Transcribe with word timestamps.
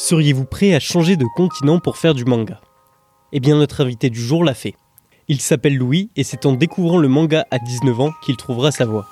Seriez-vous 0.00 0.44
prêt 0.44 0.74
à 0.74 0.78
changer 0.78 1.16
de 1.16 1.26
continent 1.34 1.80
pour 1.80 1.96
faire 1.96 2.14
du 2.14 2.24
manga? 2.24 2.60
Eh 3.32 3.40
bien 3.40 3.56
notre 3.56 3.80
invité 3.80 4.10
du 4.10 4.20
jour 4.20 4.44
l'a 4.44 4.54
fait. 4.54 4.76
Il 5.26 5.40
s'appelle 5.40 5.76
Louis 5.76 6.08
et 6.14 6.22
c'est 6.22 6.46
en 6.46 6.52
découvrant 6.52 6.98
le 6.98 7.08
manga 7.08 7.46
à 7.50 7.58
19 7.58 8.00
ans 8.02 8.12
qu'il 8.24 8.36
trouvera 8.36 8.70
sa 8.70 8.84
voie. 8.84 9.08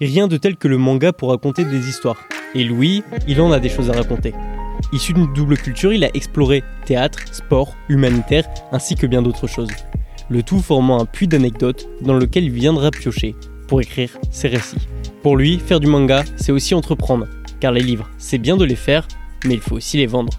Rien 0.00 0.28
de 0.28 0.36
tel 0.36 0.56
que 0.56 0.68
le 0.68 0.78
manga 0.78 1.12
pour 1.12 1.30
raconter 1.30 1.64
des 1.64 1.88
histoires. 1.88 2.28
Et 2.54 2.62
Louis, 2.62 3.02
il 3.26 3.40
en 3.40 3.50
a 3.50 3.58
des 3.58 3.68
choses 3.68 3.90
à 3.90 3.92
raconter. 3.92 4.32
Issu 4.92 5.14
d'une 5.14 5.32
double 5.32 5.56
culture, 5.56 5.92
il 5.92 6.04
a 6.04 6.14
exploré 6.14 6.62
théâtre, 6.86 7.18
sport, 7.34 7.74
humanitaire, 7.88 8.48
ainsi 8.70 8.94
que 8.94 9.08
bien 9.08 9.22
d'autres 9.22 9.48
choses. 9.48 9.72
Le 10.28 10.44
tout 10.44 10.60
formant 10.60 11.00
un 11.00 11.06
puits 11.06 11.26
d'anecdotes 11.26 11.88
dans 12.02 12.14
lequel 12.14 12.44
il 12.44 12.52
viendra 12.52 12.92
piocher 12.92 13.34
pour 13.66 13.80
écrire 13.80 14.16
ses 14.30 14.46
récits. 14.46 14.86
Pour 15.24 15.36
lui, 15.36 15.58
faire 15.58 15.80
du 15.80 15.88
manga, 15.88 16.22
c'est 16.36 16.52
aussi 16.52 16.76
entreprendre, 16.76 17.26
car 17.58 17.72
les 17.72 17.82
livres, 17.82 18.08
c'est 18.16 18.38
bien 18.38 18.56
de 18.56 18.64
les 18.64 18.76
faire, 18.76 19.08
mais 19.44 19.54
il 19.54 19.60
faut 19.60 19.76
aussi 19.76 19.96
les 19.96 20.06
vendre. 20.06 20.32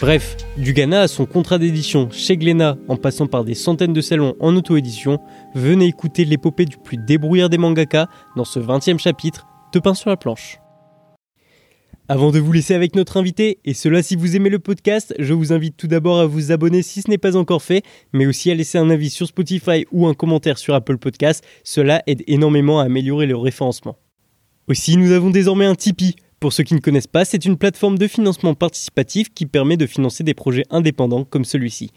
Bref, 0.00 0.36
du 0.58 0.74
Ghana 0.74 1.08
son 1.08 1.24
contrat 1.24 1.58
d'édition 1.58 2.10
chez 2.10 2.36
Glénat 2.36 2.76
en 2.88 2.96
passant 2.96 3.26
par 3.26 3.44
des 3.44 3.54
centaines 3.54 3.94
de 3.94 4.02
salons 4.02 4.34
en 4.40 4.54
auto-édition, 4.54 5.18
venez 5.54 5.86
écouter 5.86 6.26
l'épopée 6.26 6.66
du 6.66 6.76
plus 6.76 6.98
débrouillard 6.98 7.48
des 7.48 7.56
mangaka 7.56 8.08
dans 8.36 8.44
ce 8.44 8.60
20e 8.60 8.98
chapitre 8.98 9.46
de 9.72 9.78
Pain 9.78 9.94
sur 9.94 10.10
la 10.10 10.18
planche. 10.18 10.58
Avant 12.08 12.30
de 12.30 12.38
vous 12.38 12.52
laisser 12.52 12.74
avec 12.74 12.94
notre 12.94 13.16
invité, 13.16 13.58
et 13.64 13.74
cela 13.74 14.00
si 14.02 14.14
vous 14.14 14.36
aimez 14.36 14.50
le 14.50 14.60
podcast, 14.60 15.12
je 15.18 15.34
vous 15.34 15.52
invite 15.52 15.76
tout 15.76 15.88
d'abord 15.88 16.20
à 16.20 16.26
vous 16.26 16.52
abonner 16.52 16.82
si 16.82 17.02
ce 17.02 17.10
n'est 17.10 17.18
pas 17.18 17.34
encore 17.34 17.62
fait, 17.62 17.82
mais 18.12 18.26
aussi 18.26 18.48
à 18.50 18.54
laisser 18.54 18.78
un 18.78 18.90
avis 18.90 19.10
sur 19.10 19.26
Spotify 19.26 19.86
ou 19.90 20.06
un 20.06 20.14
commentaire 20.14 20.58
sur 20.58 20.74
Apple 20.74 20.98
Podcast, 20.98 21.42
cela 21.64 22.02
aide 22.06 22.22
énormément 22.28 22.78
à 22.78 22.84
améliorer 22.84 23.26
le 23.26 23.36
référencement. 23.36 23.96
Aussi, 24.68 24.96
nous 24.96 25.12
avons 25.12 25.30
désormais 25.30 25.66
un 25.66 25.74
Tipeee. 25.74 26.16
Pour 26.38 26.52
ceux 26.52 26.64
qui 26.64 26.74
ne 26.74 26.80
connaissent 26.80 27.06
pas, 27.06 27.24
c'est 27.24 27.46
une 27.46 27.56
plateforme 27.56 27.96
de 27.96 28.06
financement 28.06 28.52
participatif 28.52 29.32
qui 29.32 29.46
permet 29.46 29.78
de 29.78 29.86
financer 29.86 30.22
des 30.22 30.34
projets 30.34 30.64
indépendants 30.68 31.24
comme 31.24 31.46
celui-ci. 31.46 31.92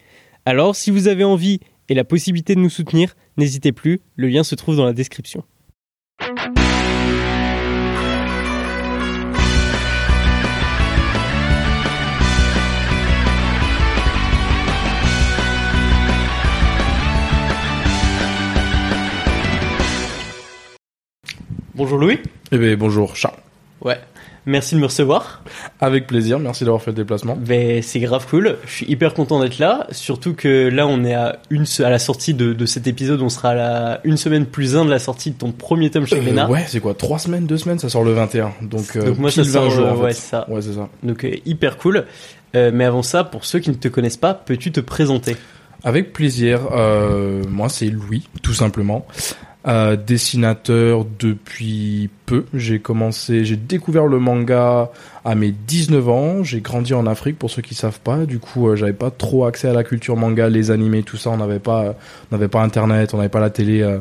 Alors, 0.46 0.78
si 0.78 0.92
vous 0.92 1.10
avez 1.10 1.26
envie 1.26 1.60
et 1.90 1.94
la 1.94 2.06
possibilité 2.06 2.56
de 2.56 2.62
nous 2.62 2.70
soutenir, 2.70 3.16
n'hésitez 3.36 3.74
plus, 3.74 4.00
le 4.16 4.30
lien 4.30 4.44
se 4.46 4.56
trouve 4.56 4.78
dans 4.78 4.86
la 4.86 4.94
description. 4.94 5.44
Bonjour 21.76 21.98
Louis. 21.98 22.20
Eh 22.54 22.58
bien, 22.58 22.78
bonjour 22.78 23.18
Charles. 23.18 23.36
Ouais. 23.82 24.00
Merci 24.50 24.74
de 24.74 24.80
me 24.80 24.86
recevoir. 24.88 25.44
Avec 25.80 26.08
plaisir, 26.08 26.40
merci 26.40 26.64
d'avoir 26.64 26.82
fait 26.82 26.90
le 26.92 26.96
déplacement. 26.96 27.38
Ben, 27.40 27.84
c'est 27.84 28.00
grave 28.00 28.26
cool. 28.28 28.58
Je 28.66 28.72
suis 28.72 28.86
hyper 28.92 29.14
content 29.14 29.40
d'être 29.40 29.60
là. 29.60 29.86
Surtout 29.92 30.34
que 30.34 30.68
là, 30.70 30.88
on 30.88 31.04
est 31.04 31.14
à, 31.14 31.38
une, 31.52 31.66
à 31.84 31.90
la 31.90 32.00
sortie 32.00 32.34
de, 32.34 32.54
de 32.54 32.66
cet 32.66 32.88
épisode. 32.88 33.22
On 33.22 33.30
sera 33.30 33.50
à 33.50 33.54
la, 33.56 34.02
une 34.04 34.18
semaine 34.18 34.46
plus 34.48 34.76
un 34.76 34.86
de 34.86 34.90
la 34.90 34.98
sortie 35.00 35.30
de 35.32 35.38
ton 35.38 35.52
premier 35.52 35.92
tome 35.92 36.08
chez 36.08 36.16
Euh, 36.18 36.48
ouais, 36.48 36.66
c'est 36.68 36.80
quoi 36.80 36.96
Trois 36.96 37.20
semaines, 37.20 37.46
deux 37.46 37.58
semaines 37.58 37.78
Ça 37.80 37.90
sort 37.90 38.04
le 38.04 38.14
21. 38.14 38.54
Donc, 38.64 38.96
euh, 38.96 39.06
Donc 39.06 39.20
moi, 39.20 39.30
ça 39.32 39.44
pile 39.44 39.52
20 39.52 39.60
sort, 39.60 39.70
jours, 39.70 39.88
en 39.88 39.96
fait. 39.98 40.02
ouais, 40.04 40.14
c'est 40.14 40.30
ça. 40.30 40.50
Ouais, 40.50 40.62
c'est 40.64 40.74
ça. 40.74 40.90
Donc 41.04 41.24
euh, 41.24 41.32
hyper 41.46 41.78
cool. 41.78 42.06
Mais 42.56 42.86
avant 42.86 43.04
ça, 43.04 43.24
pour 43.24 43.46
ceux 43.46 43.60
qui 43.60 43.70
ne 43.70 43.76
te 43.76 43.88
connaissent 43.88 44.18
pas, 44.18 44.34
peux-tu 44.34 44.72
te 44.72 44.80
présenter? 44.80 45.36
Avec 45.84 46.12
plaisir. 46.14 46.62
Euh, 46.74 47.44
moi, 47.48 47.70
c'est 47.70 47.86
Louis, 47.86 48.28
tout 48.42 48.54
simplement. 48.56 49.06
Euh, 49.68 49.98
dessinateur 49.98 51.06
depuis 51.20 52.10
peu. 52.26 52.46
J'ai 52.54 52.80
commencé, 52.80 53.44
j'ai 53.44 53.58
découvert 53.58 54.08
le 54.08 54.18
manga 54.18 54.90
à 55.26 55.36
mes 55.36 55.52
19 55.52 56.08
ans. 56.10 56.44
J'ai 56.46 56.62
grandi 56.62 56.94
en 56.94 57.06
Afrique, 57.06 57.38
pour 57.38 57.52
ceux 57.52 57.62
qui 57.62 57.76
savent 57.76 58.00
pas. 58.00 58.26
Du 58.26 58.40
coup, 58.40 58.70
euh, 58.70 58.78
j'avais 58.78 58.94
pas 58.94 59.12
trop 59.12 59.44
accès 59.44 59.68
à 59.68 59.74
la 59.74 59.84
culture 59.84 60.16
manga, 60.16 60.48
les 60.48 60.72
animés, 60.72 61.04
tout 61.04 61.18
ça. 61.18 61.32
On 61.32 61.38
n'avait 61.38 61.60
pas, 61.60 61.96
n'avait 62.32 62.48
pas 62.48 62.62
Internet, 62.62 63.14
on 63.14 63.18
n'avait 63.18 63.28
pas 63.28 63.42
la 63.42 63.50
télé. 63.50 63.82
euh, 63.82 64.00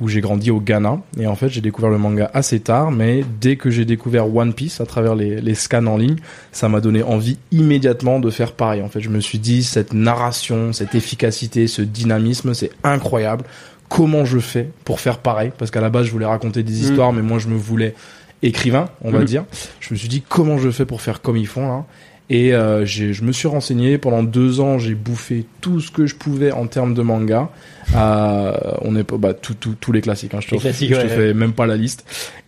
où 0.00 0.08
j'ai 0.08 0.20
grandi 0.20 0.50
au 0.50 0.60
Ghana. 0.60 0.98
Et 1.18 1.26
en 1.26 1.36
fait, 1.36 1.48
j'ai 1.48 1.60
découvert 1.60 1.90
le 1.90 1.98
manga 1.98 2.30
assez 2.32 2.60
tard, 2.60 2.90
mais 2.90 3.24
dès 3.40 3.56
que 3.56 3.70
j'ai 3.70 3.84
découvert 3.84 4.34
One 4.34 4.54
Piece 4.54 4.80
à 4.80 4.86
travers 4.86 5.14
les, 5.14 5.40
les 5.40 5.54
scans 5.54 5.86
en 5.86 5.96
ligne, 5.96 6.16
ça 6.52 6.68
m'a 6.68 6.80
donné 6.80 7.02
envie 7.02 7.38
immédiatement 7.52 8.18
de 8.18 8.30
faire 8.30 8.52
pareil. 8.52 8.82
En 8.82 8.88
fait, 8.88 9.00
je 9.00 9.10
me 9.10 9.20
suis 9.20 9.38
dit, 9.38 9.62
cette 9.62 9.92
narration, 9.92 10.72
cette 10.72 10.94
efficacité, 10.94 11.66
ce 11.66 11.82
dynamisme, 11.82 12.54
c'est 12.54 12.70
incroyable. 12.82 13.44
Comment 13.90 14.24
je 14.24 14.38
fais 14.38 14.70
pour 14.84 15.00
faire 15.00 15.18
pareil 15.18 15.50
Parce 15.58 15.70
qu'à 15.70 15.80
la 15.82 15.90
base, 15.90 16.06
je 16.06 16.12
voulais 16.12 16.24
raconter 16.24 16.62
des 16.62 16.80
histoires, 16.84 17.12
mais 17.12 17.20
moi, 17.22 17.38
je 17.38 17.48
me 17.48 17.56
voulais 17.56 17.94
écrivain, 18.42 18.88
on 19.02 19.10
va 19.10 19.18
Mhm. 19.18 19.24
dire. 19.26 19.44
Je 19.80 19.92
me 19.92 19.98
suis 19.98 20.08
dit, 20.08 20.22
comment 20.26 20.56
je 20.58 20.70
fais 20.70 20.86
pour 20.86 21.02
faire 21.02 21.20
comme 21.20 21.36
ils 21.36 21.46
font 21.48 21.66
là? 21.68 21.84
Et 22.32 22.54
euh, 22.54 22.86
j'ai- 22.86 23.12
je 23.12 23.24
me 23.24 23.32
suis 23.32 23.48
renseigné 23.48 23.98
pendant 23.98 24.22
deux 24.22 24.60
ans. 24.60 24.78
J'ai 24.78 24.94
bouffé 24.94 25.44
tout 25.60 25.80
ce 25.80 25.90
que 25.90 26.06
je 26.06 26.14
pouvais 26.14 26.52
en 26.52 26.68
termes 26.68 26.94
de 26.94 27.02
manga. 27.02 27.48
Euh, 27.96 28.52
on 28.82 28.94
est 28.94 29.02
pas 29.02 29.16
bah, 29.18 29.34
tout, 29.34 29.54
tout- 29.54 29.74
tous 29.80 29.90
les 29.90 30.00
classiques. 30.00 30.32
Hein, 30.34 30.38
je 30.40 30.46
te, 30.46 30.54
Les 30.54 30.60
classiques, 30.60 30.90
je 30.90 30.94
te 30.94 31.00
ouais, 31.02 31.08
fais 31.08 31.34
même 31.34 31.52
pas 31.52 31.66
la 31.66 31.76
liste. 31.76 32.04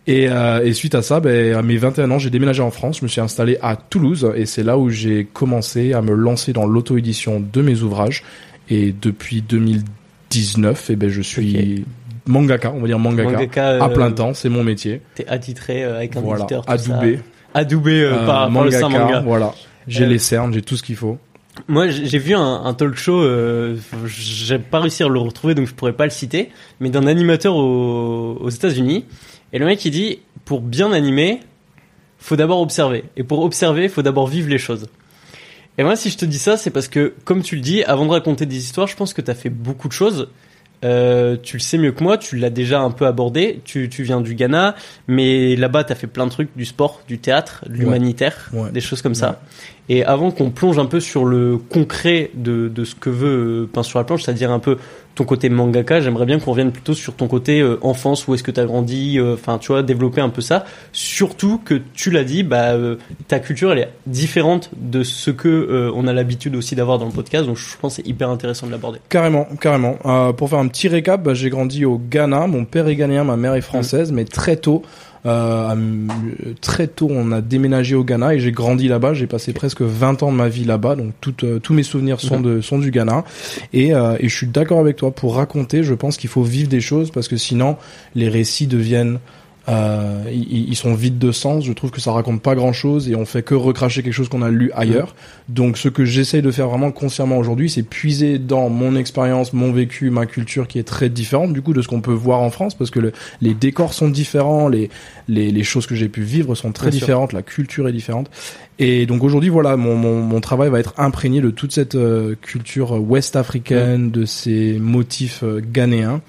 Et, 0.07 0.29
euh, 0.29 0.63
et 0.63 0.71
suite 0.71 0.95
à 0.95 1.01
ça, 1.01 1.19
ben, 1.19 1.55
à 1.57 1.61
mes 1.61 1.75
21 1.75 2.09
ans, 2.11 2.17
j'ai 2.19 2.29
déménagé 2.29 2.61
en 2.63 2.71
France. 2.71 2.99
Je 2.99 3.03
me 3.03 3.09
suis 3.09 3.19
installé 3.19 3.57
à 3.61 3.75
Toulouse 3.75 4.31
et 4.37 4.45
c'est 4.45 4.63
là 4.63 4.77
où 4.77 4.89
j'ai 4.89 5.25
commencé 5.25 5.91
à 5.91 6.01
me 6.01 6.13
lancer 6.13 6.53
dans 6.53 6.65
l'auto-édition 6.65 7.41
de 7.51 7.61
mes 7.61 7.81
ouvrages. 7.81 8.23
Et 8.69 8.95
depuis 8.99 9.41
2019, 10.33 10.89
et 10.89 10.95
ben, 10.95 11.09
je 11.09 11.21
suis 11.21 11.85
mangaka, 12.25 12.71
on 12.71 12.79
va 12.79 12.87
dire 12.87 12.99
mangaka, 12.99 13.29
Mangaka, 13.31 13.67
à 13.83 13.85
euh, 13.89 13.93
plein 13.93 14.11
temps. 14.11 14.33
C'est 14.33 14.49
mon 14.49 14.63
métier. 14.63 15.01
T'es 15.15 15.27
attitré 15.27 15.83
euh, 15.83 15.97
avec 15.97 16.15
un 16.15 16.21
Voilà, 16.21 16.41
éditeur. 16.41 16.65
tout 16.65 16.71
ça. 16.71 16.73
adoubé. 16.73 17.19
Adoubé 17.53 18.01
euh, 18.01 18.13
Euh, 18.13 18.25
par, 18.25 18.51
par 18.51 18.63
le 18.65 18.71
mangaka, 18.71 18.89
manga. 18.89 19.19
voilà. 19.21 19.53
J'ai 19.87 20.05
Euh, 20.05 20.07
les 20.07 20.19
cernes, 20.19 20.53
j'ai 20.53 20.61
tout 20.61 20.75
ce 20.77 20.83
qu'il 20.83 20.95
faut. 20.95 21.17
Moi, 21.67 21.87
j'ai 21.89 22.07
j'ai 22.07 22.17
vu 22.17 22.33
un, 22.33 22.63
un 22.65 22.73
talk 22.73 22.95
show, 22.95 23.21
euh, 23.21 23.75
j'ai 24.07 24.57
pas 24.57 24.79
réussi 24.79 25.03
à 25.03 25.07
le 25.07 25.19
retrouver, 25.19 25.53
donc 25.53 25.67
je 25.67 25.73
pourrais 25.75 25.93
pas 25.93 26.05
le 26.05 26.09
citer, 26.09 26.49
mais 26.79 26.89
d'un 26.89 27.05
animateur 27.05 27.55
aux, 27.55 28.37
aux 28.41 28.49
États-Unis. 28.49 29.05
Et 29.51 29.59
le 29.59 29.65
mec, 29.67 29.85
il 29.85 29.91
dit, 29.91 30.19
pour 30.45 30.61
bien 30.61 30.91
animer, 30.91 31.41
faut 32.17 32.35
d'abord 32.35 32.59
observer. 32.59 33.03
Et 33.17 33.23
pour 33.23 33.43
observer, 33.43 33.87
faut 33.87 34.01
d'abord 34.01 34.25
vivre 34.27 34.49
les 34.49 34.57
choses. 34.57 34.87
Et 35.77 35.83
moi, 35.83 35.95
si 35.95 36.09
je 36.09 36.17
te 36.17 36.25
dis 36.25 36.37
ça, 36.39 36.55
c'est 36.57 36.69
parce 36.69 36.87
que, 36.87 37.13
comme 37.25 37.41
tu 37.41 37.55
le 37.55 37.61
dis, 37.61 37.83
avant 37.83 38.05
de 38.05 38.11
raconter 38.11 38.45
des 38.45 38.57
histoires, 38.57 38.87
je 38.87 38.95
pense 38.95 39.13
que 39.13 39.21
t'as 39.21 39.33
fait 39.33 39.49
beaucoup 39.49 39.87
de 39.87 39.93
choses. 39.93 40.29
Euh, 40.85 41.37
tu 41.41 41.55
le 41.57 41.61
sais 41.61 41.77
mieux 41.77 41.93
que 41.93 42.03
moi, 42.03 42.17
tu 42.17 42.35
l'as 42.37 42.49
déjà 42.49 42.81
un 42.81 42.91
peu 42.91 43.07
abordé. 43.07 43.61
Tu, 43.63 43.87
tu 43.89 44.03
viens 44.03 44.19
du 44.21 44.35
Ghana, 44.35 44.75
mais 45.07 45.55
là-bas, 45.55 45.85
t'as 45.85 45.95
fait 45.95 46.07
plein 46.07 46.25
de 46.25 46.31
trucs, 46.31 46.49
du 46.57 46.65
sport, 46.65 47.01
du 47.07 47.17
théâtre, 47.19 47.63
de 47.67 47.73
l'humanitaire, 47.73 48.49
Ouais. 48.53 48.69
des 48.71 48.81
choses 48.81 49.01
comme 49.01 49.15
ça. 49.15 49.41
Et 49.89 50.03
avant 50.03 50.31
qu'on 50.31 50.49
plonge 50.49 50.79
un 50.79 50.85
peu 50.85 50.99
sur 50.99 51.25
le 51.25 51.57
concret 51.57 52.31
de, 52.35 52.69
de 52.69 52.85
ce 52.85 52.95
que 52.95 53.09
veut 53.09 53.63
euh, 53.63 53.69
Pain 53.71 53.83
sur 53.83 53.99
la 53.99 54.05
planche, 54.05 54.23
c'est-à-dire 54.23 54.51
un 54.51 54.59
peu 54.59 54.77
ton 55.15 55.25
côté 55.25 55.49
mangaka, 55.49 56.01
j'aimerais 56.01 56.25
bien 56.25 56.39
qu'on 56.39 56.51
revienne 56.51 56.71
plutôt 56.71 56.93
sur 56.93 57.13
ton 57.13 57.27
côté 57.27 57.59
euh, 57.59 57.77
enfance, 57.81 58.27
où 58.27 58.33
est-ce 58.33 58.43
que 58.43 58.51
tu 58.51 58.59
as 58.59 58.65
grandi, 58.65 59.19
euh, 59.19 59.35
enfin 59.35 59.57
tu 59.59 59.67
vois, 59.67 59.83
développer 59.83 60.21
un 60.21 60.29
peu 60.29 60.41
ça. 60.41 60.65
Surtout 60.91 61.59
que 61.63 61.81
tu 61.93 62.09
l'as 62.09 62.23
dit, 62.23 62.43
bah, 62.43 62.71
euh, 62.71 62.95
ta 63.27 63.39
culture 63.39 63.71
elle 63.71 63.79
est 63.79 63.89
différente 64.07 64.71
de 64.75 65.03
ce 65.03 65.31
que 65.31 65.91
on 65.95 66.07
a 66.07 66.13
l'habitude 66.13 66.55
aussi 66.55 66.75
d'avoir 66.75 66.97
dans 66.97 67.05
le 67.05 67.11
podcast, 67.11 67.45
donc 67.45 67.57
je 67.57 67.77
pense 67.77 67.97
que 67.97 68.03
c'est 68.03 68.09
hyper 68.09 68.29
intéressant 68.29 68.67
de 68.67 68.71
l'aborder. 68.71 68.99
Carrément, 69.09 69.47
carrément. 69.59 69.97
Pour 70.33 70.49
faire 70.49 70.59
un 70.59 70.67
petit 70.67 70.87
récap, 70.87 71.21
bah, 71.21 71.33
j'ai 71.33 71.49
grandi 71.49 71.85
au 71.85 71.97
Ghana. 71.97 72.47
Mon 72.47 72.65
père 72.65 72.87
est 72.87 72.95
ghanéen, 72.95 73.23
ma 73.23 73.37
mère 73.37 73.53
est 73.55 73.61
française, 73.61 74.11
mais 74.11 74.25
très 74.25 74.57
tôt, 74.57 74.81
très 75.23 76.87
tôt, 76.87 77.07
on 77.09 77.31
a 77.31 77.41
déménagé 77.41 77.95
au 77.95 78.03
Ghana 78.03 78.35
et 78.35 78.39
j'ai 78.39 78.51
grandi 78.51 78.87
là-bas. 78.87 79.13
J'ai 79.13 79.27
passé 79.27 79.53
presque 79.53 79.81
20 79.81 80.23
ans 80.23 80.31
de 80.31 80.37
ma 80.37 80.49
vie 80.49 80.65
là-bas, 80.65 80.95
donc 80.95 81.13
euh, 81.43 81.59
tous 81.59 81.73
mes 81.73 81.83
souvenirs 81.83 82.19
sont 82.19 82.41
de 82.41 82.61
sont 82.61 82.79
du 82.79 82.91
Ghana. 82.91 83.23
Et, 83.71 83.93
euh, 83.93 84.17
et 84.19 84.27
je 84.27 84.35
suis 84.35 84.47
d'accord 84.47 84.79
avec 84.79 84.97
toi 84.97 85.11
pour 85.11 85.35
raconter. 85.35 85.83
Je 85.83 85.93
pense 85.93 86.17
qu'il 86.17 86.29
faut 86.29 86.43
vivre 86.43 86.69
des 86.69 86.81
choses 86.81 87.11
parce 87.11 87.27
que 87.27 87.37
sinon, 87.37 87.77
les 88.15 88.29
récits 88.29 88.67
deviennent 88.67 89.19
euh, 89.69 90.23
ils, 90.31 90.69
ils 90.69 90.75
sont 90.75 90.93
vides 90.93 91.19
de 91.19 91.31
sens. 91.31 91.63
Je 91.65 91.71
trouve 91.73 91.91
que 91.91 92.01
ça 92.01 92.11
raconte 92.11 92.41
pas 92.41 92.55
grand 92.55 92.73
chose 92.73 93.09
et 93.09 93.15
on 93.15 93.25
fait 93.25 93.43
que 93.43 93.55
recracher 93.55 94.03
quelque 94.03 94.13
chose 94.13 94.29
qu'on 94.29 94.41
a 94.41 94.49
lu 94.51 94.71
ailleurs. 94.75 95.15
Donc, 95.49 95.77
ce 95.77 95.87
que 95.89 96.03
j'essaye 96.05 96.41
de 96.41 96.51
faire 96.51 96.67
vraiment 96.67 96.91
consciemment 96.91 97.37
aujourd'hui, 97.37 97.69
c'est 97.69 97.83
puiser 97.83 98.39
dans 98.39 98.69
mon 98.69 98.95
expérience, 98.95 99.53
mon 99.53 99.71
vécu, 99.71 100.09
ma 100.09 100.25
culture 100.25 100.67
qui 100.67 100.79
est 100.79 100.83
très 100.83 101.09
différente 101.09 101.53
du 101.53 101.61
coup 101.61 101.73
de 101.73 101.81
ce 101.81 101.87
qu'on 101.87 102.01
peut 102.01 102.11
voir 102.13 102.41
en 102.41 102.49
France 102.49 102.75
parce 102.75 102.89
que 102.91 102.99
le- 102.99 103.13
les 103.41 103.53
décors 103.53 103.93
sont 103.93 104.09
différents, 104.09 104.67
les, 104.67 104.89
les, 105.27 105.51
les 105.51 105.63
choses 105.63 105.85
que 105.87 105.95
j'ai 105.95 106.09
pu 106.09 106.21
vivre 106.23 106.55
sont 106.55 106.71
très 106.71 106.89
Bien 106.89 106.99
sûr. 106.99 107.05
différentes, 107.07 107.33
la 107.33 107.41
culture 107.41 107.87
est 107.87 107.93
différente. 107.93 108.29
Et 108.79 109.05
donc 109.05 109.23
aujourd'hui, 109.23 109.49
voilà, 109.49 109.77
mon, 109.77 109.95
mon, 109.95 110.21
mon 110.21 110.41
travail 110.41 110.69
va 110.69 110.79
être 110.79 110.93
imprégné 110.97 111.41
de 111.41 111.51
toute 111.51 111.71
cette 111.71 111.95
euh, 111.95 112.35
culture 112.41 112.93
ouest-africaine, 113.01 114.11
de 114.11 114.25
ces 114.25 114.77
motifs 114.79 115.43
euh, 115.43 115.61
ghanéens 115.61 116.21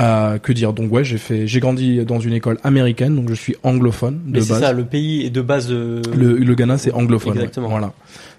Euh, 0.00 0.38
que 0.38 0.52
dire 0.52 0.72
Donc 0.72 0.90
ouais, 0.92 1.04
j'ai 1.04 1.18
fait, 1.18 1.46
j'ai 1.46 1.60
grandi 1.60 2.04
dans 2.06 2.20
une 2.20 2.32
école 2.32 2.58
américaine, 2.64 3.14
donc 3.16 3.28
je 3.28 3.34
suis 3.34 3.56
anglophone 3.62 4.20
de 4.24 4.32
Mais 4.38 4.40
c'est 4.40 4.50
base. 4.54 4.60
ça, 4.62 4.72
le 4.72 4.84
pays 4.84 5.26
est 5.26 5.30
de 5.30 5.42
base. 5.42 5.68
euh, 5.70 6.00
Le, 6.16 6.36
le 6.36 6.54
Ghana, 6.54 6.78
c'est 6.78 6.92
anglophone. 6.92 7.32
ouais. 7.32 7.38
Exactement. 7.40 7.68
Voilà. 7.68 7.92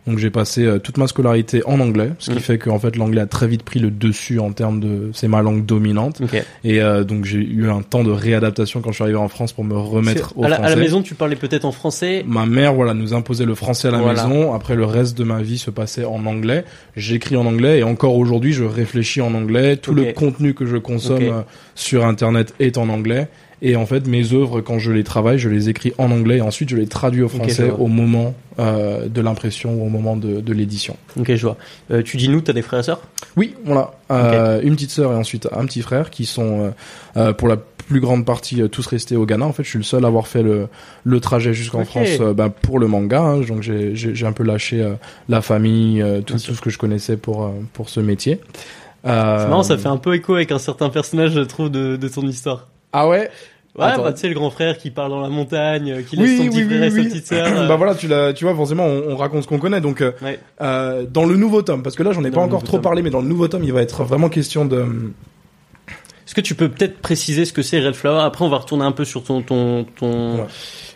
Donc 0.07 0.17
j'ai 0.17 0.31
passé 0.31 0.65
euh, 0.65 0.79
toute 0.79 0.97
ma 0.97 1.05
scolarité 1.05 1.61
en 1.67 1.79
anglais, 1.79 2.11
ce 2.17 2.31
qui 2.31 2.37
Mm. 2.37 2.41
fait 2.41 2.57
qu'en 2.57 2.79
fait 2.79 2.95
l'anglais 2.95 3.21
a 3.21 3.27
très 3.27 3.45
vite 3.47 3.61
pris 3.61 3.79
le 3.79 3.91
dessus 3.91 4.39
en 4.39 4.51
termes 4.51 4.79
de, 4.79 5.11
c'est 5.13 5.27
ma 5.27 5.43
langue 5.43 5.63
dominante. 5.65 6.21
Ok. 6.23 6.43
Et 6.63 6.81
euh, 6.81 7.03
donc 7.03 7.25
j'ai 7.25 7.37
eu 7.37 7.69
un 7.69 7.83
temps 7.83 8.03
de 8.03 8.09
réadaptation 8.09 8.81
quand 8.81 8.89
je 8.89 8.95
suis 8.95 9.03
arrivé 9.03 9.19
en 9.19 9.27
France 9.27 9.53
pour 9.53 9.63
me 9.63 9.77
remettre 9.77 10.33
au 10.37 10.43
à, 10.43 10.49
la, 10.49 10.55
français. 10.55 10.71
à 10.71 10.75
la 10.75 10.81
maison, 10.81 11.01
tu 11.03 11.13
parlais 11.13 11.35
peut-être 11.35 11.65
en 11.65 11.71
français. 11.71 12.23
Ma 12.27 12.47
mère, 12.47 12.73
voilà, 12.73 12.95
nous 12.95 13.13
imposait 13.13 13.45
le 13.45 13.53
français 13.53 13.89
à 13.89 13.91
la 13.91 13.99
Voilà. 13.99 14.25
maison. 14.27 14.53
Après, 14.53 14.75
le 14.75 14.85
reste 14.85 15.15
de 15.17 15.23
ma 15.23 15.41
vie 15.43 15.59
se 15.59 15.69
passait 15.69 16.03
en 16.05 16.25
anglais. 16.25 16.65
J'écris 16.95 17.35
en 17.35 17.45
anglais 17.45 17.79
et 17.79 17.83
encore 17.83 18.15
aujourd'hui, 18.15 18.53
je 18.53 18.63
réfléchis 18.63 19.21
en 19.21 19.33
anglais. 19.35 19.77
Tout 19.77 19.93
le 19.93 20.13
contenu 20.13 20.55
que 20.55 20.65
je 20.65 20.77
consomme 20.77 21.21
euh, 21.23 21.41
sur 21.75 22.05
Internet 22.07 22.55
est 22.59 22.79
en 22.79 22.89
anglais. 22.89 23.27
Et 23.63 23.75
en 23.75 23.85
fait, 23.85 24.07
mes 24.07 24.33
œuvres, 24.33 24.59
quand 24.61 24.79
je 24.79 24.91
les 24.91 25.03
travaille, 25.03 25.37
je 25.37 25.47
les 25.47 25.69
écris 25.69 25.93
en 25.99 26.09
anglais 26.11 26.37
et 26.37 26.41
ensuite 26.41 26.69
je 26.69 26.75
les 26.77 26.87
traduis 26.87 27.21
au 27.21 27.29
français 27.29 27.69
au 27.69 27.85
moment 27.85 28.33
euh, 28.57 29.07
de 29.07 29.21
l'impression 29.21 29.75
ou 29.75 29.85
au 29.85 29.89
moment 29.89 30.17
de, 30.17 30.41
de 30.41 30.53
l'édition. 30.53 30.97
Ok, 31.19 31.35
je 31.35 31.45
vois. 31.45 31.57
Euh, 31.91 32.01
tu 32.01 32.17
dis 32.17 32.27
nous, 32.27 32.41
t'as 32.41 32.53
des 32.53 32.63
frères 32.63 32.79
et 32.79 32.83
sœurs? 32.83 33.01
Oui, 33.37 33.55
voilà. 33.63 33.91
Euh, 34.09 34.61
Une 34.63 34.73
petite 34.73 34.89
sœur 34.89 35.11
et 35.11 35.15
ensuite 35.15 35.47
un 35.51 35.65
petit 35.65 35.83
frère 35.83 36.09
qui 36.09 36.25
sont, 36.25 36.59
euh, 36.61 36.69
euh, 37.17 37.33
pour 37.33 37.47
la 37.47 37.57
plus 37.57 37.99
grande 37.99 38.25
partie, 38.25 38.63
euh, 38.63 38.67
tous 38.67 38.87
restés 38.87 39.15
au 39.15 39.27
Ghana. 39.27 39.45
En 39.45 39.53
fait, 39.53 39.63
je 39.63 39.69
suis 39.69 39.77
le 39.77 39.83
seul 39.83 40.05
à 40.05 40.07
avoir 40.07 40.27
fait 40.27 40.41
le, 40.41 40.67
le 41.03 41.19
trajet 41.19 41.53
jusqu'en. 41.53 41.85
France 41.85 42.17
ben, 42.35 42.49
pour 42.49 42.79
le 42.79 42.87
manga. 42.87 43.21
hein. 43.21 43.41
donc 43.41 43.61
j'ai 43.61 44.25
un 44.25 44.31
peu 44.33 44.43
lâché 44.43 44.83
la 45.29 45.41
famille, 45.41 46.01
euh, 46.01 46.21
tout, 46.21 46.33
tout 46.33 46.55
ce 46.55 46.61
que 46.61 46.71
je 46.71 46.79
connaissais 46.79 47.15
pour, 47.15 47.53
pour 47.73 47.89
ce 47.89 47.99
métier. 47.99 48.39
Euh, 49.05 49.39
C'est 49.43 49.49
marrant, 49.49 49.63
ça 49.63 49.77
fait 49.77 49.87
un 49.87 49.97
peu 49.97 50.15
écho 50.15 50.33
avec 50.33 50.51
un 50.51 50.59
certain 50.59 50.89
personnage, 50.89 51.33
je 51.33 51.41
trouve, 51.41 51.69
de, 51.69 51.95
de 51.95 52.07
ton 52.07 52.23
histoire. 52.23 52.67
Ah 52.93 53.07
ouais? 53.07 53.29
Ouais, 53.77 53.85
Attends. 53.85 54.03
bah, 54.03 54.11
tu 54.13 54.19
sais, 54.19 54.27
le 54.27 54.33
grand 54.33 54.49
frère 54.49 54.77
qui 54.77 54.91
parle 54.91 55.11
dans 55.11 55.21
la 55.21 55.29
montagne, 55.29 55.91
euh, 55.91 56.01
qui 56.01 56.17
laisse 56.17 56.29
Oui, 56.31 56.37
son 56.39 56.45
petit 56.49 56.57
oui, 56.57 56.65
frère 56.65 56.83
et 56.83 56.91
sa 56.91 57.03
petite 57.03 57.25
sœur. 57.27 57.47
euh, 57.57 57.67
bah 57.67 57.77
voilà, 57.77 57.95
tu, 57.95 58.07
l'as- 58.07 58.33
tu 58.33 58.43
vois, 58.43 58.53
forcément, 58.53 58.85
on, 58.85 59.11
on 59.11 59.15
raconte 59.15 59.43
ce 59.43 59.47
qu'on 59.47 59.59
connaît. 59.59 59.79
Donc, 59.79 60.01
euh, 60.01 60.11
Ouais. 60.21 60.39
euh, 60.61 61.05
dans 61.09 61.25
le 61.25 61.37
nouveau 61.37 61.61
tome, 61.61 61.81
parce 61.81 61.95
que 61.95 62.03
là, 62.03 62.11
j'en 62.11 62.23
ai 62.25 62.29
Dans 62.31 62.39
pas 62.39 62.45
encore 62.45 62.63
trop 62.63 62.77
tome. 62.77 62.81
parlé, 62.83 63.01
mais 63.01 63.09
dans 63.11 63.21
le 63.21 63.27
nouveau 63.29 63.47
tome, 63.47 63.63
il 63.63 63.71
va 63.71 63.81
être 63.81 64.03
vraiment 64.03 64.27
question 64.27 64.65
de. 64.65 64.85
Est-ce 66.27 66.35
que 66.35 66.41
tu 66.41 66.55
peux 66.55 66.69
peut-être 66.69 66.99
préciser 66.99 67.45
ce 67.45 67.51
que 67.53 67.61
c'est 67.61 67.79
Red 67.85 67.93
Flower 67.95 68.21
Après, 68.21 68.45
on 68.45 68.49
va 68.49 68.57
retourner 68.57 68.85
un 68.85 68.91
peu 68.93 69.03
sur 69.05 69.23
ton 69.23 69.41
ton 69.41 69.85
ton 69.97 70.35
Ouais. 70.35 70.45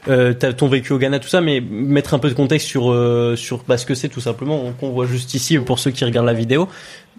euh, 0.08 0.34
ton 0.34 0.68
vécu 0.68 0.94
au 0.94 0.98
Ghana, 0.98 1.20
tout 1.20 1.28
ça, 1.28 1.42
mais 1.42 1.62
mettre 1.62 2.14
un 2.14 2.20
peu 2.20 2.30
de 2.30 2.36
contexte 2.36 2.68
sur 2.68 2.92
euh, 2.92 3.36
sur 3.36 3.64
bah, 3.68 3.78
ce 3.78 3.86
que 3.86 3.96
c'est 3.96 4.08
tout 4.10 4.22
simplement 4.22 4.72
qu'on 4.80 4.92
voit 4.92 5.06
juste 5.08 5.34
ici 5.34 5.58
pour 5.60 5.80
ceux 5.80 5.92
qui 5.92 6.06
regardent 6.06 6.28
la 6.28 6.34
vidéo. 6.34 6.68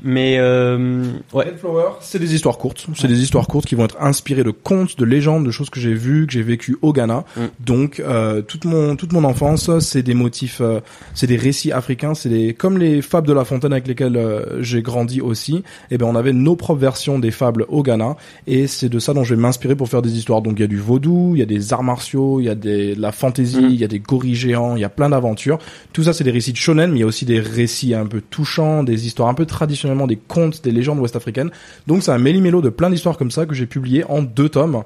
Mais 0.03 0.37
euh, 0.39 1.05
ouais, 1.33 1.55
c'est 2.01 2.19
des 2.19 2.35
histoires 2.35 2.59
courtes. 2.59 2.87
C'est 2.95 3.09
des 3.09 3.23
histoires 3.23 3.47
courtes 3.47 3.67
qui 3.67 3.75
vont 3.75 3.85
être 3.85 4.01
inspirées 4.01 4.45
de 4.45 4.51
contes, 4.51 4.99
de 4.99 5.05
légendes, 5.05 5.45
de 5.45 5.51
choses 5.51 5.71
que 5.71 5.81
j'ai 5.81 5.95
vues, 5.95 6.27
que 6.27 6.33
j'ai 6.33 6.43
vécues 6.43 6.77
au 6.83 6.93
Ghana. 6.93 7.25
Mm. 7.37 7.41
Donc, 7.61 8.01
euh, 8.01 8.43
toute 8.43 8.65
mon 8.65 8.97
toute 8.97 9.13
mon 9.13 9.25
enfance, 9.25 9.71
c'est 9.81 10.03
des 10.03 10.15
motifs, 10.15 10.61
euh, 10.61 10.81
c'est 11.15 11.27
des 11.27 11.37
récits 11.37 11.73
africains, 11.73 12.15
c'est 12.15 12.29
des 12.29 12.55
comme 12.55 12.79
les 12.79 13.03
fables 13.03 13.27
de 13.27 13.33
La 13.33 13.45
Fontaine 13.45 13.73
avec 13.73 13.87
lesquelles 13.89 14.17
euh, 14.17 14.63
j'ai 14.63 14.83
grandi 14.83 15.21
aussi. 15.21 15.63
Et 15.91 15.99
ben, 15.99 16.07
on 16.07 16.15
avait 16.15 16.33
nos 16.33 16.57
propres 16.57 16.81
versions 16.81 17.19
des 17.19 17.31
fables 17.31 17.65
au 17.69 17.83
Ghana, 17.83 18.17
et 18.47 18.67
c'est 18.67 18.89
de 18.89 18.99
ça 18.99 19.15
dont 19.15 19.25
je 19.25 19.35
vais 19.35 19.41
m'inspirer 19.41 19.75
pour 19.75 19.89
faire 19.89 20.03
des 20.03 20.17
histoires. 20.17 20.43
Donc, 20.43 20.55
il 20.59 20.61
y 20.61 20.65
a 20.65 20.69
du 20.69 20.79
vaudou, 20.79 21.33
il 21.35 21.39
y 21.39 21.43
a 21.43 21.47
des 21.47 21.73
arts 21.73 21.83
martiaux, 21.83 22.41
il 22.41 22.45
y 22.45 22.49
a 22.49 22.55
des 22.55 22.95
de 22.95 23.01
la 23.01 23.13
fantaisie, 23.13 23.57
Mm. 23.61 23.71
il 23.71 23.77
y 23.77 23.85
a 23.85 23.89
des 23.89 23.99
gorilles 23.99 24.35
géants, 24.35 24.77
il 24.77 24.81
y 24.81 24.85
a 24.85 24.89
plein 24.89 25.09
d'aventures. 25.09 25.59
Tout 25.93 26.03
ça, 26.03 26.13
c'est 26.13 26.25
des 26.25 26.31
récits 26.31 26.53
de 26.53 26.57
shonen, 26.57 26.91
mais 26.91 26.99
il 26.99 27.01
y 27.01 27.05
a 27.05 27.07
aussi 27.07 27.25
des 27.25 27.41
récits 27.41 27.95
un 27.95 28.07
peu 28.07 28.21
touchants, 28.21 28.83
des 28.83 29.07
histoires 29.07 29.29
un 29.29 29.35
peu 29.35 29.47
traditionnellement 29.87 30.07
des 30.07 30.17
contes, 30.17 30.63
des 30.63 30.73
légendes 30.73 30.99
ouest-africaines. 30.99 31.51
Donc 31.87 32.03
c'est 32.03 32.13
un 32.13 32.19
méli-mélo 32.19 32.61
de 32.61 32.71
plein 32.71 32.91
d'histoires 32.91 33.17
comme 33.17 33.31
ça 33.31 33.47
que 33.47 33.55
j'ai 33.55 33.67
publié 33.67 34.05
en 34.09 34.23
deux 34.23 34.49
tomes 34.49 34.83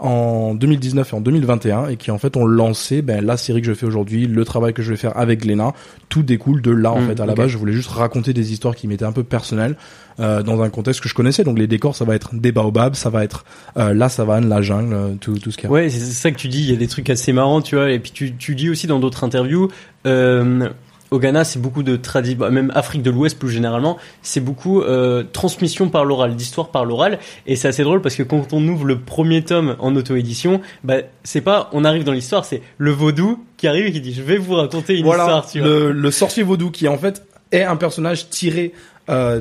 en 0.00 0.54
2019 0.54 1.12
et 1.12 1.16
en 1.16 1.20
2021 1.20 1.88
et 1.88 1.96
qui 1.96 2.12
en 2.12 2.18
fait 2.18 2.36
ont 2.36 2.46
lancé 2.46 3.02
ben, 3.02 3.24
la 3.24 3.36
série 3.36 3.60
que 3.60 3.66
je 3.66 3.74
fais 3.74 3.84
aujourd'hui, 3.84 4.28
le 4.28 4.44
travail 4.44 4.72
que 4.72 4.80
je 4.80 4.90
vais 4.90 4.96
faire 4.96 5.16
avec 5.16 5.40
Glénat. 5.40 5.72
Tout 6.08 6.22
découle 6.22 6.62
de 6.62 6.70
là 6.70 6.92
en 6.92 7.00
Mm, 7.00 7.06
fait. 7.08 7.20
À 7.20 7.26
la 7.26 7.34
base, 7.34 7.48
je 7.48 7.58
voulais 7.58 7.72
juste 7.72 7.90
raconter 7.90 8.32
des 8.32 8.52
histoires 8.52 8.76
qui 8.76 8.86
m'étaient 8.86 9.04
un 9.04 9.10
peu 9.12 9.24
personnelles 9.24 9.76
euh, 10.20 10.44
dans 10.44 10.62
un 10.62 10.70
contexte 10.70 11.00
que 11.00 11.08
je 11.08 11.14
connaissais. 11.14 11.42
Donc 11.42 11.58
les 11.58 11.66
décors, 11.66 11.96
ça 11.96 12.04
va 12.04 12.14
être 12.14 12.32
des 12.32 12.52
baobabs, 12.52 12.94
ça 12.94 13.10
va 13.10 13.24
être 13.24 13.44
euh, 13.76 13.92
la 13.92 14.08
savane, 14.08 14.48
la 14.48 14.62
jungle, 14.62 14.94
euh, 14.94 15.14
tout, 15.20 15.36
tout 15.40 15.50
ce 15.50 15.56
qu'il 15.56 15.64
y 15.64 15.66
a. 15.66 15.72
ouais, 15.72 15.90
c'est 15.90 15.98
ça 15.98 16.30
que 16.30 16.36
tu 16.36 16.46
dis. 16.46 16.60
Il 16.60 16.70
y 16.70 16.74
a 16.74 16.76
des 16.76 16.86
trucs 16.86 17.10
assez 17.10 17.32
marrants, 17.32 17.60
tu 17.60 17.74
vois. 17.74 17.90
Et 17.90 17.98
puis 17.98 18.12
tu 18.12 18.36
tu 18.36 18.54
dis 18.54 18.70
aussi 18.70 18.86
dans 18.86 19.00
d'autres 19.00 19.24
interviews. 19.24 19.68
Euh, 20.06 20.68
au 21.10 21.18
Ghana, 21.18 21.44
c'est 21.44 21.60
beaucoup 21.60 21.82
de 21.82 21.96
tradition, 21.96 22.38
bah, 22.38 22.50
même 22.50 22.72
Afrique 22.74 23.02
de 23.02 23.10
l'Ouest 23.10 23.38
plus 23.38 23.50
généralement, 23.50 23.96
c'est 24.22 24.40
beaucoup 24.40 24.82
euh, 24.82 25.24
transmission 25.32 25.88
par 25.88 26.04
l'oral, 26.04 26.36
d'histoire 26.36 26.68
par 26.68 26.84
l'oral. 26.84 27.18
Et 27.46 27.56
c'est 27.56 27.68
assez 27.68 27.82
drôle 27.82 28.02
parce 28.02 28.14
que 28.14 28.22
quand 28.22 28.52
on 28.52 28.66
ouvre 28.68 28.84
le 28.84 28.98
premier 28.98 29.42
tome 29.42 29.76
en 29.78 29.94
auto-édition, 29.96 30.60
bah, 30.84 30.96
c'est 31.24 31.40
pas 31.40 31.70
on 31.72 31.84
arrive 31.84 32.04
dans 32.04 32.12
l'histoire, 32.12 32.44
c'est 32.44 32.62
le 32.76 32.90
vaudou 32.90 33.44
qui 33.56 33.66
arrive 33.68 33.86
et 33.86 33.92
qui 33.92 34.00
dit 34.00 34.12
je 34.12 34.22
vais 34.22 34.36
vous 34.36 34.54
raconter 34.54 34.96
une 34.96 35.04
voilà, 35.04 35.24
histoire, 35.24 35.46
tu 35.46 35.60
vois. 35.60 35.68
le, 35.68 35.92
le 35.92 36.10
sorcier 36.10 36.42
vaudou 36.42 36.70
qui 36.70 36.88
en 36.88 36.98
fait 36.98 37.22
est 37.52 37.62
un 37.62 37.76
personnage 37.76 38.28
tiré 38.28 38.72
euh, 39.08 39.40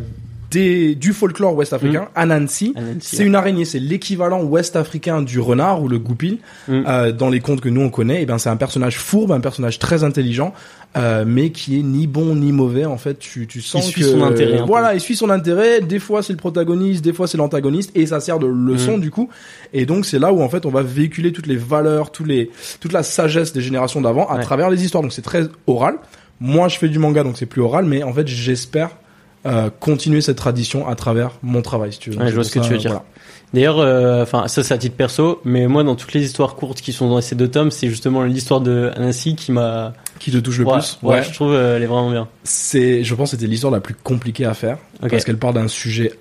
des, 0.51 0.95
du 0.95 1.13
folklore 1.13 1.55
ouest-africain, 1.55 2.07
Anansi. 2.15 2.73
Anansi, 2.75 2.97
C'est 3.01 3.19
ouais. 3.19 3.25
une 3.25 3.35
araignée, 3.35 3.65
c'est 3.65 3.79
l'équivalent 3.79 4.41
ouest-africain 4.43 5.21
du 5.21 5.39
renard 5.39 5.81
ou 5.81 5.89
le 5.89 5.99
goupil. 5.99 6.37
Mm. 6.67 6.83
Euh, 6.87 7.11
dans 7.11 7.29
les 7.29 7.39
contes 7.39 7.61
que 7.61 7.69
nous 7.69 7.81
on 7.81 7.89
connaît, 7.89 8.21
et 8.21 8.25
ben 8.25 8.37
c'est 8.37 8.49
un 8.49 8.55
personnage 8.55 8.97
fourbe, 8.97 9.31
un 9.31 9.39
personnage 9.39 9.79
très 9.79 10.03
intelligent, 10.03 10.53
euh, 10.95 11.25
mais 11.27 11.51
qui 11.51 11.79
est 11.79 11.83
ni 11.83 12.07
bon 12.07 12.35
ni 12.35 12.51
mauvais. 12.51 12.85
En 12.85 12.97
fait, 12.97 13.19
tu, 13.19 13.45
tu 13.45 13.61
sens 13.61 13.85
suit 13.85 14.01
que 14.01 14.07
son 14.07 14.23
intérêt 14.23 14.63
voilà, 14.65 14.93
il 14.95 14.99
suit 15.01 15.15
son 15.15 15.29
intérêt. 15.29 15.81
Des 15.81 15.99
fois 15.99 16.23
c'est 16.23 16.33
le 16.33 16.37
protagoniste, 16.39 17.03
des 17.03 17.13
fois 17.13 17.27
c'est 17.27 17.37
l'antagoniste, 17.37 17.91
et 17.95 18.05
ça 18.07 18.19
sert 18.19 18.39
de 18.39 18.47
leçon 18.47 18.97
Mm. 18.97 19.01
du 19.01 19.11
coup. 19.11 19.29
Et 19.73 19.85
donc 19.85 20.05
c'est 20.05 20.17
là 20.19 20.31
où 20.33 20.41
en 20.41 20.49
fait 20.49 20.65
on 20.65 20.71
va 20.71 20.81
véhiculer 20.81 21.31
toutes 21.31 21.47
les 21.47 21.57
valeurs, 21.57 22.11
tous 22.11 22.23
les 22.23 22.49
toute 22.79 22.93
la 22.93 23.03
sagesse 23.03 23.53
des 23.53 23.61
générations 23.61 24.01
d'avant 24.01 24.27
à 24.27 24.35
Ouais. 24.37 24.41
travers 24.43 24.69
les 24.69 24.83
histoires. 24.83 25.03
Donc 25.03 25.13
c'est 25.13 25.21
très 25.21 25.43
oral. 25.67 25.95
Moi 26.39 26.67
je 26.67 26.77
fais 26.77 26.87
du 26.89 26.99
manga 26.99 27.23
donc 27.23 27.37
c'est 27.37 27.45
plus 27.45 27.61
oral, 27.61 27.85
mais 27.85 28.01
en 28.03 28.13
fait 28.13 28.27
j'espère 28.27 28.91
euh, 29.45 29.69
continuer 29.79 30.21
cette 30.21 30.37
tradition 30.37 30.87
à 30.87 30.95
travers 30.95 31.31
mon 31.43 31.61
travail. 31.61 31.93
Si 31.93 31.99
tu 31.99 32.09
veux. 32.09 32.17
Ouais, 32.17 32.29
je 32.29 32.35
vois 32.35 32.43
ce 32.43 32.51
que 32.51 32.59
tu 32.59 32.71
veux 32.71 32.77
dire. 32.77 32.91
voilà. 32.91 33.05
D'ailleurs, 33.53 33.79
euh, 33.79 34.23
enfin 34.23 34.47
ça 34.49 34.61
c'est 34.61 34.73
à 34.73 34.77
titre 34.77 34.95
perso, 34.97 35.39
mais 35.45 35.67
moi 35.67 35.83
dans 35.85 35.95
toutes 35.95 36.11
les 36.13 36.21
histoires 36.23 36.55
courtes 36.55 36.81
qui 36.81 36.91
sont 36.91 37.07
dans 37.07 37.21
ces 37.21 37.35
deux 37.35 37.47
tomes, 37.47 37.71
c'est 37.71 37.87
justement 37.87 38.23
l'histoire 38.23 38.59
de 38.61 38.91
Anansi 38.95 39.35
qui 39.35 39.51
m'a. 39.53 39.93
Qui 40.19 40.31
te 40.31 40.37
touche 40.37 40.59
le 40.59 40.65
Ouais, 40.65 40.73
plus. 40.73 40.97
ouais, 41.03 41.23
je 41.23 41.33
trouve 41.33 41.51
euh, 41.53 41.77
elle 41.77 41.83
est 41.83 41.87
vraiment 41.87 42.11
bien. 42.11 42.27
c'est 42.43 43.03
je 43.03 43.15
pense 43.15 43.31
que 43.31 43.37
c'était 43.37 43.49
l'histoire 43.49 43.71
la 43.71 43.79
plus 43.81 43.93
compliquée 43.95 44.45
à 44.45 44.53
faire 44.53 44.77
parce 45.09 45.23
qu'elle 45.23 45.37
parle 45.37 45.53
d'un 45.55 45.67
sujet 45.67 46.13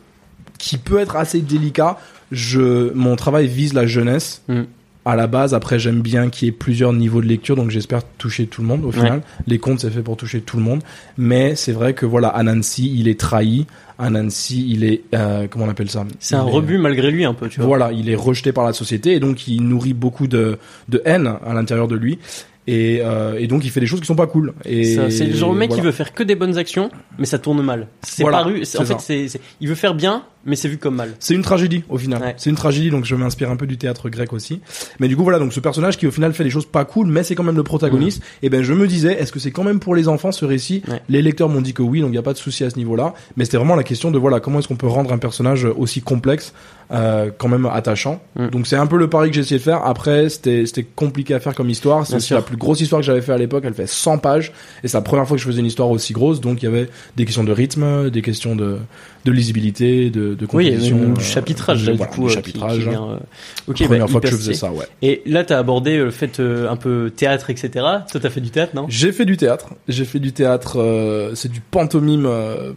qui 0.59 0.79
peut 0.79 0.99
être 0.99 1.17
assez 1.17 1.41
délicat. 1.41 1.99
Je 2.33 2.93
mon 2.95 3.17
travail 3.17 3.47
vise 3.47 3.73
la 3.75 3.87
jeunesse. 3.87 4.43
Mm. 4.49 4.63
à 5.05 5.15
la 5.15 5.29
base 5.29 5.55
après 5.55 5.79
j'aime 5.79 6.01
bien 6.03 6.29
qu'il 6.31 6.47
y 6.47 6.49
ait 6.49 6.53
plusieurs 6.53 6.93
niveaux 6.93 7.21
de 7.21 7.27
lecture 7.29 7.55
donc 7.55 7.71
j'espère 7.71 8.03
toucher 8.19 8.47
tout 8.49 8.61
le 8.63 8.67
monde 8.67 8.85
au 8.85 8.91
final. 8.93 9.23
Les 9.47 9.59
contes 9.59 9.81
c'est 9.81 9.91
fait 9.91 10.03
pour 10.03 10.17
toucher 10.17 10.41
tout 10.41 10.57
le 10.57 10.65
monde. 10.65 10.83
Mais 11.17 11.55
c'est 11.55 11.71
vrai 11.73 11.95
que 11.95 12.05
voilà 12.07 12.29
Anansi 12.29 12.93
il 12.99 13.07
est 13.09 13.19
trahi. 13.21 13.67
Anansi 13.99 14.67
il 14.69 14.83
est 14.85 15.03
euh, 15.15 15.47
comment 15.49 15.65
on 15.67 15.69
appelle 15.71 15.89
ça? 15.91 16.05
C'est 16.19 16.35
un 16.35 16.45
Il 16.45 16.49
est- 16.49 16.53
rebut 16.53 16.79
malgré 16.79 17.11
lui 17.13 17.25
un 17.25 17.35
peu, 17.35 17.49
tu 17.49 17.61
vois. 17.61 17.67
voilà, 17.69 17.93
il 17.93 18.11
est 18.11 18.15
rejeté 18.17 18.53
par 18.53 18.65
la 18.65 18.73
société 18.73 19.13
et 19.15 19.21
donc 19.21 19.47
il 19.49 19.63
nourrit 19.63 19.95
beaucoup 19.95 20.27
de, 20.27 20.59
de 20.89 21.01
haine 21.05 21.33
à 21.47 21.55
l'intérieur 21.55 21.87
de 21.89 21.95
lui. 21.97 22.19
Et, 22.69 23.01
euh, 23.01 23.39
et 23.39 23.47
donc 23.47 23.65
il 23.65 23.71
fait 23.71 23.79
des 23.81 23.87
choses 23.87 24.01
qui 24.01 24.07
sont 24.07 24.17
pas 24.17 24.27
cool. 24.27 24.53
Et 24.65 24.97
C'est 25.11 25.25
le 25.27 25.35
genre 25.37 25.53
de 25.53 25.59
mec 25.59 25.69
voilà. 25.71 25.81
qui 25.83 25.87
veut 25.87 25.93
faire 25.93 26.13
que 26.13 26.23
des 26.23 26.35
bonnes 26.35 26.59
actions, 26.59 26.91
mais 27.19 27.27
ça 27.27 27.39
tourne 27.39 27.63
mal. 27.63 27.87
C'est 28.03 28.23
Voilà, 28.23 28.39
paru. 28.39 28.63
En 28.79 28.85
fait, 28.85 29.01
c'est- 29.29 29.41
il 29.61 29.69
veut 29.69 29.75
faire 29.77 29.95
bien, 29.95 30.25
mais 30.47 30.57
c'est 30.57 30.69
vu 30.69 30.79
comme 30.79 30.95
mal. 30.95 31.15
C'est 31.19 31.35
une 31.35 31.43
tragédie 31.43 31.83
au 31.89 31.99
final. 31.99 32.23
Ouais. 32.23 32.35
C'est 32.39 32.51
une 32.51 32.57
tragédie, 32.57 32.91
donc 32.91 33.05
je 33.05 33.15
m'inspire 33.15 33.51
un 33.51 33.57
peu 33.57 33.67
du 33.67 33.77
théâtre 33.77 34.09
grec 34.09 34.33
aussi. 34.33 34.61
Mais 35.01 35.09
du 35.09 35.17
coup 35.17 35.23
voilà, 35.23 35.39
donc 35.39 35.53
ce 35.53 35.61
personnage 35.61 35.99
qui 35.99 36.07
au 36.07 36.11
final 36.11 36.33
fait 36.33 36.45
des 36.45 36.51
choses 36.51 36.67
pas 36.67 36.85
cool, 36.85 37.09
mais 37.09 37.23
c'est 37.23 37.35
quand 37.35 37.43
même 37.43 37.57
le 37.57 37.63
protagoniste. 37.63 38.23
Et 38.43 38.49
ben 38.49 38.63
je 38.63 38.73
me 38.73 38.87
disais, 38.87 39.13
est-ce 39.21 39.33
que 39.33 39.39
c'est 39.39 39.51
quand 39.51 39.65
même 39.65 39.81
pour 39.81 39.95
les 39.95 40.09
enfants 40.09 40.33
ce 40.33 40.45
récit 40.45 40.83
Ouais. 40.89 41.01
Les 41.09 41.23
lecteurs 41.23 41.49
m'ont 41.49 41.61
dit 41.61 41.73
que 41.73 41.83
oui, 41.83 42.01
donc 42.01 42.11
il 42.11 42.15
y 42.15 42.19
a 42.19 42.23
pas 42.23 42.33
de 42.33 42.39
souci 42.39 42.65
à 42.65 42.71
ce 42.71 42.77
niveau-là. 42.77 43.15
Mais 43.37 43.45
c'était 43.45 43.57
vraiment 43.57 43.77
la 43.77 43.83
question 43.83 44.11
de 44.11 44.19
voilà 44.19 44.41
comment 44.41 44.61
est-ce 44.61 44.69
qu'on 44.69 44.77
peut 44.77 44.87
rendre 44.87 45.13
un 45.13 45.19
personnage 45.19 45.65
aussi 45.65 46.01
complexe, 46.01 46.53
euh, 46.93 47.31
quand 47.37 47.49
même 47.49 47.67
attachant. 47.67 48.21
Mm. 48.37 48.49
Donc 48.49 48.67
c'est 48.67 48.77
un 48.77 48.87
peu 48.87 48.97
le 48.97 49.11
pari 49.11 49.31
que 49.31 49.35
j'ai 49.35 49.41
essayé 49.41 49.59
de 49.59 49.63
faire. 49.63 49.85
Après 49.85 50.29
c'était 50.29 50.67
c'était 50.67 50.85
compliqué 50.85 51.35
à 51.35 51.41
faire 51.41 51.55
comme 51.55 51.71
histoire. 51.71 52.07
C'est 52.07 52.31
la 52.31 52.43
plus 52.43 52.57
grosse 52.57 52.81
histoire 52.81 53.01
que 53.01 53.07
j'avais 53.07 53.23
fait 53.23 53.33
à 53.33 53.39
l'époque. 53.39 53.65
Elle 53.67 53.75
fait 53.75 53.89
100 53.89 54.19
pages 54.19 54.53
et 54.85 54.89
c'est 54.89 54.97
la 54.97 55.03
première 55.03 55.27
fois 55.27 55.37
que 55.37 55.43
je 55.43 55.47
faisais 55.47 55.61
une 55.61 55.67
histoire 55.67 55.91
aussi 55.91 56.13
grosse. 56.13 56.41
Donc 56.41 56.63
il 56.63 56.67
y 56.67 56.69
avait 56.69 56.89
des 57.17 57.25
questions 57.25 57.45
de 57.45 57.53
rythme, 57.53 58.11
des 58.11 58.23
questions 58.23 58.55
de 58.55 58.79
de 59.27 59.33
lisibilité, 59.33 60.09
de, 60.09 60.35
de 60.35 60.47
Oui, 60.53 60.71
composition. 60.71 60.97
même 60.99 61.15
du 61.15 61.21
euh, 61.21 61.25
chapitrage 61.25 61.83
de- 61.85 61.91
là, 61.91 61.97
voilà, 61.97 62.11
du 62.13 62.17
coup, 62.17 62.23
du 62.23 62.27
euh, 62.27 62.31
qui- 62.31 62.35
chapitrage. 62.37 62.79
qui 62.79 62.89
vient, 62.89 63.09
euh, 63.11 63.73
Première 63.75 64.07
bah, 64.07 64.07
fois 64.13 64.21
que 64.23 64.29
je 64.29 64.37
faisais 64.37 64.55
ça, 64.55 64.71
ouais. 64.73 64.87
Et 65.03 65.23
là, 65.27 65.45
t'as 65.45 65.59
abordé 65.59 65.99
le 65.99 66.11
fait 66.11 66.41
un 66.41 66.77
peu 66.77 67.13
théâtre, 67.15 67.51
etc. 67.51 67.69
Toi, 67.75 68.21
t'as 68.21 68.31
fait 68.31 68.41
du 68.41 68.51
théâtre, 68.51 68.73
non? 68.75 68.87
J'ai 68.89 69.13
fait 69.13 69.25
du 69.27 69.37
théâtre. 69.37 69.71
J'ai 69.89 70.05
fait 70.07 70.21
du 70.21 70.33
théâtre. 70.33 71.33
c'est 71.35 71.51
du 71.51 71.61
pantomime 71.61 72.29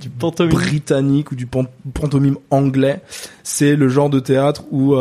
Du 0.01 0.09
pantomime. 0.09 0.51
britannique 0.53 1.31
ou 1.31 1.35
du 1.35 1.45
pan- 1.45 1.65
pantomime 1.93 2.35
anglais. 2.51 2.99
C'est 3.43 3.75
le 3.75 3.87
genre 3.87 4.09
de 4.09 4.19
théâtre 4.19 4.63
où 4.71 4.95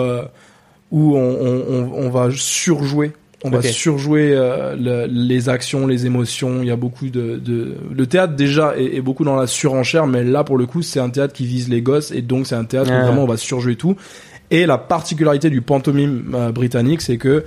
où 0.90 1.16
on- 1.16 1.92
on 1.94 2.08
va 2.10 2.28
surjouer. 2.34 3.12
On 3.44 3.50
va 3.50 3.62
surjouer 3.62 4.32
euh, 4.34 4.74
le- 4.76 5.06
les 5.08 5.48
actions, 5.48 5.86
les 5.86 6.06
émotions. 6.06 6.60
Il 6.62 6.66
y 6.68 6.70
a 6.72 6.76
beaucoup 6.76 7.06
de, 7.08 7.36
de... 7.36 7.76
le 7.96 8.06
théâtre 8.06 8.34
déjà 8.34 8.76
est, 8.76 8.96
est 8.96 9.00
beaucoup 9.00 9.24
dans 9.24 9.36
la 9.36 9.46
surenchère, 9.46 10.06
mais 10.08 10.24
là 10.24 10.42
pour 10.42 10.58
le 10.58 10.66
coup 10.66 10.82
c'est 10.82 10.98
un 10.98 11.08
théâtre 11.10 11.34
qui 11.34 11.46
vise 11.46 11.68
les 11.68 11.80
gosses 11.80 12.10
et 12.10 12.20
donc 12.22 12.46
c'est 12.48 12.56
un 12.56 12.64
théâtre 12.64 12.90
Ah. 12.92 12.98
où 13.00 13.04
vraiment 13.06 13.22
on 13.22 13.28
va 13.28 13.36
surjouer 13.36 13.76
tout. 13.76 13.94
Et 14.50 14.66
la 14.66 14.76
particularité 14.78 15.50
du 15.50 15.60
pantomime 15.60 16.32
euh, 16.34 16.50
britannique, 16.52 17.00
c'est 17.02 17.16
que 17.18 17.44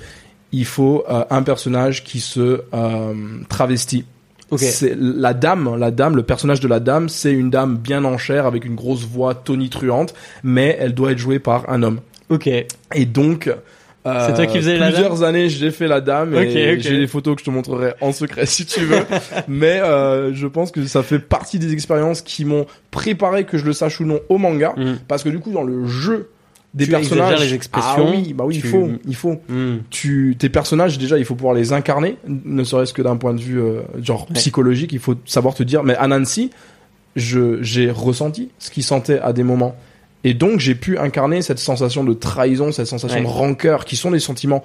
il 0.53 0.65
faut 0.65 1.03
euh, 1.09 1.23
un 1.29 1.43
personnage 1.43 2.03
qui 2.03 2.19
se 2.21 2.61
euh, 2.73 3.13
travestit. 3.49 4.05
Ok. 4.49 4.59
C'est 4.59 4.95
la 4.99 5.33
dame, 5.33 5.77
la 5.77 5.91
dame, 5.91 6.15
le 6.15 6.23
personnage 6.23 6.59
de 6.59 6.67
la 6.67 6.79
dame, 6.81 7.09
c'est 7.09 7.31
une 7.31 7.49
dame 7.49 7.77
bien 7.77 8.03
en 8.05 8.17
chair 8.17 8.45
avec 8.45 8.65
une 8.65 8.75
grosse 8.75 9.05
voix 9.05 9.33
tonitruante, 9.33 10.13
mais 10.43 10.75
elle 10.79 10.93
doit 10.93 11.11
être 11.13 11.17
jouée 11.17 11.39
par 11.39 11.69
un 11.69 11.83
homme. 11.83 11.99
Ok. 12.29 12.47
Et 12.47 13.05
donc, 13.05 13.49
C'est 14.05 14.33
toi 14.33 14.45
qui 14.47 14.57
faisais 14.57 14.77
la 14.77 14.87
plusieurs 14.87 15.23
années, 15.23 15.47
j'ai 15.49 15.71
fait 15.71 15.87
la 15.87 16.01
dame 16.01 16.33
et 16.35 16.79
j'ai 16.79 16.97
des 16.97 17.07
photos 17.07 17.35
que 17.35 17.41
je 17.41 17.45
te 17.45 17.51
montrerai 17.51 17.93
en 18.01 18.11
secret 18.11 18.45
si 18.45 18.65
tu 18.65 18.81
veux. 18.81 19.01
Mais 19.47 19.79
euh, 19.81 20.33
je 20.33 20.47
pense 20.47 20.71
que 20.71 20.85
ça 20.85 21.03
fait 21.03 21.19
partie 21.19 21.59
des 21.59 21.71
expériences 21.73 22.21
qui 22.21 22.45
m'ont 22.45 22.65
préparé 22.89 23.43
que 23.45 23.57
je 23.57 23.65
le 23.65 23.73
sache 23.73 23.99
ou 23.99 24.05
non 24.05 24.19
au 24.29 24.37
manga, 24.37 24.73
Mm. 24.77 24.93
parce 25.07 25.23
que 25.23 25.29
du 25.29 25.39
coup 25.39 25.51
dans 25.51 25.63
le 25.63 25.85
jeu 25.85 26.29
des 26.73 26.85
Tu 26.85 26.91
personnages, 26.91 27.41
les 27.41 27.53
expressions, 27.53 28.07
ah 28.07 28.11
oui, 28.11 28.33
bah 28.33 28.45
oui, 28.47 28.55
il 28.55 28.63
faut, 28.63 28.89
il 29.05 29.15
faut. 29.15 29.41
Hmm. 29.49 29.79
Tu, 29.89 30.37
tes 30.39 30.47
personnages 30.47 30.97
déjà, 30.97 31.17
il 31.17 31.25
faut 31.25 31.35
pouvoir 31.35 31.53
les 31.53 31.73
incarner, 31.73 32.15
ne 32.25 32.63
serait-ce 32.63 32.93
que 32.93 33.01
d'un 33.01 33.17
point 33.17 33.33
de 33.33 33.41
vue 33.41 33.59
euh, 33.59 33.81
genre 34.01 34.25
Ouais. 34.29 34.35
psychologique. 34.35 34.93
Il 34.93 34.99
faut 34.99 35.15
savoir 35.25 35.53
te 35.53 35.63
dire, 35.63 35.83
mais 35.83 35.97
Anansi, 35.97 36.49
je 37.17 37.61
j'ai 37.61 37.91
ressenti 37.91 38.51
ce 38.57 38.71
qu'il 38.71 38.83
sentait 38.83 39.19
à 39.19 39.33
des 39.33 39.43
moments. 39.43 39.75
Et 40.23 40.33
donc 40.33 40.59
j'ai 40.59 40.75
pu 40.75 40.97
incarner 40.97 41.41
cette 41.41 41.59
sensation 41.59 42.03
de 42.03 42.13
trahison, 42.13 42.71
cette 42.71 42.87
sensation 42.87 43.17
Ouais. 43.17 43.23
de 43.23 43.27
rancœur, 43.29 43.85
qui 43.85 43.95
sont 43.95 44.11
des 44.11 44.19
sentiments 44.19 44.63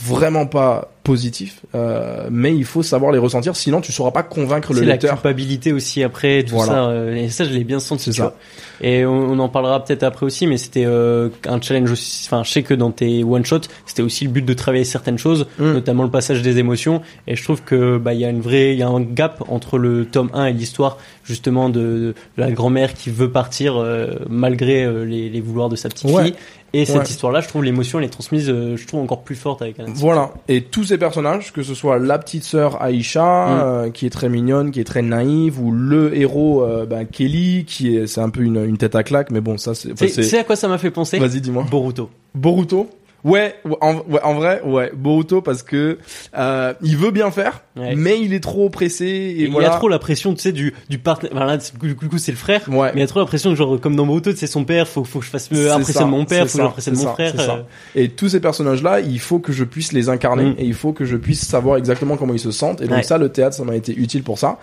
vraiment 0.00 0.46
pas 0.46 0.90
positifs, 1.04 1.62
euh, 1.74 2.28
mais 2.30 2.54
il 2.54 2.66
faut 2.66 2.82
savoir 2.82 3.12
les 3.12 3.18
ressentir, 3.18 3.56
sinon 3.56 3.80
tu 3.80 3.92
sauras 3.92 4.10
pas 4.10 4.22
convaincre 4.22 4.74
le 4.74 4.80
C'est 4.80 4.84
la 4.84 4.92
lecteur. 4.92 5.14
culpabilité 5.14 5.72
aussi 5.72 6.02
après 6.02 6.42
tout 6.42 6.54
Voilà. 6.54 6.72
ça 6.72 6.84
euh, 6.90 7.14
et 7.16 7.30
ça 7.30 7.44
je 7.44 7.50
l'ai 7.50 7.64
bien 7.64 7.80
senti 7.80 8.12
C'est 8.12 8.20
ça. 8.20 8.34
et 8.82 9.06
on, 9.06 9.12
on 9.30 9.38
en 9.38 9.48
parlera 9.48 9.82
peut-être 9.82 10.02
après 10.02 10.26
aussi 10.26 10.46
mais 10.46 10.58
c'était 10.58 10.84
euh, 10.84 11.30
un 11.46 11.62
challenge 11.62 11.90
aussi 11.92 12.26
enfin 12.26 12.42
je 12.44 12.50
sais 12.50 12.62
que 12.62 12.74
dans 12.74 12.90
tes 12.90 13.24
one 13.24 13.42
shot 13.46 13.60
c'était 13.86 14.02
aussi 14.02 14.24
le 14.24 14.30
but 14.30 14.44
de 14.44 14.52
travailler 14.52 14.84
certaines 14.84 15.16
choses 15.16 15.46
Mm. 15.58 15.72
notamment 15.72 16.02
le 16.02 16.10
passage 16.10 16.42
des 16.42 16.58
émotions 16.58 17.00
et 17.26 17.36
je 17.36 17.42
trouve 17.42 17.62
que 17.62 17.96
bah 17.96 18.12
il 18.12 18.20
y 18.20 18.26
a 18.26 18.28
une 18.28 18.42
vraie 18.42 18.74
il 18.74 18.78
y 18.78 18.82
a 18.82 18.88
un 18.88 19.00
gap 19.00 19.42
entre 19.48 19.78
le 19.78 20.04
tome 20.04 20.28
1 20.34 20.44
et 20.46 20.52
l'histoire 20.52 20.98
justement 21.24 21.70
de, 21.70 21.80
de 21.80 22.14
la 22.36 22.50
grand-mère 22.50 22.92
qui 22.92 23.08
veut 23.08 23.30
partir 23.32 23.76
euh, 23.78 24.08
malgré 24.28 24.84
euh, 24.84 25.04
les, 25.06 25.30
les 25.30 25.40
vouloirs 25.40 25.70
de 25.70 25.76
sa 25.76 25.88
petite 25.88 26.10
Ouais. 26.10 26.24
fille 26.24 26.34
et 26.72 26.84
cette 26.84 26.96
Ouais. 26.96 27.02
histoire 27.04 27.32
là 27.32 27.40
je 27.40 27.48
trouve 27.48 27.64
l'émotion 27.64 27.98
elle 27.98 28.04
est 28.04 28.08
transmise 28.08 28.48
euh, 28.50 28.76
je 28.76 28.86
trouve 28.86 29.00
encore 29.00 29.22
plus 29.22 29.34
forte 29.36 29.62
avec 29.62 29.78
Anansi. 29.80 29.92
Voilà. 30.00 30.30
Et 30.48 30.62
tous 30.62 30.84
ces 30.84 30.98
personnages, 30.98 31.52
que 31.52 31.62
ce 31.62 31.74
soit 31.74 31.98
la 31.98 32.18
petite 32.18 32.44
sœur 32.44 32.80
Aïcha, 32.82 33.22
Mm. 33.46 33.60
euh, 33.62 33.90
qui 33.90 34.06
est 34.06 34.10
très 34.10 34.28
mignonne, 34.28 34.70
qui 34.70 34.80
est 34.80 34.84
très 34.84 35.02
naïve, 35.02 35.60
ou 35.60 35.72
le 35.72 36.16
héros 36.16 36.62
euh, 36.62 36.84
ben, 36.86 37.04
Kelly, 37.06 37.64
qui 37.66 37.96
est, 37.96 38.06
c'est 38.06 38.20
un 38.20 38.30
peu 38.30 38.42
une, 38.42 38.64
une 38.64 38.76
tête 38.76 38.94
à 38.94 39.02
claque, 39.02 39.30
mais 39.30 39.40
bon, 39.40 39.56
ça 39.58 39.74
c'est. 39.74 39.94
tu 39.94 40.08
sais 40.08 40.38
à 40.38 40.44
quoi 40.44 40.56
ça 40.56 40.68
m'a 40.68 40.78
fait 40.78 40.90
penser? 40.90 41.18
Vas-y, 41.18 41.40
dis-moi. 41.40 41.64
Boruto 41.70 42.10
Boruto? 42.34 42.88
Ouais, 43.28 43.54
en, 43.80 43.94
ouais, 44.08 44.20
en 44.22 44.34
vrai, 44.34 44.62
ouais, 44.64 44.90
Boruto 44.94 45.40
parce 45.42 45.62
que 45.62 45.98
euh, 46.36 46.74
il 46.82 46.96
veut 46.96 47.10
bien 47.10 47.30
faire, 47.30 47.62
Ouais. 47.76 47.94
mais 47.96 48.18
il 48.20 48.32
est 48.34 48.40
trop 48.40 48.66
oppressé 48.66 49.04
et, 49.06 49.42
Et 49.42 49.46
voilà. 49.48 49.68
Il 49.68 49.70
y 49.70 49.74
a 49.74 49.76
trop 49.76 49.88
la 49.88 49.98
pression, 49.98 50.34
tu 50.34 50.40
sais, 50.40 50.52
du, 50.52 50.74
du 50.88 50.98
partenaire. 50.98 51.32
Enfin, 51.36 51.46
là, 51.46 51.56
du 51.56 51.94
coup, 51.94 52.18
c'est 52.18 52.32
le 52.32 52.38
frère. 52.38 52.62
Ouais. 52.68 52.88
Mais 52.94 52.98
il 52.98 53.00
y 53.00 53.04
a 53.04 53.06
trop 53.06 53.20
la 53.20 53.26
pression, 53.26 53.54
genre, 53.54 53.80
comme 53.80 53.94
dans 53.96 54.06
Boruto, 54.06 54.30
c'est 54.34 54.46
son 54.46 54.64
père, 54.64 54.88
faut, 54.88 55.04
faut 55.04 55.18
que 55.20 55.24
je 55.24 55.30
fasse 55.30 55.50
impressionner 55.52 56.10
mon 56.10 56.24
père, 56.24 56.48
faut 56.48 56.58
que 56.58 56.64
j'impressionne 56.64 56.96
mon 56.96 57.02
ça, 57.04 57.12
frère. 57.12 57.34
euh, 57.38 57.62
Et 57.94 58.08
tous 58.08 58.28
ces 58.30 58.40
personnages-là, 58.40 59.00
il 59.00 59.20
faut 59.20 59.38
que 59.38 59.52
je 59.52 59.64
puisse 59.64 59.92
les 59.92 60.08
incarner 60.08 60.44
Mm. 60.50 60.54
et 60.58 60.64
il 60.64 60.74
faut 60.74 60.92
que 60.92 61.04
je 61.04 61.16
puisse 61.16 61.44
savoir 61.46 61.76
exactement 61.76 62.16
comment 62.16 62.32
ils 62.34 62.38
se 62.40 62.50
sentent. 62.50 62.80
Et 62.80 62.86
donc 62.88 63.04
ça, 63.04 63.18
le 63.18 63.28
théâtre, 63.28 63.54
ça 63.56 63.64
m'a 63.64 63.76
été 63.76 63.94
utile 63.96 64.22
pour 64.22 64.38
ça. 64.38 64.58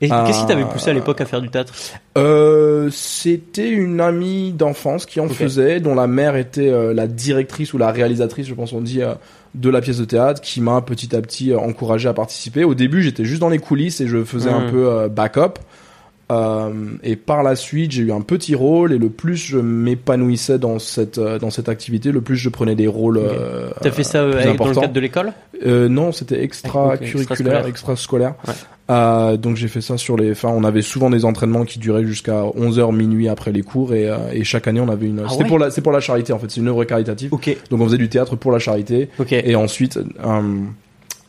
Et 0.00 0.08
qu'est-ce 0.08 0.40
qui 0.42 0.46
t'avait 0.46 0.64
poussé 0.64 0.90
à 0.90 0.92
l'époque 0.92 1.20
à 1.20 1.24
faire 1.24 1.40
du 1.40 1.48
théâtre? 1.48 1.72
Euh, 2.16 2.88
c'était 2.92 3.68
une 3.68 4.00
amie 4.00 4.52
d'enfance 4.52 5.06
qui 5.06 5.18
en 5.18 5.28
faisait, 5.28 5.80
dont 5.80 5.94
la 5.96 6.06
mère 6.06 6.36
était 6.36 6.68
euh, 6.68 6.94
la 6.94 7.06
directrice 7.08 7.72
ou 7.74 7.78
la 7.78 7.90
réalisatrice, 7.90 8.46
je 8.46 8.54
pense 8.54 8.72
on 8.72 8.80
dit, 8.80 9.02
euh, 9.02 9.14
de 9.54 9.68
la 9.70 9.80
pièce 9.80 9.98
de 9.98 10.04
théâtre, 10.04 10.40
qui 10.40 10.60
m'a 10.60 10.80
petit 10.82 11.16
à 11.16 11.20
petit 11.20 11.52
euh, 11.52 11.58
encouragé 11.58 12.08
à 12.08 12.12
participer. 12.14 12.62
Au 12.62 12.74
début, 12.74 13.02
j'étais 13.02 13.24
juste 13.24 13.40
dans 13.40 13.48
les 13.48 13.58
coulisses 13.58 14.00
et 14.00 14.06
je 14.06 14.22
faisais 14.22 14.50
un 14.50 14.66
Mhm. 14.66 14.70
peu 14.70 14.86
euh, 14.88 15.08
backup. 15.08 15.58
Euh, 16.30 16.70
et 17.02 17.16
par 17.16 17.42
la 17.42 17.56
suite, 17.56 17.92
j'ai 17.92 18.02
eu 18.02 18.12
un 18.12 18.20
petit 18.20 18.54
rôle 18.54 18.92
et 18.92 18.98
le 18.98 19.08
plus 19.08 19.36
je 19.36 19.56
m'épanouissais 19.58 20.58
dans 20.58 20.78
cette 20.78 21.16
euh, 21.18 21.38
dans 21.38 21.50
cette 21.50 21.68
activité, 21.70 22.12
le 22.12 22.20
plus 22.20 22.36
je 22.36 22.48
prenais 22.50 22.74
des 22.74 22.86
rôles. 22.86 23.16
Euh, 23.18 23.70
T'as 23.80 23.90
fait 23.90 24.04
ça 24.04 24.18
euh, 24.18 24.54
dans 24.54 24.66
le 24.68 24.74
cadre 24.74 24.92
de 24.92 25.00
l'école? 25.00 25.32
Non, 25.64 26.12
c'était 26.12 26.42
extra-curriculaire, 26.42 27.66
extrascolaire. 27.66 27.66
extrascolaire. 27.66 28.34
Ouais. 28.46 28.54
Euh, 28.90 29.36
donc 29.36 29.56
j'ai 29.56 29.68
fait 29.68 29.80
ça 29.80 29.96
sur 29.98 30.16
les. 30.16 30.32
Enfin, 30.32 30.48
on 30.50 30.64
avait 30.64 30.82
souvent 30.82 31.10
des 31.10 31.24
entraînements 31.24 31.64
qui 31.64 31.78
duraient 31.78 32.04
jusqu'à 32.04 32.42
11h 32.42 32.94
minuit 32.94 33.28
après 33.28 33.52
les 33.52 33.62
cours 33.62 33.94
et, 33.94 34.10
et 34.32 34.44
chaque 34.44 34.68
année 34.68 34.80
on 34.80 34.88
avait 34.88 35.06
une. 35.06 35.20
Ah 35.24 35.28
C'était 35.30 35.44
ouais? 35.44 35.48
pour 35.48 35.58
la, 35.58 35.70
c'est 35.70 35.80
pour 35.82 35.92
la 35.92 36.00
charité 36.00 36.32
en 36.32 36.38
fait. 36.38 36.50
C'est 36.50 36.60
une 36.60 36.68
œuvre 36.68 36.84
caritative. 36.84 37.32
Ok, 37.32 37.54
Donc 37.70 37.80
on 37.80 37.84
faisait 37.86 37.98
du 37.98 38.08
théâtre 38.10 38.36
pour 38.36 38.52
la 38.52 38.58
charité 38.58 39.08
et 39.30 39.56
ensuite 39.56 39.98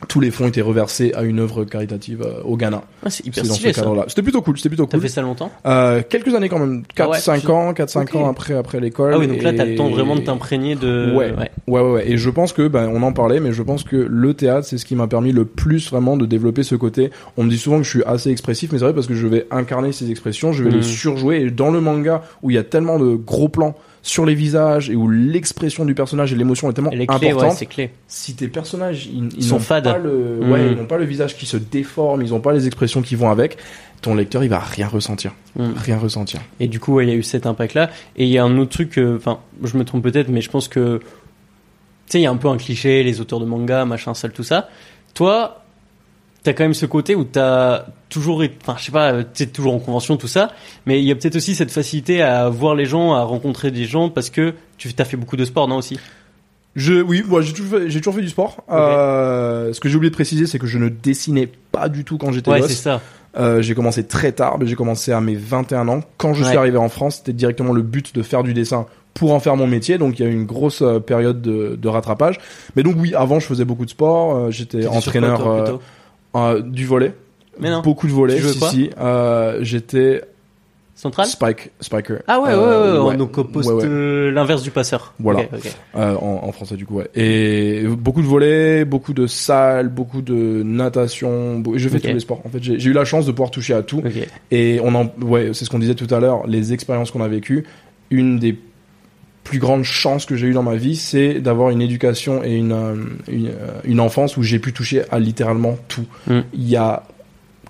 tous 0.08 0.20
les 0.22 0.32
fonds 0.32 0.48
étaient 0.48 0.62
reversés 0.62 1.12
à 1.14 1.24
une 1.24 1.40
œuvre 1.40 1.66
caritative 1.66 2.22
euh, 2.26 2.42
au 2.44 2.56
Ghana. 2.58 2.82
Ah, 3.06 3.10
c'est 3.10 3.26
hyper 3.28 3.46
stylé 3.46 3.74
ce 3.74 3.80
cadre-là. 3.82 4.06
C'était 4.08 4.22
plutôt 4.24 4.42
cool. 4.42 4.58
C'était 4.58 4.70
plutôt 4.70 4.86
T'as 4.86 4.98
cool. 4.98 5.02
fait 5.02 5.10
ça 5.14 5.22
longtemps 5.22 5.52
Euh, 5.66 6.02
quelques 6.08 6.34
années 6.34 6.48
quand 6.50 6.58
même. 6.60 6.84
4 6.96 7.06
Ah 7.08 7.12
ouais, 7.12 7.20
5 7.20 7.42
je- 7.44 7.48
ans, 7.50 7.74
4 7.74 7.90
5 7.90 8.10
Ok. 8.10 8.22
ans 8.22 8.30
après 8.30 8.54
après 8.56 8.80
l'école. 8.80 9.14
Ah 9.14 9.20
oui, 9.20 9.28
donc 9.28 9.42
là, 9.44 9.52
t'as 9.54 9.66
le 9.66 9.76
temps 9.76 9.90
vraiment 9.90 10.16
de 10.16 10.22
t'imprégner 10.22 10.76
de. 10.76 11.14
Ouais. 11.16 11.34
Ouais, 11.68 11.82
ouais, 11.82 11.92
ouais. 11.92 12.10
Et 12.12 12.18
je 12.18 12.30
pense 12.30 12.54
que, 12.54 12.68
ben, 12.68 12.90
on 12.94 13.04
en 13.04 13.12
parlait, 13.12 13.40
mais 13.40 13.52
je 13.52 13.62
pense 13.62 13.84
que 13.84 13.98
le 13.98 14.34
théâtre, 14.34 14.66
c'est 14.66 14.78
ce 14.78 14.86
qui 14.86 14.96
m'a 14.96 15.08
permis 15.08 15.32
le 15.34 15.46
plus 15.46 15.90
vraiment 15.90 16.16
de 16.18 16.26
développer 16.26 16.64
ce 16.64 16.76
côté. 16.76 17.12
On 17.38 17.44
me 17.44 17.50
dit 17.50 17.58
souvent 17.58 17.78
que 17.78 17.84
je 17.84 17.90
suis 17.90 18.04
assez 18.06 18.30
expressif, 18.32 18.72
mais 18.72 18.80
c'est 18.80 18.86
vrai 18.86 18.94
parce 18.94 19.08
que 19.08 19.16
je 19.16 19.28
vais 19.28 19.46
incarner 19.52 19.92
ces 19.92 20.10
expressions, 20.12 20.54
je 20.54 20.64
vais 20.64 20.72
les 20.72 20.82
surjouer. 20.84 21.42
Et 21.42 21.52
dans 21.52 21.72
le 21.72 21.82
manga, 21.82 22.24
où 22.42 22.50
il 22.50 22.56
y 22.56 22.58
a 22.58 22.64
tellement 22.64 23.00
de 23.00 23.16
gros 23.16 23.50
plans 23.50 23.76
sur 24.02 24.26
les 24.26 24.36
visages 24.36 24.90
et 24.90 24.96
où 24.96 25.10
l'expression 25.10 25.86
du 25.86 25.94
personnage 25.94 26.32
et 26.34 26.36
l'émotion 26.36 26.70
est 26.70 26.74
tellement 26.74 26.92
Elle 26.92 27.02
est 27.02 27.08
clé, 27.08 27.18
ouais, 27.28 27.32
importante, 27.32 27.58
c'est 27.58 27.66
clé. 27.66 27.92
si 28.08 28.34
tes 28.36 28.48
personnages, 28.48 29.08
ils, 29.08 29.30
Ils 29.38 29.44
sont 29.44 29.56
n'ont 29.56 29.62
fades. 29.62 29.84
pas 29.84 29.98
le, 29.98 30.40
ouais, 30.42 30.72
ils 30.72 30.78
n'ont 30.78 30.86
pas 30.86 30.98
le 30.98 31.06
visage 31.06 31.36
qui 31.36 31.46
se 31.46 31.58
déforme, 31.58 32.22
ils 32.22 32.30
n'ont 32.32 32.40
pas 32.40 32.54
les 32.54 32.66
expressions 32.68 33.02
qui 33.02 33.16
vont 33.16 33.30
avec, 33.30 33.58
ton 34.02 34.16
lecteur, 34.16 34.44
il 34.44 34.50
va 34.50 34.60
rien 34.60 34.88
ressentir. 34.88 35.34
Mm. 35.56 35.70
Rien 35.76 35.98
ressentir. 35.98 36.40
Et 36.60 36.68
du 36.68 36.80
coup, 36.80 36.94
ouais, 36.96 37.06
il 37.06 37.10
y 37.10 37.14
a 37.14 37.16
eu 37.16 37.24
cet 37.24 37.46
impact-là. 37.46 37.90
Et 38.16 38.24
il 38.26 38.30
y 38.30 38.38
a 38.38 38.44
un 38.44 38.58
autre 38.58 38.72
truc, 38.72 38.98
euh, 38.98 39.18
enfin, 39.18 39.40
je 39.64 39.78
me 39.78 39.84
trompe 39.84 40.04
peut-être, 40.04 40.30
mais 40.30 40.42
je 40.42 40.50
pense 40.50 40.68
que, 40.68 41.00
tu 41.00 41.06
sais, 42.08 42.20
il 42.20 42.24
y 42.24 42.28
a 42.28 42.32
un 42.32 42.38
peu 42.38 42.48
un 42.48 42.58
cliché, 42.58 43.04
les 43.04 43.20
auteurs 43.22 43.40
de 43.40 43.46
manga, 43.46 43.84
machin, 43.86 44.14
sale, 44.14 44.32
tout 44.32 44.44
ça. 44.44 44.70
Toi, 45.14 45.64
t'as 46.44 46.54
quand 46.54 46.64
même 46.64 46.74
ce 46.74 46.86
côté 46.86 47.16
où 47.16 47.24
t'as 47.24 47.86
toujours, 48.10 48.44
enfin, 48.62 48.76
je 48.80 48.86
sais 48.86 48.92
pas, 48.92 49.12
euh, 49.14 49.24
t'es 49.34 49.46
toujours 49.46 49.74
en 49.74 49.80
convention, 49.80 50.18
tout 50.18 50.28
ça, 50.28 50.52
mais 50.86 51.00
il 51.00 51.06
y 51.06 51.12
a 51.12 51.16
peut-être 51.16 51.36
aussi 51.36 51.54
cette 51.56 51.72
facilité 51.72 52.22
à 52.22 52.50
voir 52.50 52.76
les 52.76 52.86
gens, 52.86 53.14
à 53.14 53.24
rencontrer 53.24 53.72
des 53.72 53.86
gens, 53.86 54.10
parce 54.10 54.30
que 54.30 54.54
tu 54.78 54.90
as 54.98 55.06
fait 55.06 55.18
beaucoup 55.18 55.36
de 55.38 55.46
sport, 55.46 55.68
non, 55.68 55.78
aussi? 55.78 56.00
Je, 56.76 57.02
oui, 57.02 57.24
moi 57.28 57.42
j'ai 57.42 57.54
toujours, 57.54 57.80
fait- 57.80 57.90
j'ai 57.90 58.00
toujours 58.00 58.14
fait 58.16 58.22
du 58.22 58.30
sport. 58.30 58.64
Euh, 58.72 59.74
ce 59.74 59.80
que 59.80 59.90
j'ai 59.90 59.96
oublié 59.96 60.10
de 60.12 60.16
préciser, 60.16 60.46
c'est 60.48 60.60
que 60.60 60.68
je 60.68 60.78
ne 60.78 60.88
dessinais 60.90 61.50
pas 61.72 61.90
du 61.90 62.04
tout 62.06 62.18
quand 62.18 62.32
j'étais 62.32 62.52
Ouais, 62.52 62.60
gosse. 62.62 62.70
c'est 62.70 62.76
ça. 62.76 63.02
Euh, 63.38 63.62
j'ai 63.62 63.76
commencé 63.76 64.06
très 64.06 64.32
tard, 64.32 64.58
mais 64.60 64.66
j'ai 64.68 64.76
commencé 64.76 65.12
à 65.12 65.20
mes 65.22 65.36
21 65.36 65.88
ans. 65.88 66.00
Quand 66.18 66.34
je 66.34 66.44
suis 66.44 66.58
arrivé 66.58 66.78
en 66.78 66.90
France, 66.90 67.18
c'était 67.18 67.34
directement 67.34 67.74
le 67.74 67.82
but 67.84 68.16
de 68.16 68.24
faire 68.24 68.44
du 68.44 68.54
dessin 68.54 68.86
pour 69.14 69.34
en 69.34 69.40
faire 69.40 69.56
mon 69.56 69.68
métier. 69.68 69.98
Donc 69.98 70.20
il 70.20 70.24
y 70.24 70.28
a 70.28 70.32
eu 70.32 70.34
une 70.34 70.46
grosse 70.46 70.84
période 71.06 71.42
de, 71.42 71.76
de 71.80 71.88
rattrapage. 71.88 72.38
Mais 72.76 72.84
donc 72.84 72.96
oui, 72.98 73.14
avant 73.14 73.40
je 73.40 73.46
faisais 73.46 73.66
beaucoup 73.66 73.86
de 73.86 73.90
sport. 73.92 74.50
J'étais 74.52 74.78
T'étais 74.80 74.88
entraîneur 74.88 75.42
quoi, 75.44 75.64
toi, 75.64 75.80
euh, 76.36 76.40
euh, 76.56 76.62
du 76.62 76.86
volet. 76.86 77.14
Mais 77.60 77.70
non. 77.70 77.82
Beaucoup 77.82 78.08
de 78.08 78.12
volets. 78.14 78.36
Tu 78.36 78.42
jouais 78.42 78.54
si, 78.54 78.60
quoi 78.60 78.70
si. 78.70 78.90
Euh, 79.00 79.60
j'étais 79.62 80.22
Central 80.96 81.28
spike, 81.28 81.72
spiker. 81.80 82.18
Ah 82.28 82.42
ouais, 82.42 82.50
ouais, 82.50 82.54
Euh, 82.56 83.02
ouais, 83.04 83.16
donc 83.16 83.38
au 83.38 83.46
poste 83.46 83.70
ouais, 83.70 83.76
ouais. 83.76 83.86
euh, 83.86 84.32
l'inverse 84.32 84.64
du 84.64 84.72
passeur. 84.72 85.14
Voilà. 85.18 85.44
Euh, 85.96 86.16
en, 86.16 86.42
en 86.44 86.52
français 86.52 86.76
du 86.76 86.86
coup 86.86 86.96
ouais. 86.96 87.10
Et 87.16 87.84
beaucoup 87.88 88.22
de 88.22 88.28
volets, 88.28 88.84
beaucoup 88.84 89.14
de 89.14 89.26
salles, 89.26 89.88
beaucoup 89.88 90.22
de 90.22 90.62
natation. 90.62 91.64
Je 91.76 91.88
fais 91.88 92.02
tous 92.02 92.08
les 92.08 92.20
sports. 92.20 92.42
En 92.46 92.50
fait, 92.50 92.62
j'ai 92.62 92.84
eu 92.84 92.92
la 92.92 93.06
chance 93.06 93.26
de 93.26 93.32
pouvoir 93.32 93.50
toucher 93.50 93.74
à 93.74 93.82
tout. 93.82 94.02
Et 94.52 94.82
on 94.84 94.94
en, 94.94 95.10
ouais, 95.22 95.52
c'est 95.54 95.64
ce 95.64 95.70
qu'on 95.70 95.80
disait 95.80 95.96
tout 95.96 96.14
à 96.14 96.20
l'heure. 96.20 96.46
Les 96.48 96.74
expériences 96.74 97.12
qu'on 97.12 97.22
a 97.22 97.30
vécues, 97.30 97.64
une 98.12 98.38
des 98.40 98.58
plus 99.50 99.58
grandes 99.58 99.84
chances 99.84 100.28
que 100.28 100.36
j'ai 100.36 100.46
eues 100.46 100.54
dans 100.54 100.62
ma 100.62 100.76
vie, 100.76 100.96
c'est 100.96 101.42
d'avoir 101.42 101.72
une 101.72 101.82
éducation 101.82 102.44
et 102.44 102.56
une 102.56 102.72
euh, 102.72 102.96
une, 103.28 103.48
euh, 103.48 103.82
une 103.84 104.00
enfance 104.00 104.38
où 104.38 104.44
j'ai 104.44 104.60
pu 104.60 104.74
toucher 104.74 105.02
à 105.10 105.18
littéralement 105.18 105.76
tout. 105.88 106.06
Mm. 106.28 106.42
Il 106.54 106.70
y 106.70 106.76
a 106.76 107.04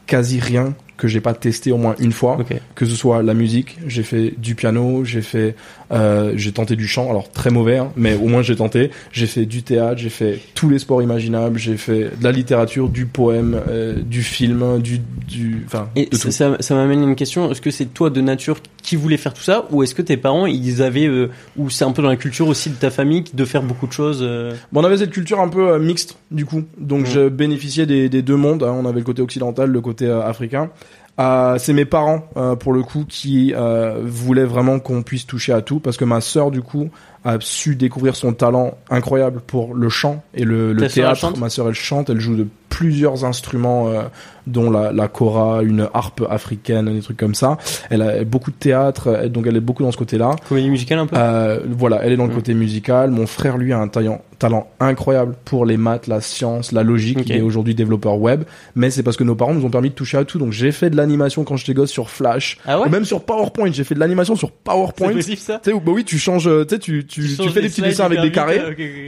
quasi 0.05 0.41
rien 0.41 0.75
que 1.00 1.08
j'ai 1.08 1.22
pas 1.22 1.34
testé 1.34 1.72
au 1.72 1.77
moins 1.77 1.96
une 2.00 2.12
fois 2.12 2.38
que 2.75 2.86
ce 2.86 2.96
soit 2.96 3.24
la 3.24 3.34
musique, 3.34 3.77
j'ai 3.88 4.03
fait 4.03 4.34
du 4.38 4.53
piano, 4.53 5.03
j'ai 5.03 5.22
fait, 5.22 5.56
euh, 5.91 6.34
j'ai 6.36 6.51
tenté 6.51 6.75
du 6.75 6.88
chant, 6.88 7.10
alors 7.10 7.32
très 7.32 7.50
mauvais, 7.50 7.77
hein, 7.77 7.91
mais 7.96 8.13
au 8.15 8.27
moins 8.27 8.41
j'ai 8.44 8.56
tenté. 8.56 8.91
J'ai 9.12 9.25
fait 9.27 9.46
du 9.46 9.63
théâtre, 9.63 9.98
j'ai 10.00 10.10
fait 10.10 10.39
tous 10.53 10.70
les 10.70 10.77
sports 10.79 11.01
imaginables, 11.01 11.58
j'ai 11.58 11.77
fait 11.77 12.12
de 12.20 12.24
la 12.24 12.32
littérature, 12.32 12.89
du 12.89 13.06
poème, 13.06 13.60
euh, 13.70 14.00
du 14.01 14.22
film, 14.22 14.79
du, 14.79 15.00
du, 15.27 15.63
enfin, 15.65 15.89
Et 15.96 16.06
de 16.06 16.15
ça, 16.15 16.25
tout. 16.25 16.32
ça, 16.32 16.58
ça 16.60 16.75
m'amène 16.75 17.01
à 17.01 17.03
une 17.03 17.15
question. 17.15 17.50
Est-ce 17.51 17.62
que 17.62 17.72
c'est 17.72 17.86
toi 17.86 18.10
de 18.10 18.22
nature 18.22 18.58
qui 18.84 18.96
voulais 18.96 19.18
faire 19.18 19.34
tout 19.34 19.41
ça 19.44 19.65
ou 19.72 19.84
est-ce 19.84 19.96
que 19.96 20.01
tes 20.01 20.18
parents 20.18 20.46
ils 20.46 20.82
avaient 20.82 21.08
euh, 21.08 21.29
ou 21.58 21.70
c'est 21.70 21.86
un 21.86 21.91
peu 21.91 22.01
dans 22.01 22.10
la 22.10 22.15
culture 22.18 22.48
aussi 22.48 22.70
de 22.70 22.75
ta 22.75 22.89
famille 22.89 23.24
de 23.34 23.46
faire 23.46 23.63
beaucoup 23.63 23.88
de 23.88 23.91
choses 23.94 24.20
euh, 24.22 24.53
Bon, 24.72 24.82
on 24.82 24.84
avait 24.86 24.98
cette 24.98 25.12
culture 25.12 25.39
un 25.39 25.48
peu 25.50 25.70
euh, 25.72 25.79
mixte 25.79 26.18
du 26.32 26.46
coup, 26.46 26.63
donc 26.77 27.06
je 27.06 27.29
bénéficiais 27.29 27.86
des, 27.86 28.10
des 28.10 28.22
deux 28.22 28.36
mondes. 28.36 28.63
hein. 28.63 28.75
On 28.79 28.86
avait 28.86 29.00
le 29.00 29.06
côté 29.06 29.22
occidental, 29.22 29.70
le 29.70 29.82
côté 29.82 30.06
euh, 30.06 30.22
africain. 30.22 30.70
Euh, 31.19 31.57
c'est 31.57 31.73
mes 31.73 31.85
parents 31.85 32.23
euh, 32.38 32.55
pour 32.55 32.71
le 32.71 32.81
coup 32.81 33.03
qui 33.07 33.53
euh, 33.53 34.01
voulaient 34.05 34.45
vraiment 34.45 34.79
qu'on 34.79 35.03
puisse 35.03 35.27
toucher 35.27 35.51
à 35.51 35.61
tout 35.61 35.81
parce 35.81 35.97
que 35.97 36.05
ma 36.05 36.21
sœur 36.21 36.49
du 36.49 36.61
coup 36.61 36.89
a 37.25 37.38
su 37.39 37.75
découvrir 37.75 38.15
son 38.15 38.33
talent 38.33 38.77
incroyable 38.89 39.41
pour 39.45 39.73
le 39.73 39.89
chant 39.89 40.23
et 40.33 40.43
le, 40.45 40.73
le 40.73 40.88
théâtre. 40.88 41.33
Ma 41.38 41.49
sœur 41.49 41.67
elle 41.67 41.73
chante, 41.75 42.09
elle 42.09 42.19
joue 42.19 42.35
de 42.35 42.47
plusieurs 42.69 43.25
instruments 43.25 43.88
euh, 43.89 44.03
dont 44.47 44.69
la, 44.71 44.91
la 44.91 45.07
kora, 45.07 45.61
une 45.63 45.89
harpe 45.93 46.23
africaine, 46.29 46.93
des 46.93 47.01
trucs 47.01 47.17
comme 47.17 47.35
ça. 47.35 47.57
Elle 47.89 48.01
a 48.01 48.23
beaucoup 48.23 48.51
de 48.51 48.55
théâtre, 48.55 49.27
donc 49.27 49.47
elle 49.47 49.57
est 49.57 49.61
beaucoup 49.61 49.83
dans 49.83 49.91
ce 49.91 49.97
côté-là. 49.97 50.35
Comédie 50.47 50.69
musicale 50.69 50.99
un 50.99 51.07
peu? 51.07 51.15
Euh, 51.17 51.59
voilà, 51.69 51.99
elle 52.03 52.13
est 52.13 52.17
dans 52.17 52.25
le 52.25 52.31
Mm. 52.31 52.35
côté 52.35 52.53
musical. 52.53 53.09
Mon 53.11 53.25
frère, 53.27 53.57
lui, 53.57 53.73
a 53.73 53.79
un 53.79 53.88
talent, 53.88 54.21
talent 54.38 54.67
incroyable 54.79 55.35
pour 55.45 55.65
les 55.65 55.77
maths, 55.77 56.07
la 56.07 56.21
science, 56.21 56.71
la 56.71 56.83
logique. 56.83 57.19
Ok. 57.19 57.25
Il 57.29 57.35
est 57.38 57.41
aujourd'hui 57.41 57.73
développeur 57.75 58.17
web. 58.19 58.43
Mais 58.75 58.91
c'est 58.91 59.03
parce 59.03 59.17
que 59.17 59.23
nos 59.23 59.35
parents 59.35 59.53
nous 59.53 59.65
ont 59.65 59.69
permis 59.71 59.89
de 59.89 59.95
toucher 59.95 60.17
à 60.17 60.23
tout. 60.23 60.38
Donc 60.38 60.51
j'ai 60.51 60.71
fait 60.71 60.89
de 60.91 60.95
l'animation 60.95 61.43
quand 61.43 61.57
j'étais 61.57 61.73
gosse 61.73 61.91
sur 61.91 62.09
Flash. 62.09 62.59
Ah 62.65 62.79
ouais? 62.79 62.88
Ou 62.88 62.89
même 62.89 63.03
sur 63.05 63.21
PowerPoint. 63.23 63.71
J'ai 63.71 63.83
fait 63.83 63.95
de 63.95 63.99
l'animation 63.99 64.35
sur 64.35 64.49
C'est 64.49 64.63
PowerPoint. 64.63 65.09
Tu 65.09 65.15
possible 65.15 65.38
ça? 65.38 65.59
Sais, 65.65 65.73
où- 65.73 65.81
bah 65.81 65.91
oui, 65.93 66.05
tu 66.05 66.17
changes, 66.19 66.47
euh, 66.47 66.65
tu 66.65 66.75
sais, 66.75 66.79
tu, 67.10 67.22
tu, 67.38 67.50
fais 67.50 67.62
des 67.62 67.68
petits 67.70 67.82
dessins 67.82 68.06
avec 68.06 68.22
des 68.22 68.32
carrés. 68.32 68.62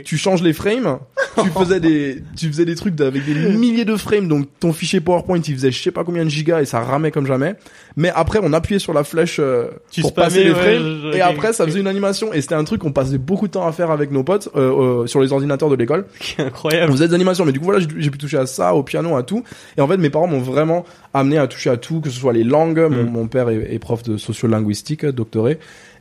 Tu 0.04 0.18
changes 0.18 0.42
les 0.44 0.52
frames, 0.54 1.00
tu 1.42 1.50
faisais 1.58 1.80
des, 1.80 2.22
tu 2.36 2.48
faisais 2.48 2.66
des 2.66 2.76
trucs 2.76 3.00
avec 3.00 3.24
des 3.26 3.34
milliers 3.58 3.86
de 3.86 3.96
frames, 3.96 4.28
donc 4.28 4.48
ton 4.60 4.74
fichier 4.74 5.00
PowerPoint 5.00 5.40
il 5.48 5.54
faisait 5.56 5.72
je 5.72 5.82
sais 5.82 5.92
pas 5.92 6.04
combien 6.04 6.26
de 6.26 6.30
gigas 6.30 6.62
et 6.62 6.66
ça 6.66 6.82
ramait 6.82 7.12
comme 7.12 7.26
jamais. 7.28 7.56
Mais 7.96 8.10
après 8.16 8.40
on 8.42 8.52
appuyait 8.54 8.80
sur 8.80 8.94
la 8.94 9.04
flèche 9.04 9.38
euh, 9.40 9.68
Tu 9.92 10.02
pour 10.02 10.12
spammais, 10.12 10.28
passer 10.28 10.44
les 10.44 10.52
ouais, 10.52 10.56
frames 10.56 11.00
je- 11.12 11.18
et 11.18 11.22
après 11.22 11.54
ça 11.54 11.66
faisait 11.66 11.80
une 11.80 11.88
animation 11.88 12.34
et 12.34 12.42
c'était 12.42 12.56
un 12.56 12.64
truc 12.64 12.82
qu'on 12.82 12.92
passait 12.92 13.18
beaucoup 13.18 13.48
de 13.48 13.52
temps 13.54 13.68
à 13.68 13.72
faire 13.72 13.92
avec 13.92 14.12
nos 14.12 14.24
potes 14.24 14.50
euh, 14.56 15.04
euh, 15.04 15.08
sur 15.08 15.22
les 15.22 15.32
ordinateurs 15.32 15.70
de 15.70 15.76
l'école. 15.76 16.06
On 16.40 16.44
Incroyable. 16.44 16.92
faisait 16.94 17.08
des 17.10 17.14
animations, 17.14 17.46
mais 17.46 17.52
du 17.52 17.60
coup 17.60 17.66
voilà 17.66 17.80
j'ai 17.98 18.10
pu 18.10 18.18
toucher 18.18 18.38
à 18.38 18.46
ça, 18.46 18.74
au 18.74 18.84
piano, 18.84 19.16
à 19.16 19.24
tout. 19.24 19.44
Et 19.78 19.82
en 19.82 19.88
fait 19.88 19.98
mes 19.98 20.10
parents 20.10 20.28
m'ont 20.28 20.40
vraiment 20.40 20.86
amené 21.14 21.38
à 21.38 21.48
toucher 21.48 21.70
à 21.70 21.78
tout, 21.78 22.02
que 22.02 22.10
ce 22.10 22.20
soit 22.20 22.34
les 22.34 22.44
langues. 22.44 22.80
Mon, 22.90 23.02
Mm. 23.04 23.10
mon 23.12 23.28
père 23.28 23.50
est, 23.50 23.74
est 23.74 23.80
prof 23.80 24.04
de 24.04 24.16
sociolinguistique, 24.18 25.06
doctoré. 25.06 25.60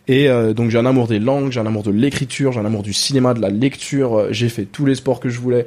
Et 0.08 0.28
euh, 0.28 0.52
donc 0.54 0.70
j'ai 0.70 0.78
un 0.78 0.86
amour 0.86 1.06
des 1.06 1.18
langues, 1.18 1.52
j'ai 1.52 1.60
un 1.60 1.66
amour 1.66 1.82
de 1.82 1.90
l'écriture, 1.90 2.52
j'ai 2.52 2.60
un 2.60 2.64
amour 2.64 2.82
du 2.82 2.92
cinéma, 2.92 3.34
de 3.34 3.40
la 3.40 3.48
lecture. 3.50 4.18
euh, 4.18 4.28
J'ai 4.32 4.48
fait 4.48 4.64
tous 4.64 4.84
les 4.86 4.94
sports 4.94 5.20
que 5.20 5.28
je 5.28 5.38
voulais. 5.40 5.66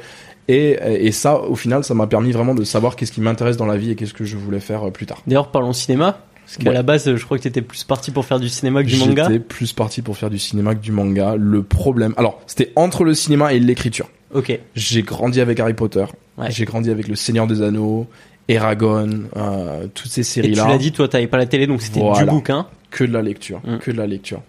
Et, 0.49 0.77
et 0.99 1.11
ça, 1.13 1.39
au 1.39 1.55
final, 1.55 1.85
ça 1.85 1.93
m'a 1.93 2.05
permis 2.07 2.33
vraiment 2.33 2.53
de 2.53 2.65
savoir 2.65 2.97
qu'est-ce 2.97 3.13
qui 3.13 3.21
m'intéresse 3.21 3.55
dans 3.55 3.65
la 3.65 3.77
vie 3.77 3.91
et 3.91 3.95
qu'est-ce 3.95 4.13
que 4.13 4.25
je 4.25 4.35
voulais 4.35 4.59
faire 4.59 4.87
euh, 4.87 4.91
plus 4.91 5.05
tard. 5.05 5.21
D'ailleurs, 5.25 5.49
parlons 5.51 5.71
cinéma. 5.71 6.19
Parce 6.45 6.57
qu'à 6.57 6.69
Ouais. 6.71 6.73
la 6.75 6.83
base, 6.83 7.15
je 7.15 7.23
crois 7.23 7.37
que 7.37 7.43
t'étais 7.43 7.61
plus 7.61 7.85
parti 7.85 8.11
pour 8.11 8.25
faire 8.25 8.41
du 8.41 8.49
cinéma 8.49 8.83
que 8.83 8.89
du 8.89 8.97
manga. 8.97 9.23
J'étais 9.29 9.39
plus 9.39 9.71
parti 9.71 10.01
pour 10.01 10.17
faire 10.17 10.29
du 10.29 10.39
cinéma 10.39 10.75
que 10.75 10.81
du 10.81 10.91
manga. 10.91 11.35
Le 11.37 11.63
problème, 11.63 12.13
alors 12.17 12.41
c'était 12.47 12.73
entre 12.75 13.05
le 13.05 13.13
cinéma 13.13 13.53
et 13.53 13.59
l'écriture. 13.61 14.09
Ok. 14.33 14.59
J'ai 14.75 15.03
grandi 15.03 15.39
avec 15.39 15.61
Harry 15.61 15.73
Potter. 15.73 16.03
Ouais. 16.37 16.47
J'ai 16.51 16.65
grandi 16.65 16.89
avec 16.91 17.07
Le 17.07 17.15
Seigneur 17.15 17.47
des 17.47 17.61
Anneaux, 17.61 18.07
Eragon, 18.49 19.23
euh, 19.37 19.87
toutes 19.93 20.11
ces 20.11 20.19
Et 20.19 20.23
tu 20.25 20.29
séries-là. 20.31 20.67
l'as 20.67 20.77
dit, 20.77 20.91
toi, 20.91 21.07
t'avais 21.07 21.27
pas 21.27 21.37
la 21.37 21.45
télé, 21.45 21.65
donc 21.67 21.81
c'était 21.81 22.01
du 22.01 22.25
bouquin. 22.25 22.67
Que 22.93 23.03
de 23.03 23.11
la 23.11 23.21
lecture, 23.21 23.59
Mm. 23.65 23.77
que 23.79 23.91
de 23.91 23.97
la 23.97 24.07
lecture. 24.07 24.41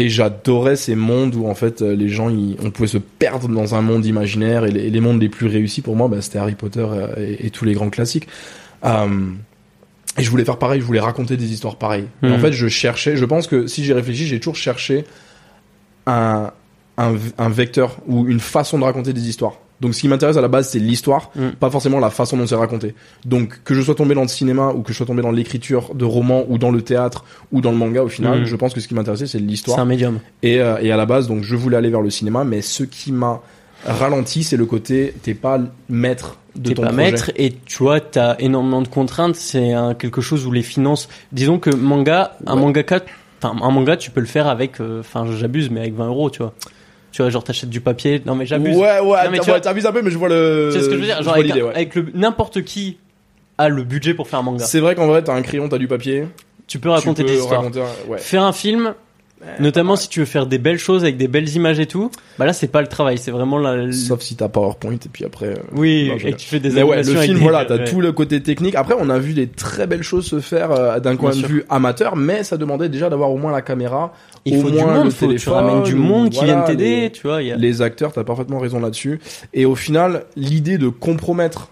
Et 0.00 0.08
j'adorais 0.08 0.76
ces 0.76 0.94
mondes 0.94 1.34
où 1.34 1.48
en 1.48 1.54
fait 1.56 1.82
euh, 1.82 1.96
les 1.96 2.08
gens, 2.08 2.28
ils- 2.30 2.56
on 2.62 2.70
pouvait 2.70 2.86
se 2.88 2.98
perdre 2.98 3.48
dans 3.48 3.74
un 3.74 3.80
monde 3.82 4.06
imaginaire 4.06 4.64
et 4.64 4.70
les, 4.70 4.82
et 4.86 4.90
les 4.90 5.00
mondes 5.00 5.20
les 5.20 5.28
plus 5.28 5.48
réussis 5.48 5.80
pour 5.82 5.96
moi, 5.96 6.06
bah, 6.06 6.20
c'était 6.22 6.38
Harry 6.38 6.54
Potter 6.54 6.86
euh, 6.88 7.08
et, 7.16 7.46
et 7.46 7.50
tous 7.50 7.64
les 7.64 7.72
grands 7.74 7.90
classiques. 7.90 8.28
Euh, 8.84 9.30
et 10.18 10.22
je 10.22 10.30
voulais 10.30 10.44
faire 10.44 10.58
pareil, 10.58 10.80
je 10.80 10.86
voulais 10.86 11.00
raconter 11.00 11.36
des 11.36 11.50
histoires 11.52 11.76
pareilles. 11.76 12.06
Et 12.22 12.28
Mm. 12.28 12.32
en 12.34 12.38
fait, 12.38 12.52
je 12.52 12.68
cherchais, 12.68 13.16
je 13.16 13.24
pense 13.24 13.46
que 13.48 13.66
si 13.66 13.84
j'ai 13.84 13.92
réfléchi, 13.94 14.26
j'ai 14.28 14.38
toujours 14.38 14.56
cherché 14.56 15.04
un, 16.06 16.52
un, 16.96 17.14
un 17.38 17.48
vecteur 17.48 17.98
ou 18.06 18.26
une 18.28 18.40
façon 18.40 18.78
de 18.78 18.84
raconter 18.84 19.12
des 19.12 19.28
histoires. 19.28 19.54
Donc 19.80 19.94
ce 19.94 20.00
qui 20.00 20.08
m'intéresse 20.08 20.36
à 20.36 20.40
la 20.40 20.48
base, 20.48 20.68
c'est 20.70 20.78
l'histoire, 20.78 21.30
Mm. 21.36 21.50
pas 21.60 21.70
forcément 21.70 22.00
la 22.00 22.10
façon 22.10 22.36
dont 22.36 22.46
c'est 22.46 22.54
raconté. 22.56 22.94
Donc 23.24 23.60
que 23.64 23.74
je 23.74 23.82
sois 23.82 23.94
tombé 23.94 24.14
dans 24.14 24.22
le 24.22 24.28
cinéma 24.28 24.72
ou 24.74 24.82
que 24.82 24.92
je 24.92 24.96
sois 24.96 25.06
tombé 25.06 25.22
dans 25.22 25.30
l'écriture 25.30 25.94
de 25.94 26.04
romans 26.04 26.44
ou 26.48 26.58
dans 26.58 26.70
le 26.70 26.82
théâtre 26.82 27.24
ou 27.52 27.60
dans 27.60 27.70
le 27.70 27.76
manga 27.76 28.02
au 28.02 28.08
final, 28.08 28.40
Mm. 28.42 28.44
je 28.44 28.56
pense 28.56 28.74
que 28.74 28.80
ce 28.80 28.88
qui 28.88 28.94
m'intéressait 28.94 29.26
c'est 29.26 29.38
C'est 29.38 29.44
l'histoire. 29.44 29.78
un 29.78 29.84
médium. 29.84 30.18
Et, 30.42 30.60
euh, 30.60 30.78
et 30.80 30.90
à 30.90 30.96
la 30.96 31.06
base, 31.06 31.28
donc 31.28 31.42
je 31.44 31.54
voulais 31.56 31.76
aller 31.76 31.90
vers 31.90 32.00
le 32.02 32.10
cinéma, 32.10 32.44
mais 32.44 32.60
ce 32.62 32.82
qui 32.82 33.12
m'a 33.12 33.40
ralenti, 33.86 34.42
c'est 34.42 34.56
le 34.56 34.66
côté 34.66 35.14
t'es 35.22 35.34
pas 35.34 35.60
maître 35.88 36.38
de 36.56 36.70
T'es 36.70 36.74
ton 36.74 36.82
pas 36.82 36.88
projet. 36.88 37.10
maître 37.12 37.30
et 37.36 37.52
tu 37.64 37.82
vois, 37.84 38.00
t'as 38.00 38.34
énormément 38.40 38.82
de 38.82 38.88
contraintes. 38.88 39.36
C'est 39.36 39.72
quelque 40.00 40.20
chose 40.20 40.44
où 40.46 40.50
les 40.50 40.62
finances. 40.62 41.08
Disons 41.30 41.60
que 41.60 41.70
manga, 41.70 42.36
un 42.46 42.56
Ouais. 42.56 42.60
mangaka, 42.62 43.00
enfin 43.40 43.54
un 43.62 43.70
manga, 43.70 43.96
tu 43.96 44.10
peux 44.10 44.18
le 44.20 44.26
faire 44.26 44.48
avec. 44.48 44.80
euh, 44.80 44.98
Enfin, 45.00 45.24
j'abuse, 45.38 45.70
mais 45.70 45.78
avec 45.80 45.94
20 45.94 46.08
euros, 46.08 46.30
tu 46.30 46.38
vois. 46.42 46.52
Tu 47.12 47.22
vois, 47.22 47.30
genre 47.30 47.42
t'achètes 47.44 47.70
du 47.70 47.80
papier. 47.80 48.20
Non, 48.26 48.34
mais 48.34 48.44
j'abuse. 48.46 48.76
Ouais, 48.76 49.00
ouais, 49.00 49.24
Non, 49.24 49.30
mais 49.30 49.38
tu 49.38 49.44
vois- 49.46 49.54
ouais, 49.54 49.60
t'abuses 49.60 49.86
un 49.86 49.92
peu, 49.92 50.02
mais 50.02 50.10
je 50.10 50.18
vois 50.18 50.28
le. 50.28 50.70
Tu 50.72 50.78
sais 50.78 50.84
ce 50.84 50.88
que 50.90 50.94
je 50.96 51.00
veux 51.00 51.06
dire? 51.06 51.16
Genre 51.22 51.34
vois 51.34 51.34
avec, 51.34 51.54
ouais. 51.54 51.88
le 51.94 52.06
n'importe 52.14 52.62
qui 52.62 52.98
a 53.56 53.68
le 53.68 53.82
budget 53.82 54.14
pour 54.14 54.28
faire 54.28 54.38
un 54.38 54.42
manga. 54.42 54.64
C'est 54.64 54.80
vrai 54.80 54.94
qu'en 54.94 55.06
vrai, 55.06 55.22
t'as 55.24 55.34
un 55.34 55.42
crayon, 55.42 55.68
t'as 55.68 55.78
du 55.78 55.88
papier. 55.88 56.26
Tu 56.66 56.78
peux 56.78 56.90
raconter 56.90 57.22
tu 57.22 57.26
peux 57.28 57.32
des 57.34 57.38
histoires. 57.40 57.60
raconter 57.62 57.80
un- 57.80 58.10
ouais. 58.10 58.18
Faire 58.18 58.42
un 58.44 58.52
film, 58.52 58.94
notamment 59.60 59.96
si 59.96 60.08
tu 60.08 60.20
veux 60.20 60.26
faire 60.26 60.46
des 60.46 60.58
belles 60.58 60.78
choses 60.78 61.02
avec 61.02 61.16
des 61.16 61.28
belles 61.28 61.48
images 61.54 61.78
et 61.80 61.86
tout, 61.86 62.10
bah 62.38 62.46
là 62.46 62.52
c'est 62.52 62.68
pas 62.68 62.80
le 62.80 62.86
travail, 62.88 63.18
c'est 63.18 63.30
vraiment 63.30 63.58
la. 63.58 63.90
Sauf 63.92 64.20
si 64.20 64.36
t'as 64.36 64.48
PowerPoint 64.48 64.92
et 64.94 65.08
puis 65.12 65.24
après. 65.24 65.46
euh, 65.46 65.54
Oui, 65.72 66.08
Non, 66.10 66.16
et 66.28 66.34
tu 66.34 66.46
fais 66.48 66.60
des 66.60 66.70
Mais 66.70 66.82
ouais, 66.82 67.02
le 67.02 67.14
film, 67.14 67.36
des- 67.36 67.42
voilà, 67.42 67.64
t'as 67.64 67.76
ouais. 67.78 67.84
tout 67.84 68.00
le 68.00 68.12
côté 68.12 68.42
technique. 68.42 68.74
Après, 68.74 68.94
on 68.98 69.08
a 69.10 69.18
vu 69.18 69.32
des 69.34 69.46
très 69.48 69.86
belles 69.86 70.02
choses 70.02 70.26
se 70.26 70.40
faire 70.40 70.70
euh, 70.72 71.00
d'un 71.00 71.16
point 71.16 71.30
de 71.30 71.46
vue 71.46 71.64
amateur, 71.70 72.16
mais 72.16 72.42
ça 72.44 72.56
demandait 72.56 72.88
déjà 72.88 73.08
d'avoir 73.10 73.30
au 73.30 73.36
moins 73.36 73.52
la 73.52 73.62
caméra, 73.62 74.12
Il 74.44 74.58
au 74.58 74.60
faut 74.62 74.70
du 74.70 74.76
moins 74.78 74.94
monde, 74.94 75.04
le 75.06 75.10
faut, 75.10 75.26
tu 75.26 75.28
téléphone, 75.28 75.54
ramènes 75.54 75.82
du 75.82 75.94
monde 75.94 76.30
qui 76.30 76.38
voilà, 76.38 76.54
vienne 76.54 76.64
t'aider, 76.76 77.10
tu 77.12 77.26
vois. 77.26 77.42
Y 77.42 77.52
a... 77.52 77.56
les 77.56 77.82
acteurs, 77.82 78.12
t'as 78.12 78.24
parfaitement 78.24 78.58
raison 78.58 78.80
là-dessus. 78.80 79.20
Et 79.54 79.64
au 79.66 79.74
final, 79.74 80.24
l'idée 80.36 80.78
de 80.78 80.88
compromettre 80.88 81.68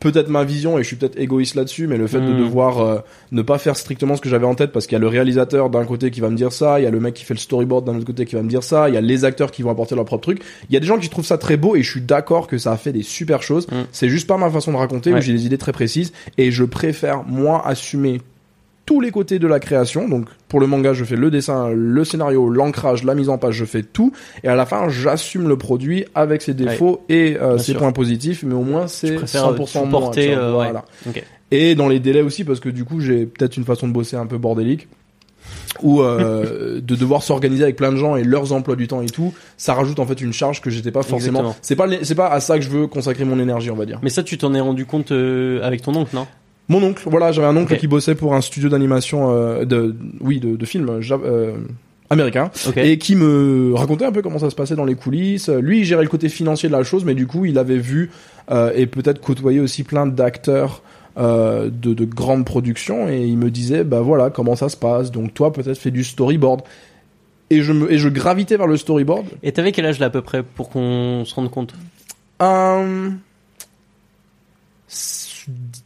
peut-être 0.00 0.28
ma 0.28 0.44
vision, 0.44 0.78
et 0.78 0.82
je 0.82 0.86
suis 0.88 0.96
peut-être 0.96 1.18
égoïste 1.18 1.54
là-dessus, 1.54 1.86
mais 1.86 1.96
le 1.98 2.06
fait 2.06 2.20
de 2.20 2.32
Mm. 2.32 2.38
devoir 2.38 2.80
euh, 2.80 2.98
ne 3.32 3.42
pas 3.42 3.58
faire 3.58 3.76
strictement 3.76 4.16
ce 4.16 4.20
que 4.22 4.28
j'avais 4.28 4.46
en 4.46 4.54
tête, 4.54 4.72
parce 4.72 4.86
qu'il 4.86 4.94
y 4.94 4.96
a 4.96 4.98
le 5.00 5.06
réalisateur 5.08 5.70
d'un 5.70 5.84
côté 5.84 6.10
qui 6.10 6.20
va 6.20 6.30
me 6.30 6.36
dire 6.36 6.52
ça, 6.52 6.80
il 6.80 6.84
y 6.84 6.86
a 6.86 6.90
le 6.90 7.00
mec 7.00 7.14
qui 7.14 7.24
fait 7.24 7.34
le 7.34 7.38
storyboard 7.38 7.84
d'un 7.86 7.96
autre 7.96 8.06
côté 8.06 8.24
qui 8.24 8.34
va 8.34 8.42
me 8.42 8.48
dire 8.48 8.62
ça, 8.62 8.88
il 8.88 8.94
y 8.94 8.98
a 8.98 9.00
les 9.02 9.24
acteurs 9.24 9.50
qui 9.50 9.62
vont 9.62 9.70
apporter 9.70 9.94
leur 9.94 10.04
propre 10.06 10.22
truc. 10.22 10.42
Il 10.68 10.74
y 10.74 10.76
a 10.76 10.80
des 10.80 10.86
gens 10.86 10.98
qui 10.98 11.08
trouvent 11.08 11.24
ça 11.26 11.38
très 11.38 11.56
beau, 11.56 11.76
et 11.76 11.82
je 11.82 11.90
suis 11.90 12.00
d'accord 12.00 12.46
que 12.46 12.58
ça 12.58 12.72
a 12.72 12.76
fait 12.76 12.92
des 12.92 13.02
super 13.02 13.42
choses. 13.42 13.66
Mm. 13.68 13.74
C'est 13.92 14.08
juste 14.08 14.26
pas 14.26 14.36
ma 14.38 14.50
façon 14.50 14.72
de 14.72 14.76
raconter, 14.78 15.12
Ouais. 15.12 15.18
où 15.18 15.22
j'ai 15.22 15.32
des 15.34 15.46
idées 15.46 15.58
très 15.58 15.72
précises, 15.72 16.12
et 16.38 16.50
je 16.50 16.64
préfère, 16.64 17.22
moi, 17.26 17.62
assumer 17.66 18.20
tous 18.90 19.00
les 19.00 19.12
côtés 19.12 19.38
de 19.38 19.46
la 19.46 19.60
création. 19.60 20.08
Donc, 20.08 20.26
pour 20.48 20.58
le 20.58 20.66
manga, 20.66 20.92
je 20.92 21.04
fais 21.04 21.14
le 21.14 21.30
dessin, 21.30 21.70
le 21.72 22.04
scénario, 22.04 22.50
l'ancrage, 22.50 23.04
la 23.04 23.14
mise 23.14 23.28
en 23.28 23.38
page, 23.38 23.54
je 23.54 23.64
fais 23.64 23.84
tout. 23.84 24.12
Et 24.42 24.48
à 24.48 24.56
la 24.56 24.66
fin, 24.66 24.88
j'assume 24.88 25.46
le 25.46 25.56
produit 25.56 26.06
avec 26.16 26.42
ses 26.42 26.54
défauts 26.54 27.04
et 27.08 27.36
euh, 27.40 27.56
ses 27.56 27.70
sûr. 27.70 27.78
points 27.78 27.92
positifs, 27.92 28.42
mais 28.42 28.52
au 28.52 28.64
moins 28.64 28.88
c'est 28.88 29.14
préfères 29.14 29.52
100% 29.52 29.56
moi. 29.56 29.66
supporter, 29.66 30.30
tu 30.30 30.34
vois, 30.34 30.42
euh, 30.42 30.50
ouais. 30.58 30.64
voilà. 30.64 30.84
Ok. 31.08 31.22
Et 31.52 31.76
dans 31.76 31.86
les 31.86 32.00
délais 32.00 32.22
aussi, 32.22 32.42
parce 32.42 32.58
que 32.58 32.68
du 32.68 32.84
coup, 32.84 32.98
j'ai 32.98 33.26
peut-être 33.26 33.56
une 33.56 33.64
façon 33.64 33.86
de 33.86 33.92
bosser 33.92 34.16
un 34.16 34.26
peu 34.26 34.38
bordélique. 34.38 34.88
Ou 35.82 36.02
euh, 36.02 36.80
de 36.82 36.96
devoir 36.96 37.22
s'organiser 37.22 37.62
avec 37.62 37.76
plein 37.76 37.92
de 37.92 37.96
gens 37.96 38.16
et 38.16 38.24
leurs 38.24 38.52
emplois 38.52 38.74
du 38.74 38.88
temps 38.88 39.02
et 39.02 39.06
tout, 39.06 39.32
ça 39.56 39.72
rajoute 39.72 40.00
en 40.00 40.06
fait 40.06 40.20
une 40.20 40.32
charge 40.32 40.60
que 40.60 40.68
j'étais 40.68 40.90
pas 40.90 41.04
forcément. 41.04 41.54
C'est 41.62 41.76
pas 41.76 41.86
c'est 42.02 42.16
pas 42.16 42.26
à 42.26 42.40
ça 42.40 42.58
que 42.58 42.64
je 42.64 42.70
veux 42.70 42.88
consacrer 42.88 43.24
mon 43.24 43.38
énergie, 43.38 43.70
on 43.70 43.76
va 43.76 43.86
dire. 43.86 44.00
Mais 44.02 44.10
ça, 44.10 44.24
tu 44.24 44.36
t'en 44.36 44.52
es 44.52 44.60
rendu 44.60 44.84
compte 44.84 45.12
euh, 45.12 45.62
avec 45.62 45.82
ton 45.82 45.94
oncle, 45.94 46.14
non? 46.14 46.26
Mon 46.70 46.82
oncle, 46.84 47.02
voilà, 47.06 47.32
j'avais 47.32 47.48
un 47.48 47.56
oncle 47.56 47.76
qui 47.76 47.88
bossait 47.88 48.14
pour 48.14 48.32
un 48.34 48.40
studio 48.40 48.68
d'animation 48.68 49.30
euh, 49.30 49.64
de, 49.64 49.96
oui, 50.20 50.38
de, 50.38 50.54
de 50.54 50.64
films 50.64 50.88
euh, 50.88 51.56
américains 52.10 52.50
Ok. 52.68 52.76
et 52.76 52.96
qui 52.96 53.16
me 53.16 53.74
racontait 53.74 54.04
un 54.04 54.12
peu 54.12 54.22
comment 54.22 54.38
ça 54.38 54.50
se 54.50 54.54
passait 54.54 54.76
dans 54.76 54.84
les 54.84 54.94
coulisses. 54.94 55.48
Lui, 55.48 55.80
il 55.80 55.84
gérait 55.84 56.04
le 56.04 56.08
côté 56.08 56.28
financier 56.28 56.68
de 56.68 56.72
la 56.72 56.84
chose, 56.84 57.04
mais 57.04 57.14
du 57.14 57.26
coup, 57.26 57.44
il 57.44 57.58
avait 57.58 57.76
vu 57.76 58.12
euh, 58.52 58.72
et 58.76 58.86
peut-être 58.86 59.20
côtoyé 59.20 59.58
aussi 59.58 59.82
plein 59.82 60.06
d'acteurs 60.06 60.82
euh, 61.18 61.70
de, 61.72 61.92
de 61.92 62.04
grandes 62.04 62.46
productions 62.46 63.08
et 63.08 63.26
il 63.26 63.36
me 63.36 63.50
disait, 63.50 63.82
bah 63.82 64.00
voilà, 64.00 64.30
comment 64.30 64.54
ça 64.54 64.68
se 64.68 64.76
passe. 64.76 65.10
Donc 65.10 65.34
toi, 65.34 65.52
peut-être 65.52 65.76
fais 65.76 65.90
du 65.90 66.04
storyboard. 66.04 66.62
Et 67.50 67.62
je 67.62 67.72
me 67.72 67.92
et 67.92 67.98
je 67.98 68.08
gravitais 68.08 68.56
vers 68.56 68.68
le 68.68 68.76
storyboard. 68.76 69.26
Et 69.42 69.50
t'avais 69.50 69.72
quel 69.72 69.86
âge 69.86 69.98
là 69.98 70.06
à 70.06 70.10
peu 70.10 70.22
près 70.22 70.44
pour 70.44 70.70
qu'on 70.70 71.24
se 71.26 71.34
rende 71.34 71.50
compte? 71.50 71.74
Un 72.38 73.14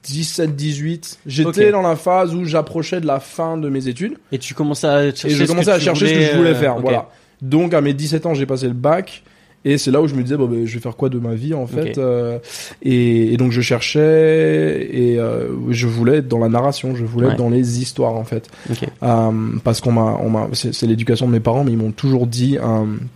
17, 0.05 0.55
18. 0.55 1.19
J'étais 1.27 1.71
dans 1.71 1.83
la 1.83 1.97
phase 1.97 2.35
où 2.35 2.45
j'approchais 2.45 3.01
de 3.01 3.07
la 3.07 3.21
fin 3.21 3.57
de 3.57 3.69
mes 3.69 3.89
études. 3.89 4.15
Et 4.33 4.39
tu 4.39 4.55
commençais 4.55 4.87
à 4.87 5.03
chercher 5.03 5.27
Et 5.27 5.31
je 5.31 5.37
ce 5.37 5.43
que 5.43 5.49
commençais 5.49 5.71
à 5.73 5.79
chercher 5.79 6.07
ce 6.07 6.13
que 6.13 6.21
je 6.33 6.37
voulais, 6.37 6.51
euh, 6.51 6.55
faire. 6.55 6.79
Voilà. 6.79 7.09
Donc 7.43 7.75
à 7.75 7.81
mes 7.81 7.95
17 7.95 8.27
ans, 8.27 8.35
j'ai 8.35 8.47
passé 8.47 8.67
le 8.67 8.75
bac. 8.75 9.23
Et 9.67 9.79
c'est 9.79 9.91
là 9.91 10.03
où 10.03 10.07
je 10.07 10.15
me 10.15 10.23
disais, 10.23 10.37
bon, 10.37 10.47
ben, 10.47 10.67
je 10.67 10.75
vais 10.75 10.81
faire 10.81 10.95
quoi 10.95 11.09
de 11.09 11.19
ma 11.19 11.35
vie 11.35 11.55
en 11.55 11.67
fait 11.67 11.97
euh, 11.97 12.39
et, 12.83 13.33
et 13.33 13.37
donc 13.39 13.51
je 13.51 13.63
cherchais 13.63 14.87
et 14.93 15.19
euh, 15.19 15.49
je 15.71 15.87
voulais 15.87 16.19
être 16.19 16.29
dans 16.29 16.39
la 16.39 16.51
narration, 16.51 16.95
je 16.95 17.05
voulais 17.05 17.29
Ouais. 17.29 17.33
être 17.33 17.39
dans 17.39 17.49
les 17.49 17.81
histoires 17.81 18.15
en 18.15 18.25
fait. 18.25 18.51
Euh, 19.03 19.31
parce 19.65 19.81
qu'on 19.81 19.93
m'a, 19.93 20.19
on 20.21 20.29
m'a, 20.29 20.49
c'est, 20.53 20.83
l'éducation 20.83 21.27
de 21.27 21.33
mes 21.33 21.41
parents, 21.41 21.65
mais 21.65 21.73
ils 21.73 21.79
m'ont 21.79 21.93
toujours 21.93 22.27
dit, 22.27 22.59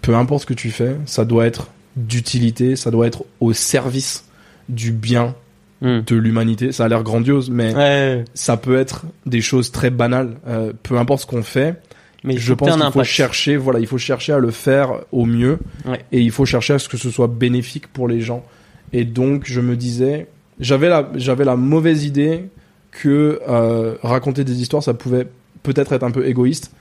peu 0.01 0.14
importe 0.14 0.42
ce 0.42 0.46
que 0.46 0.55
tu 0.55 0.70
fais, 0.70 0.96
ça 1.05 1.27
doit 1.27 1.44
être 1.46 1.68
d'utilité, 1.96 2.77
ça 2.77 2.90
doit 2.90 3.07
être 3.07 3.24
au 3.40 3.53
service 3.53 4.24
du 4.70 4.90
bien 4.92 5.35
Hmm. 5.81 6.01
de 6.07 6.17
l'humanité. 6.17 6.73
Ça 6.73 6.87
a 6.87 6.88
l'air 6.88 7.05
grandiose, 7.05 7.51
mais 7.51 7.73
Ouais, 7.75 8.25
ça 8.35 8.57
peut 8.57 8.77
être 8.77 9.05
des 9.27 9.41
choses 9.41 9.71
très 9.71 9.91
banales. 9.91 10.37
Euh, 10.49 10.73
peu 10.83 10.99
importe 10.99 11.21
ce 11.23 11.27
qu'on 11.27 11.43
fait, 11.45 11.77
mais 12.25 12.37
je 12.37 12.53
pense 12.53 12.75
qu'il 12.75 12.93
faut 12.93 13.05
chercher, 13.05 13.57
voilà, 13.57 13.79
il 13.79 13.87
faut 13.87 13.97
chercher 13.99 14.33
à 14.33 14.38
le 14.38 14.51
faire 14.51 14.91
au 15.12 15.25
mieux, 15.25 15.59
Ouais. 15.87 16.01
et 16.11 16.21
il 16.21 16.33
faut 16.33 16.45
chercher 16.45 16.75
à 16.75 16.79
ce 16.81 16.88
que 16.88 16.97
ce 16.97 17.11
soit 17.11 17.29
bénéfique 17.29 17.87
pour 17.87 18.09
les 18.09 18.21
gens. 18.21 18.45
Et 18.93 19.05
donc, 19.05 19.43
je 19.47 19.61
me 19.61 19.77
disais, 19.77 20.27
j'avais 20.59 20.88
la, 20.88 21.09
j'avais 21.14 21.45
la 21.45 21.55
mauvaise 21.55 22.05
idée 22.05 22.45
que 22.91 23.38
euh, 23.49 23.95
raconter 24.03 24.43
des 24.43 24.61
histoires, 24.61 24.83
ça 24.83 24.95
pouvait 24.95 25.29
peut-être 25.62 25.93
être 25.93 26.03
un 26.03 26.11
peu 26.11 26.27
égoïste. 26.27 26.73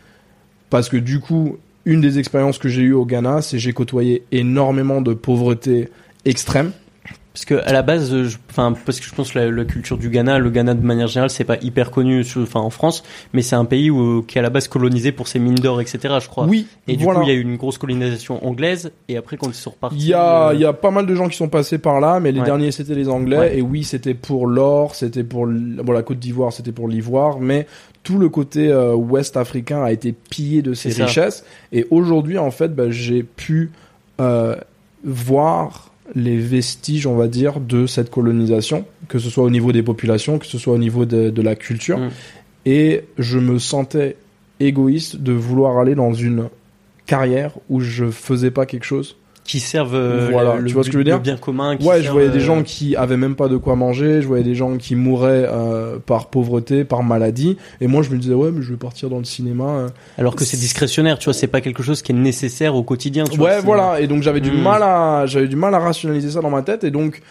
Parce 0.72 0.90
que 0.90 0.98
du 0.98 1.20
coup, 1.20 1.58
une 1.86 2.02
des 2.02 2.18
expériences 2.18 2.58
que 2.58 2.68
j'ai 2.68 2.82
eues 2.82 2.94
au 2.94 3.06
Ghana, 3.06 3.42
c'est 3.44 3.60
j'ai 3.60 3.74
côtoyé 3.74 4.24
énormément 4.32 5.02
de 5.02 5.14
pauvreté 5.14 5.90
extrême. 6.26 6.72
Parce 7.38 7.46
que 7.46 7.70
à 7.70 7.72
la 7.72 7.84
base, 7.84 8.24
je- 8.24 8.38
enfin 8.50 8.74
parce 8.84 9.00
que 9.00 9.06
je 9.06 9.14
pense 9.14 9.32
que 9.32 9.38
la, 9.38 9.52
la 9.52 9.64
culture 9.64 10.00
du 10.00 10.10
Ghana, 10.10 10.40
le 10.40 10.50
Ghana 10.50 10.74
de 10.74 10.84
manière 10.84 11.06
générale, 11.06 11.30
c'est 11.30 11.44
pas 11.44 11.58
hyper 11.62 11.92
connu, 11.92 12.26
enfin 12.36 12.62
en 12.62 12.72
France, 12.72 13.04
mais 13.32 13.44
c'est 13.44 13.56
un 13.56 13.66
pays 13.66 13.92
où, 13.92 14.24
qui 14.24 14.38
est 14.38 14.40
à 14.40 14.42
la 14.42 14.50
base 14.50 14.68
colonisé 14.68 15.12
pour 15.12 15.28
ses 15.28 15.38
mines 15.38 15.54
d'or, 15.54 15.80
etc. 15.80 16.16
Je 16.20 16.28
crois. 16.30 16.46
Oui, 16.48 16.66
Et 16.88 16.96
du 16.98 17.04
voilà. 17.04 17.20
coup, 17.20 17.26
il 17.28 17.30
y 17.30 17.32
a 17.32 17.36
eu 17.36 17.42
une 17.42 17.56
grosse 17.58 17.78
colonisation 17.78 18.44
anglaise, 18.44 18.92
et 19.08 19.18
après 19.18 19.38
quand 19.38 19.50
ils 19.50 19.54
sont 19.54 19.70
repartis, 19.70 19.98
Il 20.00 20.08
y 20.08 20.14
a, 20.16 20.48
euh, 20.48 20.54
il 20.56 20.62
y 20.62 20.66
a 20.66 20.74
pas 20.74 20.90
mal 20.90 21.06
de 21.06 21.14
gens 21.14 21.28
qui 21.30 21.38
sont 21.38 21.48
passés 21.48 21.78
par 21.78 22.00
là, 22.00 22.20
mais 22.20 22.32
les 22.32 22.40
Ouais. 22.40 22.46
derniers 22.48 22.72
c'était 22.72 22.96
les 22.96 23.08
Anglais. 23.08 23.38
Ouais. 23.38 23.58
Et 23.60 23.62
oui, 23.62 23.84
c'était 23.84 24.16
pour 24.16 24.48
l'or, 24.48 24.96
c'était 24.96 25.24
pour 25.24 25.48
l- 25.48 25.80
bon, 25.84 25.92
la 25.92 26.02
Côte 26.02 26.18
d'Ivoire, 26.18 26.52
c'était 26.52 26.72
pour 26.72 26.88
l'ivoire, 26.88 27.40
mais 27.40 27.68
tout 28.02 28.18
le 28.18 28.30
côté 28.30 28.68
euh, 28.72 28.96
ouest 28.96 29.38
africain 29.38 29.84
a 29.84 29.92
été 29.92 30.12
pillé 30.12 30.64
de 30.64 30.74
ses 30.74 30.90
ça. 30.90 31.06
richesses. 31.06 31.46
Et 31.72 31.86
aujourd'hui, 31.92 32.40
en 32.40 32.50
fait, 32.50 32.74
bah, 32.74 32.90
j'ai 32.90 33.22
pu 33.22 33.70
euh, 34.22 34.56
voir 35.04 35.92
les 36.16 36.38
vestiges, 36.38 37.08
on 37.08 37.16
va 37.16 37.28
dire, 37.28 37.60
de 37.60 37.86
cette 37.86 38.10
colonisation, 38.10 38.86
que 39.08 39.20
ce 39.20 39.30
soit 39.30 39.44
au 39.44 39.50
niveau 39.50 39.72
des 39.72 39.84
populations, 39.84 40.40
que 40.40 40.46
ce 40.46 40.58
soit 40.58 40.74
au 40.74 40.78
niveau 40.78 41.06
de, 41.06 41.30
de 41.30 41.42
la 41.42 41.56
culture. 41.56 42.00
Mm. 42.00 42.10
Et 42.66 43.04
je 43.18 43.40
me 43.40 43.60
sentais 43.60 44.18
égoïste 44.60 45.18
de 45.18 45.32
vouloir 45.32 45.78
aller 45.78 45.96
dans 45.96 46.14
une 46.14 46.50
carrière 47.06 47.54
où 47.70 47.80
je 47.80 48.10
faisais 48.10 48.52
pas 48.52 48.66
quelque 48.66 48.86
chose 48.86 49.16
qui 49.48 49.60
servent 49.60 49.96
euh, 49.96 50.28
Voilà, 50.32 50.58
le, 50.58 50.66
tu 50.66 50.74
vois 50.76 50.84
ce 50.84 50.90
que 50.90 50.94
je 50.94 50.98
veux 51.00 51.04
dire 51.04 51.20
bien 51.20 51.38
commun. 51.38 51.76
qui 51.78 51.88
Ouais, 51.88 52.04
je 52.04 52.12
voyais 52.12 52.30
des 52.30 52.38
euh, 52.38 52.42
gens 52.42 52.62
qui 52.64 52.96
avaient 52.96 53.18
même 53.18 53.36
pas 53.36 53.48
de 53.48 53.58
quoi 53.58 53.76
manger, 53.76 54.22
je 54.22 54.28
voyais 54.28 54.44
des 54.44 54.54
gens 54.54 54.78
qui 54.78 54.94
mouraient 54.96 55.48
euh, 55.48 55.98
par 56.06 56.28
pauvreté, 56.28 56.84
par 56.84 57.02
maladie, 57.02 57.58
et 57.82 57.88
moi 57.88 58.04
je 58.04 58.10
me 58.12 58.18
disais 58.18 58.34
ouais 58.36 58.52
mais 58.52 58.62
je 58.62 58.70
vais 58.72 58.78
partir 58.78 59.10
dans 59.10 59.18
le 59.18 59.24
cinéma. 59.24 59.64
euh. 59.64 59.88
Alors 60.20 60.36
que 60.36 60.44
c'est 60.46 60.58
discrétionnaire, 60.58 61.18
tu 61.18 61.26
vois, 61.26 61.34
c'est 61.34 61.48
pas 61.48 61.62
quelque 61.62 61.82
chose 61.82 62.02
qui 62.04 62.12
est 62.12 62.16
nécessaire 62.16 62.76
au 62.76 62.84
quotidien. 62.84 63.24
Tu 63.24 63.40
Ouais 63.40 63.60
voilà, 63.62 64.00
et 64.02 64.08
donc 64.08 64.22
j'avais 64.22 64.42
du 64.42 64.52
Mm. 64.52 64.62
mal 64.62 64.84
à 64.84 65.26
j'avais 65.26 65.48
du 65.48 65.56
mal 65.56 65.74
à 65.74 65.80
rationaliser 65.80 66.30
ça 66.32 66.42
dans 66.42 66.50
ma 66.52 66.62
tête, 66.62 66.84
et 66.84 66.92
donc 66.92 67.22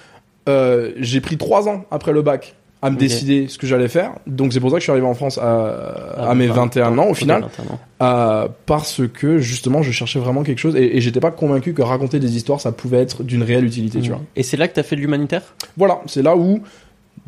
euh, 0.48 0.92
j'ai 0.98 1.20
pris 1.20 1.36
trois 1.36 1.68
ans 1.68 1.84
après 1.90 2.12
le 2.12 2.22
bac 2.22 2.54
à 2.86 2.90
me 2.90 2.96
décider 2.96 3.48
ce 3.48 3.58
que 3.58 3.66
j'allais 3.66 3.88
faire. 3.88 4.12
Donc 4.26 4.52
c'est 4.52 4.60
pour 4.60 4.70
ça 4.70 4.76
que 4.76 4.80
je 4.80 4.84
suis 4.84 4.92
arrivé 4.92 5.06
en 5.06 5.14
France 5.14 5.38
à, 5.38 6.14
Ah, 6.16 6.30
à 6.30 6.34
mes 6.34 6.46
20 6.46 6.54
21 6.54 6.98
ans 6.98 7.08
au 7.08 7.14
final. 7.14 7.42
21 7.42 7.74
ans. 7.74 7.78
Euh, 8.02 8.48
parce 8.66 9.02
que 9.12 9.38
justement 9.38 9.82
je 9.82 9.90
cherchais 9.90 10.18
vraiment 10.18 10.42
quelque 10.42 10.58
chose 10.58 10.76
et, 10.76 10.96
et 10.96 11.00
j'étais 11.00 11.20
pas 11.20 11.30
convaincu 11.30 11.72
que 11.72 11.80
raconter 11.82 12.18
des 12.20 12.36
histoires 12.36 12.60
ça 12.60 12.70
pouvait 12.70 13.00
être 13.00 13.22
d'une 13.22 13.42
réelle 13.42 13.64
utilité 13.64 14.00
tu 14.00 14.10
vois 14.10 14.20
Et 14.36 14.42
c'est 14.42 14.58
là 14.58 14.68
que 14.68 14.74
t'as 14.74 14.82
fait 14.82 14.96
de 14.96 15.00
l'humanitaire? 15.00 15.42
Voilà 15.78 16.00
c'est 16.06 16.22
là 16.22 16.36
où 16.36 16.60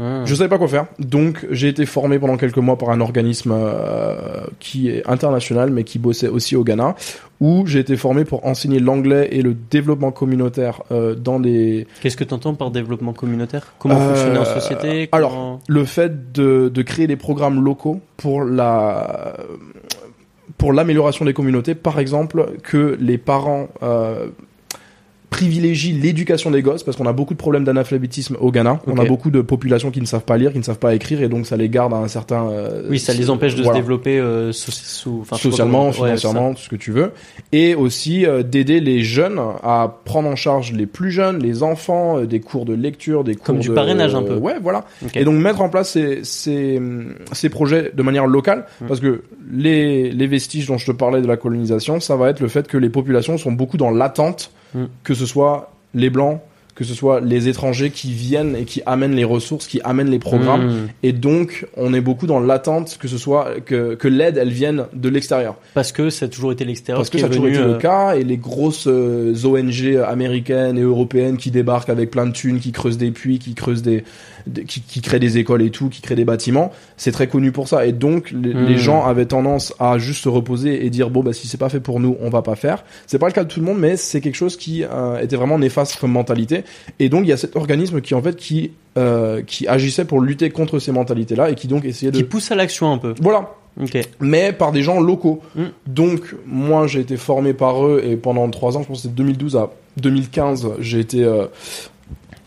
Ah. 0.00 0.22
Je 0.24 0.34
savais 0.34 0.48
pas 0.48 0.58
quoi 0.58 0.68
faire, 0.68 0.86
donc 1.00 1.44
j'ai 1.50 1.66
été 1.68 1.84
formé 1.84 2.20
pendant 2.20 2.36
quelques 2.36 2.58
mois 2.58 2.78
par 2.78 2.90
un 2.90 3.00
organisme 3.00 3.50
euh, 3.52 4.16
qui 4.60 4.88
est 4.90 5.02
international 5.08 5.70
mais 5.70 5.82
qui 5.82 5.98
bossait 5.98 6.28
aussi 6.28 6.54
au 6.54 6.62
Ghana, 6.62 6.94
où 7.40 7.66
j'ai 7.66 7.80
été 7.80 7.96
formé 7.96 8.24
pour 8.24 8.46
enseigner 8.46 8.78
l'anglais 8.78 9.28
et 9.32 9.42
le 9.42 9.54
développement 9.54 10.12
communautaire 10.12 10.82
euh, 10.92 11.16
dans 11.16 11.40
des 11.40 11.86
Qu'est-ce 12.00 12.16
que 12.16 12.22
t'entends 12.22 12.54
par 12.54 12.70
développement 12.70 13.12
communautaire? 13.12 13.74
Comment 13.80 13.96
Euh, 14.00 14.14
fonctionner 14.14 14.38
en 14.38 14.44
société? 14.44 15.08
alors, 15.10 15.58
le 15.66 15.84
fait 15.84 16.32
de, 16.32 16.70
de 16.72 16.82
créer 16.82 17.08
des 17.08 17.16
programmes 17.16 17.64
locaux 17.64 18.00
pour 18.16 18.44
la 18.44 19.34
pour 20.58 20.72
l'amélioration 20.72 21.24
des 21.24 21.34
communautés, 21.34 21.74
par 21.74 21.98
exemple, 22.00 22.46
que 22.62 22.96
les 23.00 23.18
parents 23.18 23.68
euh, 23.82 24.28
privilégient 25.30 25.92
l'éducation 25.92 26.50
des 26.50 26.62
gosses 26.62 26.82
parce 26.82 26.96
qu'on 26.96 27.06
a 27.06 27.12
beaucoup 27.12 27.34
de 27.34 27.38
problèmes 27.38 27.64
d'analphabétisme 27.64 28.36
au 28.40 28.50
Ghana. 28.50 28.80
On 28.86 28.96
a 28.98 29.04
beaucoup 29.04 29.30
de 29.30 29.40
populations 29.42 29.90
qui 29.90 30.00
ne 30.00 30.06
savent 30.06 30.24
pas 30.24 30.38
lire, 30.38 30.52
qui 30.52 30.58
ne 30.58 30.62
savent 30.64 30.78
pas 30.78 30.94
écrire 30.94 31.22
et 31.22 31.28
donc 31.28 31.46
ça 31.46 31.56
les 31.56 31.68
garde 31.68 31.92
à 31.92 31.98
un 31.98 32.08
certain 32.08 32.48
euh, 32.48 32.86
oui, 32.88 32.98
ça 32.98 33.12
les 33.12 33.28
empêche 33.28 33.54
de 33.54 33.62
voilà. 33.62 33.76
se 33.76 33.82
développer 33.82 34.18
euh, 34.18 34.52
so- 34.52 34.72
sous, 34.72 35.24
pas 35.28 35.36
socialement, 35.36 35.78
comment- 35.78 36.02
ouais, 36.02 36.16
financièrement, 36.16 36.54
tout 36.54 36.62
ce 36.62 36.68
que 36.70 36.76
tu 36.76 36.92
veux, 36.92 37.12
et 37.52 37.74
aussi 37.74 38.24
euh, 38.24 38.42
d'aider 38.42 38.80
les 38.80 39.02
jeunes 39.02 39.38
à 39.62 39.98
prendre 40.04 40.28
en 40.28 40.36
charge 40.36 40.72
les 40.72 40.86
plus 40.86 41.10
jeunes, 41.10 41.38
les 41.42 41.62
enfants, 41.62 42.18
euh, 42.20 42.26
des 42.26 42.40
cours 42.40 42.64
de 42.64 42.72
lecture, 42.74 43.22
des 43.22 43.34
cours 43.34 43.44
Comme 43.44 43.58
du 43.58 43.68
de- 43.68 43.74
parrainage 43.74 44.14
un 44.14 44.22
peu. 44.22 44.34
Ouais, 44.36 44.54
voilà. 44.62 44.84
Et 45.14 45.24
donc 45.24 45.34
mettre 45.34 45.60
en 45.60 45.68
place 45.68 45.90
ces, 45.90 46.20
ces, 46.24 46.80
ces 47.32 47.48
projets 47.50 47.92
de 47.94 48.02
manière 48.02 48.26
locale, 48.26 48.64
Mm. 48.80 48.86
parce 48.86 49.00
que 49.00 49.22
les, 49.52 50.10
les 50.10 50.26
vestiges 50.26 50.66
dont 50.66 50.78
je 50.78 50.86
te 50.86 50.92
parlais 50.92 51.20
de 51.20 51.26
la 51.26 51.36
colonisation, 51.36 52.00
ça 52.00 52.16
va 52.16 52.30
être 52.30 52.40
le 52.40 52.48
fait 52.48 52.66
que 52.66 52.76
les 52.78 52.88
populations 52.90 53.36
sont 53.38 53.52
beaucoup 53.52 53.76
dans 53.76 53.90
l'attente, 53.90 54.50
Mm. 54.74 54.84
que 55.02 55.14
ce 55.14 55.26
soit 55.26 55.72
les 55.94 56.10
blancs, 56.10 56.40
que 56.78 56.84
ce 56.84 56.94
soit 56.94 57.20
les 57.20 57.48
étrangers 57.48 57.90
qui 57.90 58.12
viennent 58.12 58.54
et 58.54 58.64
qui 58.64 58.82
amènent 58.86 59.16
les 59.16 59.24
ressources, 59.24 59.66
qui 59.66 59.80
amènent 59.82 60.10
les 60.10 60.20
programmes. 60.20 60.68
Mmh. 60.68 60.88
Et 61.02 61.12
donc, 61.12 61.66
on 61.76 61.92
est 61.92 62.00
beaucoup 62.00 62.28
dans 62.28 62.38
l'attente 62.38 62.98
que 63.00 63.08
ce 63.08 63.18
soit 63.18 63.58
que, 63.66 63.96
que 63.96 64.06
l'aide, 64.06 64.36
elle 64.36 64.50
vienne 64.50 64.84
de 64.92 65.08
l'extérieur. 65.08 65.56
Parce 65.74 65.90
que 65.90 66.08
ça 66.08 66.26
a 66.26 66.28
toujours 66.28 66.52
été 66.52 66.64
l'extérieur 66.64 67.00
Parce 67.00 67.10
que 67.10 67.18
ça 67.18 67.26
a 67.26 67.28
toujours 67.28 67.48
été 67.48 67.58
le 67.58 67.74
euh, 67.74 67.78
cas, 67.78 68.14
et 68.14 68.22
les 68.22 68.36
grosses 68.36 68.86
euh, 68.86 69.34
ONG 69.44 69.96
américaines 70.06 70.78
et 70.78 70.82
européennes 70.82 71.36
qui 71.36 71.50
débarquent 71.50 71.90
avec 71.90 72.12
plein 72.12 72.26
de 72.26 72.32
thunes, 72.32 72.60
qui 72.60 72.70
creusent 72.70 72.96
des 72.96 73.10
puits, 73.10 73.40
qui 73.40 73.54
creusent 73.54 73.82
des, 73.82 74.04
qui, 74.66 74.80
qui 74.80 75.00
créent 75.00 75.18
des 75.18 75.38
écoles 75.38 75.62
et 75.62 75.70
tout, 75.70 75.88
qui 75.88 76.00
créent 76.00 76.14
des 76.16 76.24
bâtiments, 76.24 76.72
c'est 76.96 77.12
très 77.12 77.26
connu 77.28 77.52
pour 77.52 77.68
ça. 77.68 77.86
Et 77.86 77.92
donc, 77.92 78.30
les, 78.30 78.54
Hmm. 78.54 78.64
les 78.66 78.76
gens 78.76 79.04
avaient 79.04 79.26
tendance 79.26 79.74
à 79.78 79.98
juste 79.98 80.24
se 80.24 80.28
reposer 80.28 80.84
et 80.84 80.90
dire 80.90 81.10
bon 81.10 81.22
bah 81.22 81.32
si 81.32 81.46
c'est 81.48 81.58
pas 81.58 81.68
fait 81.68 81.80
pour 81.80 82.00
nous, 82.00 82.16
on 82.20 82.30
va 82.30 82.42
pas 82.42 82.56
faire. 82.56 82.84
C'est 83.06 83.18
pas 83.18 83.26
le 83.26 83.32
cas 83.32 83.44
de 83.44 83.48
tout 83.48 83.60
le 83.60 83.66
monde, 83.66 83.78
mais 83.78 83.96
c'est 83.96 84.20
quelque 84.20 84.34
chose 84.36 84.56
qui 84.56 84.84
euh, 84.84 85.20
était 85.20 85.36
vraiment 85.36 85.58
néfaste 85.58 85.96
comme 86.00 86.12
mentalité. 86.12 86.64
Et 86.98 87.08
donc, 87.08 87.24
il 87.24 87.28
y 87.28 87.32
a 87.32 87.36
cet 87.36 87.56
organisme 87.56 88.00
qui 88.00 88.14
en 88.14 88.22
fait 88.22 88.36
qui 88.36 88.72
euh, 88.96 89.42
qui 89.42 89.68
agissait 89.68 90.04
pour 90.04 90.20
lutter 90.20 90.50
contre 90.50 90.78
ces 90.78 90.90
mentalités-là 90.92 91.50
et 91.50 91.54
qui 91.54 91.68
donc 91.68 91.84
essayait 91.84 92.10
de 92.10 92.16
qui 92.16 92.24
pousse 92.24 92.50
à 92.50 92.54
l'action 92.56 92.90
un 92.92 92.98
peu. 92.98 93.14
voilà, 93.20 93.54
Ok. 93.80 93.96
mais 94.20 94.52
par 94.52 94.72
des 94.72 94.82
gens 94.82 95.00
locaux. 95.00 95.40
Mm. 95.54 95.62
Donc, 95.86 96.34
moi, 96.46 96.86
j'ai 96.88 97.00
été 97.00 97.16
formé 97.16 97.52
par 97.52 97.86
eux 97.86 98.02
et 98.04 98.16
pendant 98.16 98.48
trois 98.50 98.76
ans, 98.76 98.82
je 98.82 98.88
pense 98.88 98.98
que 98.98 99.02
c'est 99.02 99.08
de 99.10 99.14
2012 99.14 99.56
à 99.56 99.70
2015, 99.98 100.68
j'ai 100.80 100.98
été 101.00 101.22
euh, 101.24 101.46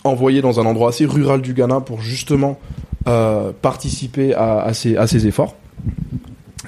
envoyé 0.03 0.41
dans 0.41 0.59
un 0.59 0.65
endroit 0.65 0.89
assez 0.89 1.05
rural 1.05 1.41
du 1.41 1.53
Ghana 1.53 1.81
pour 1.81 2.01
justement 2.01 2.59
euh, 3.07 3.51
participer 3.61 4.33
à, 4.33 4.61
à 4.61 4.73
ces, 4.73 4.97
à 4.97 5.07
ces 5.07 5.27
efforts. 5.27 5.55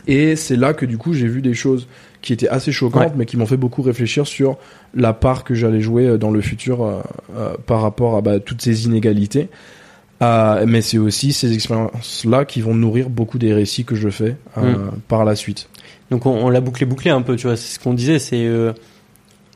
Et 0.08 0.36
c'est 0.36 0.56
là 0.56 0.74
que 0.74 0.86
du 0.86 0.98
coup, 0.98 1.14
j'ai 1.14 1.28
vu 1.28 1.42
des 1.42 1.54
choses 1.54 1.88
qui 2.22 2.34
étaient 2.34 2.48
assez 2.50 2.72
choquantes, 2.72 3.04
Ouais. 3.04 3.12
mais 3.16 3.26
qui 3.26 3.38
m'ont 3.38 3.46
fait 3.46 3.58
beaucoup 3.58 3.82
réfléchir 3.82 4.28
sur 4.28 4.58
la 4.94 5.14
part 5.14 5.44
que 5.44 5.54
j'allais 5.54 5.82
jouer 5.82 6.08
euh, 6.08 6.18
dans 6.18 6.32
le 6.32 6.42
futur 6.42 6.84
euh, 6.84 7.02
euh, 7.36 7.54
par 7.66 7.82
rapport 7.82 8.16
à 8.18 8.22
bah, 8.22 8.40
toutes 8.40 8.62
ces 8.62 8.86
inégalités. 8.86 9.50
Mais 10.66 10.82
c'est 10.82 10.98
aussi 10.98 11.34
ces 11.34 11.52
expériences-là 11.54 12.46
qui 12.46 12.62
vont 12.62 12.74
nourrir 12.74 13.10
beaucoup 13.10 13.38
des 13.38 13.54
récits 13.54 13.84
que 13.84 13.96
je 13.96 14.08
fais 14.08 14.38
Mm. 14.56 14.92
par 15.10 15.26
la 15.26 15.36
suite. 15.36 15.68
Donc 16.12 16.26
on, 16.26 16.32
on 16.32 16.50
l'a 16.50 16.62
bouclé 16.62 16.86
bouclé 16.86 17.12
un 17.12 17.22
peu, 17.22 17.36
tu 17.36 17.48
vois. 17.48 17.58
C'est 17.58 17.74
ce 17.76 17.80
qu'on 17.80 17.94
disait, 17.94 18.20
c'est 18.20 18.48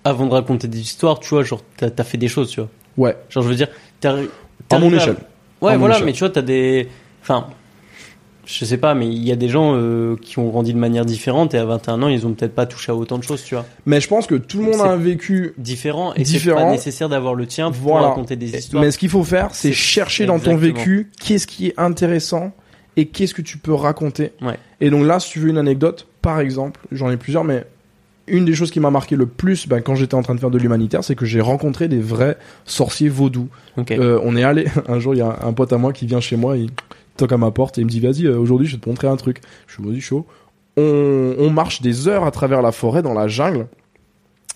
avant 0.03 0.25
de 0.25 0.31
raconter 0.33 0.67
des 0.67 0.81
histoires, 0.81 1.21
tu 1.21 1.29
vois, 1.29 1.43
genre 1.43 1.61
t'as 1.77 1.87
as 1.97 2.03
fait 2.03 2.17
des 2.17 2.27
choses, 2.27 2.49
tu 2.49 2.59
vois. 2.59 2.69
Ouais, 2.97 3.15
Genre 3.29 3.43
je 3.43 3.49
veux 3.49 3.55
dire, 3.55 3.67
t'as 3.99 4.13
à 4.13 4.19
t'arrives 4.67 4.89
mon 4.91 4.95
échelle. 4.97 5.15
Ouais, 5.61 5.73
À 5.73 5.77
voilà, 5.77 5.99
mais 6.01 6.13
tu 6.13 6.19
vois, 6.19 6.29
t'as 6.29 6.41
des. 6.41 6.87
Enfin, 7.21 7.47
je 8.45 8.63
sais 8.63 8.77
pas, 8.77 8.93
mais 8.95 9.07
il 9.07 9.27
y 9.27 9.31
a 9.31 9.35
des 9.35 9.49
gens 9.49 9.73
euh, 9.75 10.15
qui 10.21 10.39
ont 10.39 10.47
grandi 10.47 10.73
de 10.73 10.77
manière 10.79 11.03
différente 11.05 11.53
et 11.53 11.57
à 11.57 11.65
21 11.65 12.01
ans, 12.03 12.07
ils 12.07 12.25
ont 12.25 12.31
peut-être 12.33 12.55
pas 12.55 12.65
touché 12.65 12.91
à 12.91 12.95
autant 12.95 13.17
de 13.17 13.23
choses, 13.23 13.43
tu 13.43 13.55
vois. 13.55 13.65
Mais 13.85 13.99
je 13.99 14.07
pense 14.07 14.25
que 14.25 14.35
tout 14.35 14.59
le 14.59 14.65
monde 14.65 14.79
a 14.81 14.85
un 14.91 14.95
vécu. 14.97 15.53
Différent 15.57 16.13
et 16.15 16.23
c'est 16.23 16.51
pas 16.53 16.71
nécessaire 16.71 17.09
d'avoir 17.09 17.35
le 17.35 17.45
tien 17.45 17.71
pour 17.71 17.91
Voilà. 17.91 18.09
raconter 18.09 18.35
des 18.37 18.55
histoires. 18.55 18.81
Mais 18.81 18.91
ce 18.91 18.97
qu'il 18.97 19.09
faut 19.09 19.23
faire, 19.23 19.49
c'est 19.53 19.73
chercher 19.73 20.25
dans 20.25 20.39
ton 20.39 20.55
vécu 20.55 21.11
qu'est-ce 21.23 21.45
qui 21.47 21.67
est 21.67 21.73
intéressant 21.77 22.53
et 22.95 23.07
qu'est-ce 23.07 23.33
que 23.33 23.41
tu 23.41 23.57
peux 23.57 23.73
raconter. 23.73 24.31
Ouais. 24.41 24.57
Et 24.81 24.89
donc 24.89 25.05
là, 25.05 25.19
si 25.19 25.31
tu 25.31 25.39
veux 25.39 25.49
une 25.49 25.57
anecdote, 25.57 26.07
par 26.21 26.39
exemple, 26.39 26.79
j'en 26.91 27.11
ai 27.11 27.17
plusieurs, 27.17 27.43
mais 27.43 27.65
une 28.27 28.45
des 28.45 28.53
choses 28.53 28.71
qui 28.71 28.79
m'a 28.79 28.91
marqué 28.91 29.15
le 29.15 29.25
plus 29.25 29.67
ben, 29.67 29.81
quand 29.81 29.95
j'étais 29.95 30.15
en 30.15 30.21
train 30.21 30.35
de 30.35 30.39
faire 30.39 30.51
de 30.51 30.57
l'humanitaire, 30.57 31.03
c'est 31.03 31.15
que 31.15 31.25
j'ai 31.25 31.41
rencontré 31.41 31.87
des 31.87 31.99
vrais 31.99 32.37
sorciers 32.65 33.09
vaudous. 33.09 33.49
Euh, 33.91 34.19
on 34.23 34.35
est 34.35 34.43
allé, 34.43 34.67
un 34.87 34.99
jour, 34.99 35.13
il 35.13 35.17
y 35.17 35.21
a 35.21 35.39
un 35.43 35.53
pote 35.53 35.73
à 35.73 35.77
moi 35.77 35.93
qui 35.93 36.05
vient 36.05 36.19
chez 36.19 36.35
moi, 36.35 36.57
il 36.57 36.69
toque 37.15 37.31
à 37.31 37.37
ma 37.37 37.51
porte 37.51 37.77
et 37.77 37.81
il 37.81 37.85
me 37.85 37.89
dit, 37.89 37.99
vas-y, 37.99 38.25
euh, 38.25 38.37
aujourd'hui, 38.37 38.67
je 38.67 38.75
vais 38.75 38.81
te 38.81 38.89
montrer 38.89 39.07
un 39.07 39.15
truc. 39.15 39.41
Je 39.67 39.73
suis, 39.73 39.83
vas-y, 39.83 40.01
chaud. 40.01 40.25
On, 40.75 41.35
on 41.39 41.49
marche 41.49 41.81
des 41.81 42.07
heures 42.07 42.25
à 42.25 42.31
travers 42.31 42.61
la 42.61 42.71
forêt, 42.71 43.01
dans 43.01 43.13
la 43.13 43.27
jungle. 43.27 43.67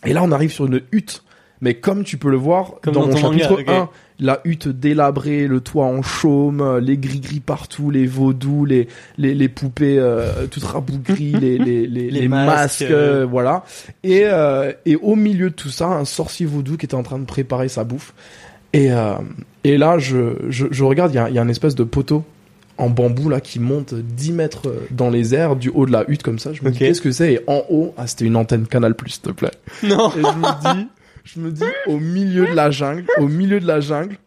Et 0.05 0.13
là, 0.13 0.21
on 0.23 0.31
arrive 0.31 0.51
sur 0.51 0.65
une 0.65 0.81
hutte. 0.91 1.23
Mais 1.61 1.75
comme 1.75 2.03
tu 2.03 2.17
peux 2.17 2.29
le 2.31 2.37
voir 2.37 2.73
Comme 2.81 2.93
dans, 2.93 3.01
dans 3.07 3.15
mon 3.15 3.21
manga, 3.21 3.47
chapitre 3.47 3.61
ok. 3.61 3.69
1, 3.69 3.89
la 4.19 4.41
hutte 4.45 4.67
délabrée, 4.67 5.47
le 5.47 5.61
toit 5.61 5.85
en 5.85 6.01
chaume, 6.01 6.79
les 6.79 6.97
gris-gris 6.97 7.39
partout, 7.39 7.91
les 7.91 8.05
vaudous, 8.07 8.65
les, 8.65 8.87
les, 9.17 9.33
les 9.35 9.49
poupées 9.49 9.97
euh, 9.99 10.47
toutes 10.47 10.63
rabougries, 10.63 11.31
les, 11.39 11.57
les, 11.57 11.87
les, 11.87 12.09
Les 12.09 12.27
masques, 12.27 12.81
masques, 12.81 12.81
euh. 12.83 13.21
euh, 13.21 13.25
voilà. 13.25 13.63
Et, 14.03 14.23
euh, 14.25 14.71
et 14.85 14.95
au 14.95 15.15
milieu 15.15 15.49
de 15.49 15.55
tout 15.55 15.69
ça, 15.69 15.87
un 15.87 16.05
sorcier 16.05 16.45
vaudou 16.45 16.77
qui 16.77 16.85
était 16.85 16.95
en 16.95 17.03
train 17.03 17.19
de 17.19 17.25
préparer 17.25 17.67
sa 17.67 17.83
bouffe. 17.83 18.13
Et, 18.73 18.91
euh, 18.91 19.13
et 19.63 19.77
là, 19.77 19.97
je, 19.99 20.35
je, 20.49 20.65
je 20.71 20.83
regarde, 20.83 21.11
il 21.11 21.15
y 21.15 21.19
a, 21.19 21.29
il 21.29 21.35
y 21.35 21.39
a 21.39 21.41
un 21.41 21.49
espèce 21.49 21.75
de 21.75 21.83
poteau 21.83 22.23
en 22.77 22.89
bambou 22.89 23.29
là 23.29 23.41
qui 23.41 23.59
monte 23.59 23.93
10 23.93 24.31
mètres 24.31 24.73
dans 24.89 25.09
les 25.09 25.35
airs 25.35 25.55
du 25.55 25.69
haut 25.69 25.85
de 25.85 25.91
la 25.91 26.05
hutte 26.07 26.23
comme 26.23 26.39
ça. 26.39 26.53
Je 26.53 26.63
me 26.63 26.71
dis 26.71 26.79
qu'est-ce 26.79 27.01
que 27.01 27.11
c'est? 27.11 27.33
Et 27.33 27.39
en 27.47 27.61
haut, 27.69 27.93
ah 27.97 28.07
c'était 28.07 28.25
une 28.25 28.35
antenne 28.35 28.65
Canal 28.65 28.95
Plus, 28.95 29.11
s'il 29.11 29.21
te 29.21 29.31
plaît. 29.31 29.51
Non. 29.83 30.09
Et 30.09 30.21
je 30.21 30.21
me 30.21 30.73
dis, 30.75 30.87
je 31.23 31.39
me 31.39 31.51
dis 31.51 31.63
au 31.87 31.97
milieu 31.97 32.47
de 32.47 32.53
la 32.53 32.71
jungle, 32.71 33.05
au 33.19 33.27
milieu 33.27 33.59
de 33.59 33.67
la 33.67 33.79
jungle, 33.79 34.17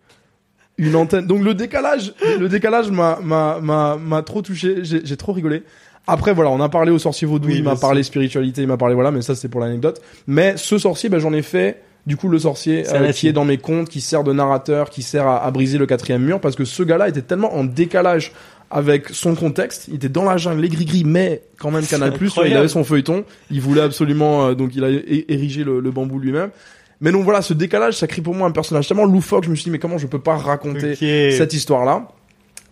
une 0.78 0.96
antenne. 0.96 1.26
Donc 1.26 1.42
le 1.44 1.54
décalage, 1.54 2.14
le 2.38 2.48
décalage 2.48 2.90
m'a 2.90 3.18
m'a 3.22 3.60
m'a 3.60 3.96
m'a 3.96 4.22
trop 4.22 4.42
touché. 4.42 4.78
J'ai 4.82 5.00
j'ai 5.04 5.16
trop 5.16 5.32
rigolé. 5.32 5.62
Après 6.06 6.34
voilà, 6.34 6.50
on 6.50 6.60
a 6.60 6.68
parlé 6.68 6.90
au 6.90 6.98
sorcier 6.98 7.26
vaudou, 7.26 7.48
Oui, 7.48 7.54
il 7.58 7.64
m'a 7.64 7.76
parlé 7.76 8.02
spiritualité, 8.02 8.60
il 8.62 8.68
m'a 8.68 8.76
parlé 8.76 8.94
voilà, 8.94 9.10
mais 9.10 9.22
ça 9.22 9.34
c'est 9.34 9.48
pour 9.48 9.60
l'anecdote. 9.60 10.02
Mais 10.26 10.54
ce 10.56 10.76
sorcier, 10.78 11.08
ben 11.08 11.18
j'en 11.18 11.32
ai 11.32 11.42
fait. 11.42 11.80
Du 12.06 12.18
coup, 12.18 12.28
le 12.28 12.38
sorcier 12.38 12.84
euh, 12.92 13.12
qui 13.12 13.28
est 13.28 13.32
dans 13.32 13.46
mes 13.46 13.56
contes, 13.56 13.88
qui 13.88 14.02
sert 14.02 14.24
de 14.24 14.32
narrateur, 14.34 14.90
qui 14.90 15.00
sert 15.00 15.26
à, 15.26 15.42
à 15.42 15.50
briser 15.50 15.78
le 15.78 15.86
quatrième 15.86 16.20
mur, 16.22 16.38
parce 16.38 16.54
que 16.54 16.66
ce 16.66 16.82
gars-là 16.82 17.08
était 17.08 17.22
tellement 17.22 17.54
en 17.56 17.64
décalage 17.64 18.32
avec 18.70 19.08
son 19.08 19.34
contexte. 19.34 19.88
Il 19.88 19.94
était 19.94 20.10
dans 20.10 20.24
la 20.24 20.36
jungle, 20.36 20.60
les 20.60 20.68
gris-gris, 20.68 21.04
mais 21.06 21.40
quand 21.58 21.70
même 21.70 21.86
Canal 21.86 22.12
Plus. 22.12 22.34
Il 22.44 22.54
avait 22.58 22.68
son 22.68 22.84
feuilleton. 22.84 23.24
Il 23.50 23.62
voulait 23.62 23.80
absolument, 23.80 24.48
euh, 24.48 24.54
donc 24.54 24.76
il 24.76 24.84
a 24.84 24.90
é- 24.90 25.24
érigé 25.32 25.64
le, 25.64 25.80
le 25.80 25.90
bambou 25.90 26.18
lui-même. 26.18 26.50
Mais 27.00 27.12
donc 27.12 27.24
voilà, 27.24 27.42
ce 27.42 27.52
décalage, 27.54 27.94
ça 27.94 28.06
crée 28.06 28.22
pour 28.22 28.34
moi 28.34 28.46
un 28.48 28.52
personnage 28.52 28.86
tellement 28.88 29.04
loufoque. 29.06 29.44
Je 29.44 29.50
me 29.50 29.54
suis 29.56 29.64
dit, 29.64 29.70
mais 29.70 29.78
comment 29.78 29.98
je 29.98 30.06
peux 30.06 30.18
pas 30.20 30.36
raconter 30.36 30.94
cette 31.36 31.52
histoire-là? 31.52 32.08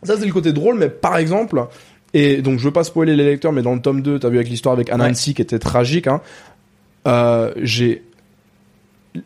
Ça, 0.05 0.17
c'est 0.19 0.27
le 0.27 0.33
côté 0.33 0.53
drôle, 0.53 0.79
mais 0.79 0.89
par 0.89 1.17
exemple, 1.17 1.65
et 2.15 2.43
donc 2.43 2.59
je 2.59 2.65
veux 2.65 2.71
pas 2.73 2.85
spoiler 2.85 3.15
les 3.17 3.25
lecteurs, 3.25 3.53
mais 3.53 3.63
dans 3.63 3.75
le 3.75 3.81
tome 3.81 4.03
2, 4.03 4.19
t'as 4.19 4.29
vu 4.29 4.37
avec 4.37 4.49
l'histoire 4.49 4.73
avec 4.75 4.91
Anansi 4.91 5.35
qui 5.35 5.43
était 5.43 5.59
tragique, 5.59 6.07
hein, 6.07 6.21
euh, 7.07 7.53
j'ai 7.63 8.03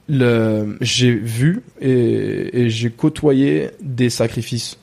le 0.09 0.77
j'ai 0.81 1.13
vu 1.13 1.63
et, 1.81 2.63
et 2.63 2.71
j'ai 2.71 2.91
côtoyé 2.91 3.71
des 3.81 4.11
sacrifices 4.11 4.79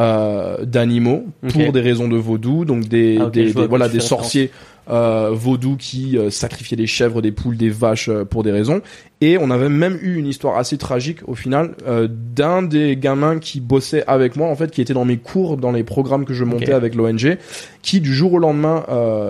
euh, 0.00 0.64
d'animaux 0.64 1.26
pour 1.64 1.72
des 1.72 1.80
raisons 1.80 2.08
de 2.08 2.16
vaudou, 2.16 2.64
donc 2.64 2.88
des, 2.88 3.18
Ah, 3.20 3.26
des, 3.28 3.52
des- 3.52 3.66
voilà 3.66 3.88
des 3.88 4.00
sorciers 4.00 4.50
euh, 4.90 5.30
vaudous 5.32 5.76
qui 5.76 6.18
euh, 6.18 6.30
sacrifiaient 6.30 6.76
des 6.76 6.86
chèvres, 6.86 7.22
des 7.22 7.32
poules, 7.32 7.56
des 7.56 7.70
vaches 7.70 8.08
euh, 8.08 8.24
pour 8.24 8.42
des 8.42 8.50
raisons. 8.50 8.82
Et 9.20 9.38
on 9.38 9.50
avait 9.50 9.68
même 9.68 9.98
eu 10.02 10.16
une 10.16 10.26
histoire 10.26 10.56
assez 10.56 10.78
tragique 10.78 11.18
au 11.28 11.34
final 11.34 11.74
d'un 12.08 12.62
des 12.62 12.96
gamins 12.96 13.38
qui 13.38 13.60
bossait 13.60 14.02
avec 14.06 14.34
moi 14.34 14.48
en 14.48 14.56
fait, 14.56 14.70
qui 14.70 14.80
était 14.80 14.94
dans 14.94 15.04
mes 15.04 15.18
cours, 15.18 15.58
dans 15.58 15.72
les 15.72 15.84
programmes 15.84 16.24
que 16.24 16.32
je 16.32 16.42
montais 16.42 16.72
avec 16.72 16.94
l'ONG, 16.94 17.36
qui 17.82 18.00
du 18.00 18.14
jour 18.14 18.32
au 18.32 18.38
lendemain 18.38 18.86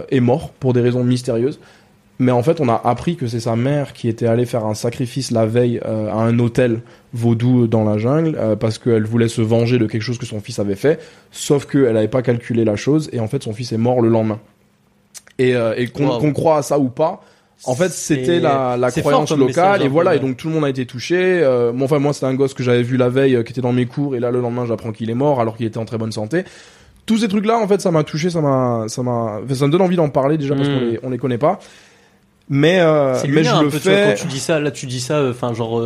est 0.08 0.20
mort 0.20 0.50
pour 0.60 0.74
des 0.74 0.80
raisons 0.80 1.02
mystérieuses. 1.02 1.58
Mais 2.20 2.30
en 2.30 2.44
fait, 2.44 2.60
on 2.60 2.68
a 2.68 2.80
appris 2.84 3.16
que 3.16 3.26
c'est 3.26 3.40
sa 3.40 3.56
mère 3.56 3.92
qui 3.92 4.06
était 4.08 4.26
allée 4.26 4.46
faire 4.46 4.64
un 4.64 4.74
sacrifice 4.74 5.32
la 5.32 5.44
veille 5.44 5.80
à 5.84 6.20
un 6.20 6.38
hôtel 6.38 6.82
vaudou 7.12 7.66
dans 7.66 7.84
la 7.84 7.98
jungle 7.98 8.36
euh, 8.38 8.56
parce 8.56 8.78
qu'elle 8.78 9.04
voulait 9.04 9.28
se 9.28 9.42
venger 9.42 9.78
de 9.78 9.86
quelque 9.86 10.02
chose 10.02 10.18
que 10.18 10.26
son 10.26 10.40
fils 10.40 10.58
avait 10.58 10.76
fait. 10.76 11.00
Sauf 11.30 11.66
qu'elle 11.66 11.92
n'avait 11.92 12.08
pas 12.08 12.22
calculé 12.22 12.64
la 12.64 12.76
chose 12.76 13.10
et 13.12 13.20
en 13.20 13.28
fait, 13.28 13.42
son 13.42 13.52
fils 13.52 13.72
est 13.72 13.78
mort 13.78 14.00
le 14.00 14.08
lendemain. 14.08 14.40
Et, 15.40 15.54
euh, 15.54 15.74
et 15.76 15.86
qu'on 15.86 16.06
Wow. 16.06 16.32
croit 16.32 16.58
à 16.58 16.62
ça 16.62 16.78
ou 16.78 16.90
pas, 16.90 17.22
en 17.64 17.74
fait, 17.74 17.90
c'était 17.92 18.40
la, 18.40 18.76
croyance 18.90 19.28
fort 19.28 19.38
locale 19.38 19.82
et 19.82 19.86
un 19.86 19.88
voilà. 19.88 20.14
Et 20.14 20.18
donc 20.18 20.36
tout 20.36 20.48
le 20.48 20.54
monde 20.54 20.64
a 20.64 20.68
été 20.68 20.86
touché. 20.86 21.16
Euh, 21.18 21.72
moi, 21.72 21.84
enfin 21.86 21.98
moi, 21.98 22.12
c'était 22.12 22.26
un 22.26 22.34
gosse 22.34 22.54
que 22.54 22.62
j'avais 22.62 22.82
vu 22.82 22.96
la 22.96 23.08
veille, 23.08 23.36
euh, 23.36 23.42
qui 23.42 23.52
était 23.52 23.60
dans 23.60 23.72
mes 23.72 23.86
cours, 23.86 24.16
et 24.16 24.20
là 24.20 24.30
le 24.30 24.40
lendemain, 24.40 24.66
j'apprends 24.66 24.92
qu'il 24.92 25.10
est 25.10 25.14
mort 25.14 25.40
alors 25.40 25.56
qu'il 25.56 25.66
était 25.66 25.78
en 25.78 25.84
très 25.84 25.98
bonne 25.98 26.12
santé. 26.12 26.44
Tous 27.06 27.18
ces 27.18 27.28
trucs-là, 27.28 27.58
en 27.58 27.66
fait, 27.66 27.80
ça 27.80 27.90
m'a 27.90 28.04
touché, 28.04 28.30
ça 28.30 28.40
m'a, 28.40 28.84
ça 28.88 29.02
m'a, 29.02 29.40
ça 29.52 29.66
me 29.66 29.72
donne 29.72 29.82
envie 29.82 29.96
d'en 29.96 30.08
parler 30.10 30.38
déjà 30.38 30.54
parce 30.54 30.68
qu'on 30.68 30.80
les, 30.80 31.00
on 31.02 31.10
les 31.10 31.18
connaît 31.18 31.38
pas. 31.38 31.58
Mais 32.48 32.80
euh, 32.80 33.16
mais 33.28 33.44
je 33.44 33.50
un 33.50 33.62
le 33.62 33.68
peu, 33.68 33.78
tu 33.78 33.88
vois, 33.88 33.96
fais. 33.96 34.14
quand 34.14 34.22
tu 34.22 34.26
dis 34.26 34.40
ça, 34.40 34.58
là 34.60 34.70
tu 34.70 34.86
dis 34.86 35.00
ça, 35.00 35.22
enfin 35.28 35.54
genre, 35.54 35.82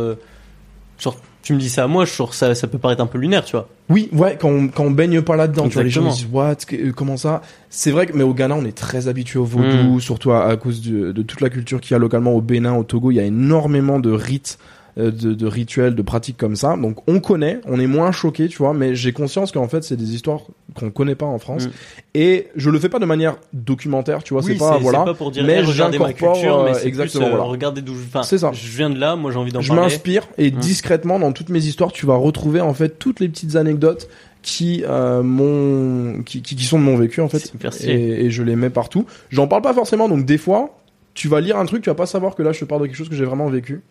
genre 0.99 1.17
tu 1.45 1.53
me 1.53 1.59
dis 1.59 1.69
ça 1.69 1.83
à 1.83 1.87
moi, 1.87 2.03
je 2.05 2.13
trouve 2.13 2.33
ça, 2.33 2.53
ça 2.55 2.67
peut 2.67 2.79
paraître 2.79 3.01
un 3.01 3.05
peu 3.05 3.17
lunaire, 3.19 3.45
tu 3.45 3.51
vois. 3.51 3.69
Oui, 3.89 4.09
ouais, 4.11 4.35
quand 4.41 4.49
on, 4.49 4.67
quand 4.67 4.83
on 4.83 4.89
baigne 4.91 5.21
pas 5.21 5.35
là-dedans, 5.35 5.67
tu 5.67 5.75
vois, 5.75 5.83
les 5.83 5.89
gens 5.91 6.01
disent 6.09 6.27
what, 6.33 6.55
euh, 6.73 6.91
comment 6.91 7.17
ça? 7.17 7.41
C'est 7.69 7.91
vrai 7.91 8.07
que 8.07 8.17
mais 8.17 8.23
au 8.23 8.33
Ghana, 8.33 8.55
on 8.55 8.65
est 8.65 8.75
très 8.75 9.07
habitué 9.07 9.37
au 9.39 9.45
vaudou, 9.45 9.95
Mm. 9.95 9.99
surtout 10.01 10.31
à, 10.31 10.45
à 10.47 10.57
cause 10.57 10.81
de, 10.81 11.11
de 11.11 11.21
toute 11.21 11.41
la 11.41 11.49
culture 11.51 11.79
qu'il 11.79 11.91
y 11.93 11.95
a 11.95 11.99
localement 11.99 12.33
au 12.33 12.41
Bénin, 12.41 12.73
au 12.75 12.83
Togo, 12.83 13.11
il 13.11 13.15
y 13.15 13.19
a 13.19 13.23
énormément 13.23 13.99
de 13.99 14.09
rites, 14.11 14.57
de, 14.97 15.33
de 15.33 15.45
rituels, 15.47 15.93
de 15.93 16.01
pratiques 16.01 16.37
comme 16.37 16.55
ça. 16.55 16.77
Donc 16.77 16.99
on 17.07 17.19
connaît, 17.19 17.59
on 17.65 17.79
est 17.79 17.87
moins 17.87 18.11
choqué, 18.11 18.47
tu 18.47 18.57
vois, 18.59 18.73
mais 18.73 18.95
j'ai 18.95 19.11
conscience 19.11 19.51
qu'en 19.51 19.67
fait 19.67 19.83
c'est 19.83 19.97
des 19.97 20.15
histoires 20.15 20.39
qu'on 20.73 20.89
connaît 20.89 21.15
pas 21.15 21.25
en 21.25 21.37
France. 21.39 21.67
Mm. 21.67 21.71
Et 22.13 22.47
je 22.55 22.69
le 22.69 22.79
fais 22.79 22.87
pas 22.89 22.99
de 22.99 23.05
manière 23.05 23.35
documentaire, 23.51 24.23
tu 24.23 24.33
vois, 24.33 24.43
oui, 24.43 24.53
c'est 24.53 24.57
pas 24.59 24.77
voilà. 24.77 25.03
pas 25.03 25.13
pour 25.13 25.31
dire, 25.31 25.43
mais 25.43 25.61
ma 25.63 25.69
j'incorpore, 25.69 26.37
euh, 26.67 26.73
exactement, 26.83 27.25
plus, 27.25 27.33
euh, 27.33 27.35
voilà. 27.37 27.43
regardez 27.51 27.81
d'où 27.81 27.93
je, 27.95 28.03
C'est 28.23 28.37
ça. 28.37 28.51
je 28.53 28.67
viens 28.69 28.89
de 28.89 28.97
là, 28.99 29.15
moi 29.17 29.31
j'ai 29.31 29.37
envie 29.37 29.51
d'en 29.51 29.61
je 29.61 29.67
parler. 29.67 29.83
m'inspire 29.83 30.27
et 30.37 30.49
Mm. 30.51 30.55
discrètement 30.59 31.19
dans 31.19 31.33
toutes 31.33 31.49
mes 31.49 31.65
histoires 31.65 31.91
tu 31.91 32.05
vas 32.05 32.15
retrouver 32.15 32.61
en 32.61 32.73
fait 32.73 32.97
toutes 32.97 33.19
les 33.19 33.27
petites 33.27 33.55
anecdotes 33.57 34.07
qui 34.43 34.83
euh, 34.87 35.23
m'ont 35.23 36.21
qui, 36.23 36.41
qui, 36.41 36.55
qui 36.55 36.63
sont 36.63 36.79
de 36.79 36.83
mon 36.83 36.95
vécu 36.95 37.19
en 37.19 37.27
fait 37.27 37.51
et, 37.83 38.25
et 38.25 38.31
je 38.31 38.43
les 38.43 38.55
mets 38.55 38.69
partout 38.69 39.05
j'en 39.31 39.47
parle 39.47 39.61
pas 39.63 39.73
forcément 39.73 40.07
donc 40.07 40.25
des 40.25 40.37
fois 40.37 40.77
tu 41.15 41.27
vas 41.27 41.41
lire 41.41 41.57
un 41.57 41.65
truc 41.65 41.81
tu 41.83 41.89
vas 41.89 41.95
pas 41.95 42.05
savoir 42.05 42.35
que 42.35 42.43
là 42.43 42.51
je 42.51 42.59
te 42.59 42.65
parle 42.65 42.81
de 42.81 42.87
quelque 42.87 42.95
chose 42.95 43.09
que 43.09 43.15
j'ai 43.15 43.25
vraiment 43.25 43.47
vécu 43.47 43.81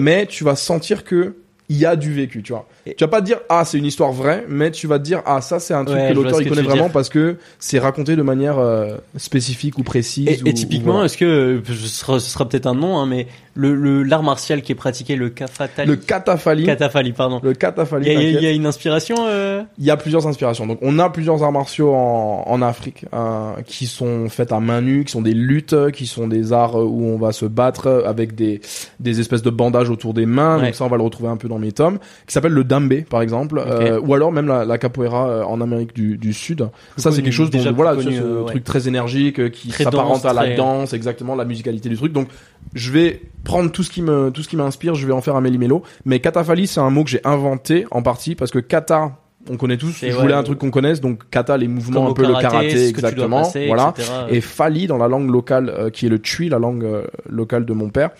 Mais 0.00 0.26
tu 0.26 0.44
vas 0.44 0.56
sentir 0.56 1.04
que 1.04 1.34
il 1.68 1.78
y 1.78 1.84
a 1.84 1.96
du 1.96 2.12
vécu 2.14 2.44
tu 2.44 2.52
vois 2.52 2.68
Et- 2.86 2.94
tu 2.94 3.02
vas 3.02 3.08
pas 3.08 3.20
te 3.20 3.26
dire 3.26 3.40
ah 3.48 3.64
c'est 3.64 3.76
une 3.76 3.86
histoire 3.86 4.12
vraie 4.12 4.44
mais 4.48 4.70
tu 4.70 4.86
vas 4.86 5.00
te 5.00 5.04
dire 5.04 5.20
ah 5.26 5.40
ça 5.40 5.58
c'est 5.58 5.74
un 5.74 5.84
truc 5.84 5.98
Ouais, 5.98 6.10
que 6.10 6.14
l'auteur 6.14 6.40
il 6.40 6.48
connaît 6.48 6.62
vraiment 6.62 6.84
dire. 6.84 6.92
parce 6.92 7.08
que 7.08 7.38
c'est 7.58 7.80
raconté 7.80 8.14
de 8.14 8.22
manière 8.22 8.58
euh, 8.60 8.98
spécifique 9.16 9.76
ou 9.76 9.82
précise 9.82 10.28
Et, 10.28 10.42
ou- 10.44 10.46
et 10.46 10.54
typiquement, 10.54 10.92
voilà. 10.92 11.06
est-ce 11.06 11.16
que 11.18 11.60
ce 11.66 11.74
sera, 11.88 12.20
sera 12.20 12.48
peut-être 12.48 12.66
un 12.66 12.74
nom, 12.76 12.98
hein, 13.00 13.06
mais 13.06 13.26
le 13.56 13.74
le- 13.74 14.02
l'art 14.02 14.22
martial 14.22 14.62
qui 14.62 14.72
est 14.72 14.76
pratiqué, 14.76 15.16
le 15.16 15.30
kafatali, 15.30 15.88
le 15.88 15.96
catafali 15.96 16.64
katafali, 16.64 17.12
pardon. 17.12 17.40
le 17.42 17.54
catafali 17.54 18.06
Il 18.10 18.40
y, 18.40 18.42
y 18.42 18.46
a 18.46 18.52
une 18.52 18.66
inspiration. 18.66 19.16
euh, 19.26 19.62
Il 19.78 19.84
y 19.84 19.90
a 19.90 19.96
plusieurs 19.96 20.26
inspirations. 20.26 20.66
Donc, 20.66 20.78
on 20.82 20.98
a 20.98 21.10
plusieurs 21.10 21.42
arts 21.42 21.52
martiaux 21.52 21.92
en, 21.94 22.44
en 22.46 22.62
Afrique 22.62 23.04
euh, 23.14 23.52
qui 23.66 23.86
sont 23.86 24.28
faits 24.28 24.52
à 24.52 24.60
main 24.60 24.80
nue, 24.80 25.04
qui 25.04 25.12
sont 25.12 25.22
des 25.22 25.34
luttes, 25.34 25.74
qui 25.92 26.06
sont 26.06 26.28
des 26.28 26.52
arts 26.52 26.78
euh, 26.80 26.84
où 26.84 27.06
on 27.06 27.18
va 27.18 27.32
se 27.32 27.46
battre 27.46 28.04
avec 28.06 28.34
des, 28.34 28.60
des 29.00 29.20
espèces 29.20 29.42
de 29.42 29.50
bandages 29.50 29.90
autour 29.90 30.14
des 30.14 30.26
mains. 30.26 30.58
Ouais. 30.58 30.66
Donc 30.66 30.74
ça, 30.74 30.84
on 30.84 30.88
va 30.88 30.96
le 30.98 31.02
retrouver 31.02 31.28
un 31.30 31.36
peu 31.36 31.48
dans 31.48 31.58
mes 31.58 31.72
tomes. 31.72 31.98
Qui 32.26 32.32
s'appelle 32.32 32.52
le 32.52 32.64
dambe, 32.64 33.02
par 33.08 33.22
exemple, 33.22 33.62
euh, 33.66 34.00
ou 34.00 34.14
alors 34.14 34.32
même 34.32 34.46
la, 34.48 34.64
la 34.64 34.78
capoeira 34.78 35.28
euh, 35.28 35.42
en 35.44 35.60
Amérique 35.60 35.94
du, 35.94 36.16
du 36.18 36.32
Sud. 36.32 36.68
ça, 36.96 37.10
c'est 37.12 37.22
quelque 37.22 37.32
chose 37.32 37.50
dont 37.50 37.72
voilà, 37.72 37.94
connu, 37.94 38.16
ce 38.16 38.22
euh, 38.22 38.40
ouais. 38.42 38.50
truc 38.50 38.64
très 38.64 38.88
énergique 38.88 39.40
euh, 39.40 39.48
qui 39.48 39.70
s'apparente 39.70 40.24
à 40.26 40.32
la 40.32 40.42
très- 40.42 40.56
danse, 40.56 40.92
exactement, 40.92 41.34
la 41.34 41.44
musicalité 41.44 41.88
du 41.88 41.96
truc. 41.96 42.12
Donc, 42.12 42.28
je 42.74 42.90
vais 42.90 43.22
prendre 43.44 43.70
tout 43.70 43.82
ce 43.82 43.90
qui 43.90 44.02
me 44.02 44.30
tout 44.30 44.42
ce 44.42 44.48
qui 44.48 44.56
m'inspire, 44.56 44.94
je 44.94 45.06
vais 45.06 45.12
en 45.12 45.20
faire 45.20 45.36
un 45.36 45.40
méli-mélo. 45.40 45.82
Mais 46.04 46.20
katafali, 46.20 46.66
c'est 46.66 46.80
un 46.80 46.90
mot 46.90 47.04
que 47.04 47.10
j'ai 47.10 47.24
inventé 47.24 47.86
en 47.90 48.02
partie 48.02 48.34
parce 48.34 48.50
que 48.50 48.58
kata, 48.58 49.12
on 49.50 49.56
connaît 49.56 49.76
tous. 49.76 49.98
Je 50.00 50.06
ouais, 50.06 50.12
voulais 50.12 50.34
un 50.34 50.42
truc 50.42 50.58
qu'on 50.58 50.70
connaisse, 50.70 51.00
donc 51.00 51.28
kata, 51.30 51.56
les 51.56 51.68
mouvements 51.68 52.10
un 52.10 52.12
peu 52.12 52.26
le 52.26 52.34
karaté, 52.34 52.88
exactement. 52.88 53.42
passer, 53.42 53.66
voilà. 53.66 53.94
etc. 53.96 54.12
Et 54.28 54.40
fali 54.40 54.86
dans 54.86 54.98
la 54.98 55.08
langue 55.08 55.30
locale, 55.30 55.68
euh, 55.68 55.90
qui 55.90 56.06
est 56.06 56.08
le 56.08 56.18
tui, 56.18 56.48
la 56.48 56.58
langue 56.58 56.84
euh, 56.84 57.06
locale 57.28 57.64
de 57.64 57.72
mon 57.72 57.88
père, 57.88 58.10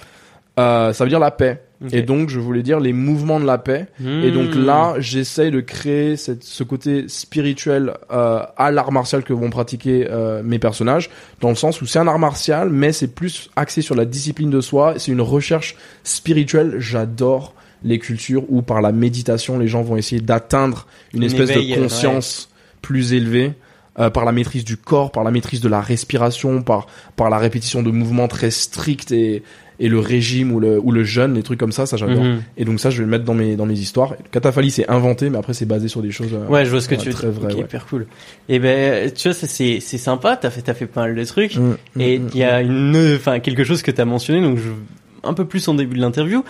euh, 0.59 0.93
ça 0.93 1.05
veut 1.05 1.11
dire 1.11 1.19
la 1.19 1.31
paix. 1.31 1.63
Et 1.93 2.01
donc, 2.03 2.31
je 2.31 2.41
voulais 2.41 2.63
dire 2.63 2.81
les 2.81 2.93
mouvements 2.95 3.39
de 3.39 3.45
la 3.45 3.59
paix. 3.59 3.87
Et 4.01 4.31
donc 4.31 4.55
Hmm. 4.55 4.65
là, 4.65 4.95
j'essaye 4.99 5.51
de 5.51 5.61
créer 5.61 6.17
cette, 6.17 6.43
ce 6.43 6.63
côté 6.65 7.05
spirituel 7.09 7.93
euh, 8.11 8.41
à 8.57 8.71
l'art 8.71 8.93
martial 8.93 9.23
que 9.25 9.33
vont 9.35 9.51
pratiquer 9.51 10.07
euh, 10.11 10.43
mes 10.43 10.59
personnages, 10.59 11.11
dans 11.43 11.51
le 11.51 11.55
sens 11.55 11.83
où 11.83 11.87
c'est 11.87 11.99
un 11.99 12.09
art 12.09 12.19
martial, 12.19 12.71
mais 12.71 12.93
c'est 12.93 13.09
plus 13.15 13.51
axé 13.57 13.83
sur 13.83 13.95
la 13.95 14.07
discipline 14.07 14.49
de 14.51 14.61
soi. 14.63 14.95
C'est 14.97 15.13
une 15.13 15.21
recherche 15.21 15.77
spirituelle. 16.05 16.77
J'adore 16.79 17.55
les 17.83 17.99
cultures 17.99 18.45
où 18.49 18.63
par 18.63 18.81
la 18.81 18.91
méditation, 18.93 19.59
les 19.59 19.69
gens 19.69 19.83
vont 19.83 19.97
essayer 19.97 20.21
d'atteindre 20.23 20.87
une 21.13 21.25
Un 21.25 21.27
espèce 21.27 21.51
éveil, 21.51 21.75
de 21.75 21.81
conscience 21.83 22.49
plus 22.81 23.13
élevée. 23.13 23.53
euh, 23.99 24.11
par 24.11 24.25
la 24.27 24.33
maîtrise 24.33 24.63
du 24.65 24.77
corps, 24.77 25.11
par 25.11 25.25
la 25.25 25.31
maîtrise 25.31 25.61
de 25.63 25.69
la 25.71 25.81
respiration, 25.81 26.63
par 26.63 26.87
par 27.17 27.31
la 27.31 27.39
répétition 27.39 27.83
de 27.83 27.91
mouvements 27.91 28.29
très 28.29 28.51
stricts 28.51 29.11
et 29.11 29.43
et 29.79 29.89
le 29.89 29.99
régime 29.99 30.53
ou 30.53 30.61
le 30.61 30.79
ou 30.81 30.91
le 30.91 31.05
jeûne, 31.05 31.35
les 31.35 31.43
trucs 31.43 31.59
comme 31.61 31.73
ça, 31.73 31.85
ça 31.87 31.97
j'adore. 31.97 32.23
Mhm. 32.25 32.43
Et 32.57 32.65
donc 32.65 32.81
ça, 32.81 32.91
je 32.91 32.99
vais 32.99 33.05
le 33.05 33.11
mettre 33.11 33.25
dans 33.25 33.35
mes 33.35 33.57
dans 33.57 33.67
mes 33.67 33.79
histoires. 33.79 34.15
Cataphalie, 34.31 34.71
c'est 34.71 34.89
inventé, 34.89 35.29
mais 35.31 35.39
après 35.39 35.53
c'est 35.55 35.67
basé 35.67 35.89
sur 35.89 36.03
des 36.03 36.11
choses. 36.11 36.33
euh, 36.33 36.47
Ouais, 36.49 36.65
je 36.65 36.71
vois 36.71 36.81
ce 36.81 36.89
que 36.89 36.95
ouais, 36.95 37.01
tu 37.03 37.11
veux 37.11 37.15
dire. 37.15 37.31
vrai, 37.31 37.53
Ok, 37.53 37.59
ouais. 37.59 37.65
hyper 37.65 37.87
cool. 37.87 38.07
Et 38.49 38.59
ben, 38.59 39.11
tu 39.13 39.29
vois, 39.29 39.35
c'est 39.35 39.81
c'est 39.81 39.99
sympa. 39.99 40.37
T'as 40.37 40.51
fait 40.51 40.63
t'as 40.63 40.75
fait 40.75 40.87
pas 40.87 41.03
mal 41.03 41.15
de 41.15 41.25
trucs. 41.25 41.57
mm, 41.57 41.77
mm, 41.97 42.01
Et 42.01 42.19
mm, 42.19 42.29
il 42.35 42.39
y 42.41 42.45
a 42.45 42.61
une, 42.63 43.15
enfin 43.17 43.41
quelque 43.41 43.65
chose 43.65 43.83
que 43.83 43.91
t'as 43.91 44.05
mentionné, 44.05 44.41
donc 44.41 44.59
je, 44.59 44.71
un 45.23 45.35
peu 45.35 45.45
plus 45.45 45.67
en 45.69 45.75
début 45.75 45.97
de 45.97 46.01
l'interview, 46.01 46.45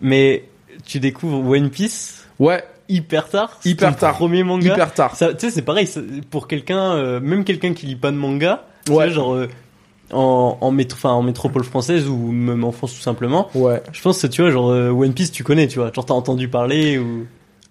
mais 0.00 0.44
tu 0.86 1.00
découvres 1.00 1.46
One 1.48 1.68
Piece 1.70 2.24
Ouais, 2.38 2.64
hyper 2.88 3.28
tard. 3.28 3.60
Hyper 3.64 3.94
tard. 3.96 4.14
Premier 4.16 4.42
manga. 4.44 4.72
hyper 4.72 4.94
tard. 4.94 5.16
Tu 5.18 5.26
sais, 5.38 5.50
c'est 5.50 5.62
pareil 5.62 5.86
pour 6.30 6.48
quelqu'un, 6.48 6.92
euh, 6.94 7.20
même 7.20 7.44
quelqu'un 7.44 7.74
qui 7.74 7.84
lit 7.86 7.96
pas 7.96 8.10
de 8.10 8.16
manga, 8.16 8.64
tu 8.86 8.92
Ouais. 8.92 9.10
genre 9.10 9.34
euh, 9.34 9.48
en 10.12 10.58
en, 10.60 10.70
métro, 10.70 11.08
en 11.08 11.22
métropole 11.22 11.64
française 11.64 12.08
ou 12.08 12.16
même 12.32 12.64
en 12.64 12.72
France 12.72 12.94
tout 12.94 13.00
simplement. 13.02 13.48
Ouais. 13.54 13.82
Je 13.92 14.02
pense 14.02 14.20
que 14.22 14.26
tu 14.26 14.42
vois, 14.42 14.50
genre 14.50 14.70
euh, 14.70 14.90
One 14.90 15.12
Piece, 15.12 15.32
tu 15.32 15.44
connais, 15.44 15.66
tu 15.68 15.78
vois, 15.78 15.90
genre 15.94 16.04
t'as 16.06 16.14
entendu 16.14 16.48
parler 16.48 16.98
ou? 16.98 17.26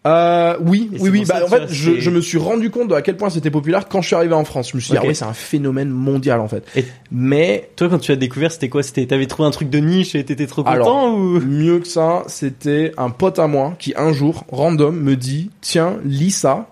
Euh, 0.07 0.55
oui, 0.61 0.89
Et 0.93 0.99
oui, 1.01 1.09
oui. 1.09 1.25
Bah, 1.27 1.41
en 1.43 1.47
fait, 1.49 1.67
je, 1.67 2.09
me 2.09 2.21
suis 2.21 2.37
rendu 2.37 2.69
compte 2.69 2.87
de 2.87 2.93
à 2.93 3.01
quel 3.01 3.17
point 3.17 3.29
c'était 3.29 3.51
populaire 3.51 3.89
quand 3.89 4.01
je 4.01 4.07
suis 4.07 4.15
arrivé 4.15 4.33
en 4.33 4.45
France. 4.45 4.69
Je 4.71 4.77
me 4.77 4.81
suis 4.81 4.91
dit, 4.91 4.97
ah 4.97 5.05
ouais, 5.05 5.13
c'est 5.13 5.25
un 5.25 5.33
phénomène 5.33 5.89
mondial 5.89 6.39
en 6.39 6.47
fait. 6.47 6.63
Et- 6.77 6.85
Mais 7.11 7.69
Toi, 7.75 7.89
quand 7.89 7.99
tu 7.99 8.13
as 8.13 8.15
découvert, 8.15 8.49
c'était 8.49 8.69
quoi? 8.69 8.81
C'était, 8.81 9.05
t'avais 9.05 9.25
trouvé 9.27 9.47
un 9.49 9.51
truc 9.51 9.69
de 9.69 9.79
niche 9.79 10.15
et 10.15 10.23
t'étais 10.23 10.47
trop 10.47 10.63
content 10.63 10.71
Alors, 10.73 11.13
ou? 11.13 11.39
mieux 11.41 11.79
que 11.79 11.87
ça, 11.87 12.23
c'était 12.27 12.93
un 12.97 13.09
pote 13.09 13.39
à 13.39 13.47
moi 13.47 13.75
qui 13.77 13.93
un 13.97 14.13
jour, 14.13 14.45
random, 14.53 14.95
me 14.97 15.17
dit, 15.17 15.49
tiens, 15.59 15.97
lis 16.05 16.31
ça, 16.31 16.69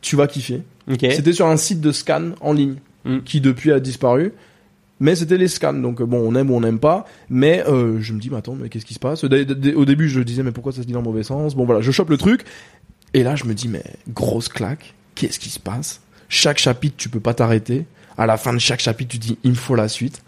tu 0.00 0.14
vas 0.14 0.28
kiffer. 0.28 0.62
Ok. 0.88 1.00
C'était 1.00 1.32
sur 1.32 1.46
un 1.46 1.56
site 1.56 1.80
de 1.80 1.90
scan 1.90 2.30
en 2.40 2.52
ligne 2.52 2.76
Mm. 3.04 3.20
qui 3.24 3.40
depuis 3.40 3.70
a 3.72 3.78
disparu. 3.80 4.32
Mais 4.98 5.14
c'était 5.14 5.36
les 5.36 5.48
scans, 5.48 5.74
donc 5.74 6.00
euh, 6.00 6.06
bon, 6.06 6.18
on 6.26 6.34
aime 6.34 6.50
ou 6.50 6.54
on 6.56 6.60
n'aime 6.60 6.78
pas. 6.78 7.04
Mais 7.28 7.62
euh, 7.68 8.00
je 8.00 8.12
me 8.14 8.18
dis, 8.20 8.30
mais 8.30 8.38
attends, 8.38 8.54
mais 8.58 8.68
qu'est-ce 8.70 8.86
qui 8.86 8.94
se 8.94 8.98
passe? 8.98 9.24
Au 9.24 9.28
dé- 9.28 9.44
dé- 9.44 9.74
Au 9.74 9.84
début, 9.84 10.08
je 10.08 10.20
disais, 10.20 10.42
mais 10.42 10.52
pourquoi 10.52 10.72
ça 10.72 10.80
se 10.82 10.86
dit 10.86 10.92
dans 10.94 11.00
le 11.00 11.04
mauvais 11.04 11.22
sens? 11.22 11.54
Bon 11.54 11.64
voilà, 11.66 11.80
je 11.82 11.90
chope 11.90 12.08
le 12.10 12.16
truc. 12.16 12.44
Et 13.14 13.22
là, 13.22 13.36
je 13.36 13.44
me 13.44 13.52
dis, 13.54 13.68
mais 13.68 13.82
grosse 14.08 14.48
claque, 14.48 14.94
qu'est-ce 15.14 15.38
qui 15.38 15.50
se 15.50 15.60
passe? 15.60 16.00
Chaque 16.28 16.58
chapitre, 16.58 16.94
tu 16.96 17.08
peux 17.10 17.20
pas 17.20 17.34
t'arrêter. 17.34 17.84
À 18.18 18.24
la 18.26 18.36
fin 18.38 18.54
de 18.54 18.58
chaque 18.58 18.80
chapitre, 18.80 19.10
tu 19.12 19.18
dis, 19.18 19.38
il 19.44 19.50
me 19.50 19.54
faut 19.56 19.74
la 19.74 19.88
suite. 19.88 20.22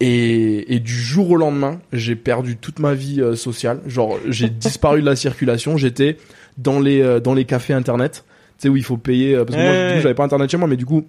Et, 0.00 0.74
et 0.74 0.78
du 0.78 0.92
jour 0.92 1.30
au 1.30 1.36
lendemain, 1.36 1.80
j'ai 1.92 2.16
perdu 2.16 2.56
toute 2.58 2.78
ma 2.80 2.92
vie 2.92 3.22
euh, 3.22 3.34
sociale. 3.34 3.80
Genre, 3.86 4.18
j'ai 4.28 4.50
disparu 4.50 5.00
de 5.00 5.06
la 5.06 5.16
circulation. 5.16 5.78
J'étais 5.78 6.18
dans 6.58 6.80
les 6.80 7.00
euh, 7.00 7.18
dans 7.18 7.32
les 7.32 7.46
cafés 7.46 7.72
internet, 7.72 8.24
tu 8.58 8.62
sais 8.64 8.68
où 8.68 8.76
il 8.76 8.84
faut 8.84 8.98
payer. 8.98 9.34
euh, 9.34 9.44
parce 9.46 9.56
que 9.56 9.62
moi, 9.62 9.74
du 9.74 9.94
coup, 9.94 10.00
j'avais 10.02 10.14
pas 10.14 10.24
internet 10.24 10.50
chez 10.50 10.58
moi, 10.58 10.68
mais 10.68 10.76
du 10.76 10.84
coup, 10.84 11.06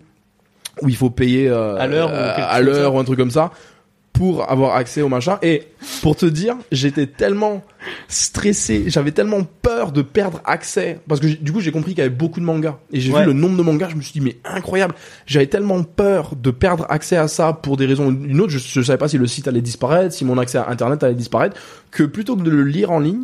où 0.82 0.90
il 0.90 0.96
faut 0.96 1.10
payer 1.10 1.48
euh, 1.50 1.78
À 1.78 1.88
l'heure 1.88 2.10
ou 2.10 2.14
euh, 2.14 2.74
ça. 2.84 2.90
ou 2.92 3.00
un 3.00 3.04
truc 3.04 3.18
comme 3.18 3.32
ça 3.32 3.52
pour 4.14 4.50
avoir 4.50 4.76
accès 4.76 5.04
au 5.04 5.10
machin. 5.10 5.38
Et 5.44 5.66
pour 6.02 6.16
te 6.16 6.26
dire, 6.26 6.56
j'étais 6.72 7.06
tellement 7.06 7.64
stressé, 8.08 8.86
j'avais 8.88 9.12
tellement 9.12 9.44
peur 9.62 9.92
de 9.92 10.02
perdre 10.02 10.42
accès 10.46 11.00
parce 11.08 11.20
que 11.22 11.28
du 11.28 11.52
coup 11.52 11.60
j'ai 11.60 11.72
compris 11.72 11.92
qu'il 11.92 12.00
y 12.00 12.02
avait 12.02 12.10
beaucoup 12.10 12.40
de 12.40 12.46
mangas 12.46 12.78
et 12.92 13.00
j'ai 13.00 13.12
Ouais. 13.14 13.22
vu 13.22 13.28
le 13.28 13.34
nombre 13.34 13.58
de 13.58 13.62
mangas, 13.64 13.90
je 13.90 13.96
me 13.96 14.02
suis 14.02 14.14
dit 14.14 14.22
mais 14.22 14.38
incroyable. 14.44 14.96
J'avais 15.28 15.46
tellement 15.48 15.84
peur 15.84 16.34
de 16.36 16.50
perdre 16.52 16.86
accès 16.90 17.16
à 17.18 17.28
ça 17.28 17.54
pour 17.54 17.78
des 17.78 17.86
raisons 17.86 18.08
ou 18.08 18.10
une 18.26 18.42
autre, 18.42 18.52
je, 18.52 18.58
je 18.60 18.82
savais 18.82 18.98
pas 18.98 19.08
si 19.08 19.18
le 19.20 19.28
site 19.28 19.48
allait 19.48 19.62
disparaître, 19.62 20.14
si 20.16 20.26
mon 20.26 20.38
accès 20.38 20.58
à 20.58 20.68
internet 20.70 21.04
allait 21.04 21.14
disparaître, 21.14 21.56
que 21.92 22.04
plutôt 22.04 22.36
que 22.36 22.42
de 22.42 22.50
le 22.50 22.64
lire 22.64 22.92
en 22.92 23.00
ligne, 23.00 23.24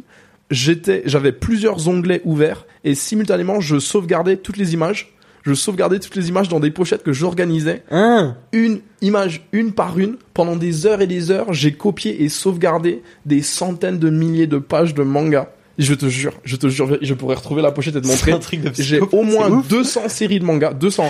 j'étais, 0.51 1.01
j'avais 1.05 1.31
plusieurs 1.31 1.87
onglets 1.87 2.21
ouverts 2.23 2.65
et 2.83 2.93
simultanément 2.95 3.61
je 3.61 3.79
sauvegardais 3.79 4.37
toutes 4.37 4.57
les 4.57 4.73
images. 4.73 5.12
Je 5.43 5.53
sauvegardais 5.53 5.99
toutes 5.99 6.15
les 6.15 6.29
images 6.29 6.47
dans 6.49 6.59
des 6.61 6.71
pochettes 6.71 7.03
que 7.03 7.11
j'organisais. 7.13 7.83
Hein. 7.91 8.37
Une 8.53 8.79
image 9.01 9.45
une 9.51 9.73
par 9.73 9.99
une. 9.99 10.15
Pendant 10.33 10.55
des 10.55 10.85
heures 10.85 11.01
et 11.01 11.07
des 11.07 11.31
heures 11.31 11.53
j'ai 11.53 11.73
copié 11.73 12.23
et 12.23 12.29
sauvegardé 12.29 13.01
des 13.25 13.41
centaines 13.41 13.99
de 13.99 14.09
milliers 14.09 14.47
de 14.47 14.57
pages 14.57 14.93
de 14.93 15.03
manga. 15.03 15.51
Je 15.77 15.93
te 15.95 16.07
jure 16.07 16.33
je 16.43 16.55
te 16.55 16.67
jure 16.69 16.97
je 17.01 17.13
pourrais 17.13 17.35
retrouver 17.35 17.61
la 17.61 17.71
pochette 17.71 17.95
et 17.95 18.01
te 18.01 18.05
C'est 18.07 18.13
montrer. 18.13 18.31
un 18.31 18.39
truc 18.39 18.61
de 18.61 18.71
j'ai 18.81 18.99
au 18.99 19.23
moins 19.23 19.47
c'est 19.47 19.53
ouf. 19.53 19.67
200 19.67 20.01
séries 20.09 20.39
de 20.39 20.45
mangas 20.45 20.73
200 20.73 21.03
hein, 21.03 21.09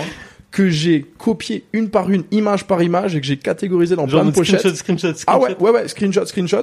que 0.50 0.68
j'ai 0.70 1.04
copié 1.18 1.64
une 1.72 1.90
par 1.90 2.10
une 2.10 2.24
image 2.30 2.66
par 2.66 2.82
image 2.82 3.14
et 3.14 3.20
que 3.20 3.26
j'ai 3.26 3.36
catégorisé 3.36 3.94
dans 3.94 4.08
Genre 4.08 4.22
plein 4.22 4.30
de 4.30 4.34
pochettes. 4.34 4.60
screenshot, 4.60 4.76
screenshot, 4.76 5.18
ah 5.26 5.38
ouais, 5.38 5.50
screenshot. 5.50 5.64
ouais, 5.64 5.70
ouais, 5.70 5.88
screenshot, 5.88 6.26
screenshot. 6.26 6.62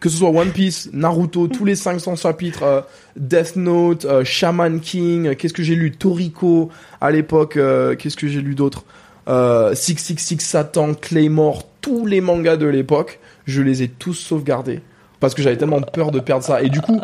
Que 0.00 0.08
ce 0.10 0.18
soit 0.18 0.28
One 0.30 0.50
Piece, 0.50 0.90
Naruto, 0.92 1.48
tous 1.48 1.64
les 1.64 1.74
500 1.74 2.16
chapitres, 2.16 2.62
euh, 2.62 2.80
Death 3.16 3.56
Note, 3.56 4.04
euh, 4.04 4.24
Shaman 4.24 4.80
King, 4.80 5.28
euh, 5.28 5.34
qu'est-ce 5.34 5.54
que 5.54 5.62
j'ai 5.62 5.74
lu, 5.74 5.92
Toriko, 5.92 6.70
à 7.00 7.10
l'époque, 7.10 7.54
qu'est-ce 7.98 8.16
que 8.16 8.28
j'ai 8.28 8.42
lu 8.42 8.54
d'autre, 8.54 8.84
euh, 9.28 9.74
666 9.74 10.40
Satan, 10.40 10.94
Claymore, 10.94 11.64
tous 11.80 12.04
les 12.04 12.20
mangas 12.20 12.56
de 12.58 12.66
l'époque, 12.66 13.20
je 13.46 13.62
les 13.62 13.82
ai 13.82 13.88
tous 13.88 14.14
sauvegardés. 14.14 14.80
Parce 15.18 15.34
que 15.34 15.40
j'avais 15.42 15.56
tellement 15.56 15.80
peur 15.80 16.10
de 16.10 16.20
perdre 16.20 16.44
ça. 16.44 16.60
Et 16.62 16.68
du 16.68 16.82
coup, 16.82 17.00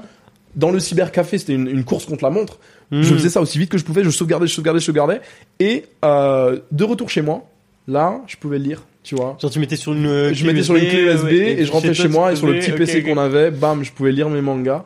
dans 0.55 0.71
le 0.71 0.79
cybercafé, 0.79 1.39
c'était 1.39 1.55
une, 1.55 1.69
une 1.69 1.85
course 1.85 2.05
contre 2.05 2.25
la 2.25 2.31
montre. 2.31 2.59
Je 2.91 2.99
Hmm. 2.99 3.17
faisais 3.17 3.31
ça 3.31 3.41
aussi 3.41 3.59
vite 3.59 3.71
que 3.71 3.79
je 3.79 3.85
pouvais, 3.85 4.05
je 4.05 4.11
sauvegardais, 4.11 4.47
je 4.47 4.53
sauvegardais, 4.53 4.81
je 4.81 4.85
sauvegardais. 4.85 5.23
Et 5.61 5.87
de 6.03 6.85
retour 6.85 7.09
chez 7.09 7.23
moi, 7.23 7.49
là, 7.89 8.21
je 8.27 8.37
pouvais 8.37 8.59
le 8.59 8.65
lire, 8.65 8.83
tu 9.03 9.15
vois. 9.17 9.37
Genre 9.41 9.51
tu 9.51 9.59
mettais 9.59 9.77
sur 9.77 9.93
une 9.93 10.33
Je 10.33 10.47
mettais 10.47 10.63
sur 10.63 10.77
une 10.77 10.89
clé 10.89 11.03
USB 11.03 11.25
ouais, 11.25 11.35
et 11.61 11.65
je 11.65 11.73
rentrais 11.73 11.95
chez 11.95 12.09
moi 12.09 12.33
et 12.33 12.37
sur 12.37 12.47
le 12.47 12.59
petit 12.59 12.73
PC 12.73 13.03
qu'on 13.03 13.19
avait, 13.19 13.51
bam, 13.51 13.83
je 13.85 13.93
pouvais 13.93 14.13
lire 14.13 14.29
mes 14.29 14.41
mangas. 14.43 14.85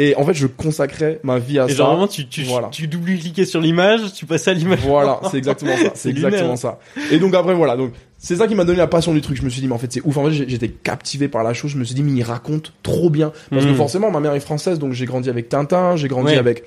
Et 0.00 0.14
en 0.14 0.24
fait, 0.24 0.32
je 0.34 0.46
consacrais 0.46 1.18
ma 1.24 1.40
vie 1.40 1.58
à 1.58 1.64
Et 1.66 1.70
ça. 1.72 1.98
tu 2.08 2.28
tu 2.28 2.44
Voilà. 2.44 2.68
tu 2.70 2.86
double-cliquais 2.86 3.44
sur 3.44 3.60
l'image, 3.60 4.12
tu 4.14 4.26
passais 4.26 4.52
à 4.52 4.54
l'image. 4.54 4.78
Voilà, 4.86 5.18
c'est 5.28 5.36
exactement 5.38 5.76
ça. 5.76 5.90
C'est 5.94 6.10
exactement 6.10 6.54
ça. 6.54 6.78
Et 7.10 7.18
donc 7.18 7.34
après 7.34 7.52
voilà, 7.54 7.76
donc 7.76 7.90
c'est 8.16 8.36
ça 8.36 8.46
qui 8.46 8.54
m'a 8.54 8.64
donné 8.64 8.78
la 8.78 8.86
passion 8.86 9.12
du 9.12 9.20
truc. 9.20 9.36
Je 9.36 9.42
me 9.42 9.50
suis 9.50 9.60
dit 9.60 9.66
mais 9.66 9.74
en 9.74 9.78
fait 9.78 9.92
c'est 9.92 10.02
ouf. 10.04 10.16
En 10.16 10.24
fait 10.26 10.30
j'étais 10.46 10.68
captivé 10.68 11.26
par 11.26 11.42
la 11.42 11.52
chose. 11.52 11.72
Je 11.72 11.78
me 11.78 11.82
suis 11.84 11.96
dit 11.96 12.04
mais 12.04 12.12
il 12.12 12.22
raconte 12.22 12.72
trop 12.84 13.10
bien 13.10 13.32
parce 13.50 13.64
que 13.64 13.70
Mhm. 13.70 13.76
forcément 13.76 14.10
ma 14.12 14.20
mère 14.20 14.34
est 14.34 14.40
française 14.40 14.78
donc 14.78 14.92
j'ai 14.92 15.04
grandi 15.04 15.30
avec 15.30 15.48
Tintin, 15.48 15.96
j'ai 15.96 16.06
grandi 16.06 16.30
Ouais. 16.32 16.38
avec 16.38 16.62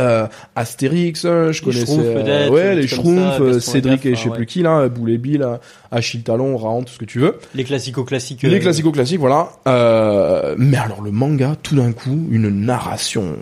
euh, 0.00 0.26
Astérix, 0.54 1.24
euh, 1.24 1.52
je 1.52 1.62
connaissais 1.62 1.98
euh, 1.98 2.48
ouais 2.50 2.74
les 2.74 2.86
Schtroumpfs, 2.86 3.58
Cédric 3.60 4.04
et 4.06 4.14
je 4.14 4.22
sais 4.24 4.30
plus 4.30 4.46
qui 4.46 4.62
là, 4.62 4.88
Boulet 4.88 5.18
Bill, 5.18 5.46
Achille 5.90 6.22
Talon, 6.22 6.56
Raon, 6.56 6.82
tout 6.82 6.92
ce 6.92 6.98
que 6.98 7.04
tu 7.04 7.18
veux. 7.18 7.36
Les 7.54 7.64
classico-classiques. 7.64 8.42
Les 8.42 8.56
euh, 8.56 8.58
classico-classiques, 8.60 9.20
voilà. 9.20 9.48
Euh, 9.66 10.54
mais 10.58 10.76
alors 10.76 11.02
le 11.02 11.10
manga, 11.10 11.54
tout 11.62 11.76
d'un 11.76 11.92
coup, 11.92 12.26
une 12.30 12.48
narration, 12.50 13.36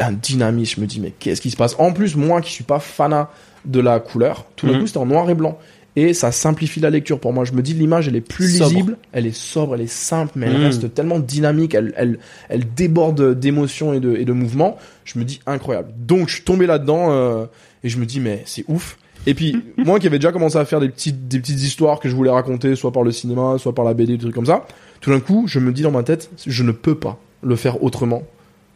un 0.00 0.12
dynamisme. 0.12 0.74
Je 0.76 0.80
me 0.80 0.86
dis 0.86 1.00
mais 1.00 1.12
qu'est-ce 1.18 1.40
qui 1.40 1.50
se 1.50 1.56
passe? 1.56 1.74
En 1.78 1.92
plus, 1.92 2.16
moi 2.16 2.40
qui 2.40 2.52
suis 2.52 2.64
pas 2.64 2.78
fanat 2.80 3.30
de 3.64 3.80
la 3.80 4.00
couleur, 4.00 4.46
tout 4.56 4.66
d'un 4.66 4.74
Mhm. 4.74 4.80
coup 4.80 4.86
c'était 4.86 4.98
en 4.98 5.06
noir 5.06 5.28
et 5.28 5.34
blanc. 5.34 5.58
Et 5.96 6.14
ça 6.14 6.30
simplifie 6.30 6.78
la 6.80 6.90
lecture 6.90 7.18
pour 7.18 7.32
moi. 7.32 7.44
Je 7.44 7.52
me 7.52 7.62
dis 7.62 7.74
l'image 7.74 8.06
elle 8.06 8.14
est 8.16 8.20
plus 8.20 8.56
Sobre. 8.58 8.70
lisible, 8.70 8.96
elle 9.12 9.26
est 9.26 9.36
sobre, 9.36 9.74
elle 9.74 9.80
est 9.80 9.90
simple, 9.90 10.32
mais 10.36 10.46
elle 10.46 10.56
Mhm. 10.58 10.62
reste 10.64 10.94
tellement 10.94 11.18
dynamique, 11.18 11.74
elle, 11.74 11.92
elle, 11.96 12.18
elle 12.48 12.72
déborde 12.74 13.38
d'émotions 13.38 13.92
et 13.92 13.98
de, 14.00 14.14
et 14.14 14.24
de 14.24 14.32
mouvements. 14.32 14.78
Je 15.04 15.18
me 15.18 15.24
dis 15.24 15.40
incroyable. 15.46 15.92
Donc 15.98 16.28
je 16.28 16.34
suis 16.36 16.44
tombé 16.44 16.66
là-dedans 16.66 17.08
euh, 17.10 17.46
et 17.82 17.88
je 17.88 17.98
me 17.98 18.06
dis 18.06 18.20
mais 18.20 18.42
c'est 18.46 18.64
ouf. 18.68 18.98
Et 19.26 19.34
puis 19.34 19.56
moi 19.76 19.98
qui 19.98 20.06
avais 20.06 20.18
déjà 20.20 20.30
commencé 20.32 20.56
à 20.58 20.64
faire 20.64 20.78
des 20.80 20.88
petites 20.88 21.26
des 21.28 21.40
petites 21.40 21.60
histoires 21.60 21.98
que 21.98 22.08
je 22.08 22.14
voulais 22.14 22.30
raconter, 22.30 22.76
soit 22.76 22.92
par 22.92 23.02
le 23.02 23.10
cinéma, 23.12 23.56
soit 23.58 23.74
par 23.74 23.84
la 23.84 23.92
BD, 23.94 24.12
des 24.12 24.18
trucs 24.18 24.34
comme 24.34 24.46
ça. 24.46 24.66
Tout 25.00 25.10
d'un 25.10 25.20
coup, 25.20 25.44
je 25.48 25.58
me 25.58 25.72
dis 25.72 25.82
dans 25.82 25.90
ma 25.90 26.02
tête, 26.04 26.30
je 26.46 26.62
ne 26.62 26.72
peux 26.72 26.94
pas 26.94 27.18
le 27.42 27.56
faire 27.56 27.82
autrement 27.82 28.22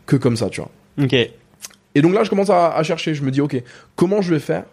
que 0.07 0.16
comme 0.16 0.37
ça, 0.37 0.48
tu 0.50 0.61
vois. 0.62 0.70
Ok. 1.03 1.12
Et 1.12 2.03
donc 2.03 2.12
là, 2.12 2.24
je 2.24 2.31
commence 2.31 2.50
à, 2.50 2.74
à 2.74 2.83
chercher. 2.83 3.14
Je 3.14 3.22
me 3.22 3.31
dis, 3.31 3.40
ok, 3.40 3.62
comment 3.94 4.20
je 4.20 4.35
vais 4.35 4.40
faire 4.40 4.64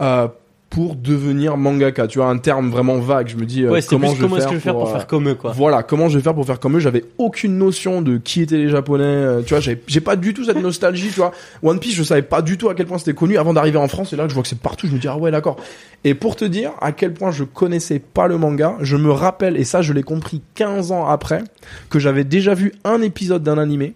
euh, 0.00 0.28
pour 0.70 0.96
devenir 0.96 1.56
mangaka 1.56 2.06
Tu 2.06 2.18
vois, 2.18 2.28
un 2.28 2.38
terme 2.38 2.70
vraiment 2.70 2.98
vague. 2.98 3.28
Je 3.28 3.36
me 3.36 3.46
dis, 3.46 3.62
euh, 3.62 3.70
Ouais, 3.70 3.80
comment, 3.82 4.14
je, 4.14 4.20
comment 4.20 4.36
est-ce 4.36 4.42
faire 4.42 4.50
que 4.50 4.54
je 4.54 4.58
vais 4.58 4.64
faire 4.64 4.74
pour 4.74 4.88
euh, 4.88 4.92
faire 4.92 5.06
comme 5.06 5.28
eux 5.28 5.34
quoi. 5.34 5.52
Voilà, 5.52 5.82
comment 5.82 6.08
je 6.08 6.18
vais 6.18 6.22
faire 6.22 6.34
pour 6.34 6.44
faire 6.44 6.58
comme 6.60 6.76
eux 6.76 6.80
J'avais 6.80 7.04
aucune 7.18 7.56
notion 7.56 8.02
de 8.02 8.18
qui 8.18 8.42
étaient 8.42 8.56
les 8.58 8.68
Japonais. 8.68 9.04
euh, 9.04 9.42
tu 9.42 9.54
vois, 9.54 9.60
j'ai 9.60 10.00
pas 10.00 10.16
du 10.16 10.34
tout 10.34 10.44
cette 10.44 10.60
nostalgie. 10.60 11.08
Tu 11.08 11.16
vois, 11.20 11.32
One 11.62 11.78
Piece, 11.78 11.94
je 11.94 12.02
savais 12.02 12.22
pas 12.22 12.42
du 12.42 12.58
tout 12.58 12.68
à 12.68 12.74
quel 12.74 12.86
point 12.86 12.98
c'était 12.98 13.14
connu 13.14 13.38
avant 13.38 13.54
d'arriver 13.54 13.78
en 13.78 13.88
France. 13.88 14.12
Et 14.12 14.16
là, 14.16 14.26
je 14.28 14.34
vois 14.34 14.42
que 14.42 14.48
c'est 14.48 14.58
partout. 14.58 14.86
Je 14.86 14.92
me 14.92 14.98
dis, 14.98 15.08
ah 15.08 15.16
ouais, 15.16 15.30
d'accord. 15.30 15.56
Et 16.04 16.14
pour 16.14 16.36
te 16.36 16.44
dire 16.44 16.72
à 16.80 16.92
quel 16.92 17.12
point 17.14 17.30
je 17.30 17.44
connaissais 17.44 17.98
pas 17.98 18.26
le 18.26 18.36
manga, 18.36 18.76
je 18.80 18.96
me 18.96 19.10
rappelle, 19.10 19.56
et 19.56 19.64
ça, 19.64 19.82
je 19.82 19.92
l'ai 19.92 20.02
compris 20.02 20.42
15 20.56 20.92
ans 20.92 21.06
après, 21.06 21.42
que 21.90 21.98
j'avais 21.98 22.24
déjà 22.24 22.54
vu 22.54 22.72
un 22.84 23.02
épisode 23.02 23.42
d'un 23.42 23.58
animé. 23.58 23.94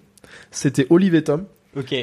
C'était 0.51 0.87
Olive 0.91 1.15
et 1.15 1.23
Tom 1.25 1.45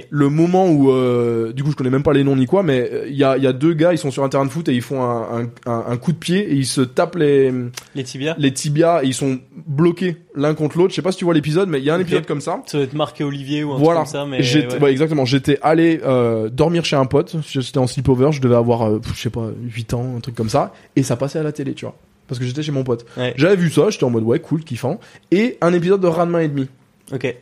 Le 0.09 0.29
moment 0.29 0.69
où 0.69 0.91
euh, 0.91 1.51
du 1.51 1.61
coup 1.63 1.71
je 1.71 1.75
connais 1.75 1.89
même 1.89 2.03
pas 2.03 2.13
les 2.13 2.23
noms 2.23 2.37
ni 2.37 2.45
quoi 2.45 2.63
mais 2.63 2.89
euh, 2.89 3.05
il 3.09 3.15
y, 3.17 3.23
a, 3.25 3.35
il 3.35 3.43
y 3.43 3.47
a 3.47 3.51
deux 3.53 3.73
gars 3.73 3.91
ils 3.91 3.97
sont 3.97 4.11
sur 4.11 4.23
un 4.23 4.29
terrain 4.29 4.45
de 4.45 4.49
foot 4.49 4.69
et 4.69 4.73
ils 4.73 4.81
font 4.81 5.01
un, 5.03 5.41
un, 5.41 5.49
un- 5.65 5.83
un 5.89 5.97
coup 5.97 6.13
de 6.13 6.17
pied 6.17 6.39
et 6.39 6.53
ils 6.53 6.65
se 6.65 6.79
tapent 6.79 7.17
les, 7.17 7.51
Les 7.93 8.03
tibias. 8.05 8.35
les 8.37 8.53
tibias 8.53 9.03
et 9.03 9.07
ils 9.07 9.13
sont 9.13 9.39
bloqués 9.67 10.15
l'un 10.35 10.53
contre 10.53 10.77
l'autre. 10.77 10.91
Je 10.91 10.95
sais 10.95 11.01
pas 11.01 11.11
si 11.11 11.17
tu 11.17 11.25
vois 11.25 11.33
l'épisode 11.33 11.67
mais 11.67 11.79
il 11.79 11.83
y 11.83 11.89
a 11.89 11.95
un 11.95 11.99
épisode 11.99 12.25
comme 12.25 12.39
ça. 12.39 12.61
Ça 12.65 12.77
doit 12.77 12.85
être 12.85 12.93
marqué 12.93 13.23
Olivier 13.25 13.63
ou 13.65 13.73
un 13.73 13.77
voilà. 13.77 14.01
truc 14.03 14.13
comme 14.13 14.21
ça, 14.21 14.25
mais. 14.25 14.79
Ouais. 14.81 14.91
exactement. 14.91 15.25
J'étais 15.25 15.59
allé 15.61 15.99
euh, 16.05 16.47
dormir 16.49 16.85
chez 16.85 16.95
un 16.95 17.05
pote. 17.05 17.35
J'étais 17.45 17.77
en 17.79 17.87
sleepover. 17.87 18.31
Je 18.31 18.39
devais 18.41 18.55
avoir 18.55 18.83
euh, 18.87 19.01
je 19.15 19.19
sais 19.21 19.29
pas 19.29 19.49
8 19.63 19.93
ans 19.95 20.13
un 20.17 20.19
truc 20.21 20.35
comme 20.35 20.49
ça. 20.49 20.73
Et 20.95 21.03
ça 21.03 21.17
passait 21.17 21.39
à 21.39 21.43
la 21.43 21.51
télé 21.51 21.73
tu 21.73 21.83
vois. 21.85 21.95
Parce 22.29 22.39
que 22.39 22.45
j'étais 22.45 22.63
chez 22.63 22.71
mon 22.71 22.83
pote. 22.85 23.05
Ouais. 23.17 23.33
j'avais 23.35 23.55
vu 23.57 23.69
ça. 23.69 23.89
J'étais 23.89 24.05
en 24.05 24.09
mode 24.11 24.23
ouais 24.23 24.39
cool 24.39 24.63
kiffant. 24.63 24.99
Et 25.31 25.57
un 25.59 25.73
épisode 25.73 25.99
de 26.01 26.07
Ranma 26.07 26.43
et 26.43 26.47
demi. 26.47 26.67
Ok. 27.13 27.35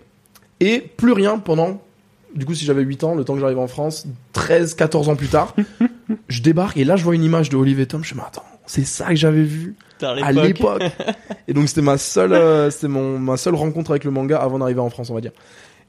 et 0.59 0.79
plus 0.97 1.11
rien 1.11 1.37
pendant 1.37 1.81
du 2.35 2.45
coup 2.45 2.53
si 2.53 2.65
j'avais 2.65 2.81
8 2.83 3.03
ans 3.03 3.15
le 3.15 3.23
temps 3.23 3.33
que 3.33 3.39
j'arrive 3.39 3.59
en 3.59 3.67
France 3.67 4.05
13 4.33 4.75
14 4.75 5.09
ans 5.09 5.15
plus 5.15 5.27
tard 5.29 5.55
je 6.27 6.41
débarque 6.41 6.77
et 6.77 6.83
là 6.83 6.95
je 6.95 7.03
vois 7.03 7.15
une 7.15 7.23
image 7.23 7.49
de 7.49 7.57
Olivier 7.57 7.85
Tom. 7.85 8.03
Je 8.03 8.13
me 8.13 8.19
dis 8.19 8.21
mais 8.21 8.27
attends 8.27 8.43
c'est 8.67 8.85
ça 8.85 9.09
que 9.09 9.15
j'avais 9.15 9.43
vu 9.43 9.75
à 10.01 10.31
l'époque. 10.31 10.83
et 11.47 11.53
donc 11.53 11.67
c'était 11.69 11.81
ma 11.81 11.97
seule 11.97 12.33
euh, 12.33 12.69
c'était 12.69 12.87
mon 12.89 13.17
ma 13.19 13.37
seule 13.37 13.55
rencontre 13.55 13.91
avec 13.91 14.03
le 14.03 14.11
manga 14.11 14.37
avant 14.37 14.59
d'arriver 14.59 14.79
en 14.81 14.89
France 14.89 15.09
on 15.09 15.13
va 15.15 15.21
dire. 15.21 15.31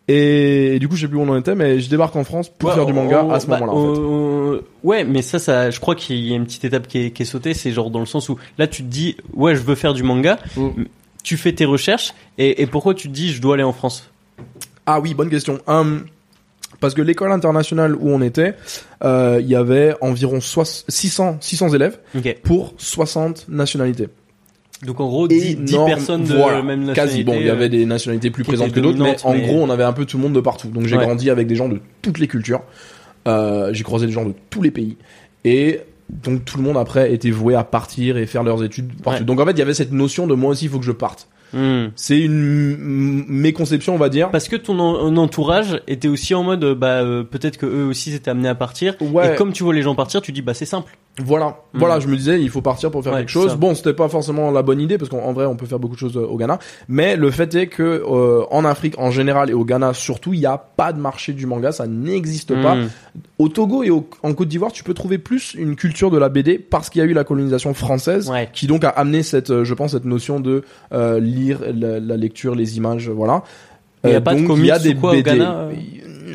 Et, 0.09 0.77
et 0.77 0.79
du 0.79 0.87
coup 0.89 0.95
je 0.95 1.03
sais 1.03 1.09
plus 1.09 1.17
où 1.19 1.23
on 1.23 1.29
en 1.29 1.37
était 1.39 1.55
mais 1.57 1.81
je 1.81 1.91
débarque 1.91 2.15
en 2.15 2.23
France 2.23 2.49
pour 2.49 2.69
Ouais, 2.69 2.75
faire 2.77 2.87
du 2.87 2.93
manga 2.93 3.27
à 3.33 3.41
ce 3.41 3.47
bah, 3.49 3.59
moment-là 3.59 3.73
en 3.73 3.95
fait. 3.95 4.01
on- 4.01 4.61
Ouais, 4.85 5.03
mais 5.03 5.21
ça, 5.23 5.41
ça, 5.41 5.71
je 5.71 5.81
crois 5.81 5.97
qu'il 5.97 6.17
y 6.25 6.33
a 6.33 6.37
une 6.37 6.45
petite 6.45 6.65
étape 6.65 6.87
qui 6.87 6.99
est, 7.07 7.11
qui 7.11 7.23
est 7.23 7.27
sautée, 7.27 7.55
c'est 7.55 7.73
genre 7.73 7.91
dans 7.91 7.99
le 7.99 8.07
sens 8.07 8.29
où 8.29 8.39
là 8.57 8.69
tu 8.69 8.85
te 8.85 8.89
dis, 8.89 9.17
ouais, 9.35 9.57
je 9.57 9.61
veux 9.63 9.75
faire 9.75 9.93
du 9.95 10.05
manga, 10.05 10.39
Mm. 10.57 10.85
tu 11.25 11.37
fais 11.37 11.53
tes 11.53 11.65
recherches, 11.65 12.15
et, 12.39 12.63
et 12.63 12.67
pourquoi 12.69 12.95
tu 12.95 13.09
te 13.09 13.13
dis, 13.13 13.33
je 13.33 13.43
dois 13.43 13.55
aller 13.55 13.65
en 13.65 13.73
France? 13.73 14.09
Ah 14.87 15.01
oui, 15.01 15.13
bonne 15.13 15.29
question. 15.29 15.59
Hum, 15.67 16.05
parce 16.81 16.95
que 16.95 17.03
l'école 17.03 17.33
internationale 17.33 17.95
où 17.95 18.11
on 18.11 18.21
était, 18.23 18.55
euh, 19.05 19.39
il 19.41 19.49
y 19.49 19.55
avait 19.57 19.95
environ 20.01 20.41
soix- 20.41 20.65
600, 20.89 21.39
600 21.41 21.71
élèves 21.75 21.99
pour 22.43 22.75
60 22.79 23.47
nationalités. 23.49 24.09
Donc 24.85 25.01
en 25.01 25.07
gros, 25.09 25.27
10, 25.27 25.57
10 25.57 25.73
Énorme- 25.75 25.89
personnes 25.91 26.25
de 26.25 26.35
voilà, 26.35 26.63
même 26.63 26.85
nationalité. 26.85 26.95
Quasi. 26.95 27.25
Bon, 27.25 27.35
il 27.41 27.47
y 27.47 27.49
euh, 27.49 27.53
avait 27.53 27.71
des 27.71 27.87
nationalités 27.87 28.31
plus 28.31 28.45
présentes 28.45 28.73
que 28.73 28.81
d'autres, 28.81 28.99
mais 29.03 29.17
en 29.25 29.37
gros, 29.39 29.63
on 29.63 29.71
avait 29.71 29.85
un 29.85 29.95
peu 29.95 30.05
tout 30.05 30.19
le 30.19 30.23
monde 30.23 30.35
de 30.35 30.41
partout. 30.41 30.69
Donc 30.69 30.85
j'ai 30.87 30.97
Ouais. 30.97 31.05
grandi 31.05 31.31
avec 31.31 31.47
des 31.47 31.55
gens 31.57 31.69
de 31.69 31.81
toutes 32.03 32.19
les 32.19 32.29
cultures. 32.29 32.63
Euh, 33.27 33.71
j'ai 33.73 33.83
croisé 33.85 34.07
des 34.07 34.13
gens 34.13 34.25
de 34.27 34.35
tous 34.51 34.61
les 34.63 34.71
pays. 34.71 34.97
Et 35.45 35.81
donc 36.11 36.45
tout 36.45 36.59
le 36.59 36.63
monde 36.63 36.77
après 36.77 37.13
était 37.13 37.31
voué 37.31 37.55
à 37.55 37.65
partir 37.65 38.17
et 38.19 38.27
faire 38.27 38.43
leurs 38.43 38.63
études 38.63 38.93
partout. 39.03 39.21
Ouais. 39.21 39.25
Donc 39.25 39.41
en 39.41 39.47
fait, 39.47 39.53
il 39.53 39.59
y 39.59 39.63
avait 39.63 39.75
cette 39.75 39.93
notion 39.93 40.27
de 40.27 40.35
moi 40.35 40.51
aussi, 40.51 40.67
il 40.67 40.71
faut 40.71 40.79
que 40.79 40.85
je 40.85 40.93
parte. 40.93 41.27
Hmm. 41.53 41.87
C'est 41.97 42.21
une 42.21 43.25
méconception, 43.29 43.95
on 43.95 43.99
va 43.99 44.09
dire. 44.09 44.31
Parce 44.31 44.49
que 44.49 44.57
ton 44.57 44.79
en- 44.79 45.17
entourage 45.17 45.81
était 45.87 46.09
aussi 46.09 46.35
en 46.35 46.43
mode, 46.43 46.65
euh, 46.65 46.75
bah 46.75 47.03
euh, 47.03 47.23
peut-être 47.23 47.57
que 47.57 47.67
eux 47.67 47.85
aussi 47.87 48.13
s'étaient 48.13 48.31
amenés 48.31 48.49
à 48.49 48.55
partir. 48.55 48.95
Ouais. 49.01 49.33
Et 49.33 49.37
comme 49.37 49.53
tu 49.53 49.63
vois 49.63 49.75
les 49.75 49.83
gens 49.83 49.95
partir, 49.95 50.21
tu 50.23 50.33
dis, 50.33 50.43
bah 50.43 50.55
c'est 50.55 50.67
simple. 50.67 50.97
Voilà, 51.25 51.57
Mm. 51.73 51.79
voilà, 51.79 51.99
je 51.99 52.09
me 52.09 52.17
disais, 52.17 52.43
il 52.43 52.51
faut 52.51 52.61
partir 52.61 52.91
pour 52.91 53.03
faire 53.03 53.13
Ouais, 53.15 53.21
quelque 53.21 53.31
chose. 53.31 53.51
ça. 53.53 53.57
Bon, 53.57 53.75
c'était 53.75 53.95
pas 53.95 54.09
forcément 54.09 54.51
la 54.51 54.61
bonne 54.63 54.81
idée 54.81 54.99
parce 54.99 55.09
qu'en 55.11 55.21
en 55.21 55.33
vrai, 55.33 55.47
on 55.47 55.57
peut 55.57 55.65
faire 55.65 55.79
beaucoup 55.79 55.95
de 55.95 55.99
choses 56.01 56.17
euh, 56.17 56.27
au 56.27 56.37
Ghana. 56.37 56.59
Mais 56.89 57.17
le 57.17 57.31
fait 57.31 57.55
est 57.55 57.69
que 57.69 57.83
euh, 57.83 58.43
en 58.51 58.67
Afrique 58.67 58.99
en 58.99 59.11
général 59.11 59.49
et 59.49 59.55
au 59.55 59.65
Ghana 59.65 59.95
surtout, 59.95 60.35
il 60.35 60.41
n'y 60.41 60.47
a 60.47 60.59
pas 60.59 60.93
de 60.93 61.01
marché 61.01 61.33
du 61.33 61.47
manga, 61.47 61.73
ça 61.73 61.87
n'existe 61.87 62.55
pas. 62.61 62.75
Mm. 62.75 62.89
Au 63.39 63.49
Togo 63.49 63.83
et 63.83 63.89
au- 63.91 64.07
en 64.23 64.35
Côte 64.35 64.49
d'Ivoire, 64.49 64.73
tu 64.73 64.85
peux 64.85 64.93
trouver 64.95 65.17
plus 65.17 65.55
une 65.55 65.75
culture 65.75 66.11
de 66.11 66.19
la 66.19 66.29
BD 66.29 66.59
parce 66.59 66.91
qu'il 66.91 67.01
y 67.01 67.03
a 67.03 67.09
eu 67.09 67.15
la 67.15 67.25
colonisation 67.25 67.73
française 67.73 68.29
Ouais. 68.29 68.51
qui 68.53 68.67
donc 68.67 68.85
a 68.85 68.91
amené 68.91 69.23
cette, 69.23 69.49
euh, 69.51 69.65
je 69.65 69.73
pense, 69.73 69.93
cette 69.93 70.05
notion 70.05 70.39
de 70.39 70.65
euh, 70.93 71.19
lire 71.19 71.61
la, 71.75 71.99
la 71.99 72.17
lecture, 72.19 72.55
les 72.55 72.77
images, 72.77 73.09
voilà. 73.09 73.43
Il 74.05 74.11
y 74.11 74.13
a 74.13 74.17
Euh, 74.19 74.21
pas 74.21 74.35
de 74.35 74.39
donc, 74.41 74.49
comics 74.49 74.65
il 74.65 74.69
y 74.69 74.71
a 74.71 74.77
ou 74.77 74.83
des 74.83 74.95
quoi 74.95 75.11
au 75.11 75.15
BD. 75.15 75.23
Ghana, 75.31 75.55
euh? 75.61 75.73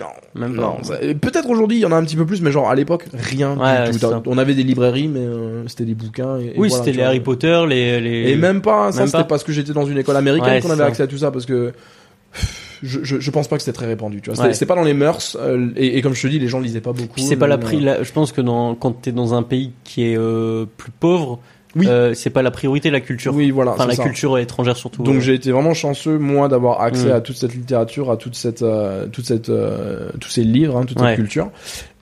Non, 0.02 0.41
Même 0.41 0.56
pas. 0.56 0.62
non, 0.62 0.84
ça- 0.84 0.97
peut-être 0.97 1.49
aujourd'hui 1.49 1.78
il 1.78 1.82
y 1.82 1.86
en 1.86 1.91
a 1.91 1.95
un 1.95 2.04
petit 2.04 2.16
peu 2.16 2.26
plus, 2.26 2.41
mais 2.41 2.52
genre 2.52 2.70
à 2.70 2.76
l'époque 2.76 3.06
rien 3.14 3.58
Ouais, 3.58 3.88
du 3.88 3.93
c'est 3.93 3.99
tout. 3.99 4.10
ça. 4.12 4.22
On 4.26 4.38
avait 4.38 4.54
des 4.56 4.64
librairies, 4.64 5.08
mais 5.08 5.20
euh, 5.20 5.68
c'était 5.68 5.86
des 5.86 5.95
bouquins. 5.95 6.38
Et, 6.39 6.45
et 6.45 6.54
Oui, 6.58 6.70
voilà, 6.70 6.76
c'était 6.76 6.91
tu 6.91 6.97
les 6.97 7.04
vois. 7.04 7.08
Harry 7.10 7.20
Potter, 7.20 7.64
les. 7.68 7.99
les... 8.02 8.32
Et 8.32 8.36
même 8.36 8.62
pas, 8.62 8.91
ça 8.91 8.99
Même 8.99 9.08
c'était 9.08 9.20
pas. 9.20 9.24
parce 9.26 9.43
que 9.43 9.52
j'étais 9.52 9.74
dans 9.74 9.86
une 9.86 9.97
école 9.97 10.18
américaine 10.18 10.49
Ouais, 10.54 10.62
qu'on 10.62 10.68
c'est 10.68 10.74
avait 10.74 10.82
ça. 10.84 10.88
accès 10.88 11.04
à 11.04 11.08
tout 11.08 11.18
ça, 11.18 11.32
parce 11.32 11.45
que 11.45 11.72
je, 12.84 12.99
je, 13.04 13.20
je 13.20 13.32
pense 13.32 13.47
pas 13.47 13.58
que 13.58 13.64
c'était 13.64 13.76
très 13.78 13.86
répandu. 13.88 14.22
Tu 14.22 14.30
vois, 14.30 14.36
c'était 14.36 14.47
Ouais. 14.47 14.54
c'était 14.54 14.66
pas 14.66 14.76
dans 14.76 14.84
les 14.84 14.93
mœurs. 14.93 15.38
euh, 15.39 15.70
et, 15.76 15.97
et 15.97 16.02
comme 16.02 16.14
je 16.14 16.22
te 16.22 16.28
dis, 16.28 16.39
les 16.39 16.47
gens 16.47 16.60
lisaient 16.60 16.82
pas 16.82 16.93
beaucoup. 16.93 17.14
Puis 17.14 17.24
c'est 17.24 17.36
pas 17.36 17.47
la 17.47 17.56
euh, 17.58 17.80
la- 17.80 18.04
Je 18.04 18.12
pense 18.12 18.32
que 18.32 18.41
dans, 18.41 18.74
quand 18.76 18.91
t'es 19.02 19.12
dans 19.12 19.34
un 19.36 19.43
pays 19.43 19.72
qui 19.84 20.04
est 20.06 20.18
euh, 20.18 20.66
plus 20.78 20.91
pauvre, 20.91 21.39
Oui. 21.76 21.88
euh, 21.88 22.13
c'est 22.13 22.30
pas 22.30 22.41
la 22.41 22.51
priorité 22.51 22.89
la 22.89 22.99
culture. 22.99 23.34
Oui, 23.34 23.49
voilà. 23.51 23.72
enfin 23.72 23.86
la 23.88 23.95
ça. 23.95 24.03
culture 24.03 24.38
étrangère 24.38 24.76
surtout. 24.76 25.03
Donc 25.03 25.19
j'ai 25.22 25.34
été 25.34 25.51
vraiment 25.51 25.74
chanceux 25.74 26.17
moi 26.17 26.47
d'avoir 26.49 26.82
accès 26.82 27.07
Mm. 27.09 27.13
à 27.13 27.22
toute 27.22 27.38
cette 27.38 27.53
littérature, 27.53 28.11
à 28.11 28.17
toute 28.17 28.36
cette, 28.36 28.61
euh, 28.61 29.07
toute 29.07 29.26
cette, 29.26 29.49
euh, 29.49 30.09
tous 30.19 30.30
ces 30.30 30.43
livres, 30.43 30.78
hein, 30.78 30.84
toute 30.86 30.99
Ouais. 30.99 31.07
cette 31.09 31.15
culture. 31.17 31.49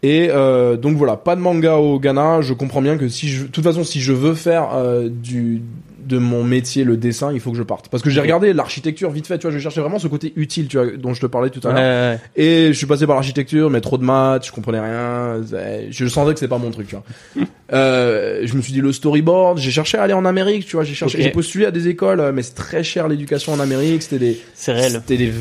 Et 0.01 0.29
euh, 0.31 0.77
donc 0.77 0.95
voilà, 0.97 1.17
pas 1.17 1.35
de 1.35 1.41
manga 1.41 1.75
au 1.75 1.99
Ghana. 1.99 2.41
Je 2.41 2.53
comprends 2.53 2.81
bien 2.81 2.97
que 2.97 3.09
si 3.09 3.27
je, 3.29 3.43
de 3.43 3.47
toute 3.49 3.63
façon, 3.63 3.83
si 3.83 3.99
je 4.01 4.13
veux 4.13 4.33
faire 4.33 4.69
euh, 4.73 5.09
du 5.11 5.61
de 6.09 6.17
mon 6.17 6.43
métier 6.43 6.83
le 6.83 6.97
dessin, 6.97 7.31
il 7.31 7.39
faut 7.39 7.51
que 7.51 7.57
je 7.57 7.63
parte. 7.63 7.87
Parce 7.89 8.03
que 8.03 8.09
j'ai 8.09 8.19
regardé 8.19 8.51
l'architecture 8.51 9.09
vite 9.11 9.27
fait, 9.27 9.37
tu 9.37 9.43
vois, 9.47 9.51
je 9.55 9.59
cherchais 9.59 9.79
vraiment 9.79 9.99
ce 9.99 10.07
côté 10.07 10.33
utile, 10.35 10.67
tu 10.67 10.77
vois, 10.77 10.87
dont 10.97 11.13
je 11.13 11.21
te 11.21 11.25
parlais 11.27 11.49
tout 11.51 11.65
à 11.67 11.71
l'heure. 11.71 12.13
ouais, 12.15 12.19
Et 12.35 12.67
je 12.67 12.77
suis 12.77 12.87
passé 12.87 13.05
par 13.05 13.15
l'architecture, 13.15 13.69
mais 13.69 13.79
trop 13.79 13.97
de 13.97 14.03
maths, 14.03 14.47
je 14.47 14.51
comprenais 14.51 14.79
rien. 14.79 15.41
c'est- 15.49 15.87
Je 15.91 16.05
sentais 16.07 16.33
que 16.33 16.39
c'était 16.39 16.49
pas 16.49 16.57
mon 16.57 16.71
truc, 16.71 16.87
tu 16.87 16.95
vois. 16.95 17.03
euh, 17.73 18.41
je 18.43 18.53
me 18.55 18.61
suis 18.61 18.73
dit 18.73 18.81
le 18.81 18.91
storyboard. 18.91 19.57
J'ai 19.59 19.71
cherché 19.71 19.97
à 19.97 20.03
aller 20.03 20.13
en 20.13 20.25
Amérique, 20.25 20.65
tu 20.65 20.75
vois. 20.75 20.83
J'ai 20.83 20.95
cherché, 20.95 21.21
j'ai 21.21 21.29
postulé 21.31 21.65
à 21.65 21.71
des 21.71 21.87
écoles, 21.87 22.19
euh, 22.19 22.31
mais 22.33 22.41
c'est 22.41 22.55
très 22.55 22.83
cher 22.83 23.07
l'éducation 23.07 23.53
en 23.53 23.59
Amérique. 23.59 24.01
C'était 24.03 24.19
des, 24.19 24.39
c'est 24.55 24.73
réel. 24.73 24.91
c'était 24.93 25.17
des 25.17 25.31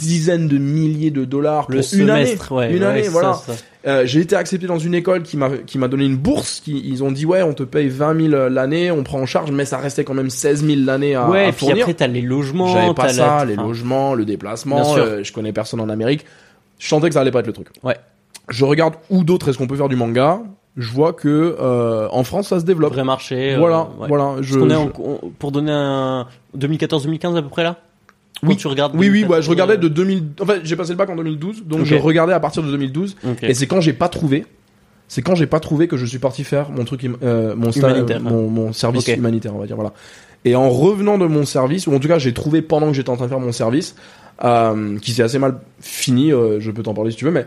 dizaines 0.00 0.48
de 0.48 0.58
milliers 0.58 1.10
de 1.10 1.24
dollars 1.24 1.66
pour 1.66 1.74
Le 1.76 1.94
une 1.94 2.10
année. 2.10 2.26
semestre, 2.26 2.52
ouais. 2.52 2.72
Une 2.74 2.80
ouais, 2.82 2.86
année, 2.88 3.02
voilà. 3.08 3.34
ça, 3.34 3.52
ça. 3.54 3.60
Euh, 3.86 4.02
j'ai 4.04 4.20
été 4.20 4.36
accepté 4.36 4.66
dans 4.66 4.78
une 4.78 4.94
école 4.94 5.22
qui 5.22 5.36
m'a 5.38 5.50
qui 5.66 5.78
m'a 5.78 5.88
donné 5.88 6.04
une 6.04 6.16
bourse. 6.16 6.60
Qui, 6.60 6.82
ils 6.84 7.02
ont 7.02 7.10
dit 7.12 7.24
ouais, 7.24 7.42
on 7.42 7.54
te 7.54 7.62
paye 7.62 7.88
20 7.88 8.30
000 8.30 8.48
l'année, 8.48 8.90
on 8.90 9.02
prend 9.04 9.20
en 9.20 9.26
charge, 9.26 9.50
mais 9.52 9.64
ça 9.64 9.78
restait 9.78 10.04
quand 10.04 10.12
même 10.14 10.28
16 10.30 10.64
000 10.66 10.80
l'année 10.84 11.14
à, 11.14 11.28
ouais, 11.30 11.44
à 11.44 11.48
et 11.48 11.52
puis 11.52 11.70
après 11.70 11.94
t'as 11.94 12.06
les 12.06 12.20
logements. 12.20 12.66
J'avais 12.66 12.92
pas 12.94 13.08
ça, 13.08 13.38
la- 13.38 13.44
les 13.46 13.54
enfin, 13.54 13.62
logements, 13.62 14.14
le 14.14 14.24
déplacement. 14.26 14.96
euh, 14.98 15.20
je 15.22 15.32
connais 15.32 15.52
personne 15.52 15.80
en 15.80 15.88
Amérique. 15.88 16.26
Je 16.78 16.88
sentais 16.88 17.08
que 17.08 17.14
ça 17.14 17.20
allait 17.22 17.30
pas 17.30 17.40
être 17.40 17.46
le 17.46 17.52
truc. 17.54 17.68
Ouais. 17.82 17.96
Je 18.48 18.64
regarde 18.64 18.94
où 19.10 19.22
d'autres 19.24 19.48
est-ce 19.48 19.56
qu'on 19.58 19.66
peut 19.66 19.76
faire 19.76 19.88
du 19.88 19.96
manga. 19.96 20.40
Je 20.76 20.88
vois 20.92 21.12
que 21.12 21.56
euh, 21.60 22.06
en 22.10 22.22
France 22.22 22.48
ça 22.48 22.60
se 22.60 22.64
développe. 22.64 22.92
Vrai 22.92 23.04
marché. 23.04 23.54
euh, 23.54 23.58
Voilà, 23.58 23.88
ouais. 23.98 24.08
voilà. 24.08 24.36
Je, 24.40 24.54
Parce 24.58 24.62
qu'on 24.62 24.70
est 24.70 24.74
je- 24.74 24.78
en- 25.02 25.18
on- 25.24 25.30
pour 25.38 25.52
donner 25.52 25.72
un 25.72 26.26
2014-2015 26.56 27.36
à 27.36 27.42
peu 27.42 27.48
près 27.48 27.62
là? 27.64 27.76
Oui. 28.42 28.56
tu 28.56 28.66
regardes. 28.68 28.94
Oui, 28.94 29.08
oui, 29.10 29.24
ouais, 29.24 29.42
je 29.42 29.48
2014, 29.48 29.48
regardais 29.50 29.76
de 29.78 29.88
2000. 29.88 30.24
En 30.40 30.46
fait, 30.46 30.60
j'ai 30.64 30.76
passé 30.76 30.92
le 30.92 30.96
bac 30.96 31.10
en 31.10 31.16
2012, 31.16 31.64
donc 31.66 31.84
je 31.84 31.94
regardais 31.94 32.32
à 32.32 32.40
partir 32.40 32.62
de 32.62 32.70
2012. 32.70 33.16
Ok. 33.28 33.42
Et 33.42 33.54
c'est 33.54 33.66
quand 33.66 33.80
j'ai 33.80 33.92
pas 33.92 34.08
trouvé, 34.08 34.46
c'est 35.08 35.22
quand 35.22 35.34
j'ai 35.34 35.46
pas 35.46 35.60
trouvé 35.60 35.88
que 35.88 35.96
je 35.96 36.06
suis 36.06 36.18
parti 36.18 36.44
faire 36.44 36.70
mon 36.70 36.84
truc, 36.84 37.04
euh, 37.22 37.54
mon 37.56 38.72
service 38.72 39.06
humanitaire, 39.08 39.54
on 39.54 39.58
va 39.58 39.66
dire, 39.66 39.76
voilà. 39.76 39.92
Et 40.44 40.54
en 40.56 40.70
revenant 40.70 41.18
de 41.18 41.26
mon 41.26 41.44
service, 41.44 41.86
ou 41.86 41.94
en 41.94 41.98
tout 41.98 42.08
cas 42.08 42.18
j'ai 42.18 42.32
trouvé 42.32 42.62
pendant 42.62 42.86
que 42.88 42.94
j'étais 42.94 43.10
en 43.10 43.16
train 43.16 43.26
de 43.26 43.30
faire 43.30 43.40
mon 43.40 43.52
service, 43.52 43.94
euh, 44.42 44.98
qui 44.98 45.12
s'est 45.12 45.22
assez 45.22 45.38
mal 45.38 45.58
fini, 45.80 46.32
euh, 46.32 46.60
je 46.60 46.70
peux 46.70 46.82
t'en 46.82 46.94
parler 46.94 47.10
si 47.10 47.18
tu 47.18 47.26
veux, 47.26 47.30
mais 47.30 47.44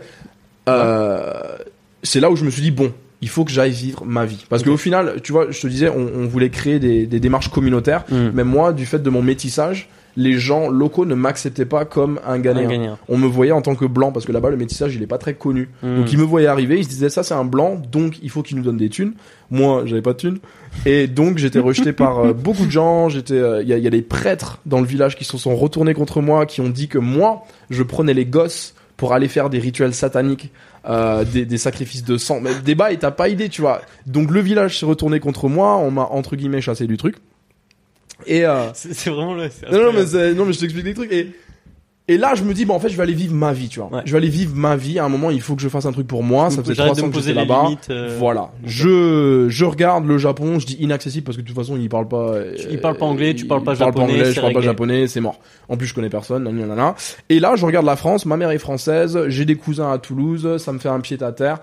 c'est 2.02 2.20
là 2.20 2.30
où 2.30 2.36
je 2.36 2.44
me 2.44 2.50
suis 2.50 2.62
dit 2.62 2.70
bon, 2.70 2.92
il 3.20 3.28
faut 3.28 3.44
que 3.44 3.50
j'aille 3.50 3.70
vivre 3.72 4.04
ma 4.04 4.24
vie, 4.26 4.44
parce 4.48 4.62
qu'au 4.62 4.76
final, 4.76 5.14
tu 5.22 5.32
vois, 5.32 5.50
je 5.50 5.60
te 5.60 5.66
disais, 5.66 5.88
on, 5.88 6.08
on 6.16 6.26
voulait 6.26 6.50
créer 6.50 6.78
des, 6.78 7.06
des 7.06 7.20
démarches 7.20 7.48
communautaires, 7.48 8.04
Hmm. 8.10 8.30
mais 8.34 8.44
moi, 8.44 8.72
du 8.72 8.84
fait 8.86 9.02
de 9.02 9.10
mon 9.10 9.22
métissage, 9.22 9.88
les 10.16 10.34
gens 10.34 10.68
locaux 10.68 11.04
ne 11.04 11.14
m'acceptaient 11.14 11.64
pas 11.64 11.84
comme 11.84 12.20
un 12.26 12.34
Un 12.34 12.38
Ghanéen. 12.38 12.68
gagnant. 12.68 12.98
On 13.08 13.18
me 13.18 13.26
voyait 13.26 13.52
en 13.52 13.62
tant 13.62 13.74
que 13.74 13.84
blanc 13.84 14.12
parce 14.12 14.26
que 14.26 14.32
là-bas 14.32 14.50
le 14.50 14.56
métissage 14.56 14.94
il 14.94 15.02
est 15.02 15.06
pas 15.06 15.18
très 15.18 15.34
connu. 15.34 15.68
Hmm. 15.82 15.96
Donc 15.96 16.12
ils 16.12 16.18
me 16.18 16.24
voyaient 16.24 16.46
arriver, 16.46 16.78
ils 16.78 16.84
se 16.84 16.88
disaient 16.88 17.08
ça 17.08 17.22
c'est 17.22 17.34
un 17.34 17.44
blanc, 17.44 17.80
donc 17.90 18.18
il 18.22 18.30
faut 18.30 18.42
qu'il 18.42 18.56
nous 18.56 18.62
donne 18.62 18.76
des 18.76 18.88
thunes. 18.88 19.14
Moi 19.50 19.82
j'avais 19.86 20.02
pas 20.02 20.12
de 20.12 20.18
thunes 20.18 20.38
et 20.86 21.06
donc 21.06 21.38
j'étais 21.38 21.58
rejeté 21.58 21.92
par 21.94 22.18
euh, 22.18 22.32
beaucoup 22.32 22.66
de 22.66 22.70
gens. 22.70 23.08
J'étais, 23.08 23.34
euh, 23.34 23.62
il 23.62 23.68
y, 23.68 23.72
a, 23.72 23.78
il 23.78 23.84
y 23.84 23.86
a 23.86 23.90
des 23.90 24.02
prêtres 24.02 24.60
dans 24.66 24.80
le 24.80 24.86
village 24.86 25.16
qui 25.16 25.24
se 25.24 25.36
sont 25.38 25.56
retournés 25.56 25.94
contre 25.94 26.20
moi, 26.20 26.46
qui 26.46 26.60
ont 26.60 26.68
dit 26.70 26.88
que 26.88 26.98
moi 26.98 27.44
je 27.70 27.82
prenais 27.82 28.14
les 28.14 28.26
gosses 28.26 28.74
pour 28.96 29.12
aller 29.12 29.26
faire 29.26 29.50
des 29.50 29.58
rituels 29.58 29.92
sataniques, 29.92 30.52
euh, 30.88 31.24
des, 31.24 31.44
des 31.46 31.58
sacrifices 31.58 32.04
de 32.04 32.16
sang. 32.16 32.40
Mais 32.40 32.54
le 32.54 32.60
débat 32.60 32.92
et 32.92 32.96
t'as 32.96 33.10
pas 33.10 33.28
idée 33.28 33.48
tu 33.48 33.60
vois. 33.60 33.80
Donc 34.06 34.30
le 34.30 34.40
village 34.40 34.78
s'est 34.78 34.86
retourné 34.86 35.18
contre 35.18 35.48
moi, 35.48 35.76
on 35.78 35.90
m'a 35.90 36.02
entre 36.04 36.36
guillemets 36.36 36.60
chassé 36.60 36.86
du 36.86 36.96
truc. 36.96 37.16
Et 38.26 38.44
euh, 38.44 38.66
C'est 38.74 39.10
vraiment 39.10 39.34
le. 39.34 39.44
non, 39.70 39.92
non, 39.92 39.92
mais, 39.92 40.34
non, 40.34 40.44
mais 40.46 40.52
je 40.52 40.60
t'explique 40.60 40.84
des 40.84 40.94
trucs. 40.94 41.12
Et, 41.12 41.32
et 42.06 42.18
là, 42.18 42.34
je 42.34 42.44
me 42.44 42.52
dis, 42.52 42.66
bon, 42.66 42.74
en 42.74 42.80
fait, 42.80 42.90
je 42.90 42.96
vais 42.98 43.02
aller 43.02 43.14
vivre 43.14 43.34
ma 43.34 43.54
vie, 43.54 43.68
tu 43.68 43.80
vois. 43.80 43.88
Ouais. 43.90 44.02
Je 44.04 44.12
vais 44.12 44.18
aller 44.18 44.28
vivre 44.28 44.54
ma 44.54 44.76
vie. 44.76 44.98
À 44.98 45.04
un 45.06 45.08
moment, 45.08 45.30
il 45.30 45.40
faut 45.40 45.56
que 45.56 45.62
je 45.62 45.70
fasse 45.70 45.86
un 45.86 45.92
truc 45.92 46.06
pour 46.06 46.22
moi. 46.22 46.50
Ça 46.50 46.56
ans 47.02 47.06
me 47.06 47.10
que 47.12 47.16
poser 47.16 47.28
j'étais 47.28 47.40
là-bas. 47.40 47.68
euh, 47.90 48.16
Voilà. 48.18 48.50
Je, 48.62 49.46
je 49.48 49.64
regarde 49.64 50.06
le 50.06 50.18
Japon. 50.18 50.58
Je 50.58 50.66
dis 50.66 50.76
inaccessible 50.80 51.24
parce 51.24 51.38
que 51.38 51.42
de 51.42 51.46
toute 51.46 51.56
façon, 51.56 51.78
il 51.78 51.88
parle 51.88 52.06
pas. 52.06 52.32
euh, 52.34 52.54
Il 52.70 52.78
parle 52.80 52.98
pas 52.98 53.06
anglais, 53.06 53.34
tu 53.34 53.46
parles 53.46 53.62
pas 53.64 53.72
il 53.72 53.78
parle 53.78 53.92
japonais, 53.92 54.12
anglais, 54.12 54.32
je 54.32 54.40
parle 54.40 54.52
pas 54.52 54.60
japonais, 54.60 55.08
c'est 55.08 55.20
mort. 55.22 55.40
En 55.70 55.78
plus, 55.78 55.86
je 55.86 55.94
connais 55.94 56.10
personne. 56.10 56.44
nanana. 56.44 56.94
Et 57.30 57.40
là, 57.40 57.54
je 57.56 57.64
regarde 57.64 57.86
la 57.86 57.96
France. 57.96 58.26
Ma 58.26 58.36
mère 58.36 58.50
est 58.50 58.58
française. 58.58 59.18
J'ai 59.28 59.46
des 59.46 59.56
cousins 59.56 59.90
à 59.90 59.96
Toulouse. 59.96 60.58
Ça 60.58 60.72
me 60.74 60.78
fait 60.78 60.90
un 60.90 61.00
pied 61.00 61.16
à 61.22 61.32
terre. 61.32 61.60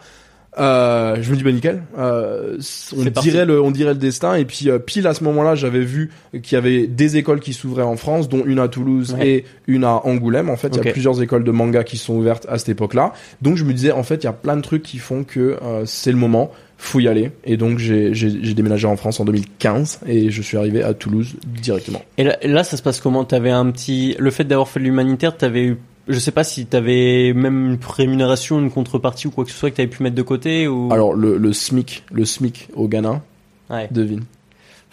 Euh, 0.60 1.18
je 1.22 1.32
me 1.32 1.38
dis 1.38 1.44
bah 1.44 1.52
nickel. 1.52 1.82
Euh, 1.98 2.58
on 2.98 3.06
parti. 3.06 3.30
dirait 3.30 3.46
le, 3.46 3.62
on 3.62 3.72
dirait 3.72 3.94
le 3.94 4.00
destin. 4.00 4.36
Et 4.36 4.46
puis 4.46 4.70
euh, 4.70 4.80
pile 4.80 5.08
à 5.08 5.14
ce 5.14 5.24
moment-là, 5.24 5.56
j'avais 5.56 5.80
vu 5.84 6.12
qu'il 6.44 6.54
y 6.54 6.56
avait 6.58 6.88
des 6.88 7.18
écoles 7.18 7.40
qui 7.40 7.54
s'ouvraient 7.54 7.84
en 7.84 7.96
France, 7.96 8.28
dont 8.28 8.44
une 8.46 8.60
à 8.60 8.68
Toulouse 8.68 9.16
Ouais. 9.18 9.28
et 9.28 9.46
une 9.68 9.84
à 9.86 10.06
Angoulême. 10.06 10.50
En 10.50 10.58
fait, 10.58 10.70
il 10.76 10.84
y 10.86 10.90
a 10.90 10.92
plusieurs 10.92 11.22
écoles 11.22 11.44
de 11.44 11.52
manga 11.52 11.84
qui 11.84 11.98
sont 11.98 12.16
ouvertes 12.16 12.46
à 12.50 12.58
cette 12.58 12.70
époque-là. 12.70 13.14
Donc 13.42 13.56
je 13.56 13.64
me 13.64 13.74
disais 13.74 13.92
en 13.92 14.04
fait, 14.04 14.16
il 14.16 14.26
y 14.26 14.30
a 14.30 14.34
plein 14.34 14.58
de 14.58 14.62
trucs 14.62 14.84
qui 14.84 14.98
font 14.98 15.24
que 15.24 15.58
euh, 15.62 15.84
c'est 15.86 16.12
le 16.12 16.18
moment. 16.18 16.52
Faut 16.78 17.00
y 17.00 17.08
aller. 17.08 17.32
Et 17.46 17.58
donc 17.58 17.78
j'ai 17.78 18.12
déménagé 18.56 18.88
en 18.88 18.98
France 18.98 19.20
en 19.20 19.26
2015 19.26 20.00
et 20.08 20.32
je 20.32 20.42
suis 20.42 20.58
arrivé 20.58 20.82
à 20.84 20.94
Toulouse 20.96 21.36
directement. 21.46 22.02
Et 22.18 22.24
là, 22.24 22.38
là, 22.44 22.64
ça 22.64 22.76
se 22.76 22.82
passe 22.82 23.00
comment? 23.00 23.24
T'avais 23.24 23.52
un 23.52 23.70
petit. 23.72 24.16
Le 24.18 24.32
fait 24.32 24.44
d'avoir 24.46 24.68
fait 24.68 24.80
de 24.80 24.86
l'humanitaire, 24.86 25.38
t'avais 25.38 25.64
eu. 25.64 25.78
Je 26.08 26.18
sais 26.20 26.32
pas 26.32 26.44
si 26.44 26.66
t'avais 26.66 27.32
même 27.36 27.72
une 27.74 27.80
rémunération, 27.88 28.60
une 28.60 28.72
contrepartie 28.72 29.28
ou 29.28 29.32
quoi 29.32 29.46
que 29.46 29.52
ce 29.52 29.58
soit 29.58 29.70
que 29.72 29.76
t'avais 29.78 29.88
pu 29.90 30.02
mettre 30.04 30.16
de 30.16 30.22
côté 30.22 30.68
ou. 30.68 30.90
Alors 30.92 31.14
le, 31.14 31.38
le 31.38 31.54
SMIC, 31.54 32.04
le 32.12 32.26
SMIC 32.26 32.70
au 32.74 32.88
Ghana, 32.88 33.22
Ouais. 33.70 33.88
devine. 33.92 34.24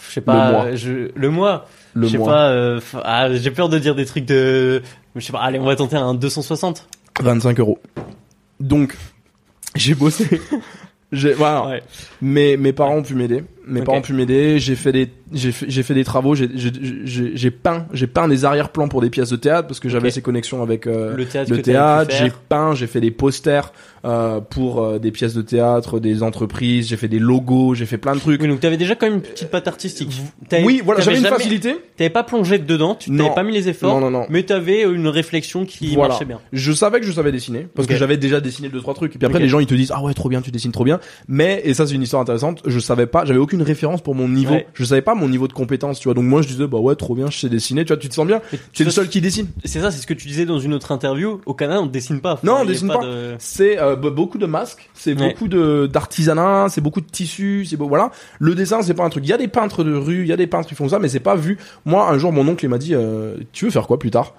Je 0.07 0.13
sais 0.13 0.21
pas. 0.21 0.47
Le 0.47 0.53
mois. 0.53 0.75
Je... 0.77 1.11
Le 1.15 1.31
mois. 1.31 1.67
Le 1.95 2.07
je 2.07 2.13
sais 2.13 2.19
mois. 2.19 2.29
pas. 2.29 2.51
euh, 2.51 2.81
Ah, 3.05 3.33
j'ai 3.35 3.51
peur 3.51 3.69
de 3.69 3.79
dire 3.79 3.95
des 3.95 4.05
trucs 4.05 4.27
de. 4.27 4.83
Je 5.17 5.21
sais 5.25 5.33
pas. 5.33 5.41
Allez, 5.41 5.59
on 5.59 5.65
va 5.65 5.75
tenter 5.75 5.97
un 5.97 6.15
260. 6.15 6.87
25 7.21 7.59
euros. 7.59 7.79
Donc, 8.61 8.97
j'ai 9.75 9.95
bossé. 9.97 10.41
j'ai, 11.13 11.33
voilà. 11.33 11.67
Ouais. 11.67 11.83
Mes, 12.23 12.57
mes 12.57 12.73
parents 12.73 12.97
ont 12.99 13.03
pu 13.03 13.15
m'aider. 13.15 13.43
Mes 13.69 13.81
Ok. 13.81 13.87
parents 13.87 13.99
ont 13.99 14.03
pu 14.03 14.13
m'aider. 14.15 14.59
J'ai 14.59 14.75
fait 14.77 14.93
des, 14.93 15.09
j'ai 15.33 15.53
fait, 15.53 15.67
j'ai 15.69 15.83
fait 15.83 15.95
des 15.95 16.05
travaux. 16.05 16.35
J'ai, 16.35 16.49
j'ai, 16.55 17.51
peint, 17.51 17.87
j'ai 17.93 18.07
peint 18.07 18.29
des 18.29 18.45
arrière-plans 18.45 18.89
pour 18.89 19.01
des 19.01 19.11
pièces 19.11 19.31
de 19.31 19.37
théâtre 19.37 19.69
parce 19.69 19.81
que 19.81 19.89
j'avais 19.89 20.11
ces 20.11 20.23
connexions 20.23 20.63
avec 20.63 20.87
euh, 20.87 21.15
Le 21.17 21.27
théâtre. 21.27 21.55
théâtre. 21.57 22.15
J'ai 22.17 22.33
peint, 22.49 22.75
j'ai 22.75 22.87
fait 22.87 23.01
des 23.01 23.11
posters 23.11 23.73
euh, 24.05 24.41
pour 24.41 24.83
euh, 24.83 24.99
des 24.99 25.11
pièces 25.11 25.35
de 25.35 25.43
théâtre, 25.43 26.01
des 26.01 26.23
entreprises. 26.23 26.89
J'ai 26.89 26.97
fait 26.97 27.09
des 27.09 27.19
logos. 27.19 27.75
J'ai 27.75 27.87
fait 27.87 27.99
plein 27.99 28.15
de 28.15 28.21
trucs. 28.21 28.41
Oui, 28.41 28.49
donc 28.49 28.61
t'avais 28.61 28.77
déjà 28.77 28.95
quand 28.95 29.07
même 29.07 29.17
une 29.17 29.21
petite 29.23 29.51
patte 29.51 29.69
artistique. 29.69 30.11
Oui, 30.65 30.81
voilà, 30.85 31.01
j'avais 31.01 31.19
une 31.19 31.25
jamais- 31.25 31.37
facilité. 31.37 31.77
T'avais 31.97 32.11
pas 32.11 32.23
plongé 32.23 32.59
dedans, 32.59 32.95
tu 32.95 33.15
t'avais 33.17 33.35
pas 33.35 33.43
mis 33.43 33.53
les 33.53 33.69
efforts, 33.69 33.95
Non, 34.01 34.11
non, 34.11 34.21
non. 34.21 34.27
mais 34.31 34.45
t'avais 34.45 34.83
une 34.83 35.09
réflexion 35.09 35.65
qui 35.65 35.95
Voilà. 35.95 36.11
marchait 36.11 36.25
bien. 36.25 36.41
Je 36.53 36.73
savais 36.73 37.01
que 37.01 37.07
je 37.07 37.13
savais 37.13 37.33
dessiner 37.33 37.67
parce 37.75 37.87
que 37.89 37.97
j'avais 37.97 38.17
déjà 38.17 38.41
dessiné 38.41 38.69
deux 38.69 38.81
trois 38.81 38.95
trucs. 38.95 39.15
Et 39.15 39.19
puis 39.19 39.27
après 39.27 39.41
les 39.41 39.49
gens 39.49 39.59
ils 39.61 39.67
te 39.67 39.75
disent 39.75 39.93
ah 39.95 40.03
ouais 40.03 40.15
trop 40.15 40.29
bien 40.29 40.41
tu 40.41 40.51
dessines 40.51 40.73
trop 40.73 40.85
bien. 40.85 41.01
Mais 41.27 41.61
et 41.65 41.75
ça 41.75 41.87
c'est 41.87 41.95
une 41.95 42.03
histoire 42.03 42.23
intéressante. 42.23 42.63
Je 42.67 42.79
savais 42.79 43.07
pas, 43.07 43.25
j'avais 43.25 43.39
aucune 43.39 43.58
référence 43.63 44.01
pour 44.03 44.15
mon 44.15 44.29
niveau. 44.29 44.55
Ouais. 44.55 44.67
Je 44.75 44.85
savais 44.85 45.03
pas 45.03 45.15
mon 45.15 45.29
niveau 45.29 45.49
de 45.49 45.53
compétence 45.53 46.01
tu 46.01 46.05
vois. 46.09 46.15
Donc 46.15 46.25
moi 46.25 46.43
je 46.43 46.49
disais 46.49 46.67
bah 46.67 46.79
ouais 46.79 46.95
trop 46.97 47.15
bien 47.15 47.31
je 47.31 47.39
sais 47.39 47.49
dessiner. 47.49 47.85
Tu 47.85 47.89
vois 47.89 47.97
tu 47.97 48.09
te 48.09 48.15
sens 48.15 48.27
bien. 48.27 48.41
Es 48.79 48.85
le 48.85 48.91
seul 48.91 49.09
qui 49.09 49.21
dessine. 49.21 49.47
C'est 49.65 49.81
ça, 49.81 49.91
c'est 49.91 50.01
ce 50.01 50.07
que 50.07 50.15
tu 50.15 50.29
disais 50.29 50.47
dans 50.47 50.59
une 50.59 50.75
autre 50.75 50.93
interview. 50.93 51.41
Au 51.47 51.55
Canada, 51.55 51.81
on 51.83 51.87
dessine 51.87 52.21
pas. 52.21 52.39
Non, 52.43 52.59
on 52.61 52.65
dessine 52.65 52.89
pas. 52.89 53.05
de- 53.05 53.35
C'est 53.39 53.79
euh, 53.79 53.97
beaucoup 53.97 54.39
de 54.39 54.47
masques, 54.47 54.89
c'est 54.95 55.19
Ouais. 55.19 55.29
beaucoup 55.29 55.49
de 55.49 55.87
d'artisanat, 55.93 56.67
c'est 56.71 56.81
beaucoup 56.81 57.01
de 57.01 57.07
tissus, 57.11 57.67
c'est 57.69 57.77
beau, 57.77 57.89
voilà. 57.89 58.11
Le 58.39 58.55
dessin 58.55 58.83
c'est 58.83 58.95
pas 58.95 59.05
un 59.05 59.11
truc. 59.11 59.25
Il 59.27 59.31
y 59.31 59.33
a 59.33 59.39
des 59.39 59.49
peintres 59.49 59.85
de 59.85 59.95
rue, 59.95 60.23
il 60.23 60.27
y 60.29 60.33
a 60.33 60.37
des 60.37 60.47
peintres 60.47 60.69
qui 60.69 60.75
font 60.75 60.89
ça, 60.89 60.99
mais 60.99 61.09
c'est 61.09 61.21
pas 61.21 61.37
vu. 61.37 61.59
Moi 61.85 62.09
un 62.11 62.19
jour 62.19 62.33
mon 62.33 62.47
oncle 62.49 62.65
il 62.65 62.69
m'a 62.69 62.79
dit 62.79 62.95
euh, 62.95 63.37
tu 63.53 63.65
veux 63.65 63.71
faire 63.71 63.87
quoi 63.87 63.99
plus 63.99 64.11
tard? 64.11 64.35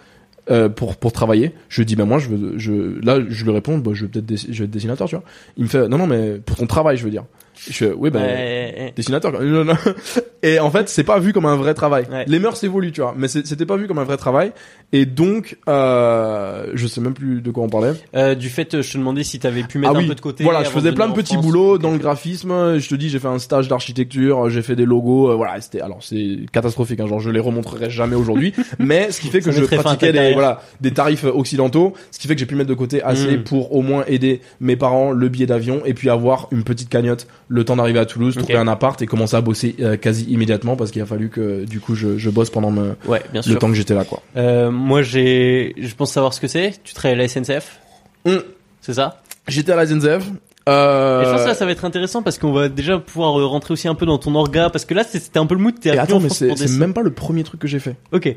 Euh, 0.52 0.68
pour 0.68 0.96
pour 0.96 1.12
travailler 1.12 1.52
Je 1.68 1.82
lui 1.82 1.86
dis 1.86 1.96
ben 1.96 2.06
moi 2.06 2.18
je 2.18 2.28
veux 2.30 2.58
je 2.58 3.00
là 3.06 3.20
je 3.28 3.44
lui 3.44 3.52
réponds 3.52 3.78
bah 3.78 3.92
je 3.94 4.06
veux 4.06 4.10
peut-être 4.10 4.36
je 4.50 4.58
vais 4.58 4.66
être 4.66 4.72
dessinateur 4.72 5.08
tu 5.08 5.14
vois. 5.16 5.24
Il 5.58 5.66
me 5.66 5.70
fait 5.70 5.88
non 5.88 6.00
non 6.00 6.08
mais 6.08 6.40
pour 6.44 6.56
ton 6.56 6.66
travail 6.66 6.98
je 6.98 7.04
veux 7.04 7.12
dire. 7.12 7.24
Je 7.70 7.86
oui, 7.96 8.10
ben, 8.10 8.22
Ouais. 8.22 8.94
dessinateur. 8.96 9.32
Non, 9.42 9.66
non. 9.66 9.74
Et 10.44 10.60
en 10.60 10.72
fait, 10.72 10.88
c'est 10.88 11.04
pas 11.04 11.20
vu 11.20 11.34
comme 11.34 11.46
un 11.46 11.56
vrai 11.58 11.74
travail. 11.74 12.06
Ouais. 12.12 12.24
Les 12.28 12.40
mœurs 12.40 12.64
évoluent, 12.64 12.92
tu 12.94 13.02
vois, 13.02 13.14
mais 13.18 13.28
c'était 13.28 13.66
pas 13.66 13.76
vu 13.76 13.88
comme 13.88 14.00
un 14.00 14.06
vrai 14.06 14.16
travail. 14.18 14.52
Et 14.94 15.06
donc, 15.06 15.58
euh, 15.68 16.68
je 16.74 16.88
sais 16.88 17.02
même 17.02 17.14
plus 17.14 17.42
de 17.42 17.52
quoi 17.52 17.64
on 17.64 17.70
parlait. 17.70 17.92
Euh, 18.16 18.36
du 18.36 18.50
fait, 18.50 18.74
euh, 18.74 18.82
je 18.82 18.94
te 18.94 18.98
demandais 18.98 19.24
si 19.24 19.40
t'avais 19.40 19.64
pu 19.64 19.78
mettre 19.80 19.94
ah 19.96 19.98
oui, 20.00 20.06
un 20.06 20.08
peu 20.08 20.16
de 20.16 20.22
côté. 20.22 20.44
voilà, 20.44 20.64
je 20.64 20.70
faisais 20.70 20.92
plein 20.94 21.08
de 21.10 21.14
petits 21.14 21.34
France. 21.34 21.46
boulots 21.46 21.78
dans 21.78 21.92
le 21.92 21.98
graphisme. 21.98 22.78
Je 22.80 22.88
te 22.88 22.96
dis, 22.96 23.10
j'ai 23.10 23.20
fait 23.20 23.28
un 23.28 23.40
stage 23.40 23.68
d'architecture, 23.68 24.50
j'ai 24.50 24.62
fait 24.62 24.76
des 24.76 24.86
logos. 24.86 25.30
euh, 25.32 25.36
voilà, 25.36 25.60
c'était 25.62 25.82
alors 25.82 26.00
c'est 26.02 26.38
catastrophique. 26.54 27.00
Hein, 27.00 27.08
genre, 27.08 27.20
je 27.20 27.30
les 27.30 27.40
remontrerai 27.40 27.90
jamais 27.90 28.16
aujourd'hui. 28.16 28.54
mais 28.80 29.12
ce 29.12 29.20
qui 29.22 29.28
fait 29.28 29.40
que 29.42 29.52
Ça 29.52 29.60
je 29.60 29.66
pratiquais 29.66 30.08
des 30.12 30.18
carrière. 30.18 30.34
voilà 30.34 30.62
des 30.82 30.92
tarifs 30.92 31.26
occidentaux, 31.26 31.94
ce 32.12 32.20
qui 32.20 32.28
fait 32.28 32.36
que 32.36 32.40
j'ai 32.40 32.46
pu 32.46 32.56
mettre 32.56 32.70
de 32.70 32.74
côté 32.76 33.02
assez 33.04 33.20
Mm. 33.38 33.44
pour 33.44 33.76
au 33.76 33.82
moins 33.82 34.04
aider 34.08 34.42
mes 34.62 34.76
parents 34.76 35.12
le 35.12 35.28
billet 35.30 35.46
d'avion 35.46 35.82
et 35.86 35.94
puis 35.94 36.10
avoir 36.10 36.48
une 36.52 36.64
petite 36.64 36.90
cagnotte 36.90 37.28
le 37.52 37.66
temps 37.66 37.76
d'arriver 37.76 38.00
à 38.00 38.06
Toulouse, 38.06 38.36
trouver 38.38 38.56
un 38.56 38.68
appart 38.68 39.02
et 39.02 39.06
commencer 39.08 39.36
à 39.36 39.42
bosser 39.42 39.76
euh, 39.82 39.98
quasi 39.98 40.24
immédiatement 40.26 40.76
parce 40.76 40.92
qu'il 40.92 41.02
a 41.02 41.06
fallu 41.06 41.30
que 41.30 41.66
du 41.66 41.80
coup 41.80 41.96
je, 41.96 42.18
je 42.18 42.30
bosse 42.30 42.50
pendant 42.52 42.70
me- 42.72 42.96
Ouais, 43.08 43.22
bien 43.34 43.42
le 43.46 43.56
temps 43.56 43.68
que 43.68 43.74
j'étais 43.74 43.96
là 43.96 44.06
quoi. 44.06 44.22
Euh, 44.38 44.70
moi, 44.72 45.02
j'ai, 45.02 45.74
je 45.78 45.94
pense 45.96 46.12
savoir 46.14 46.34
ce 46.34 46.40
que 46.40 46.48
c'est. 46.48 46.76
Tu 46.84 46.94
travailles 46.94 47.18
à 47.20 47.22
la 47.24 47.28
SNCF. 47.28 47.80
Mm. 48.26 48.36
C'est 48.82 48.94
ça. 48.94 49.22
J'étais 49.48 49.72
à 49.72 49.76
la 49.76 49.86
SNCF. 49.88 50.30
Euh... 50.68 51.22
Et 51.22 51.26
je 51.26 51.32
pense 51.32 51.42
que 51.42 51.48
là, 51.48 51.56
ça 51.56 51.66
va 51.66 51.72
être 51.72 51.86
intéressant 51.86 52.22
parce 52.22 52.38
qu'on 52.38 52.52
va 52.54 52.70
déjà 52.70 53.00
pouvoir 53.00 53.40
euh, 53.40 53.46
rentrer 53.48 53.74
aussi 53.74 53.88
un 53.88 53.96
peu 53.96 54.06
dans 54.06 54.20
ton 54.20 54.36
orga 54.36 54.70
parce 54.70 54.86
que 54.86 54.94
là, 54.94 55.04
c'était 55.04 55.40
un 55.40 55.48
peu 55.48 55.56
le 55.56 55.62
mood. 55.62 55.74
T'es 55.80 55.98
attends, 55.98 56.20
mais 56.20 56.30
c'est 56.30 56.54
des- 56.54 56.68
même 56.78 56.94
pas 56.94 57.02
le 57.02 57.12
premier 57.12 57.44
truc 57.44 57.60
que 57.60 57.68
j'ai 57.68 57.80
fait. 57.80 57.96
Ok. 58.12 58.36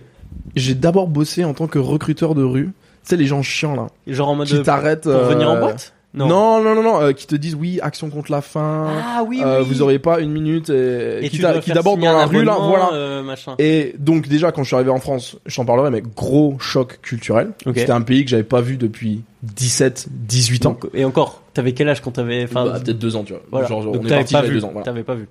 J'ai 0.57 0.75
d'abord 0.75 1.09
bossé 1.09 1.45
en 1.45 1.53
tant 1.53 1.67
que 1.67 1.79
recruteur 1.79 2.35
de 2.35 2.43
rue. 2.43 2.67
Tu 3.05 3.09
sais, 3.11 3.17
les 3.17 3.27
gens 3.27 3.43
chiants 3.43 3.75
là, 3.75 3.89
Genre 4.07 4.29
en 4.29 4.37
mode 4.37 4.47
qui 4.47 4.63
t'arrêtent. 4.63 5.03
pour 5.03 5.13
venir 5.25 5.51
en 5.51 5.59
boîte. 5.59 5.93
Non, 6.15 6.29
non, 6.63 6.75
non, 6.75 6.83
non, 6.83 7.01
euh, 7.01 7.13
qui 7.13 7.27
te 7.27 7.35
disent 7.35 7.55
oui, 7.55 7.79
action 7.83 8.11
contre 8.11 8.31
la 8.31 8.43
faim. 8.43 8.87
Ah 9.03 9.23
oui, 9.27 9.41
euh, 9.43 9.61
oui. 9.61 9.67
vous 9.67 9.81
auriez 9.81 9.99
pas 9.99 10.21
une 10.21 10.31
minute 10.31 10.69
et, 10.69 11.25
Et 11.25 11.29
qui, 11.31 11.39
d'abord 11.39 11.97
dans 11.97 12.13
la 12.13 12.27
rue 12.27 12.45
là, 12.45 12.57
voilà. 12.61 12.91
euh, 12.93 13.23
machin. 13.23 13.55
Et 13.59 13.95
donc 13.99 14.29
déjà 14.29 14.53
quand 14.53 14.63
je 14.63 14.67
suis 14.69 14.75
arrivé 14.77 14.91
en 14.91 14.99
France, 15.01 15.37
je 15.47 15.57
t'en 15.57 15.65
parlerai, 15.65 15.91
mais 15.91 16.03
gros 16.03 16.59
choc 16.59 16.99
culturel. 17.01 17.53
Ok. 17.65 17.79
C'était 17.79 17.93
un 17.93 18.03
pays 18.03 18.25
que 18.25 18.31
j'avais 18.31 18.43
pas 18.43 18.61
vu 18.61 18.77
depuis 18.77 19.23
17, 19.43 20.09
18 20.11 20.67
ans. 20.67 20.71
Donc, 20.73 20.91
et 20.93 21.05
encore, 21.07 21.41
t'avais 21.55 21.73
quel 21.73 21.89
âge 21.89 22.03
quand 22.03 22.11
t'avais, 22.13 22.45
enfin, 22.45 22.67
Bah, 22.67 22.81
peut-être 22.85 22.99
deux 22.99 23.17
ans, 23.17 23.25
tu 23.25 23.33
vois. 23.33 23.43
voilà. 23.51 23.67
Genre, 23.69 23.83
Donc 23.85 24.03
on 24.03 24.07
est 24.07 24.09
parti, 24.11 24.35
pas 24.35 24.41
j'avais 24.41 24.49
vu. 24.53 24.59
deux 24.61 24.65
ans. 24.67 24.71
Voilà. 24.73 24.85
T'avais 24.85 25.03
pas 25.05 25.15
vu. 25.15 25.29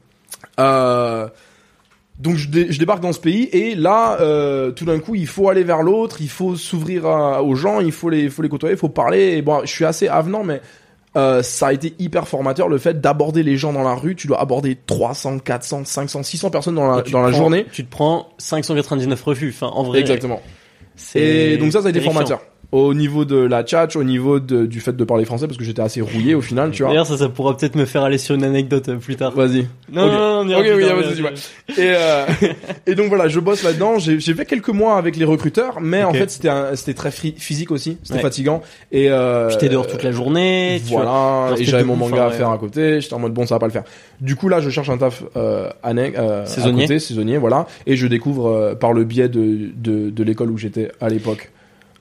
Euh, 0.59 1.27
donc 2.21 2.35
je, 2.35 2.47
dé- 2.49 2.67
je 2.69 2.77
débarque 2.79 3.01
dans 3.01 3.13
ce 3.13 3.19
pays 3.19 3.49
et 3.51 3.75
là, 3.75 4.17
euh, 4.21 4.71
tout 4.71 4.85
d'un 4.85 4.99
coup, 4.99 5.15
il 5.15 5.27
faut 5.27 5.49
aller 5.49 5.63
vers 5.63 5.81
l'autre, 5.81 6.17
il 6.21 6.29
faut 6.29 6.55
s'ouvrir 6.55 7.05
aux 7.05 7.55
gens, 7.55 7.79
il 7.79 7.91
faut 7.91 8.09
les, 8.09 8.29
faut 8.29 8.41
les 8.41 8.49
côtoyer, 8.49 8.75
il 8.75 8.79
faut 8.79 8.89
parler. 8.89 9.37
Et 9.37 9.41
bon, 9.41 9.61
je 9.63 9.71
suis 9.71 9.85
assez 9.85 10.07
avenant, 10.07 10.43
mais 10.43 10.61
euh, 11.17 11.41
ça 11.43 11.67
a 11.67 11.73
été 11.73 11.93
hyper 11.99 12.27
formateur 12.27 12.69
le 12.69 12.77
fait 12.77 13.01
d'aborder 13.01 13.43
les 13.43 13.57
gens 13.57 13.73
dans 13.73 13.83
la 13.83 13.95
rue. 13.95 14.15
Tu 14.15 14.27
dois 14.27 14.39
aborder 14.39 14.77
300, 14.85 15.39
400, 15.39 15.81
500, 15.85 16.23
600 16.23 16.49
personnes 16.51 16.75
dans 16.75 16.89
la, 16.89 17.01
dans 17.11 17.21
la 17.21 17.31
journée. 17.37 17.65
Tu 17.71 17.83
te 17.85 17.89
prends 17.91 18.29
599 18.37 19.21
refus. 19.23 19.49
Enfin, 19.53 19.67
en 19.73 19.83
vrai. 19.83 19.99
Exactement. 19.99 20.41
Et 21.19 21.57
donc 21.57 21.71
ça, 21.73 21.81
ça 21.81 21.87
a 21.87 21.89
été 21.89 21.99
terrifiant. 21.99 22.13
formateur. 22.27 22.41
Au 22.71 22.93
niveau 22.93 23.25
de 23.25 23.35
la 23.35 23.63
tchatch, 23.63 23.97
au 23.97 24.03
niveau 24.05 24.39
de- 24.39 24.65
du 24.65 24.79
fait 24.79 24.95
de 24.95 25.03
parler 25.03 25.25
français, 25.25 25.45
parce 25.45 25.57
que 25.57 25.63
j'étais 25.65 25.81
assez 25.81 25.99
rouillé 25.99 26.35
au 26.35 26.41
final, 26.41 26.71
tu 26.71 26.83
vois. 26.83 26.91
D'ailleurs, 26.91 27.05
ça, 27.05 27.17
ça 27.17 27.27
pourra 27.27 27.57
peut-être 27.57 27.75
me 27.75 27.83
faire 27.83 28.03
aller 28.03 28.17
sur 28.17 28.33
une 28.35 28.45
anecdote 28.45 28.87
euh, 28.87 28.95
plus 28.95 29.17
tard. 29.17 29.33
Vas-y. 29.35 29.67
Non, 29.91 30.05
Ok. 30.05 30.11
non, 30.13 30.19
non, 30.19 30.39
on 30.45 30.47
ira 30.47 30.59
Ok, 30.61 30.65
plus 30.67 30.75
oui, 30.75 30.85
tard, 30.87 30.95
vas-y, 30.95 31.05
vas-y. 31.21 31.21
vas-y. 31.21 31.81
Et, 31.81 31.93
euh, 31.93 32.25
et 32.87 32.95
donc 32.95 33.09
voilà, 33.09 33.27
je 33.27 33.41
bosse 33.41 33.63
là-dedans. 33.63 33.99
J'ai 33.99 34.21
j'ai 34.21 34.33
fait 34.33 34.45
quelques 34.45 34.69
mois 34.69 34.95
avec 34.95 35.17
les 35.17 35.25
recruteurs, 35.25 35.81
mais 35.81 36.03
en 36.05 36.13
fait 36.13 36.31
c'était 36.31 36.47
un- 36.47 36.73
c'était 36.77 36.93
très 36.93 37.11
physique 37.11 37.71
aussi, 37.71 37.97
c'était 38.03 38.15
Ouais. 38.15 38.21
fatigant. 38.21 38.61
Et 38.93 39.07
euh, 39.09 39.49
Puis 39.49 39.57
t'es 39.57 39.67
dehors 39.69 39.87
toute 39.87 40.03
la 40.03 40.13
journée. 40.13 40.81
tu 40.85 40.93
vois. 40.93 41.03
Voilà, 41.03 41.55
et 41.59 41.65
j'avais 41.65 41.83
mon 41.83 41.97
manga 41.97 42.15
enfin, 42.15 42.23
à 42.25 42.29
ouais. 42.29 42.35
faire 42.37 42.49
à 42.51 42.57
côté. 42.57 43.01
J'étais 43.01 43.13
en 43.15 43.19
mode 43.19 43.33
bon, 43.33 43.45
ça 43.45 43.55
va 43.55 43.59
pas 43.59 43.67
le 43.67 43.73
faire. 43.73 43.83
Du 44.21 44.37
coup 44.37 44.47
là, 44.47 44.61
je 44.61 44.69
cherche 44.69 44.89
un 44.89 44.97
taf 44.97 45.23
euh, 45.35 45.69
annexe, 45.83 46.17
euh, 46.17 46.45
Saisonnier. 46.45 46.83
à 46.83 46.87
côté, 46.87 46.99
saisonnier, 46.99 47.37
voilà. 47.37 47.67
Et 47.85 47.97
je 47.97 48.07
découvre 48.07 48.47
euh, 48.47 48.75
par 48.75 48.93
le 48.93 49.03
biais 49.03 49.27
de 49.27 49.71
de, 49.75 50.09
de 50.09 50.23
l'école 50.23 50.51
où 50.51 50.57
j'étais 50.57 50.89
à 51.01 51.09
l'époque. 51.09 51.51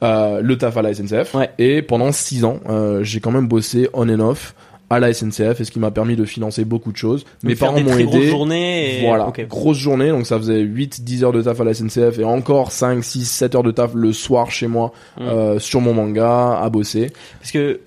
Euh, 0.02 0.40
le 0.42 0.56
taf 0.58 0.76
à 0.76 0.82
la 0.82 0.94
SNCF 0.94 1.34
Ouais. 1.34 1.50
et 1.58 1.82
pendant 1.82 2.12
six 2.12 2.44
ans 2.44 2.58
euh, 2.68 3.02
j'ai 3.02 3.20
quand 3.20 3.30
même 3.30 3.48
bossé 3.48 3.88
on 3.92 4.08
and 4.08 4.20
off 4.20 4.54
à 4.92 4.98
la 4.98 5.12
SNCF 5.14 5.60
et 5.60 5.64
ce 5.64 5.70
qui 5.70 5.78
m'a 5.78 5.92
permis 5.92 6.16
de 6.16 6.24
financer 6.24 6.64
beaucoup 6.64 6.90
de 6.90 6.96
choses 6.96 7.24
mes 7.44 7.54
parents 7.54 7.78
m'ont 7.80 7.96
aidé 7.96 8.26
journées. 8.26 8.98
Et... 8.98 9.06
voilà, 9.06 9.28
ok. 9.28 9.46
grosse 9.46 9.76
journée, 9.78 10.08
donc 10.08 10.26
ça 10.26 10.36
faisait 10.36 10.58
8, 10.58 11.04
10 11.04 11.22
heures 11.22 11.32
de 11.32 11.42
taf 11.42 11.60
à 11.60 11.64
la 11.64 11.74
SNCF 11.74 12.18
et 12.18 12.24
encore 12.24 12.72
5, 12.72 13.04
6, 13.04 13.24
7 13.24 13.54
heures 13.54 13.62
de 13.62 13.70
taf 13.70 13.92
le 13.94 14.12
soir 14.12 14.50
chez 14.50 14.66
moi 14.66 14.92
Mm. 15.16 15.22
euh, 15.22 15.58
sur 15.60 15.80
mon 15.80 15.94
manga, 15.94 16.58
à 16.60 16.68
bosser. 16.70 17.12
Parce 17.38 17.52
que 17.52 17.80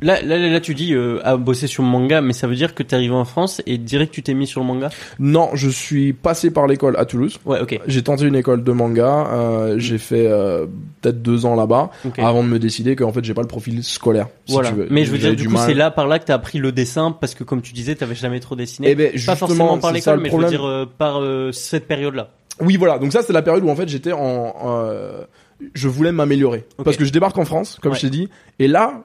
là, 0.00 0.20
là, 0.22 0.38
là, 0.38 0.60
tu 0.60 0.74
dis 0.74 0.94
euh, 0.94 1.20
à 1.24 1.36
bosser 1.36 1.66
sur 1.66 1.82
le 1.82 1.88
manga, 1.88 2.20
mais 2.20 2.32
ça 2.32 2.46
veut 2.46 2.54
dire 2.54 2.74
que 2.74 2.82
t'es 2.82 2.96
arrivé 2.96 3.14
en 3.14 3.24
France 3.24 3.62
et 3.66 3.78
direct 3.78 4.12
tu 4.12 4.22
t'es 4.22 4.34
mis 4.34 4.46
sur 4.46 4.60
le 4.60 4.66
manga? 4.66 4.90
Non, 5.18 5.50
je 5.54 5.68
suis 5.68 6.12
passé 6.12 6.50
par 6.50 6.66
l'école 6.66 6.96
à 6.98 7.04
Toulouse. 7.04 7.38
Ouais, 7.44 7.60
ok. 7.60 7.80
J'ai 7.86 8.02
tenté 8.02 8.24
une 8.24 8.34
école 8.34 8.62
de 8.64 8.72
manga, 8.72 9.26
euh, 9.32 9.74
j'ai 9.78 9.98
fait 9.98 10.26
euh, 10.26 10.66
peut-être 11.00 11.22
deux 11.22 11.46
ans 11.46 11.54
là-bas 11.54 11.90
avant 12.18 12.42
de 12.42 12.48
me 12.48 12.58
décider 12.58 12.96
qu'en 12.96 13.12
fait 13.12 13.24
j'ai 13.24 13.34
pas 13.34 13.42
le 13.42 13.48
profil 13.48 13.82
scolaire. 13.82 14.28
si 14.46 14.52
voilà. 14.54 14.70
tu 14.70 14.74
veux. 14.74 14.86
Mais 14.90 15.04
je 15.04 15.12
veux 15.12 15.18
dire, 15.18 15.30
du 15.30 15.36
du 15.36 15.48
coup, 15.48 15.56
c'est 15.58 15.74
là 15.74 15.90
par 15.90 16.06
là 16.08 16.18
que 16.18 16.24
t'as 16.24 16.34
appris 16.34 16.58
le 16.58 16.72
dessin 16.72 17.12
parce 17.12 17.34
que 17.34 17.44
comme 17.44 17.62
tu 17.62 17.72
disais, 17.72 17.94
t'avais 17.94 18.14
jamais 18.14 18.40
trop 18.40 18.56
dessiné. 18.56 18.90
Eh 18.90 18.94
ben, 18.94 19.12
pas 19.24 19.36
forcément 19.36 19.78
par 19.78 19.92
l'école, 19.92 20.16
le 20.16 20.22
mais 20.22 20.30
je 20.30 20.36
veux 20.36 20.48
dire 20.48 20.88
par 20.98 21.22
cette 21.52 21.86
période-là. 21.86 22.30
Oui, 22.60 22.76
voilà. 22.76 22.98
Donc 22.98 23.12
ça, 23.12 23.22
c'est 23.22 23.32
la 23.32 23.42
période 23.42 23.62
où 23.64 23.68
en 23.68 23.76
fait 23.76 23.88
j'étais 23.88 24.12
en, 24.12 24.54
je 25.74 25.88
voulais 25.88 26.12
m'améliorer 26.12 26.64
parce 26.84 26.96
que 26.96 27.04
je 27.04 27.12
débarque 27.12 27.38
en 27.38 27.44
France, 27.44 27.78
comme 27.80 27.92
Ouais. 27.92 27.96
je 27.98 28.02
t'ai 28.02 28.10
dit, 28.10 28.28
et 28.58 28.68
là, 28.68 29.04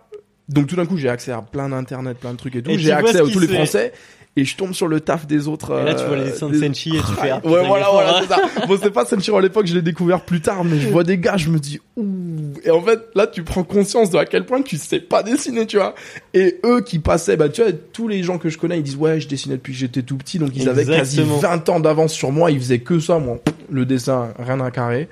donc 0.52 0.68
tout 0.68 0.76
d'un 0.76 0.86
coup 0.86 0.97
j'ai 0.97 1.10
accès 1.10 1.32
à 1.32 1.41
plein 1.41 1.70
d'internet, 1.70 2.18
plein 2.18 2.34
de 2.34 2.38
trucs 2.38 2.56
et 2.56 2.62
tout. 2.62 2.72
J'ai 2.76 2.91
accès 2.91 3.20
à 3.20 3.24
tous 3.24 3.39
les. 3.39 3.47
Français 3.47 3.91
et 4.38 4.45
je 4.45 4.56
tombe 4.56 4.74
sur 4.74 4.88
le 4.88 5.02
taf 5.02 5.28
des 5.28 5.49
autres. 5.49 5.78
Et 5.82 5.84
là, 5.84 5.93
tu 5.93 6.04
euh, 6.04 6.08
vois 6.08 6.16
les 6.16 6.32
dessins 6.32 6.49
de 6.49 6.58
Senshi 6.58 6.95
et 6.95 6.99
tu 6.99 7.14
fais. 7.20 7.32
ah, 7.32 7.41
Ouais, 7.43 7.68
voilà, 7.68 7.89
voilà, 7.91 8.22
c'est 8.22 8.30
ça. 8.30 8.66
Bon, 8.66 8.78
c'est 8.82 8.91
pas 8.91 9.06
Senshiro 9.06 9.38
à 9.38 9.41
l'époque, 9.41 9.68
je 9.68 9.74
l'ai 9.74 9.82
découvert 9.82 10.22
plus 10.22 10.39
tard, 10.39 10.64
mais 10.64 10.80
je 10.80 10.88
vois 10.88 11.04
des 11.04 11.18
gars, 11.18 11.36
je 11.36 11.49
me 11.49 11.60
dis, 11.60 11.82
ouh. 11.97 12.54
Et 12.64 12.72
en 12.72 12.82
fait, 12.82 12.99
là, 13.14 13.28
tu 13.28 13.43
prends 13.43 13.64
conscience 13.64 14.10
de 14.10 14.18
à 14.18 14.26
quel 14.26 14.45
point 14.45 14.62
tu 14.62 14.78
sais 14.78 15.02
pas 15.02 15.22
dessiner, 15.22 15.66
tu 15.66 15.78
vois. 15.78 15.95
Et 16.34 16.60
eux 16.64 16.82
qui 16.82 16.99
passaient, 16.99 17.36
bah, 17.36 17.49
tu 17.49 17.62
vois, 17.62 17.72
tous 17.91 18.08
les 18.08 18.24
gens 18.24 18.38
que 18.38 18.47
je 18.47 18.58
connais, 18.58 18.78
ils 18.78 18.84
disent, 18.84 18.95
ouais, 18.95 19.20
je 19.20 19.28
dessinais 19.28 19.56
depuis 19.56 19.74
que 19.74 19.80
j'étais 19.80 20.02
tout 20.02 20.16
petit, 20.16 20.39
donc 20.39 20.52
ils 20.56 20.70
avaient 20.70 20.86
quasi 20.86 21.20
Exactement. 21.20 21.39
20 21.39 21.70
ans 21.70 21.80
d'avance 21.82 22.14
sur 22.14 22.32
moi, 22.32 22.52
ils 22.52 22.60
faisaient 22.60 22.80
que 22.80 22.99
ça, 22.99 23.20
moi. 23.20 23.39
Le 23.70 23.86
dessin, 23.86 24.30
rien 24.39 24.62
à 24.62 24.72
carrer. 24.72 25.10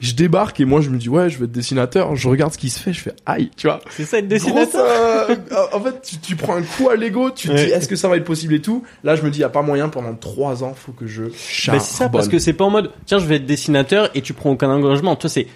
Je 0.00 0.14
débarque 0.14 0.58
et 0.60 0.64
moi, 0.64 0.80
je 0.80 0.88
me 0.88 0.96
dis, 0.96 1.08
ouais, 1.10 1.28
je 1.28 1.38
vais 1.38 1.44
être 1.44 1.52
dessinateur. 1.52 2.16
Je 2.16 2.26
regarde 2.28 2.52
ce 2.54 2.58
qui 2.58 2.70
se 2.70 2.80
fait, 2.80 2.92
je 2.94 3.00
fais, 3.00 3.12
aïe, 3.26 3.50
tu 3.56 3.66
vois. 3.66 3.80
C'est 3.90 4.04
ça 4.04 4.18
être 4.18 4.28
Grosse, 4.28 4.40
dessinateur. 4.44 4.86
euh, 4.86 5.36
en 5.74 5.80
fait, 5.80 6.00
tu, 6.02 6.18
tu 6.18 6.36
prends 6.36 6.56
un 6.56 6.62
coup 6.62 6.88
à 6.88 6.96
l'ego, 6.96 7.30
tu 7.30 7.48
te 7.48 7.52
Ouais. 7.52 7.66
dis 7.66 7.70
est-ce 7.70 7.86
que 7.86 7.96
ça 7.96 8.08
va 8.08 8.16
être 8.16 8.24
possible 8.24 8.54
et 8.54 8.62
tout. 8.62 8.82
Là, 9.04 9.14
je 9.14 9.22
me 9.22 9.30
dis, 9.30 9.40
y 9.40 9.44
a 9.44 9.48
pas 9.50 9.60
moyen 9.62 9.88
pendant 9.90 10.14
trois 10.14 10.64
ans, 10.64 10.72
faut 10.74 10.92
que 10.92 11.06
je 11.06 11.24
Bah, 11.24 11.28
charbonne. 11.36 11.80
c'est 11.84 11.96
ça, 11.98 12.08
parce 12.08 12.28
que 12.28 12.38
c'est 12.38 12.54
pas 12.54 12.64
en 12.64 12.70
mode, 12.70 12.90
tiens, 13.04 13.18
je 13.18 13.26
vais 13.26 13.36
être 13.36 13.46
dessinateur 13.46 14.08
et 14.14 14.22
tu 14.22 14.32
prends 14.32 14.50
aucun 14.50 14.70
engagement. 14.70 15.16
Toi, 15.16 15.28
c'est, 15.28 15.46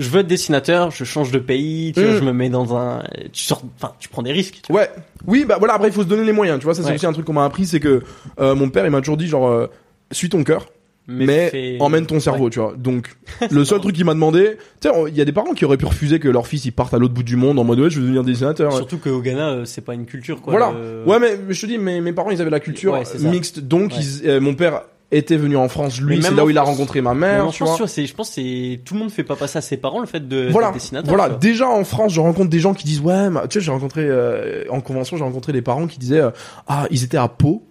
je 0.00 0.08
veux 0.10 0.20
être 0.22 0.26
dessinateur, 0.26 0.90
je 0.90 1.04
change 1.04 1.30
de 1.30 1.38
pays, 1.38 1.92
tu 1.94 2.02
vois, 2.02 2.14
Mm. 2.14 2.18
je 2.18 2.24
me 2.24 2.32
mets 2.32 2.48
dans 2.50 2.76
un, 2.76 3.04
tu 3.32 3.44
sors, 3.44 3.62
enfin, 3.76 3.92
tu 4.00 4.08
prends 4.08 4.22
des 4.22 4.32
risques. 4.32 4.60
tu 4.66 4.72
vois. 4.72 4.80
Ouais, 4.82 4.90
oui, 5.28 5.44
bah 5.46 5.54
voilà. 5.60 5.74
Après, 5.74 5.86
il 5.86 5.94
faut 5.94 6.02
se 6.02 6.08
donner 6.08 6.24
les 6.24 6.32
moyens. 6.32 6.58
Tu 6.58 6.64
vois, 6.64 6.74
ça 6.74 6.82
c'est 6.82 6.88
Ouais. 6.88 6.94
aussi 6.96 7.06
un 7.06 7.12
truc 7.12 7.26
qu'on 7.26 7.32
m'a 7.32 7.44
appris, 7.44 7.64
c'est 7.64 7.78
que 7.78 8.02
euh, 8.40 8.56
mon 8.56 8.70
père, 8.70 8.84
il 8.84 8.90
m'a 8.90 8.98
toujours 8.98 9.16
dit 9.16 9.28
genre, 9.28 9.46
euh, 9.48 9.68
suis 10.10 10.28
ton 10.28 10.42
cœur, 10.42 10.66
mais, 11.06 11.76
emmène 11.80 12.06
ton 12.06 12.18
cerveau, 12.20 12.48
tu 12.50 12.60
vois. 12.60 12.74
Donc, 12.76 13.14
le 13.50 13.64
seul 13.64 13.80
truc 13.80 13.94
qu'il 13.94 14.04
m'a 14.04 14.14
demandé, 14.14 14.56
tu 14.80 14.88
sais, 14.88 14.94
il 15.08 15.14
y 15.16 15.20
a 15.20 15.24
des 15.24 15.32
parents 15.32 15.52
qui 15.52 15.64
auraient 15.64 15.76
pu 15.76 15.84
refuser 15.86 16.18
que 16.18 16.28
leur 16.28 16.46
fils 16.46 16.64
il 16.64 16.72
parte 16.72 16.94
à 16.94 16.98
l'autre 16.98 17.14
bout 17.14 17.22
du 17.22 17.36
monde 17.36 17.58
en 17.58 17.64
mode 17.64 17.80
ouais, 17.80 17.90
je 17.90 17.96
veux 17.96 18.02
devenir 18.02 18.24
dessinateur. 18.24 18.70
ouais. 18.70 18.76
Surtout 18.76 18.98
qu'au 18.98 19.20
Ghana, 19.20 19.50
euh, 19.50 19.64
c'est 19.64 19.82
pas 19.82 19.94
une 19.94 20.06
culture, 20.06 20.40
quoi. 20.40 20.52
Voilà. 20.52 20.72
le- 20.72 21.04
Ouais, 21.06 21.18
mais, 21.18 21.38
je 21.50 21.60
te 21.60 21.66
dis, 21.66 21.78
mes, 21.78 22.00
mes 22.00 22.12
parents, 22.12 22.30
ils 22.30 22.40
avaient 22.40 22.50
la 22.50 22.60
culture 22.60 22.92
Ouais, 22.94 23.02
mixte, 23.20 23.60
donc 23.60 23.92
Ouais. 23.92 23.98
ils- 24.00 24.28
euh, 24.28 24.40
mon 24.40 24.54
père 24.54 24.82
était 25.12 25.36
venu 25.36 25.56
en 25.56 25.68
France, 25.68 26.00
lui, 26.00 26.16
c'est 26.20 26.28
même 26.30 26.36
là 26.36 26.44
où 26.44 26.50
il 26.50 26.58
a 26.58 26.62
rencontré 26.62 27.00
ma 27.00 27.14
mère, 27.14 27.46
en 27.46 27.50
tu 27.50 27.58
France, 27.58 27.68
vois. 27.68 27.76
tu 27.76 27.82
vois, 27.82 27.88
c'est, 27.88 28.06
je 28.06 28.14
pense, 28.14 28.28
que 28.30 28.34
c'est 28.36 28.80
tout 28.84 28.94
le 28.94 29.00
monde 29.00 29.10
fait 29.12 29.22
pas 29.22 29.36
passer 29.36 29.58
à 29.58 29.60
ses 29.60 29.76
parents 29.76 30.00
le 30.00 30.06
fait 30.06 30.26
de 30.26 30.48
voilà, 30.50 30.72
dessinateur. 30.72 31.14
voilà. 31.14 31.34
Déjà 31.34 31.68
en 31.68 31.84
France, 31.84 32.12
je 32.14 32.20
rencontre 32.20 32.48
des 32.50 32.58
gens 32.58 32.74
qui 32.74 32.84
disent 32.84 33.00
ouais, 33.00 33.30
ma- 33.30 33.46
tu 33.46 33.60
sais, 33.60 33.64
j'ai 33.64 33.70
rencontré 33.70 34.00
euh, 34.04 34.64
en 34.70 34.80
convention, 34.80 35.16
j'ai 35.16 35.22
rencontré 35.22 35.52
des 35.52 35.62
parents 35.62 35.86
qui 35.86 35.98
disaient 36.00 36.20
euh, 36.20 36.30
ah, 36.66 36.86
ils 36.90 37.04
étaient 37.04 37.18
à 37.18 37.28
Pau 37.28 37.62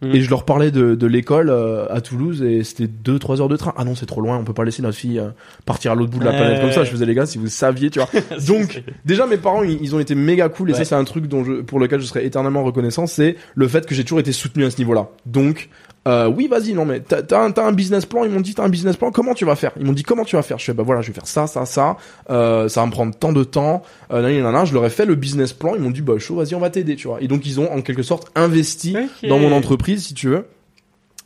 Mhm. 0.00 0.14
et 0.14 0.20
je 0.20 0.30
leur 0.30 0.44
parlais 0.44 0.70
de, 0.70 0.94
de 0.94 1.06
l'école 1.08 1.50
euh, 1.50 1.86
à 1.90 2.00
Toulouse 2.00 2.42
et 2.42 2.62
c'était 2.62 2.86
deux 2.86 3.18
trois 3.18 3.40
heures 3.40 3.48
de 3.48 3.56
train. 3.56 3.74
Ah 3.76 3.84
non, 3.84 3.94
c'est 3.96 4.06
trop 4.06 4.20
loin, 4.20 4.36
on 4.38 4.44
peut 4.44 4.52
pas 4.52 4.64
laisser 4.64 4.80
notre 4.82 4.96
fille 4.96 5.18
euh, 5.18 5.30
partir 5.66 5.90
à 5.92 5.94
l'autre 5.96 6.10
bout 6.12 6.20
de 6.20 6.24
la 6.24 6.30
Ouais, 6.30 6.36
planète 6.36 6.60
comme 6.60 6.70
ça. 6.72 6.84
Je 6.84 6.90
faisais 6.90 7.04
les 7.06 7.14
gars, 7.14 7.26
si 7.26 7.38
vous 7.38 7.48
saviez, 7.48 7.90
tu 7.90 7.98
vois. 7.98 8.08
Donc 8.46 8.82
déjà 9.04 9.26
mes 9.26 9.38
parents, 9.38 9.62
ils, 9.64 9.78
ils 9.82 9.96
ont 9.96 10.00
été 10.00 10.14
méga 10.14 10.48
cool 10.48 10.70
et 10.70 10.72
Ouais. 10.72 10.78
ça 10.78 10.84
c'est 10.84 10.94
un 10.94 11.04
truc 11.04 11.26
dont 11.26 11.42
je, 11.44 11.62
pour 11.62 11.80
lequel 11.80 12.00
je 12.00 12.06
serai 12.06 12.24
éternellement 12.24 12.62
reconnaissant, 12.62 13.06
c'est 13.08 13.34
le 13.56 13.66
fait 13.66 13.86
que 13.86 13.94
j'ai 13.94 14.04
toujours 14.04 14.20
été 14.20 14.30
soutenu 14.32 14.64
à 14.64 14.70
ce 14.70 14.78
niveau-là. 14.78 15.08
Donc 15.26 15.68
euh, 16.08 16.26
oui, 16.26 16.48
vas-y, 16.48 16.72
non 16.72 16.86
mais 16.86 17.00
t'as 17.00 17.22
t'as 17.22 17.44
un, 17.44 17.50
t'as 17.50 17.66
un 17.66 17.72
business 17.72 18.06
plan. 18.06 18.24
Ils 18.24 18.30
m'ont 18.30 18.40
dit 18.40 18.54
t'as 18.54 18.64
un 18.64 18.70
business 18.70 18.96
plan. 18.96 19.10
Comment 19.10 19.34
tu 19.34 19.44
vas 19.44 19.56
faire? 19.56 19.72
Ils 19.78 19.84
m'ont 19.84 19.92
dit 19.92 20.02
comment 20.02 20.24
tu 20.24 20.36
vas 20.36 20.42
faire? 20.42 20.58
Je 20.58 20.64
fais 20.64 20.72
bah 20.72 20.82
voilà, 20.82 21.02
je 21.02 21.08
vais 21.08 21.12
faire 21.12 21.26
ça, 21.26 21.46
ça, 21.46 21.66
ça. 21.66 21.98
Euh, 22.30 22.68
ça 22.68 22.80
va 22.80 22.86
me 22.86 22.92
prendre 22.92 23.14
tant 23.14 23.32
de 23.32 23.44
temps. 23.44 23.82
Euh, 24.10 24.22
nanani, 24.22 24.38
nanana. 24.38 24.64
je 24.64 24.72
leur 24.72 24.86
ai 24.86 24.90
fait 24.90 25.04
le 25.04 25.14
business 25.14 25.52
plan. 25.52 25.74
Ils 25.74 25.82
m'ont 25.82 25.90
dit 25.90 26.00
bah 26.00 26.18
chaud, 26.18 26.36
vas-y, 26.36 26.54
on 26.54 26.60
va 26.60 26.70
t'aider, 26.70 26.96
tu 26.96 27.08
vois. 27.08 27.20
Et 27.20 27.28
donc 27.28 27.44
ils 27.44 27.60
ont 27.60 27.70
en 27.70 27.82
quelque 27.82 28.02
sorte 28.02 28.30
investi 28.34 28.96
dans 29.28 29.38
mon 29.38 29.52
entreprise, 29.52 30.06
si 30.06 30.14
tu 30.14 30.28
veux. 30.28 30.46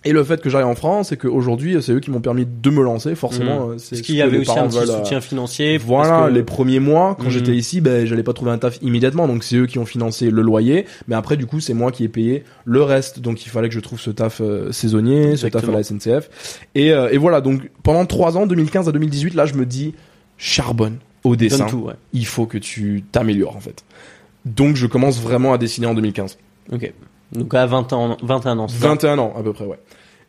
Et 0.05 0.11
le 0.13 0.25
fait 0.25 0.41
que 0.41 0.51
j'arrive 0.51 0.67
en 0.67 0.75
France, 0.75 1.11
c'est 1.11 1.17
qu'aujourd'hui, 1.17 1.77
c'est 1.81 1.93
eux 1.93 2.01
qui 2.01 2.11
m'ont 2.11 2.21
permis 2.21 2.45
de 2.45 2.71
me 2.71 2.83
lancer, 2.83 3.15
forcément. 3.15 3.69
euh, 3.71 3.75
c'est 3.79 3.91
Parce 3.91 3.99
ce 3.99 4.03
qu'il 4.03 4.17
y 4.17 4.23
avait 4.23 4.39
aussi 4.39 4.51
un 4.59 4.67
petit 4.67 4.79
veulent, 4.79 4.91
euh, 4.91 4.97
soutien 4.99 5.21
financier. 5.21 5.79
Voilà, 5.79 6.27
que- 6.29 6.35
les 6.35 6.43
premiers 6.43 6.81
mois, 6.81 7.15
quand 7.17 7.27
Mhm. 7.27 7.31
j'étais 7.31 7.53
ici, 7.55 7.81
ben, 7.81 8.05
j'allais 8.05 8.25
pas 8.25 8.33
trouver 8.33 8.51
un 8.51 8.59
taf 8.59 8.79
immédiatement, 8.83 9.29
donc 9.29 9.45
c'est 9.45 9.55
eux 9.57 9.67
qui 9.67 9.79
ont 9.79 9.87
financé 9.87 10.31
le 10.31 10.43
loyer, 10.43 10.87
mais 11.07 11.15
après, 11.15 11.37
du 11.37 11.47
coup, 11.47 11.61
c'est 11.61 11.73
moi 11.75 11.93
qui 11.93 12.03
ai 12.03 12.09
payé 12.09 12.43
le 12.65 12.83
reste, 12.83 13.21
donc 13.21 13.47
il 13.47 13.49
fallait 13.49 13.69
que 13.69 13.75
je 13.75 13.81
trouve 13.81 14.01
ce 14.01 14.11
taf 14.11 14.41
euh, 14.41 14.73
saisonnier, 14.73 15.37
ce 15.37 15.47
taf 15.47 15.69
à 15.69 15.73
la 15.73 15.83
SNCF. 15.85 16.29
Et, 16.75 16.93
euh, 16.93 17.09
et 17.13 17.17
voilà, 17.17 17.41
donc 17.41 17.71
pendant 17.85 18.05
trois 18.05 18.37
ans, 18.37 18.47
2015 18.47 18.89
à 18.89 18.93
2018, 18.93 19.35
là, 19.35 19.47
je 19.47 19.55
me 19.55 19.65
dis, 19.67 19.95
charbonne 20.37 20.97
au 21.23 21.37
dessin, 21.37 21.67
tout, 21.67 21.77
ouais. 21.79 21.95
il 22.13 22.27
faut 22.27 22.47
que 22.47 22.59
tu 22.59 23.05
t'améliores, 23.13 23.55
en 23.57 23.61
fait. 23.61 23.85
Donc, 24.45 24.75
je 24.75 24.89
commence 24.89 25.21
vraiment 25.21 25.53
à 25.53 25.59
dessiner 25.59 25.87
en 25.87 25.95
2015. 25.95 26.39
Ok. 26.73 26.93
Donc 27.33 27.53
à 27.55 27.67
20 27.67 27.93
ans, 27.93 28.17
21 28.23 28.59
ans. 28.59 28.69
c'est 28.69 28.79
ça 28.81 28.89
21 28.89 29.19
ans 29.19 29.35
à 29.39 29.43
peu 29.43 29.53
près, 29.53 29.65
ouais. 29.65 29.79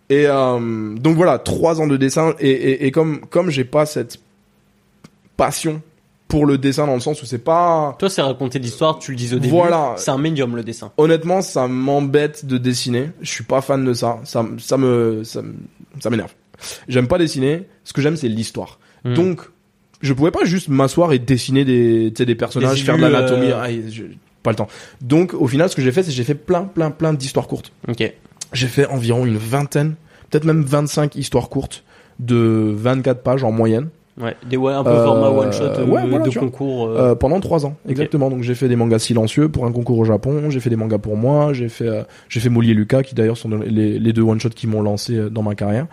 Et 0.09 0.25
euh, 0.27 0.95
donc 0.95 1.15
voilà, 1.15 1.39
trois 1.39 1.79
ans 1.81 1.87
de 1.87 1.97
dessin 1.97 2.33
et, 2.39 2.49
et, 2.49 2.85
et 2.85 2.91
comme 2.91 3.21
comme 3.29 3.49
j'ai 3.49 3.63
pas 3.63 3.85
cette 3.85 4.19
passion 5.37 5.81
pour 6.27 6.45
le 6.45 6.57
dessin 6.57 6.87
dans 6.87 6.93
le 6.95 6.99
sens 6.99 7.21
où 7.21 7.25
c'est 7.25 7.37
pas 7.37 7.95
Toi, 7.99 8.09
c'est 8.09 8.21
raconter 8.21 8.57
l'histoire, 8.59 8.97
tu 8.99 9.11
le 9.11 9.17
dis 9.17 9.33
au 9.35 9.39
début. 9.39 9.49
Voilà. 9.49 9.93
C'est 9.97 10.11
un 10.11 10.17
médium, 10.17 10.55
le 10.55 10.63
dessin. 10.63 10.91
honnêtement 10.97 11.41
ça 11.41 11.67
m'embête 11.67 12.45
de 12.45 12.57
dessiner. 12.57 13.09
Je 13.21 13.29
suis 13.29 13.43
pas 13.43 13.61
fan 13.61 13.83
de 13.85 13.93
ça. 13.93 14.19
Ça 14.23 14.45
ça 14.57 14.77
me 14.77 15.23
ça, 15.23 15.41
m'énerve. 16.09 16.33
J'aime 16.87 17.07
pas 17.07 17.17
dessiner. 17.17 17.63
Ce 17.83 17.93
que 17.93 18.01
j'aime 18.01 18.15
c'est 18.17 18.29
l'histoire. 18.29 18.79
Hmm. 19.03 19.13
Donc 19.13 19.41
je 20.01 20.11
pouvais 20.13 20.31
pas 20.31 20.43
juste 20.43 20.67
m'asseoir 20.69 21.13
et 21.13 21.19
dessiner 21.19 21.65
des 21.65 22.11
des 22.11 22.35
personnages, 22.35 22.79
Des 22.79 22.85
faire 22.85 22.97
de 22.97 23.01
l'anatomie. 23.03 23.51
euh, 23.51 23.61
Ah, 23.63 23.69
pas 24.43 24.51
le 24.51 24.55
temps. 24.57 24.67
Donc 25.01 25.33
au 25.33 25.47
final 25.47 25.69
ce 25.69 25.75
que 25.75 25.81
j'ai 25.81 25.91
fait 25.91 26.03
c'est 26.03 26.09
que 26.11 26.15
j'ai 26.15 26.23
fait 26.23 26.35
plein 26.35 26.63
plein 26.63 26.91
plein 26.91 27.13
d'histoires 27.13 27.47
courtes. 27.47 27.71
Ok. 27.87 28.13
J'ai 28.53 28.67
fait 28.67 28.85
environ 28.85 29.25
une 29.25 29.37
vingtaine, 29.37 29.95
peut-être 30.29 30.45
même 30.45 30.61
25 30.63 31.15
histoires 31.15 31.49
courtes 31.49 31.83
de 32.19 32.71
24 32.75 33.21
pages 33.23 33.43
en 33.43 33.51
moyenne 33.51 33.89
Ouais. 34.21 34.35
Des 34.47 34.57
ouais, 34.57 34.71
un 34.73 34.83
peu 34.83 34.91
Euh, 34.91 35.03
format 35.05 35.29
one 35.31 35.51
shot 35.51 35.63
euh, 35.63 35.85
ouais, 35.87 36.05
voilà, 36.07 36.19
de 36.25 36.29
vois. 36.29 36.39
concours. 36.43 36.85
euh, 36.85 36.97
euh, 36.99 37.15
pendant 37.15 37.39
trois 37.39 37.65
ans, 37.65 37.75
exactement. 37.89 38.29
Donc 38.29 38.43
j'ai 38.43 38.53
fait 38.53 38.67
des 38.67 38.75
mangas 38.75 38.99
silencieux 38.99 39.49
pour 39.49 39.65
un 39.65 39.71
concours 39.71 39.97
au 39.97 40.05
Japon, 40.05 40.51
j'ai 40.51 40.59
fait 40.59 40.69
des 40.69 40.75
mangas 40.75 40.99
pour 40.99 41.17
moi, 41.17 41.51
j'ai 41.53 41.67
fait 41.67 41.87
euh, 41.87 42.03
j'ai 42.29 42.39
fait 42.39 42.49
Molly 42.49 42.69
et 42.69 42.73
Lucas 42.75 43.01
qui 43.01 43.15
d'ailleurs 43.15 43.37
sont 43.37 43.49
les, 43.49 43.97
les 43.97 44.13
deux 44.13 44.21
one 44.21 44.39
shots 44.39 44.49
qui 44.49 44.67
m'ont 44.67 44.83
lancé 44.83 45.17
dans 45.31 45.41
ma 45.41 45.55
carrière. 45.55 45.87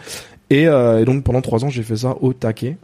Et, 0.51 0.65
et 0.65 1.05
donc 1.07 1.25
pendant 1.25 1.41
trois 1.41 1.65
ans 1.65 1.71
j'ai 1.71 1.83
fait 1.83 1.97
ça 1.97 2.15
au 2.21 2.35
taquet 2.35 2.77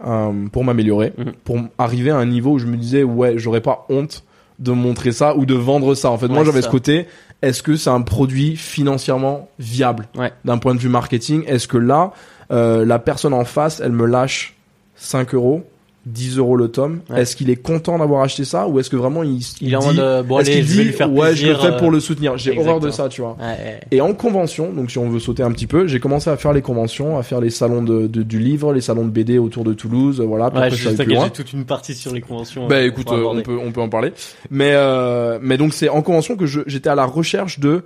pour 0.52 0.64
m'améliorer, 0.64 1.12
Mhm. 1.18 1.32
pour 1.44 1.58
arriver 1.76 2.10
à 2.12 2.16
un 2.16 2.24
niveau 2.24 2.52
où 2.52 2.58
je 2.58 2.66
me 2.66 2.76
disais 2.78 3.02
ouais 3.02 3.34
j'aurais 3.36 3.60
pas 3.60 3.84
honte 3.90 4.24
de 4.58 4.72
montrer 4.72 5.12
ça 5.12 5.36
ou 5.36 5.46
de 5.46 5.54
vendre 5.54 5.94
ça. 5.94 6.10
En 6.10 6.18
fait 6.18 6.28
moi 6.28 6.44
j'avais 6.44 6.62
ce 6.62 6.68
côté 6.68 7.06
est-ce 7.42 7.62
que 7.62 7.76
c'est 7.76 7.90
un 7.90 8.00
produit 8.00 8.56
financièrement 8.56 9.48
viable 9.58 10.06
Ouais. 10.16 10.32
d'un 10.44 10.58
point 10.58 10.74
de 10.74 10.80
vue 10.80 10.88
marketing? 10.88 11.44
Est-ce 11.46 11.68
que 11.68 11.76
là 11.78 12.12
euh, 12.50 12.84
la 12.86 12.98
personne 12.98 13.34
en 13.34 13.44
face 13.44 13.80
elle 13.84 13.92
me 13.92 14.06
lâche 14.06 14.54
5 14.96 15.34
euros 15.34 15.64
10 16.06 16.38
euros 16.38 16.56
le 16.56 16.68
tome. 16.68 17.00
Ouais. 17.10 17.22
Est-ce 17.22 17.34
qu'il 17.36 17.50
est 17.50 17.56
content 17.56 17.98
d'avoir 17.98 18.22
acheté 18.22 18.44
ça 18.44 18.68
ou 18.68 18.78
est-ce 18.78 18.88
que 18.88 18.96
vraiment 18.96 19.22
il, 19.24 19.40
il 19.60 19.72
est 19.72 19.76
en 19.76 19.80
dit, 19.80 19.86
mode 19.88 19.98
euh, 19.98 20.22
bon 20.22 20.38
est-ce 20.38 20.50
allez, 20.50 20.60
qu'il 20.60 20.68
je 20.68 20.76
vais 20.76 20.82
dit 20.84 20.88
lui 20.90 20.96
faire 20.96 21.12
ouais 21.12 21.34
je 21.34 21.46
le 21.48 21.54
fais 21.56 21.76
pour 21.76 21.88
euh, 21.88 21.90
le 21.90 22.00
soutenir. 22.00 22.38
J'ai 22.38 22.56
horreur 22.56 22.78
de 22.80 22.90
ça, 22.90 23.08
tu 23.08 23.20
vois. 23.22 23.36
ouais, 23.40 23.44
ouais. 23.46 23.80
Et 23.90 24.00
en 24.00 24.14
convention, 24.14 24.72
donc 24.72 24.90
si 24.90 24.98
on 24.98 25.08
veut 25.10 25.18
sauter 25.18 25.42
un 25.42 25.50
petit 25.50 25.66
peu, 25.66 25.86
j'ai 25.88 25.98
commencé 26.00 26.30
à 26.30 26.36
faire 26.36 26.52
les 26.52 26.62
conventions, 26.62 27.18
à 27.18 27.22
faire 27.24 27.40
les 27.40 27.50
salons 27.50 27.82
de, 27.82 28.06
de- 28.06 28.22
du 28.22 28.38
livre, 28.38 28.72
les 28.72 28.80
salons 28.80 29.04
de 29.04 29.10
BD 29.10 29.38
autour 29.38 29.64
de 29.64 29.72
Toulouse, 29.72 30.20
voilà. 30.20 30.50
puis 30.50 30.58
Ouais, 30.60 30.66
après, 30.66 30.76
je 30.76 30.88
sais 30.90 31.04
j'ai 31.08 31.30
toute 31.30 31.52
une 31.52 31.64
partie 31.64 31.94
sur 31.94 32.12
les 32.14 32.20
conventions. 32.20 32.68
Bah 32.68 32.76
euh, 32.76 32.86
écoute, 32.86 33.10
euh, 33.10 33.24
on 33.26 33.42
peut 33.42 33.58
on 33.60 33.72
peut 33.72 33.80
en 33.80 33.88
parler. 33.88 34.12
Mais 34.50 34.70
euh, 34.74 35.38
mais 35.42 35.56
donc 35.58 35.74
c'est 35.74 35.88
en 35.88 36.02
convention 36.02 36.36
que 36.36 36.46
je 36.46 36.60
j'étais 36.66 36.88
à 36.88 36.94
la 36.94 37.04
recherche 37.04 37.58
de 37.58 37.82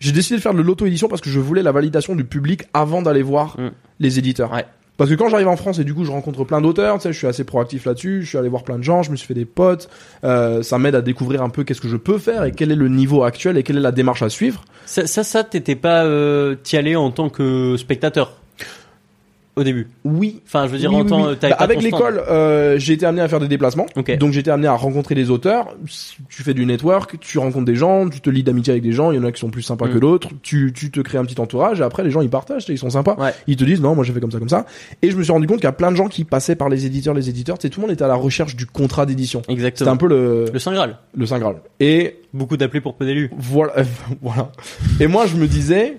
j'ai 0.00 0.12
décidé 0.12 0.36
de 0.38 0.42
faire 0.42 0.54
de 0.54 0.62
l'auto-édition 0.62 1.08
parce 1.08 1.20
que 1.20 1.30
je 1.30 1.38
voulais 1.38 1.62
la 1.62 1.72
validation 1.72 2.16
du 2.16 2.24
public 2.24 2.62
avant 2.74 3.02
d'aller 3.02 3.22
voir 3.22 3.56
Mm. 3.58 3.68
les 4.00 4.18
éditeurs. 4.18 4.50
Ouais. 4.52 4.64
Parce 5.00 5.08
que 5.08 5.14
quand 5.14 5.30
j'arrive 5.30 5.48
en 5.48 5.56
France 5.56 5.78
et 5.78 5.84
du 5.84 5.94
coup 5.94 6.04
je 6.04 6.10
rencontre 6.10 6.44
plein 6.44 6.60
d'auteurs, 6.60 6.98
tu 6.98 7.04
sais, 7.04 7.12
je 7.14 7.16
suis 7.16 7.26
assez 7.26 7.44
proactif 7.44 7.86
là-dessus, 7.86 8.20
je 8.20 8.28
suis 8.28 8.36
allé 8.36 8.50
voir 8.50 8.64
plein 8.64 8.76
de 8.76 8.82
gens, 8.82 9.02
je 9.02 9.10
me 9.10 9.16
suis 9.16 9.26
fait 9.26 9.32
des 9.32 9.46
potes, 9.46 9.88
euh, 10.24 10.62
ça 10.62 10.78
m'aide 10.78 10.94
à 10.94 11.00
découvrir 11.00 11.42
un 11.42 11.48
peu 11.48 11.64
qu'est-ce 11.64 11.80
que 11.80 11.88
je 11.88 11.96
peux 11.96 12.18
faire 12.18 12.44
et 12.44 12.52
quel 12.52 12.70
est 12.70 12.76
le 12.76 12.90
niveau 12.90 13.22
actuel 13.22 13.56
et 13.56 13.62
quelle 13.62 13.78
est 13.78 13.80
la 13.80 13.92
démarche 13.92 14.20
à 14.20 14.28
suivre. 14.28 14.62
Ça, 14.84 15.06
ça, 15.06 15.24
ça 15.24 15.42
t'étais 15.42 15.74
pas 15.74 16.04
euh, 16.04 16.54
t'y 16.54 16.76
allais 16.76 16.96
en 16.96 17.10
tant 17.10 17.30
que 17.30 17.78
spectateur? 17.78 18.39
Au 19.56 19.64
début. 19.64 19.88
Oui, 20.04 20.40
Enfin, 20.46 20.66
je 20.66 20.72
veux 20.72 20.78
dire 20.78 20.90
Oui, 20.90 20.96
en 20.96 21.02
oui, 21.02 21.06
tant 21.08 21.28
oui. 21.28 21.36
Bah, 21.42 21.48
avec 21.58 21.82
l'école, 21.82 22.22
euh, 22.30 22.78
j'ai 22.78 22.92
été 22.94 23.04
amené 23.04 23.20
à 23.20 23.28
faire 23.28 23.40
des 23.40 23.48
déplacements. 23.48 23.86
Donc 24.18 24.32
j'ai 24.32 24.40
été 24.40 24.50
amené 24.50 24.68
à 24.68 24.74
rencontrer 24.74 25.14
des 25.14 25.28
auteurs. 25.30 25.74
Tu 26.28 26.42
fais 26.42 26.54
du 26.54 26.64
network, 26.66 27.18
tu 27.20 27.38
rencontres 27.38 27.64
des 27.66 27.74
gens, 27.74 28.08
tu 28.08 28.20
te 28.20 28.30
lis 28.30 28.42
d'amitié 28.42 28.70
avec 28.72 28.82
des 28.82 28.92
gens. 28.92 29.10
Il 29.10 29.16
y 29.16 29.18
en 29.18 29.24
a 29.24 29.32
qui 29.32 29.40
sont 29.40 29.50
plus 29.50 29.62
sympas 29.62 29.86
Mm. 29.88 29.92
que 29.92 29.98
d'autres. 29.98 30.28
Tu, 30.42 30.72
tu 30.74 30.90
te 30.90 31.00
crées 31.00 31.18
un 31.18 31.24
petit 31.24 31.40
entourage 31.40 31.80
et 31.80 31.82
après 31.82 32.02
les 32.04 32.10
gens 32.10 32.20
ils 32.22 32.30
partagent, 32.30 32.64
ils 32.68 32.78
sont 32.78 32.90
sympas. 32.90 33.16
Ouais. 33.18 33.32
Ils 33.48 33.56
te 33.56 33.64
disent 33.64 33.80
non, 33.80 33.94
moi 33.94 34.04
j'ai 34.04 34.12
fait 34.12 34.20
comme 34.20 34.30
ça, 34.30 34.38
comme 34.38 34.48
ça. 34.48 34.66
Et 35.02 35.10
je 35.10 35.16
me 35.16 35.22
suis 35.22 35.32
rendu 35.32 35.46
compte 35.46 35.56
qu'il 35.58 35.64
y 35.64 35.68
a 35.68 35.72
plein 35.72 35.90
de 35.90 35.96
gens 35.96 36.08
qui 36.08 36.24
passaient 36.24 36.56
par 36.56 36.68
les 36.68 36.86
éditeurs, 36.86 37.12
les 37.14 37.28
éditeurs. 37.28 37.58
Tu 37.58 37.62
sais, 37.66 37.70
tout 37.70 37.80
le 37.80 37.86
monde 37.88 37.94
était 37.94 38.04
à 38.04 38.08
la 38.08 38.14
recherche 38.14 38.54
du 38.56 38.66
contrat 38.66 39.04
d'édition. 39.04 39.40
C'était 39.40 39.52
Exactement. 39.54 39.90
un 39.90 39.96
peu 39.96 40.06
le, 40.08 40.46
Le 40.52 40.58
Saint 40.58 40.72
Graal. 40.72 40.96
le 41.14 41.26
saint 41.26 41.38
graal. 41.38 41.56
Et 41.80 42.16
Beaucoup 42.32 42.56
d'appelés 42.56 42.80
pour 42.80 42.94
peu 42.94 43.04
d'élus. 43.04 43.30
voilà, 43.36 43.72
voilà. 44.22 44.52
Et 45.00 45.08
moi 45.08 45.26
je 45.26 45.34
me 45.36 45.46
disais, 45.48 45.96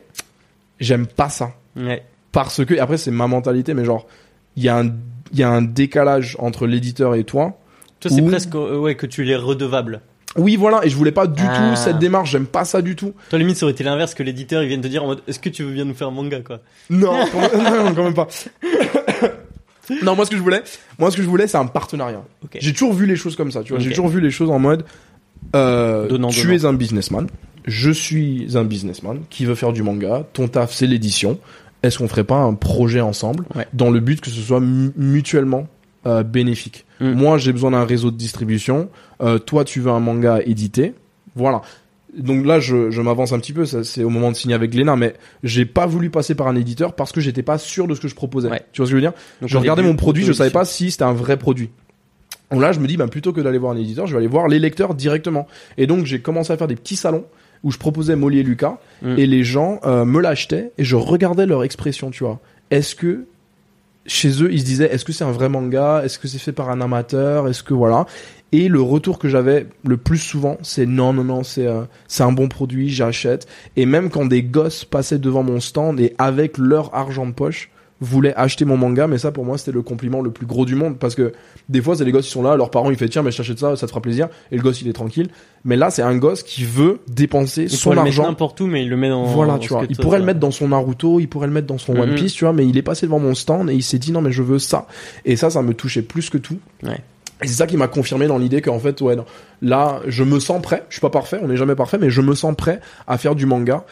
j'aime 0.79 1.05
pas 1.05 1.29
ça 1.29 1.51
Ouais. 1.75 2.03
Parce 2.31 2.63
que 2.65 2.73
et 2.73 2.79
après 2.79 2.97
c'est 2.97 3.11
ma 3.11 3.27
mentalité, 3.27 3.73
mais 3.73 3.85
genre 3.85 4.07
il 4.55 4.63
y 4.63 4.69
a 4.69 4.77
un 4.77 4.91
il 5.33 5.39
y 5.39 5.43
a 5.43 5.49
un 5.49 5.61
décalage 5.61 6.35
entre 6.39 6.67
l'éditeur 6.67 7.15
et 7.15 7.23
toi. 7.23 7.57
Toi, 8.01 8.11
c'est 8.13 8.21
presque 8.25 8.55
euh, 8.55 8.77
ouais 8.77 8.95
que 8.95 9.05
tu 9.05 9.23
les 9.23 9.35
redevable. 9.35 10.01
Oui, 10.37 10.55
voilà, 10.55 10.85
et 10.85 10.89
je 10.89 10.95
voulais 10.95 11.11
pas 11.11 11.27
du 11.27 11.43
Ah. 11.45 11.71
tout 11.71 11.75
cette 11.81 11.99
démarche, 11.99 12.31
j'aime 12.31 12.45
pas 12.47 12.63
ça 12.65 12.81
du 12.81 12.95
tout. 12.95 13.13
Toi, 13.29 13.37
limite, 13.37 13.57
ça 13.57 13.65
aurait 13.65 13.73
été 13.73 13.83
l'inverse 13.83 14.13
que 14.13 14.23
l'éditeur, 14.23 14.63
il 14.63 14.69
vienne 14.69 14.81
te 14.81 14.87
dire 14.87 15.03
en 15.03 15.07
mode, 15.07 15.21
est-ce 15.27 15.39
que 15.39 15.49
tu 15.49 15.63
veux 15.63 15.71
bien 15.73 15.83
nous 15.85 15.93
faire 15.93 16.07
un 16.07 16.11
manga, 16.11 16.39
quoi? 16.41 16.59
Non, 16.89 17.13
quand 17.31 17.41
même, 17.41 17.85
non, 17.85 17.93
quand 17.93 18.03
même 18.05 18.13
pas. 18.13 18.27
non, 20.03 20.15
moi 20.15 20.25
ce 20.25 20.31
que 20.31 20.37
je 20.37 20.41
voulais, 20.41 20.63
moi 20.99 21.11
ce 21.11 21.17
que 21.17 21.23
je 21.23 21.27
voulais, 21.27 21.47
c'est 21.47 21.57
un 21.57 21.65
partenariat. 21.67 22.23
J'ai 22.59 22.73
toujours 22.73 22.93
vu 22.93 23.05
les 23.05 23.15
choses 23.15 23.35
comme 23.35 23.51
ça, 23.51 23.61
tu 23.63 23.73
vois. 23.73 23.79
J'ai 23.81 23.89
toujours 23.89 24.07
vu 24.07 24.21
les 24.21 24.31
choses 24.31 24.49
en 24.49 24.59
mode, 24.59 24.85
euh, 25.55 26.07
Donnant, 26.07 26.29
tu 26.29 26.41
donnant. 26.43 26.53
es 26.53 26.65
un 26.65 26.73
businessman, 26.73 27.27
je 27.65 27.91
suis 27.91 28.47
un 28.55 28.63
businessman 28.63 29.19
qui 29.29 29.45
veut 29.45 29.55
faire 29.55 29.73
du 29.73 29.83
manga. 29.83 30.23
Ton 30.33 30.47
taf, 30.47 30.73
c'est 30.73 30.87
l'édition. 30.87 31.39
Est-ce 31.83 31.97
qu'on 31.97 32.07
ferait 32.07 32.23
pas 32.23 32.37
un 32.37 32.53
projet 32.53 33.01
ensemble 33.01 33.45
Ouais. 33.55 33.65
dans 33.73 33.89
le 33.89 33.99
but 33.99 34.21
que 34.21 34.29
ce 34.29 34.39
soit 34.41 34.59
mu- 34.59 34.91
mutuellement 34.95 35.67
euh, 36.05 36.23
bénéfique? 36.23 36.85
Mm. 36.99 37.11
Moi, 37.13 37.37
j'ai 37.37 37.51
besoin 37.51 37.71
d'un 37.71 37.85
réseau 37.85 38.11
de 38.11 38.17
distribution. 38.17 38.89
Euh, 39.21 39.39
toi, 39.39 39.65
tu 39.65 39.79
veux 39.79 39.91
un 39.91 39.99
manga 39.99 40.39
édité. 40.45 40.93
Voilà. 41.35 41.61
Donc 42.17 42.45
là, 42.45 42.59
je, 42.59 42.91
je 42.91 43.01
m'avance 43.01 43.31
un 43.31 43.39
petit 43.39 43.53
peu. 43.53 43.65
C'est 43.65 44.03
au 44.03 44.09
moment 44.09 44.31
de 44.31 44.35
signer 44.35 44.53
avec 44.53 44.71
Glénat, 44.71 44.95
mais 44.97 45.13
j'ai 45.43 45.65
pas 45.65 45.85
voulu 45.85 46.09
passer 46.09 46.35
par 46.35 46.47
un 46.47 46.55
éditeur 46.55 46.93
parce 46.93 47.11
que 47.13 47.21
j'étais 47.21 47.41
pas 47.43 47.57
sûr 47.57 47.87
de 47.87 47.95
ce 47.95 48.01
que 48.01 48.07
je 48.09 48.15
proposais. 48.15 48.49
Ouais. 48.49 48.61
Tu 48.73 48.81
vois 48.81 48.85
ce 48.85 48.91
que 48.91 48.91
je 48.91 48.95
veux 48.95 49.01
dire? 49.01 49.13
Donc, 49.39 49.49
Je 49.49 49.57
regardais 49.57 49.81
mon 49.83 49.95
produit, 49.95 50.23
je 50.25 50.33
savais 50.33 50.49
pas 50.49 50.65
si 50.65 50.91
c'était 50.91 51.03
un 51.05 51.13
vrai 51.13 51.37
produit. 51.37 51.69
Donc 52.51 52.61
là, 52.61 52.73
je 52.73 52.81
me 52.81 52.87
dis, 52.87 52.97
ben, 52.97 53.07
plutôt 53.07 53.31
que 53.31 53.39
d'aller 53.39 53.57
voir 53.57 53.71
un 53.71 53.77
éditeur, 53.77 54.07
je 54.07 54.11
vais 54.11 54.17
aller 54.17 54.27
voir 54.27 54.49
les 54.49 54.59
lecteurs 54.59 54.93
directement. 54.93 55.47
Et 55.77 55.87
donc, 55.87 56.05
j'ai 56.05 56.19
commencé 56.19 56.51
à 56.51 56.57
faire 56.57 56.67
des 56.67 56.75
petits 56.75 56.97
salons 56.97 57.23
où 57.63 57.71
je 57.71 57.77
proposais 57.77 58.15
Molly 58.15 58.39
et 58.39 58.43
Lucas, 58.43 58.77
Mm. 59.01 59.17
et 59.17 59.25
les 59.25 59.43
gens 59.43 59.79
euh, 59.85 60.05
me 60.05 60.21
l'achetaient, 60.21 60.71
et 60.77 60.83
je 60.83 60.95
regardais 60.95 61.45
leur 61.45 61.63
expression, 61.63 62.11
tu 62.11 62.23
vois. 62.23 62.39
Est-ce 62.69 62.95
que 62.95 63.25
chez 64.07 64.41
eux, 64.43 64.51
ils 64.51 64.59
se 64.61 64.65
disaient, 64.65 64.91
est-ce 64.91 65.05
que 65.05 65.11
c'est 65.11 65.23
un 65.23 65.31
vrai 65.31 65.47
manga? 65.49 66.01
Est-ce 66.03 66.17
que 66.17 66.27
c'est 66.27 66.39
fait 66.39 66.51
par 66.51 66.69
un 66.69 66.81
amateur? 66.81 67.47
Est-ce 67.47 67.61
que 67.61 67.73
voilà 67.75 68.07
Et 68.51 68.67
le 68.67 68.81
retour 68.81 69.19
que 69.19 69.29
j'avais 69.29 69.67
le 69.85 69.97
plus 69.97 70.17
souvent, 70.17 70.57
c'est 70.63 70.87
non, 70.87 71.13
non, 71.13 71.23
non, 71.23 71.43
c'est 71.43 71.67
euh, 71.67 71.83
c'est 72.07 72.23
un 72.23 72.31
bon 72.31 72.47
produit, 72.47 72.89
j'achète. 72.89 73.47
Et 73.75 73.85
même 73.85 74.09
quand 74.09 74.25
des 74.25 74.41
gosses 74.41 74.85
passaient 74.85 75.19
devant 75.19 75.43
mon 75.43 75.59
stand 75.59 75.99
et 75.99 76.15
avec 76.17 76.57
leur 76.57 76.95
argent 76.95 77.27
de 77.27 77.31
poche 77.31 77.69
voulaient 78.01 78.33
acheter 78.35 78.65
mon 78.65 78.75
manga, 78.77 79.07
mais 79.07 79.17
ça 79.19 79.31
pour 79.31 79.45
moi 79.45 79.57
c'était 79.57 79.71
le 79.71 79.81
compliment 79.83 80.21
le 80.21 80.31
plus 80.31 80.45
gros 80.45 80.65
du 80.65 80.75
monde 80.75 80.97
parce 80.97 81.15
que 81.15 81.31
des 81.69 81.81
fois 81.81 81.95
c'est 81.95 82.03
les 82.03 82.11
gosses 82.11 82.25
qui 82.25 82.31
sont 82.31 82.41
là, 82.43 82.55
leurs 82.57 82.71
parents 82.71 82.89
ils 82.91 82.97
font 82.97 83.05
tiens 83.07 83.21
mais 83.21 83.31
je 83.31 83.37
t'achète 83.37 83.59
ça, 83.59 83.75
ça 83.75 83.85
te 83.85 83.91
fera 83.91 84.01
plaisir 84.01 84.27
et 84.51 84.57
le 84.57 84.61
gosse 84.63 84.81
il 84.81 84.87
est 84.87 84.93
tranquille. 84.93 85.29
Mais 85.63 85.77
là 85.77 85.91
c'est 85.91 86.01
un 86.01 86.17
gosse 86.17 86.41
qui 86.43 86.63
veut 86.65 86.99
dépenser 87.07 87.63
Il 87.63 87.69
son 87.69 87.95
argent 87.95 88.23
n'importe 88.27 88.59
où, 88.59 88.65
mais 88.67 88.81
il 88.83 88.89
le 88.89 88.97
met 88.97 89.09
dans. 89.09 89.23
voilà, 89.25 89.59
tu 89.59 89.69
vois. 89.69 89.83
Il 89.89 89.95
pourrait 89.97 90.19
le 90.19 90.25
mettre 90.25 90.39
dans 90.39 90.51
son 90.51 90.69
Naruto, 90.69 91.19
il 91.19 91.27
pourrait 91.27 91.47
le 91.47 91.53
mettre 91.53 91.67
dans 91.67 91.77
son 91.77 91.95
One 91.95 92.09
Mhm. 92.09 92.15
Piece, 92.15 92.33
tu 92.33 92.43
vois, 92.45 92.53
mais 92.53 92.65
il 92.67 92.75
est 92.77 92.81
passé 92.81 93.05
devant 93.05 93.19
mon 93.19 93.35
stand 93.35 93.69
et 93.69 93.73
il 93.75 93.83
s'est 93.83 93.99
dit 93.99 94.11
non, 94.11 94.21
mais 94.21 94.31
je 94.31 94.41
veux 94.41 94.57
ça. 94.59 94.87
Et 95.23 95.35
ça, 95.35 95.49
ça 95.51 95.61
me 95.61 95.73
touchait 95.75 96.01
plus 96.01 96.29
que 96.31 96.37
tout. 96.39 96.57
Ouais. 96.83 96.97
Et 97.43 97.47
c'est 97.47 97.53
ça 97.53 97.67
qui 97.67 97.77
m'a 97.77 97.87
confirmé 97.87 98.27
dans 98.27 98.37
l'idée 98.37 98.61
qu'en 98.61 98.77
fait, 98.79 98.99
ouais, 99.01 99.15
non, 99.15 99.25
là, 99.61 99.99
je 100.07 100.23
me 100.23 100.39
sens 100.39 100.61
prêt. 100.61 100.83
Je 100.89 100.95
suis 100.95 101.01
pas 101.01 101.09
parfait, 101.09 101.39
on 101.41 101.47
n'est 101.47 101.57
jamais 101.57 101.75
parfait, 101.75 101.97
mais 101.99 102.09
je 102.09 102.21
me 102.21 102.33
sens 102.35 102.55
prêt 102.55 102.79
à 103.07 103.17
faire 103.17 103.33
du 103.35 103.45
manga. 103.45 103.83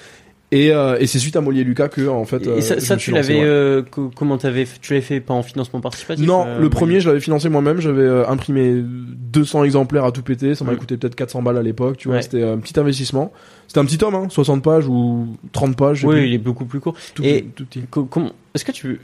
Et, 0.52 0.72
euh, 0.72 0.98
et 1.00 1.06
c'est 1.06 1.20
suite 1.20 1.36
à 1.36 1.42
Molly 1.42 1.60
et 1.60 1.64
Lucas 1.64 1.90
que, 1.90 2.08
en 2.08 2.26
fait, 2.26 2.42
Et 2.48 2.50
euh, 2.50 2.62
ça, 2.62 2.98
tu 2.98 3.12
l'avais, 3.12 3.40
euh, 3.44 3.84
co- 3.84 4.10
comment 4.16 4.36
t'avais, 4.40 4.66
tu 4.82 4.94
l'avais 4.94 5.06
fait 5.06 5.20
pas 5.20 5.36
en 5.36 5.44
financement 5.44 5.80
participatif 5.80 6.26
Non, 6.26 6.44
euh, 6.48 6.60
le 6.60 6.70
premier, 6.72 7.00
je 7.02 7.08
l'avais 7.08 7.20
financé 7.20 7.50
moi-même. 7.50 7.80
J'avais 7.80 8.02
euh, 8.02 8.28
imprimé 8.28 8.74
200 8.84 9.64
exemplaires 9.64 10.06
à 10.06 10.12
tout 10.12 10.24
péter. 10.24 10.56
Ça 10.56 10.66
m'a 10.66 10.74
coûté 10.76 10.98
peut-être 10.98 11.14
400 11.16 11.44
balles 11.44 11.58
à 11.58 11.62
l'époque. 11.62 11.98
Tu 11.98 12.08
vois, 12.08 12.18
Ouais. 12.18 12.24
c'était 12.24 12.42
un 12.44 12.58
petit 12.58 12.80
investissement. 12.80 13.32
C'était 13.68 13.80
un 13.80 13.86
petit 13.86 14.00
tome, 14.00 14.16
hein, 14.16 14.26
60 14.30 14.64
pages 14.64 14.88
ou 14.88 15.28
30 15.52 15.76
pages. 15.78 16.04
Oui, 16.04 16.16
plus. 16.16 16.28
il 16.30 16.34
est 16.34 16.38
beaucoup 16.40 16.66
plus 16.66 16.80
court. 16.80 16.96
tout, 17.14 17.24
et- 17.24 17.46
tout 17.56 17.66
petit. 17.66 17.84
Est-ce 18.56 18.66
que 18.66 18.72
tu, 18.72 19.00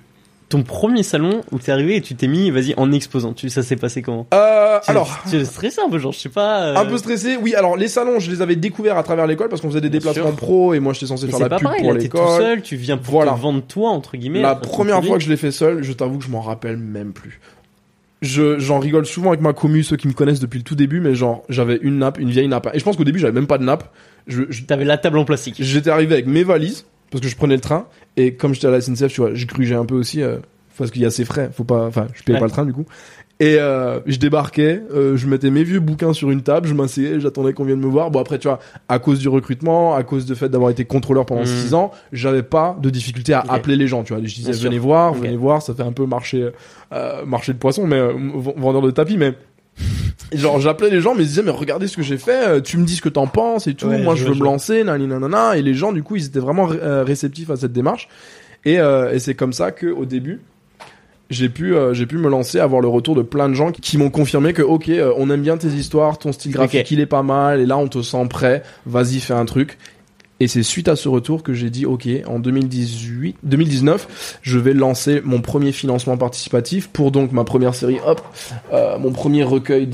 ton 0.49 0.61
premier 0.63 1.01
salon 1.03 1.41
où 1.51 1.57
t'es 1.59 1.71
arrivé 1.71 1.95
et 1.95 2.01
tu 2.01 2.15
t'es 2.15 2.27
mis, 2.27 2.51
vas-y, 2.51 2.73
en 2.77 2.91
exposant. 2.91 3.33
Tu, 3.33 3.49
ça 3.49 3.63
s'est 3.63 3.75
passé 3.75 4.01
comment? 4.01 4.27
Euh, 4.33 4.79
Tu- 4.83 4.91
alors, 4.91 5.19
tu 5.29 5.35
es 5.37 5.43
stressé 5.45 5.81
un 5.85 5.89
peu, 5.89 5.97
genre, 5.97 6.11
je 6.11 6.19
sais 6.19 6.29
pas. 6.29 6.65
euh, 6.65 6.75
un 6.75 6.85
peu 6.85 6.97
stressé. 6.97 7.35
Oui, 7.37 7.55
alors 7.55 7.75
les 7.77 7.87
salons, 7.87 8.19
je 8.19 8.29
les 8.29 8.41
avais 8.41 8.55
découverts 8.55 8.97
à 8.97 9.03
travers 9.03 9.25
l'école 9.27 9.49
parce 9.49 9.61
qu'on 9.61 9.69
faisait 9.69 9.81
des 9.81 9.89
Bien 9.89 9.99
déplacements 9.99 10.27
sûr. 10.27 10.35
pro 10.35 10.73
et 10.73 10.79
moi 10.79 10.93
j'étais 10.93 11.07
censé 11.07 11.25
mais 11.25 11.31
faire 11.31 11.39
la 11.41 11.49
pas 11.49 11.57
pub 11.57 11.65
pareil, 11.67 11.81
pour 11.81 11.93
t'es 11.93 11.97
tout 12.09 12.17
l'école. 12.17 12.37
seul, 12.41 12.61
tu 12.61 12.75
viens 12.75 12.97
pour 12.97 13.13
Voilà. 13.15 13.31
te 13.33 13.39
vendre 13.39 13.63
toi, 13.63 13.89
entre 13.89 14.17
guillemets. 14.17 14.41
La 14.41 14.55
ton 14.55 14.69
première 14.69 15.03
fois 15.03 15.17
que 15.17 15.23
je 15.23 15.29
l'ai 15.29 15.37
fait 15.37 15.51
seul, 15.51 15.83
je 15.83 15.93
t'avoue 15.93 16.19
que 16.19 16.23
je 16.25 16.29
m'en 16.29 16.41
rappelle 16.41 16.77
même 16.77 17.11
plus. 17.13 17.39
Je, 18.21 18.57
j'en 18.59 18.79
rigole 18.79 19.05
souvent 19.05 19.29
avec 19.29 19.41
ma 19.41 19.53
commu, 19.53 19.83
ceux 19.83 19.97
qui 19.97 20.07
me 20.07 20.13
connaissent 20.13 20.39
depuis 20.39 20.57
le 20.57 20.63
tout 20.63 20.75
début, 20.75 20.99
mais 20.99 21.13
genre, 21.15 21.43
j'avais 21.49 21.77
une 21.81 21.99
nappe, 21.99 22.17
une 22.17 22.29
vieille 22.29 22.47
nappe. 22.47 22.69
Et 22.73 22.79
je 22.79 22.83
pense 22.83 22.95
qu'au 22.97 23.03
début, 23.03 23.19
j'avais 23.19 23.33
même 23.33 23.45
pas 23.45 23.57
de 23.57 23.63
nappe. 23.63 23.91
Je, 24.27 24.43
je- 24.49 24.63
T'avais 24.63 24.85
la 24.85 24.97
table 24.97 25.17
en 25.19 25.25
plastique. 25.25 25.55
j'étais 25.59 25.89
arrivé 25.91 26.13
avec 26.13 26.25
mes 26.25 26.43
valises, 26.43 26.85
parce 27.15 27.21
que 27.23 27.29
je 27.29 27.35
prenais 27.37 27.55
le 27.55 27.61
train, 27.61 27.85
et 28.17 28.33
comme 28.33 28.53
j'étais 28.53 28.67
à 28.67 28.71
la 28.71 28.81
SNCF, 28.81 29.07
tu 29.13 29.21
vois, 29.21 29.33
j'ai 29.33 29.45
grugeais 29.45 29.75
un 29.75 29.85
peu 29.85 29.95
aussi, 29.95 30.21
euh, 30.21 30.37
parce 30.77 30.91
qu'il 30.91 31.01
y 31.01 31.05
a 31.05 31.09
ses 31.11 31.23
frais, 31.23 31.49
faut 31.53 31.63
pas, 31.63 31.85
enfin, 31.85 32.07
je 32.13 32.23
payais 32.23 32.35
Ouais. 32.35 32.39
pas 32.41 32.45
le 32.47 32.51
train 32.51 32.65
du 32.65 32.73
coup. 32.73 32.85
Et 33.39 33.55
euh, 33.59 33.99
je 34.05 34.17
débarquais, 34.17 34.81
euh, 34.93 35.15
je 35.17 35.27
mettais 35.27 35.49
mes 35.49 35.63
vieux 35.63 35.79
bouquins 35.81 36.11
sur 36.13 36.31
une 36.31 36.41
table, 36.41 36.67
je 36.67 36.73
m'asseyais, 36.73 37.19
j'attendais 37.21 37.51
qu'on 37.53 37.63
vienne 37.65 37.79
me 37.79 37.87
voir. 37.87 38.09
Bon 38.11 38.19
après 38.21 38.37
tu 38.39 38.47
vois, 38.47 38.59
à 38.89 38.97
cause 38.99 39.19
du 39.19 39.27
recrutement, 39.29 39.93
à 39.95 40.03
cause 40.03 40.25
du 40.25 40.35
fait 40.35 40.47
d'avoir 40.49 40.71
été 40.71 40.85
contrôleur 40.85 41.25
pendant 41.25 41.41
Mhm. 41.41 41.47
6 41.47 41.73
ans, 41.73 41.91
j'avais 42.13 42.43
pas 42.43 42.77
de 42.81 42.89
difficulté 42.89 43.33
à 43.33 43.41
appeler 43.49 43.75
les 43.75 43.87
gens, 43.87 44.03
tu 44.03 44.13
vois. 44.13 44.21
Je 44.23 44.33
disais 44.35 44.51
Bien 44.51 44.59
sûr. 44.59 44.69
venez 44.69 44.79
voir, 44.79 45.13
venez 45.13 45.35
voir, 45.37 45.61
ça 45.61 45.73
fait 45.73 45.83
un 45.83 45.91
peu 45.91 46.05
marché 46.05 46.49
euh, 46.93 47.25
marché 47.25 47.51
de 47.53 47.57
poissons 47.57 47.85
mais 47.87 47.99
vendeur 48.57 48.81
de 48.81 48.91
tapis 48.91 49.17
mais 49.17 49.33
genre 50.33 50.59
j'appelais 50.59 50.89
les 50.89 51.01
gens 51.01 51.13
mais 51.15 51.23
ils 51.23 51.27
disaient 51.27 51.43
mais 51.43 51.51
regardez 51.51 51.87
ce 51.87 51.95
que 51.97 52.03
j'ai 52.03 52.17
fait, 52.17 52.47
euh, 52.47 52.61
tu 52.61 52.77
me 52.77 52.85
dis 52.85 52.95
ce 52.95 53.01
que 53.01 53.09
t'en 53.09 53.27
penses 53.27 53.67
et 53.67 53.73
tout, 53.73 53.87
Ouais, 53.87 54.01
moi 54.01 54.15
je 54.15 54.25
veux 54.25 54.33
me 54.33 54.43
lancer, 54.43 54.83
nanani, 54.83 55.07
nanana 55.07 55.57
et 55.57 55.61
les 55.61 55.73
gens 55.73 55.91
du 55.91 56.03
coup 56.03 56.15
ils 56.15 56.25
étaient 56.25 56.39
vraiment 56.39 56.69
euh, 56.71 57.03
réceptifs 57.03 57.49
à 57.49 57.55
cette 57.55 57.73
démarche. 57.73 58.07
Et, 58.65 58.79
euh, 58.79 59.13
et 59.13 59.19
c'est 59.19 59.35
comme 59.35 59.53
ça 59.53 59.71
que 59.71 59.85
au 59.85 60.05
début, 60.05 60.41
j'ai 61.29 61.49
pu, 61.49 61.75
euh, 61.75 61.93
j'ai 61.93 62.05
pu 62.05 62.17
me 62.17 62.29
lancer, 62.29 62.59
avoir 62.59 62.81
le 62.81 62.87
retour 62.87 63.15
de 63.15 63.21
plein 63.21 63.47
de 63.47 63.53
gens 63.53 63.71
qui, 63.71 63.81
qui 63.81 63.97
m'ont 63.97 64.09
confirmé 64.09 64.53
que 64.53 64.61
ok, 64.61 64.91
on 65.17 65.29
aime 65.29 65.41
bien 65.41 65.57
tes 65.57 65.67
histoires, 65.67 66.17
ton 66.17 66.31
style 66.31 66.51
graphique 66.51 66.89
il 66.91 66.99
est 66.99 67.05
pas 67.05 67.23
mal, 67.23 67.59
et 67.59 67.65
là 67.65 67.77
on 67.77 67.87
te 67.87 68.01
sent 68.01 68.25
prêt, 68.29 68.63
vas-y 68.85 69.19
fais 69.19 69.33
un 69.33 69.45
truc. 69.45 69.77
Et 70.41 70.47
c'est 70.47 70.63
suite 70.63 70.89
à 70.89 70.95
ce 70.97 71.07
retour 71.07 71.43
que 71.43 71.53
j'ai 71.53 71.69
dit 71.69 71.85
ok, 71.85 72.07
en 72.27 72.39
2018, 72.39 73.37
2019, 73.43 74.37
je 74.41 74.59
vais 74.59 74.73
lancer 74.73 75.21
mon 75.23 75.41
premier 75.41 75.71
financement 75.71 76.17
participatif 76.17 76.89
pour 76.89 77.11
donc 77.11 77.31
ma 77.31 77.45
première 77.45 77.73
série, 77.73 77.99
hop, 78.05 78.21
euh, 78.73 78.97
mon 78.99 79.11
premier 79.11 79.43
recueil 79.43 79.87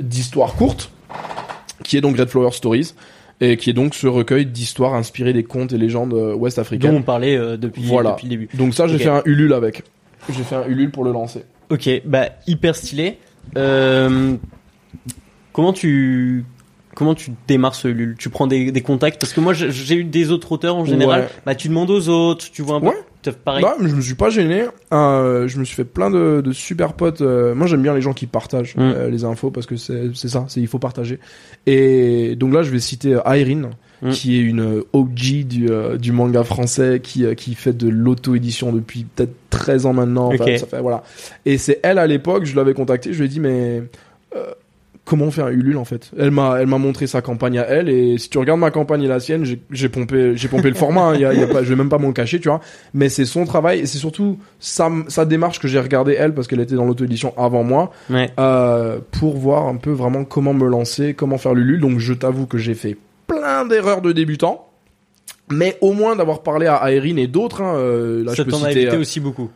d'histoires 0.00 0.54
courtes, 0.54 0.90
qui 1.82 1.96
est 1.96 2.00
donc 2.00 2.16
Red 2.16 2.28
Flower 2.28 2.52
Stories. 2.52 2.94
Et 3.40 3.56
qui 3.56 3.70
est 3.70 3.72
donc 3.72 3.96
ce 3.96 4.06
recueil 4.06 4.46
d'histoires 4.46 4.94
inspirées 4.94 5.32
des 5.32 5.42
contes 5.42 5.72
et 5.72 5.78
légendes 5.78 6.14
euh, 6.14 6.32
ouest 6.32 6.58
dont 6.58 6.62
africaines. 6.62 6.94
on 6.94 7.02
parlait 7.02 7.36
euh, 7.36 7.56
depuis, 7.56 7.82
Voilà. 7.82 8.10
depuis 8.10 8.26
le 8.28 8.30
début. 8.30 8.48
Donc 8.54 8.72
ça, 8.72 8.86
j'ai 8.86 8.98
fait 8.98 9.08
un 9.08 9.22
Ulule 9.24 9.52
avec. 9.52 9.82
J'ai 10.28 10.44
fait 10.44 10.54
un 10.54 10.64
Ulule 10.68 10.92
pour 10.92 11.02
le 11.02 11.10
lancer. 11.10 11.42
Ok, 11.68 11.88
bah 12.04 12.28
hyper 12.46 12.76
stylé. 12.76 13.18
Euh, 13.56 14.36
comment 15.52 15.72
tu 15.72 16.44
comment 16.94 17.14
tu 17.14 17.30
démarres 17.48 17.74
ce 17.74 17.88
Ulule? 17.88 18.16
Tu 18.18 18.28
prends 18.28 18.46
des, 18.46 18.70
des 18.72 18.80
contacts? 18.82 19.20
Parce 19.20 19.32
que 19.32 19.40
moi 19.40 19.52
j'ai- 19.54 19.94
eu 19.96 20.04
des 20.04 20.30
autres 20.30 20.52
auteurs 20.52 20.76
en 20.76 20.84
général. 20.84 21.22
Ouais. 21.22 21.28
Bah 21.46 21.54
tu 21.54 21.68
demandes 21.68 21.90
aux 21.90 22.08
autres, 22.08 22.50
tu 22.50 22.62
vois 22.62 22.76
un 22.76 22.80
peu. 22.80 22.86
Ouais. 22.88 23.32
Pareil. 23.44 23.62
Bah, 23.62 23.76
je 23.80 23.94
me 23.94 24.00
suis 24.00 24.14
pas 24.16 24.30
gêné. 24.30 24.64
Euh, 24.92 25.46
je 25.46 25.56
me 25.60 25.64
suis 25.64 25.76
fait 25.76 25.84
plein 25.84 26.10
de, 26.10 26.40
de 26.40 26.52
super 26.52 26.94
potes. 26.94 27.20
euh, 27.20 27.54
moi, 27.54 27.68
j'aime 27.68 27.80
bien 27.82 27.94
les 27.94 28.00
gens 28.00 28.12
qui 28.14 28.26
partagent 28.26 28.74
Mm. 28.74 28.80
euh, 28.80 29.10
les 29.10 29.22
infos 29.24 29.52
parce 29.52 29.66
que 29.66 29.76
c'est 29.76 30.12
ça, 30.28 30.44
c'est 30.48 30.60
il 30.60 30.66
faut 30.66 30.80
partager. 30.80 31.20
Et 31.66 32.34
donc 32.36 32.52
là, 32.52 32.62
je 32.62 32.70
vais 32.70 32.80
citer 32.80 33.16
Irene, 33.26 33.70
Mm. 34.02 34.10
qui 34.10 34.36
est 34.36 34.42
une 34.42 34.82
OG 34.92 35.44
du, 35.44 35.68
euh, 35.70 35.96
du 35.96 36.10
manga 36.10 36.42
français, 36.42 36.98
qui 37.00 37.24
euh, 37.24 37.34
qui 37.34 37.54
fait 37.54 37.72
de 37.72 37.88
l'auto-édition 37.88 38.72
depuis 38.72 39.04
peut-être 39.04 39.34
13 39.50 39.86
ans 39.86 39.92
maintenant. 39.92 40.32
Enfin, 40.34 40.56
ça 40.58 40.66
fait 40.66 40.80
voilà. 40.80 41.04
Et 41.46 41.56
c'est 41.56 41.78
elle 41.84 42.00
à 42.00 42.08
l'époque, 42.08 42.44
je 42.44 42.56
l'avais 42.56 42.74
contactée, 42.74 43.12
je 43.12 43.18
lui 43.20 43.26
ai 43.26 43.28
dit 43.28 43.38
mais 43.38 43.84
euh, 44.34 44.50
comment 45.04 45.24
on 45.26 45.30
fait 45.30 45.42
un 45.42 45.48
Ulule 45.48 45.76
en 45.78 45.84
fait 45.84 46.10
Elle 46.18 46.30
m'a 46.30 46.58
elle 46.60 46.66
m'a 46.68 46.78
montré 46.78 47.06
sa 47.06 47.22
campagne 47.22 47.58
à 47.58 47.62
elle 47.66 47.88
et 47.88 48.18
si 48.18 48.28
tu 48.30 48.38
regardes 48.38 48.60
ma 48.60 48.70
campagne 48.70 49.02
et 49.02 49.08
la 49.08 49.18
sienne, 49.20 49.44
j'ai 49.44 49.60
j'ai 49.70 49.88
pompé 49.88 50.32
j'ai 50.36 50.48
pompé 50.48 50.68
le 50.68 50.74
format. 50.76 51.08
hein, 51.08 51.16
y 51.16 51.24
a, 51.24 51.34
y 51.34 51.42
a 51.42 51.46
pas, 51.48 51.62
je 51.62 51.68
vais 51.70 51.76
même 51.76 51.88
pas 51.88 51.98
m'en 51.98 52.12
cacher, 52.12 52.38
tu 52.40 52.48
vois. 52.48 52.60
Mais 52.94 53.08
c'est 53.08 53.24
son 53.24 53.44
travail 53.44 53.80
et 53.80 53.86
c'est 53.86 53.98
surtout 53.98 54.38
sa 54.60 54.90
sa 55.08 55.24
démarche 55.24 55.58
que 55.58 55.68
j'ai 55.68 55.80
regardé 55.80 56.12
elle 56.18 56.34
parce 56.34 56.46
qu'elle 56.46 56.60
était 56.60 56.76
dans 56.76 56.84
l'auto-édition 56.84 57.34
avant 57.36 57.64
moi 57.64 57.90
Ouais. 58.10 58.30
euh, 58.38 58.98
pour 59.10 59.36
voir 59.36 59.66
un 59.66 59.76
peu 59.76 59.90
vraiment 59.90 60.24
comment 60.24 60.54
me 60.54 60.66
lancer, 60.68 61.14
comment 61.14 61.38
faire 61.38 61.54
l'Ulule. 61.54 61.80
Donc 61.80 61.98
je 61.98 62.12
t'avoue 62.14 62.46
que 62.46 62.58
j'ai 62.58 62.74
fait 62.74 62.96
plein 63.26 63.64
d'erreurs 63.66 64.02
de 64.02 64.12
débutant. 64.12 64.68
Mais 65.50 65.76
au 65.80 65.92
moins 65.92 66.16
d'avoir 66.16 66.42
parlé 66.42 66.66
à 66.66 66.76
Aérine 66.76 67.18
et 67.18 67.26
d'autres, 67.26 67.60
hein, 67.60 67.74
euh, 67.76 68.24
là 68.24 68.30
ça 68.30 68.36
je 68.36 68.42
peux 68.44 68.52
t'en 68.52 68.62
a 68.62 68.68
citer, 68.68 68.82
évité 68.82 68.96
euh, 68.96 69.00
aussi 69.00 69.20
beaucoup. 69.20 69.50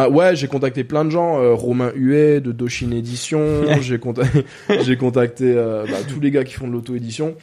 Ah 0.00 0.08
ouais, 0.10 0.36
j'ai 0.36 0.46
contacté 0.48 0.84
plein 0.84 1.04
de 1.04 1.10
gens, 1.10 1.40
euh, 1.40 1.54
Romain 1.54 1.90
Huet 1.94 2.40
de 2.40 2.52
Doshin 2.52 2.90
Édition, 2.92 3.40
j'ai 3.80 3.98
contacté, 3.98 4.44
j'ai 4.84 4.96
contacté 4.96 5.44
euh, 5.46 5.84
bah, 5.88 5.96
tous 6.08 6.20
les 6.20 6.30
gars 6.30 6.44
qui 6.44 6.54
font 6.54 6.68
de 6.68 6.72
l'auto-édition. 6.72 7.34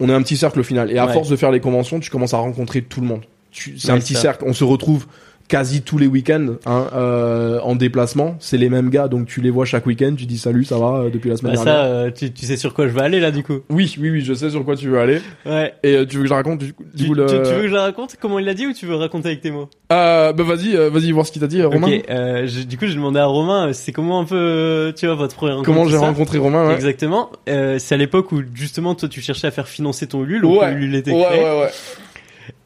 On 0.00 0.08
est 0.08 0.12
un 0.12 0.22
petit 0.22 0.36
cercle 0.36 0.60
au 0.60 0.64
final. 0.64 0.90
Et 0.90 0.98
à 0.98 1.06
Ouais. 1.06 1.12
force 1.12 1.28
de 1.28 1.36
faire 1.36 1.50
les 1.52 1.60
conventions, 1.60 2.00
tu 2.00 2.10
commences 2.10 2.34
à 2.34 2.38
rencontrer 2.38 2.82
tout 2.82 3.00
le 3.00 3.06
monde. 3.06 3.22
Tu- 3.52 3.78
C'est 3.78 3.88
Ouais, 3.88 3.94
un 3.94 4.00
petit 4.00 4.14
ça. 4.14 4.20
cercle. 4.22 4.44
On 4.46 4.52
se 4.52 4.64
retrouve 4.64 5.06
quasi 5.48 5.82
tous 5.82 5.98
les 5.98 6.06
week-ends 6.06 6.54
hein, 6.66 6.86
euh, 6.94 7.60
en 7.60 7.76
déplacement. 7.76 8.36
C'est 8.40 8.56
les 8.56 8.68
mêmes 8.70 8.88
gars, 8.90 9.08
donc 9.08 9.26
tu 9.26 9.40
les 9.40 9.50
vois 9.50 9.64
chaque 9.66 9.84
week-end. 9.86 10.14
Tu 10.16 10.24
dis 10.26 10.38
salut, 10.38 10.64
ça 10.64 10.78
va 10.78 11.02
euh, 11.04 11.10
depuis 11.10 11.28
la 11.30 11.36
semaine 11.36 11.54
Bah, 11.54 11.64
dernière. 11.64 11.82
ça, 11.84 11.88
euh, 11.90 12.10
tu, 12.10 12.32
tu 12.32 12.46
sais 12.46 12.56
sur 12.56 12.72
quoi 12.74 12.88
je 12.88 12.92
vais 12.94 13.02
aller 13.02 13.20
là 13.20 13.30
du 13.30 13.42
coup. 13.42 13.58
Oui, 13.70 13.94
oui, 14.00 14.10
oui, 14.10 14.20
je 14.22 14.32
sais 14.34 14.50
sur 14.50 14.64
quoi 14.64 14.74
tu 14.76 14.88
veux 14.88 14.98
aller. 14.98 15.20
Ouais. 15.46 15.74
Et 15.82 15.94
euh, 15.96 16.06
tu 16.06 16.16
veux 16.16 16.22
que 16.22 16.28
je 16.28 16.34
raconte 16.34 16.60
du 16.60 16.72
coup, 16.72 16.82
du 16.94 17.02
Tu, 17.04 17.08
coup, 17.08 17.14
le... 17.14 17.26
tu- 17.26 17.32
tu 17.34 17.54
veux 17.54 17.62
que 17.62 17.68
je 17.68 17.74
la 17.74 17.82
raconte 17.82 18.16
comment 18.20 18.38
il 18.38 18.46
l'a 18.46 18.54
dit 18.54 18.66
ou 18.66 18.72
tu 18.72 18.86
veux 18.86 18.94
raconter 18.96 19.28
avec 19.28 19.40
tes 19.42 19.50
mots? 19.50 19.68
Euh, 19.92 20.32
bah 20.32 20.42
vas-y, 20.44 20.74
vas-y 20.90 21.12
voir 21.12 21.26
ce 21.26 21.32
qu'il 21.32 21.40
t'a 21.42 21.46
dit, 21.46 21.62
Romain. 21.62 21.88
Ok. 21.88 22.04
Euh, 22.10 22.46
j'ai- 22.46 22.64
du 22.64 22.78
coup 22.78 22.86
j'ai 22.86 22.94
demandé 22.94 23.18
à 23.20 23.26
Romain, 23.26 23.72
c'est 23.74 23.92
comment 23.92 24.20
un 24.20 24.24
peu, 24.24 24.92
tu 24.96 25.06
vois, 25.06 25.14
votre 25.14 25.36
première 25.36 25.56
rencontre 25.56 25.66
Comment 25.76 25.88
j'ai 25.88 25.96
rencontré 25.98 26.38
Romain 26.38 26.66
ouais. 26.68 26.74
Exactement. 26.74 27.30
Euh, 27.48 27.78
c'est 27.78 27.94
à 27.94 27.98
l'époque 27.98 28.32
où 28.32 28.40
justement 28.54 28.94
toi 28.94 29.08
tu 29.08 29.20
cherchais 29.20 29.46
à 29.46 29.50
faire 29.50 29.68
financer 29.68 30.06
ton 30.06 30.22
Ulule, 30.24 30.44
ou 30.46 30.58
Ouais, 30.58 30.70
que 30.72 30.76
Ulule 30.78 30.94
était 30.96 31.12
ouais, 31.12 31.22
créé. 31.24 31.42
ouais, 31.44 31.60
ouais. 31.60 31.70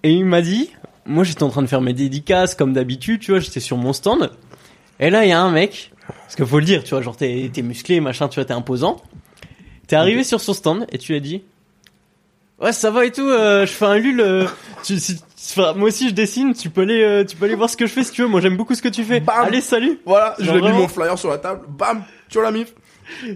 Et 0.04 0.12
il 0.12 0.24
m'a 0.24 0.42
dit, 0.42 0.70
moi 1.08 1.24
j'étais 1.24 1.42
en 1.42 1.48
train 1.50 1.62
de 1.62 1.66
faire 1.66 1.80
mes 1.80 1.92
dédicaces 1.94 2.54
comme 2.54 2.72
d'habitude, 2.72 3.20
tu 3.20 3.32
vois, 3.32 3.40
j'étais 3.40 3.60
sur 3.60 3.76
mon 3.76 3.92
stand. 3.92 4.30
Et 5.00 5.10
là 5.10 5.24
il 5.24 5.28
y 5.30 5.32
a 5.32 5.40
un 5.40 5.50
mec, 5.50 5.90
parce 6.06 6.36
qu'il 6.36 6.46
faut 6.46 6.58
le 6.60 6.64
dire, 6.64 6.84
tu 6.84 6.90
vois, 6.90 7.02
genre 7.02 7.16
t'es 7.16 7.50
t'es 7.52 7.62
musclé, 7.62 8.00
machin, 8.00 8.28
tu 8.28 8.36
vois, 8.36 8.44
t'es 8.44 8.52
imposant. 8.54 9.02
T'es 9.88 9.96
arrivé 9.96 10.22
sur 10.22 10.40
son 10.40 10.52
stand 10.52 10.86
et 10.92 10.98
tu 10.98 11.12
lui 11.12 11.16
as 11.16 11.20
dit, 11.20 11.42
ouais 12.60 12.72
ça 12.72 12.90
va 12.90 13.04
et 13.06 13.10
tout, 13.12 13.22
euh, 13.28 13.66
je 13.66 13.72
fais 13.72 13.86
un 13.86 13.98
lul. 13.98 14.20
euh, 14.20 14.46
tu, 14.84 14.98
si- 14.98 15.18
enfin, 15.56 15.72
moi 15.74 15.88
aussi 15.88 16.08
je 16.10 16.14
dessine, 16.14 16.52
tu 16.54 16.68
peux 16.70 16.82
aller, 16.82 17.02
euh, 17.02 17.24
tu 17.24 17.36
peux 17.36 17.46
aller 17.46 17.54
voir 17.54 17.70
ce 17.70 17.76
que 17.76 17.86
je 17.86 17.92
fais 17.92 18.04
si 18.04 18.12
tu 18.12 18.22
veux. 18.22 18.28
Moi 18.28 18.40
j'aime 18.40 18.56
beaucoup 18.56 18.74
ce 18.74 18.82
que 18.82 18.88
tu 18.88 19.02
fais. 19.04 19.20
Bam. 19.20 19.46
Allez 19.46 19.60
salut. 19.60 19.98
Voilà, 20.04 20.34
je 20.38 20.50
l'ai 20.52 20.60
mis 20.60 20.72
mon 20.72 20.88
flyer 20.88 21.18
sur 21.18 21.30
la 21.30 21.38
table, 21.38 21.62
bam, 21.68 22.02
tu 22.28 22.34
vois 22.38 22.44
la 22.44 22.52
mif? 22.52 22.74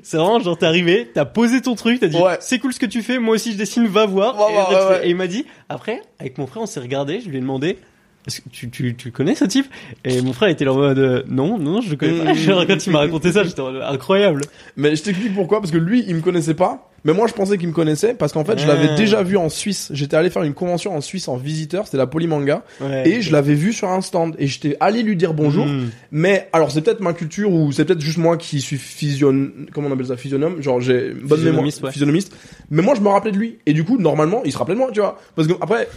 C'est 0.03 0.17
vraiment 0.17 0.39
genre 0.41 0.57
t'es 0.59 0.67
arrivé, 0.67 1.11
t'as 1.13 1.25
posé 1.25 1.61
ton 1.61 1.75
truc, 1.75 2.01
t'as 2.01 2.09
dit 2.09 2.17
Ouais. 2.17 2.37
c'est 2.41 2.59
cool 2.59 2.73
ce 2.73 2.79
que 2.79 2.87
tu 2.87 3.03
fais, 3.03 3.19
moi 3.19 3.35
aussi 3.35 3.53
je 3.53 3.57
dessine, 3.59 3.87
va 3.87 4.07
voir. 4.07 4.37
Et, 4.51 4.57
après, 4.57 5.01
fais- 5.01 5.11
il 5.11 5.17
m'a 5.17 5.27
dit 5.27 5.47
après 5.69 6.03
avec 6.19 6.39
mon 6.39 6.47
frère 6.47 6.63
on 6.63 6.67
s'est 6.67 6.81
regardé, 6.81 7.21
je 7.21 7.29
lui 7.29 7.39
ai 7.39 7.41
demandé 7.41 7.79
est-ce 8.27 8.41
que 8.41 8.49
tu, 8.51 8.71
tu, 8.71 8.95
tu 8.95 9.11
connais 9.11 9.35
ce 9.35 9.45
type? 9.45 9.67
Et 10.05 10.21
mon 10.23 10.33
frère 10.33 10.49
était 10.49 10.65
là 10.65 10.73
en 10.73 10.77
mode 10.77 10.99
euh, 10.99 11.23
non 11.27 11.59
non 11.59 11.81
je 11.81 11.91
le 11.91 11.97
connais 11.97 12.25
pas. 12.25 12.33
Mmh. 12.33 12.37
Genre, 12.37 12.67
quand 12.67 12.87
il 12.87 12.93
m'a 12.93 12.99
raconté 13.01 13.33
ça 13.33 13.43
j'étais 13.43 13.63
incroyable. 13.63 14.43
Mais 14.77 14.95
je 14.95 15.03
t'explique 15.03 15.35
pourquoi, 15.35 15.61
parce 15.61 15.73
que 15.73 15.79
lui, 15.79 16.05
il 16.07 16.15
me 16.15 16.21
connaissait 16.21 16.55
pas. 16.55 16.92
Mais 17.05 17.13
moi, 17.13 17.27
je 17.27 17.33
pensais 17.33 17.59
qu'il 17.59 17.69
me 17.69 17.73
connaissait, 17.73 18.15
parce 18.15 18.33
qu'en 18.33 18.45
fait, 18.45 18.59
je 18.59 18.67
l'avais 18.67 18.95
déjà 18.97 19.23
vu 19.23 19.37
en 19.37 19.49
Suisse. 19.49 19.91
J'étais 19.93 20.17
allé 20.17 20.31
faire 20.31 20.43
une 20.43 20.55
convention 20.55 20.95
en 20.95 21.01
Suisse 21.01 21.29
en 21.29 21.37
visiteur, 21.37 21.87
c'était 21.87 21.97
la 21.97 22.07
Polymanga. 22.07 22.65
Ouais. 22.81 23.09
Et 23.09 23.23
je 23.23 23.33
l'avais 23.33 23.55
vu 23.55 23.73
sur 23.73 23.89
un 23.89 24.01
stand. 24.01 24.37
Et 24.39 24.47
j'étais 24.47 24.77
allé 24.81 25.03
lui 25.03 25.17
dire 25.17 25.35
bonjour. 25.35 25.67
Mmh. 25.67 25.91
Mais, 26.13 26.49
alors, 26.53 26.71
c'est 26.71 26.81
peut-être 26.83 27.01
ma 27.01 27.13
culture, 27.13 27.53
ou 27.53 27.73
c'est 27.73 27.85
peut-être 27.85 28.01
juste 28.01 28.19
moi 28.19 28.37
qui 28.37 28.61
suis 28.61 28.79
physion, 28.79 29.51
comment 29.73 29.89
on 29.89 29.93
appelle 29.93 30.07
ça, 30.07 30.17
physionome. 30.17 30.63
Genre, 30.63 30.81
j'ai 30.81 31.13
bonne 31.13 31.43
mémoire. 31.43 31.65
Ouais. 31.65 31.93
Physionomiste. 31.93 32.35
Mais 32.71 32.83
moi, 32.83 32.95
je 32.95 33.01
me 33.01 33.09
rappelais 33.09 33.33
de 33.33 33.39
lui. 33.39 33.59
Et 33.67 33.73
du 33.73 33.85
coup, 33.85 33.99
normalement, 33.99 34.43
il 34.45 34.53
se 34.53 34.59
rappelait 34.59 34.75
de 34.75 34.81
moi, 34.81 34.91
tu 34.93 35.01
vois. 35.01 35.19
Parce 35.35 35.49
que, 35.49 35.55
après, 35.61 35.89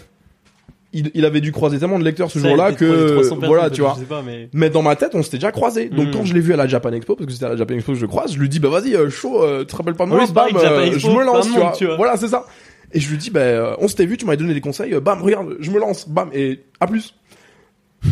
il, 0.95 1.11
il 1.13 1.25
avait 1.25 1.41
dû 1.41 1.51
croiser 1.51 1.77
tellement 1.77 1.99
de 1.99 2.03
lecteurs 2.03 2.31
ce 2.31 2.39
jour-là 2.39 2.71
que, 2.71 3.13
300 3.13 3.29
personnes, 3.35 3.47
voilà, 3.47 3.69
tu 3.69 3.81
vois. 3.81 3.95
Pas 4.09 4.23
mais 4.25 4.49
Mais 4.53 4.69
dans 4.71 4.81
ma 4.81 4.95
tête, 4.95 5.11
on 5.13 5.21
s'était 5.21 5.37
déjà 5.37 5.51
croisés. 5.51 5.89
Donc 5.89 6.07
Mm. 6.07 6.11
quand 6.11 6.25
je 6.25 6.33
l'ai 6.33 6.39
vu 6.39 6.53
à 6.53 6.57
la 6.57 6.65
Japan 6.67 6.91
Expo, 6.93 7.15
parce 7.15 7.27
que 7.27 7.33
c'était 7.33 7.45
à 7.45 7.49
la 7.49 7.57
Japan 7.57 7.75
Expo 7.75 7.91
que 7.93 7.99
je 7.99 8.05
croise, 8.05 8.33
je 8.33 8.39
lui 8.39 8.49
dis 8.49 8.59
bah 8.59 8.69
vas-y, 8.69 8.95
euh, 8.95 9.09
chaud, 9.09 9.43
euh, 9.43 9.59
tu 9.59 9.67
te 9.67 9.75
rappelles 9.75 9.93
pas 9.95 10.05
de 10.05 10.09
moi, 10.09 10.19
Oui, 10.25 10.31
bam, 10.33 10.47
euh, 10.55 10.85
Expo, 10.85 10.99
je 10.99 11.07
me 11.15 11.23
lance, 11.23 11.45
tu 11.45 11.51
monde, 11.51 11.61
vois. 11.61 11.71
tu 11.77 11.85
vois. 11.85 11.95
Voilà, 11.97 12.17
c'est 12.17 12.29
ça. 12.29 12.45
Et 12.93 12.99
je 12.99 13.09
lui 13.09 13.17
dis 13.17 13.29
bah 13.29 13.41
euh, 13.41 13.75
on 13.79 13.87
s'était 13.87 14.05
vu, 14.05 14.17
tu 14.17 14.25
m'avais 14.25 14.37
donné 14.37 14.53
des 14.53 14.61
conseils, 14.61 14.93
euh, 14.93 14.99
bam, 15.01 15.21
regarde, 15.21 15.57
je 15.59 15.69
me 15.69 15.79
lance, 15.79 16.07
bam, 16.09 16.29
et 16.33 16.61
à 16.79 16.87
plus. 16.87 17.13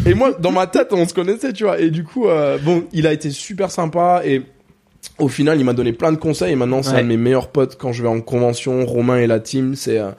Et 0.08 0.14
moi, 0.16 0.32
dans 0.40 0.52
ma 0.52 0.66
tête, 0.68 0.88
on 0.92 1.08
se 1.08 1.14
connaissait, 1.14 1.54
tu 1.54 1.64
vois. 1.66 1.80
Et 1.80 1.90
du 1.92 2.04
coup, 2.04 2.28
euh, 2.28 2.58
bon, 2.58 2.86
il 2.94 3.06
a 3.06 3.14
été 3.14 3.30
super 3.30 3.70
sympa 3.70 4.22
et 4.26 4.42
au 5.20 5.28
final, 5.28 5.60
il 5.60 5.66
m'a 5.66 5.74
donné 5.74 5.94
plein 5.94 6.12
de 6.12 6.18
conseils. 6.18 6.52
Et 6.54 6.56
maintenant, 6.56 6.82
c'est 6.82 6.94
Ouais. 6.94 7.00
un 7.00 7.04
de 7.04 7.08
mes 7.10 7.18
meilleurs 7.18 7.50
potes 7.50 7.78
quand 7.78 7.92
je 7.94 8.02
vais 8.02 8.10
en 8.10 8.20
convention. 8.20 8.86
Romain 8.88 9.18
et 9.18 9.28
la 9.28 9.40
team, 9.40 9.76
c'est 9.76 10.00
euh, 10.00 10.10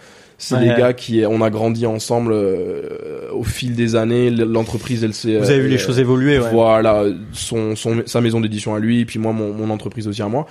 c'est 0.45 0.57
Ouais, 0.57 0.61
des 0.61 0.74
gars 0.80 0.92
qui 0.92 1.22
on 1.26 1.40
a 1.40 1.49
grandi 1.49 1.86
ensemble 1.86 2.32
euh, 2.34 3.30
au 3.32 3.45
fil 3.45 3.74
des 3.74 3.97
années. 3.97 4.28
L'entreprise, 4.28 5.03
elle 5.03 5.14
s'est 5.14 5.38
vous 5.38 5.51
avez 5.51 5.61
vu 5.61 5.68
les 5.68 5.78
choses 5.78 5.99
évoluer 5.99 6.38
ouais. 6.38 6.51
voilà, 6.53 7.05
son, 7.32 7.74
son, 7.76 8.03
sa 8.05 8.20
maison 8.20 8.42
d'édition 8.42 8.74
à 8.74 8.78
lui, 8.78 9.07
puis 9.07 9.18
moi, 9.18 9.32
mon, 9.32 9.55
mon 9.55 9.70
entreprise 9.70 10.07
aussi 10.07 10.20
à 10.20 10.28
moi. 10.28 10.47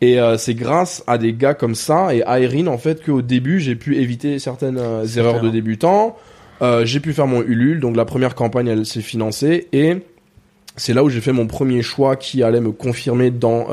Et 0.00 0.18
euh, 0.18 0.38
c'est 0.38 0.54
grâce 0.54 1.04
à 1.06 1.18
des 1.18 1.34
gars 1.34 1.52
comme 1.52 1.74
ça 1.74 2.14
et 2.14 2.22
à 2.22 2.40
Erin, 2.40 2.68
en 2.68 2.78
fait, 2.78 3.04
qu'au 3.04 3.20
début, 3.20 3.60
j'ai 3.60 3.76
pu 3.76 3.96
éviter 3.96 4.38
certaines 4.38 4.78
euh, 4.78 5.06
erreurs 5.06 5.40
clair. 5.40 5.44
de 5.44 5.50
débutant. 5.50 6.16
Euh, 6.62 6.86
j'ai 6.86 7.00
pu 7.00 7.12
faire 7.12 7.26
mon 7.26 7.42
Ulule, 7.42 7.80
donc 7.80 7.96
la 7.96 8.06
première 8.06 8.34
campagne, 8.34 8.68
elle 8.68 8.86
s'est 8.86 9.02
financée. 9.02 9.68
Et 9.72 9.98
c'est 10.76 10.94
là 10.94 11.04
où 11.04 11.10
j'ai 11.10 11.20
fait 11.20 11.32
mon 11.32 11.46
premier 11.46 11.82
choix 11.82 12.16
qui 12.16 12.42
allait 12.42 12.62
me 12.62 12.72
confirmer 12.72 13.30
dans 13.30 13.68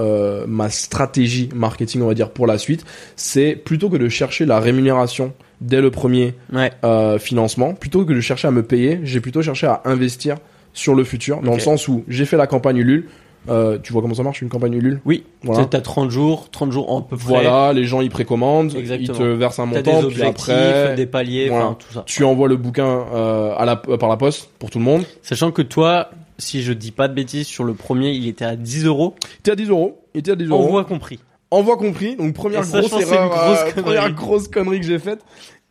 ma 0.48 0.70
stratégie 0.70 1.50
marketing, 1.56 2.02
on 2.02 2.08
va 2.08 2.14
dire, 2.14 2.30
pour 2.30 2.46
la 2.46 2.58
suite. 2.58 2.84
C'est 3.16 3.56
plutôt 3.56 3.90
que 3.90 3.98
de 3.98 4.10
chercher 4.10 4.46
la 4.46 4.60
rémunération 4.60 5.34
dès 5.62 5.80
le 5.82 5.90
premier 5.92 6.34
Ouais. 6.52 6.72
euh, 6.84 7.18
financement, 7.20 7.74
plutôt 7.74 8.04
que 8.06 8.12
de 8.14 8.20
chercher 8.20 8.48
à 8.48 8.52
me 8.52 8.64
payer, 8.64 9.00
j'ai 9.04 9.22
plutôt 9.22 9.42
cherché 9.42 9.68
à 9.68 9.82
investir 9.86 10.38
sur 10.74 10.96
le 10.96 11.04
futur, 11.04 11.42
dans 11.42 11.54
le 11.54 11.60
sens 11.60 11.88
où 11.88 12.04
j'ai 12.08 12.26
fait 12.26 12.38
la 12.38 12.48
campagne 12.48 12.78
Ulule. 12.78 13.08
Euh, 13.50 13.80
tu 13.82 13.92
vois 13.92 14.04
comment 14.04 14.14
ça 14.14 14.22
marche 14.22 14.42
une 14.44 14.50
campagne 14.50 14.74
Ulule? 14.76 15.02
Oui. 15.04 15.24
Voilà. 15.44 15.66
T'as 15.66 15.82
30 15.82 16.12
jours, 16.12 16.50
30 16.52 16.72
jours 16.72 16.92
en 16.92 17.02
peu 17.02 17.18
près. 17.18 17.26
Voilà, 17.26 17.74
les 17.74 17.86
gens 17.86 18.02
ils 18.02 18.12
précommandent, 18.12 18.76
Exactement. 18.76 19.14
ils 19.16 19.18
te 19.20 19.24
versent 19.24 19.58
un 19.60 19.68
T'as 19.68 19.82
des 19.82 19.92
montant, 19.92 20.08
puis 20.10 20.22
après 20.24 20.96
des 20.96 21.08
paliers, 21.08 21.50
voilà. 21.50 21.66
enfin 21.66 21.78
tout 21.80 21.92
ça. 21.94 22.04
tu 22.06 22.24
envoies 22.24 22.48
le 22.48 22.56
bouquin 22.58 22.86
euh, 23.14 23.56
à 23.58 23.66
la, 23.66 23.82
euh, 23.90 23.98
par 23.98 24.10
la 24.10 24.18
poste 24.18 24.52
pour 24.60 24.70
tout 24.70 24.78
le 24.78 24.86
monde. 24.86 25.04
Sachant 25.24 25.52
que 25.52 25.64
toi, 25.64 26.12
si 26.38 26.62
je 26.62 26.72
dis 26.72 26.92
pas 26.92 27.08
de 27.08 27.16
bêtises, 27.16 27.48
sur 27.48 27.64
le 27.64 27.74
premier, 27.74 28.12
il 28.12 28.28
était 28.28 28.46
à 28.46 28.56
10 28.56 28.86
euros. 28.86 29.16
T'es 29.42 29.52
à 29.52 29.56
10 29.56 29.70
euros, 29.70 30.00
il 30.14 30.20
était 30.20 30.32
à 30.32 30.36
10 30.36 30.46
euros. 30.46 30.64
Envoi 30.64 30.86
compris. 30.86 31.20
Envoi 31.52 31.78
compris, 31.78 32.16
donc 32.16 32.34
première 32.34 32.64
ça, 32.64 32.80
grosse 32.80 32.94
erreur, 33.02 33.32
euh, 33.34 33.56
connerie. 33.72 33.82
première 33.84 34.12
grosse 34.14 34.48
connerie 34.48 34.80
que 34.80 34.86
j'ai 34.88 35.00
faite. 35.00 35.20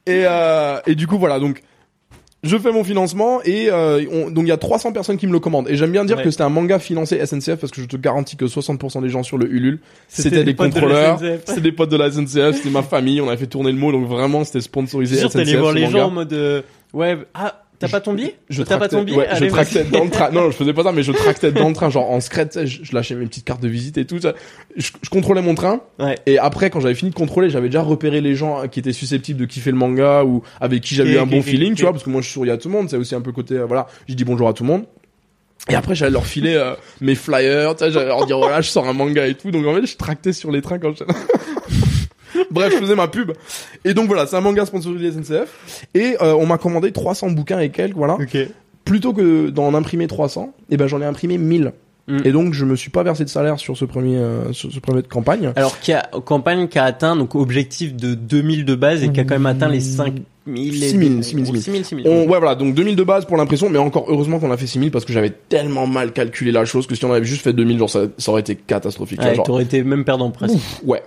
Et, 0.06 0.24
euh, 0.26 0.78
et 0.86 0.94
du 0.94 1.06
coup 1.06 1.18
voilà, 1.18 1.38
donc 1.40 1.62
je 2.42 2.56
fais 2.56 2.72
mon 2.72 2.84
financement 2.84 3.40
et 3.44 3.68
euh, 3.70 4.02
on- 4.10 4.30
donc 4.30 4.44
il 4.44 4.48
y 4.48 4.52
a 4.52 4.56
300 4.56 4.92
personnes 4.92 5.16
qui 5.18 5.26
me 5.26 5.32
le 5.32 5.40
commandent. 5.40 5.68
Et 5.68 5.76
j'aime 5.76 5.92
bien 5.92 6.04
dire 6.06 6.16
Ouais. 6.18 6.22
que 6.22 6.30
c'était 6.30 6.42
un 6.42 6.48
manga 6.48 6.78
financé 6.78 7.18
SNCF 7.24 7.56
parce 7.56 7.70
que 7.70 7.80
je 7.82 7.86
te 7.86 7.96
garantis 7.98 8.36
que 8.36 8.46
60% 8.46 9.00
des 9.02 9.08
gens 9.10 9.22
sur 9.22 9.36
le 9.38 9.50
Ulule, 9.50 9.80
C'était 10.08 10.42
des 10.44 10.52
de 10.54 10.58
contrôleurs, 10.58 11.18
c'était 11.46 11.60
des 11.60 11.72
potes 11.72 11.90
de 11.90 11.96
la 11.98 12.10
SNCF, 12.10 12.56
c'était 12.56 12.70
ma 12.70 12.82
famille, 12.82 13.20
on 13.20 13.28
avait 13.28 13.36
fait 13.36 13.46
tourner 13.46 13.72
le 13.72 13.78
mot, 13.78 13.92
donc 13.92 14.06
vraiment 14.06 14.42
c'était 14.44 14.60
sponsorisé 14.62 15.16
sûr, 15.16 15.30
SNCF. 15.30 15.44
t'allais 15.44 15.56
voir 15.58 15.72
les 15.72 15.86
gens 15.86 16.06
en 16.08 16.10
mode, 16.10 16.32
euh, 16.32 16.62
ouais, 16.94 17.18
ah, 17.34 17.59
t'as 17.80 17.88
pas 17.88 18.00
ton 18.00 18.12
billet 18.12 18.36
je 18.48 18.62
T'as 18.62 18.78
pas 18.78 18.88
ton 18.88 19.02
billet 19.02 19.18
ouais, 19.18 19.28
je 19.34 19.46
tractais 19.46 19.84
dans 19.84 20.04
le 20.04 20.10
train. 20.10 20.30
Non, 20.30 20.50
je 20.50 20.56
faisais 20.56 20.72
pas 20.72 20.84
ça, 20.84 20.92
mais 20.92 21.02
je 21.02 21.10
tractais 21.10 21.50
dans 21.50 21.68
le 21.68 21.74
train, 21.74 21.90
genre 21.90 22.08
en 22.10 22.20
secret, 22.20 22.48
je, 22.54 22.84
je 22.84 22.94
lâchais 22.94 23.16
mes 23.16 23.26
petites 23.26 23.44
cartes 23.44 23.62
de 23.62 23.68
visite 23.68 23.98
et 23.98 24.04
tout. 24.04 24.20
ça. 24.20 24.34
Je, 24.76 24.90
je 25.02 25.10
contrôlais 25.10 25.42
mon 25.42 25.56
train. 25.56 25.80
Ouais. 25.98 26.16
Et 26.26 26.38
après, 26.38 26.70
quand 26.70 26.78
j'avais 26.80 26.94
fini 26.94 27.10
de 27.10 27.16
contrôler, 27.16 27.50
j'avais 27.50 27.68
déjà 27.68 27.82
repéré 27.82 28.20
les 28.20 28.36
gens 28.36 28.68
qui 28.68 28.78
étaient 28.78 28.92
susceptibles 28.92 29.40
de 29.40 29.46
kiffer 29.46 29.70
le 29.72 29.76
manga 29.76 30.24
ou 30.24 30.42
avec 30.60 30.82
qui 30.82 30.94
j'avais 30.94 31.14
eu 31.14 31.18
un 31.18 31.26
bon 31.26 31.42
feeling, 31.42 31.74
tu 31.74 31.82
vois, 31.82 31.92
parce 31.92 32.04
que 32.04 32.10
moi 32.10 32.20
je 32.22 32.28
souris 32.28 32.50
à 32.50 32.56
tout 32.56 32.68
le 32.68 32.74
monde. 32.74 32.88
C'est 32.90 32.96
aussi 32.96 33.14
un 33.14 33.20
peu 33.20 33.32
côté, 33.32 33.54
euh, 33.54 33.66
voilà, 33.66 33.86
je 34.08 34.14
dis 34.14 34.24
bonjour 34.24 34.48
à 34.48 34.52
tout 34.52 34.62
le 34.62 34.68
monde. 34.68 34.84
Et 35.68 35.74
après, 35.74 35.94
j'allais 35.94 36.12
leur 36.12 36.26
filer 36.26 36.54
euh, 36.54 36.74
mes 37.00 37.14
flyers, 37.14 37.76
tu 37.76 37.84
sais, 37.84 37.90
j'allais 37.90 38.06
leur 38.06 38.24
dire 38.26 38.38
voilà, 38.38 38.60
je 38.60 38.68
sors 38.68 38.88
un 38.88 38.92
manga 38.92 39.26
et 39.26 39.34
tout. 39.34 39.50
Donc 39.50 39.66
en 39.66 39.74
fait, 39.74 39.86
je 39.86 39.96
tractais 39.96 40.32
sur 40.32 40.50
les 40.50 40.62
trains 40.62 40.78
quand 40.78 40.94
je. 40.96 41.04
Bref, 42.50 42.72
je 42.72 42.78
faisais 42.78 42.94
ma 42.94 43.08
pub. 43.08 43.32
Et 43.84 43.94
donc 43.94 44.06
voilà, 44.06 44.26
c'est 44.26 44.36
un 44.36 44.40
manga 44.40 44.66
sponsorisé 44.66 45.12
SNCF. 45.12 45.86
Et 45.94 46.16
euh, 46.20 46.34
on 46.34 46.46
m'a 46.46 46.58
commandé 46.58 46.92
300 46.92 47.30
bouquins 47.30 47.60
et 47.60 47.70
quelques, 47.70 47.96
voilà 47.96 48.16
plutôt 48.84 49.12
que 49.12 49.50
d'en 49.50 49.74
imprimer 49.74 50.06
300, 50.06 50.52
eh 50.70 50.76
ben 50.76 50.86
j'en 50.86 51.00
ai 51.00 51.04
imprimé 51.04 51.38
1000. 51.38 51.72
Mm. 52.08 52.18
Et 52.24 52.32
donc 52.32 52.54
je 52.54 52.64
me 52.64 52.74
suis 52.74 52.90
pas 52.90 53.02
versé 53.02 53.24
de 53.24 53.28
salaire 53.28 53.58
sur 53.60 53.76
ce 53.76 53.84
premier 53.84 54.16
euh, 54.16 54.52
sur 54.52 54.72
ce 54.72 54.80
premier 54.80 55.02
de 55.02 55.06
campagne. 55.06 55.52
Alors, 55.54 55.78
qui 55.78 55.92
a, 55.92 56.08
campagne 56.24 56.66
qui 56.66 56.78
a 56.78 56.84
atteint, 56.84 57.14
donc, 57.14 57.34
objectif 57.36 57.94
de 57.94 58.14
2000 58.14 58.64
de 58.64 58.74
base 58.74 59.04
et 59.04 59.12
qui 59.12 59.20
a 59.20 59.24
quand 59.24 59.34
même 59.34 59.46
atteint 59.46 59.68
les 59.68 59.80
5000 59.80 60.24
et 60.56 60.88
6000, 60.88 61.22
6000, 61.22 61.46
6000. 61.46 61.62
6000, 61.62 61.84
6000. 61.84 62.08
On, 62.08 62.22
ouais 62.22 62.38
voilà, 62.38 62.56
donc 62.56 62.74
2000 62.74 62.96
de 62.96 63.04
base 63.04 63.26
pour 63.26 63.36
l'impression, 63.36 63.70
mais 63.70 63.78
encore 63.78 64.06
heureusement 64.08 64.40
qu'on 64.40 64.50
a 64.50 64.56
fait 64.56 64.66
6000 64.66 64.90
parce 64.90 65.04
que 65.04 65.12
j'avais 65.12 65.30
tellement 65.30 65.86
mal 65.86 66.12
calculé 66.12 66.50
la 66.50 66.64
chose 66.64 66.88
que 66.88 66.96
si 66.96 67.04
on 67.04 67.12
avait 67.12 67.24
juste 67.24 67.42
fait 67.42 67.52
2000, 67.52 67.78
genre 67.78 67.90
ça, 67.90 68.06
ça 68.18 68.32
aurait 68.32 68.40
été 68.40 68.56
catastrophique. 68.56 69.22
Ouais, 69.22 69.36
genre, 69.36 69.44
t'aurais 69.44 69.62
été 69.64 69.84
même 69.84 70.04
perdant 70.04 70.30
presque. 70.30 70.54
Ouf, 70.54 70.80
ouais. 70.84 71.02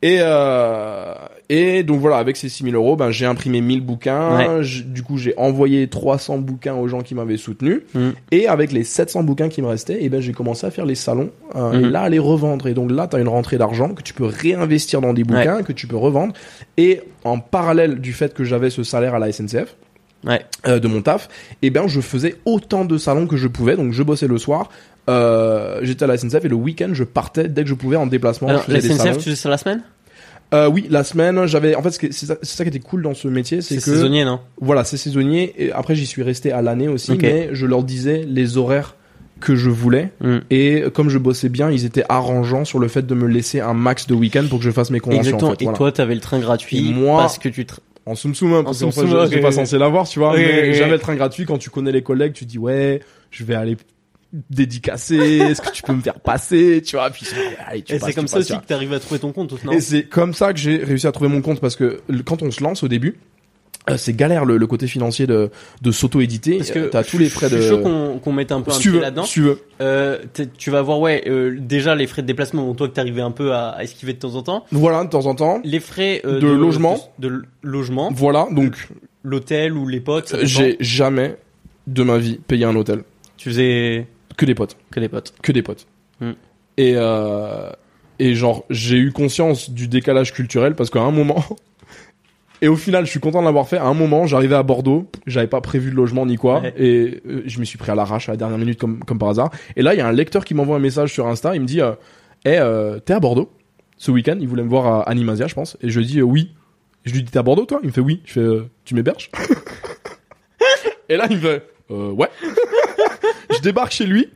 Et 0.00 0.18
euh, 0.20 1.12
et 1.48 1.82
donc 1.82 1.98
voilà, 2.00 2.18
avec 2.18 2.36
ces 2.36 2.48
6000 2.48 2.74
euros, 2.74 2.94
ben 2.94 3.10
j'ai 3.10 3.26
imprimé 3.26 3.60
1000 3.60 3.80
bouquins. 3.80 4.60
Du 4.86 5.02
coup, 5.02 5.16
j'ai 5.16 5.34
envoyé 5.36 5.88
300 5.88 6.38
bouquins 6.38 6.74
aux 6.74 6.86
gens 6.88 7.00
qui 7.00 7.14
m'avaient 7.14 7.36
soutenu. 7.36 7.80
Mm. 7.94 8.08
Et 8.30 8.46
avec 8.46 8.70
les 8.70 8.84
700 8.84 9.22
bouquins 9.24 9.48
qui 9.48 9.60
me 9.62 9.66
restaient, 9.66 10.02
et 10.04 10.08
ben 10.08 10.20
j'ai 10.20 10.32
commencé 10.32 10.66
à 10.66 10.70
faire 10.70 10.86
les 10.86 10.94
salons 10.94 11.30
euh, 11.56 11.72
Mm. 11.80 11.84
et 11.84 11.88
là 11.90 12.02
à 12.02 12.08
les 12.10 12.18
revendre. 12.20 12.66
Et 12.68 12.74
donc 12.74 12.90
là, 12.92 13.06
t'as 13.08 13.18
une 13.18 13.28
rentrée 13.28 13.58
d'argent 13.58 13.88
que 13.94 14.02
tu 14.02 14.14
peux 14.14 14.26
réinvestir 14.26 15.00
dans 15.00 15.14
des 15.14 15.24
bouquins, 15.24 15.62
que 15.62 15.72
tu 15.72 15.86
peux 15.88 15.96
revendre. 15.96 16.32
Et 16.76 17.00
en 17.24 17.38
parallèle 17.40 17.98
du 18.00 18.12
fait 18.12 18.34
que 18.34 18.44
j'avais 18.44 18.70
ce 18.70 18.82
salaire 18.84 19.14
à 19.14 19.18
la 19.18 19.32
SNCF, 19.32 19.74
Ouais. 20.24 20.40
euh, 20.66 20.80
de 20.80 20.88
mon 20.88 21.00
taf, 21.00 21.28
et 21.62 21.70
ben 21.70 21.86
je 21.86 22.00
faisais 22.00 22.34
autant 22.44 22.84
de 22.84 22.98
salons 22.98 23.26
que 23.26 23.36
je 23.36 23.46
pouvais. 23.48 23.76
Donc 23.76 23.92
je 23.92 24.02
bossais 24.02 24.26
le 24.28 24.36
soir. 24.38 24.68
Euh, 25.08 25.80
j'étais 25.82 26.04
à 26.04 26.06
la 26.06 26.16
SNCF 26.18 26.44
et 26.44 26.48
le 26.48 26.54
week-end 26.56 26.90
je 26.92 27.04
partais 27.04 27.48
dès 27.48 27.62
que 27.62 27.68
je 27.68 27.74
pouvais 27.74 27.96
en 27.96 28.06
déplacement. 28.06 28.48
Alors, 28.48 28.64
la. 28.68 28.80
SNCF, 28.80 29.16
tu 29.18 29.24
faisais 29.24 29.36
ça 29.36 29.48
la 29.48 29.58
semaine? 29.58 29.82
Euh, 30.54 30.68
oui, 30.68 30.86
la 30.88 31.04
semaine, 31.04 31.46
j'avais. 31.46 31.74
En 31.74 31.82
fait, 31.82 31.90
c'est 32.10 32.26
ça, 32.42 32.64
qui 32.64 32.68
était 32.68 32.78
cool 32.78 33.02
dans 33.02 33.12
ce 33.14 33.28
métier, 33.28 33.60
c'est 33.60 33.74
C'est 33.74 33.90
que 33.90 33.96
saisonnier, 33.96 34.24
non? 34.24 34.40
voilà, 34.60 34.82
c'est 34.84 34.96
saisonnier. 34.96 35.54
Et 35.58 35.72
après, 35.72 35.94
j'y 35.94 36.06
suis 36.06 36.22
resté 36.22 36.52
à 36.52 36.62
l'année 36.62 36.88
aussi, 36.88 37.12
Ok. 37.12 37.22
mais 37.22 37.50
je 37.52 37.66
leur 37.66 37.82
disais 37.84 38.24
les 38.26 38.56
horaires 38.56 38.96
que 39.40 39.54
je 39.54 39.68
voulais. 39.70 40.10
Mm. 40.20 40.36
Et 40.50 40.84
comme 40.94 41.10
je 41.10 41.18
bossais 41.18 41.48
bien, 41.50 41.70
ils 41.70 41.84
étaient 41.84 42.04
arrangeants 42.08 42.64
sur 42.64 42.78
le 42.78 42.88
fait 42.88 43.06
de 43.06 43.14
me 43.14 43.26
laisser 43.28 43.60
un 43.60 43.74
max 43.74 44.06
de 44.06 44.14
week-end 44.14 44.44
pour 44.48 44.58
que 44.58 44.64
je 44.64 44.70
fasse 44.70 44.90
mes 44.90 45.00
conventions. 45.00 45.20
Exactement. 45.36 45.50
En 45.50 45.54
fait, 45.54 45.64
et 45.64 45.72
toi, 45.76 45.92
t'avais 45.92 46.14
le 46.14 46.20
train 46.22 46.38
gratuit 46.38 46.78
Et 46.88 46.92
moi- 46.94 47.18
parce 47.20 47.38
que 47.38 47.48
tu 47.50 47.62
tra- 47.64 47.78
en 48.06 48.14
soum 48.14 48.34
soum, 48.34 48.54
hein, 48.54 48.64
parce 48.64 48.82
En 48.82 48.86
qu'en 48.86 48.90
fait, 48.92 49.06
je- 49.06 49.16
ok, 49.16 49.24
j'étais 49.28 49.40
pas 49.42 49.52
censé 49.52 49.76
l'avoir, 49.78 50.08
tu 50.08 50.18
vois. 50.18 50.34
Mais 50.34 50.72
j'avais 50.72 50.92
le 50.92 50.98
train 50.98 51.14
gratuit 51.14 51.44
quand 51.44 51.58
tu 51.58 51.68
connais 51.70 51.92
les 51.92 52.02
collègues, 52.02 52.32
tu 52.32 52.46
dis 52.46 52.58
ouais, 52.58 53.00
je 53.30 53.44
vais 53.44 53.54
aller 53.54 53.76
dédicacer, 54.50 55.16
est-ce 55.16 55.62
que 55.62 55.70
tu 55.72 55.82
peux 55.82 55.92
me 55.94 56.00
faire 56.02 56.20
passer, 56.20 56.82
tu 56.84 56.96
vois. 56.96 57.10
Puis 57.10 57.26
allez, 57.66 57.82
tu 57.82 57.94
Et 57.94 57.98
c'est 57.98 58.12
comme 58.12 58.24
tu 58.24 58.30
ça 58.30 58.36
passes, 58.38 58.44
aussi 58.46 58.52
tu 58.54 58.60
que 58.60 58.66
t'arrives 58.66 58.92
à 58.92 59.00
trouver 59.00 59.20
ton 59.20 59.32
compte, 59.32 59.62
non 59.64 59.72
Et 59.72 59.80
c'est 59.80 60.04
comme 60.04 60.34
ça 60.34 60.52
que 60.52 60.58
j'ai 60.58 60.76
réussi 60.78 61.06
à 61.06 61.12
trouver 61.12 61.30
mon 61.30 61.40
compte 61.40 61.60
parce 61.60 61.76
que 61.76 62.00
quand 62.24 62.42
on 62.42 62.50
se 62.50 62.62
lance 62.62 62.82
au 62.82 62.88
début, 62.88 63.16
euh, 63.88 63.96
c'est 63.96 64.14
galère 64.14 64.44
le, 64.44 64.58
le 64.58 64.66
côté 64.66 64.86
financier 64.86 65.26
de, 65.26 65.50
de 65.80 65.90
s'auto-éditer. 65.92 66.58
Parce 66.58 66.70
que 66.72 66.78
Euh, 66.80 66.88
t'as 66.90 67.04
tous 67.04 67.16
les 67.16 67.30
frais 67.30 67.48
Je 67.48 67.56
de. 67.56 67.60
suis 67.62 67.70
chaud 67.70 68.18
qu'on 68.22 68.32
mette 68.32 68.52
un 68.52 68.60
peu 68.60 68.70
un 68.70 68.74
si 68.74 68.80
tu 68.80 68.88
pied 68.90 68.98
veux, 68.98 69.02
là-dedans. 69.02 69.22
si 69.24 69.32
tu 69.32 69.40
veux. 69.40 69.58
Euh, 69.80 70.18
tu 70.58 70.70
vas 70.70 70.82
voir, 70.82 71.00
ouais, 71.00 71.24
euh, 71.26 71.56
déjà 71.58 71.94
les 71.94 72.06
frais 72.06 72.20
de 72.20 72.26
déplacement, 72.26 72.66
bon, 72.66 72.74
toi 72.74 72.86
que 72.88 72.92
t'arrivais 72.92 73.22
un 73.22 73.30
peu 73.30 73.54
à, 73.54 73.70
à 73.70 73.82
esquiver 73.84 74.12
de 74.12 74.18
temps 74.18 74.34
en 74.34 74.42
temps. 74.42 74.66
Voilà, 74.72 75.04
de 75.04 75.08
temps 75.08 75.24
en 75.24 75.34
temps. 75.34 75.60
Les 75.64 75.80
frais 75.80 76.20
euh, 76.26 76.38
De 76.38 76.48
logement. 76.48 76.98
de, 77.18 77.28
de 77.30 77.42
logement, 77.62 78.10
Voilà, 78.14 78.46
donc 78.50 78.88
l'hôtel 79.24 79.72
ou 79.72 79.88
les 79.88 80.00
potes. 80.00 80.36
j'ai 80.42 80.76
jamais 80.80 81.36
de 81.86 82.02
ma 82.02 82.18
vie 82.18 82.38
payé 82.46 82.66
un 82.66 82.76
hôtel. 82.76 83.04
Tu 83.38 83.48
faisais 83.48 84.06
Que 84.38 84.46
des 84.46 84.54
potes. 84.54 84.76
que 84.90 85.00
des 85.00 85.08
potes. 85.10 85.34
Que 85.42 85.52
des 85.52 85.62
potes. 85.62 85.86
Hmm. 86.20 86.32
Et, 86.78 86.94
euh, 86.96 87.70
et 88.18 88.34
genre, 88.34 88.64
j'ai 88.70 88.96
eu 88.96 89.12
conscience 89.12 89.68
du 89.70 89.86
décalage 89.88 90.32
culturel 90.32 90.74
parce 90.74 90.88
qu'à 90.88 91.00
un 91.00 91.10
moment. 91.10 91.44
Et 92.60 92.66
au 92.66 92.74
final, 92.74 93.04
je 93.06 93.10
suis 93.10 93.20
content 93.20 93.38
de 93.40 93.44
l'avoir 93.44 93.68
fait. 93.68 93.76
À 93.78 93.84
un 93.86 93.94
moment, 93.94 94.26
j'arrivais 94.26 94.56
à 94.56 94.64
Bordeaux, 94.64 95.08
j'avais 95.28 95.46
pas 95.46 95.60
prévu 95.60 95.92
de 95.92 95.94
logement 95.94 96.26
ni 96.26 96.34
quoi, 96.36 96.60
Ouais. 96.60 96.74
et 96.76 97.22
euh, 97.24 97.42
je 97.46 97.60
me 97.60 97.64
suis 97.64 97.78
pris 97.78 97.92
à 97.92 97.94
l'arrache 97.94 98.28
à 98.28 98.32
la 98.32 98.36
dernière 98.36 98.58
minute 98.58 98.80
comme 98.80 98.98
comme 99.04 99.16
par 99.16 99.28
hasard. 99.28 99.50
Et 99.76 99.82
là, 99.82 99.94
il 99.94 99.98
y 99.98 100.00
a 100.00 100.08
un 100.08 100.12
lecteur 100.12 100.44
qui 100.44 100.54
m'envoie 100.54 100.74
un 100.74 100.80
message 100.80 101.12
sur 101.12 101.28
Insta, 101.28 101.54
il 101.54 101.60
me 101.60 101.66
dit, 101.66 101.80
euh, 101.80 101.92
Eh, 102.44 102.58
euh, 102.58 102.98
t'es 102.98 103.12
à 103.12 103.20
Bordeaux 103.20 103.52
ce 103.96 104.10
week-end? 104.10 104.36
Il 104.40 104.48
voulait 104.48 104.64
me 104.64 104.68
voir 104.68 104.86
à 104.86 105.02
Animasia, 105.08 105.46
je 105.46 105.54
pense. 105.54 105.76
Et 105.82 105.88
je 105.88 106.00
lui 106.00 106.06
dis 106.06 106.20
oui. 106.20 106.50
Je 107.04 107.12
lui 107.12 107.22
dis 107.22 107.30
t'es 107.30 107.38
à 107.38 107.44
Bordeaux 107.44 107.64
toi? 107.64 107.78
Il 107.84 107.86
me 107.88 107.92
fait 107.92 108.00
oui. 108.00 108.22
Je 108.24 108.32
fais 108.32 108.68
tu 108.84 108.96
m'héberges? 108.96 109.30
Et 111.08 111.16
là, 111.16 111.26
il 111.30 111.36
me 111.36 111.40
fait 111.42 111.62
euh, 111.90 112.10
ouais. 112.10 112.28
je 113.54 113.60
débarque 113.60 113.92
chez 113.92 114.06
lui. 114.06 114.28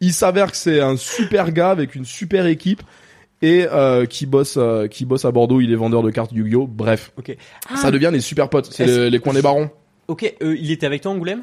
Il 0.00 0.12
s'avère 0.12 0.50
que 0.50 0.56
c'est 0.56 0.80
un 0.80 0.96
super 0.96 1.52
gars 1.52 1.70
avec 1.70 1.94
une 1.94 2.04
super 2.04 2.46
équipe 2.46 2.82
et 3.42 3.66
euh, 3.70 4.06
qui 4.06 4.26
bosse 4.26 4.56
euh, 4.58 4.88
qui 4.88 5.04
bosse 5.04 5.24
à 5.24 5.30
Bordeaux. 5.30 5.60
Il 5.60 5.72
est 5.72 5.76
vendeur 5.76 6.02
de 6.02 6.10
cartes 6.10 6.32
Yu-Gi-Oh. 6.32 6.66
Bref, 6.66 7.12
Ok. 7.16 7.36
ça 7.74 7.90
devient 7.90 8.10
des 8.12 8.20
super 8.20 8.48
potes. 8.48 8.68
C'est 8.70 8.86
les, 8.86 9.10
les 9.10 9.18
coins 9.18 9.32
des 9.34 9.42
barons. 9.42 9.70
Ok, 10.08 10.34
euh, 10.42 10.56
il 10.58 10.70
était 10.70 10.86
avec 10.86 11.02
toi 11.02 11.12
Angoulême? 11.12 11.42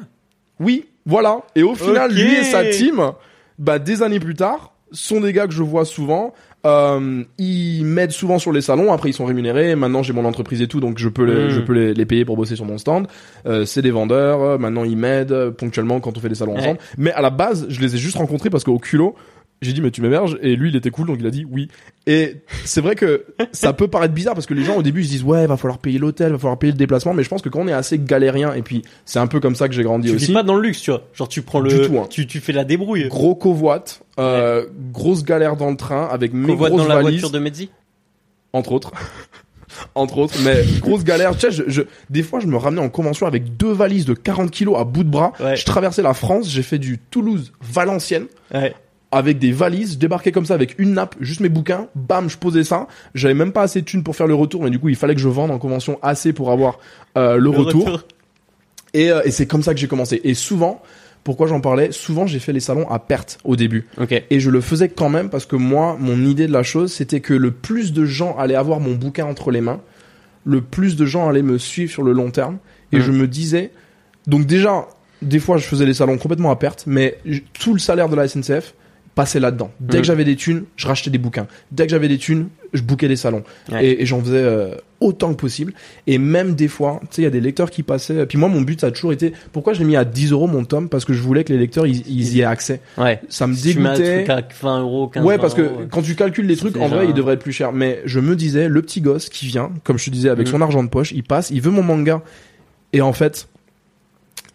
Oui, 0.60 0.86
voilà. 1.04 1.42
Et 1.54 1.62
au 1.62 1.74
final, 1.74 2.12
lui 2.12 2.32
et 2.34 2.44
sa 2.44 2.64
team, 2.64 3.12
bah 3.58 3.78
des 3.78 4.02
années 4.02 4.20
plus 4.20 4.34
tard, 4.34 4.72
sont 4.92 5.20
des 5.20 5.32
gars 5.32 5.46
que 5.46 5.52
je 5.52 5.62
vois 5.62 5.84
souvent. 5.84 6.32
Euh, 6.66 7.22
ils 7.38 7.84
m'aident 7.84 8.10
souvent 8.12 8.38
sur 8.38 8.52
les 8.52 8.60
salons. 8.62 8.92
Après, 8.92 9.10
ils 9.10 9.14
sont 9.14 9.24
rémunérés. 9.26 9.74
Maintenant, 9.76 10.02
j'ai 10.02 10.12
mon 10.12 10.24
entreprise 10.24 10.62
et 10.62 10.68
tout, 10.68 10.80
donc 10.80 10.98
je 10.98 11.08
peux 11.08 11.24
les, 11.24 11.46
Mm. 11.46 11.50
je 11.50 11.60
peux 11.60 11.72
les, 11.74 11.94
les 11.94 12.06
payer 12.06 12.24
pour 12.24 12.36
bosser 12.36 12.56
sur 12.56 12.64
mon 12.64 12.78
stand. 12.78 13.06
Euh, 13.46 13.64
c'est 13.64 13.82
des 13.82 13.90
vendeurs. 13.90 14.58
Maintenant, 14.58 14.84
ils 14.84 14.96
m'aident 14.96 15.32
euh, 15.32 15.50
ponctuellement 15.50 16.00
quand 16.00 16.16
on 16.16 16.20
fait 16.20 16.28
des 16.28 16.34
salons 16.36 16.54
Ouais. 16.54 16.60
ensemble. 16.60 16.78
Mais 16.96 17.12
à 17.12 17.20
la 17.22 17.30
base, 17.30 17.66
je 17.68 17.80
les 17.80 17.94
ai 17.94 17.98
juste 17.98 18.16
rencontrés 18.16 18.50
parce 18.50 18.64
qu'au 18.64 18.78
culot. 18.78 19.14
J'ai 19.64 19.72
dit 19.72 19.80
mais 19.80 19.90
tu 19.90 20.00
m'héberges 20.02 20.38
et 20.42 20.54
lui 20.56 20.68
il 20.70 20.76
était 20.76 20.90
cool 20.90 21.06
donc 21.06 21.16
il 21.20 21.26
a 21.26 21.30
dit 21.30 21.46
oui 21.50 21.68
et 22.06 22.36
c'est 22.64 22.80
vrai 22.80 22.94
que 22.94 23.24
ça 23.52 23.72
peut 23.72 23.88
paraître 23.88 24.14
bizarre 24.14 24.34
parce 24.34 24.46
que 24.46 24.54
les 24.54 24.62
gens 24.64 24.76
au 24.76 24.82
début 24.82 25.00
ils 25.00 25.06
se 25.06 25.10
disent 25.10 25.22
ouais 25.24 25.46
va 25.46 25.56
falloir 25.56 25.78
payer 25.78 25.98
l'hôtel 25.98 26.32
va 26.32 26.38
falloir 26.38 26.58
payer 26.58 26.72
le 26.72 26.78
déplacement 26.78 27.14
mais 27.14 27.22
je 27.22 27.28
pense 27.28 27.42
que 27.42 27.48
quand 27.48 27.60
on 27.60 27.68
est 27.68 27.72
assez 27.72 27.98
galérien 27.98 28.52
et 28.54 28.62
puis 28.62 28.82
c'est 29.04 29.18
un 29.18 29.26
peu 29.26 29.40
comme 29.40 29.56
ça 29.56 29.68
que 29.68 29.74
j'ai 29.74 29.82
grandi 29.82 30.08
Tu 30.10 30.14
aussi 30.16 30.26
vis 30.26 30.32
pas 30.34 30.42
dans 30.42 30.54
le 30.56 30.62
luxe, 30.62 30.80
tu 30.82 30.90
vois. 30.90 31.02
Genre 31.14 31.28
tu 31.28 31.42
prends 31.42 31.60
le, 31.60 31.86
tout, 31.88 31.98
hein. 31.98 32.06
tu, 32.10 32.26
tu 32.26 32.40
fais 32.40 32.52
la 32.52 32.64
débrouille. 32.64 33.08
gros 33.08 33.34
covoite, 33.34 34.02
euh, 34.18 34.66
grosse 34.92 35.24
galère 35.24 35.56
dans 35.56 35.70
le 35.70 35.76
train 35.76 36.06
avec 36.10 36.32
mes 36.34 36.46
Convoite 36.48 36.72
grosses 36.72 36.82
dans 36.82 36.88
la 36.88 36.94
valises, 37.02 37.20
voiture 37.20 37.30
de 37.30 37.38
Mehdi. 37.38 37.70
entre 38.52 38.72
autres. 38.72 38.92
entre 39.96 40.18
autres, 40.18 40.34
mais 40.44 40.62
grosse 40.80 41.02
galère. 41.02 41.32
Tu 41.32 41.40
sais, 41.40 41.50
je, 41.50 41.62
je- 41.66 41.82
des 42.08 42.22
fois, 42.22 42.38
je 42.38 42.46
me 42.46 42.56
ramenais 42.56 42.80
en 42.82 42.88
convention 42.90 43.26
avec 43.26 43.56
deux 43.56 43.72
valises 43.72 44.04
de 44.04 44.14
40 44.14 44.50
kilos 44.52 44.78
à 44.78 44.84
bout 44.84 45.02
de 45.02 45.08
bras. 45.10 45.32
Ouais. 45.40 45.56
Je 45.56 45.64
traversais 45.64 46.02
la 46.02 46.14
France, 46.14 46.48
j'ai 46.48 46.62
fait 46.62 46.78
du 46.78 46.98
Toulouse-Valenciennes 47.10 48.26
Ouais. 48.52 48.72
Avec 49.14 49.38
des 49.38 49.52
valises, 49.52 49.94
je 49.94 49.98
débarquais 49.98 50.32
comme 50.32 50.46
ça 50.46 50.54
avec 50.54 50.78
une 50.78 50.94
nappe, 50.94 51.14
juste 51.20 51.40
mes 51.40 51.48
bouquins, 51.48 51.88
bam, 51.94 52.28
je 52.28 52.36
posais 52.36 52.64
ça. 52.64 52.86
J'avais 53.14 53.34
même 53.34 53.52
pas 53.52 53.62
assez 53.62 53.80
de 53.80 53.86
thunes 53.86 54.02
pour 54.02 54.16
faire 54.16 54.26
le 54.26 54.34
retour, 54.34 54.62
mais 54.62 54.70
du 54.70 54.78
coup, 54.78 54.88
il 54.88 54.96
fallait 54.96 55.14
que 55.14 55.20
je 55.20 55.28
vende 55.28 55.50
en 55.50 55.58
convention 55.58 55.98
assez 56.02 56.32
pour 56.32 56.50
avoir 56.50 56.78
euh, 57.16 57.36
le, 57.36 57.50
retour. 57.50 58.04
Et, 58.92 59.10
euh, 59.10 59.22
et 59.24 59.30
c'est 59.30 59.46
comme 59.46 59.62
ça 59.62 59.74
que 59.74 59.80
j'ai 59.80 59.88
commencé. 59.88 60.20
Et 60.24 60.34
souvent, 60.34 60.82
Pourquoi 61.24 61.46
j'en 61.46 61.60
parlais? 61.62 61.90
Souvent, 61.90 62.26
j'ai 62.26 62.38
fait 62.38 62.52
les 62.52 62.60
salons 62.60 62.86
à 62.90 62.98
perte 62.98 63.38
au 63.44 63.56
début. 63.56 63.86
Et 64.30 64.40
je 64.40 64.50
le 64.50 64.60
faisais 64.60 64.90
quand 64.90 65.08
même 65.08 65.30
parce 65.30 65.46
que 65.46 65.56
moi, 65.56 65.96
mon 65.98 66.22
idée 66.26 66.46
de 66.46 66.52
la 66.52 66.62
chose, 66.62 66.92
c'était 66.92 67.20
que 67.20 67.32
le 67.32 67.50
plus 67.50 67.94
de 67.94 68.04
gens 68.04 68.36
allaient 68.36 68.54
avoir 68.54 68.78
mon 68.78 68.94
bouquin 68.94 69.24
entre 69.24 69.50
les 69.50 69.62
mains, 69.62 69.80
le 70.44 70.60
plus 70.60 70.96
de 70.96 71.06
gens 71.06 71.26
allaient 71.26 71.40
me 71.42 71.56
suivre 71.56 71.90
sur 71.90 72.02
le 72.02 72.12
long 72.12 72.30
terme. 72.30 72.58
Et 72.92 72.96
Mhm. 72.98 73.02
je 73.02 73.12
me 73.12 73.26
disais, 73.26 73.70
donc 74.26 74.44
déjà, 74.44 74.86
des 75.22 75.38
fois, 75.38 75.56
je 75.56 75.64
faisais 75.66 75.86
les 75.86 75.94
salons 75.94 76.18
complètement 76.18 76.50
à 76.50 76.56
perte, 76.56 76.84
mais 76.86 77.16
tout 77.54 77.72
le 77.72 77.80
salaire 77.80 78.10
de 78.10 78.16
la 78.16 78.28
SNCF 78.28 78.74
passait 79.14 79.40
là-dedans. 79.40 79.70
Dès 79.80 79.98
que 79.98 80.04
j'avais 80.04 80.24
des 80.24 80.36
thunes, 80.36 80.64
je 80.76 80.86
rachetais 80.88 81.10
des 81.10 81.18
bouquins. 81.18 81.46
Dès 81.72 81.84
que 81.86 81.90
j'avais 81.90 82.08
des 82.08 82.18
thunes, 82.18 82.48
je 82.72 82.82
bouquais 82.82 83.06
des 83.08 83.16
salons. 83.16 83.44
Ouais. 83.70 83.86
Et, 83.86 84.02
et 84.02 84.06
j'en 84.06 84.20
faisais 84.20 84.36
euh, 84.42 84.74
autant 85.00 85.32
que 85.32 85.40
possible. 85.40 85.72
Et 86.08 86.18
même 86.18 86.54
des 86.56 86.66
fois, 86.66 86.98
tu 87.02 87.06
sais, 87.10 87.22
il 87.22 87.24
y 87.24 87.28
a 87.28 87.30
des 87.30 87.40
lecteurs 87.40 87.70
qui 87.70 87.82
passaient. 87.84 88.26
Puis 88.26 88.38
moi, 88.38 88.48
mon 88.48 88.60
but, 88.62 88.80
ça 88.80 88.88
a 88.88 88.90
toujours 88.90 89.12
été, 89.12 89.32
pourquoi 89.52 89.72
je 89.72 89.78
l'ai 89.78 89.84
mis 89.84 89.94
à 89.96 90.04
10 90.04 90.32
euros 90.32 90.48
mon 90.48 90.64
tome? 90.64 90.88
Parce 90.88 91.04
que 91.04 91.12
je 91.12 91.20
voulais 91.22 91.44
que 91.44 91.52
les 91.52 91.58
lecteurs, 91.58 91.86
ils, 91.86 92.02
ils 92.08 92.34
y 92.36 92.40
aient 92.40 92.44
accès. 92.44 92.80
Ouais. 92.98 93.20
Ça 93.28 93.46
me 93.46 93.54
Si 93.54 93.72
tu 93.74 93.78
mets 93.78 93.90
un 93.90 93.94
truc 93.94 94.28
à 94.28 94.42
20 94.62 94.80
euros, 94.80 95.06
15 95.08 95.24
Ouais, 95.24 95.38
parce 95.38 95.54
que 95.54 95.62
euros, 95.62 95.80
quand 95.90 96.02
tu 96.02 96.16
calcules 96.16 96.46
les 96.46 96.56
trucs, 96.56 96.76
en 96.76 96.88
vrai, 96.88 97.04
un- 97.04 97.08
il 97.08 97.14
devrait 97.14 97.34
être 97.34 97.42
plus 97.42 97.52
cher. 97.52 97.72
Mais 97.72 98.00
je 98.06 98.18
me 98.18 98.34
disais, 98.34 98.68
le 98.68 98.82
petit 98.82 99.00
gosse 99.00 99.28
qui 99.28 99.46
vient, 99.46 99.70
comme 99.84 99.98
je 99.98 100.06
te 100.06 100.10
disais, 100.10 100.28
avec 100.30 100.46
Mhm. 100.48 100.52
son 100.54 100.60
argent 100.60 100.82
de 100.82 100.88
poche, 100.88 101.12
il 101.12 101.22
passe, 101.22 101.50
il 101.50 101.60
veut 101.60 101.70
mon 101.70 101.82
manga. 101.84 102.22
Et 102.92 103.00
en 103.00 103.12
fait, 103.12 103.48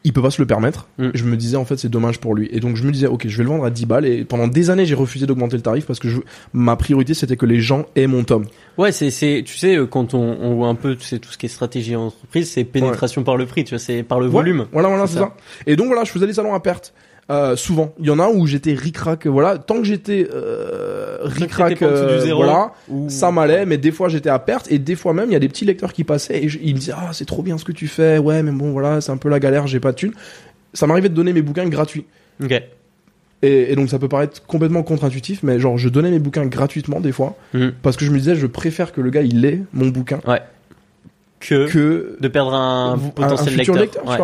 il 0.06 0.14
peut 0.14 0.22
pas 0.22 0.32
se 0.32 0.42
le 0.42 0.46
permettre. 0.46 0.88
Mhm. 0.98 1.12
Je 1.14 1.24
me 1.26 1.36
disais, 1.36 1.58
en 1.58 1.66
fait, 1.66 1.78
c'est 1.78 1.90
dommage 1.90 2.20
pour 2.20 2.34
lui. 2.36 2.48
Et 2.52 2.60
donc, 2.62 2.76
je 2.78 2.84
me 2.84 2.92
disais, 2.92 3.08
ok, 3.08 3.28
je 3.28 3.38
vais 3.38 3.44
le 3.44 3.50
vendre 3.50 3.66
à 3.66 3.70
10 3.70 3.86
balles. 3.86 4.06
Et 4.06 4.24
pendant 4.24 4.48
des 4.48 4.70
années, 4.70 4.86
j'ai 4.86 4.96
refusé 4.96 5.26
d'augmenter 5.26 5.58
le 5.58 5.62
tarif 5.62 5.86
parce 5.86 6.00
que 6.00 6.08
je, 6.08 6.20
ma 6.54 6.76
priorité, 6.78 7.14
c'était 7.14 7.36
que 7.36 7.46
les 7.46 7.60
gens 7.60 7.86
aient 7.96 8.08
mon 8.08 8.24
tome. 8.24 8.46
Ouais, 8.78 8.92
c'est, 8.94 9.12
c'est, 9.12 9.44
tu 9.46 9.58
sais, 9.58 9.76
euh, 9.76 9.86
quand 9.86 10.14
on, 10.14 10.38
on 10.42 10.56
voit 10.56 10.70
un 10.70 10.76
peu, 10.76 10.96
tu 10.96 11.04
sais, 11.06 11.20
tout 11.20 11.30
ce 11.32 11.38
qui 11.38 11.48
est 11.48 11.50
stratégie 11.50 11.96
en 11.98 12.08
entreprise, 12.08 12.50
c'est 12.50 12.64
pénétration 12.64 13.24
par 13.24 13.36
le 13.36 13.46
prix, 13.46 13.66
tu 13.66 13.72
vois, 13.72 13.80
c'est 13.80 14.04
par 14.04 14.20
le 14.20 14.28
Ouais, 14.28 14.32
volume. 14.32 14.68
Voilà, 14.72 14.88
voilà, 14.88 15.06
C'est 15.06 15.16
ça. 15.16 15.20
ça. 15.20 15.36
Et 15.68 15.76
donc 15.76 15.88
voilà, 15.88 16.04
je 16.06 16.12
faisais 16.12 16.28
les 16.28 16.34
salons 16.34 16.54
à 16.54 16.60
perte. 16.62 16.94
Euh, 17.32 17.56
souvent, 17.56 17.94
il 18.00 18.08
y 18.08 18.10
en 18.10 18.18
a 18.18 18.28
où 18.28 18.48
j'étais 18.48 18.74
ric-rac, 18.74 19.28
voilà. 19.28 19.60
Tant 19.60 19.76
que 19.78 19.84
j'étais 19.84 20.28
euh, 20.34 21.18
ric-rac, 21.22 21.80
euh, 21.84 22.34
voilà, 22.34 22.72
Ou- 22.90 23.08
ça 23.10 23.32
m'allait. 23.32 23.68
Mais 23.68 23.78
des 23.78 23.92
fois, 23.92 24.10
j'étais 24.10 24.30
à 24.32 24.40
perte 24.40 24.72
et 24.72 24.80
des 24.80 24.96
fois 24.96 25.14
même, 25.14 25.30
il 25.30 25.34
y 25.34 25.36
a 25.36 25.40
des 25.40 25.48
petits 25.50 25.66
lecteurs 25.66 25.94
qui 25.94 26.04
passaient 26.04 26.44
et 26.44 26.50
je- 26.50 26.58
ils 26.62 26.74
me 26.74 26.80
disaient 26.80 26.94
ah 26.96 27.10
c'est 27.14 27.26
trop 27.26 27.44
bien 27.44 27.60
ce 27.60 27.66
que 27.66 27.72
tu 27.72 27.88
fais, 27.88 28.18
ouais, 28.18 28.42
mais 28.42 28.52
bon 28.52 28.72
voilà, 28.72 29.00
c'est 29.00 29.12
un 29.12 29.18
peu 29.18 29.30
la 29.30 29.40
galère, 29.40 29.68
j'ai 29.68 29.80
pas 29.80 29.92
de 29.92 29.98
thunes. 29.98 30.14
Ça 30.74 30.88
m'arrivait 30.88 31.10
de 31.10 31.14
donner 31.14 31.32
mes 31.34 31.44
bouquins 31.44 31.68
gratuits. 31.70 32.06
Ok. 32.44 32.52
Et, 33.42 33.72
et 33.72 33.76
donc 33.76 33.90
ça 33.90 34.00
peut 34.00 34.10
paraître 34.10 34.44
complètement 34.48 34.82
contre-intuitif, 34.84 35.44
mais 35.44 35.60
genre 35.60 35.78
je 35.78 35.88
donnais 35.88 36.10
mes 36.12 36.20
bouquins 36.20 36.46
gratuitement 36.48 37.00
des 37.00 37.12
fois 37.12 37.36
Mhm. 37.54 37.74
parce 37.84 37.96
que 37.96 38.06
je 38.06 38.12
me 38.12 38.18
disais 38.18 38.36
je 38.36 38.48
préfère 38.48 38.92
que 38.92 39.02
le 39.02 39.12
gars 39.12 39.22
il 39.22 39.46
ait 39.46 39.62
mon 39.72 39.88
bouquin 39.90 40.20
Que, 41.40 41.68
que 41.70 42.18
de 42.20 42.28
perdre 42.28 42.54
un 42.54 42.98
potentiel 42.98 43.54
futur 43.54 43.76
lecteur. 43.76 44.06
Ouais. 44.06 44.18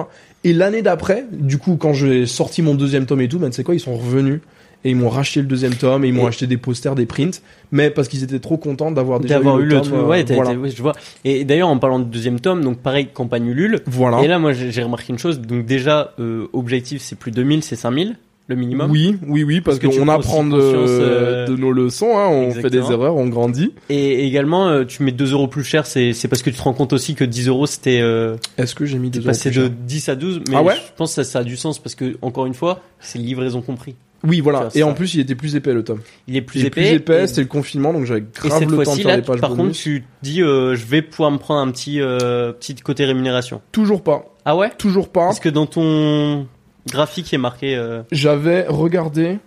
Et 0.46 0.54
l'année 0.54 0.82
d'après, 0.82 1.26
du 1.32 1.58
coup, 1.58 1.76
quand 1.76 1.91
j'ai 1.93 2.26
sorti 2.26 2.62
mon 2.62 2.76
deuxième 2.76 3.06
tome 3.06 3.20
et 3.22 3.28
tout, 3.28 3.39
ben, 3.39 3.50
tu 3.50 3.56
sais 3.58 3.64
quoi, 3.64 3.76
ils 3.76 3.80
sont 3.82 3.96
revenus 3.98 4.39
et 4.84 4.91
ils 4.91 4.96
m'ont 4.96 5.10
racheté 5.10 5.41
le 5.41 5.48
deuxième 5.48 5.74
tome 5.74 6.06
et 6.06 6.10
ils 6.10 6.14
m'ont 6.14 6.26
Et- 6.26 6.28
acheté 6.28 6.46
des 6.46 6.58
posters, 6.58 6.93
des 6.93 7.08
prints, 7.08 7.41
mais 7.72 7.89
parce 7.89 8.08
qu'ils 8.08 8.24
étaient 8.24 8.38
trop 8.39 8.58
contents 8.58 8.91
d'avoir 8.91 9.20
déjà 9.20 9.36
D'avoir 9.36 9.60
eu 9.60 9.64
le 9.66 9.72
tome, 9.72 9.82
truc. 9.82 9.93
euh, 9.96 10.06
Ouais, 10.06 10.24
voilà. 10.30 10.54
ouais, 10.54 10.70
je 10.70 10.82
vois. 10.82 10.93
Et 11.24 11.43
d'ailleurs, 11.43 11.70
en 11.70 11.80
parlant 11.80 11.98
du 11.98 12.06
deuxième 12.06 12.39
tome, 12.39 12.64
donc 12.64 12.78
pareil, 12.78 13.08
campagne 13.12 13.48
Ulule. 13.48 13.80
Voilà. 13.88 14.22
Et 14.22 14.28
là, 14.28 14.38
moi, 14.38 14.54
j'ai 14.54 14.72
j'ai 14.72 14.84
remarqué 14.84 15.12
une 15.12 15.18
chose. 15.20 15.41
Donc 15.41 15.66
déjà, 15.66 16.14
euh, 16.20 16.46
objectif, 16.54 17.02
c'est 17.02 17.18
plus 17.18 17.32
2000, 17.32 17.64
c'est 17.64 17.76
5000, 17.76 18.16
le 18.48 18.56
minimum. 18.56 18.91
Oui, 18.91 19.18
oui, 19.28 19.43
oui, 19.43 19.62
parce, 19.62 19.80
Parce 19.80 19.96
qu'on 19.98 20.08
apprend 20.08 20.43
de, 20.46 20.60
euh, 20.60 21.48
de 21.48 21.56
nos 21.56 21.72
leçons, 21.72 22.18
hein, 22.18 22.28
on 22.28 22.52
fait 22.52 22.70
des 22.70 22.78
erreurs, 22.78 23.16
on 23.16 23.28
grandit. 23.28 23.72
Et 23.89 24.26
également, 24.28 24.68
euh, 24.68 24.84
tu 24.86 25.02
mets 25.04 25.12
2 25.12 25.32
euros 25.34 25.48
plus 25.48 25.64
cher, 25.64 25.86
c'est 25.88 26.14
parce 26.30 26.43
que 26.43 26.50
tu 26.52 26.58
te 26.58 26.62
rends 26.62 26.74
compte 26.74 26.93
aussi 26.93 27.16
que 27.16 27.24
10 27.24 27.48
euros, 27.48 27.66
c'était 27.66 28.00
euh, 28.02 28.36
Est-ce 28.58 28.76
que 28.76 28.86
j'ai 28.86 29.00
mis 29.00 29.10
t'es 29.10 29.20
deux 29.20 29.26
euros 29.26 29.30
passé 29.30 29.50
plus 29.50 29.60
de 29.60 29.66
cher 29.66 29.72
10 29.86 30.10
à 30.10 30.16
12. 30.16 30.41
Mais 30.50 30.56
Ah 30.58 30.64
ouais 30.64 30.76
je 30.76 30.82
pense 30.96 31.12
que 31.16 31.24
ça, 31.24 31.24
ça 31.24 31.39
a 31.39 31.43
du 31.43 31.58
sens 31.58 31.80
parce 31.80 31.96
que, 31.96 32.18
encore 32.22 32.46
une 32.46 32.54
fois, 32.54 32.82
c'est 33.00 33.18
livraison 33.20 33.62
compris. 33.62 33.96
Oui, 34.24 34.39
voilà. 34.39 34.70
Et 34.74 34.80
ça. 34.80 34.88
en 34.88 34.93
plus, 34.93 35.14
il 35.14 35.20
était 35.20 35.36
plus 35.36 35.56
épais 35.56 35.74
le 35.74 35.84
tome. 35.84 36.00
Il 36.28 36.36
est 36.36 36.41
plus 36.41 36.60
il 36.60 36.64
est 36.66 36.68
épais. 36.68 36.82
plus 36.82 36.96
épais, 36.96 37.24
et- 37.24 37.28
c'était 37.28 37.41
le 37.41 37.48
confinement, 37.48 37.93
donc 37.93 38.06
j'avais 38.06 38.22
Et 38.22 38.48
grave 38.48 38.60
cette 38.60 38.70
le 38.72 38.84
temps 38.84 38.96
de 38.96 39.02
faire 39.02 39.18
là, 39.18 39.22
pages 39.22 39.39
par 39.39 39.52
contre, 39.52 39.72
tu 39.74 40.04
dis, 40.24 40.41
euh, 40.41 40.76
je 40.76 40.84
vais 40.86 41.02
pouvoir 41.04 41.30
me 41.32 41.38
prendre 41.38 41.60
un 41.62 41.72
petit, 41.72 42.00
euh, 42.02 42.52
petit 42.52 42.74
côté 42.76 43.06
rémunération. 43.06 43.62
Toujours 43.72 44.02
pas. 44.04 44.26
Ah 44.46 44.56
ouais? 44.56 44.72
Toujours 44.78 45.10
pas. 45.10 45.26
Parce 45.26 45.39
que 45.39 45.50
dans 45.50 45.66
ton 45.68 46.48
graphique, 46.88 47.31
il 47.31 47.36
est 47.36 47.39
marqué. 47.39 47.75
euh, 47.75 48.01
j'avais 48.11 48.65
regardé 48.67 49.39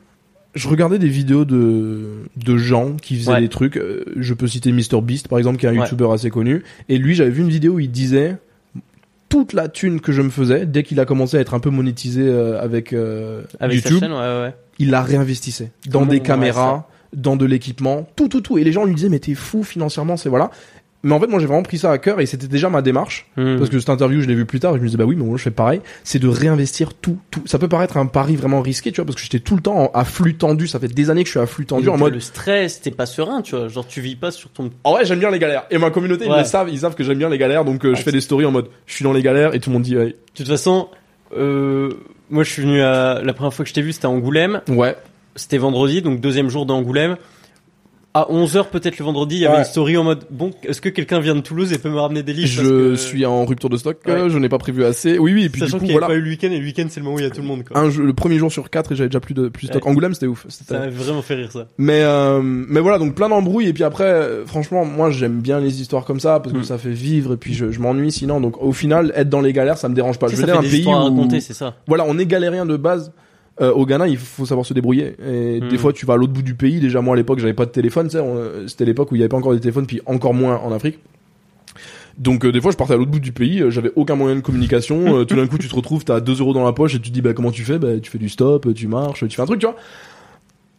je 0.55 0.67
regardais 0.67 0.99
des 0.99 1.09
vidéos 1.09 1.45
de 1.45 2.25
de 2.37 2.57
gens 2.57 2.95
qui 2.97 3.17
faisaient 3.17 3.33
Ouais. 3.33 3.41
des 3.41 3.49
trucs 3.49 3.77
Euh, 3.77 4.05
je 4.17 4.35
peux 4.35 4.47
citer 4.49 4.73
MrBeast 4.73 5.29
par 5.29 5.39
exemple 5.39 5.59
qui 5.59 5.67
est 5.67 5.69
un 5.69 5.73
Ouais. 5.73 5.79
youtubeur 5.81 6.11
assez 6.13 6.31
connu 6.31 6.65
et 6.89 6.99
lui 6.99 7.15
j'avais 7.15 7.31
vu 7.31 7.43
une 7.43 7.51
vidéo 7.51 7.75
où 7.75 7.81
il 7.81 7.91
disait 7.91 8.37
toute 9.29 9.53
la 9.53 9.69
thune 9.69 10.01
que 10.01 10.11
je 10.11 10.23
me 10.23 10.31
faisais 10.31 10.65
dès 10.67 10.83
qu'il 10.83 10.99
a 11.01 11.05
commencé 11.05 11.37
à 11.37 11.41
être 11.41 11.53
un 11.55 11.61
peu 11.61 11.69
monétisé 11.71 12.23
euh, 12.27 12.61
avec, 12.63 12.93
euh, 12.95 13.43
avec 13.61 13.77
YouTube 13.85 14.01
chaîne, 14.01 14.13
ouais, 14.13 14.19
ouais. 14.19 14.55
il 14.79 14.91
la 14.91 15.03
réinvestissait 15.03 15.71
dans 15.87 16.07
des 16.07 16.21
caméras 16.21 16.89
dans 17.15 17.37
de 17.37 17.45
l'équipement 17.45 18.09
tout 18.17 18.29
tout 18.29 18.41
tout 18.41 18.59
et 18.59 18.65
les 18.65 18.73
gens 18.73 18.85
lui 18.85 18.95
disaient 18.95 19.09
mais 19.11 19.19
t'es 19.19 19.35
fou 19.35 19.63
financièrement 19.63 20.17
c'est 20.17 20.29
voilà 20.31 20.51
mais 21.05 21.15
en 21.15 21.21
fait 21.21 21.27
moi 21.29 21.39
j'ai 21.39 21.47
vraiment 21.47 21.63
pris 21.63 21.79
ça 21.79 21.91
à 21.93 21.99
cœur 21.99 22.21
et 22.21 22.27
c'était 22.27 22.49
déjà 22.49 22.69
ma 22.71 22.83
démarche 22.83 23.27
Hmm. 23.37 23.57
parce 23.59 23.71
que 23.71 23.79
cette 23.79 23.91
interview, 23.91 24.21
je 24.21 24.27
l'ai 24.27 24.35
vue 24.35 24.47
plus 24.47 24.59
tard 24.61 24.73
et 24.75 24.79
je 24.79 24.83
me 24.83 24.87
disais, 24.87 24.99
bah 24.99 25.05
oui, 25.05 25.15
mais 25.17 25.25
moi, 25.25 25.37
je 25.37 25.43
fais 25.45 25.51
pareil. 25.53 25.81
C'est 26.03 26.19
de 26.19 26.27
réinvestir 26.29 26.93
tout, 26.95 27.19
tout. 27.31 27.41
Ça 27.47 27.59
peut 27.59 27.69
paraître 27.69 27.97
un 27.97 28.07
pari 28.07 28.35
vraiment 28.37 28.61
risqué, 28.61 28.91
tu 28.91 28.97
vois, 28.97 29.05
parce 29.05 29.15
que 29.17 29.23
j'étais 29.23 29.39
tout 29.39 29.55
le 29.55 29.63
temps 29.63 29.91
à 29.95 30.05
flux 30.05 30.35
tendu. 30.37 30.67
Ça 30.67 30.81
fait 30.81 30.89
des 30.89 31.09
années 31.11 31.23
que 31.23 31.29
je 31.29 31.33
suis 31.33 31.41
à 31.41 31.47
flux 31.47 31.67
tendu 31.67 31.89
en 31.89 31.97
mode, 31.97 32.15
Le 32.15 32.21
stress, 32.21 32.81
t'es 32.81 32.91
pas 32.91 33.07
serein, 33.07 33.43
tu 33.43 33.55
vois. 33.55 33.69
Genre, 33.69 33.87
tu 33.87 34.01
vis 34.01 34.17
pas 34.17 34.31
sur 34.33 34.51
ton. 34.51 34.71
en 34.85 34.93
vrai, 34.93 35.05
j'aime 35.05 35.21
bien 35.21 35.31
les 35.31 35.39
galères. 35.39 35.65
Et 35.71 35.79
ma 35.79 35.91
communauté, 35.91 36.25
ils 36.27 36.33
Ouais. 36.33 36.39
le 36.39 36.45
savent, 36.45 36.69
ils 36.69 36.81
savent 36.81 36.95
que 36.97 37.05
j'aime 37.05 37.19
bien 37.19 37.29
les 37.29 37.39
galères, 37.39 37.65
donc 37.65 37.85
euh, 37.85 37.95
je 37.95 38.01
Ah, 38.01 38.05
fais 38.05 38.13
des 38.13 38.21
stories 38.21 38.45
en 38.47 38.51
mode, 38.51 38.67
je 38.87 38.95
suis 38.95 39.05
dans 39.05 39.13
les 39.13 39.23
galères 39.23 39.55
et 39.55 39.61
tout 39.61 39.71
le 39.71 39.75
monde 39.75 39.83
dit, 39.85 39.97
ouais. 39.97 40.07
De 40.07 40.17
toute 40.35 40.49
façon, 40.49 40.89
euh, 41.37 41.91
moi, 42.31 42.43
je 42.43 42.51
suis 42.51 42.63
venu 42.63 42.81
à. 42.83 43.21
La 43.23 43.33
première 43.35 43.55
fois 43.55 43.65
que 43.65 43.69
je 43.69 43.75
t'ai 43.75 43.83
vu, 43.83 43.93
c'était 43.93 44.07
à 44.07 44.11
Angoulême. 44.11 44.63
Ouais. 44.69 44.97
C'était 45.37 45.59
vendredi, 45.59 46.03
donc 46.03 46.21
deuxième 46.21 46.49
jour 46.51 46.67
d'Angoulême. 46.67 47.17
À 48.15 48.27
11h, 48.33 48.69
peut-être 48.71 48.99
le 48.99 49.05
vendredi, 49.05 49.37
il 49.37 49.41
y 49.43 49.47
avait 49.47 49.57
Ouais. 49.57 49.61
une 49.61 49.67
story 49.67 49.97
en 49.99 50.03
mode 50.03 50.25
Bon, 50.31 50.51
est-ce 50.65 50.81
que 50.81 50.89
quelqu'un 50.89 51.21
vient 51.21 51.35
de 51.35 51.41
Toulouse 51.41 51.73
et 51.75 51.79
peut 51.79 51.91
me 51.91 52.01
ramener 52.01 52.23
des 52.23 52.33
livres 52.33 52.49
Je 52.49 52.63
que- 52.63 52.97
suis 52.97 53.25
en 53.27 53.45
rupture 53.45 53.69
de 53.69 53.77
stock, 53.77 53.99
Ouais. 54.07 54.29
je 54.31 54.39
n'ai 54.39 54.49
pas 54.49 54.57
prévu 54.59 54.83
assez. 54.85 55.19
Oui, 55.19 55.35
oui, 55.35 55.45
et 55.45 55.49
puis 55.51 55.61
Sachant 55.61 55.77
du 55.77 55.85
coup, 55.85 55.93
voilà. 55.93 56.07
pas 56.09 56.15
eu 56.15 56.21
le 56.23 56.31
week-end, 56.31 56.51
et 56.51 56.59
le 56.59 56.65
week-end, 56.65 56.87
c'est 56.89 57.01
le 57.01 57.05
moment 57.05 57.17
où 57.17 57.21
il 57.21 57.25
y 57.25 57.27
a 57.27 57.31
tout 57.31 57.43
le 57.43 57.47
monde, 57.47 57.65
quoi. 57.65 57.79
Un 57.79 57.91
jeu, 57.91 58.03
le 58.03 58.15
premier 58.15 58.39
jour 58.39 58.51
sur 58.51 58.71
quatre 58.71 58.93
et 58.93 58.97
j'avais 58.97 59.11
déjà 59.11 59.21
plus 59.21 59.35
de 59.35 59.49
plus 59.49 59.67
de 59.67 59.73
stock. 59.73 59.85
Ouais. 59.85 59.91
Angoulême, 59.91 60.15
c'était 60.15 60.27
ouf. 60.27 60.47
Ça 60.49 60.79
m'a 60.81 60.89
vraiment 60.89 61.23
fait 61.23 61.35
rire, 61.35 61.53
ça. 61.53 61.67
Mais 61.77 62.01
euh, 62.03 62.41
mais 62.43 62.81
voilà 62.81 62.99
donc 62.99 63.15
plein 63.15 63.29
d'embrouilles 63.29 63.69
et 63.69 63.73
puis 63.75 63.85
après 63.85 64.29
franchement 64.47 64.85
moi 64.87 65.11
j'aime 65.11 65.41
bien 65.41 65.61
les 65.61 65.81
histoires 65.81 66.05
comme 66.05 66.19
ça 66.19 66.41
parce 66.41 66.53
que 66.55 66.61
Mm. 66.61 66.65
ça 66.65 66.79
fait 66.79 66.91
vivre 66.91 67.35
et 67.35 67.37
puis 67.37 67.53
je, 67.55 67.71
je 67.71 67.79
m'ennuie 67.79 68.11
sinon 68.11 68.41
donc 68.41 68.61
au 68.63 68.73
final 68.73 69.13
être 69.15 69.29
dans 69.29 69.41
les 69.43 69.53
galères 69.53 69.77
ça 69.79 69.89
me 69.89 69.95
dérange 69.95 70.19
pas. 70.19 70.27
Tu 70.29 70.33
Je 70.37 70.37
sais, 70.41 70.47
ça 70.47 70.53
dire 70.53 70.61
fait 70.63 70.67
un 70.67 70.71
des 70.71 70.77
pays 70.79 70.87
à 70.89 70.97
où 70.97 71.05
raconter, 71.05 71.41
c'est 71.41 71.53
ça. 71.55 71.75
voilà 71.87 72.05
on 72.09 72.19
est 72.19 72.27
galérien 72.27 72.65
de 72.67 72.77
base 72.77 73.13
euh, 73.61 73.73
au 73.73 73.85
Ghana 73.87 74.09
il 74.09 74.17
faut 74.17 74.47
savoir 74.47 74.65
se 74.67 74.75
débrouiller. 74.75 75.15
Et 75.27 75.61
des 75.61 75.79
fois 75.79 75.93
tu 75.93 76.07
vas 76.07 76.15
à 76.15 76.17
l'autre 76.17 76.33
bout 76.33 76.43
du 76.43 76.55
pays. 76.55 76.81
Déjà 76.81 77.01
moi 77.01 77.15
à 77.15 77.17
l'époque 77.17 77.39
j'avais 77.41 77.55
pas 77.55 77.67
de 77.67 77.71
téléphone 77.71 78.09
on- 78.15 78.67
c'était 78.69 78.85
l'époque 78.85 79.11
où 79.13 79.15
il 79.15 79.19
y 79.19 79.23
avait 79.23 79.29
pas 79.29 79.37
encore 79.37 79.53
des 79.53 79.61
téléphones 79.61 79.87
puis 79.87 80.01
encore 80.07 80.35
moins 80.35 80.57
en 80.59 80.73
Afrique. 80.73 80.99
Donc 82.19 82.45
euh, 82.45 82.51
des 82.53 82.61
fois 82.61 82.73
je 82.73 82.77
partais 82.77 82.95
à 82.95 82.97
l'autre 82.97 83.11
bout 83.13 83.21
du 83.21 83.31
pays, 83.33 83.61
euh, 83.63 83.71
j'avais 83.71 83.93
aucun 83.95 84.17
moyen 84.17 84.35
de 84.35 84.41
communication, 84.41 85.19
euh, 85.21 85.25
tout 85.25 85.37
d'un 85.37 85.47
coup 85.47 85.59
tu 85.59 85.69
te 85.69 85.75
retrouves, 85.75 86.05
t'as 86.05 86.21
2 86.21 86.41
euros 86.41 86.53
dans 86.53 86.65
la 86.65 86.73
poche 86.73 86.95
et 86.97 86.99
tu 87.01 87.11
te 87.11 87.15
dis 87.15 87.23
bah 87.23 87.33
comment 87.33 87.53
tu 87.53 87.63
fais? 87.65 87.79
Bah 87.79 87.99
tu 88.03 88.11
fais 88.11 88.19
du 88.19 88.29
stop, 88.29 88.73
tu 88.75 88.89
marches, 88.89 89.27
tu 89.29 89.37
fais 89.37 89.43
un 89.43 89.47
truc 89.47 89.61
tu 89.61 89.67
vois. 89.67 89.77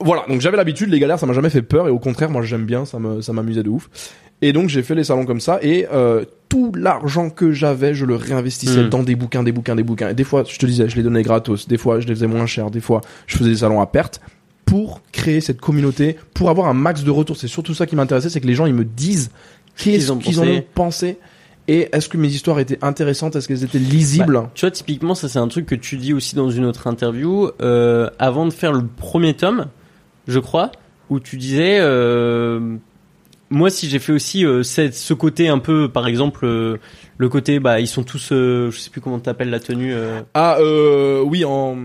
Voilà, 0.02 0.24
donc 0.30 0.40
j'avais 0.42 0.56
l'habitude, 0.58 0.90
les 0.90 1.00
galères 1.00 1.20
ça 1.20 1.26
m'a 1.26 1.34
jamais 1.34 1.50
fait 1.50 1.62
peur. 1.62 1.88
Et 1.88 1.92
au 1.92 2.00
contraire 2.00 2.30
moi 2.30 2.42
j'aime 2.42 2.66
bien, 2.66 2.84
ça 2.86 3.00
m'amusait 3.00 3.64
de 3.64 3.70
ouf. 3.70 3.90
Et 4.42 4.54
donc 4.54 4.70
j'ai 4.70 4.84
fait 4.84 4.96
les 4.96 5.04
salons 5.04 5.26
comme 5.26 5.42
ça 5.42 5.60
et 5.62 5.88
euh, 5.92 6.24
tout 6.48 6.72
l'argent 6.76 7.30
que 7.30 7.52
j'avais 7.52 7.94
je 7.94 8.06
le 8.06 8.16
réinvestissais 8.16 8.84
Mm. 8.84 8.90
dans 8.90 9.04
des 9.04 9.16
bouquins, 9.16 9.44
des 9.44 9.52
bouquins, 9.52 9.76
des 9.76 9.84
bouquins. 9.84 10.10
Et 10.10 10.14
des 10.14 10.24
fois 10.24 10.44
je 10.48 10.58
te 10.58 10.66
disais 10.66 10.88
je 10.88 10.96
les 10.96 11.04
donnais 11.04 11.24
gratos, 11.24 11.68
des 11.68 11.78
fois 11.78 12.00
je 12.00 12.08
les 12.08 12.16
faisais 12.16 12.28
moins 12.28 12.46
cher, 12.46 12.72
des 12.72 12.82
fois 12.82 13.02
je 13.28 13.38
faisais 13.38 13.50
des 13.50 13.58
salons 13.58 13.82
à 13.82 13.86
perte 13.88 14.22
pour 14.66 15.02
créer 15.12 15.42
cette 15.42 15.60
communauté, 15.60 16.16
pour 16.34 16.50
avoir 16.50 16.68
un 16.68 16.74
max 16.74 17.04
de 17.04 17.12
retours. 17.12 17.38
C'est 17.38 17.48
surtout 17.48 17.74
ça 17.74 17.86
qui 17.86 17.96
m'intéressait, 17.96 18.30
c'est 18.30 18.40
que 18.40 18.48
les 18.48 18.54
gens 18.54 18.66
ils 18.66 18.74
me 18.74 18.86
disent 18.86 19.32
qu'est-ce 19.76 20.12
qu'ils 20.14 20.40
en 20.40 20.48
ont 20.48 20.64
pensé 20.74 21.18
et 21.70 21.88
est-ce 21.92 22.10
que 22.10 22.18
mes 22.18 22.30
histoires 22.30 22.60
étaient 22.60 22.80
intéressantes, 22.82 23.36
est-ce 23.36 23.48
qu'elles 23.48 23.64
étaient 23.64 23.78
lisibles? 23.78 24.34
Bah, 24.34 24.52
tu 24.56 24.62
vois, 24.66 24.72
typiquement, 24.72 25.14
ça 25.14 25.30
c'est 25.30 25.38
un 25.38 25.48
truc 25.48 25.68
que 25.68 25.76
tu 25.76 25.98
dis 25.98 26.14
aussi 26.14 26.36
dans 26.36 26.50
une 26.50 26.66
autre 26.66 26.88
interview. 26.88 27.52
Euh, 27.62 28.10
avant 28.18 28.48
de 28.48 28.52
faire 28.52 28.74
le 28.74 28.88
premier 28.88 29.36
tome, 29.36 29.68
je 30.28 30.40
crois, 30.40 30.72
où 31.12 31.20
tu 31.20 31.38
disais, 31.38 31.78
euh, 31.80 32.78
moi 33.50 33.70
si 33.70 33.90
j'ai 33.90 34.00
fait 34.00 34.12
aussi 34.14 34.46
euh, 34.46 34.64
cette- 34.64 34.96
ce 34.96 35.14
côté 35.14 35.48
un 35.50 35.60
peu, 35.60 35.90
par 35.90 36.08
exemple, 36.08 36.46
euh, 36.46 36.78
le 37.18 37.30
côté, 37.30 37.60
bah 37.60 37.80
ils 37.80 37.88
sont 37.88 38.04
tous, 38.04 38.30
euh, 38.32 38.70
je 38.72 38.80
sais 38.80 38.90
plus 38.90 39.02
comment 39.02 39.20
t'appelles 39.20 39.50
la 39.50 39.60
tenue. 39.60 39.94
euh, 39.94 40.22
Ah 40.34 40.58
euh, 40.60 41.22
oui 41.26 41.44
en 41.46 41.76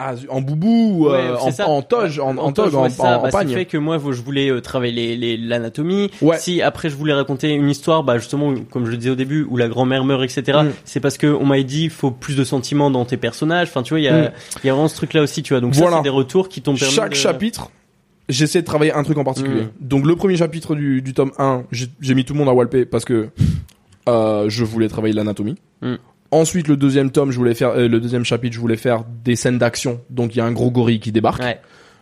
ah, 0.00 0.12
en 0.28 0.40
boubou, 0.40 0.68
ou, 0.68 1.08
Ouais, 1.08 1.16
euh, 1.16 1.36
en, 1.38 1.50
ça. 1.50 1.66
en 1.66 1.82
toge, 1.82 2.20
en, 2.20 2.36
en 2.36 2.52
toge, 2.52 2.72
ouais, 2.72 2.78
en, 2.82 2.88
ça. 2.88 3.18
en- 3.18 3.22
Bah, 3.24 3.30
pagne. 3.32 3.48
fait 3.52 3.64
que 3.64 3.76
moi, 3.76 3.98
je 3.98 4.22
voulais 4.22 4.60
travailler 4.60 4.92
les- 4.92 5.16
les- 5.16 5.36
l'anatomie. 5.36 6.08
Ouais. 6.22 6.38
Si 6.38 6.62
après 6.62 6.88
je 6.88 6.94
voulais 6.94 7.14
raconter 7.14 7.50
une 7.52 7.68
histoire, 7.68 8.04
bah 8.04 8.16
justement, 8.18 8.54
comme 8.70 8.86
je 8.86 8.92
le 8.92 8.96
disais 8.96 9.10
au 9.10 9.16
début, 9.16 9.44
où 9.50 9.56
la 9.56 9.66
grand-mère 9.66 10.04
meurt, 10.04 10.22
etc. 10.22 10.60
Mm. 10.62 10.68
C'est 10.84 11.00
parce 11.00 11.18
que 11.18 11.26
on 11.26 11.44
m'avait 11.46 11.64
dit, 11.64 11.82
il 11.84 11.90
faut 11.90 12.12
plus 12.12 12.36
de 12.36 12.44
sentiments 12.44 12.92
dans 12.92 13.04
tes 13.04 13.16
personnages. 13.16 13.66
Enfin, 13.70 13.82
tu 13.82 13.90
vois, 13.94 13.98
il 14.00 14.04
y 14.04 14.08
a, 14.08 14.28
Mm. 14.28 14.32
il 14.62 14.66
y 14.68 14.70
a 14.70 14.72
vraiment 14.72 14.86
ce 14.86 14.94
truc-là 14.94 15.22
aussi, 15.22 15.42
tu 15.42 15.52
vois. 15.52 15.60
Donc 15.60 15.74
ça, 15.74 15.80
Voilà. 15.80 15.96
c'est 15.96 16.02
des 16.04 16.08
retours 16.10 16.48
qui 16.48 16.62
t'ont 16.62 16.76
permis. 16.76 16.94
Chaque 16.94 17.10
de- 17.10 17.16
chapitre, 17.16 17.72
j'essaie 18.28 18.60
de 18.60 18.66
travailler 18.66 18.92
un 18.92 19.02
truc 19.02 19.18
en 19.18 19.24
particulier. 19.24 19.62
Mm. 19.62 19.70
Donc 19.80 20.06
le 20.06 20.16
premier 20.16 20.36
chapitre 20.36 20.74
du, 20.74 21.02
du 21.02 21.14
tome 21.14 21.32
1, 21.38 21.64
j'ai 21.72 22.14
mis 22.14 22.24
tout 22.24 22.34
le 22.34 22.38
monde 22.38 22.48
à 22.48 22.52
Walpé 22.52 22.84
parce 22.84 23.04
que 23.04 23.28
euh, 24.08 24.48
je 24.48 24.64
voulais 24.64 24.88
travailler 24.88 25.14
l'anatomie. 25.14 25.56
Mm. 25.82 25.94
Ensuite, 26.30 26.68
le 26.68 26.76
deuxième 26.76 27.10
tome, 27.10 27.30
je 27.30 27.38
voulais 27.38 27.54
faire, 27.54 27.70
euh, 27.70 27.88
le 27.88 28.00
deuxième 28.00 28.24
chapitre, 28.24 28.54
je 28.54 28.60
voulais 28.60 28.76
faire 28.76 29.04
des 29.24 29.34
scènes 29.34 29.58
d'action. 29.58 30.00
Donc, 30.10 30.34
il 30.34 30.38
y 30.38 30.40
a 30.42 30.44
un 30.44 30.52
gros 30.52 30.70
gorille 30.70 31.00
qui 31.00 31.10
débarque. 31.10 31.42
Ouais. 31.42 31.58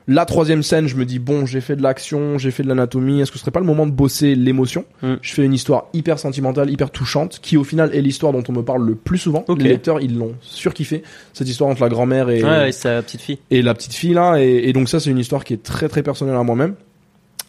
La 0.09 0.25
troisième 0.25 0.63
scène, 0.63 0.87
je 0.87 0.95
me 0.97 1.05
dis 1.05 1.19
bon, 1.19 1.47
j'ai 1.47 1.61
fait 1.61 1.75
de 1.75 1.83
l'action, 1.83 2.39
j'ai 2.39 2.53
fait 2.53 2.63
de 2.63 2.69
l'anatomie. 2.69 3.21
Est-ce 3.21 3.33
que 3.33 3.39
ce 3.39 3.43
serait 3.43 3.51
pas 3.51 3.59
le 3.61 3.67
moment 3.67 3.87
de 3.87 3.91
bosser 3.93 4.37
l'émotion 4.37 4.85
Mm. 5.03 5.15
Je 5.21 5.35
fais 5.35 5.45
une 5.45 5.53
histoire 5.53 5.87
hyper 5.95 6.19
sentimentale, 6.21 6.71
hyper 6.71 6.91
touchante, 6.93 7.41
qui 7.43 7.57
au 7.57 7.65
final 7.65 7.93
est 7.93 8.01
l'histoire 8.03 8.33
dont 8.33 8.43
on 8.49 8.53
me 8.53 8.63
parle 8.63 8.87
le 8.87 8.95
plus 8.95 9.19
souvent. 9.19 9.45
Les 9.59 9.65
lecteurs, 9.65 10.01
ils 10.01 10.17
l'ont 10.17 10.35
surkiffé. 10.43 11.03
Cette 11.33 11.49
histoire 11.49 11.71
entre 11.71 11.83
la 11.83 11.89
grand-mère 11.89 12.31
et, 12.31 12.43
Ouais, 12.45 12.71
sa 12.73 13.03
petite 13.03 13.21
fille. 13.21 13.39
et 13.51 13.63
la 13.63 13.75
petite 13.75 13.95
fille 13.95 14.15
là. 14.15 14.37
Et, 14.41 14.69
et 14.69 14.73
donc 14.73 14.89
ça, 14.89 15.01
c'est 15.01 15.11
une 15.11 15.19
histoire 15.19 15.43
qui 15.45 15.55
est 15.55 15.63
très 15.63 15.89
très 15.89 16.05
personnelle 16.05 16.37
à 16.37 16.43
moi-même. 16.45 16.75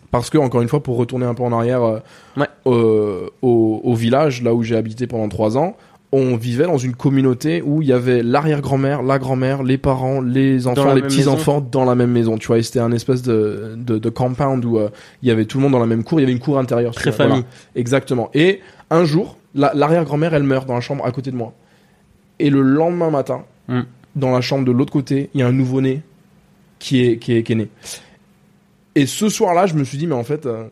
Parce 0.09 0.29
que 0.29 0.37
encore 0.37 0.61
une 0.61 0.69
fois, 0.69 0.81
pour 0.81 0.97
retourner 0.97 1.25
un 1.25 1.33
peu 1.35 1.43
en 1.43 1.51
arrière 1.51 1.83
euh, 1.83 1.99
Ouais. 2.37 2.47
euh, 2.65 3.27
au, 3.41 3.81
au 3.83 3.93
village, 3.93 4.41
là 4.41 4.53
où 4.55 4.63
j'ai 4.63 4.75
habité 4.77 5.05
pendant 5.05 5.27
trois 5.29 5.57
ans, 5.57 5.75
on 6.13 6.37
vivait 6.37 6.65
dans 6.65 6.77
une 6.77 6.95
communauté 6.95 7.61
où 7.61 7.81
il 7.81 7.87
y 7.89 7.93
avait 7.93 8.23
l'arrière-grand-mère, 8.23 9.03
la 9.03 9.19
grand-mère, 9.19 9.61
les 9.63 9.77
parents, 9.77 10.21
les 10.21 10.65
enfants, 10.67 10.93
les 10.93 11.01
petits-enfants 11.01 11.59
dans 11.61 11.83
la 11.83 11.95
même 11.95 12.11
maison. 12.11 12.37
Tu 12.37 12.47
vois, 12.47 12.59
et 12.59 12.63
c'était 12.63 12.79
un 12.79 12.91
espèce 12.93 13.21
de, 13.23 13.73
de, 13.77 13.97
de 13.97 14.09
compound 14.09 14.63
où 14.63 14.77
euh, 14.77 14.89
il 15.21 15.27
y 15.27 15.31
avait 15.31 15.43
tout 15.45 15.57
le 15.57 15.63
monde 15.63 15.73
dans 15.73 15.79
la 15.79 15.85
même 15.85 16.03
cour. 16.05 16.19
Il 16.19 16.23
y 16.23 16.25
avait 16.25 16.31
une 16.31 16.39
cour 16.39 16.57
intérieure. 16.59 16.95
Très 16.95 17.11
voilà. 17.11 17.31
famille. 17.31 17.45
Exactement. 17.75 18.29
Et 18.33 18.61
un 18.89 19.03
jour, 19.03 19.37
la- 19.53 19.73
l'arrière-grand-mère, 19.73 20.33
elle 20.33 20.43
meurt 20.43 20.65
dans 20.65 20.75
la 20.75 20.79
chambre 20.81 21.05
à 21.05 21.11
côté 21.11 21.29
de 21.31 21.35
moi. 21.35 21.53
Et 22.39 22.49
le 22.49 22.61
lendemain 22.61 23.09
matin, 23.09 23.43
Mm. 23.67 23.81
dans 24.15 24.31
la 24.31 24.39
chambre 24.39 24.63
de 24.63 24.71
l'autre 24.71 24.93
côté, 24.93 25.29
il 25.33 25.41
y 25.41 25.43
a 25.43 25.47
un 25.47 25.51
nouveau-né 25.51 26.01
qui 26.79 27.03
est, 27.03 27.17
qui 27.17 27.33
est, 27.35 27.43
qui 27.43 27.51
est 27.51 27.55
né. 27.55 27.67
Et 28.95 29.05
ce 29.05 29.27
soir-là, 29.27 29.65
je 29.65 29.73
me 29.73 29.83
suis 29.83 29.97
dit, 29.97 30.07
mais 30.07 30.15
en 30.15 30.23
fait, 30.23 30.45
euh, 30.45 30.67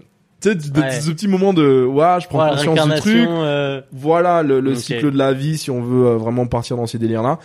tu 0.54 0.62
sais, 0.62 0.72
de- 0.72 0.80
Ouais. 0.80 0.91
ce 0.91 1.10
petit 1.12 1.28
moment 1.28 1.54
de, 1.54 1.86
ouais, 1.86 2.18
je 2.22 2.28
prends 2.28 2.43
Ouais, 2.43 2.52
conscience 2.52 2.88
du 2.88 2.96
truc. 3.00 3.16
euh, 3.30 3.82
Voilà 3.91 4.43
le, 4.43 4.76
cycle 4.76 5.12
de 5.12 5.18
la 5.18 5.34
vie, 5.34 5.58
si 5.58 5.72
on 5.72 5.82
veut 5.82 6.08
euh, 6.08 6.18
vraiment 6.18 6.46
partir 6.48 6.78
dans 6.78 6.86
ces 6.88 6.98
délires-là. 7.00 7.39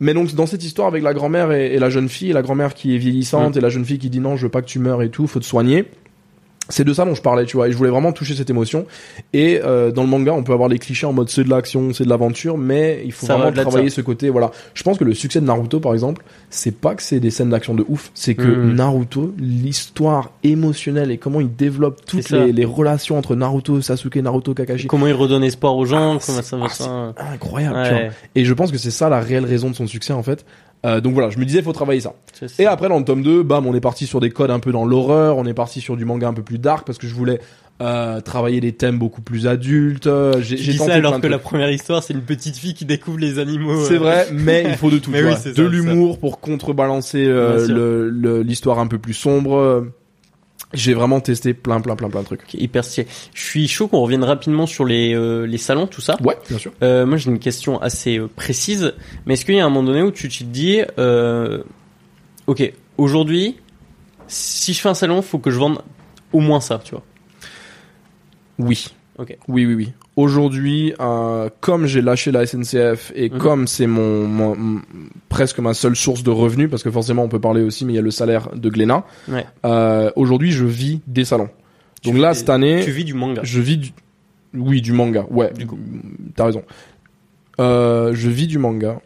Mais 0.00 0.12
donc, 0.12 0.34
dans 0.34 0.46
cette 0.46 0.62
histoire 0.62 0.88
avec 0.88 1.02
la 1.02 1.14
grand-mère 1.14 1.52
et, 1.52 1.74
et 1.74 1.78
la 1.78 1.88
jeune 1.88 2.08
fille, 2.10 2.30
et 2.30 2.34
la 2.34 2.42
grand-mère 2.42 2.74
qui 2.74 2.94
est 2.94 2.98
vieillissante 2.98 3.54
Mm. 3.54 3.58
et 3.58 3.60
la 3.62 3.68
jeune 3.70 3.84
fille 3.84 3.98
qui 3.98 4.10
dit 4.10 4.20
non, 4.20 4.36
je 4.36 4.42
veux 4.44 4.50
pas 4.50 4.60
que 4.62 4.66
tu 4.66 4.78
meurs 4.78 5.02
et 5.02 5.08
tout, 5.10 5.26
faut 5.26 5.40
te 5.40 5.44
soigner. 5.46 5.86
C'est 6.68 6.84
de 6.84 6.92
ça 6.92 7.04
dont 7.04 7.14
je 7.14 7.22
parlais, 7.22 7.44
tu 7.44 7.56
vois, 7.56 7.68
et 7.68 7.72
je 7.72 7.76
voulais 7.76 7.90
vraiment 7.90 8.12
toucher 8.12 8.34
cette 8.34 8.50
émotion. 8.50 8.86
Et 9.32 9.60
euh, 9.64 9.92
dans 9.92 10.02
le 10.02 10.08
manga, 10.08 10.32
on 10.32 10.42
peut 10.42 10.52
avoir 10.52 10.68
les 10.68 10.78
clichés 10.78 11.06
en 11.06 11.12
mode 11.12 11.28
c'est 11.28 11.44
de 11.44 11.50
l'action, 11.50 11.92
c'est 11.92 12.04
de 12.04 12.08
l'aventure, 12.08 12.58
mais 12.58 13.02
il 13.04 13.12
faut 13.12 13.26
Ça 13.26 13.36
vraiment 13.36 13.52
travailler 13.52 13.90
ce 13.90 14.00
côté. 14.00 14.30
Voilà, 14.30 14.50
je 14.74 14.82
pense 14.82 14.98
que 14.98 15.04
le 15.04 15.14
succès 15.14 15.40
de 15.40 15.46
Naruto, 15.46 15.78
par 15.80 15.92
exemple, 15.92 16.24
c'est 16.50 16.74
pas 16.76 16.94
que 16.94 17.02
c'est 17.02 17.20
des 17.20 17.30
scènes 17.30 17.50
d'action 17.50 17.74
de 17.74 17.84
ouf, 17.88 18.10
c'est 18.14 18.34
que 18.34 18.46
Mm. 18.46 18.74
Naruto, 18.74 19.34
l'histoire 19.38 20.30
émotionnelle 20.42 21.10
et 21.10 21.18
comment 21.18 21.40
il 21.40 21.54
développe 21.54 22.04
toutes 22.06 22.30
les, 22.30 22.52
les 22.52 22.64
relations 22.64 23.18
entre 23.18 23.34
Naruto, 23.34 23.80
Sasuke, 23.80 24.16
Naruto, 24.16 24.54
Kakashi, 24.54 24.86
comment 24.86 25.06
il 25.06 25.12
redonne 25.12 25.44
espoir 25.44 25.76
aux 25.76 25.84
gens, 25.84 26.16
Ah, 26.16 26.22
comment 26.24 26.42
ça 26.42 26.56
va 26.56 26.66
ah, 26.66 26.68
ça. 26.68 27.14
incroyable. 27.32 27.82
tu 27.84 27.90
vois. 27.90 28.00
Et 28.34 28.44
je 28.44 28.54
pense 28.54 28.72
que 28.72 28.78
c'est 28.78 28.90
ça 28.90 29.08
la 29.08 29.20
réelle 29.20 29.44
raison 29.44 29.70
de 29.70 29.74
son 29.74 29.86
succès 29.86 30.12
en 30.12 30.22
fait. 30.22 30.44
Euh, 30.84 31.00
donc 31.00 31.14
voilà, 31.14 31.30
je 31.30 31.38
me 31.38 31.44
disais 31.44 31.62
faut 31.62 31.72
travailler 31.72 32.00
ça. 32.00 32.14
Et 32.58 32.66
après 32.66 32.88
dans 32.88 32.98
le 32.98 33.04
tome 33.04 33.22
2, 33.22 33.42
bam, 33.42 33.66
on 33.66 33.74
est 33.74 33.80
parti 33.80 34.06
sur 34.06 34.20
des 34.20 34.30
codes 34.30 34.50
un 34.50 34.60
peu 34.60 34.72
dans 34.72 34.84
l'horreur, 34.84 35.36
on 35.38 35.46
est 35.46 35.54
parti 35.54 35.80
sur 35.80 35.96
du 35.96 36.04
manga 36.04 36.28
un 36.28 36.34
peu 36.34 36.42
plus 36.42 36.58
dark 36.58 36.86
parce 36.86 36.98
que 36.98 37.06
je 37.06 37.14
voulais 37.14 37.40
euh, 37.82 38.20
travailler 38.20 38.60
des 38.60 38.72
thèmes 38.72 38.98
beaucoup 38.98 39.20
plus 39.20 39.46
adultes. 39.46 40.06
Euh, 40.06 40.40
J'ai 40.40 40.56
tenté 40.76 40.90
ça 40.90 40.94
alors 40.94 41.12
plein 41.12 41.18
de 41.18 41.22
que 41.24 41.28
la 41.28 41.38
première 41.38 41.70
histoire, 41.70 42.02
c'est 42.02 42.14
une 42.14 42.22
petite 42.22 42.56
fille 42.56 42.74
qui 42.74 42.84
découvre 42.84 43.18
les 43.18 43.38
animaux. 43.38 43.84
C'est 43.84 43.94
euh. 43.96 43.98
vrai, 43.98 44.28
mais 44.32 44.64
il 44.68 44.76
faut 44.76 44.90
de 44.90 44.98
tout. 44.98 45.10
Mais 45.10 45.22
oui, 45.22 45.34
de 45.54 45.62
l'humour 45.64 46.18
pour 46.18 46.40
contrebalancer 46.40 47.24
euh, 47.26 47.66
le- 47.68 48.08
le- 48.10 48.42
l'histoire 48.42 48.78
un 48.78 48.86
peu 48.86 48.98
plus 48.98 49.14
sombre. 49.14 49.86
J'ai 50.72 50.94
vraiment 50.94 51.20
testé 51.20 51.54
plein, 51.54 51.80
plein, 51.80 51.94
plein, 51.94 52.08
plein 52.08 52.20
de 52.20 52.26
trucs. 52.26 52.54
Hyper 52.54 52.84
stylé. 52.84 53.06
Je 53.34 53.42
suis 53.42 53.68
chaud 53.68 53.86
qu'on 53.86 54.00
revienne 54.00 54.24
rapidement 54.24 54.66
sur 54.66 54.84
les, 54.84 55.14
euh, 55.14 55.46
les 55.46 55.58
salons, 55.58 55.86
tout 55.86 56.00
ça. 56.00 56.16
Ouais, 56.22 56.36
bien 56.48 56.58
sûr. 56.58 56.72
Euh, 56.82 57.06
moi, 57.06 57.16
j'ai 57.18 57.30
une 57.30 57.38
question 57.38 57.80
assez 57.80 58.18
euh, 58.18 58.28
précise. 58.28 58.94
Mais 59.24 59.34
est-ce 59.34 59.44
qu'il 59.44 59.54
y 59.54 59.60
a 59.60 59.64
un 59.64 59.68
moment 59.68 59.84
donné 59.86 60.02
où 60.02 60.10
tu 60.10 60.28
te 60.28 60.44
dis, 60.44 60.80
euh, 60.98 61.62
ok, 62.48 62.72
aujourd'hui, 62.98 63.56
si 64.26 64.74
je 64.74 64.80
fais 64.80 64.88
un 64.88 64.94
salon, 64.94 65.22
faut 65.22 65.38
que 65.38 65.50
je 65.50 65.58
vende 65.58 65.82
au 66.32 66.40
moins 66.40 66.60
ça, 66.60 66.80
tu 66.84 66.92
vois? 66.92 67.04
Oui. 68.58 68.88
Ok. 69.18 69.36
Oui, 69.46 69.66
oui, 69.66 69.74
oui. 69.74 69.92
Aujourd'hui, 70.16 70.94
euh, 70.98 71.50
comme 71.60 71.84
j'ai 71.86 72.00
lâché 72.00 72.32
la 72.32 72.46
SNCF 72.46 73.12
et 73.14 73.28
Mhm. 73.28 73.38
comme 73.38 73.66
c'est 73.66 73.86
mon, 73.86 74.56
presque 75.28 75.58
ma 75.58 75.74
seule 75.74 75.94
source 75.94 76.22
de 76.22 76.30
revenus, 76.30 76.70
parce 76.70 76.82
que 76.82 76.90
forcément 76.90 77.22
on 77.22 77.28
peut 77.28 77.38
parler 77.40 77.62
aussi, 77.62 77.84
mais 77.84 77.92
il 77.92 77.96
y 77.96 77.98
a 77.98 78.02
le 78.02 78.10
salaire 78.10 78.48
de 78.54 78.68
Glénat. 78.70 79.04
Ouais. 79.28 79.44
euh, 79.66 80.10
Aujourd'hui, 80.16 80.52
je 80.52 80.64
vis 80.64 81.00
des 81.06 81.24
salons. 81.26 81.50
Tu 82.02 82.10
Donc 82.10 82.18
là, 82.20 82.32
des- 82.32 82.38
cette 82.38 82.48
année, 82.50 82.80
Tu 82.82 82.92
vis 82.92 83.04
du 83.04 83.12
manga. 83.14 83.42
je 83.44 83.60
vis 83.60 83.76
du, 83.76 83.90
oui, 84.54 84.80
du 84.80 84.92
manga. 84.92 85.26
Ouais. 85.30 85.52
Du 85.52 85.66
coup. 85.66 85.78
T'as 86.34 86.46
raison. 86.46 86.62
Euh, 87.60 88.12
je 88.14 88.28
vis 88.30 88.46
du 88.46 88.58
manga, 88.58 89.00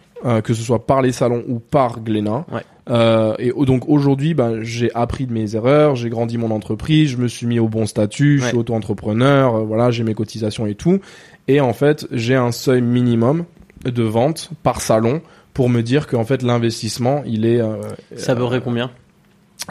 que 0.44 0.54
ce 0.54 0.62
soit 0.62 0.86
par 0.86 1.02
les 1.02 1.12
salons 1.12 1.42
ou 1.48 1.58
par 1.58 2.00
Glénat. 2.00 2.44
Ouais. 2.52 2.62
Euh, 2.90 3.34
et 3.38 3.52
donc 3.64 3.88
aujourd'hui, 3.88 4.34
ben, 4.34 4.62
j'ai 4.62 4.92
appris 4.94 5.26
de 5.26 5.32
mes 5.32 5.54
erreurs, 5.54 5.96
j'ai 5.96 6.10
grandi 6.10 6.38
mon 6.38 6.50
entreprise, 6.50 7.10
je 7.10 7.16
me 7.16 7.28
suis 7.28 7.46
mis 7.46 7.58
au 7.58 7.68
bon 7.68 7.86
statut, 7.86 8.40
je 8.40 8.46
suis 8.46 8.56
auto-entrepreneur, 8.56 9.54
euh, 9.54 9.64
voilà, 9.64 9.90
j'ai 9.90 10.02
mes 10.02 10.14
cotisations 10.14 10.66
et 10.66 10.74
tout. 10.74 11.00
Et 11.46 11.60
en 11.60 11.72
fait, 11.72 12.06
j'ai 12.10 12.34
un 12.34 12.52
seuil 12.52 12.82
minimum 12.82 13.44
de 13.84 14.02
vente 14.02 14.50
par 14.62 14.80
salon 14.80 15.22
pour 15.54 15.68
me 15.68 15.82
dire 15.82 16.06
qu'en 16.06 16.24
fait 16.24 16.42
l'investissement, 16.42 17.22
il 17.26 17.46
est 17.46 17.60
euh, 17.60 17.76
Ça 18.16 18.34
vrai 18.34 18.60
combien 18.60 18.90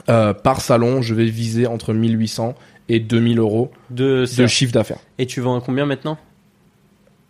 euh, 0.07 0.33
par 0.33 0.61
salon, 0.61 1.01
je 1.01 1.13
vais 1.13 1.25
viser 1.25 1.67
entre 1.67 1.93
1800 1.93 2.55
et 2.89 2.99
2000 2.99 3.39
euros 3.39 3.71
de, 3.89 4.25
de 4.37 4.47
chiffre 4.47 4.71
d'affaires. 4.71 4.99
Et 5.17 5.25
tu 5.25 5.41
vends 5.41 5.57
à 5.57 5.61
combien 5.61 5.85
maintenant? 5.85 6.17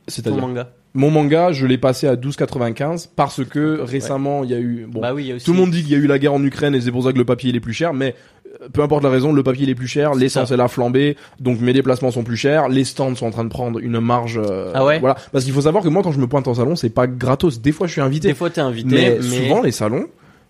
C'est-à-dire 0.07 0.41
manga 0.41 0.71
Mon 0.95 1.11
manga, 1.11 1.51
je 1.51 1.65
l'ai 1.67 1.77
passé 1.77 2.07
à 2.07 2.15
12,95 2.15 3.09
parce 3.15 3.45
que 3.45 3.79
récemment, 3.81 4.43
il 4.43 4.49
y 4.49 4.53
a 4.53 4.59
eu. 4.59 4.87
Bon, 4.89 5.01
Bah 5.01 5.13
oui, 5.13 5.23
il 5.25 5.27
y 5.27 5.31
a 5.31 5.35
aussi. 5.35 5.45
tout 5.45 5.53
le 5.53 5.59
monde 5.59 5.71
dit 5.71 5.83
qu'il 5.83 5.91
y 5.91 5.95
a 5.95 5.99
eu 5.99 6.07
la 6.07 6.17
guerre 6.19 6.33
en 6.33 6.43
Ukraine 6.43 6.73
et 6.75 6.81
c'est 6.81 6.91
pour 6.91 7.03
ça 7.03 7.13
que 7.13 7.17
le 7.17 7.25
papier 7.25 7.49
il 7.51 7.55
est 7.55 7.59
plus 7.59 7.73
cher, 7.73 7.93
mais 7.93 8.15
euh, 8.61 8.67
peu 8.73 8.81
importe 8.81 9.03
la 9.03 9.09
raison, 9.11 9.31
le 9.31 9.43
papier 9.43 9.63
il 9.63 9.69
est 9.69 9.75
plus 9.75 9.87
cher, 9.87 10.15
l'essence 10.15 10.49
elle 10.51 10.61
a 10.61 10.67
flambé, 10.67 11.15
donc 11.39 11.61
mes 11.61 11.73
déplacements 11.73 12.09
sont 12.09 12.23
plus 12.23 12.37
chers, 12.37 12.69
les 12.69 12.83
stands 12.83 13.13
sont 13.15 13.27
en 13.27 13.31
train 13.31 13.43
de 13.43 13.49
prendre 13.49 13.77
une 13.79 13.99
marge. 13.99 14.39
euh, 14.43 14.71
Ah 14.73 14.83
ouais 14.83 14.99
Voilà, 14.99 15.15
parce 15.31 15.45
qu'il 15.45 15.53
faut 15.53 15.61
savoir 15.61 15.83
que 15.83 15.89
moi 15.89 16.01
quand 16.01 16.11
je 16.11 16.19
me 16.19 16.27
pointe 16.27 16.47
en 16.47 16.55
salon, 16.55 16.75
c'est 16.75 16.89
pas 16.89 17.05
gratos. 17.05 17.61
Des 17.61 17.71
fois, 17.71 17.85
je 17.85 17.91
suis 17.93 18.01
invité, 18.01 18.29
Des 18.29 18.33
fois, 18.33 18.49
t'es 18.49 18.61
invité, 18.61 18.95
mais, 18.95 19.17
mais, 19.17 19.21
souvent 19.21 19.61
les 19.61 19.71
salons, 19.71 20.07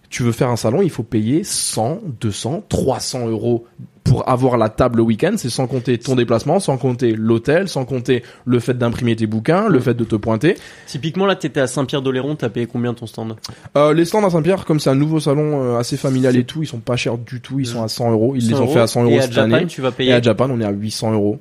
tu 0.09 0.23
veux 0.23 0.31
faire 0.31 0.49
un 0.49 0.55
salon, 0.55 0.81
il 0.81 0.89
faut 0.89 1.03
payer 1.03 1.43
100, 1.43 1.99
200, 2.21 2.63
300 2.69 3.27
euros 3.27 3.65
pour 4.09 4.27
avoir 4.27 4.57
la 4.57 4.69
table 4.69 4.97
le 4.97 5.03
week-end. 5.03 5.33
C'est 5.37 5.49
sans 5.49 5.67
compter 5.67 5.97
ton 5.97 6.15
déplacement, 6.15 6.59
sans 6.59 6.77
compter 6.77 7.13
l'hôtel, 7.15 7.69
sans 7.69 7.85
compter 7.85 8.23
le 8.45 8.59
fait 8.59 8.77
d'imprimer 8.77 9.15
tes 9.15 9.27
bouquins, 9.27 9.69
le 9.69 9.77
Mm. 9.79 9.81
fait 9.81 9.93
de 9.93 10.03
te 10.03 10.15
pointer. 10.15 10.55
typiquement 10.87 11.25
là, 11.25 11.35
t'étais 11.35 11.59
à 11.61 11.67
Saint-Pierre-d'Oléron, 11.67 12.35
t'as 12.35 12.49
payé 12.49 12.65
combien 12.65 12.93
ton 12.93 13.05
stand? 13.05 13.35
Euh, 13.77 13.93
les 13.93 14.05
stands 14.05 14.25
à 14.25 14.29
Saint-Pierre, 14.29 14.65
comme 14.65 14.79
c'est 14.79 14.89
un 14.89 14.95
nouveau 14.95 15.19
salon 15.19 15.61
euh, 15.63 15.77
assez 15.77 15.95
familial 15.95 16.35
et 16.35 16.43
tout, 16.43 16.63
ils 16.63 16.67
sont 16.67 16.79
pas 16.79 16.95
chers 16.95 17.17
du 17.17 17.39
tout. 17.39 17.59
Ils 17.59 17.67
sont 17.67 17.83
à 17.83 17.87
100 17.87 18.11
euros. 18.11 18.33
Ils 18.35 18.47
les 18.49 18.55
100 18.55 18.63
ont 18.63 18.67
fait 18.67 18.79
à 18.79 18.87
100 18.87 19.03
euros 19.03 19.21
cette 19.21 19.31
Japan, 19.31 19.53
année. 19.53 19.67
tu 19.67 19.81
vas 19.81 19.89
Et 19.89 19.91
payer. 19.91 20.13
à 20.13 20.21
Japan, 20.21 20.47
on 20.51 20.59
est 20.59 20.65
à 20.65 20.71
800 20.71 21.13
euros 21.13 21.39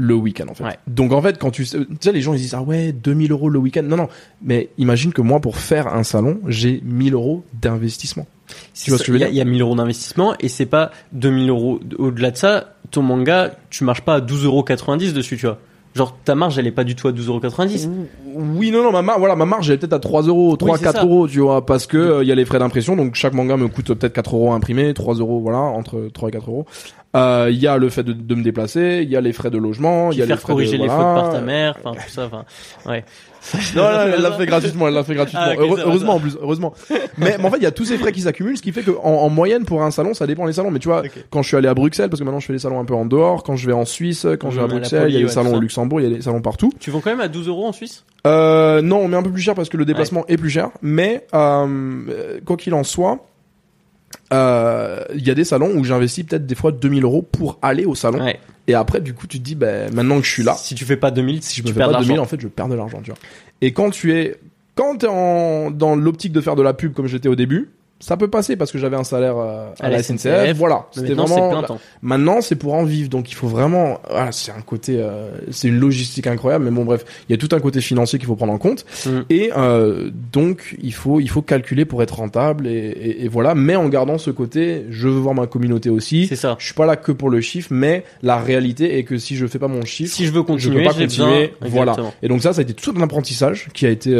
le 0.00 0.14
week-end 0.14 0.46
en 0.48 0.54
fait. 0.54 0.64
Ouais. 0.64 0.78
Donc 0.86 1.12
en 1.12 1.20
fait, 1.22 1.38
quand 1.38 1.50
tu 1.50 1.64
sais, 1.64 1.78
tu 1.78 1.86
sais, 2.00 2.12
les 2.12 2.20
gens 2.20 2.32
ils 2.34 2.38
disent 2.40 2.54
ah 2.54 2.62
ouais 2.62 2.92
2000 2.92 3.30
euros 3.32 3.48
le 3.48 3.58
week-end. 3.58 3.82
Non 3.82 3.96
non, 3.96 4.08
mais 4.42 4.70
imagine 4.78 5.12
que 5.12 5.20
moi 5.22 5.40
pour 5.40 5.56
faire 5.58 5.86
un 5.88 6.02
salon, 6.02 6.40
j'ai 6.48 6.80
1000 6.84 7.14
euros 7.14 7.44
d'investissement. 7.60 8.26
Tu 8.74 8.90
vois 8.90 8.98
ce 8.98 9.04
que 9.04 9.08
je 9.08 9.12
veux 9.12 9.18
Il 9.18 9.20
y 9.20 9.24
a- 9.24 9.26
dire? 9.26 9.34
Il 9.34 9.38
y 9.38 9.40
a 9.40 9.44
1000 9.44 9.60
euros 9.62 9.76
d'investissement 9.76 10.34
et 10.40 10.48
c'est 10.48 10.66
pas 10.66 10.90
2000 11.12 11.50
euros. 11.50 11.80
Au-delà 11.98 12.30
de 12.32 12.36
ça, 12.36 12.74
ton 12.90 13.02
manga, 13.02 13.52
tu 13.70 13.84
marches 13.84 14.00
pas 14.02 14.16
à 14.16 14.20
12,90 14.20 14.44
euros 14.46 14.64
dessus, 15.12 15.36
tu 15.36 15.46
vois. 15.46 15.58
Genre, 15.94 16.16
ta 16.24 16.34
marge, 16.36 16.56
elle 16.58 16.66
est 16.68 16.72
pas 16.72 16.84
du 16.84 16.94
tout 16.94 17.08
à 17.08 17.12
12,90 17.12 17.86
euros. 17.88 18.06
Oui 18.36 18.70
non 18.70 18.84
non 18.84 18.92
ma 18.92 19.02
marge 19.02 19.18
voilà 19.18 19.34
ma 19.34 19.44
marge 19.44 19.68
elle 19.70 19.74
est 19.74 19.78
peut-être 19.78 19.92
à 19.94 19.98
3 19.98 20.22
euros 20.22 20.56
3 20.56 20.78
c'est 20.78 20.84
4 20.84 20.96
ça. 20.98 21.02
euros 21.04 21.26
tu 21.26 21.40
vois 21.40 21.66
parce 21.66 21.88
que 21.88 21.96
euh, 21.96 22.22
il 22.22 22.28
y 22.28 22.32
a 22.32 22.36
les 22.36 22.44
frais 22.44 22.60
d'impression 22.60 22.94
donc 22.94 23.16
chaque 23.16 23.32
manga 23.32 23.56
me 23.56 23.66
coûte 23.66 23.92
peut-être 23.94 24.12
4 24.12 24.36
euros 24.36 24.52
à 24.52 24.54
imprimer 24.54 24.94
3 24.94 25.14
euros 25.16 25.40
voilà 25.40 25.58
entre 25.58 26.08
3 26.14 26.28
et 26.28 26.32
4 26.32 26.48
euros 26.48 26.64
Euh, 27.16 27.48
il 27.50 27.58
y 27.58 27.66
a 27.66 27.76
le 27.76 27.88
fait 27.90 28.04
de, 28.04 28.12
de 28.12 28.34
me 28.36 28.44
déplacer 28.44 29.00
il 29.02 29.10
y 29.10 29.16
a 29.16 29.20
les 29.20 29.32
frais 29.32 29.50
de 29.50 29.58
logement 29.58 30.12
il 30.12 30.18
y 30.18 30.22
a 30.22 30.26
les 30.26 30.28
faire 30.28 30.40
frais 30.42 30.52
corriger 30.52 30.76
de, 30.78 30.82
les 30.82 30.88
voilà. 30.88 31.02
fautes 31.14 31.22
par 31.24 31.32
ta 31.32 31.40
mère, 31.40 31.76
enfin 31.82 32.00
tout 32.00 32.08
ça, 32.08 32.26
enfin 32.26 32.44
ouais. 32.88 33.04
Non, 33.74 33.82
non, 33.82 33.88
elle 34.14 34.20
l'a 34.20 34.32
fait 34.32 34.46
gratuitement, 34.46 34.88
elle 34.88 34.94
l'a 34.94 35.04
fait 35.04 35.14
gratuitement. 35.14 35.40
Ah, 35.44 35.54
Heure- 35.54 35.78
heureusement 35.86 36.14
en 36.14 36.20
plus, 36.20 36.36
heureusement. 36.40 36.74
mais, 37.18 37.36
mais 37.38 37.44
en 37.46 37.50
fait, 37.50 37.56
il 37.58 37.62
y 37.62 37.66
a 37.66 37.70
tous 37.70 37.84
ces 37.86 37.96
frais 37.98 38.12
qui 38.12 38.20
s'accumulent, 38.20 38.56
ce 38.56 38.62
qui 38.62 38.72
fait 38.72 38.82
que 38.82 38.90
en, 38.90 39.10
en 39.10 39.28
moyenne 39.30 39.64
pour 39.64 39.82
un 39.82 39.90
salon, 39.90 40.12
ça 40.14 40.26
dépend 40.26 40.44
les 40.46 40.52
salons. 40.52 40.70
Mais 40.70 40.78
tu 40.78 40.88
vois, 40.88 41.02
quand 41.30 41.42
je 41.42 41.48
suis 41.48 41.56
allé 41.56 41.68
à 41.68 41.74
Bruxelles, 41.74 42.10
parce 42.10 42.20
que 42.20 42.24
maintenant 42.24 42.40
je 42.40 42.46
fais 42.46 42.52
des 42.52 42.58
salons 42.58 42.78
un 42.80 42.84
peu 42.84 42.94
en 42.94 43.06
dehors, 43.06 43.42
quand 43.42 43.56
je 43.56 43.66
vais 43.66 43.72
en 43.72 43.84
Suisse, 43.84 44.26
quand 44.38 44.50
je 44.50 44.56
vais 44.56 44.62
à 44.62 44.66
Mmh, 44.66 44.70
Bruxelles, 44.70 45.06
il 45.10 45.14
y 45.14 45.16
a 45.16 45.20
des 45.20 45.24
ouais, 45.26 45.30
salons 45.30 45.54
au. 45.56 45.60
Luxembourg, 45.60 46.00
il 46.00 46.10
y 46.10 46.12
a 46.12 46.16
des 46.16 46.22
salons 46.22 46.42
partout. 46.42 46.72
Tu 46.80 46.90
vends 46.90 47.00
quand 47.00 47.10
même 47.10 47.20
à 47.20 47.28
12 47.28 47.48
euros 47.48 47.66
en 47.66 47.72
Suisse? 47.72 48.04
Euh, 48.26 48.82
non, 48.82 48.98
on 48.98 49.08
met 49.08 49.16
un 49.16 49.22
peu 49.22 49.30
plus 49.30 49.40
cher 49.42 49.54
parce 49.54 49.68
que 49.70 49.76
le 49.78 49.84
déplacement 49.86 50.24
est 50.28 50.36
plus 50.36 50.50
cher. 50.50 50.68
Mais 50.82 51.26
euh, 51.34 51.66
euh, 52.10 52.40
quoi 52.44 52.56
qu'il 52.58 52.74
en 52.74 52.84
soit, 52.84 53.24
euh, 54.32 55.00
il 55.14 55.26
y 55.26 55.30
a 55.30 55.34
des 55.34 55.44
salons 55.44 55.74
où 55.76 55.84
j'investis 55.84 56.24
peut-être 56.24 56.46
des 56.46 56.54
fois 56.54 56.72
2000 56.72 57.04
euros 57.04 57.22
pour 57.22 57.58
aller 57.62 57.84
au 57.84 57.94
salon. 57.94 58.22
Ouais. 58.24 58.38
Et 58.66 58.74
après, 58.74 59.00
du 59.00 59.14
coup, 59.14 59.26
tu 59.26 59.38
te 59.38 59.44
dis, 59.44 59.56
ben, 59.56 59.92
maintenant 59.94 60.20
que 60.20 60.26
je 60.26 60.30
suis 60.30 60.42
là, 60.42 60.54
Si 60.54 60.74
tu 60.74 60.84
fais 60.84 60.96
pas 60.96 61.10
2000, 61.10 61.42
si 61.42 61.60
je 61.60 61.66
me 61.66 61.72
fais 61.72 61.80
pas 61.80 61.86
2000 61.86 62.08
l'argent. 62.08 62.22
en 62.22 62.26
fait 62.26 62.40
je 62.40 62.48
perds 62.48 62.68
de 62.68 62.74
l'argent 62.74 63.00
tu 63.02 63.10
vois 63.10 63.18
et 63.60 63.72
quand 63.72 63.90
tu 63.90 64.14
es 64.14 64.36
quand 64.74 64.98
t'es 64.98 65.08
en 65.08 65.70
dans 65.70 65.96
l'optique 65.96 66.32
de 66.32 66.40
faire 66.40 66.56
de 66.56 66.62
la 66.62 66.72
pub 66.72 66.92
comme 66.92 67.06
j'étais 67.06 67.28
au 67.28 67.34
début 67.34 67.70
ça 68.00 68.16
peut 68.16 68.28
passer 68.28 68.56
parce 68.56 68.72
que 68.72 68.78
j'avais 68.78 68.96
un 68.96 69.04
salaire 69.04 69.36
euh, 69.38 69.68
à, 69.78 69.86
À 69.86 69.90
la 69.90 70.02
SNCF. 70.02 70.20
SNCF. 70.22 70.56
Voilà, 70.56 70.86
c'était 70.90 71.14
vraiment. 71.14 71.50
plein 71.50 71.62
temps. 71.62 71.78
Maintenant, 72.02 72.40
c'est 72.40 72.56
pour 72.56 72.74
en 72.74 72.84
vivre, 72.84 73.08
donc 73.08 73.30
il 73.30 73.34
faut 73.34 73.46
vraiment. 73.48 74.00
Voilà, 74.10 74.32
c'est 74.32 74.50
un 74.52 74.60
côté, 74.62 74.96
euh, 74.98 75.30
c'est 75.50 75.68
une 75.68 75.78
logistique 75.78 76.26
incroyable, 76.26 76.64
mais 76.64 76.70
bon, 76.70 76.84
bref, 76.84 77.04
il 77.28 77.32
y 77.32 77.34
a 77.34 77.38
tout 77.38 77.54
un 77.54 77.60
côté 77.60 77.80
financier 77.80 78.18
qu'il 78.18 78.26
faut 78.26 78.36
prendre 78.36 78.52
en 78.52 78.58
compte, 78.58 78.84
Mm. 79.06 79.10
et 79.30 79.50
euh, 79.56 80.10
donc 80.32 80.76
il 80.82 80.92
faut, 80.94 81.20
il 81.20 81.28
faut 81.28 81.42
calculer 81.42 81.84
pour 81.84 82.02
être 82.02 82.16
rentable, 82.16 82.66
et, 82.66 82.70
et, 82.72 83.24
et 83.24 83.28
voilà, 83.28 83.54
mais 83.54 83.76
en 83.76 83.88
gardant 83.88 84.18
ce 84.18 84.30
côté, 84.30 84.86
je 84.90 85.06
veux 85.08 85.18
voir 85.20 85.34
ma 85.34 85.46
communauté 85.46 85.90
aussi. 85.90 86.26
C'est 86.26 86.36
ça. 86.36 86.56
Je 86.58 86.64
suis 86.64 86.74
pas 86.74 86.86
là 86.86 86.96
que 86.96 87.12
pour 87.12 87.30
le 87.30 87.40
chiffre, 87.40 87.68
mais 87.70 88.04
la 88.22 88.38
réalité 88.38 88.98
est 88.98 89.04
que 89.04 89.18
si 89.18 89.36
je 89.36 89.46
fais 89.46 89.58
pas 89.58 89.68
mon 89.68 89.84
chiffre, 89.84 90.14
Si 90.14 90.24
je 90.24 90.30
veux 90.32 90.40
je 90.40 90.46
continuer, 90.46 90.78
peux 90.78 90.84
pas 90.84 90.94
continuer. 90.94 91.52
besoin- 91.60 91.68
Voilà. 91.84 91.96
Et 92.22 92.28
donc 92.28 92.40
ça, 92.42 92.52
ça 92.52 92.60
a 92.60 92.62
été 92.62 92.72
tout 92.74 92.94
un 92.96 93.02
apprentissage 93.02 93.68
qui 93.74 93.84
a 93.86 93.90
été 93.90 94.10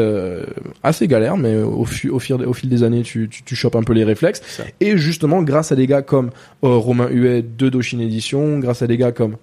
assez 0.82 1.06
galère, 1.08 1.36
mais 1.36 1.56
au, 1.56 1.80
au, 1.80 1.84
fil, 1.84 2.10
au 2.10 2.52
fil 2.52 2.68
des 2.68 2.82
années, 2.82 3.02
tu, 3.02 3.28
tu, 3.30 3.42
tu 3.42 3.56
un 3.76 3.82
peu 3.82 3.92
les 3.92 4.04
réflexes. 4.04 4.42
Et 4.80 4.96
justement, 4.96 5.42
grâce 5.42 5.72
à 5.72 5.76
des 5.76 5.86
gars 5.86 6.02
comme 6.02 6.30
euh, 6.64 6.68
Romain 6.76 7.08
Huet 7.08 7.42
de 7.42 7.68
Doshin 7.68 8.00
Edition, 8.00 8.58
grâce 8.58 8.82
à 8.82 8.86
des 8.86 8.96
gars 8.96 9.12
comme 9.12 9.36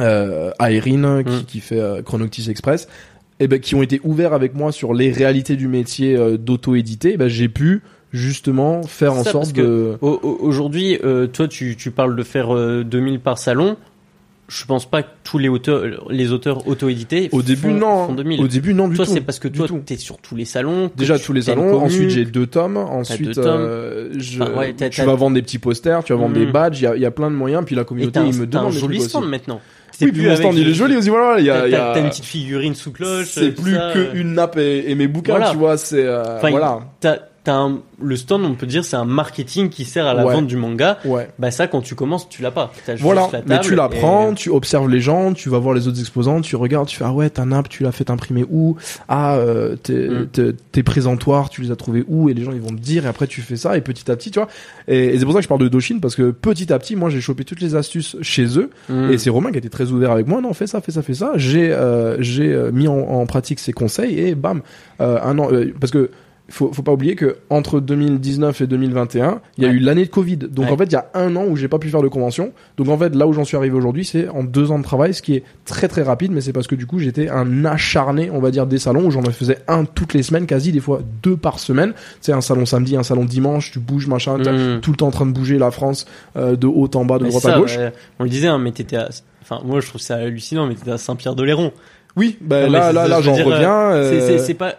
euh, 0.00 0.50
Aérine 0.58 1.22
Mm. 1.22 1.44
qui 1.46 1.60
fait 1.60 1.80
euh, 1.80 2.02
Chronoctis 2.02 2.48
Express, 2.48 2.88
et 3.40 3.48
ben, 3.48 3.58
qui 3.58 3.74
ont 3.74 3.82
été 3.82 4.00
ouverts 4.04 4.32
avec 4.32 4.54
moi 4.54 4.72
sur 4.72 4.94
les 4.94 5.10
réalités 5.10 5.56
du 5.56 5.68
métier 5.68 6.16
euh, 6.16 6.36
d'auto-éditer, 6.36 7.16
ben, 7.16 7.28
j'ai 7.28 7.48
pu 7.48 7.82
justement 8.12 8.82
faire 8.82 9.14
en 9.14 9.24
Ça, 9.24 9.32
sorte 9.32 9.52
que 9.52 9.60
de... 9.60 9.98
Aujourd'hui, 10.00 10.98
euh, 11.02 11.26
toi, 11.26 11.48
tu, 11.48 11.76
tu 11.76 11.90
parles 11.90 12.14
de 12.14 12.22
faire 12.22 12.54
euh, 12.54 12.84
2000 12.84 13.20
par 13.20 13.38
salon. 13.38 13.76
Je 14.54 14.66
pense 14.66 14.84
pas 14.88 15.02
que 15.02 15.08
tous 15.24 15.38
les 15.38 15.48
auteurs, 15.48 15.82
les 16.10 16.30
auteurs 16.32 16.66
auto-édités 16.68 17.30
Au 17.32 17.40
début, 17.40 17.62
font, 17.62 17.70
non. 17.74 18.06
font 18.08 18.12
2000. 18.14 18.40
Au 18.42 18.48
début, 18.48 18.74
non 18.74 18.86
du 18.88 18.96
toi, 18.96 19.06
c'est 19.06 19.22
parce 19.22 19.38
que 19.38 19.48
toi, 19.48 19.66
t'es 19.86 19.96
sur 19.96 20.18
tous 20.18 20.36
les 20.36 20.44
salons. 20.44 20.90
Déjà 20.96 21.18
tous 21.18 21.32
les 21.32 21.42
salons. 21.42 21.80
Ensuite 21.80 22.10
j'ai 22.10 22.24
deux 22.26 22.46
tomes. 22.46 22.76
Ensuite 22.76 23.32
tomes. 23.34 23.44
euh, 23.46 24.10
je, 24.18 24.42
Enfin, 24.42 24.52
ouais, 24.58 24.74
t'as- 24.74 24.90
tu 24.90 25.00
vas 25.02 25.14
vendre 25.14 25.34
des 25.36 25.42
petits 25.42 25.58
posters, 25.58 26.04
tu 26.04 26.12
vas 26.12 26.18
vendre 26.18 26.36
Mhm. 26.38 26.44
des 26.46 26.52
badges. 26.52 26.80
Il 26.80 26.84
y 26.84 26.86
a, 26.86 26.96
il 26.96 27.00
y 27.02 27.06
a 27.06 27.10
plein 27.10 27.30
de 27.30 27.36
moyens. 27.36 27.64
Puis 27.64 27.74
la 27.74 27.84
communauté 27.84 28.12
t'as 28.12 28.20
un, 28.22 28.26
il 28.26 28.34
me 28.36 28.46
t'as 28.46 28.60
un 28.60 28.70
joli 28.70 29.00
stand 29.00 29.26
maintenant. 29.28 29.60
Oui, 30.00 30.10
puis 30.12 30.26
mon 30.26 30.36
stand 30.36 30.54
il 30.56 30.68
est 30.68 30.74
joli 30.74 30.96
aussi. 30.96 31.08
Voilà, 31.08 31.38
il 31.40 31.46
y 31.46 31.50
a, 31.50 31.68
T'as 31.70 32.00
une 32.00 32.08
petite 32.10 32.24
figurine 32.24 32.74
sous 32.74 32.92
cloche. 32.92 33.28
c'est 33.30 33.54
tout 33.54 33.62
plus 33.62 33.74
ça, 33.74 33.92
que 33.94 33.98
euh. 34.00 34.12
une 34.14 34.34
nappe 34.34 34.58
et, 34.58 34.94
mes 34.94 35.06
bouquins, 35.06 35.50
tu 35.50 35.56
vois. 35.56 35.76
C'est 35.78 36.04
euh, 36.04 36.36
Enfin, 36.38 36.50
voilà. 36.50 36.80
T'as, 37.44 37.52
t'as 37.52 37.58
un- 37.58 37.78
le 38.00 38.16
stand, 38.16 38.44
on 38.44 38.54
peut 38.54 38.66
dire, 38.66 38.84
c'est 38.84 38.96
un 38.96 39.04
marketing 39.04 39.68
qui 39.68 39.84
sert 39.84 40.06
à 40.06 40.14
la 40.14 40.24
Ouais. 40.26 40.32
vente 40.34 40.46
du 40.46 40.56
manga. 40.56 40.98
Ouais. 41.04 41.28
Bah 41.38 41.50
ça, 41.50 41.66
quand 41.68 41.80
tu 41.80 41.94
commences, 41.94 42.28
tu 42.28 42.42
l'as 42.42 42.50
pas. 42.50 42.72
T'as 42.86 42.92
juste 42.92 43.02
Voilà, 43.04 43.28
la 43.32 43.42
mais 43.46 43.60
tu 43.60 43.74
l'apprends, 43.74 44.32
et- 44.32 44.34
tu 44.34 44.50
observes 44.50 44.88
les 44.88 45.00
gens, 45.00 45.32
tu 45.32 45.48
vas 45.48 45.58
voir 45.58 45.74
les 45.74 45.86
autres 45.88 46.00
exposants, 46.00 46.40
tu 46.40 46.56
regardes, 46.56 46.88
tu 46.88 46.96
fais 46.96 47.04
ah 47.04 47.12
ouais 47.12 47.30
ta 47.30 47.44
nappe 47.44 47.68
tu 47.68 47.82
l'as 47.82 47.92
fait 47.92 48.10
imprimer 48.10 48.44
où? 48.50 48.76
Ah 49.08 49.34
euh, 49.36 49.76
tes, 49.76 50.08
Mm. 50.08 50.54
tes- 50.72 50.82
présentoirs 50.82 51.48
tu 51.50 51.62
les 51.62 51.70
as 51.70 51.76
trouvés 51.76 52.04
où? 52.08 52.28
Et 52.28 52.34
les 52.34 52.42
gens 52.44 52.52
ils 52.52 52.60
vont 52.60 52.70
te 52.70 52.80
dire 52.80 53.06
et 53.06 53.08
après 53.08 53.26
tu 53.26 53.40
fais 53.40 53.56
ça 53.56 53.76
et 53.76 53.80
petit 53.80 54.10
à 54.10 54.16
petit 54.16 54.30
tu 54.30 54.38
vois. 54.40 54.48
Et, 54.88 55.06
et 55.14 55.18
c'est 55.18 55.24
pour 55.24 55.32
ça 55.32 55.38
que 55.38 55.44
je 55.44 55.48
parle 55.48 55.60
de 55.60 55.68
Doshin 55.68 55.98
parce 56.00 56.14
que 56.16 56.30
petit 56.32 56.72
à 56.72 56.78
petit 56.78 56.96
moi 56.96 57.08
j'ai 57.10 57.20
chopé 57.20 57.44
toutes 57.44 57.60
les 57.60 57.74
astuces 57.74 58.16
chez 58.22 58.58
eux 58.58 58.70
Mm. 58.88 59.10
Et 59.12 59.18
c'est 59.18 59.30
Romain 59.30 59.50
qui 59.50 59.56
a 59.56 59.58
été 59.58 59.68
très 59.70 59.90
ouvert 59.90 60.10
avec 60.10 60.26
moi. 60.26 60.40
Non, 60.40 60.52
fais 60.54 60.66
ça, 60.66 60.80
fais 60.80 60.92
ça, 60.92 61.02
fais 61.02 61.14
ça. 61.14 61.32
J'ai 61.36 61.72
euh, 61.72 62.20
j'ai 62.20 62.52
euh, 62.52 62.70
mis 62.72 62.88
en, 62.88 62.94
en 62.98 63.26
pratique 63.26 63.58
ses 63.58 63.72
conseils 63.72 64.18
et 64.18 64.34
bam, 64.34 64.62
euh, 65.00 65.18
un 65.22 65.38
an. 65.38 65.48
parce 65.80 65.92
que 65.92 66.10
faut 66.48 66.72
faut 66.72 66.82
pas 66.82 66.92
oublier 66.92 67.14
que 67.14 67.38
entre 67.50 67.80
2019 67.80 68.60
et 68.60 68.66
2021, 68.66 69.40
il 69.56 69.64
y 69.64 69.66
a 69.66 69.70
Ouais. 69.70 69.74
eu 69.76 69.78
l'année 69.78 70.04
de 70.04 70.10
Covid. 70.10 70.36
Donc 70.36 70.66
Ouais. 70.66 70.72
en 70.72 70.76
fait, 70.76 70.84
il 70.84 70.92
y 70.92 70.96
a 70.96 71.06
un 71.14 71.34
an 71.36 71.44
où 71.46 71.56
j'ai 71.56 71.68
pas 71.68 71.78
pu 71.78 71.88
faire 71.88 72.02
de 72.02 72.08
convention. 72.08 72.52
Donc 72.76 72.88
en 72.88 72.98
fait, 72.98 73.14
là 73.14 73.26
où 73.26 73.32
j'en 73.32 73.44
suis 73.44 73.56
arrivé 73.56 73.74
aujourd'hui, 73.76 74.04
c'est 74.04 74.28
en 74.28 74.42
deux 74.44 74.70
ans 74.70 74.78
de 74.78 74.84
travail, 74.84 75.14
ce 75.14 75.22
qui 75.22 75.34
est 75.34 75.44
très 75.64 75.88
très 75.88 76.02
rapide. 76.02 76.32
Mais 76.32 76.40
c'est 76.40 76.52
parce 76.52 76.66
que 76.66 76.74
du 76.74 76.86
coup, 76.86 76.98
j'étais 76.98 77.28
un 77.30 77.64
acharné, 77.64 78.30
on 78.30 78.40
va 78.40 78.50
dire, 78.50 78.66
des 78.66 78.78
salons 78.78 79.06
où 79.06 79.10
j'en 79.10 79.22
faisais 79.22 79.58
un 79.68 79.84
toutes 79.84 80.14
les 80.14 80.22
semaines, 80.22 80.46
quasi 80.46 80.72
des 80.72 80.80
fois 80.80 81.00
deux 81.22 81.36
par 81.36 81.58
semaine. 81.58 81.94
C'est 82.20 82.32
un 82.32 82.40
salon 82.42 82.66
samedi, 82.66 82.96
un 82.96 83.02
salon 83.02 83.24
dimanche, 83.24 83.70
tu 83.72 83.78
bouges 83.78 84.06
machin. 84.08 84.38
t'as 84.42 84.52
Mm. 84.52 84.80
Tout 84.80 84.90
le 84.90 84.96
temps 84.96 85.06
en 85.08 85.12
train 85.12 85.26
de 85.26 85.32
bouger 85.32 85.58
la 85.58 85.70
France 85.70 86.06
euh, 86.36 86.56
de 86.56 86.66
haut 86.66 86.90
en 86.94 87.04
bas, 87.04 87.18
de 87.18 87.24
Mais 87.24 87.30
droite 87.30 87.42
ça, 87.44 87.54
à 87.54 87.58
gauche. 87.58 87.78
on 88.18 88.24
le 88.24 88.28
disait, 88.30 88.48
hein, 88.48 88.58
mais 88.58 88.72
t'étais 88.72 88.96
à... 88.96 89.08
Enfin, 89.42 89.60
moi, 89.64 89.80
je 89.80 89.86
trouve 89.88 90.00
ça 90.00 90.16
hallucinant, 90.16 90.66
mais 90.66 90.74
t'étais 90.74 90.90
à 90.92 90.98
Saint-Pierre-de-Léron. 90.98 91.72
Oui, 92.16 92.36
bah 92.42 92.62
mais 92.64 92.68
là, 92.68 92.92
là, 92.92 93.08
là, 93.08 93.16
veux 93.16 93.22
j'en 93.22 93.34
dire, 93.34 93.46
reviens. 93.46 93.92
C'est- 94.02 94.32
euh, 94.34 94.38
c'est 94.38 94.54
pas... 94.54 94.74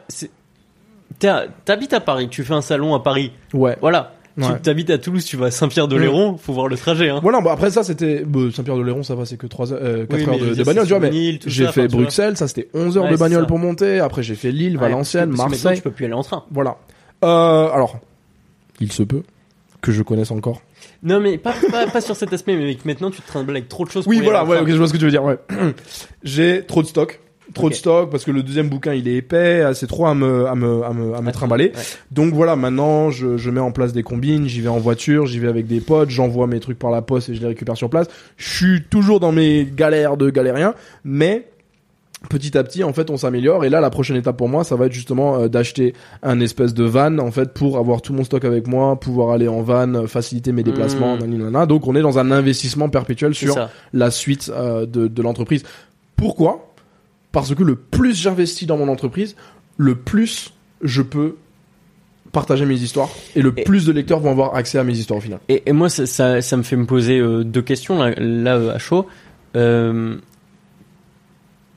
T'habites 1.19 1.93
à 1.93 1.99
Paris, 1.99 2.27
tu 2.29 2.43
fais 2.43 2.53
un 2.53 2.61
salon 2.61 2.95
à 2.95 3.01
Paris. 3.01 3.31
Ouais. 3.53 3.77
Voilà. 3.81 4.13
Ouais. 4.35 4.47
Tu 4.55 4.61
t'habites 4.61 4.89
à 4.89 4.97
Toulouse, 4.97 5.23
tu 5.25 5.37
vas 5.37 5.47
à 5.47 5.51
Saint-Pierre-de-Léron, 5.51 6.37
faut 6.37 6.53
voir 6.53 6.67
le 6.67 6.75
trajet. 6.75 7.09
Hein. 7.09 7.19
Voilà, 7.21 7.39
bah 7.39 7.51
après 7.53 7.69
ça 7.69 7.83
c'était 7.83 8.23
bah, 8.25 8.39
Saint-Pierre-de-Léron, 8.51 9.03
ça 9.03 9.13
va, 9.13 9.25
c'est 9.25 9.37
que 9.37 9.45
3 9.45 9.73
euh, 9.73 10.07
4 10.07 10.17
Oui, 10.17 10.23
heures 10.27 10.49
de, 10.49 10.55
de 10.55 10.63
bagnole, 10.63 10.85
tu 10.85 10.89
vois, 10.89 10.99
mais 10.99 11.39
j'ai 11.45 11.67
fait 11.67 11.85
enfin. 11.85 11.97
Bruxelles, 11.97 12.35
ça 12.35 12.47
c'était 12.47 12.67
11 12.73 12.97
heures 12.97 13.03
Ouais, 13.03 13.11
de 13.11 13.17
bagnole 13.17 13.45
pour 13.45 13.59
monter, 13.59 13.99
après 13.99 14.23
j'ai 14.23 14.33
fait 14.33 14.51
Lille, 14.51 14.75
Ouais, 14.77 14.89
Valenciennes, 14.89 15.29
parce 15.29 15.37
que 15.37 15.49
maintenant, 15.49 15.49
Marseille. 15.49 15.77
Tu 15.77 15.83
peux 15.83 15.91
plus 15.91 16.05
aller 16.05 16.15
en 16.15 16.23
train. 16.23 16.45
Voilà. 16.49 16.77
Euh, 17.23 17.69
alors, 17.69 17.99
il 18.79 18.91
se 18.91 19.03
peut 19.03 19.21
que 19.81 19.91
je 19.91 20.01
connaisse 20.01 20.31
encore. 20.31 20.61
Non, 21.03 21.19
mais 21.19 21.37
pas, 21.37 21.53
pas, 21.69 21.85
pas 21.85 22.01
sur 22.01 22.15
cet 22.15 22.33
aspect, 22.33 22.55
mais 22.55 22.75
maintenant 22.85 23.11
tu 23.11 23.21
te 23.21 23.27
trimbales 23.27 23.57
avec 23.57 23.69
trop 23.69 23.85
de 23.85 23.91
choses. 23.91 24.07
Oui, 24.07 24.17
pour 24.17 24.25
voilà, 24.25 24.45
ouais, 24.45 24.59
ok, 24.61 24.67
je 24.67 24.75
vois 24.75 24.87
ce 24.87 24.93
que 24.93 24.97
tu 24.97 25.05
veux 25.05 25.11
dire, 25.11 25.23
ouais. 25.23 25.37
j'ai 26.23 26.63
trop 26.65 26.81
de 26.81 26.87
stock. 26.87 27.19
Trop 27.53 27.69
de 27.69 27.73
stock 27.75 28.09
parce 28.09 28.23
que 28.23 28.31
le 28.31 28.41
deuxième 28.41 28.69
bouquin 28.69 28.93
il 28.93 29.07
est 29.07 29.15
épais, 29.17 29.63
c'est 29.73 29.87
trop 29.87 30.05
à 30.05 30.15
me 30.15 30.47
à 30.47 30.55
me 30.55 30.83
à 30.83 30.93
me, 30.93 31.13
à 31.13 31.21
me 31.21 31.31
trimballer. 31.31 31.73
Ouais. 31.75 31.81
Donc 32.11 32.33
voilà, 32.33 32.55
maintenant 32.55 33.11
je, 33.11 33.37
je 33.37 33.49
mets 33.49 33.59
en 33.59 33.71
place 33.71 33.91
des 33.93 34.01
combines, 34.01 34.47
j'y 34.47 34.61
vais 34.61 34.69
en 34.69 34.79
voiture, 34.79 35.25
j'y 35.25 35.39
vais 35.39 35.49
avec 35.49 35.67
des 35.67 35.81
potes, 35.81 36.09
j'envoie 36.09 36.47
mes 36.47 36.59
trucs 36.59 36.79
par 36.79 36.89
la 36.89 37.01
poste 37.01 37.29
et 37.29 37.35
je 37.35 37.41
les 37.41 37.47
récupère 37.47 37.75
sur 37.77 37.89
place. 37.89 38.07
Je 38.37 38.49
suis 38.49 38.83
toujours 38.83 39.19
dans 39.19 39.31
mes 39.33 39.65
galères 39.65 40.15
de 40.17 40.29
galérien, 40.29 40.73
mais 41.03 41.47
petit 42.29 42.57
à 42.57 42.63
petit 42.63 42.85
en 42.85 42.93
fait 42.93 43.09
on 43.09 43.17
s'améliore 43.17 43.65
et 43.65 43.69
là 43.69 43.81
la 43.81 43.89
prochaine 43.89 44.15
étape 44.15 44.37
pour 44.37 44.47
moi 44.47 44.63
ça 44.63 44.77
va 44.77 44.85
être 44.85 44.93
justement 44.93 45.41
euh, 45.41 45.47
d'acheter 45.49 45.93
un 46.21 46.39
espèce 46.39 46.73
de 46.73 46.85
van 46.85 47.17
en 47.19 47.31
fait 47.31 47.53
pour 47.53 47.77
avoir 47.77 48.01
tout 48.01 48.13
mon 48.13 48.23
stock 48.23 48.45
avec 48.45 48.65
moi, 48.67 48.97
pouvoir 48.97 49.31
aller 49.31 49.49
en 49.49 49.61
van, 49.61 50.07
faciliter 50.07 50.53
mes 50.53 50.63
déplacements, 50.63 51.17
Mmh. 51.17 51.25
nanana. 51.25 51.65
donc 51.65 51.85
on 51.85 51.95
est 51.95 52.01
dans 52.01 52.19
un 52.19 52.31
investissement 52.31 52.87
perpétuel 52.87 53.35
sur 53.35 53.55
la 53.91 54.09
suite 54.09 54.49
euh, 54.55 54.85
de, 54.85 55.07
de 55.07 55.21
l'entreprise. 55.21 55.63
Pourquoi? 56.15 56.72
Parce 57.33 57.53
que 57.53 57.63
le 57.63 57.75
plus 57.75 58.15
j'investis 58.15 58.65
dans 58.67 58.77
mon 58.77 58.87
entreprise, 58.87 59.35
le 59.77 59.95
plus 59.95 60.53
je 60.81 61.01
peux 61.01 61.35
partager 62.31 62.65
mes 62.65 62.75
histoires 62.75 63.09
et 63.35 63.41
le 63.41 63.53
Et- 63.57 63.63
plus 63.63 63.85
de 63.85 63.91
lecteurs 63.91 64.19
vont 64.19 64.31
avoir 64.31 64.55
accès 64.55 64.77
à 64.79 64.83
mes 64.85 64.97
histoires 64.97 65.17
au 65.17 65.21
final. 65.21 65.39
Et, 65.49 65.63
et 65.65 65.71
moi, 65.73 65.89
ça, 65.89 66.05
ça, 66.05 66.41
ça 66.41 66.55
me 66.57 66.63
fait 66.63 66.75
me 66.77 66.85
poser 66.85 67.19
euh, 67.19 67.43
deux 67.43 67.61
questions 67.61 68.01
là, 68.01 68.13
là, 68.17 68.55
euh, 68.55 68.73
à 68.75 68.79
chaud. 68.79 69.05
Euh, 69.55 70.15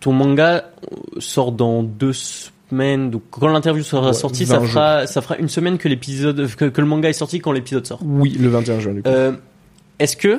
ton 0.01 0.13
manga 0.13 0.71
sort 1.19 1.53
dans 1.53 1.83
deux 1.83 2.13
semaines, 2.13 3.11
donc 3.11 3.23
quand 3.31 3.49
l'interview 3.49 3.83
sera 3.83 4.09
Ouais, 4.09 4.13
sortie, 4.15 4.47
ça 4.47 4.59
20 4.59 4.67
fera, 4.67 5.07
ça 5.07 5.21
fera 5.23 5.37
une 5.39 5.49
semaine 5.49 5.79
que 5.79 5.89
l'épisode, 5.89 6.49
que, 6.55 6.67
que 6.67 6.81
le 6.81 6.87
manga 6.87 7.09
est 7.09 7.13
sorti 7.15 7.41
quand 7.41 7.53
l'épisode 7.53 7.87
sort. 7.87 8.01
Oui, 8.05 8.37
le 8.39 8.49
21 8.49 8.81
juin 8.81 8.93
du 8.95 9.03
coup. 9.03 9.09
Est-ce 9.99 10.17
que 10.17 10.39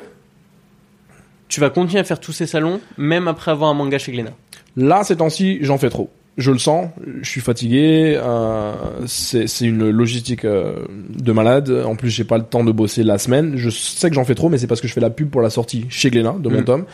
tu 1.48 1.60
vas 1.60 1.69
continuer 1.69 1.99
à 1.99 2.03
faire 2.03 2.19
tous 2.19 2.34
ces 2.34 2.45
salons, 2.48 2.81
même 2.98 3.27
après 3.27 3.52
avoir 3.52 3.69
un 3.69 3.73
manga 3.73 3.98
chez 3.98 4.11
Glénat? 4.11 4.34
Là, 4.77 5.03
ces 5.03 5.17
temps-ci, 5.17 5.57
j'en 5.61 5.77
fais 5.77 5.89
trop. 5.89 6.09
Je 6.37 6.51
le 6.51 6.59
sens, 6.59 6.87
je 7.23 7.27
suis 7.27 7.41
fatigué, 7.41 8.15
euh, 8.15 8.73
c'est 9.07 9.47
une 9.61 9.89
logistique 9.89 10.45
euh, 10.45 10.85
de 11.09 11.31
malade. 11.31 11.71
En 11.83 11.95
plus, 11.95 12.11
j'ai 12.11 12.23
pas 12.25 12.37
le 12.37 12.43
temps 12.43 12.63
de 12.63 12.71
bosser 12.71 13.01
la 13.03 13.17
semaine. 13.17 13.53
Je 13.57 13.71
sais 13.71 14.07
que 14.09 14.15
j'en 14.15 14.23
fais 14.23 14.35
trop, 14.35 14.47
mais 14.47 14.59
c'est 14.59 14.67
parce 14.67 14.79
que 14.79 14.87
je 14.87 14.93
fais 14.93 15.01
la 15.01 15.09
pub 15.09 15.31
pour 15.31 15.41
la 15.41 15.49
sortie 15.49 15.85
chez 15.89 16.11
Glénat 16.11 16.35
de 16.39 16.47
mon 16.49 16.61
Mm. 16.61 16.65
tome. 16.65 16.85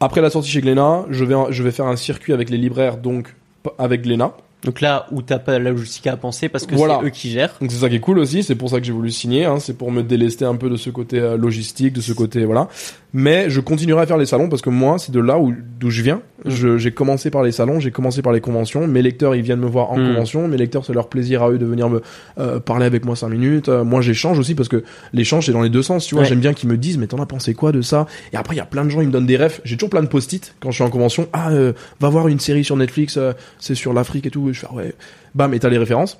Après 0.00 0.20
la 0.20 0.28
sortie 0.28 0.50
chez 0.50 0.60
Glénat, 0.60 1.06
je 1.10 1.24
vais 1.24 1.34
je 1.50 1.62
vais 1.62 1.70
faire 1.70 1.86
un 1.86 1.96
circuit 1.96 2.34
avec 2.34 2.50
les 2.50 2.58
libraires, 2.58 2.98
donc 2.98 3.34
avec 3.78 4.02
Glénat. 4.02 4.34
Donc 4.64 4.80
là 4.82 5.06
où 5.10 5.22
t'as 5.22 5.38
pas 5.38 5.58
la 5.58 5.70
logistique 5.70 6.06
à 6.06 6.16
penser 6.16 6.48
parce 6.50 6.66
que 6.66 6.74
Voilà. 6.74 6.98
c'est 7.00 7.06
eux 7.06 7.10
qui 7.10 7.30
gèrent. 7.30 7.54
Donc 7.60 7.70
c'est 7.72 7.78
ça 7.78 7.88
qui 7.88 7.96
est 7.96 8.00
cool 8.00 8.18
aussi, 8.18 8.42
c'est 8.42 8.54
pour 8.54 8.68
ça 8.68 8.78
que 8.78 8.84
j'ai 8.86 8.92
voulu 8.92 9.10
signer, 9.10 9.46
hein, 9.46 9.58
c'est 9.58 9.72
pour 9.76 9.90
me 9.90 10.02
délester 10.02 10.44
un 10.44 10.54
peu 10.56 10.68
de 10.68 10.76
ce 10.76 10.90
côté 10.90 11.18
euh, 11.18 11.36
logistique, 11.38 11.94
de 11.94 12.00
ce 12.02 12.12
côté 12.12 12.44
voilà. 12.44 12.68
Mais 13.12 13.50
je 13.50 13.60
continuerai 13.60 14.02
à 14.02 14.06
faire 14.06 14.18
les 14.18 14.26
salons 14.26 14.48
parce 14.48 14.62
que 14.62 14.70
moi 14.70 14.98
c'est 14.98 15.10
de 15.12 15.18
là 15.20 15.38
où 15.38 15.52
d'où 15.80 15.90
je 15.90 16.02
viens. 16.02 16.20
Mm. 16.44 16.50
Je- 16.50 16.76
J'ai 16.78 16.92
commencé 16.92 17.30
par 17.30 17.42
les 17.42 17.52
salons, 17.52 17.80
j'ai 17.80 17.90
commencé 17.90 18.22
par 18.22 18.32
les 18.32 18.40
conventions. 18.40 18.86
Mes 18.86 19.02
lecteurs 19.02 19.34
ils 19.34 19.42
viennent 19.42 19.60
me 19.60 19.66
voir 19.66 19.90
en 19.92 19.98
Mm. 19.98 20.06
convention, 20.12 20.46
mes 20.48 20.56
lecteurs 20.58 20.84
c'est 20.84 20.92
leur 20.92 21.08
plaisir 21.08 21.42
à 21.42 21.50
eux 21.50 21.58
de 21.58 21.66
venir 21.66 21.88
me 21.88 22.02
euh, 22.38 22.60
parler 22.60 22.84
avec 22.86 23.04
moi 23.04 23.16
cinq 23.16 23.28
minutes. 23.30 23.68
Euh, 23.70 23.82
moi 23.82 24.00
j'échange 24.02 24.38
aussi 24.38 24.54
parce 24.54 24.68
que 24.68 24.84
l'échange 25.12 25.46
c'est 25.46 25.52
dans 25.52 25.62
les 25.62 25.70
deux 25.70 25.82
sens. 25.82 26.06
Tu 26.06 26.14
vois, 26.14 26.22
Ouais. 26.22 26.28
j'aime 26.28 26.40
bien 26.40 26.52
qu'ils 26.52 26.68
me 26.68 26.76
disent 26.76 26.98
mais 26.98 27.06
t'en 27.06 27.20
as 27.20 27.26
pensé 27.26 27.54
quoi 27.54 27.72
de 27.72 27.80
ça? 27.82 28.06
Et 28.32 28.36
après 28.36 28.54
il 28.54 28.58
y 28.58 28.62
a 28.62 28.66
plein 28.66 28.84
de 28.84 28.90
gens 28.90 29.00
ils 29.00 29.06
me 29.08 29.12
donnent 29.12 29.26
des 29.26 29.36
refs. 29.38 29.60
J'ai 29.64 29.76
toujours 29.76 29.90
plein 29.90 30.02
de 30.02 30.08
post-it 30.08 30.54
quand 30.60 30.70
je 30.70 30.74
suis 30.76 30.84
en 30.84 30.90
convention. 30.90 31.28
Ah 31.32 31.50
euh, 31.50 31.72
va 31.98 32.10
voir 32.10 32.28
une 32.28 32.40
série 32.40 32.62
sur 32.64 32.76
Netflix, 32.76 33.18
c'est 33.58 33.74
sur 33.74 33.92
l'Afrique 33.94 34.26
et 34.26 34.30
tout. 34.30 34.49
Et 34.50 34.54
je 34.54 34.60
fais 34.60 34.66
ah 34.70 34.74
ouais, 34.74 34.94
bam 35.34 35.52
et 35.54 35.58
t'as 35.58 35.68
les 35.68 35.78
références 35.78 36.18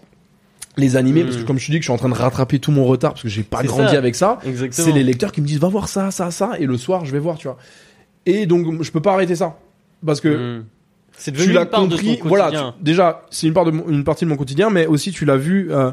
les 0.76 0.96
animés, 0.96 1.24
parce 1.24 1.36
que 1.36 1.42
comme 1.42 1.58
je 1.58 1.66
te 1.66 1.72
dis 1.72 1.78
que 1.78 1.82
je 1.82 1.86
suis 1.86 1.92
en 1.92 1.98
train 1.98 2.08
de 2.08 2.14
rattraper 2.14 2.58
tout 2.60 2.70
mon 2.70 2.84
retard 2.84 3.10
parce 3.12 3.22
que 3.24 3.28
j'ai 3.28 3.42
pas 3.42 3.62
grandi 3.64 3.90
ça. 3.90 3.98
avec 3.98 4.14
ça, 4.14 4.38
c'est 4.70 4.92
les 4.92 5.02
lecteurs 5.02 5.32
qui 5.32 5.40
me 5.42 5.46
disent 5.46 5.58
va 5.58 5.68
voir 5.68 5.88
ça, 5.88 6.10
ça, 6.12 6.30
ça, 6.30 6.52
et 6.58 6.64
le 6.64 6.76
soir 6.78 7.04
je 7.04 7.10
vais 7.12 7.18
voir, 7.18 7.36
tu 7.36 7.48
vois. 7.48 7.58
Et 8.24 8.46
donc 8.46 8.82
je 8.82 8.90
peux 8.92 9.00
pas 9.00 9.12
arrêter 9.14 9.34
ça 9.34 9.58
parce 10.06 10.20
que 10.20 10.58
Hmm. 10.60 10.64
C'est 11.18 11.32
devenu 11.32 11.48
tu 11.48 11.52
l'as 11.52 11.62
une 11.62 11.66
part 11.68 11.80
compris. 11.80 12.16
de 12.16 12.22
voilà, 12.28 12.44
quotidien. 12.44 12.74
tu- 12.78 12.84
déjà 12.84 13.22
c'est 13.30 13.46
une 13.48 13.52
part 13.52 13.64
de 13.66 13.72
mon- 13.72 13.88
une 13.88 14.04
partie 14.04 14.24
de 14.24 14.30
mon 14.30 14.36
quotidien, 14.36 14.70
mais 14.70 14.86
aussi 14.86 15.10
tu 15.10 15.24
l'as 15.26 15.36
vu 15.36 15.68
euh, 15.70 15.90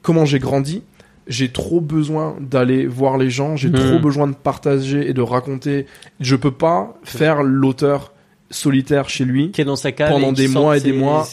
comment 0.00 0.24
j'ai 0.24 0.38
grandi. 0.38 0.82
J'ai 1.26 1.50
trop 1.50 1.80
besoin 1.80 2.36
d'aller 2.40 2.86
voir 2.86 3.18
les 3.18 3.28
gens, 3.30 3.56
j'ai 3.56 3.70
trop 3.70 3.98
besoin 3.98 4.26
de 4.26 4.34
partager 4.34 5.08
et 5.08 5.12
de 5.12 5.20
raconter. 5.20 5.86
Je 6.20 6.34
peux 6.34 6.50
pas 6.50 6.94
faire 7.04 7.42
l'auteur 7.42 8.12
solitaire 8.50 9.08
chez 9.10 9.24
lui, 9.24 9.50
qui 9.50 9.60
est 9.60 9.64
dans 9.64 9.76
sa 9.76 9.92
cave 9.92 10.10
Pendant 10.10 10.32
des 10.32 10.48
mois 10.48 10.76
et 10.76 10.80
des 10.80 10.92
mois. 10.92 11.28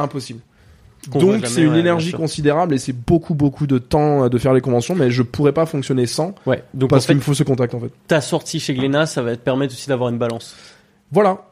Impossible. 0.00 0.40
Donc 1.14 1.46
c'est 1.46 1.62
une 1.62 1.72
ouais, 1.72 1.80
énergie 1.80 2.12
considérable 2.12 2.74
et 2.74 2.78
c'est 2.78 2.92
beaucoup 2.92 3.34
beaucoup 3.34 3.66
de 3.66 3.78
temps 3.78 4.24
euh, 4.24 4.28
de 4.28 4.36
faire 4.36 4.52
les 4.52 4.60
conventions, 4.60 4.94
mais 4.94 5.10
je 5.10 5.22
pourrais 5.22 5.52
pas 5.52 5.64
fonctionner 5.64 6.06
sans 6.06 6.34
Ouais. 6.44 6.62
Donc 6.74 6.90
parce 6.90 7.06
qu'il 7.06 7.16
me 7.16 7.20
faut 7.20 7.32
ce 7.32 7.42
contact 7.42 7.74
en 7.74 7.80
fait. 7.80 7.90
ta 8.06 8.20
sortie 8.20 8.60
chez 8.60 8.74
Glénat, 8.74 9.06
ça 9.06 9.22
va 9.22 9.34
te 9.34 9.40
permettre 9.40 9.72
aussi 9.72 9.88
d'avoir 9.88 10.10
une 10.10 10.18
balance. 10.18 10.54
Voilà. 11.10 11.46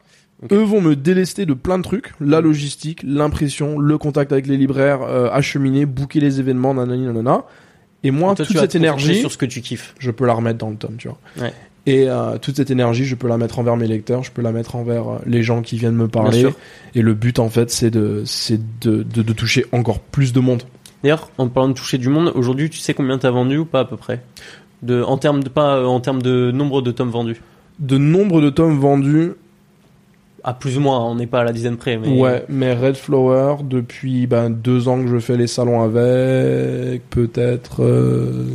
Eux 0.51 0.63
vont 0.63 0.81
me 0.81 0.95
délester 0.95 1.45
de 1.45 1.53
plein 1.53 1.77
de 1.77 1.83
trucs, 1.83 2.13
la 2.21 2.39
logistique, 2.39 3.01
l'impression, 3.03 3.77
le 3.77 3.97
contact 3.97 4.31
avec 4.31 4.47
les 4.47 4.55
libraires, 4.55 5.01
euh, 5.01 5.29
acheminer, 5.31 5.85
booker 5.85 6.21
les 6.21 6.39
événements, 6.39 6.73
nanani 6.73 7.05
nanana. 7.07 7.43
Et 8.03 8.11
moi, 8.11 8.31
Et 8.31 8.35
toi, 8.35 8.45
toute 8.45 8.57
cette 8.57 8.75
énergie, 8.75 9.19
sur 9.19 9.31
ce 9.31 9.37
que 9.37 9.45
tu 9.45 9.59
kiffes. 9.59 9.95
je 9.99 10.11
peux 10.11 10.25
la 10.25 10.33
remettre 10.33 10.59
dans 10.59 10.69
le 10.69 10.77
tome, 10.77 10.95
tu 10.97 11.09
vois. 11.09 11.17
Ouais. 11.41 11.53
Et 11.89 12.07
euh, 12.07 12.37
toute 12.37 12.55
cette 12.57 12.69
énergie, 12.69 13.03
je 13.03 13.15
peux 13.15 13.27
la 13.27 13.39
mettre 13.39 13.57
envers 13.57 13.75
mes 13.75 13.87
lecteurs, 13.87 14.21
je 14.21 14.29
peux 14.29 14.43
la 14.43 14.51
mettre 14.51 14.75
envers 14.75 15.09
euh, 15.09 15.17
les 15.25 15.41
gens 15.41 15.63
qui 15.63 15.75
viennent 15.75 15.95
me 15.95 16.07
parler. 16.07 16.45
Et 16.93 17.01
le 17.01 17.15
but, 17.15 17.39
en 17.39 17.49
fait, 17.49 17.71
c'est 17.71 17.89
de, 17.89 18.21
c'est 18.25 18.59
de, 18.79 19.01
de, 19.01 19.23
de 19.23 19.33
toucher 19.33 19.65
encore 19.71 19.99
plus 19.99 20.31
de 20.31 20.39
monde. 20.39 20.61
D'ailleurs, 21.01 21.31
en 21.39 21.47
parlant 21.47 21.69
de 21.69 21.73
toucher 21.73 21.97
du 21.97 22.09
monde, 22.09 22.31
aujourd'hui, 22.35 22.69
tu 22.69 22.77
sais 22.77 22.93
combien 22.93 23.17
t'as 23.17 23.31
vendu 23.31 23.57
ou 23.57 23.65
pas 23.65 23.79
à 23.79 23.85
peu 23.85 23.97
près? 23.97 24.21
De, 24.83 25.01
en 25.01 25.17
termes 25.17 25.43
de 25.43 25.49
pas 25.49 25.77
euh, 25.77 25.85
en 25.85 25.99
termes 25.99 26.21
de 26.21 26.51
nombre 26.51 26.83
de 26.83 26.91
tomes 26.91 27.09
vendus. 27.09 27.41
De 27.79 27.97
nombre 27.97 28.39
de 28.39 28.51
tomes 28.51 28.77
vendus, 28.77 29.31
À 30.43 30.53
plus 30.53 30.77
ou 30.77 30.81
moins, 30.81 31.03
on 31.03 31.15
n'est 31.15 31.27
pas 31.27 31.39
à 31.39 31.43
la 31.43 31.53
dizaine 31.53 31.77
près, 31.77 31.97
mais 31.97 32.07
Ouais, 32.07 32.45
mais 32.49 32.75
Red 32.75 32.97
Flower, 32.97 33.63
depuis 33.63 34.27
ben, 34.27 34.51
deux 34.51 34.87
ans 34.87 35.01
que 35.01 35.09
je 35.09 35.17
fais 35.17 35.37
les 35.37 35.47
salons 35.47 35.81
avec, 35.81 37.09
peut-être 37.09 37.83
euh, 37.83 38.45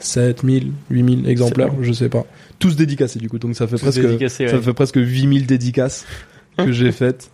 7000, 0.00 0.72
8000 0.90 1.28
exemplaires, 1.28 1.72
je 1.80 1.92
sais 1.92 2.08
pas. 2.08 2.24
Tous 2.58 2.76
dédicacés 2.76 3.18
du 3.18 3.28
coup, 3.28 3.38
donc 3.38 3.54
ça 3.54 3.66
fait 3.66 3.76
Tous 3.76 3.82
presque, 3.82 4.28
ça 4.28 4.60
fait 4.60 4.72
presque 4.74 4.96
8000 4.96 5.46
dédicaces 5.46 6.06
que 6.56 6.72
j'ai 6.72 6.92
faites. 6.92 7.30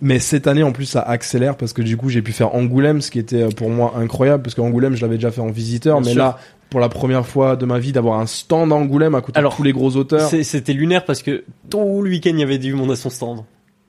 Mais 0.00 0.18
cette 0.18 0.46
année 0.46 0.62
en 0.62 0.72
plus 0.72 0.84
ça 0.86 1.00
accélère 1.00 1.56
parce 1.56 1.72
que 1.72 1.80
du 1.82 1.96
coup 1.96 2.08
j'ai 2.08 2.22
pu 2.22 2.32
faire 2.32 2.54
Angoulême, 2.54 3.00
ce 3.00 3.10
qui 3.10 3.18
était 3.18 3.42
euh, 3.42 3.48
pour 3.50 3.70
moi 3.70 3.94
incroyable 3.96 4.42
parce 4.42 4.54
qu'Angoulême 4.54 4.96
je 4.96 5.02
l'avais 5.02 5.14
déjà 5.14 5.30
fait 5.30 5.40
en 5.40 5.50
visiteur, 5.50 6.00
Bien 6.00 6.06
mais 6.08 6.12
sûr. 6.14 6.22
là 6.22 6.38
pour 6.70 6.80
la 6.80 6.88
première 6.88 7.26
fois 7.26 7.54
de 7.54 7.66
ma 7.66 7.78
vie 7.78 7.92
d'avoir 7.92 8.18
un 8.18 8.26
stand 8.26 8.72
Angoulême 8.72 9.14
à 9.14 9.20
côté 9.20 9.38
Alors, 9.38 9.52
de 9.52 9.56
tous 9.58 9.62
les 9.62 9.72
gros 9.72 9.94
auteurs. 9.96 10.28
C'était 10.30 10.72
lunaire 10.72 11.04
parce 11.04 11.22
que 11.22 11.44
tout 11.70 12.02
le 12.02 12.10
week-end 12.10 12.30
il 12.32 12.40
y 12.40 12.42
avait 12.42 12.58
du 12.58 12.74
monde 12.74 12.90
à 12.90 12.96
son 12.96 13.10
stand. 13.10 13.44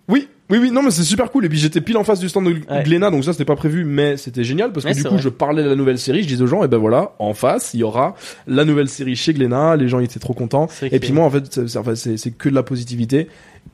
Oui, 0.07 0.27
oui, 0.49 0.57
oui, 0.61 0.72
non, 0.72 0.84
mais 0.84 0.91
c'est 0.91 1.03
super 1.03 1.32
cool. 1.32 1.45
Et 1.45 1.49
puis 1.49 1.57
j'étais 1.57 1.82
pile 1.82 1.98
en 1.98 2.03
face 2.03 2.20
du 2.20 2.30
stand 2.30 2.45
de 2.45 2.52
Ouais. 2.70 2.84
Glénat, 2.84 3.10
donc 3.11 3.24
ça 3.24 3.32
c'était 3.32 3.45
pas 3.45 3.56
prévu, 3.56 3.86
mais 3.86 4.18
c'était 4.18 4.44
génial 4.44 4.72
parce 4.72 4.84
que 4.86 4.90
Ouais, 4.90 4.95
du 4.95 5.03
coup 5.03 5.10
vrai. 5.14 5.22
je 5.22 5.30
parlais 5.30 5.64
de 5.64 5.70
la 5.70 5.76
nouvelle 5.76 5.98
série, 5.98 6.22
je 6.24 6.28
disais 6.28 6.44
aux 6.44 6.48
gens, 6.48 6.64
et 6.64 6.68
ben 6.68 6.78
voilà, 6.78 7.14
en 7.20 7.34
face 7.34 7.74
il 7.74 7.80
y 7.80 7.84
aura 7.84 8.15
la 8.45 8.65
nouvelle 8.65 8.90
série 8.90 9.15
chez 9.15 9.34
Glénat, 9.34 9.76
les 9.78 9.88
gens 9.88 9.99
ils 9.99 10.06
étaient 10.06 10.20
trop 10.20 10.34
contents. 10.34 10.68
Et 10.91 10.99
puis 10.99 11.11
moi 11.14 11.26
en 11.26 11.30
fait 11.30 11.61
c'est- 11.95 12.32
que 12.38 12.49
de 12.49 12.56
la 12.56 12.64
positivité. 12.64 13.28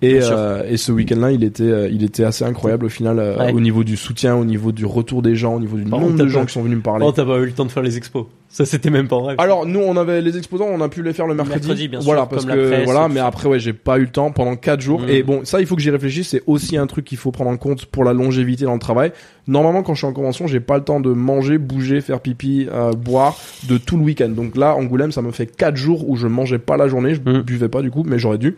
Et, 0.04 0.20
euh, 0.22 0.64
et 0.70 0.78
ce 0.78 0.92
week-end-là, 0.92 1.32
il 1.32 1.44
était, 1.44 1.64
euh, 1.64 1.90
il 1.92 2.04
était 2.04 2.24
assez 2.24 2.46
incroyable 2.46 2.86
au 2.86 2.90
final, 2.90 3.18
euh, 3.20 3.52
au 3.52 3.60
niveau 3.60 3.84
du 3.84 3.98
soutien, 3.98 4.36
au 4.36 4.46
niveau 4.46 4.72
du 4.72 4.86
retour 4.86 5.22
des 5.24 5.36
gens, 5.36 5.56
au 5.56 5.60
niveau 5.60 5.78
du 5.78 5.84
Par 5.84 6.00
nombre 6.00 6.16
de 6.16 6.28
gens 6.28 6.42
pas- 6.42 6.46
qui 6.46 6.54
sont 6.54 6.62
venus 6.62 6.78
me 6.78 6.84
parler. 6.84 7.06
Oh, 7.08 7.12
t'as 7.12 7.26
pas 7.26 7.38
eu 7.40 7.46
le 7.46 7.52
temps 7.52 7.66
de 7.66 7.72
faire 7.72 7.84
les 7.84 7.98
expos. 7.98 8.28
Ça, 8.52 8.66
c'était 8.66 8.90
même 8.90 9.08
pas 9.08 9.22
rêve. 9.24 9.36
Alors 9.40 9.68
nous 9.68 9.80
on 9.80 9.96
avait 9.96 10.22
les 10.22 10.36
exposants, 10.36 10.66
on 10.68 10.82
a 10.82 10.90
pu 10.90 11.04
les 11.04 11.14
faire 11.14 11.28
le 11.28 11.36
mercredi. 11.36 11.68
Mercredi, 11.68 11.88
bien 11.88 12.02
sûr, 12.02 12.06
voilà 12.10 12.26
parce 12.26 12.42
comme 12.46 12.50
la 12.50 12.56
que 12.56 12.68
presse, 12.68 12.84
voilà, 12.86 13.08
mais 13.08 13.20
après 13.20 13.48
ouais, 13.48 13.60
j'ai 13.60 13.74
pas 13.74 14.00
eu 14.00 14.02
le 14.02 14.10
temps 14.10 14.32
pendant 14.32 14.56
quatre 14.56 14.82
jours 14.82 15.02
Mhm. 15.02 15.10
et 15.10 15.22
bon, 15.22 15.46
ça 15.46 15.60
il 15.62 15.68
faut 15.68 15.76
que 15.76 15.82
j'y 15.84 15.92
réfléchisse, 15.92 16.30
c'est 16.30 16.42
aussi 16.48 16.76
un 16.76 16.88
truc 16.88 17.06
qu'il 17.06 17.20
faut 17.20 17.30
prendre 17.32 17.52
en 17.52 17.58
compte 17.58 17.86
pour 17.86 18.04
la 18.04 18.12
longévité 18.12 18.66
dans 18.66 18.74
le 18.74 18.80
travail. 18.80 19.12
Normalement 19.48 19.84
quand 19.84 19.94
je 19.94 20.00
suis 20.00 20.08
en 20.08 20.14
convention, 20.14 20.48
j'ai 20.48 20.60
pas 20.62 20.78
le 20.78 20.84
temps 20.84 21.00
de 21.00 21.12
manger, 21.12 21.60
bouger, 21.60 22.02
faire 22.02 22.22
pipi, 22.22 22.68
euh, 22.74 22.92
boire 22.94 23.38
de 23.68 23.78
tout 23.78 23.98
le 23.98 24.04
week-end. 24.04 24.30
Donc 24.30 24.58
là 24.58 24.76
Angoulême, 24.76 25.12
ça 25.12 25.22
me 25.22 25.32
fait 25.32 25.46
quatre 25.46 25.76
jours 25.78 26.10
où 26.10 26.16
je 26.16 26.26
mangeais 26.26 26.58
pas 26.60 26.76
la 26.76 26.88
journée, 26.88 27.14
je 27.14 27.22
Mhm. 27.22 27.42
buvais 27.42 27.70
pas 27.70 27.84
du 27.84 27.92
coup, 27.92 28.04
mais 28.04 28.18
j'aurais 28.18 28.40
dû. 28.40 28.58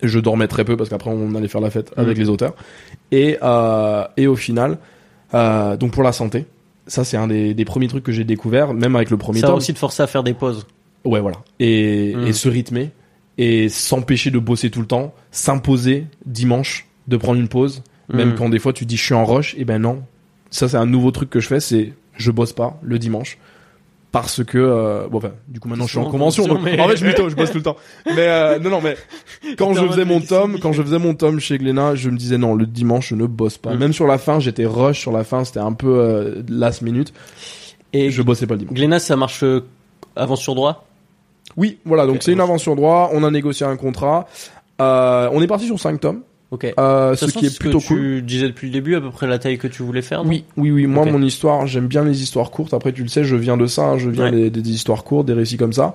Je 0.00 0.20
dormais 0.20 0.46
très 0.46 0.64
peu 0.64 0.76
parce 0.76 0.88
qu'après 0.88 1.10
on 1.10 1.34
allait 1.34 1.48
faire 1.48 1.60
la 1.60 1.70
fête 1.70 1.90
avec 1.96 2.16
Mhm. 2.16 2.22
les 2.22 2.28
auteurs. 2.28 2.54
Et 3.10 3.36
euh, 3.42 4.04
et 4.16 4.28
au 4.28 4.36
final 4.36 4.78
euh, 5.34 5.76
donc 5.76 5.90
pour 5.90 6.04
la 6.04 6.12
santé, 6.12 6.46
ça 6.86 7.04
c'est 7.04 7.16
un 7.16 7.26
des, 7.28 7.54
des 7.54 7.64
premiers 7.64 7.88
trucs 7.88 8.04
que 8.04 8.12
j'ai 8.12 8.24
découvert, 8.24 8.74
même 8.74 8.96
avec 8.96 9.10
le 9.10 9.16
premier 9.16 9.40
ça 9.40 9.48
tome. 9.48 9.56
aussi 9.56 9.72
te 9.74 9.78
forcer 9.78 10.02
à 10.02 10.06
faire 10.06 10.22
des 10.22 10.34
pauses. 10.34 10.66
Ouais, 11.04 11.20
voilà. 11.20 11.38
Et, 11.60 12.14
Mm. 12.16 12.26
et 12.26 12.32
se 12.32 12.48
rythmer 12.48 12.90
et 13.38 13.68
s'empêcher 13.68 14.30
de 14.30 14.38
bosser 14.38 14.70
tout 14.70 14.80
le 14.80 14.86
temps, 14.86 15.14
s'imposer 15.30 16.06
dimanche 16.26 16.86
de 17.08 17.16
prendre 17.16 17.40
une 17.40 17.48
pause, 17.48 17.82
même 18.12 18.30
Mm. 18.32 18.34
quand 18.36 18.48
des 18.48 18.58
fois 18.58 18.72
tu 18.72 18.84
dis 18.86 18.96
je 18.96 19.02
suis 19.04 19.14
en 19.14 19.24
rush, 19.24 19.54
et 19.58 19.64
ben 19.64 19.78
non. 19.80 20.02
Ça 20.50 20.68
c'est 20.68 20.76
un 20.76 20.86
nouveau 20.86 21.10
truc 21.10 21.30
que 21.30 21.40
je 21.40 21.48
fais, 21.48 21.60
c'est 21.60 21.92
je 22.16 22.30
bosse 22.30 22.52
pas 22.52 22.78
le 22.82 22.98
dimanche 22.98 23.38
parce 24.12 24.44
que 24.44 24.58
euh, 24.58 25.08
bon 25.08 25.18
enfin 25.18 25.32
du 25.48 25.58
coup 25.58 25.68
maintenant 25.68 25.86
je 25.86 25.90
suis 25.92 25.98
en 25.98 26.02
En 26.04 26.10
convention, 26.10 26.46
donc 26.46 26.60
mais- 26.62 26.78
en 26.78 26.86
fait 26.88 26.96
je 26.96 27.06
mytho, 27.06 27.28
je 27.30 27.34
bosse 27.34 27.50
tout 27.50 27.56
le 27.56 27.62
temps. 27.64 27.76
Mais 28.06 28.28
euh, 28.28 28.58
non 28.58 28.70
non 28.70 28.80
mais 28.82 28.96
quand 29.58 29.72
je 29.74 29.84
faisais 29.86 30.04
mon 30.04 30.20
tome, 30.20 30.58
quand 30.60 30.72
je 30.72 30.82
faisais 30.82 30.98
mon 30.98 31.14
tome 31.14 31.40
chez 31.40 31.58
Glénat, 31.58 31.94
je 31.94 32.10
me 32.10 32.16
disais 32.16 32.38
non 32.38 32.54
le 32.54 32.66
dimanche 32.66 33.08
je 33.08 33.14
ne 33.14 33.26
bosse 33.26 33.58
pas. 33.58 33.74
Mm. 33.74 33.78
Même 33.78 33.92
sur 33.92 34.06
la 34.06 34.18
fin 34.18 34.38
j'étais 34.38 34.66
rush 34.66 35.00
sur 35.00 35.12
la 35.12 35.24
fin, 35.24 35.44
c'était 35.44 35.60
un 35.60 35.72
peu 35.72 35.98
euh, 35.98 36.42
last 36.48 36.82
minute 36.82 37.12
Et 37.94 38.10
je 38.10 38.22
bossais 38.22 38.46
pas 38.46 38.54
le 38.54 38.60
dimanche. 38.60 38.74
Glénat, 38.74 38.98
ça 38.98 39.16
marche 39.16 39.42
euh, 39.42 39.64
avant 40.14 40.36
sur 40.36 40.54
droit? 40.54 40.86
Oui, 41.56 41.78
voilà, 41.84 42.06
donc 42.06 42.22
c'est 42.22 42.32
une 42.32 42.40
avance 42.40 42.62
sur 42.62 42.76
droit, 42.76 43.10
on 43.12 43.24
a 43.24 43.30
négocié 43.30 43.66
un 43.66 43.76
contrat. 43.76 44.26
Euh, 44.80 45.28
on 45.32 45.42
est 45.42 45.46
parti 45.46 45.66
sur 45.66 45.78
5 45.78 46.00
tomes, 46.00 46.22
Ok. 46.52 46.66
Euh, 46.78 47.14
ce 47.16 47.24
façon, 47.24 47.40
qui 47.40 47.46
est 47.46 47.58
plutôt 47.58 47.78
que 47.80 47.86
cool. 47.88 47.98
Tu 47.98 48.22
disais 48.22 48.46
depuis 48.46 48.66
le 48.68 48.74
début 48.74 48.94
à 48.94 49.00
peu 49.00 49.10
près 49.10 49.26
la 49.26 49.38
taille 49.38 49.56
que 49.58 49.66
tu 49.66 49.82
voulais 49.82 50.02
faire. 50.02 50.22
Oui, 50.24 50.44
oui, 50.58 50.70
oui. 50.70 50.86
Moi, 50.86 51.06
mon 51.06 51.22
histoire, 51.22 51.66
j'aime 51.66 51.86
bien 51.88 52.04
les 52.04 52.22
histoires 52.22 52.50
courtes. 52.50 52.74
Après, 52.74 52.92
tu 52.92 53.02
le 53.02 53.08
sais, 53.08 53.24
je 53.24 53.34
viens 53.36 53.56
de 53.56 53.66
ça. 53.66 53.82
hein, 53.82 53.98
je 53.98 54.10
viens 54.10 54.24
Ouais. 54.30 54.50
des, 54.50 54.50
des 54.50 54.70
histoires 54.70 55.02
courtes, 55.02 55.26
des 55.26 55.32
récits 55.32 55.56
comme 55.56 55.72
ça. 55.72 55.94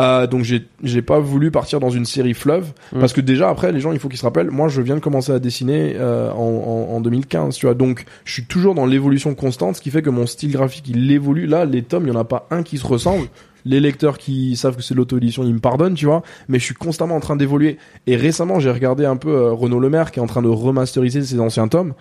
Euh, 0.00 0.26
donc, 0.28 0.44
j'ai, 0.44 0.64
j'ai 0.84 1.02
pas 1.02 1.18
voulu 1.18 1.50
partir 1.50 1.80
dans 1.80 1.90
une 1.90 2.04
série 2.04 2.34
fleuve 2.34 2.72
Mm. 2.92 3.00
parce 3.00 3.12
que 3.12 3.20
déjà 3.20 3.48
après, 3.48 3.72
les 3.72 3.80
gens, 3.80 3.90
il 3.92 3.98
faut 3.98 4.08
qu'ils 4.08 4.18
se 4.18 4.24
rappellent. 4.24 4.50
Moi, 4.52 4.68
je 4.68 4.80
viens 4.80 4.94
de 4.94 5.00
commencer 5.00 5.32
à 5.32 5.40
dessiner 5.40 5.94
euh, 5.96 6.30
en, 6.30 6.88
en, 6.92 6.94
en 6.96 7.00
2015. 7.00 7.56
Tu 7.56 7.66
vois, 7.66 7.74
donc 7.74 8.04
je 8.24 8.32
suis 8.32 8.44
toujours 8.44 8.74
dans 8.76 8.86
l'évolution 8.86 9.34
constante, 9.34 9.74
ce 9.76 9.80
qui 9.80 9.90
fait 9.90 10.02
que 10.02 10.10
mon 10.10 10.26
style 10.26 10.52
graphique, 10.52 10.84
il 10.88 11.10
évolue. 11.10 11.46
Là, 11.46 11.64
les 11.64 11.82
tomes, 11.82 12.04
il 12.06 12.12
y 12.12 12.16
en 12.16 12.20
a 12.20 12.24
pas 12.24 12.46
un 12.52 12.62
qui 12.62 12.78
se 12.78 12.86
ressemble. 12.86 13.26
Les 13.66 13.80
lecteurs 13.80 14.16
qui 14.16 14.54
savent 14.56 14.76
que 14.76 14.82
c'est 14.82 14.94
l'auto-édition, 14.94 15.42
ils 15.42 15.52
me 15.52 15.58
pardonnent, 15.58 15.94
tu 15.94 16.06
vois. 16.06 16.22
Mais 16.48 16.58
je 16.58 16.64
suis 16.64 16.74
constamment 16.74 17.16
en 17.16 17.20
train 17.20 17.34
d'évoluer. 17.34 17.78
Et 18.06 18.16
récemment, 18.16 18.60
j'ai 18.60 18.70
regardé 18.70 19.04
un 19.04 19.16
peu 19.16 19.30
euh, 19.30 19.52
Renaud 19.52 19.80
Lemaire 19.80 20.12
qui 20.12 20.20
est 20.20 20.22
en 20.22 20.28
train 20.28 20.42
de 20.42 20.48
remasteriser 20.48 21.22
ses 21.22 21.40
anciens 21.40 21.66
tomes. 21.66 21.92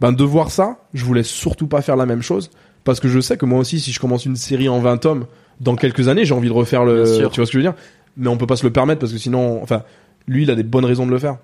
Ben, 0.00 0.12
de 0.12 0.24
voir 0.24 0.50
ça, 0.50 0.78
je 0.94 1.04
voulais 1.04 1.22
surtout 1.22 1.68
pas 1.68 1.80
faire 1.80 1.96
la 1.96 2.06
même 2.06 2.22
chose. 2.22 2.50
Parce 2.82 2.98
que 2.98 3.08
je 3.08 3.20
sais 3.20 3.36
que 3.36 3.46
moi 3.46 3.60
aussi, 3.60 3.78
si 3.78 3.92
je 3.92 4.00
commence 4.00 4.26
une 4.26 4.34
série 4.34 4.68
en 4.68 4.80
20 4.80 4.96
tomes, 4.98 5.26
dans 5.60 5.76
quelques 5.76 6.08
années, 6.08 6.24
j'ai 6.24 6.34
envie 6.34 6.48
de 6.48 6.52
refaire 6.52 6.84
le, 6.84 7.04
tu 7.04 7.22
vois 7.22 7.30
ce 7.30 7.38
que 7.38 7.52
je 7.52 7.58
veux 7.58 7.62
dire? 7.62 7.74
Mais 8.16 8.28
on 8.28 8.36
peut 8.36 8.48
pas 8.48 8.56
se 8.56 8.64
le 8.64 8.72
permettre 8.72 8.98
parce 9.00 9.12
que 9.12 9.18
sinon, 9.18 9.62
enfin, 9.62 9.82
lui, 10.26 10.42
il 10.42 10.50
a 10.50 10.56
des 10.56 10.64
bonnes 10.64 10.84
raisons 10.84 11.06
de 11.06 11.12
le 11.12 11.18
faire. 11.18 11.36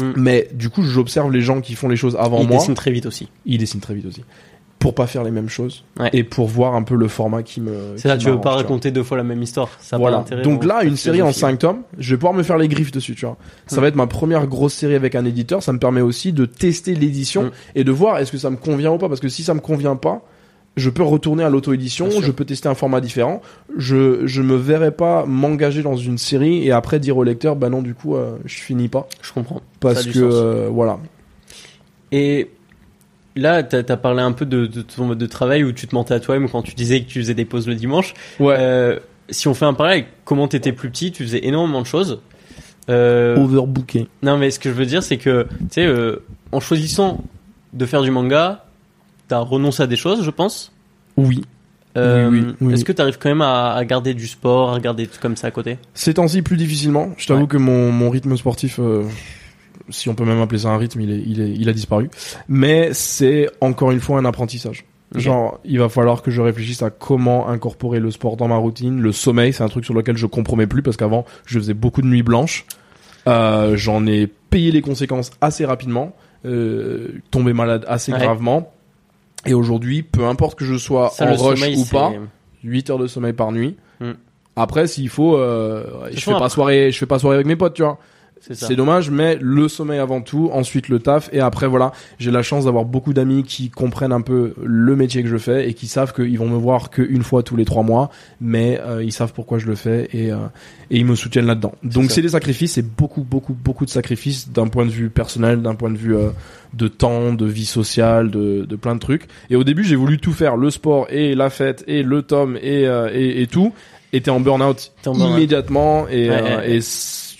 Mm. 0.00 0.12
Mais 0.16 0.48
du 0.54 0.70
coup, 0.70 0.82
j'observe 0.82 1.32
les 1.32 1.40
gens 1.40 1.60
qui 1.60 1.74
font 1.74 1.88
les 1.88 1.96
choses 1.96 2.16
avant 2.18 2.40
Il 2.40 2.48
moi. 2.48 2.58
dessine 2.58 2.74
très 2.74 2.92
vite 2.92 3.06
aussi. 3.06 3.28
Il 3.44 3.58
dessine 3.58 3.80
très 3.80 3.94
vite 3.94 4.06
aussi. 4.06 4.22
Pour 4.80 4.94
pas 4.94 5.06
faire 5.06 5.22
les 5.24 5.30
mêmes 5.30 5.48
choses. 5.48 5.84
Ouais. 6.00 6.10
Et 6.14 6.24
pour 6.24 6.48
voir 6.48 6.74
un 6.74 6.82
peu 6.82 6.96
le 6.96 7.06
format 7.06 7.42
qui 7.44 7.60
me. 7.60 7.92
C'est 7.96 8.08
là, 8.08 8.16
tu 8.16 8.28
veux 8.30 8.40
pas 8.40 8.52
raconter 8.54 8.90
deux 8.90 9.02
fois 9.04 9.16
la 9.18 9.22
même 9.22 9.42
histoire. 9.42 9.68
Ça 9.78 9.96
pas 9.98 10.00
Voilà. 10.00 10.24
Donc 10.42 10.64
là, 10.64 10.82
une 10.84 10.96
série 10.96 11.20
en 11.22 11.26
philosophie. 11.26 11.40
5 11.40 11.58
tomes, 11.58 11.82
je 11.98 12.14
vais 12.14 12.18
pouvoir 12.18 12.32
me 12.34 12.42
faire 12.42 12.56
les 12.58 12.66
griffes 12.66 12.90
dessus, 12.90 13.14
tu 13.14 13.26
vois. 13.26 13.36
Ça 13.66 13.76
Mm. 13.76 13.80
va 13.82 13.88
être 13.88 13.96
ma 13.96 14.06
première 14.08 14.46
grosse 14.46 14.72
série 14.74 14.94
avec 14.94 15.14
un 15.14 15.24
éditeur. 15.26 15.62
Ça 15.62 15.72
me 15.74 15.78
permet 15.78 16.00
aussi 16.00 16.32
de 16.32 16.46
tester 16.46 16.94
l'édition 16.94 17.44
Mm. 17.44 17.50
et 17.76 17.84
de 17.84 17.92
voir 17.92 18.18
est-ce 18.18 18.32
que 18.32 18.38
ça 18.38 18.48
me 18.50 18.56
convient 18.56 18.90
ou 18.92 18.98
pas. 18.98 19.08
Parce 19.08 19.20
que 19.20 19.28
si 19.28 19.42
ça 19.44 19.52
me 19.54 19.60
convient 19.60 19.96
pas, 19.96 20.22
je 20.76 20.88
peux 20.88 21.02
retourner 21.02 21.44
à 21.44 21.50
l'auto-édition, 21.50 22.08
je 22.22 22.30
peux 22.30 22.46
tester 22.46 22.68
un 22.70 22.74
format 22.74 23.02
différent. 23.02 23.42
Je, 23.76 24.26
je 24.26 24.40
me 24.40 24.56
verrai 24.56 24.92
pas 24.92 25.26
m'engager 25.26 25.82
dans 25.82 25.96
une 25.96 26.16
série 26.16 26.66
et 26.66 26.72
après 26.72 26.98
dire 27.00 27.18
au 27.18 27.22
lecteur, 27.24 27.54
bah 27.56 27.68
non, 27.68 27.82
du 27.82 27.92
coup, 27.94 28.16
euh, 28.16 28.36
je 28.46 28.54
finis 28.60 28.88
pas. 28.88 29.06
Je 29.20 29.32
comprends. 29.32 29.60
Parce 29.80 30.06
que, 30.06 30.18
euh, 30.20 30.68
voilà. 30.70 30.98
Et 32.12 32.50
là, 33.36 33.62
t'as 33.62 33.78
as 33.92 33.96
parlé 33.96 34.22
un 34.22 34.32
peu 34.32 34.46
de, 34.46 34.66
de 34.66 34.82
ton 34.82 35.04
mode 35.06 35.18
de 35.18 35.26
travail 35.26 35.64
où 35.64 35.72
tu 35.72 35.86
te 35.86 35.94
mentais 35.94 36.14
à 36.14 36.20
toi-même 36.20 36.48
quand 36.48 36.62
tu 36.62 36.74
disais 36.74 37.00
que 37.02 37.08
tu 37.08 37.20
faisais 37.20 37.34
des 37.34 37.44
pauses 37.44 37.66
le 37.68 37.74
dimanche. 37.74 38.14
Ouais. 38.38 38.56
Euh, 38.58 38.98
si 39.30 39.46
on 39.48 39.54
fait 39.54 39.64
un 39.66 39.74
parallèle 39.74 40.04
comment 40.24 40.48
t'étais 40.48 40.72
plus 40.72 40.90
petit, 40.90 41.12
tu 41.12 41.22
faisais 41.24 41.46
énormément 41.46 41.80
de 41.82 41.86
choses. 41.86 42.20
Euh, 42.88 43.36
Overbooké. 43.36 44.08
non, 44.22 44.36
mais 44.36 44.50
ce 44.50 44.58
que 44.58 44.68
je 44.70 44.74
veux 44.74 44.86
dire, 44.86 45.02
c'est 45.02 45.16
que, 45.18 45.46
tu 45.60 45.66
sais, 45.70 45.86
euh, 45.86 46.16
en 46.50 46.58
choisissant 46.60 47.22
de 47.72 47.86
faire 47.86 48.02
du 48.02 48.10
manga, 48.10 48.64
t'as 49.28 49.38
renoncé 49.38 49.82
à 49.82 49.86
des 49.86 49.96
choses, 49.96 50.24
je 50.24 50.30
pense. 50.30 50.72
Oui. 51.16 51.42
Euh, 51.96 52.28
Oui, 52.30 52.40
oui, 52.40 52.54
oui. 52.60 52.74
Est-ce 52.74 52.84
que 52.84 52.92
t'arrives 52.92 53.18
quand 53.18 53.28
même 53.28 53.42
à, 53.42 53.74
à 53.74 53.84
garder 53.84 54.14
du 54.14 54.26
sport, 54.26 54.70
à 54.70 54.74
regarder 54.74 55.04
des 55.04 55.08
trucs 55.08 55.20
comme 55.22 55.36
ça 55.36 55.48
à 55.48 55.50
côté? 55.52 55.78
Ces 55.94 56.14
temps-ci, 56.14 56.42
plus 56.42 56.56
difficilement. 56.56 57.10
Je 57.16 57.26
t'avoue 57.28 57.42
Ouais. 57.42 57.46
que 57.46 57.56
mon, 57.56 57.92
mon 57.92 58.10
rythme 58.10 58.36
sportif, 58.36 58.80
euh, 58.80 59.04
si 59.90 60.08
on 60.08 60.14
peut 60.14 60.24
même 60.24 60.40
appeler 60.40 60.60
ça 60.60 60.68
un 60.70 60.76
rythme, 60.78 61.00
il, 61.00 61.10
est, 61.10 61.22
il, 61.26 61.40
est, 61.40 61.50
il 61.50 61.68
a 61.68 61.72
disparu. 61.72 62.10
Mais 62.48 62.90
c'est 62.92 63.48
encore 63.60 63.90
une 63.90 64.00
fois 64.00 64.18
un 64.18 64.24
apprentissage. 64.24 64.84
Genre, 65.14 65.58
il 65.64 65.80
va 65.80 65.88
falloir 65.88 66.22
que 66.22 66.30
je 66.30 66.40
réfléchisse 66.40 66.82
à 66.82 66.90
comment 66.90 67.48
incorporer 67.48 67.98
le 67.98 68.12
sport 68.12 68.36
dans 68.36 68.46
ma 68.46 68.56
routine. 68.56 69.00
Le 69.00 69.10
sommeil, 69.10 69.52
c'est 69.52 69.64
un 69.64 69.68
truc 69.68 69.84
sur 69.84 69.92
lequel 69.94 70.16
je 70.16 70.26
compromets 70.26 70.68
plus 70.68 70.82
parce 70.82 70.96
qu'avant, 70.96 71.24
je 71.46 71.58
faisais 71.58 71.74
beaucoup 71.74 72.00
de 72.00 72.06
nuits 72.06 72.22
blanches. 72.22 72.64
Euh, 73.26 73.76
J'en 73.76 74.06
ai 74.06 74.28
payé 74.28 74.70
les 74.70 74.82
conséquences 74.82 75.30
assez 75.40 75.64
rapidement, 75.64 76.14
euh, 76.46 77.08
tombé 77.32 77.52
malade 77.52 77.84
assez 77.88 78.12
Ouais. 78.12 78.18
gravement. 78.20 78.72
Et 79.46 79.54
aujourd'hui, 79.54 80.02
peu 80.04 80.26
importe 80.26 80.56
que 80.58 80.64
je 80.64 80.76
sois 80.76 81.10
Ça, 81.10 81.24
en 81.26 81.34
rush 81.34 81.58
sommeil, 81.60 81.76
ou 81.76 81.84
pas, 81.86 82.12
8 82.62 82.90
heures 82.90 82.98
de 82.98 83.06
sommeil 83.08 83.32
par 83.32 83.50
nuit. 83.50 83.76
Hmm. 84.00 84.12
Après, 84.54 84.86
s'il 84.86 85.08
faut, 85.08 85.36
euh, 85.36 86.08
je 86.12 86.20
fais 86.20 86.30
pas 86.30 86.36
après- 86.36 86.48
soirée, 86.50 86.92
je 86.92 86.98
fais 86.98 87.06
pas 87.06 87.18
soirée 87.18 87.36
avec 87.36 87.46
mes 87.46 87.56
potes, 87.56 87.74
tu 87.74 87.82
vois. 87.82 87.98
C'est 88.40 88.74
dommage, 88.74 89.10
mais 89.10 89.36
le 89.40 89.68
sommeil 89.68 89.98
avant 89.98 90.22
tout, 90.22 90.50
ensuite 90.52 90.88
le 90.88 90.98
taf, 90.98 91.28
et 91.32 91.40
après 91.40 91.66
voilà, 91.66 91.92
j'ai 92.18 92.30
la 92.30 92.42
chance 92.42 92.64
d'avoir 92.64 92.84
beaucoup 92.86 93.12
d'amis 93.12 93.42
qui 93.44 93.68
comprennent 93.68 94.12
un 94.12 94.22
peu 94.22 94.54
le 94.64 94.96
métier 94.96 95.22
que 95.22 95.28
je 95.28 95.36
fais 95.36 95.68
et 95.68 95.74
qui 95.74 95.86
savent 95.86 96.14
qu'ils 96.14 96.38
vont 96.38 96.48
me 96.48 96.56
voir 96.56 96.88
qu'une 96.90 97.22
fois 97.22 97.42
tous 97.42 97.54
les 97.56 97.66
trois 97.66 97.82
mois, 97.82 98.10
mais 98.40 98.80
euh, 98.80 99.04
ils 99.04 99.12
savent 99.12 99.34
pourquoi 99.34 99.58
je 99.58 99.66
le 99.66 99.74
fais 99.74 100.08
et, 100.14 100.32
euh, 100.32 100.36
et 100.90 100.98
ils 100.98 101.04
me 101.04 101.14
soutiennent 101.16 101.46
là-dedans. 101.46 101.74
Donc 101.82 102.10
c'est 102.10 102.22
des 102.22 102.30
sacrifices, 102.30 102.72
c'est 102.72 102.96
beaucoup, 102.96 103.22
beaucoup, 103.22 103.52
beaucoup 103.54 103.84
de 103.84 103.90
sacrifices 103.90 104.48
d'un 104.50 104.68
point 104.68 104.86
de 104.86 104.90
vue 104.90 105.10
personnel, 105.10 105.60
d'un 105.60 105.74
point 105.74 105.90
de 105.90 105.98
vue 105.98 106.16
euh, 106.16 106.30
de 106.72 106.88
temps, 106.88 107.34
de 107.34 107.46
vie 107.46 107.66
sociale, 107.66 108.30
de, 108.30 108.64
de 108.64 108.76
plein 108.76 108.94
de 108.94 109.00
trucs. 109.00 109.24
Et 109.50 109.56
au 109.56 109.64
début, 109.64 109.84
j'ai 109.84 109.96
voulu 109.96 110.18
tout 110.18 110.32
faire, 110.32 110.56
le 110.56 110.70
sport 110.70 111.06
et 111.10 111.34
la 111.34 111.50
fête 111.50 111.84
et 111.86 112.02
le 112.02 112.22
tome 112.22 112.56
et, 112.62 112.86
euh, 112.86 113.10
et, 113.12 113.42
et 113.42 113.46
tout. 113.46 113.72
Et 114.12 114.20
t'es 114.22 114.30
en 114.30 114.40
burn-out 114.40 114.92
immédiatement 115.06 116.08
et, 116.08 116.28
Ouais, 116.30 116.36
euh, 116.42 116.58
ouais. 116.58 116.72
et 116.76 116.80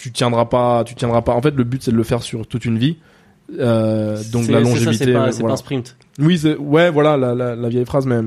tu 0.01 0.13
tiendras 0.13 0.47
pas, 0.47 0.83
tu 0.85 0.95
tiendras 0.95 1.23
pas. 1.23 1.33
En 1.35 1.43
fait, 1.43 1.55
le 1.55 1.65
but 1.65 1.83
c'est 1.83 1.91
de 1.93 1.97
le 1.97 2.05
faire 2.05 2.23
sur 2.23 2.47
toute 2.47 2.65
une 2.65 2.79
vie. 2.79 2.97
Euh, 3.59 4.17
donc 4.33 4.49
la 4.49 4.61
longévité. 4.61 5.05
C'est 5.05 5.13
pas, 5.13 5.31
voilà. 5.31 5.49
pas 5.49 5.53
un 5.53 5.57
sprint. 5.57 5.97
Oui, 6.19 6.41
ouais, 6.59 6.91
voilà 6.91 7.17
la, 7.17 7.35
la, 7.35 7.55
la 7.57 7.69
vieille 7.69 7.85
phrase, 7.85 8.07
mais 8.07 8.21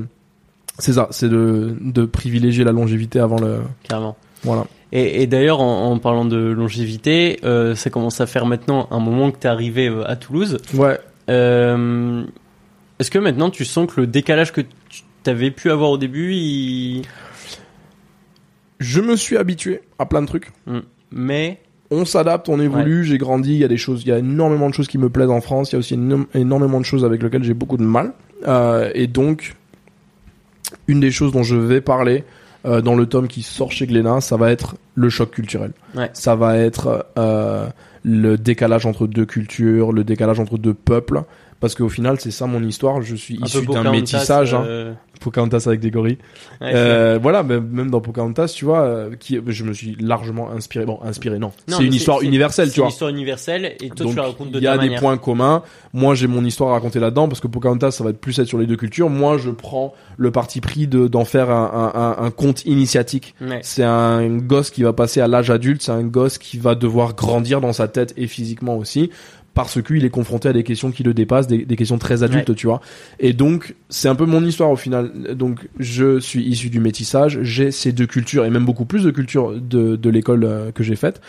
c'est 0.78 0.92
ça, 0.92 1.08
c'est 1.10 1.28
de, 1.28 1.76
de 1.80 2.04
privilégier 2.04 2.62
la 2.62 2.72
longévité 2.72 3.18
avant 3.18 3.40
le. 3.40 3.62
Carrément. 3.82 4.16
Voilà. 4.42 4.66
Et, 4.92 5.22
et 5.22 5.26
d'ailleurs, 5.26 5.60
en, 5.60 5.90
en 5.90 5.98
parlant 5.98 6.24
de 6.24 6.36
longévité, 6.36 7.40
euh, 7.42 7.74
ça 7.74 7.90
commence 7.90 8.20
à 8.20 8.26
faire 8.26 8.46
maintenant 8.46 8.86
un 8.90 9.00
moment 9.00 9.32
que 9.32 9.38
tu 9.38 9.46
es 9.46 9.50
arrivé 9.50 9.88
euh, 9.88 10.08
à 10.08 10.14
Toulouse. 10.14 10.58
Ouais. 10.74 11.00
Euh, 11.30 12.22
Est-ce 13.00 13.10
que 13.10 13.18
maintenant 13.18 13.50
tu 13.50 13.64
sens 13.64 13.92
que 13.92 14.00
le 14.02 14.06
décalage 14.06 14.52
que 14.52 14.60
tu 14.90 15.02
avais 15.26 15.50
pu 15.50 15.70
avoir 15.70 15.90
au 15.90 15.98
début, 15.98 16.34
il... 16.34 17.02
Je 18.78 19.00
me 19.00 19.16
suis 19.16 19.38
habitué 19.38 19.80
à 19.98 20.04
plein 20.06 20.20
de 20.20 20.26
trucs. 20.26 20.52
mais 21.10 21.60
On 22.00 22.04
s'adapte, 22.04 22.48
on 22.48 22.58
évolue, 22.60 23.04
j'ai 23.04 23.18
grandi, 23.18 23.52
il 23.52 23.58
y 23.58 23.64
a 23.64 23.68
des 23.68 23.76
choses, 23.76 24.02
il 24.02 24.08
y 24.08 24.12
a 24.12 24.18
énormément 24.18 24.68
de 24.68 24.74
choses 24.74 24.88
qui 24.88 24.98
me 24.98 25.08
plaisent 25.08 25.30
en 25.30 25.40
France, 25.40 25.70
il 25.70 25.74
y 25.74 25.76
a 25.76 25.78
aussi 25.78 25.94
éno- 25.96 26.26
énormément 26.34 26.80
de 26.80 26.84
choses 26.84 27.04
avec 27.04 27.22
lesquelles 27.22 27.44
j'ai 27.44 27.54
beaucoup 27.54 27.76
de 27.76 27.84
mal. 27.84 28.12
Euh, 28.46 28.90
et 28.94 29.06
donc, 29.06 29.54
une 30.88 31.00
des 31.00 31.10
choses 31.10 31.32
dont 31.32 31.42
je 31.42 31.56
vais 31.56 31.80
parler 31.80 32.24
euh, 32.66 32.80
dans 32.80 32.94
le 32.96 33.06
tome 33.06 33.28
qui 33.28 33.42
sort 33.42 33.72
chez 33.72 33.86
Glénat, 33.86 34.20
ça 34.20 34.36
va 34.36 34.50
être 34.50 34.76
le 34.94 35.08
choc 35.10 35.30
culturel. 35.30 35.72
Ouais. 35.94 36.10
Ça 36.12 36.34
va 36.34 36.56
être 36.58 37.06
euh, 37.18 37.66
le 38.02 38.36
décalage 38.36 38.86
entre 38.86 39.06
deux 39.06 39.26
cultures, 39.26 39.92
le 39.92 40.04
décalage 40.04 40.40
entre 40.40 40.58
deux 40.58 40.74
peuples. 40.74 41.22
Parce 41.64 41.74
qu'au 41.74 41.88
final, 41.88 42.20
c'est 42.20 42.30
ça 42.30 42.46
mon 42.46 42.62
histoire. 42.62 43.00
Je 43.00 43.16
suis 43.16 43.38
un 43.40 43.46
issu 43.46 43.64
d'un 43.64 43.90
métissage. 43.90 44.52
Hein. 44.52 44.64
euh, 44.66 44.92
Pocahontas 45.20 45.62
avec 45.66 45.80
des 45.80 45.90
gorilles. 45.90 46.18
ouais, 46.60 46.72
Euh, 46.74 47.18
voilà, 47.22 47.42
même 47.42 47.90
dans 47.90 48.02
Pocahontas, 48.02 48.48
tu 48.48 48.66
vois, 48.66 48.82
euh, 48.82 49.16
qui, 49.18 49.38
je 49.46 49.64
me 49.64 49.72
suis 49.72 49.96
largement 49.98 50.50
inspiré. 50.50 50.84
Bon, 50.84 50.98
inspiré, 51.02 51.38
non. 51.38 51.52
Non, 51.68 51.78
c'est 51.78 51.84
une 51.86 51.94
histoire 51.94 52.20
universelle, 52.20 52.70
tu 52.70 52.80
vois. 52.80 52.88
une 52.88 52.92
histoire 52.92 53.08
universelle 53.10 53.76
et 53.80 53.88
toi 53.88 54.04
Donc, 54.04 54.10
tu 54.10 54.16
la 54.16 54.22
racontes 54.24 54.50
de 54.50 54.58
il 54.58 54.62
y 54.64 54.66
a 54.66 54.76
des 54.76 54.96
points 54.96 55.16
communs. 55.16 55.62
Moi, 55.94 56.14
j'ai 56.14 56.26
mon 56.26 56.44
histoire 56.44 56.68
à 56.70 56.72
raconter 56.74 57.00
là-dedans 57.00 57.28
parce 57.28 57.40
que 57.40 57.46
Pocahontas, 57.46 57.92
ça 57.92 58.04
va 58.04 58.10
être 58.10 58.20
plus 58.20 58.38
être 58.38 58.46
sur 58.48 58.58
les 58.58 58.66
deux 58.66 58.76
cultures. 58.76 59.08
Moi, 59.08 59.38
je 59.38 59.48
prends 59.50 59.94
le 60.18 60.30
parti 60.30 60.60
pris 60.60 60.86
de 60.86 61.08
d'en 61.08 61.24
faire 61.24 61.48
un, 61.48 61.92
un, 61.94 61.98
un, 62.22 62.26
un 62.26 62.30
conte 62.30 62.66
initiatique. 62.66 63.34
Ouais. 63.40 63.60
C'est 63.62 63.84
un 63.84 64.28
gosse 64.36 64.70
qui 64.70 64.82
va 64.82 64.92
passer 64.92 65.22
à 65.22 65.28
l'âge 65.28 65.48
adulte. 65.48 65.80
C'est 65.80 65.92
un 65.92 66.02
gosse 66.04 66.36
qui 66.36 66.58
va 66.58 66.74
devoir 66.74 67.14
grandir 67.14 67.62
dans 67.62 67.72
sa 67.72 67.88
tête 67.88 68.12
et 68.18 68.26
physiquement 68.26 68.76
aussi 68.76 69.10
parce 69.54 69.80
qu'il 69.80 70.04
est 70.04 70.10
confronté 70.10 70.48
à 70.48 70.52
des 70.52 70.64
questions 70.64 70.90
qui 70.90 71.04
le 71.04 71.14
dépassent, 71.14 71.46
des, 71.46 71.64
des 71.64 71.76
questions 71.76 71.98
très 71.98 72.22
adultes, 72.22 72.54
tu 72.54 72.66
vois. 72.66 72.80
Et 73.20 73.32
donc, 73.32 73.74
c'est 73.88 74.08
un 74.08 74.16
peu 74.16 74.26
mon 74.26 74.44
histoire 74.44 74.70
au 74.70 74.76
final. 74.76 75.12
Donc, 75.34 75.68
je 75.78 76.18
suis 76.18 76.42
issu 76.42 76.70
du 76.70 76.80
métissage, 76.80 77.38
j'ai 77.42 77.70
ces 77.70 77.92
deux 77.92 78.06
cultures 78.06 78.44
et 78.44 78.50
même 78.50 78.64
beaucoup 78.64 78.84
plus 78.84 79.04
de 79.04 79.10
cultures 79.12 79.52
de, 79.52 79.96
de 79.96 80.10
l'école 80.10 80.44
euh, 80.44 80.72
que 80.72 80.82
j'ai 80.82 80.96
faite. 80.96 81.20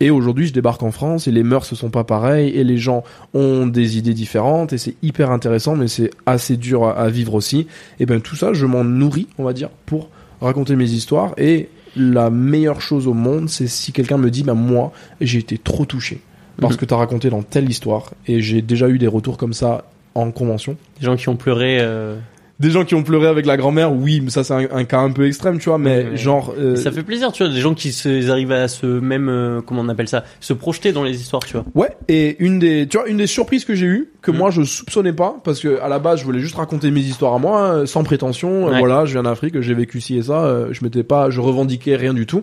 Et 0.00 0.10
aujourd'hui, 0.10 0.46
je 0.46 0.52
débarque 0.52 0.82
en 0.82 0.90
France 0.90 1.28
et 1.28 1.30
les 1.30 1.42
mœurs 1.42 1.70
ne 1.70 1.76
sont 1.76 1.90
pas 1.90 2.04
pareilles 2.04 2.48
et 2.48 2.64
les 2.64 2.78
gens 2.78 3.04
ont 3.34 3.66
des 3.66 3.98
idées 3.98 4.14
différentes 4.14 4.72
et 4.72 4.78
c'est 4.78 4.94
hyper 5.02 5.30
intéressant, 5.30 5.76
mais 5.76 5.88
c'est 5.88 6.10
assez 6.24 6.56
dur 6.56 6.84
à, 6.84 6.92
à 6.92 7.08
vivre 7.10 7.34
aussi. 7.34 7.66
Et 8.00 8.06
ben 8.06 8.20
tout 8.20 8.34
ça, 8.34 8.52
je 8.54 8.64
m'en 8.66 8.82
nourris, 8.82 9.28
on 9.38 9.44
va 9.44 9.52
dire, 9.52 9.68
pour 9.86 10.08
raconter 10.40 10.74
mes 10.74 10.90
histoires. 10.90 11.34
Et 11.36 11.68
la 11.96 12.30
meilleure 12.30 12.80
chose 12.80 13.06
au 13.06 13.14
monde, 13.14 13.48
c'est 13.50 13.66
si 13.66 13.92
quelqu'un 13.92 14.16
me 14.16 14.30
dit, 14.30 14.42
bah 14.42 14.54
moi, 14.54 14.90
j'ai 15.20 15.38
été 15.38 15.58
trop 15.58 15.84
touché 15.84 16.22
parce 16.60 16.74
Mhm. 16.74 16.80
que 16.80 16.84
t'as 16.84 16.96
raconté 16.96 17.30
dans 17.30 17.42
telle 17.42 17.68
histoire. 17.68 18.10
Et 18.26 18.40
j'ai 18.40 18.62
déjà 18.62 18.88
eu 18.88 18.98
des 18.98 19.06
retours 19.08 19.36
comme 19.38 19.52
ça 19.52 19.84
en 20.14 20.30
convention. 20.30 20.76
Des 21.00 21.06
gens 21.06 21.16
qui 21.16 21.28
ont 21.28 21.36
pleuré. 21.36 21.78
euh, 21.80 22.16
Des 22.58 22.70
gens 22.70 22.84
qui 22.84 22.94
ont 22.94 23.02
pleuré 23.02 23.26
avec 23.26 23.46
la 23.46 23.56
grand-mère, 23.56 23.90
oui, 23.90 24.20
mais 24.20 24.28
ça 24.28 24.44
c'est 24.44 24.52
un, 24.52 24.66
un 24.70 24.84
cas 24.84 24.98
un 24.98 25.10
peu 25.12 25.26
extrême, 25.26 25.58
tu 25.58 25.70
vois. 25.70 25.78
Mais 25.78 26.04
Ouais. 26.10 26.16
genre, 26.18 26.52
euh, 26.58 26.76
Ça 26.76 26.92
fait 26.92 27.02
plaisir, 27.02 27.32
tu 27.32 27.42
vois, 27.42 27.50
des 27.50 27.58
gens 27.58 27.72
qui 27.72 27.90
se, 27.90 28.28
arrivent 28.30 28.52
à 28.52 28.68
se 28.68 28.84
même, 28.84 29.30
euh, 29.30 29.62
comment 29.64 29.80
on 29.80 29.88
appelle 29.88 30.08
ça, 30.08 30.24
se 30.40 30.52
projeter 30.52 30.92
dans 30.92 31.02
les 31.02 31.18
histoires, 31.18 31.42
tu 31.42 31.54
vois. 31.54 31.64
Ouais, 31.74 31.96
et 32.08 32.36
une 32.38 32.58
des, 32.58 32.86
tu 32.86 32.98
vois, 32.98 33.08
une 33.08 33.16
des 33.16 33.26
surprises 33.26 33.64
que 33.64 33.74
j'ai 33.74 33.86
eues, 33.86 34.10
que 34.20 34.30
Mm. 34.30 34.36
moi 34.36 34.50
je 34.50 34.60
soupçonnais 34.62 35.14
pas, 35.14 35.36
parce 35.42 35.58
que 35.58 35.80
à 35.80 35.88
la 35.88 35.98
base 35.98 36.20
je 36.20 36.24
voulais 36.26 36.40
juste 36.40 36.56
raconter 36.56 36.90
mes 36.90 37.00
histoires 37.00 37.32
à 37.32 37.38
moi, 37.38 37.62
euh, 37.62 37.86
sans 37.86 38.04
prétention. 38.04 38.68
euh, 38.68 38.72
Ouais. 38.72 38.78
voilà, 38.80 39.06
je 39.06 39.12
viens 39.12 39.22
d'Afrique, 39.22 39.58
j'ai 39.62 39.72
vécu 39.72 40.02
ci 40.02 40.18
et 40.18 40.22
ça, 40.24 40.44
euh, 40.44 40.68
je 40.72 40.84
m'étais 40.84 41.02
pas, 41.02 41.30
je 41.30 41.40
revendiquais 41.40 41.96
rien 41.96 42.12
du 42.12 42.26
tout. 42.26 42.42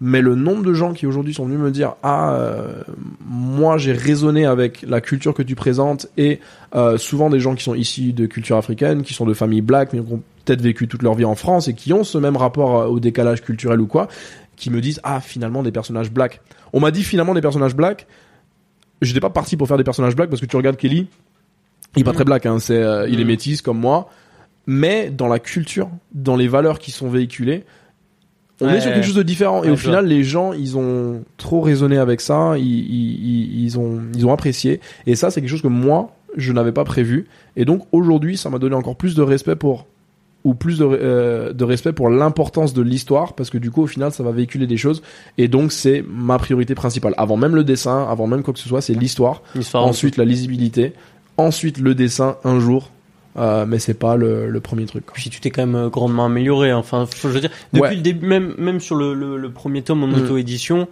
Mais 0.00 0.20
le 0.20 0.34
nombre 0.34 0.62
de 0.62 0.74
gens 0.74 0.92
qui 0.92 1.06
aujourd'hui 1.06 1.32
sont 1.32 1.46
venus 1.46 1.58
me 1.58 1.70
dire 1.70 1.94
ah 2.02 2.34
euh, 2.34 2.82
moi 3.26 3.78
j'ai 3.78 3.92
raisonné 3.92 4.44
avec 4.44 4.82
la 4.82 5.00
culture 5.00 5.32
que 5.32 5.42
tu 5.42 5.54
présentes 5.54 6.06
et 6.18 6.40
euh, 6.74 6.98
souvent 6.98 7.30
des 7.30 7.40
gens 7.40 7.54
qui 7.54 7.64
sont 7.64 7.74
issus 7.74 8.12
de 8.12 8.26
culture 8.26 8.58
africaine, 8.58 9.02
qui 9.02 9.14
sont 9.14 9.24
de 9.24 9.32
familles 9.32 9.62
black 9.62 9.94
mais 9.94 10.00
qui 10.02 10.12
ont 10.12 10.22
peut-être 10.44 10.60
vécu 10.60 10.86
toute 10.86 11.02
leur 11.02 11.14
vie 11.14 11.24
en 11.24 11.34
France 11.34 11.68
et 11.68 11.72
qui 11.74 11.94
ont 11.94 12.04
ce 12.04 12.18
même 12.18 12.36
rapport 12.36 12.78
euh, 12.78 12.86
au 12.88 13.00
décalage 13.00 13.40
culturel 13.42 13.80
ou 13.80 13.86
quoi, 13.86 14.08
qui 14.56 14.68
me 14.68 14.82
disent 14.82 15.00
ah 15.02 15.20
finalement 15.22 15.62
des 15.62 15.72
personnages 15.72 16.10
black. 16.10 16.42
On 16.74 16.80
m'a 16.80 16.90
dit 16.90 17.02
finalement 17.02 17.32
des 17.32 17.40
personnages 17.40 17.74
black. 17.74 18.06
J'étais 19.00 19.20
pas 19.20 19.30
parti 19.30 19.56
pour 19.56 19.66
faire 19.66 19.78
des 19.78 19.84
personnages 19.84 20.14
black 20.16 20.28
parce 20.28 20.42
que 20.42 20.46
tu 20.46 20.56
regardes 20.56 20.76
Kelly, 20.76 21.06
il 21.96 22.00
est 22.00 22.04
pas 22.04 22.10
Mhm. 22.10 22.14
très 22.16 22.24
black, 22.24 22.44
hein, 22.44 22.58
c'est 22.58 22.82
euh, 22.82 23.08
il 23.08 23.14
est 23.18 23.24
Mhm. 23.24 23.28
métis 23.28 23.62
comme 23.62 23.78
moi, 23.78 24.10
mais 24.66 25.08
dans 25.10 25.28
la 25.28 25.38
culture, 25.38 25.88
dans 26.12 26.36
les 26.36 26.48
valeurs 26.48 26.78
qui 26.78 26.90
sont 26.90 27.08
véhiculées, 27.08 27.64
on 28.60 28.66
Ouais, 28.66 28.76
est 28.76 28.80
sur 28.80 28.92
quelque 28.92 29.04
chose 29.06 29.14
de 29.14 29.22
différent. 29.22 29.62
et 29.64 29.70
au 29.70 29.76
final, 29.76 30.06
les 30.06 30.24
gens, 30.24 30.52
ils 30.52 30.76
ont 30.78 31.22
trop 31.36 31.60
raisonné 31.60 31.98
avec 31.98 32.20
ça, 32.20 32.54
ils, 32.56 32.64
ils, 32.64 33.64
ils- 33.64 33.78
ont, 33.78 34.00
ils 34.14 34.26
ont 34.26 34.32
apprécié. 34.32 34.80
Et 35.06 35.14
ça, 35.14 35.30
c'est 35.30 35.40
quelque 35.40 35.50
chose 35.50 35.62
que 35.62 35.68
moi, 35.68 36.14
je 36.36 36.52
n'avais 36.52 36.72
pas 36.72 36.84
prévu. 36.84 37.26
Et 37.56 37.64
donc 37.64 37.82
aujourd'hui, 37.92 38.36
ça 38.36 38.48
m'a 38.50 38.58
donné 38.58 38.74
encore 38.74 38.96
plus 38.96 39.14
de 39.14 39.22
respect 39.22 39.56
pour 39.56 39.86
ou 40.44 40.54
plus 40.54 40.78
de, 40.78 40.84
euh, 40.84 41.52
de 41.52 41.64
respect 41.64 41.92
pour 41.92 42.08
l'importance 42.08 42.72
de 42.72 42.80
l'histoire 42.80 43.32
parce 43.32 43.50
que 43.50 43.58
du 43.58 43.72
coup 43.72 43.82
au 43.82 43.86
final 43.88 44.12
ça 44.12 44.22
va 44.22 44.30
véhiculer 44.30 44.68
des 44.68 44.76
choses 44.76 45.02
et 45.38 45.48
donc 45.48 45.72
c'est 45.72 46.04
ma 46.08 46.38
priorité 46.38 46.76
principale 46.76 47.14
avant 47.16 47.36
même 47.36 47.56
le 47.56 47.64
dessin 47.64 48.06
avant 48.08 48.28
même 48.28 48.44
quoi 48.44 48.54
que 48.54 48.60
ce 48.60 48.68
soit 48.68 48.80
c'est 48.80 48.92
l'histoire 48.94 49.42
L'histoire. 49.56 49.84
ensuite 49.84 50.16
la 50.16 50.24
lisibilité 50.24 50.92
ensuite 51.36 51.78
le 51.78 51.96
dessin 51.96 52.36
un 52.44 52.60
jour 52.60 52.90
euh, 53.38 53.66
mais 53.66 53.78
c'est 53.78 53.94
pas 53.94 54.16
le, 54.16 54.48
le 54.50 54.60
premier 54.60 54.86
truc 54.86 55.04
quoi. 55.06 55.14
Puis 55.14 55.30
tu 55.30 55.40
t'es 55.40 55.50
quand 55.50 55.66
même 55.66 55.74
euh, 55.76 55.88
grandement 55.88 56.24
amélioré. 56.26 56.72
Enfin, 56.72 57.06
faut- 57.06 57.28
je 57.28 57.34
veux 57.34 57.40
dire, 57.40 57.50
depuis 57.72 57.82
Ouais. 57.82 57.94
le 57.94 58.00
début, 58.00 58.26
même, 58.26 58.54
même 58.58 58.80
sur 58.80 58.96
le, 58.96 59.14
le, 59.14 59.36
le 59.36 59.50
premier 59.50 59.82
tome 59.82 60.02
en 60.04 60.08
Mm. 60.08 60.14
auto-édition, 60.24 60.88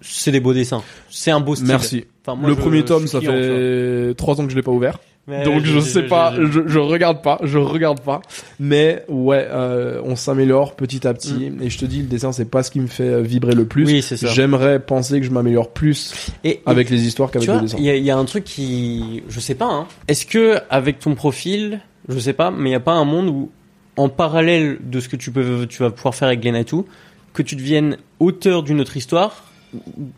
c'est 0.00 0.32
des 0.32 0.40
beaux 0.40 0.54
dessins. 0.54 0.82
C'est 1.10 1.30
un 1.30 1.40
beau 1.40 1.54
style. 1.54 1.68
merci 1.68 2.04
Enfin, 2.26 2.38
moi, 2.38 2.48
le 2.48 2.54
je- 2.56 2.60
premier 2.60 2.84
tome 2.84 3.06
ça 3.06 3.18
client, 3.18 3.32
fait 3.32 4.14
trois 4.16 4.40
ans 4.40 4.44
que 4.44 4.50
je 4.50 4.56
l'ai 4.56 4.62
pas 4.62 4.70
ouvert 4.72 4.98
Mais 5.28 5.44
donc 5.44 5.64
je, 5.64 5.78
sais 5.78 6.02
pas, 6.02 6.34
je- 6.34 6.78
regarde 6.80 7.22
pas, 7.22 7.38
je 7.44 7.56
regarde 7.56 8.00
pas. 8.00 8.22
Mais 8.58 9.04
ouais, 9.08 9.46
euh, 9.50 10.00
on 10.04 10.16
s'améliore 10.16 10.74
petit 10.74 11.06
à 11.06 11.14
petit. 11.14 11.52
Et 11.60 11.70
je 11.70 11.78
te 11.78 11.84
dis, 11.84 11.98
le 11.98 12.08
dessin 12.08 12.32
c'est 12.32 12.44
pas 12.50 12.64
ce 12.64 12.72
qui 12.72 12.80
me 12.80 12.88
fait 12.88 13.04
euh, 13.04 13.20
vibrer 13.22 13.54
le 13.54 13.64
plus. 13.64 13.84
Mm. 13.84 13.86
Oui, 13.86 14.02
c'est 14.02 14.16
ça. 14.16 14.26
J'aimerais 14.28 14.80
penser 14.80 15.20
que 15.20 15.26
je 15.26 15.30
m'améliore 15.30 15.70
plus 15.70 16.12
Et, 16.42 16.60
avec 16.66 16.90
les 16.90 17.06
histoires 17.06 17.30
qu'avec 17.30 17.46
le 17.48 17.60
dessin. 17.60 17.76
il 17.78 17.84
y, 17.84 17.90
a- 17.90 17.94
il 17.96 18.02
y 18.04 18.10
a 18.10 18.16
un 18.18 18.24
truc 18.24 18.42
qui, 18.42 19.22
je 19.28 19.38
sais 19.38 19.54
pas. 19.54 19.66
Hein. 19.70 19.86
Est-ce 20.08 20.26
que 20.26 20.58
avec 20.70 20.98
ton 20.98 21.14
profil, 21.14 21.80
je 22.08 22.18
sais 22.18 22.32
pas, 22.32 22.50
mais 22.50 22.70
il 22.70 22.72
y 22.72 22.76
a 22.76 22.80
pas 22.80 22.94
un 22.94 23.04
monde 23.04 23.28
où, 23.28 23.50
en 23.96 24.08
parallèle 24.08 24.78
de 24.82 24.98
ce 24.98 25.08
que 25.08 25.16
tu 25.16 25.30
peux, 25.30 25.66
tu 25.68 25.82
vas 25.84 25.90
pouvoir 25.90 26.16
faire 26.16 26.28
avec 26.28 26.40
Glen 26.40 26.56
et 26.56 26.64
tout, 26.64 26.84
que 27.32 27.42
tu 27.42 27.54
deviennes 27.54 27.96
auteur 28.18 28.62
d'une 28.64 28.80
autre 28.80 28.96
histoire 28.96 29.44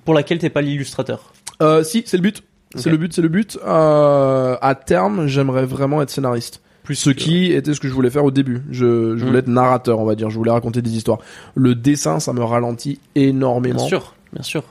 pour 0.06 0.14
laquelle 0.14 0.39
t'es 0.39 0.48
pas 0.51 0.62
l'illustrateur? 0.62 1.32
Euh, 1.60 1.85
si, 1.85 2.02
c'est 2.06 2.16
le 2.16 2.22
but. 2.22 2.43
C'est 2.76 2.90
le 2.90 2.96
but, 2.96 3.12
c'est 3.12 3.22
le 3.22 3.28
but. 3.28 3.59
Euh, 3.66 4.56
à 4.60 4.74
terme, 4.74 5.26
j'aimerais 5.26 5.66
vraiment 5.66 6.02
être 6.02 6.10
scénariste. 6.10 6.60
Plus 6.82 6.96
Ce 6.96 7.09
qui 7.10 7.51
était 7.52 7.72
ce 7.72 7.80
que 7.80 7.88
je 7.88 7.94
voulais 7.94 8.10
faire 8.10 8.24
au 8.24 8.30
début. 8.30 8.62
Je, 8.70 9.16
je 9.16 9.22
Mm. 9.24 9.26
voulais 9.26 9.38
être 9.38 9.48
narrateur, 9.48 10.01
on 10.01 10.05
va 10.05 10.14
dire. 10.14 10.28
Je 10.28 10.36
voulais 10.36 10.51
raconter 10.51 10.82
des 10.82 10.94
histoires. 10.96 11.18
Le 11.55 11.74
dessin, 11.74 12.20
ça 12.20 12.32
me 12.34 12.42
ralentit 12.44 13.01
énormément. 13.14 13.78
Bien 13.78 13.86
sûr, 13.86 14.14
bien 14.34 14.42
sûr. 14.42 14.62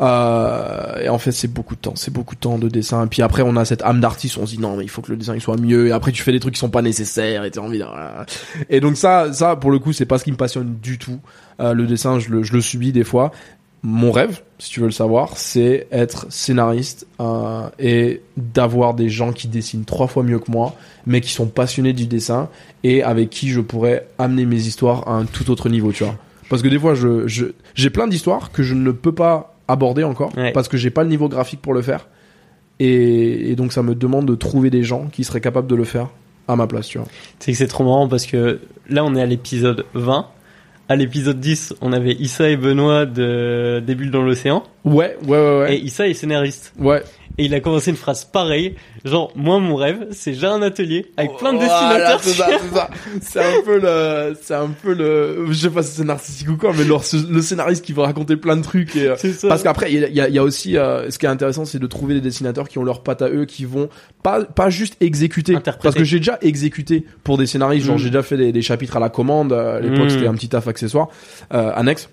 Euh, 0.00 1.00
et 1.02 1.08
en 1.08 1.18
fait, 1.18 1.32
c'est 1.32 1.52
beaucoup 1.52 1.74
de 1.74 1.80
temps. 1.80 1.94
C'est 1.96 2.12
beaucoup 2.12 2.34
de 2.36 2.40
temps 2.40 2.58
de 2.58 2.68
dessin. 2.68 3.04
Et 3.04 3.08
puis 3.08 3.22
après, 3.22 3.42
on 3.42 3.56
a 3.56 3.64
cette 3.64 3.82
âme 3.82 4.00
d'artiste. 4.00 4.38
On 4.38 4.46
se 4.46 4.54
dit 4.54 4.60
non, 4.60 4.76
mais 4.76 4.84
il 4.84 4.88
faut 4.90 5.02
que 5.02 5.10
le 5.10 5.16
dessin 5.16 5.34
il 5.34 5.40
soit 5.40 5.56
mieux. 5.60 5.88
Et 5.88 5.92
après, 5.92 6.12
tu 6.12 6.22
fais 6.22 6.32
des 6.32 6.38
trucs 6.40 6.54
qui 6.54 6.60
sont 6.60 6.70
pas 6.70 6.82
nécessaires. 6.82 7.44
Et 7.44 7.50
t'as 7.50 7.60
envie. 7.60 7.78
De... 7.80 7.84
Et 8.70 8.80
donc 8.80 8.96
ça, 8.96 9.32
ça 9.32 9.56
pour 9.56 9.70
le 9.72 9.78
coup, 9.80 9.92
c'est 9.92 10.06
pas 10.06 10.18
ce 10.18 10.24
qui 10.24 10.30
me 10.32 10.36
passionne 10.36 10.76
du 10.80 10.98
tout. 10.98 11.18
Euh, 11.60 11.72
le 11.74 11.86
dessin, 11.86 12.20
je 12.20 12.30
le, 12.30 12.42
je 12.44 12.52
le 12.52 12.60
subis 12.60 12.92
des 12.92 13.02
fois. 13.04 13.32
Mon 13.84 14.10
rêve, 14.10 14.40
si 14.58 14.70
tu 14.70 14.80
veux 14.80 14.86
le 14.86 14.92
savoir, 14.92 15.36
c'est 15.38 15.86
être 15.92 16.26
scénariste 16.30 17.06
euh, 17.20 17.68
et 17.78 18.22
d'avoir 18.36 18.94
des 18.94 19.08
gens 19.08 19.32
qui 19.32 19.46
dessinent 19.46 19.84
trois 19.84 20.08
fois 20.08 20.24
mieux 20.24 20.40
que 20.40 20.50
moi, 20.50 20.74
mais 21.06 21.20
qui 21.20 21.30
sont 21.30 21.46
passionnés 21.46 21.92
du 21.92 22.06
dessin 22.06 22.48
et 22.82 23.02
avec 23.04 23.30
qui 23.30 23.50
je 23.50 23.60
pourrais 23.60 24.08
amener 24.18 24.46
mes 24.46 24.56
histoires 24.66 25.06
à 25.06 25.12
un 25.12 25.24
tout 25.26 25.48
autre 25.50 25.68
niveau, 25.68 25.92
tu 25.92 26.02
vois. 26.04 26.16
Parce 26.48 26.62
que 26.62 26.68
des 26.68 26.78
fois, 26.78 26.94
je, 26.94 27.28
je, 27.28 27.46
j'ai 27.74 27.90
plein 27.90 28.08
d'histoires 28.08 28.50
que 28.50 28.62
je 28.64 28.74
ne 28.74 28.90
peux 28.90 29.12
pas 29.14 29.54
aborder 29.68 30.02
encore 30.02 30.36
Ouais. 30.36 30.50
parce 30.52 30.66
que 30.66 30.76
j'ai 30.76 30.90
pas 30.90 31.04
le 31.04 31.10
niveau 31.10 31.28
graphique 31.28 31.60
pour 31.62 31.72
le 31.74 31.82
faire. 31.82 32.08
Et, 32.80 33.50
et 33.50 33.56
donc 33.56 33.72
ça 33.72 33.82
me 33.82 33.94
demande 33.94 34.26
de 34.26 34.34
trouver 34.34 34.70
des 34.70 34.82
gens 34.82 35.06
qui 35.12 35.24
seraient 35.24 35.40
capables 35.40 35.66
de 35.68 35.74
le 35.74 35.84
faire 35.84 36.08
à 36.46 36.56
ma 36.56 36.66
place, 36.66 36.88
tu 36.88 36.98
vois. 36.98 37.06
C'est 37.38 37.52
que 37.52 37.58
c'est 37.58 37.66
trop 37.66 37.84
marrant 37.84 38.08
parce 38.08 38.24
que 38.26 38.60
là, 38.88 39.04
on 39.04 39.14
est 39.14 39.20
à 39.22 39.26
l'épisode 39.26 39.84
20. 39.94 40.26
À 40.90 40.96
l'épisode 40.96 41.38
10, 41.38 41.74
on 41.82 41.92
avait 41.92 42.12
Issa 42.14 42.48
et 42.48 42.56
Benoît 42.56 43.04
de 43.04 43.82
Des 43.86 43.94
bulles 43.94 44.10
dans 44.10 44.22
l'océan. 44.22 44.62
Ouais, 44.84 45.18
ouais, 45.26 45.38
ouais, 45.38 45.58
ouais. 45.60 45.76
Et 45.76 45.80
Issa 45.80 46.08
est 46.08 46.14
scénariste. 46.14 46.72
Ouais. 46.78 47.02
Et 47.38 47.44
il 47.44 47.54
a 47.54 47.60
commencé 47.60 47.90
une 47.90 47.96
phrase 47.96 48.24
pareille. 48.24 48.74
Genre, 49.04 49.30
moi, 49.36 49.58
mon 49.60 49.76
rêve, 49.76 50.08
c'est 50.10 50.34
j'ai 50.34 50.46
un 50.46 50.60
atelier 50.60 51.06
avec 51.16 51.36
plein 51.36 51.52
de 51.52 51.58
Voilà, 51.58 52.16
dessinateurs. 52.16 52.20
c'est 52.22 52.32
ça, 52.32 52.46
c'est 52.60 52.74
ça. 52.74 52.90
C'est 53.22 53.40
un 53.58 53.62
peu 53.62 53.78
le, 53.80 54.36
c'est 54.42 54.54
un 54.54 54.68
peu 54.68 54.92
le, 54.92 55.46
je 55.48 55.52
sais 55.54 55.70
pas 55.70 55.82
si 55.84 55.92
c'est 55.96 56.04
narcissique 56.04 56.48
ou 56.50 56.56
quoi, 56.56 56.72
mais 56.76 56.82
le, 56.84 56.94
le 57.32 57.42
scénariste 57.42 57.84
qui 57.84 57.92
va 57.92 58.04
raconter 58.06 58.36
plein 58.36 58.56
de 58.56 58.62
trucs 58.62 58.96
et, 58.96 59.14
ça. 59.16 59.48
Parce 59.48 59.62
qu'après, 59.62 59.92
il 59.92 60.00
y 60.00 60.20
a, 60.20 60.28
y 60.28 60.38
aussi, 60.40 60.76
euh, 60.76 61.10
ce 61.10 61.18
qui 61.18 61.26
est 61.26 61.28
intéressant, 61.28 61.64
c'est 61.64 61.78
de 61.78 61.86
trouver 61.86 62.14
des 62.14 62.20
dessinateurs 62.20 62.68
qui 62.68 62.78
ont 62.78 62.84
leur 62.84 63.02
patte 63.04 63.22
à 63.22 63.28
eux, 63.28 63.44
qui 63.44 63.64
vont 63.64 63.88
pas, 64.22 64.44
pas 64.44 64.68
juste 64.68 64.96
exécuter. 65.00 65.56
Parce 65.82 65.94
que 65.94 66.04
j'ai 66.04 66.18
déjà 66.18 66.38
exécuté 66.42 67.04
pour 67.22 67.38
des 67.38 67.46
scénaristes, 67.46 67.86
genre 67.86 67.96
Mm. 67.96 67.98
j'ai 68.00 68.08
déjà 68.10 68.22
fait 68.22 68.36
des, 68.36 68.50
des 68.52 68.62
chapitres 68.62 68.96
à 68.96 69.00
la 69.00 69.10
commande. 69.10 69.52
À 69.52 69.78
l'époque, 69.80 70.06
Mm. 70.06 70.10
c'était 70.10 70.26
un 70.26 70.34
petit 70.34 70.48
taf 70.48 70.66
accessoire, 70.66 71.08
euh, 71.54 71.70
annexe. 71.74 72.08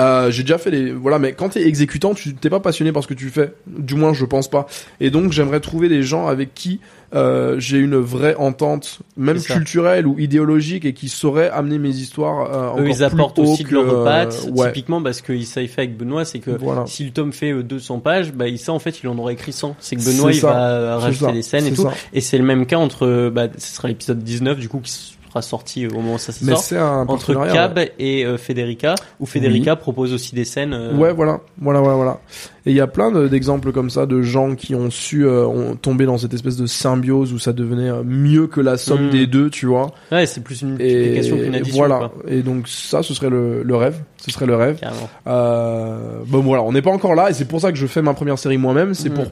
Euh, 0.00 0.30
j'ai 0.30 0.42
déjà 0.42 0.56
fait 0.56 0.70
des 0.70 0.90
voilà 0.92 1.18
mais 1.18 1.32
quand 1.34 1.50
t'es 1.50 1.66
exécutant 1.68 2.14
tu 2.14 2.34
t'es 2.34 2.48
pas 2.48 2.60
passionné 2.60 2.92
par 2.92 3.02
ce 3.02 3.08
que 3.08 3.14
tu 3.14 3.28
fais 3.28 3.52
du 3.66 3.94
moins 3.94 4.14
je 4.14 4.24
pense 4.24 4.48
pas 4.48 4.66
et 5.00 5.10
donc 5.10 5.32
j'aimerais 5.32 5.60
trouver 5.60 5.90
des 5.90 6.02
gens 6.02 6.28
avec 6.28 6.54
qui 6.54 6.80
euh, 7.14 7.60
j'ai 7.60 7.76
une 7.76 7.96
vraie 7.96 8.34
entente 8.36 9.00
même 9.18 9.38
ça. 9.38 9.52
culturelle 9.54 10.06
ou 10.06 10.18
idéologique 10.18 10.86
et 10.86 10.94
qui 10.94 11.10
sauraient 11.10 11.50
amener 11.50 11.78
mes 11.78 11.90
histoires 11.90 12.50
euh, 12.50 12.68
encore 12.68 12.80
Eux, 12.80 12.88
ils 12.88 12.94
plus 12.94 13.02
apportent 13.02 13.38
haut 13.38 13.42
aussi 13.52 13.64
de 13.64 13.70
leur 13.70 13.84
que, 13.84 14.04
patte. 14.04 14.46
euh, 14.46 14.50
ouais 14.52 14.72
Typiquement, 14.72 15.02
parce 15.02 15.20
que 15.20 15.34
il 15.34 15.44
fait 15.44 15.70
avec 15.76 15.98
Benoît, 15.98 16.24
c'est 16.24 16.38
que 16.38 16.52
voilà 16.52 16.84
si 16.86 17.04
le 17.04 17.10
tome 17.10 17.34
fait 17.34 17.52
euh, 17.52 17.62
200 17.62 17.98
pages, 18.00 18.32
bah, 18.32 18.48
Issa, 18.48 18.72
en 18.72 18.78
fait, 18.78 19.02
il 19.02 19.08
en 19.08 19.18
aurait 19.18 19.34
écrit 19.34 19.52
100. 19.52 19.76
C'est 19.78 19.96
que 19.96 20.02
Benoît, 20.02 20.32
il 20.32 20.40
ça. 20.40 20.52
va 20.52 20.96
rajouter 20.96 21.26
ça. 21.26 21.32
les 21.32 21.42
scènes 21.42 21.66
et 21.66 21.72
tout. 21.72 21.82
ça. 21.82 21.92
Et 22.14 22.22
c'est 22.22 22.38
le 22.38 22.44
même 22.44 22.64
cas 22.64 22.78
entre, 22.78 23.28
bah, 23.28 23.48
ce 23.58 23.74
sera 23.74 23.88
l'épisode 23.88 24.22
19, 24.22 24.58
du 24.58 24.70
coup, 24.70 24.80
qui 24.80 25.18
sera 25.32 25.42
sorti 25.42 25.86
au 25.86 25.94
moment 25.94 26.14
où 26.14 26.18
ça 26.18 26.30
se 26.32 26.44
mais 26.44 26.52
sort. 26.52 26.60
c'est 26.62 26.76
un 26.78 27.06
Entre 27.08 27.34
Cab 27.52 27.78
et 27.98 28.24
euh, 28.26 28.36
Federica, 28.36 28.94
où 29.18 29.24
Federica 29.26 29.76
propose 29.76 30.12
aussi 30.12 30.34
des 30.34 30.44
scènes. 30.44 30.74
euh, 30.74 30.94
Ouais, 30.94 31.12
voilà, 31.12 31.40
voilà, 31.58 31.80
voilà, 31.80 31.96
voilà. 31.96 32.20
Et 32.66 32.70
il 32.70 32.76
y 32.76 32.80
a 32.80 32.86
plein 32.86 33.10
de- 33.10 33.26
d'exemples 33.28 33.72
comme 33.72 33.88
ça 33.90 34.04
de 34.06 34.20
gens 34.22 34.54
qui 34.54 34.74
ont 34.74 34.90
su 34.90 35.26
euh, 35.26 35.46
ont 35.46 35.74
tombé 35.74 36.04
dans 36.04 36.18
cette 36.18 36.34
espèce 36.34 36.56
de 36.56 36.66
symbiose 36.66 37.32
où 37.32 37.38
ça 37.38 37.52
devenait 37.52 37.88
euh, 37.90 38.02
mieux 38.04 38.46
que 38.46 38.60
la 38.60 38.76
somme 38.76 39.06
Mm. 39.06 39.10
des 39.10 39.26
deux, 39.26 39.48
tu 39.50 39.66
vois. 39.66 39.90
Ouais, 40.12 40.26
c'est 40.26 40.42
plus 40.42 40.62
une 40.62 40.70
multiplication 40.76 41.36
qu'une 41.38 41.54
addition. 41.54 41.78
voilà. 41.78 42.10
quoi. 42.10 42.12
Et 42.28 42.42
donc 42.42 42.68
ça, 42.68 43.02
ce 43.02 43.14
serait 43.14 43.30
le, 43.30 43.62
le 43.62 43.76
rêve. 43.76 43.96
Ce 44.18 44.30
serait 44.30 44.46
le 44.46 44.54
rêve. 44.54 44.78
Bon, 45.24 46.40
voilà, 46.40 46.62
on 46.62 46.72
n'est 46.72 46.82
pas 46.82 46.90
encore 46.92 47.14
là, 47.14 47.30
et 47.30 47.32
c'est 47.32 47.46
pour 47.46 47.60
ça 47.60 47.72
que 47.72 47.78
je 47.78 47.86
fais 47.86 48.02
ma 48.02 48.14
première 48.14 48.38
série 48.38 48.58
moi-même. 48.58 48.94
C'est 48.94 49.08
Mm. 49.10 49.14
pour 49.14 49.24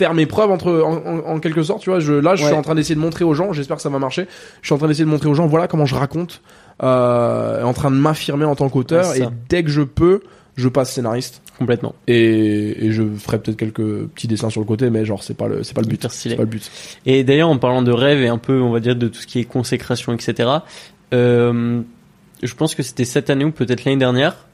faire 0.00 0.14
mes 0.14 0.26
preuves 0.26 0.50
entre 0.50 0.72
en, 0.82 0.96
en- 1.06 1.34
en 1.34 1.38
quelque 1.40 1.62
sorte 1.62 1.82
tu 1.82 1.90
vois. 1.90 2.00
Je 2.00 2.12
là 2.14 2.34
je 2.34 2.44
suis 2.44 2.54
en 2.54 2.62
train 2.62 2.74
d'essayer 2.74 2.94
de 2.96 3.00
montrer 3.00 3.24
aux 3.24 3.34
gens 3.34 3.52
j'espère 3.52 3.76
que 3.76 3.82
ça 3.82 3.88
va 3.90 3.98
marcher. 3.98 4.26
Je 4.62 4.66
suis 4.66 4.74
en 4.74 4.78
train 4.78 4.88
d'essayer 4.88 5.04
de 5.04 5.10
montrer 5.10 5.28
aux 5.28 5.34
gens 5.34 5.46
voilà 5.46 5.68
comment 5.68 5.86
je 5.86 5.94
raconte 5.94 6.40
euh, 6.82 7.62
en 7.62 7.72
train 7.72 7.90
de 7.90 7.96
m'affirmer 7.96 8.44
en 8.46 8.56
tant 8.56 8.68
qu'auteur. 8.68 9.08
Ouais, 9.10 9.20
et 9.20 9.26
dès 9.48 9.62
que 9.62 9.70
je 9.70 9.82
peux 9.82 10.22
je 10.56 10.68
passe 10.68 10.92
scénariste. 10.92 11.40
Complètement. 11.58 11.94
et, 12.06 12.86
et 12.86 12.92
je 12.92 13.02
ferai 13.18 13.38
peut-être 13.38 13.56
quelques 13.58 14.06
petits 14.08 14.26
dessins 14.28 14.48
sur 14.50 14.60
le 14.60 14.66
côté 14.66 14.88
mais 14.90 15.04
genre 15.04 15.22
c'est 15.22 15.36
pas 15.36 15.46
le 15.48 15.62
c'est 15.62 15.74
pas 15.74 15.82
le 15.82 15.86
but. 15.88 16.06
C'est 16.10 16.34
pas 16.36 16.42
le 16.42 16.48
but. 16.48 16.70
Et 17.06 17.22
d'ailleurs, 17.24 17.50
en 17.50 17.58
parlant 17.58 17.82
de 17.82 17.92
rêve 17.92 18.20
et 18.22 18.28
un 18.28 18.38
peu, 18.38 18.60
on 18.62 18.70
va 18.72 18.80
dire, 18.80 18.96
de 18.96 19.08
tout 19.08 19.20
ce 19.20 19.26
qui 19.26 19.38
est 19.40 19.44
consécration, 19.44 20.12
etc., 20.14 20.48
euh, 21.12 21.80
je 22.42 22.54
pense 22.54 22.74
que 22.74 22.82
c'était 22.82 23.04
cette 23.04 23.28
année 23.30 23.44
ou 23.44 23.50
peut-être 23.52 23.84
l'année 23.84 23.98
dernière, 23.98 24.46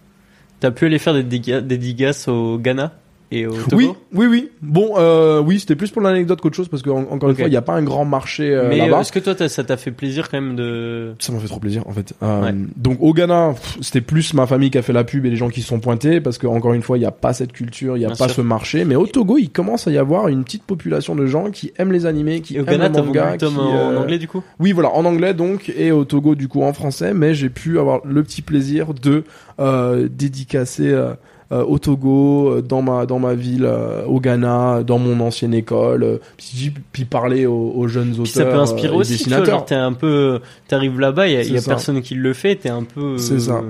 t'as 0.60 0.70
pu 0.72 0.86
aller 0.86 0.98
faire 0.98 1.14
des, 1.14 1.22
des 1.22 1.60
dédicaces 1.62 2.26
au 2.28 2.58
Ghana? 2.58 2.92
Et 3.32 3.46
au 3.46 3.52
Togo 3.52 3.76
oui 3.76 3.90
oui 4.14 4.26
oui 4.26 4.50
bon 4.62 4.94
euh, 4.98 5.40
oui 5.40 5.58
c'était 5.58 5.74
plus 5.74 5.90
pour 5.90 6.00
l'anecdote 6.00 6.40
qu'autre 6.40 6.54
chose 6.56 6.68
parce 6.68 6.82
que 6.82 6.90
en- 6.90 6.98
encore 7.10 7.28
Ok. 7.28 7.30
une 7.30 7.34
fois 7.36 7.46
il 7.48 7.50
n'y 7.50 7.56
a 7.56 7.62
pas 7.62 7.72
un 7.74 7.82
grand 7.82 8.04
marché 8.04 8.54
euh, 8.54 8.68
Mais 8.68 8.78
là-bas 8.78 8.98
euh, 8.98 9.00
est-ce 9.00 9.10
que 9.10 9.18
toi, 9.18 9.34
t'as- 9.34 9.48
ça 9.48 9.64
t'a 9.64 9.76
fait 9.76 9.90
plaisir 9.90 10.28
quand 10.30 10.40
même 10.40 10.54
de... 10.54 11.14
Ça 11.18 11.32
m'a 11.32 11.40
fait 11.40 11.48
trop 11.48 11.58
plaisir 11.58 11.82
en 11.88 11.92
fait. 11.92 12.12
Euh, 12.22 12.42
Ouais. 12.42 12.54
Donc 12.76 12.98
au 13.00 13.12
Ghana, 13.12 13.54
pff, 13.54 13.78
c'était 13.80 14.00
plus 14.00 14.32
ma 14.34 14.46
famille 14.46 14.70
qui 14.70 14.78
a 14.78 14.82
fait 14.82 14.92
la 14.92 15.02
pub 15.04 15.26
et 15.26 15.30
les 15.30 15.36
gens 15.36 15.48
qui 15.48 15.60
se 15.62 15.68
sont 15.68 15.80
pointés 15.80 16.20
parce 16.20 16.38
que 16.38 16.46
encore 16.46 16.72
une 16.74 16.82
fois, 16.82 16.96
il 16.98 17.00
n'y 17.00 17.06
a 17.06 17.10
pas 17.10 17.32
cette 17.32 17.52
culture, 17.52 17.96
il 17.96 18.00
n'y 18.00 18.04
a 18.04 18.08
Bien 18.08 18.16
pas 18.16 18.26
sûr. 18.28 18.36
ce 18.36 18.40
marché. 18.42 18.84
Mais 18.84 18.94
au 18.94 19.06
Togo, 19.06 19.38
il 19.38 19.50
commence 19.50 19.88
à 19.88 19.90
y 19.90 19.98
avoir 19.98 20.28
une 20.28 20.44
petite 20.44 20.62
population 20.62 21.16
de 21.16 21.26
gens 21.26 21.50
qui 21.50 21.72
aiment 21.78 21.92
les 21.92 22.06
animés, 22.06 22.40
qui 22.42 22.54
Et 22.56 22.60
au 22.60 22.64
aiment 22.64 22.70
Ghana, 22.70 22.88
le 22.88 22.94
t'as 22.94 23.00
vendu 23.00 23.18
manga. 23.18 23.32
le 23.32 23.38
tome 23.38 23.54
qui, 23.54 23.60
en 23.60 23.74
euh, 23.74 23.98
anglais 23.98 24.18
du 24.18 24.28
coup? 24.28 24.42
Oui, 24.60 24.72
voilà, 24.72 24.90
en 24.90 25.04
anglais 25.04 25.34
donc 25.34 25.72
et 25.76 25.90
au 25.92 26.04
Togo 26.04 26.34
du 26.36 26.46
coup 26.48 26.62
en 26.62 26.72
français. 26.72 27.12
Mais 27.14 27.34
j'ai 27.34 27.48
pu 27.50 27.78
avoir 27.78 28.00
le 28.04 28.22
petit 28.22 28.42
plaisir 28.42 28.94
de 28.94 29.24
euh, 29.58 30.08
dédicacer. 30.10 30.88
euh, 30.88 30.96
euh, 31.06 31.14
au 31.50 31.78
Togo, 31.78 32.50
euh, 32.56 32.62
dans 32.62 32.82
ma 32.82 33.06
dans 33.06 33.18
ma 33.18 33.34
ville, 33.34 33.64
euh, 33.64 34.04
au 34.06 34.20
Ghana, 34.20 34.82
dans 34.84 34.98
mon 34.98 35.20
ancienne 35.20 35.54
école, 35.54 36.02
euh, 36.02 36.18
puis, 36.36 36.72
puis 36.92 37.04
parler 37.04 37.46
aux, 37.46 37.72
aux 37.74 37.86
jeunes 37.88 38.12
auteurs, 38.12 38.24
Puis 38.24 38.32
ça 38.32 38.44
peut 38.44 38.58
inspirer 38.58 38.88
euh, 38.88 38.92
et 38.92 38.96
aussi, 38.96 39.12
dessinateurs. 39.12 39.46
genre 39.46 39.64
t'es 39.64 39.74
un 39.76 39.92
peu... 39.92 40.40
T'arrives 40.68 40.98
là-bas, 40.98 41.28
il 41.28 41.52
y 41.52 41.56
a, 41.56 41.62
personne 41.62 42.02
qui 42.02 42.14
le 42.14 42.32
fait, 42.32 42.56
t'es 42.56 42.68
un 42.68 42.82
peu... 42.82 43.00
euh, 43.14 43.18
C'est 43.18 43.38
ça. 43.40 43.62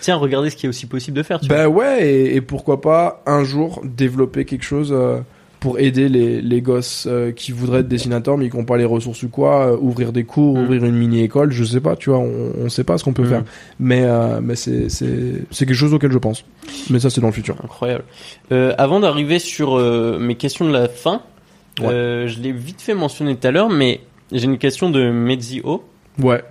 Tiens, 0.00 0.16
regardez 0.16 0.50
ce 0.50 0.56
qui 0.56 0.66
est 0.66 0.68
aussi 0.68 0.86
possible 0.86 1.16
de 1.16 1.22
faire, 1.22 1.40
tu 1.40 1.46
vois. 1.48 1.56
Ben 1.56 1.66
ouais, 1.66 2.06
et, 2.06 2.36
et 2.36 2.40
pourquoi 2.40 2.80
pas 2.80 3.22
un 3.26 3.44
jour 3.44 3.80
développer 3.84 4.44
quelque 4.44 4.64
chose 4.64 4.90
euh, 4.92 5.20
pour 5.64 5.78
aider 5.78 6.10
les, 6.10 6.42
les 6.42 6.60
gosses 6.60 7.06
euh, 7.10 7.32
qui 7.32 7.50
voudraient 7.50 7.80
être 7.80 7.88
dessinateurs 7.88 8.36
mais 8.36 8.50
qui 8.50 8.56
n'ont 8.58 8.66
pas 8.66 8.76
les 8.76 8.84
ressources 8.84 9.22
ou 9.22 9.30
quoi, 9.30 9.68
euh, 9.72 9.78
ouvrir 9.80 10.12
des 10.12 10.24
cours, 10.24 10.58
Mm. 10.58 10.62
ouvrir 10.62 10.84
une 10.84 10.94
mini-école, 10.94 11.52
je 11.52 11.64
sais 11.64 11.80
pas, 11.80 11.96
tu 11.96 12.10
vois, 12.10 12.18
on, 12.18 12.52
on 12.60 12.68
sait 12.68 12.84
pas 12.84 12.98
ce 12.98 13.04
qu'on 13.04 13.14
peut 13.14 13.22
Mm. 13.22 13.28
faire. 13.30 13.44
Mais, 13.80 14.02
euh, 14.04 14.42
mais 14.42 14.56
c'est, 14.56 14.88
quelque 15.50 15.72
chose 15.72 15.94
auquel 15.94 16.12
je 16.12 16.18
pense. 16.18 16.44
Mais 16.90 17.00
ça, 17.00 17.08
c'est 17.08 17.22
dans 17.22 17.28
le 17.28 17.32
futur. 17.32 17.56
Incroyable. 17.64 18.04
Avant 18.50 19.00
d'arriver 19.00 19.38
sur 19.38 19.78
mes 20.20 20.34
questions 20.34 20.66
de 20.66 20.72
la 20.72 20.86
fin, 20.86 21.22
Ouais. 21.80 22.26
je 22.28 22.40
l'ai 22.42 22.52
vite 22.52 22.82
fait 22.82 22.92
mentionner 22.94 23.34
tout 23.34 23.46
à 23.46 23.50
l'heure, 23.50 23.70
mais 23.70 24.00
j'ai 24.32 24.44
une 24.44 24.58
question 24.58 24.90
de 24.90 25.10
Mezio 25.10 25.82
Ouais. 26.22 26.42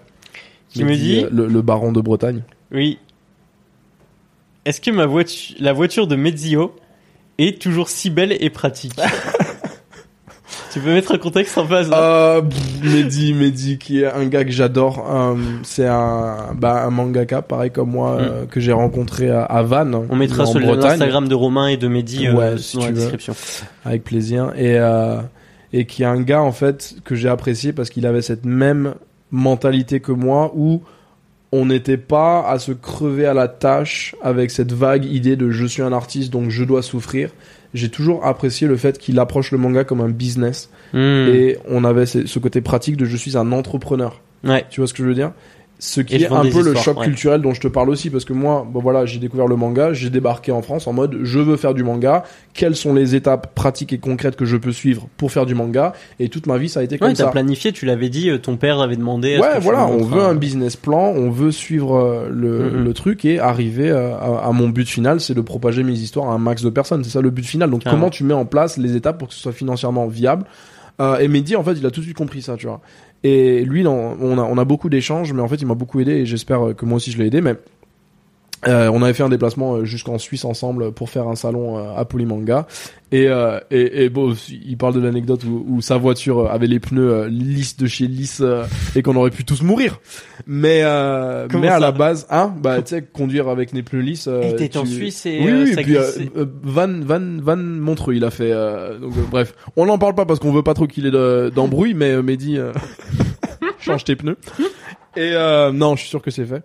qui 0.70 0.84
me 0.84 0.96
dit, 0.96 1.24
le, 1.32 1.46
le 1.48 1.62
baron 1.62 1.92
de 1.92 2.02
Bretagne. 2.02 2.42
oui, 2.72 2.98
est-ce 4.66 4.80
que 4.82 4.92
ma 4.92 5.06
voiture, 5.06 5.56
la 5.60 5.74
voiture 5.74 6.08
de 6.08 6.16
Mezio 6.16 6.74
toujours 7.52 7.90
si 7.90 8.10
belle 8.10 8.36
et 8.40 8.50
pratique 8.50 8.94
Tu 10.72 10.80
peux 10.80 10.92
mettre 10.92 11.14
un 11.14 11.18
contexte 11.20 11.56
en 11.60 11.68
face 11.68 11.88
là 11.88 11.98
Euh, 12.38 12.42
Mehdi, 12.84 13.34
Mehdi, 13.34 13.78
qui 13.78 14.02
est 14.02 14.08
un 14.12 14.26
gars 14.26 14.44
que 14.44 14.50
j'adore. 14.52 15.06
euh, 15.08 15.36
c'est 15.62 15.86
un, 15.86 16.54
bah, 16.56 16.84
un 16.86 16.90
mangaka, 16.90 17.44
pareil 17.44 17.70
comme 17.70 17.92
moi, 17.92 18.18
euh, 18.20 18.46
que 18.48 18.60
j'ai 18.60 18.72
rencontré 18.72 19.30
à, 19.30 19.44
à 19.44 19.62
Vannes. 19.62 19.92
Mm. 19.92 20.08
On 20.10 20.16
mettra 20.16 20.48
sur 20.48 20.60
l'Instagram 20.60 21.28
de 21.28 21.36
Romain 21.36 21.68
et 21.68 21.78
de 21.78 21.88
Mehdi 21.88 22.26
euh, 22.28 22.34
Ouais, 22.34 22.58
si 22.58 22.78
dans 22.78 22.84
la 22.86 22.90
veux. 22.90 22.94
description. 22.96 23.36
avec 23.86 24.04
plaisir 24.04 24.52
et 24.58 24.78
et 25.76 25.86
qui 25.86 26.04
est 26.04 26.08
un 26.08 26.22
gars 26.22 26.42
en 26.42 26.52
fait 26.52 26.96
que 27.04 27.16
j'ai 27.16 27.30
apprécié 27.30 27.72
parce 27.74 27.90
qu'il 27.90 28.06
avait 28.06 28.22
cette 28.22 28.46
même 28.46 28.94
mentalité 29.32 30.00
que 30.00 30.12
moi 30.12 30.52
où 30.56 30.82
on 31.56 31.68
n'était 31.68 31.98
pas 31.98 32.46
à 32.50 32.58
se 32.58 32.72
crever 32.72 33.26
à 33.28 33.34
la 33.34 33.48
tâche 33.48 34.16
avec 34.24 34.50
cette 34.50 34.74
vague 34.74 35.06
idée 35.06 35.36
de 35.36 35.52
je 35.52 35.66
suis 35.66 35.84
un 35.84 35.94
artiste 35.94 36.32
donc 36.34 36.50
je 36.50 36.64
dois 36.64 36.82
souffrir. 36.82 37.30
J'ai 37.76 37.90
toujours 37.90 38.26
apprécié 38.26 38.68
le 38.68 38.76
fait 38.76 38.98
qu'il 38.98 39.20
approche 39.20 39.52
le 39.52 39.58
manga 39.58 39.84
comme 39.84 40.02
un 40.02 40.10
business 40.10 40.70
Hmm. 40.94 41.28
et 41.28 41.58
on 41.68 41.84
avait 41.86 42.06
ce 42.06 42.28
ce 42.28 42.38
côté 42.38 42.62
pratique 42.62 42.98
de 42.98 43.06
je 43.06 43.18
suis 43.18 43.36
un 43.36 43.52
entrepreneur. 43.52 44.22
Ouais. 44.44 44.64
Tu 44.70 44.80
vois 44.80 44.88
ce 44.88 44.94
que 44.94 45.02
je 45.04 45.08
veux 45.08 45.16
dire? 45.16 45.32
Ce 45.80 46.00
qui 46.00 46.16
est 46.16 46.32
un 46.32 46.44
peu 46.50 46.64
le 46.64 46.76
choc 46.76 46.98
ouais. 47.00 47.06
culturel 47.08 47.42
dont 47.42 47.54
je 47.54 47.60
te 47.60 47.68
parle 47.68 47.90
aussi, 47.90 48.10
parce 48.10 48.24
que 48.24 48.32
moi, 48.32 48.66
bon 48.66 48.80
voilà, 48.80 49.06
j'ai 49.06 49.20
découvert 49.20 49.48
le 49.48 49.58
manga, 49.58 49.92
j'ai 49.92 50.10
débarqué 50.10 50.54
en 50.54 50.62
France 50.62 50.88
en 50.88 50.94
mode 50.94 51.18
je 51.24 51.40
veux 51.40 51.58
faire 51.58 51.74
du 51.74 51.84
manga, 51.84 52.24
quelles 52.54 52.78
sont 52.78 52.94
les 52.94 53.16
étapes 53.16 53.54
pratiques 53.54 53.92
et 53.92 53.98
concrètes 53.98 54.38
que 54.38 54.46
je 54.46 54.56
peux 54.56 54.72
suivre 54.72 55.10
pour 55.18 55.32
faire 55.34 55.46
du 55.46 55.56
manga, 55.56 55.92
et 56.22 56.30
toute 56.30 56.48
ma 56.48 56.58
vie 56.58 56.70
ça 56.70 56.80
a 56.80 56.84
été 56.84 56.96
Ouais, 56.96 57.00
comme 57.00 57.10
t'as 57.14 57.26
ça. 57.26 57.32
planifié, 57.32 57.74
tu 57.74 57.86
l'avais 57.86 58.08
dit, 58.08 58.30
euh, 58.30 58.38
ton 58.38 58.56
père 58.56 58.80
avait 58.80 58.96
demandé. 58.96 59.34
à 59.36 59.38
ce 59.40 59.42
que 59.42 59.54
Ouais, 59.56 59.60
voilà, 59.60 59.86
on 59.88 60.04
veut 60.06 60.22
un 60.24 60.36
business 60.36 60.78
plan, 60.78 61.08
on 61.10 61.30
veut 61.30 61.52
suivre 61.52 61.98
euh, 61.98 62.30
le, 62.32 62.70
Mhm. 62.72 62.84
le 62.86 62.94
truc 62.94 63.26
et 63.26 63.40
arriver 63.40 63.90
euh, 63.90 64.16
à, 64.16 64.46
à 64.48 64.52
mon 64.54 64.70
but 64.70 64.88
final, 64.88 65.20
c'est 65.20 65.34
de 65.34 65.42
propager 65.42 65.84
mes 65.84 65.92
histoires 66.00 66.30
à 66.30 66.34
un 66.34 66.38
max 66.40 66.62
de 66.64 66.70
personnes. 66.70 67.04
C'est 67.04 67.10
ça 67.10 67.20
le 67.22 67.30
but 67.30 67.46
final. 67.46 67.70
Donc 67.70 67.84
comment 67.84 68.10
tu 68.10 68.24
mets 68.24 68.34
en 68.34 68.46
place 68.46 68.78
les 68.78 68.96
étapes 68.96 69.18
pour 69.18 69.28
que 69.28 69.34
ce 69.34 69.40
soit 69.42 69.52
financièrement 69.52 70.08
viable? 70.08 70.46
Euh, 71.02 71.18
Et 71.18 71.28
Mehdi, 71.28 71.56
en 71.56 71.64
fait, 71.64 71.74
il 71.74 71.86
a 71.86 71.90
tout 71.92 72.00
de 72.02 72.06
suite 72.06 72.16
compris 72.16 72.42
ça, 72.44 72.56
tu 72.56 72.68
vois. 72.68 72.80
Et 73.24 73.64
lui, 73.64 73.88
on, 73.88 74.58
a, 74.58 74.66
beaucoup 74.66 74.90
d'échanges, 74.90 75.32
mais 75.32 75.42
en 75.42 75.48
fait, 75.48 75.56
il 75.56 75.66
m'a 75.66 75.76
beaucoup 75.76 76.00
aidé 76.02 76.12
et 76.12 76.26
j'espère 76.26 76.76
que 76.76 76.86
moi 76.86 76.98
aussi 76.98 77.12
je 77.12 77.18
l'ai 77.18 77.28
aidé. 77.28 77.40
Mais 77.40 77.56
euh, 78.68 78.90
on 78.94 79.02
avait 79.04 79.14
fait 79.14 79.24
un 79.24 79.30
déplacement 79.30 79.76
euh, 79.76 79.86
jusqu'en 79.86 80.18
Suisse 80.18 80.46
ensemble 80.46 80.92
pour 80.92 81.10
faire 81.10 81.28
un 81.28 81.36
salon 81.36 81.78
euh, 81.78 81.96
à 81.96 82.06
Polymanga. 82.06 82.68
Et, 83.12 83.28
euh, 83.28 83.60
et, 83.70 84.06
et 84.06 84.10
bon, 84.10 84.34
il 84.50 84.76
parle 84.78 84.96
de 84.96 85.00
l'anecdote 85.00 85.44
où, 85.44 85.66
où 85.70 85.82
sa 85.82 85.98
voiture 85.98 86.40
euh, 86.40 86.48
avait 86.50 86.66
les 86.68 86.80
pneus 86.80 87.28
lisses 87.28 87.78
de 87.78 87.86
chez 87.88 88.08
lisse 88.08 88.40
euh, 88.42 88.64
et 88.96 89.04
qu'on 89.04 89.16
aurait 89.16 89.30
pu 89.30 89.46
tous 89.46 89.62
mourir. 89.62 90.00
Mais 90.48 90.82
euh, 90.84 91.48
mais 91.62 91.68
à 91.68 91.80
la 91.80 91.92
base, 91.92 92.26
hein, 92.32 92.54
bah 92.60 92.82
tu 92.82 92.90
sais, 92.96 93.02
conduire 93.04 93.50
avec 93.50 93.72
les 93.72 93.84
pneus 93.84 94.02
lisses. 94.02 94.28
euh, 94.28 94.42
Et 94.42 94.56
t'étais 94.56 94.78
en 94.80 94.86
Suisse 94.86 95.26
et 95.28 95.40
oui, 95.44 95.52
oui, 95.64 95.74
ça 95.76 95.82
puis 95.84 95.96
Van 96.64 96.88
Van 97.02 97.22
Van 97.42 97.58
Montreux, 97.58 98.16
il 98.16 98.24
a 98.26 98.32
fait. 98.32 98.52
euh, 98.52 98.98
donc 98.98 99.14
euh, 99.18 99.22
bref, 99.30 99.54
on 99.76 99.86
n'en 99.86 99.98
parle 100.00 100.16
pas 100.16 100.26
parce 100.26 100.40
qu'on 100.40 100.52
veut 100.52 100.64
pas 100.64 100.74
trop 100.74 100.88
qu'il 100.88 101.06
ait 101.06 101.12
de- 101.12 101.52
d'embrouille, 101.54 101.94
mais 101.94 102.12
euh, 102.14 102.24
Mehdi, 102.24 102.58
euh, 102.58 102.72
change 103.80 104.04
tes 104.06 104.16
pneus. 104.16 104.38
Et 105.16 105.32
euh, 105.34 105.72
non, 105.72 105.96
je 105.96 106.02
suis 106.02 106.10
sûr 106.10 106.22
que 106.22 106.32
c'est 106.32 106.46
fait. 106.46 106.64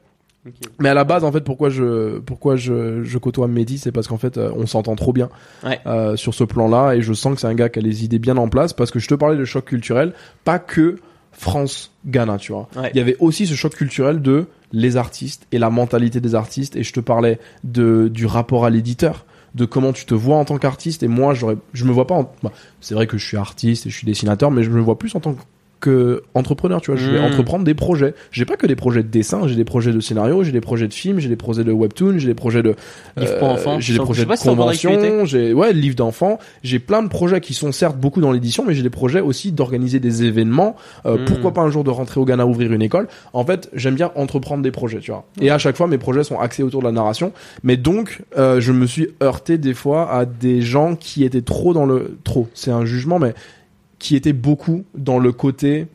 Mais 0.78 0.88
à 0.88 0.94
la 0.94 1.04
base, 1.04 1.24
en 1.24 1.32
fait, 1.32 1.42
pourquoi 1.42 1.70
je 1.70 2.18
pourquoi 2.18 2.56
je, 2.56 3.02
je 3.04 3.18
côtoie 3.18 3.48
Mehdi, 3.48 3.78
c'est 3.78 3.92
parce 3.92 4.06
qu'en 4.08 4.18
fait, 4.18 4.36
euh, 4.38 4.50
on 4.56 4.66
s'entend 4.66 4.96
trop 4.96 5.12
bien 5.12 5.28
Ouais. 5.64 5.78
euh, 5.86 6.16
sur 6.16 6.34
ce 6.34 6.44
plan-là, 6.44 6.94
et 6.94 7.02
je 7.02 7.12
sens 7.12 7.34
que 7.34 7.40
c'est 7.40 7.46
un 7.46 7.54
gars 7.54 7.68
qui 7.68 7.78
a 7.78 7.82
les 7.82 8.04
idées 8.04 8.18
bien 8.18 8.36
en 8.36 8.48
place, 8.48 8.72
parce 8.72 8.90
que 8.90 8.98
je 8.98 9.08
te 9.08 9.14
parlais 9.14 9.36
de 9.36 9.44
choc 9.44 9.64
culturel, 9.64 10.12
pas 10.44 10.58
que 10.58 10.96
France-Ghana, 11.32 12.36
tu 12.38 12.52
vois. 12.52 12.68
Ouais. 12.76 12.90
Il 12.94 12.98
y 12.98 13.00
avait 13.00 13.16
aussi 13.20 13.46
ce 13.46 13.54
choc 13.54 13.74
culturel 13.74 14.20
de 14.22 14.46
les 14.72 14.96
artistes 14.96 15.46
et 15.52 15.58
la 15.58 15.70
mentalité 15.70 16.20
des 16.20 16.34
artistes, 16.34 16.76
et 16.76 16.82
je 16.82 16.92
te 16.92 17.00
parlais 17.00 17.38
de 17.64 18.08
du 18.08 18.26
rapport 18.26 18.64
à 18.64 18.70
l'éditeur 18.70 19.24
de 19.54 19.64
comment 19.64 19.92
tu 19.94 20.04
te 20.04 20.14
vois 20.14 20.36
en 20.36 20.44
tant 20.44 20.58
qu'artiste 20.58 21.02
et 21.02 21.08
moi 21.08 21.32
j'aurais 21.32 21.56
je 21.72 21.84
me 21.86 21.90
vois 21.90 22.06
pas 22.06 22.14
en... 22.14 22.30
bah, 22.42 22.52
c'est 22.82 22.94
vrai 22.94 23.06
que 23.06 23.16
je 23.16 23.26
suis 23.26 23.38
artiste 23.38 23.86
et 23.86 23.90
je 23.90 23.96
suis 23.96 24.06
dessinateur 24.06 24.50
mais 24.50 24.62
je 24.62 24.68
me 24.68 24.78
vois 24.80 24.98
plus 24.98 25.14
en 25.16 25.20
tant 25.20 25.34
que 25.80 26.22
entrepreneur 26.34 26.80
tu 26.80 26.90
vois. 26.90 26.98
Je 27.00 27.08
vais 27.10 27.20
Mm. 27.20 27.24
entreprendre 27.24 27.64
des 27.64 27.74
projets. 27.74 28.14
J'ai 28.32 28.44
pas 28.44 28.56
que 28.56 28.66
des 28.66 28.74
projets 28.76 29.02
de 29.02 29.08
dessin 29.08 29.46
j'ai 29.46 29.54
des 29.54 29.64
projets 29.64 29.92
de 29.92 30.00
scénario 30.00 30.42
j'ai 30.42 30.52
des 30.52 30.60
projets 30.60 30.88
de 30.88 30.94
films 30.94 31.18
j'ai 31.20 31.28
des 31.28 31.36
projets 31.36 31.62
de 31.64 31.72
webtoon 31.72 32.18
j'ai 32.18 32.26
des 32.26 32.34
projets 32.34 32.62
de 32.62 32.74
Livre 33.16 33.38
pour 33.38 33.48
enfants. 33.48 33.78
j'ai 33.80 33.92
des 33.92 33.98
Je 33.98 34.02
projets 34.02 34.24
de 34.24 34.34
convention 34.42 35.24
j'ai 35.24 35.52
ouais 35.52 35.72
livres 35.72 35.96
d'enfants. 35.96 36.38
J'ai 36.62 36.78
plein 36.78 37.02
de 37.02 37.08
projets 37.08 37.40
qui 37.40 37.54
sont 37.54 37.70
certes 37.72 37.96
beaucoup 37.96 38.20
dans 38.20 38.32
l'édition 38.32 38.64
mais 38.66 38.74
j'ai 38.74 38.82
des 38.82 38.90
projets 38.90 39.20
aussi 39.20 39.52
d'organiser 39.52 40.00
des 40.00 40.24
événements 40.24 40.76
Euh, 41.06 41.16
Mm. 41.18 41.24
pourquoi 41.26 41.52
pas 41.54 41.62
un 41.62 41.70
jour 41.70 41.84
de 41.84 41.90
rentrer 41.90 42.18
au 42.20 42.24
Ghana 42.24 42.46
ouvrir 42.46 42.72
une 42.72 42.82
école. 42.82 43.06
En 43.32 43.44
fait 43.44 43.70
j'aime 43.72 43.94
bien 43.94 44.10
entreprendre 44.16 44.62
des 44.62 44.70
projets 44.72 44.98
tu 45.00 45.10
vois. 45.12 45.24
Et 45.40 45.50
à 45.50 45.58
chaque 45.58 45.76
fois 45.76 45.86
mes 45.86 45.98
projets 45.98 46.24
sont 46.24 46.38
axés 46.38 46.62
autour 46.62 46.80
de 46.80 46.86
la 46.86 46.92
narration. 46.92 47.32
Mais 47.62 47.76
donc 47.76 48.22
euh, 48.36 48.60
je 48.60 48.72
me 48.72 48.86
suis 48.86 49.08
heurté 49.22 49.58
des 49.58 49.74
fois 49.74 50.10
à 50.12 50.24
des 50.24 50.60
gens 50.62 50.96
qui 50.96 51.24
étaient 51.24 51.42
trop 51.42 51.72
dans 51.72 51.86
le 51.86 52.16
trop. 52.24 52.48
C'est 52.54 52.70
un 52.70 52.84
jugement 52.84 53.18
mais 53.18 53.34
qui 53.98 54.16
étaient 54.16 54.32
beaucoup 54.32 54.84
dans 54.94 55.18
le 55.18 55.32
côté 55.32 55.86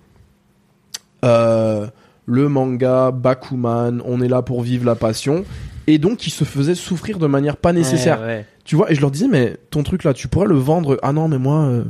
euh, 1.24 1.88
le 2.26 2.50
manga 2.50 3.12
Bakuman 3.12 4.02
on 4.06 4.22
est 4.22 4.28
là 4.28 4.42
pour 4.42 4.62
vivre 4.62 4.86
la 4.86 4.96
passion 4.96 5.46
et 5.88 5.98
donc 5.98 6.18
qui 6.18 6.30
se 6.30 6.44
faisaient 6.44 6.76
souffrir 6.76 7.18
de 7.20 7.28
manière 7.28 7.58
pas 7.58 7.74
nécessaire 7.74 8.20
Ouais, 8.22 8.26
ouais. 8.28 8.46
tu 8.64 8.76
vois, 8.76 8.90
et 8.92 8.96
je 8.96 9.02
leur 9.02 9.12
disais, 9.12 9.28
mais 9.28 9.58
ton 9.70 9.84
truc 9.84 10.04
là, 10.06 10.14
tu 10.14 10.30
pourrais 10.30 10.48
le 10.48 10.56
vendre? 10.56 10.98
Ah 11.04 11.12
non, 11.12 11.28
mais 11.28 11.38
moi, 11.38 11.64
euh, 11.66 11.84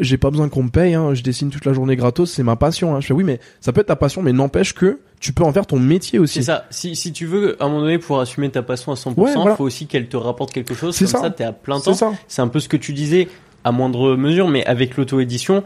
j'ai 0.00 0.18
pas 0.18 0.30
besoin 0.30 0.48
qu'on 0.48 0.64
me 0.64 0.68
paye. 0.70 0.94
Hein, 0.94 1.14
je 1.14 1.22
dessine 1.22 1.48
toute 1.50 1.64
la 1.64 1.72
journée 1.72 1.94
gratos, 1.94 2.32
c'est 2.32 2.42
ma 2.42 2.56
passion. 2.56 2.96
Hein. 2.96 3.00
Je 3.00 3.06
fais, 3.06 3.14
oui, 3.14 3.22
mais 3.22 3.38
ça 3.60 3.72
peut 3.72 3.82
être 3.82 3.86
ta 3.86 3.94
passion, 3.94 4.20
mais 4.20 4.32
n'empêche 4.32 4.74
que 4.74 4.98
tu 5.20 5.32
peux 5.32 5.44
en 5.44 5.52
faire 5.52 5.64
ton 5.64 5.78
métier 5.78 6.18
aussi. 6.18 6.40
C'est 6.40 6.46
ça. 6.46 6.64
Si, 6.70 6.96
si 6.96 7.12
tu 7.12 7.24
veux, 7.26 7.56
à 7.62 7.66
un 7.66 7.68
moment 7.68 7.82
donné, 7.82 7.98
pouvoir 7.98 8.18
assumer 8.22 8.50
ta 8.50 8.62
passion 8.64 8.90
à 8.90 8.96
100%, 8.96 9.14
Ouais, 9.16 9.32
voilà. 9.36 9.54
faut 9.54 9.62
aussi 9.64 9.86
qu'elle 9.86 10.08
te 10.08 10.16
rapporte 10.16 10.52
quelque 10.52 10.74
chose. 10.74 10.96
C'est 10.96 11.04
Comme 11.04 11.12
ça. 11.12 11.20
ça, 11.20 11.30
t'es 11.30 11.44
à 11.44 11.52
plein 11.52 11.78
temps. 11.78 11.94
C'est 12.26 12.42
un 12.42 12.48
peu 12.48 12.58
ce 12.58 12.68
que 12.68 12.76
tu 12.76 12.92
disais, 12.92 13.28
à 13.64 13.72
moindre 13.72 14.16
mesure, 14.16 14.48
mais 14.48 14.64
avec 14.66 14.96
l'auto-édition, 14.96 15.64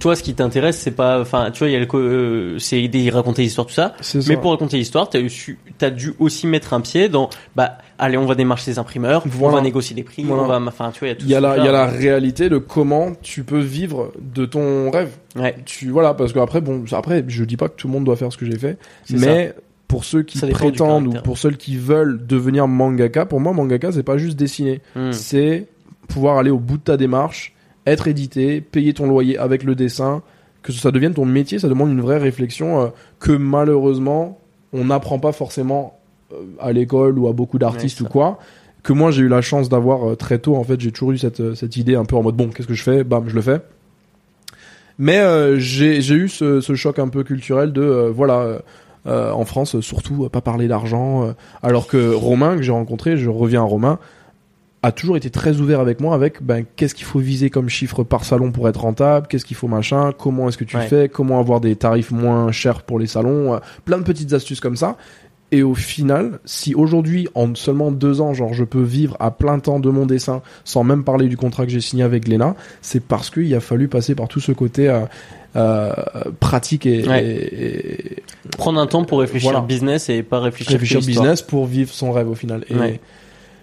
toi, 0.00 0.16
ce 0.16 0.24
qui 0.24 0.34
t'intéresse, 0.34 0.76
c'est 0.78 0.90
pas, 0.90 1.20
enfin, 1.20 1.50
tu 1.52 1.60
vois, 1.60 1.68
il 1.68 1.72
y 1.72 1.76
a 1.76 1.78
le, 1.78 1.86
euh, 1.94 2.58
c'est 2.58 2.88
des 2.88 3.10
raconter 3.10 3.42
l'histoire, 3.42 3.66
tout 3.66 3.72
ça. 3.74 3.94
Mais 4.28 4.36
pour 4.36 4.50
raconter 4.50 4.76
l'histoire, 4.76 5.08
t'as, 5.08 5.20
eu- 5.20 5.58
t'as 5.78 5.90
dû 5.90 6.14
aussi 6.18 6.48
mettre 6.48 6.74
un 6.74 6.80
pied 6.80 7.08
dans, 7.08 7.30
bah, 7.54 7.78
allez, 7.98 8.16
on 8.16 8.26
va 8.26 8.34
démarcher 8.34 8.72
les 8.72 8.78
imprimeurs, 8.80 9.22
Voilà. 9.24 9.54
on 9.54 9.56
va 9.58 9.62
négocier 9.62 9.94
des 9.94 10.02
prix, 10.02 10.24
Voilà. 10.24 10.42
on 10.42 10.46
va, 10.46 10.60
enfin, 10.66 10.90
tu 10.92 10.98
vois, 10.98 11.08
il 11.08 11.10
y 11.12 11.14
a 11.14 11.16
tout 11.16 11.24
il 11.26 11.30
y 11.30 11.34
a 11.36 11.40
la, 11.40 11.58
il 11.58 11.64
y 11.64 11.68
a 11.68 11.72
la 11.72 11.86
réalité 11.86 12.48
de 12.48 12.58
comment 12.58 13.12
tu 13.22 13.44
peux 13.44 13.60
vivre 13.60 14.12
de 14.20 14.46
ton 14.46 14.90
rêve. 14.90 15.10
Ouais. 15.36 15.54
Tu 15.64 15.90
voilà, 15.90 16.12
parce 16.14 16.32
que 16.32 16.40
après, 16.40 16.60
bon, 16.60 16.84
après, 16.90 17.24
je 17.28 17.44
dis 17.44 17.56
pas 17.56 17.68
que 17.68 17.76
tout 17.76 17.86
le 17.86 17.92
monde 17.92 18.04
doit 18.04 18.16
faire 18.16 18.32
ce 18.32 18.36
que 18.36 18.46
j'ai 18.46 18.58
fait, 18.58 18.78
mais 19.10 19.54
pour 19.86 20.04
ceux 20.04 20.22
qui 20.24 20.40
prétendent 20.40 21.06
ou 21.06 21.12
pour 21.22 21.38
ceux 21.38 21.52
qui 21.52 21.76
veulent 21.76 22.26
devenir 22.26 22.66
mangaka, 22.66 23.26
pour 23.26 23.38
moi, 23.38 23.52
mangaka, 23.52 23.92
c'est 23.92 24.02
pas 24.02 24.18
juste 24.18 24.36
dessiner. 24.36 24.80
Hmm. 24.96 25.12
c'est 25.12 25.68
pouvoir 26.08 26.38
aller 26.38 26.50
au 26.50 26.58
bout 26.58 26.76
de 26.76 26.82
ta 26.82 26.96
démarche, 26.96 27.54
être 27.86 28.08
édité, 28.08 28.60
payer 28.60 28.94
ton 28.94 29.06
loyer 29.06 29.38
avec 29.38 29.62
le 29.62 29.74
dessin, 29.74 30.22
que 30.64 30.72
ça 30.72 30.90
devienne 30.90 31.14
ton 31.14 31.26
métier, 31.26 31.58
ça 31.58 31.68
demande 31.68 31.90
une 31.90 32.00
vraie 32.00 32.18
réflexion 32.18 32.80
euh, 32.80 32.86
que 33.20 33.32
malheureusement 33.32 34.40
on 34.72 34.86
n'apprend 34.86 35.20
pas 35.20 35.32
forcément 35.32 35.98
euh, 36.32 36.36
à 36.58 36.72
l'école 36.72 37.18
ou 37.18 37.28
à 37.28 37.32
beaucoup 37.32 37.58
d'artistes 37.58 38.00
Ouais, 38.00 38.06
ou 38.06 38.10
quoi. 38.10 38.38
Que 38.82 38.92
moi 38.92 39.10
j'ai 39.10 39.22
eu 39.22 39.28
la 39.28 39.42
chance 39.42 39.68
d'avoir 39.68 40.08
euh, 40.10 40.16
très 40.16 40.38
tôt. 40.38 40.56
En 40.56 40.64
fait, 40.64 40.80
j'ai 40.80 40.90
toujours 40.90 41.12
eu 41.12 41.18
cette, 41.18 41.54
cette 41.54 41.76
idée 41.76 41.94
un 41.94 42.04
peu 42.04 42.16
en 42.16 42.22
mode 42.22 42.36
bon, 42.36 42.48
qu'est-ce 42.48 42.66
que 42.66 42.74
je 42.74 42.82
fais? 42.82 43.04
Bam, 43.04 43.28
je 43.28 43.34
le 43.34 43.42
fais. 43.42 43.60
Mais 44.98 45.20
j'ai 45.58 45.98
eu 45.98 46.28
ce, 46.28 46.60
ce 46.60 46.74
choc 46.76 47.00
un 47.00 47.08
peu 47.08 47.24
culturel 47.24 47.72
de 47.72 48.12
voilà. 48.14 48.60
en 49.06 49.44
France, 49.44 49.80
surtout, 49.80 50.28
pas 50.28 50.40
parler 50.40 50.68
d'argent. 50.68 51.34
alors 51.64 51.88
que 51.88 52.14
Romain, 52.14 52.54
que 52.54 52.62
j'ai 52.62 52.70
rencontré, 52.70 53.16
je 53.16 53.28
reviens 53.28 53.62
à 53.62 53.64
Romain, 53.64 53.98
a 54.86 54.92
toujours 54.92 55.16
été 55.16 55.30
très 55.30 55.60
ouvert 55.60 55.80
avec 55.80 56.00
moi 56.00 56.14
avec 56.14 56.42
ben, 56.42 56.64
qu'est-ce 56.76 56.94
qu'il 56.94 57.06
faut 57.06 57.18
viser 57.18 57.48
comme 57.50 57.68
chiffre 57.68 58.02
par 58.04 58.24
salon 58.24 58.52
pour 58.52 58.68
être 58.68 58.80
rentable, 58.80 59.26
qu'est-ce 59.28 59.44
qu'il 59.44 59.56
faut 59.56 59.68
machin, 59.68 60.12
comment 60.16 60.48
est-ce 60.48 60.58
que 60.58 60.64
tu 60.64 60.76
Ouais. 60.76 60.86
fais, 60.86 61.08
comment 61.08 61.40
avoir 61.40 61.60
des 61.60 61.74
tarifs 61.76 62.10
moins 62.10 62.52
chers 62.52 62.82
pour 62.82 62.98
les 62.98 63.06
salons, 63.06 63.54
euh, 63.54 63.58
plein 63.84 63.98
de 63.98 64.02
petites 64.04 64.32
astuces 64.32 64.60
comme 64.60 64.76
ça. 64.76 64.96
Et 65.52 65.62
au 65.62 65.74
final, 65.74 66.40
si 66.44 66.74
aujourd'hui, 66.74 67.28
en 67.34 67.54
seulement 67.54 67.92
deux 67.92 68.20
ans, 68.20 68.34
genre, 68.34 68.54
je 68.54 68.64
peux 68.64 68.82
vivre 68.82 69.16
à 69.20 69.30
plein 69.30 69.58
temps 69.60 69.78
de 69.78 69.88
mon 69.88 70.04
dessin, 70.04 70.42
sans 70.64 70.82
même 70.82 71.04
parler 71.04 71.28
du 71.28 71.36
contrat 71.36 71.64
que 71.64 71.70
j'ai 71.70 71.80
signé 71.80 72.02
avec 72.02 72.24
Glénat, 72.24 72.56
c'est 72.82 73.00
parce 73.04 73.30
qu'il 73.30 73.54
a 73.54 73.60
fallu 73.60 73.86
passer 73.86 74.14
par 74.16 74.26
tout 74.26 74.40
ce 74.40 74.50
côté 74.52 74.88
euh, 74.88 75.00
euh, 75.56 75.92
pratique 76.40 76.86
et, 76.86 77.06
Ouais. 77.06 77.24
et- 77.24 78.16
et 78.16 78.22
Prendre 78.58 78.80
un 78.80 78.86
temps 78.86 79.04
pour 79.04 79.20
réfléchir 79.20 79.50
Voilà. 79.52 79.64
business 79.64 80.08
et 80.08 80.22
pas 80.24 80.40
réfléchir, 80.40 80.72
réfléchir 80.72 81.00
business 81.00 81.40
pour 81.42 81.66
vivre 81.66 81.92
son 81.92 82.10
rêve 82.12 82.28
au 82.28 82.34
final. 82.34 82.64
Et, 82.68 82.74
Ouais. 82.74 83.00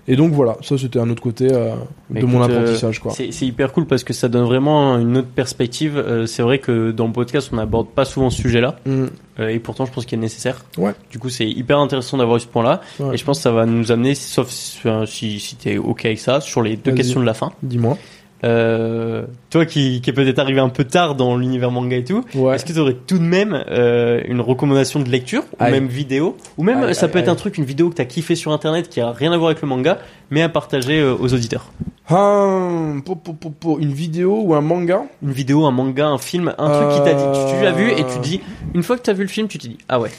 Et 0.07 0.15
donc 0.15 0.34
voilà, 0.34 0.57
ça 0.61 0.78
c'était 0.78 0.99
un 0.99 1.10
autre 1.10 1.22
côté 1.22 1.48
euh, 1.52 1.76
de 2.10 2.26
mon 2.26 2.44
écoute, 2.44 2.52
euh, 2.52 2.60
apprentissage. 2.61 2.99
quoi. 2.99 3.11
C'est 3.14 3.32
c'est 3.32 3.45
hyper 3.45 3.72
cool 3.72 3.86
parce 3.86 4.03
que 4.03 4.14
ça 4.14 4.30
donne 4.30 4.45
vraiment 4.45 4.98
une 4.98 5.18
autre 5.18 5.28
perspective. 5.28 5.98
Euh, 5.98 6.26
c'est 6.26 6.41
vrai 6.41 6.60
que 6.60 6.91
dans 6.91 7.06
le 7.07 7.14
podcast, 7.14 7.49
on 7.53 7.57
n'aborde 7.57 7.88
pas 7.88 8.03
souvent 8.06 8.30
ce 8.30 8.41
sujet-là. 8.41 8.78
Mm. 8.86 9.06
Euh, 9.40 9.48
et 9.49 9.60
pourtant, 9.60 9.86
je 9.86 9.91
pense 9.91 10.06
qu'il 10.06 10.18
est 10.18 10.22
nécessaire. 10.22 10.65
Ouais. 10.78 10.94
Du 11.11 11.19
coup, 11.19 11.30
c'est 11.30 11.48
hyper 11.48 11.80
intéressant 11.80 12.18
d'avoir 12.18 12.38
eu 12.38 12.41
ce 12.41 12.48
point-là. 12.48 12.82
Ouais. 12.99 13.14
Et 13.14 13.18
je 13.18 13.23
pense 13.23 13.38
que 13.38 13.44
ça 13.44 13.52
va 13.52 13.65
nous 13.65 13.91
amener, 13.91 14.15
sauf 14.15 14.49
si, 14.49 14.80
si, 15.06 15.40
si 15.40 15.56
t'es 15.56 15.78
OK 15.78 16.06
avec 16.06 16.19
ça, 16.19 16.41
sur 16.41 16.61
les 16.61 16.76
deux 16.78 16.91
Vas-y. 16.91 16.98
questions 16.98 17.19
de 17.19 17.26
la 17.26 17.34
fin. 17.34 17.52
Dis-moi. 17.64 17.98
Euh, 18.43 19.26
toi 19.51 19.65
qui, 19.68 20.01
qui 20.01 20.09
est 20.09 20.13
peut-être 20.13 20.39
arrivé 20.39 20.59
un 20.59 20.69
peu 20.69 20.84
tard 20.84 21.13
dans 21.15 21.38
l'univers 21.38 21.69
manga 21.69 21.95
et 21.97 22.03
tout, 22.03 22.23
Ouais. 22.34 22.55
est-ce 22.55 22.65
que 22.65 22.73
tu 22.73 22.80
aurais 22.80 22.95
tout 22.95 23.19
de 23.19 23.23
même 23.23 23.63
euh, 23.69 24.22
une 24.27 24.41
recommandation 24.41 24.99
de 24.99 25.09
lecture, 25.09 25.43
ou 25.59 25.63
Aïe. 25.63 25.72
même 25.72 25.88
vidéo, 25.88 26.38
ou 26.57 26.63
même 26.63 26.81
Aïe, 26.84 26.95
ça 26.95 27.05
aïe, 27.05 27.11
peut 27.11 27.19
être 27.19 27.30
un 27.30 27.35
truc, 27.35 27.57
une 27.59 27.65
vidéo 27.65 27.89
que 27.91 27.95
t'as 27.95 28.05
kiffé 28.05 28.34
sur 28.35 28.51
internet 28.51 28.89
qui 28.89 28.99
a 28.99 29.11
rien 29.11 29.31
à 29.31 29.38
voir 29.38 29.49
avec 29.51 29.61
le 29.61 29.68
manga, 29.68 29.99
mais 30.31 30.41
à 30.41 30.49
partager 30.49 30.99
euh, 30.99 31.15
aux 31.15 31.34
auditeurs? 31.34 31.72
Ah, 32.09 32.93
po, 33.05 33.15
po, 33.15 33.34
po, 33.34 33.49
po, 33.51 33.80
une 33.80 33.93
vidéo 33.93 34.41
ou 34.43 34.55
un 34.55 34.61
manga? 34.61 35.03
Une 35.22 35.31
vidéo, 35.31 35.65
un 35.65 35.72
manga, 35.72 36.07
un 36.07 36.18
film, 36.18 36.53
un 36.57 36.69
truc 36.69 36.89
qui 36.97 37.03
t'a 37.03 37.13
dit, 37.13 37.23
tu, 37.51 37.55
tu 37.57 37.63
l'as 37.63 37.72
vu 37.72 37.91
et 37.91 38.03
tu 38.05 38.19
dis, 38.22 38.41
une 38.73 38.81
fois 38.84 38.97
que 38.97 39.03
t'as 39.03 39.13
vu 39.13 39.22
le 39.22 39.30
film, 39.30 39.47
tu 39.47 39.59
te 39.59 39.68
dis, 39.68 39.77
ah 39.88 39.99
ouais, 39.99 40.09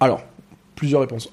Alors, 0.00 0.20
plusieurs 0.76 1.00
réponses. 1.00 1.30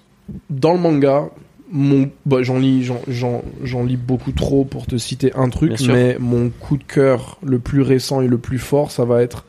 Dans 0.49 0.73
le 0.73 0.79
manga, 0.79 1.29
mon, 1.73 2.09
bah, 2.27 2.43
j'en 2.43 2.59
lis, 2.59 2.83
j'en, 2.83 3.01
j'en, 3.07 3.43
j'en 3.63 3.83
lis 3.83 3.97
beaucoup 3.97 4.31
trop 4.31 4.63
pour 4.63 4.85
te 4.85 4.95
citer 4.95 5.33
un 5.33 5.49
truc, 5.49 5.73
mais 5.87 6.17
mon 6.19 6.49
coup 6.49 6.77
de 6.77 6.83
cœur 6.83 7.39
le 7.43 7.57
plus 7.57 7.81
récent 7.81 8.21
et 8.21 8.27
le 8.27 8.37
plus 8.37 8.59
fort, 8.59 8.91
ça 8.91 9.05
va 9.05 9.23
être 9.23 9.45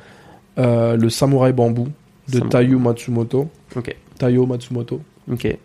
euh, 0.59 0.96
le 0.96 1.10
Samouraï 1.10 1.52
Bambou 1.52 1.88
de 2.28 2.38
Samouraï. 2.38 2.48
Taiyo 2.48 2.78
Matsumoto. 2.78 3.48
ok, 3.76 3.94
Taiyo 4.18 4.46
Matsumoto. 4.46 5.02
ok, 5.30 5.59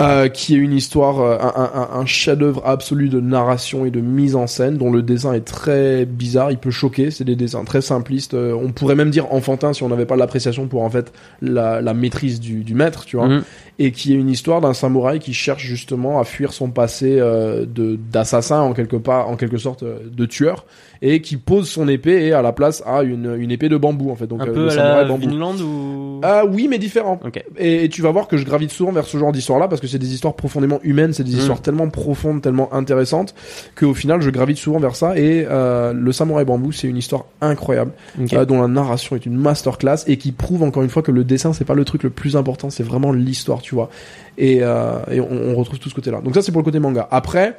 euh, 0.00 0.28
qui 0.28 0.54
est 0.54 0.58
une 0.58 0.72
histoire, 0.72 1.20
euh, 1.20 1.38
un, 1.38 1.70
un- 1.96 2.00
un 2.00 2.06
chef-d'œuvre 2.06 2.62
absolu 2.66 3.08
de 3.08 3.20
narration 3.20 3.84
et 3.86 3.90
de 3.90 4.00
mise 4.00 4.34
en 4.36 4.46
scène, 4.46 4.76
dont 4.76 4.90
le 4.90 5.02
dessin 5.02 5.32
est 5.32 5.44
très 5.44 6.04
bizarre, 6.04 6.50
il 6.50 6.58
peut 6.58 6.70
choquer, 6.70 7.10
c'est 7.10 7.24
des 7.24 7.36
dessins 7.36 7.64
très 7.64 7.80
simplistes, 7.80 8.34
euh, 8.34 8.52
on 8.60 8.72
pourrait 8.72 8.94
même 8.96 9.10
dire 9.10 9.32
enfantins 9.32 9.72
si 9.72 9.82
on 9.82 9.88
n'avait 9.88 10.06
pas 10.06 10.16
l'appréciation 10.16 10.66
pour 10.66 10.82
en 10.82 10.90
fait 10.90 11.12
la, 11.40 11.80
la 11.80 11.94
maîtrise 11.94 12.40
du, 12.40 12.64
du 12.64 12.74
maître, 12.74 13.04
tu 13.04 13.16
vois, 13.16 13.28
Mhm. 13.28 13.42
et 13.78 13.92
qui 13.92 14.12
est 14.12 14.16
une 14.16 14.30
histoire 14.30 14.60
d'un 14.60 14.74
samouraï 14.74 15.18
qui 15.18 15.32
cherche 15.34 15.64
justement 15.64 16.20
à 16.20 16.24
fuir 16.24 16.52
son 16.52 16.70
passé 16.70 17.16
euh, 17.18 17.64
de 17.66 17.96
d'assassin 18.12 18.60
en 18.60 18.72
quelque 18.72 18.96
part, 18.96 19.28
en 19.28 19.36
quelque 19.36 19.58
sorte 19.58 19.82
euh, 19.82 19.98
de 20.10 20.26
tueur, 20.26 20.64
et 21.06 21.20
qui 21.20 21.36
pose 21.36 21.68
son 21.68 21.86
épée 21.86 22.24
et 22.24 22.32
à 22.32 22.40
la 22.40 22.52
place 22.52 22.82
a 22.86 23.02
une, 23.02 23.36
une 23.38 23.50
épée 23.50 23.68
de 23.68 23.76
bambou 23.76 24.10
en 24.10 24.16
fait, 24.16 24.26
donc 24.26 24.40
un 24.40 24.48
euh, 24.48 24.52
peu 24.54 24.64
le 24.64 24.70
à 24.80 25.02
la 25.02 25.04
bambou. 25.04 25.28
Vinland 25.28 25.60
ou? 25.60 26.20
Ah 26.22 26.44
oui, 26.50 26.66
mais 26.68 26.78
différent. 26.78 27.20
Ok, 27.22 27.44
Et, 27.58 27.84
et 27.84 27.88
tu 27.90 28.00
vas 28.00 28.10
voir 28.10 28.26
que 28.26 28.38
je 28.38 28.44
gravite 28.46 28.70
souvent 28.70 28.90
vers 28.90 29.04
ce 29.04 29.18
genre 29.18 29.30
d'histoire-là 29.30 29.68
parce 29.68 29.82
que 29.82 29.86
c'est 29.86 29.98
des 29.98 30.14
histoires 30.14 30.32
profondément 30.34 30.80
humaines, 30.82 31.12
c'est 31.12 31.22
des 31.22 31.34
Mm. 31.34 31.38
histoires 31.38 31.60
tellement 31.60 31.90
profondes, 31.90 32.40
tellement 32.40 32.72
intéressantes 32.72 33.34
qu'au 33.78 33.92
final 33.92 34.22
je 34.22 34.30
gravite 34.30 34.56
souvent 34.56 34.78
vers 34.78 34.96
ça. 34.96 35.18
Et 35.18 35.46
euh, 35.50 35.92
le 35.92 36.10
Samouraï 36.12 36.46
Bambou, 36.46 36.72
c'est 36.72 36.88
une 36.88 36.96
histoire 36.96 37.26
incroyable 37.42 37.92
euh, 38.32 38.44
dont 38.46 38.62
la 38.62 38.68
narration 38.68 39.14
est 39.16 39.26
une 39.26 39.36
masterclass 39.36 40.04
et 40.06 40.16
qui 40.16 40.32
prouve 40.32 40.62
encore 40.62 40.82
une 40.82 40.88
fois 40.90 41.02
que 41.02 41.12
le 41.12 41.24
dessin 41.24 41.52
c'est 41.52 41.66
pas 41.66 41.74
le 41.74 41.84
truc 41.84 42.02
le 42.02 42.10
plus 42.10 42.34
important, 42.36 42.70
c'est 42.70 42.82
vraiment 42.82 43.12
l'histoire, 43.12 43.60
tu 43.60 43.74
vois. 43.74 43.90
Et, 44.38 44.60
euh, 44.62 44.96
et 45.10 45.20
on, 45.20 45.28
on 45.30 45.54
retrouve 45.54 45.78
tout 45.78 45.90
ce 45.90 45.94
côté-là. 45.94 46.22
Donc 46.22 46.34
ça 46.34 46.40
c'est 46.40 46.50
pour 46.50 46.60
le 46.62 46.64
côté 46.64 46.78
manga. 46.78 47.06
Après, 47.10 47.58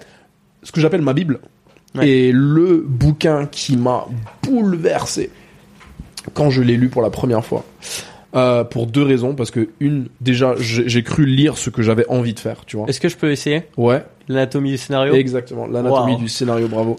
ce 0.64 0.72
que 0.72 0.82
j'appelle 0.82 1.02
ma 1.04 1.14
bible 1.14 1.40
Ouais. 2.00 2.10
est 2.10 2.32
le 2.34 2.84
bouquin 2.86 3.46
qui 3.46 3.78
m'a 3.78 4.06
bouleversé 4.44 5.30
quand 6.34 6.50
je 6.50 6.62
l'ai 6.62 6.78
lu 6.78 6.90
pour 6.90 7.02
la 7.02 7.10
première 7.10 7.46
fois. 7.46 7.64
Euh, 8.36 8.64
pour 8.66 8.86
deux 8.88 9.04
raisons, 9.04 9.34
parce 9.34 9.50
que 9.52 9.70
une, 9.80 10.08
déjà, 10.20 10.56
j'ai 10.58 11.04
cru 11.04 11.26
lire 11.26 11.58
ce 11.58 11.70
que 11.70 11.82
j'avais 11.82 12.06
envie 12.10 12.34
de 12.34 12.40
faire, 12.40 12.66
tu 12.66 12.76
vois. 12.76 12.86
Est-ce 12.88 13.00
que 13.00 13.08
je 13.08 13.16
peux 13.16 13.32
essayer? 13.32 13.64
Ouais, 13.78 14.04
l'anatomie 14.28 14.72
du 14.72 14.78
scénario? 14.78 15.14
Exactement. 15.14 15.68
L'anatomie 15.68 16.14
Wow. 16.14 16.20
du 16.20 16.28
scénario, 16.28 16.68
bravo. 16.68 16.98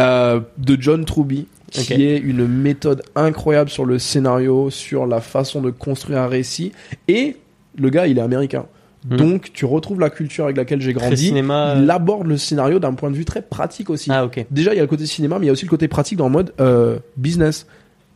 Euh, 0.00 0.40
de 0.58 0.76
John 0.80 1.04
Truby, 1.04 1.46
qui 1.70 2.04
est 2.04 2.18
une 2.18 2.48
méthode 2.48 3.02
incroyable 3.14 3.70
sur 3.70 3.84
le 3.84 4.00
scénario, 4.00 4.70
sur 4.70 5.06
la 5.06 5.20
façon 5.20 5.60
de 5.60 5.70
construire 5.70 6.18
un 6.18 6.26
récit, 6.28 6.72
et 7.06 7.36
Le 7.78 7.88
gars, 7.88 8.06
il 8.06 8.18
est 8.18 8.22
américain. 8.22 8.66
Mm. 9.08 9.16
Donc, 9.16 9.50
tu 9.52 9.64
retrouves 9.64 9.98
la 10.00 10.10
culture 10.10 10.44
avec 10.44 10.56
laquelle 10.56 10.80
j'ai 10.80 10.92
grandi. 10.92 11.26
cinéma. 11.28 11.74
Il 11.78 11.90
aborde 11.90 12.26
le 12.26 12.36
scénario 12.36 12.78
d'un 12.78 12.94
point 12.94 13.10
de 13.10 13.16
vue 13.16 13.24
très 13.24 13.42
pratique 13.42 13.90
aussi. 13.90 14.10
Ah, 14.12 14.24
ok. 14.24 14.46
Déjà, 14.50 14.72
il 14.72 14.76
y 14.76 14.80
a 14.80 14.82
le 14.82 14.88
côté 14.88 15.06
cinéma, 15.06 15.38
mais 15.38 15.46
il 15.46 15.48
y 15.48 15.50
a 15.50 15.52
aussi 15.52 15.64
le 15.64 15.70
côté 15.70 15.88
pratique 15.88 16.18
dans 16.18 16.26
le 16.26 16.32
mode 16.32 16.52
euh, 16.60 16.98
business. 17.16 17.66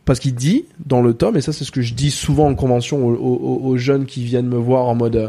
Parce 0.04 0.20
qu'il 0.20 0.34
dit 0.36 0.66
dans 0.86 1.02
le 1.02 1.14
tome, 1.14 1.36
et 1.36 1.40
ça 1.40 1.52
c'est 1.52 1.64
ce 1.64 1.72
que 1.72 1.82
je 1.82 1.92
dis 1.92 2.12
souvent 2.12 2.46
en 2.46 2.54
convention 2.54 3.04
aux, 3.04 3.12
aux- 3.14 3.60
aux 3.66 3.76
jeunes 3.76 4.04
qui 4.06 4.22
viennent 4.22 4.46
me 4.46 4.56
voir 4.56 4.84
en 4.86 4.94
mode 4.94 5.16
euh, 5.16 5.28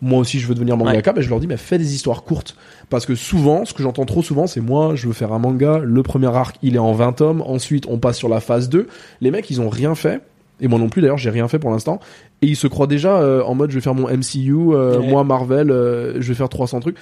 moi 0.00 0.18
aussi 0.20 0.38
je 0.40 0.46
veux 0.46 0.54
devenir 0.54 0.78
mangaka, 0.78 1.12
ben, 1.12 1.20
je 1.20 1.28
leur 1.28 1.40
dis 1.40 1.46
mais 1.46 1.58
fais 1.58 1.76
des 1.76 1.94
histoires 1.94 2.22
courtes. 2.22 2.56
Parce 2.88 3.04
que 3.04 3.14
souvent, 3.16 3.66
ce 3.66 3.74
que 3.74 3.82
j'entends 3.82 4.06
trop 4.06 4.22
souvent, 4.22 4.46
c'est 4.46 4.60
moi 4.62 4.94
je 4.94 5.08
veux 5.08 5.12
faire 5.12 5.34
un 5.34 5.38
manga, 5.38 5.78
le 5.84 6.02
premier 6.02 6.34
arc 6.34 6.56
il 6.62 6.74
est 6.74 6.78
en 6.78 6.92
20 6.94 7.12
tomes, 7.12 7.42
ensuite 7.42 7.84
on 7.86 7.98
passe 7.98 8.16
sur 8.16 8.30
la 8.30 8.40
phase 8.40 8.70
2. 8.70 8.88
Les 9.20 9.30
mecs 9.30 9.50
ils 9.50 9.60
ont 9.60 9.68
rien 9.68 9.94
fait, 9.94 10.22
et 10.58 10.68
moi 10.68 10.78
non 10.78 10.88
plus 10.88 11.02
d'ailleurs 11.02 11.18
j'ai 11.18 11.28
rien 11.28 11.46
fait 11.46 11.58
pour 11.58 11.70
l'instant, 11.70 12.00
et 12.42 12.46
ils 12.48 12.56
se 12.56 12.66
croient 12.66 12.86
déjà 12.86 13.16
euh, 13.18 13.42
en 13.42 13.54
mode 13.54 13.70
je 13.70 13.76
vais 13.76 13.80
faire 13.80 13.94
mon 13.94 14.08
MCU, 14.08 14.52
euh, 14.74 14.98
Ouais. 14.98 15.08
moi 15.08 15.24
Marvel, 15.24 15.70
euh, 15.70 16.20
je 16.20 16.28
vais 16.28 16.34
faire 16.34 16.48
300 16.48 16.80
trucs, 16.80 16.96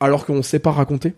alors 0.00 0.26
qu'on 0.26 0.42
sait 0.42 0.58
pas 0.58 0.70
raconter 0.72 1.14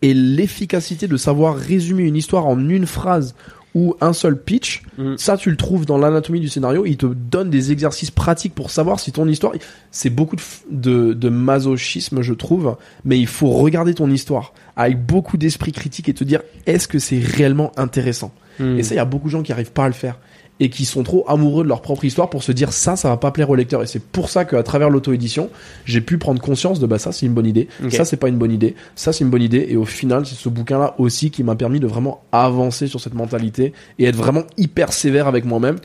et 0.00 0.14
l'efficacité 0.14 1.06
de 1.08 1.16
savoir 1.16 1.54
résumer 1.56 2.04
une 2.04 2.16
histoire 2.16 2.46
en 2.46 2.58
une 2.68 2.86
phrase 2.86 3.34
ou 3.74 3.94
un 4.02 4.12
seul 4.12 4.38
pitch, 4.38 4.82
Mm. 4.98 5.16
ça 5.16 5.36
tu 5.38 5.50
le 5.50 5.56
trouves 5.56 5.86
dans 5.86 5.96
l'anatomie 5.96 6.40
du 6.40 6.48
scénario, 6.50 6.84
il 6.84 6.98
te 6.98 7.06
donne 7.06 7.48
des 7.48 7.72
exercices 7.72 8.10
pratiques 8.10 8.54
pour 8.54 8.70
savoir 8.70 9.00
si 9.00 9.12
ton 9.12 9.26
histoire, 9.28 9.54
c'est 9.90 10.10
beaucoup 10.10 10.36
de, 10.36 10.42
f- 10.42 10.60
de, 10.70 11.14
de 11.14 11.28
masochisme 11.30 12.20
je 12.20 12.34
trouve, 12.34 12.76
mais 13.06 13.18
il 13.18 13.26
faut 13.26 13.48
regarder 13.50 13.94
ton 13.94 14.10
histoire 14.10 14.52
avec 14.76 15.02
beaucoup 15.04 15.38
d'esprit 15.38 15.72
critique 15.72 16.08
et 16.10 16.14
te 16.14 16.22
dire 16.24 16.40
est-ce 16.66 16.86
que 16.86 16.98
c'est 16.98 17.18
réellement 17.18 17.72
intéressant? 17.78 18.32
Mm. 18.58 18.78
Et 18.78 18.82
ça 18.82 18.94
il 18.94 18.98
y 18.98 19.00
a 19.00 19.06
beaucoup 19.06 19.28
de 19.28 19.32
gens 19.32 19.42
qui 19.42 19.52
arrivent 19.52 19.72
pas 19.72 19.84
à 19.84 19.88
le 19.88 19.94
faire 19.94 20.18
et 20.60 20.70
qui 20.70 20.84
sont 20.84 21.02
trop 21.02 21.24
amoureux 21.28 21.64
de 21.64 21.68
leur 21.68 21.82
propre 21.82 22.04
histoire 22.04 22.30
pour 22.30 22.42
se 22.42 22.52
dire 22.52 22.72
ça 22.72 22.94
ça 22.94 23.08
va 23.08 23.16
pas 23.16 23.30
plaire 23.32 23.50
au 23.50 23.54
lecteur. 23.54 23.82
Et 23.82 23.86
c'est 23.86 24.02
pour 24.02 24.28
ça 24.28 24.44
qu'à 24.44 24.62
travers 24.62 24.90
l'auto-édition 24.90 25.50
j'ai 25.84 26.00
pu 26.00 26.18
prendre 26.18 26.40
conscience 26.40 26.78
de 26.78 26.86
bah 26.86 26.98
ça 26.98 27.10
c'est 27.12 27.26
une 27.26 27.32
bonne 27.32 27.46
idée. 27.46 27.68
Ça 27.90 28.04
c'est 28.04 28.16
pas 28.16 28.28
une 28.28 28.36
bonne 28.38 28.52
idée. 28.52 28.74
Ça 28.94 29.12
c'est 29.12 29.24
une 29.24 29.30
bonne 29.30 29.42
idée. 29.42 29.66
Et 29.70 29.76
au 29.76 29.84
final 29.84 30.24
c'est 30.26 30.36
ce 30.36 30.48
bouquin 30.48 30.78
là 30.78 30.94
aussi 30.98 31.30
qui 31.30 31.42
m'a 31.42 31.56
permis 31.56 31.80
de 31.80 31.86
vraiment 31.86 32.22
avancer 32.32 32.86
sur 32.86 33.00
cette 33.00 33.14
mentalité 33.14 33.72
et 33.98 34.04
être 34.04 34.16
vraiment 34.16 34.42
hyper 34.56 34.92
sévère 34.92 35.26
avec 35.26 35.44
moi-même 35.44 35.76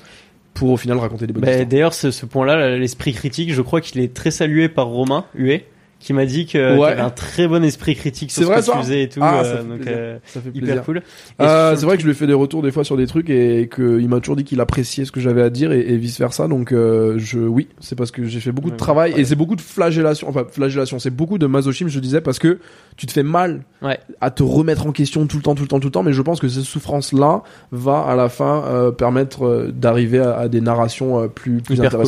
pour 0.54 0.72
au 0.72 0.78
final 0.78 0.98
raconter 0.98 1.28
des 1.28 1.34
bonnes 1.34 1.44
Bah, 1.44 1.52
histoires. 1.52 1.68
D'ailleurs, 1.68 1.94
ce, 1.94 2.10
ce 2.10 2.26
point-là, 2.26 2.78
l'esprit 2.78 3.14
critique, 3.14 3.54
je 3.54 3.62
crois 3.62 3.80
qu'il 3.80 4.02
est 4.02 4.12
très 4.12 4.32
salué 4.32 4.70
par 4.70 4.88
Romain 4.88 5.26
Huet, 5.36 5.66
qui 6.00 6.14
m'a 6.14 6.26
dit 6.26 6.46
que 6.46 6.78
Ouais. 6.78 6.86
tu 6.88 6.92
avais 6.94 7.02
un 7.02 7.10
très 7.10 7.48
bon 7.48 7.64
esprit 7.64 7.96
critique 7.96 8.32
sur 8.32 8.42
C'est 8.42 8.46
ce 8.46 8.52
vrai, 8.52 8.62
que 8.62 8.72
tu 8.72 8.86
faisais 8.86 9.04
et 9.04 9.10
tout. 9.10 9.20
Ah, 9.24 9.40
euh, 9.40 9.44
ça 9.44 9.58
fait 9.58 9.64
donc, 9.68 9.78
plaisir. 9.82 9.94
euh, 9.98 10.18
ça 10.26 10.42
fait 10.42 10.50
hyper 10.54 10.84
cool. 10.84 11.02
Euh, 11.42 11.76
c'est 11.76 11.86
vrai 11.86 11.96
que 11.96 12.02
je 12.02 12.08
lui 12.08 12.12
ai 12.12 12.16
fait 12.16 12.28
des 12.28 12.34
retours 12.34 12.62
des 12.62 12.72
fois 12.72 12.84
sur 12.84 12.98
des 12.98 13.08
trucs 13.08 13.30
et 13.30 13.68
qu'il 13.74 14.08
m'a 14.08 14.20
toujours 14.20 14.36
dit 14.36 14.44
qu'il 14.44 14.62
appréciait 14.62 15.06
ce 15.06 15.12
que 15.12 15.20
j'avais 15.20 15.42
à 15.42 15.50
dire 15.50 15.72
et, 15.72 15.80
et 15.80 15.98
vice 15.98 16.20
versa. 16.20 16.48
Donc 16.48 16.72
euh, 16.72 17.16
je 17.18 17.40
oui, 17.40 17.68
c'est 17.80 17.96
parce 17.96 18.12
que 18.12 18.26
j'ai 18.26 18.40
fait 18.40 18.52
beaucoup 18.52 18.68
de 18.70 18.74
Ouais, 18.74 18.78
travail 18.78 19.14
ouais. 19.14 19.22
et 19.22 19.26
c'est 19.26 19.36
beaucoup 19.36 19.56
de 19.56 19.62
flagellation. 19.62 20.30
Enfin 20.30 20.44
flagellation, 20.50 21.00
c'est 21.00 21.10
beaucoup 21.10 21.38
de 21.40 21.48
masochisme. 21.48 21.90
Je 21.90 22.00
disais 22.00 22.22
parce 22.22 22.40
que 22.40 22.60
tu 22.96 23.06
te 23.08 23.12
fais 23.12 23.24
mal 23.24 23.64
Ouais. 23.82 24.00
à 24.22 24.32
te 24.32 24.44
remettre 24.44 24.88
en 24.88 24.92
question 24.92 25.26
tout 25.28 25.38
le 25.38 25.44
temps, 25.44 25.56
tout 25.56 25.64
le 25.64 25.68
temps, 25.68 25.80
tout 25.80 25.88
le 25.88 25.92
temps. 25.92 26.04
Mais 26.04 26.14
je 26.14 26.22
pense 26.22 26.40
que 26.40 26.48
cette 26.48 26.64
souffrance 26.64 27.12
là 27.14 27.44
va 27.72 28.00
à 28.02 28.16
la 28.16 28.30
fin 28.30 28.64
euh, 28.66 28.92
permettre 28.92 29.46
euh, 29.46 29.72
d'arriver 29.72 30.20
à, 30.20 30.38
à 30.38 30.48
des 30.48 30.62
narrations 30.62 31.22
euh, 31.24 31.28
plus 31.28 31.62
plus 31.62 31.76
Hyper 31.78 31.92
cool. 31.92 32.06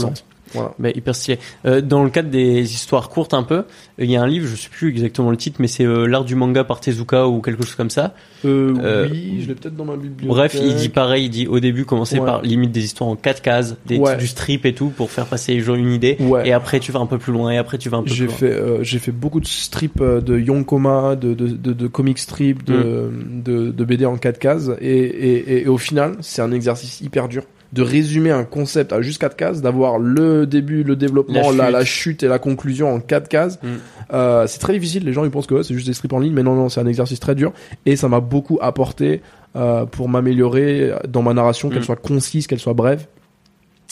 Voilà. 0.53 0.73
Bah, 0.79 0.89
hyper 0.89 1.15
stylé. 1.15 1.39
Euh, 1.65 1.81
dans 1.81 2.03
le 2.03 2.09
cadre 2.09 2.29
des 2.29 2.73
histoires 2.73 3.09
courtes 3.09 3.33
un 3.33 3.43
peu, 3.43 3.55
euh, 3.57 3.63
il 3.99 4.09
y 4.09 4.15
a 4.15 4.21
un 4.21 4.27
livre, 4.27 4.47
je 4.47 4.55
sais 4.55 4.69
plus 4.69 4.89
exactement 4.89 5.31
le 5.31 5.37
titre, 5.37 5.57
mais 5.59 5.67
c'est 5.67 5.85
euh, 5.85 6.05
l'art 6.07 6.23
du 6.25 6.35
manga 6.35 6.63
par 6.63 6.79
Tezuka 6.79 7.27
ou 7.27 7.41
quelque 7.41 7.63
chose 7.65 7.75
comme 7.75 7.89
ça. 7.89 8.13
Euh, 8.45 8.73
Euh, 8.81 9.07
oui, 9.11 9.39
je 9.41 9.47
l'ai 9.47 9.55
peut-être 9.55 9.75
dans 9.75 9.85
ma 9.85 9.95
bibliothèque. 9.95 10.27
Bref, 10.27 10.55
il 10.61 10.75
dit 10.75 10.89
pareil, 10.89 11.25
il 11.25 11.29
dit 11.29 11.47
au 11.47 11.59
début 11.59 11.85
commencer 11.85 12.19
Ouais. 12.19 12.25
par 12.25 12.41
limite 12.41 12.71
des 12.71 12.83
histoires 12.83 13.09
en 13.09 13.15
quatre 13.15 13.41
cases, 13.41 13.75
des, 13.85 13.97
Ouais. 13.97 14.17
du 14.17 14.27
strip 14.27 14.65
et 14.65 14.73
tout 14.73 14.89
pour 14.89 15.11
faire 15.11 15.25
passer 15.25 15.53
les 15.53 15.59
gens 15.61 15.75
une 15.75 15.91
idée. 15.91 16.17
Ouais. 16.19 16.47
Et 16.47 16.53
après 16.53 16.79
tu 16.79 16.91
vas 16.91 16.99
un 16.99 17.05
peu 17.05 17.17
plus 17.17 17.33
loin 17.33 17.51
et 17.51 17.57
après 17.57 17.77
tu 17.77 17.89
vas 17.89 17.97
un 17.97 18.01
peu 18.01 18.07
plus 18.07 18.15
J'ai 18.15 18.25
loin. 18.25 18.35
fait, 18.35 18.51
euh, 18.51 18.83
j'ai 18.83 18.99
fait 18.99 19.11
beaucoup 19.11 19.39
de 19.39 19.47
strips 19.47 20.01
de 20.01 20.39
Yonkoma, 20.39 21.15
de, 21.15 21.33
de, 21.33 21.47
de, 21.47 21.73
de 21.73 21.87
comic 21.87 22.17
strip, 22.19 22.63
de, 22.63 23.09
Mm. 23.09 23.43
de, 23.43 23.71
de 23.71 23.85
BD 23.85 24.05
en 24.05 24.17
4 24.17 24.39
cases. 24.39 24.69
Et, 24.81 24.89
et, 24.97 25.61
et, 25.61 25.67
au 25.67 25.77
final, 25.77 26.13
c'est 26.21 26.41
un 26.41 26.51
exercice 26.51 27.01
hyper 27.01 27.27
dur. 27.27 27.43
De 27.71 27.81
résumer 27.83 28.31
un 28.31 28.45
concept 28.45 28.91
à 28.93 29.01
juste 29.01 29.21
4 29.21 29.35
cases, 29.35 29.61
d'avoir 29.61 29.99
le 29.99 30.47
début, 30.47 30.83
le 30.83 30.95
développement, 30.95 31.51
La 31.51 31.65
la, 31.65 31.71
la, 31.71 31.85
chute. 31.85 32.23
et 32.23 32.27
la 32.27 32.39
conclusion 32.39 32.91
en 32.91 32.99
4 32.99 33.27
cases. 33.27 33.59
Mm. 33.61 33.67
Euh, 34.13 34.47
c'est 34.47 34.57
très 34.59 34.73
difficile. 34.73 35.05
Les 35.05 35.13
gens 35.13 35.23
ils 35.23 35.29
pensent 35.29 35.45
que 35.45 35.53
ouais, 35.53 35.63
c'est 35.63 35.75
juste 35.75 35.85
des 35.85 35.93
strips 35.93 36.13
en 36.13 36.19
ligne, 36.19 36.33
mais 36.33 36.41
non, 36.43 36.55
non, 36.55 36.69
c'est 36.69 36.79
un 36.81 36.87
exercice 36.87 37.19
très 37.19 37.35
dur. 37.35 37.53
Et 37.85 37.95
ça 37.95 38.07
m'a 38.07 38.21
beaucoup 38.21 38.57
apporté 38.61 39.21
euh, 39.55 39.85
pour 39.85 40.09
m'améliorer 40.09 40.93
dans 41.07 41.21
ma 41.21 41.33
narration, 41.35 41.69
qu'elle 41.69 41.79
Mm. 41.81 41.83
soit 41.83 41.95
concise, 41.95 42.47
qu'elle 42.47 42.59
soit 42.59 42.73
brève. 42.73 43.05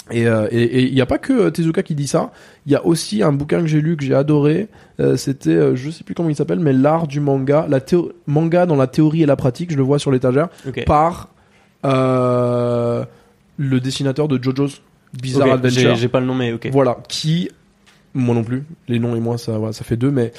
Et 0.09 0.25
euh, 0.25 0.47
il 0.51 0.93
n'y 0.93 1.01
a 1.01 1.05
pas 1.05 1.17
que 1.17 1.33
euh, 1.33 1.49
Tezuka 1.51 1.83
qui 1.83 1.93
dit 1.93 2.07
ça. 2.07 2.31
Il 2.65 2.71
y 2.71 2.75
a 2.75 2.83
aussi 2.85 3.21
un 3.21 3.33
bouquin 3.33 3.59
que 3.61 3.67
j'ai 3.67 3.81
lu 3.81 3.95
que 3.97 4.03
j'ai 4.05 4.15
adoré. 4.15 4.69
Euh, 5.01 5.17
C'était, 5.17 5.49
euh, 5.49 5.75
je 5.75 5.89
sais 5.91 6.03
plus 6.05 6.15
comment 6.15 6.29
il 6.29 6.35
s'appelle, 6.35 6.59
mais 6.61 6.71
l'art 6.73 7.07
du 7.07 7.19
manga, 7.19 7.67
la 7.69 7.79
théo- 7.81 8.13
manga 8.25 8.65
dans 8.65 8.77
la 8.77 8.87
théorie 8.87 9.23
et 9.23 9.25
la 9.25 9.35
pratique. 9.35 9.69
Je 9.71 9.77
le 9.77 9.83
vois 9.83 9.99
sur 9.99 10.09
l'étagère 10.11 10.47
par 10.85 11.29
euh, 11.85 13.03
le 13.57 13.79
dessinateur 13.79 14.27
de 14.27 14.41
JoJo's 14.41 14.81
Bizarre 15.21 15.47
Adventure. 15.53 15.95
J'ai 15.95 16.07
pas 16.09 16.19
le 16.19 16.25
nom 16.25 16.35
mais 16.35 16.53
ok. 16.53 16.69
Voilà, 16.71 16.97
qui, 17.09 17.49
moi 18.13 18.35
non 18.35 18.43
plus, 18.43 18.63
les 18.87 18.99
noms 18.99 19.15
et 19.15 19.19
moi 19.19 19.37
ça, 19.37 19.57
voilà, 19.57 19.73
ça 19.73 19.83
fait 19.83 19.97
deux, 19.97 20.11
mais 20.11 20.31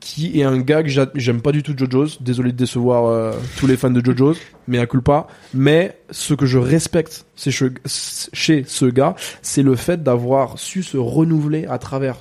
qui 0.00 0.40
est 0.40 0.44
un 0.44 0.58
gars 0.58 0.82
que 0.82 0.88
j'a- 0.88 1.10
j'aime 1.14 1.42
pas 1.42 1.52
du 1.52 1.62
tout 1.62 1.74
JoJo's. 1.76 2.22
Désolé 2.22 2.52
de 2.52 2.56
décevoir 2.56 3.04
euh, 3.04 3.32
tous 3.58 3.66
les 3.66 3.76
fans 3.76 3.90
de 3.90 4.02
JoJo's, 4.02 4.38
mais 4.66 4.78
à 4.78 4.86
culpa. 4.86 5.26
Mais 5.52 5.98
ce 6.10 6.32
que 6.32 6.46
je 6.46 6.56
respecte 6.58 7.26
c'est 7.36 7.50
che- 7.50 7.70
chez 8.32 8.64
ce 8.66 8.86
gars, 8.86 9.14
c'est 9.42 9.62
le 9.62 9.76
fait 9.76 10.02
d'avoir 10.02 10.58
su 10.58 10.82
se 10.82 10.96
renouveler 10.96 11.66
à 11.66 11.76
travers 11.78 12.16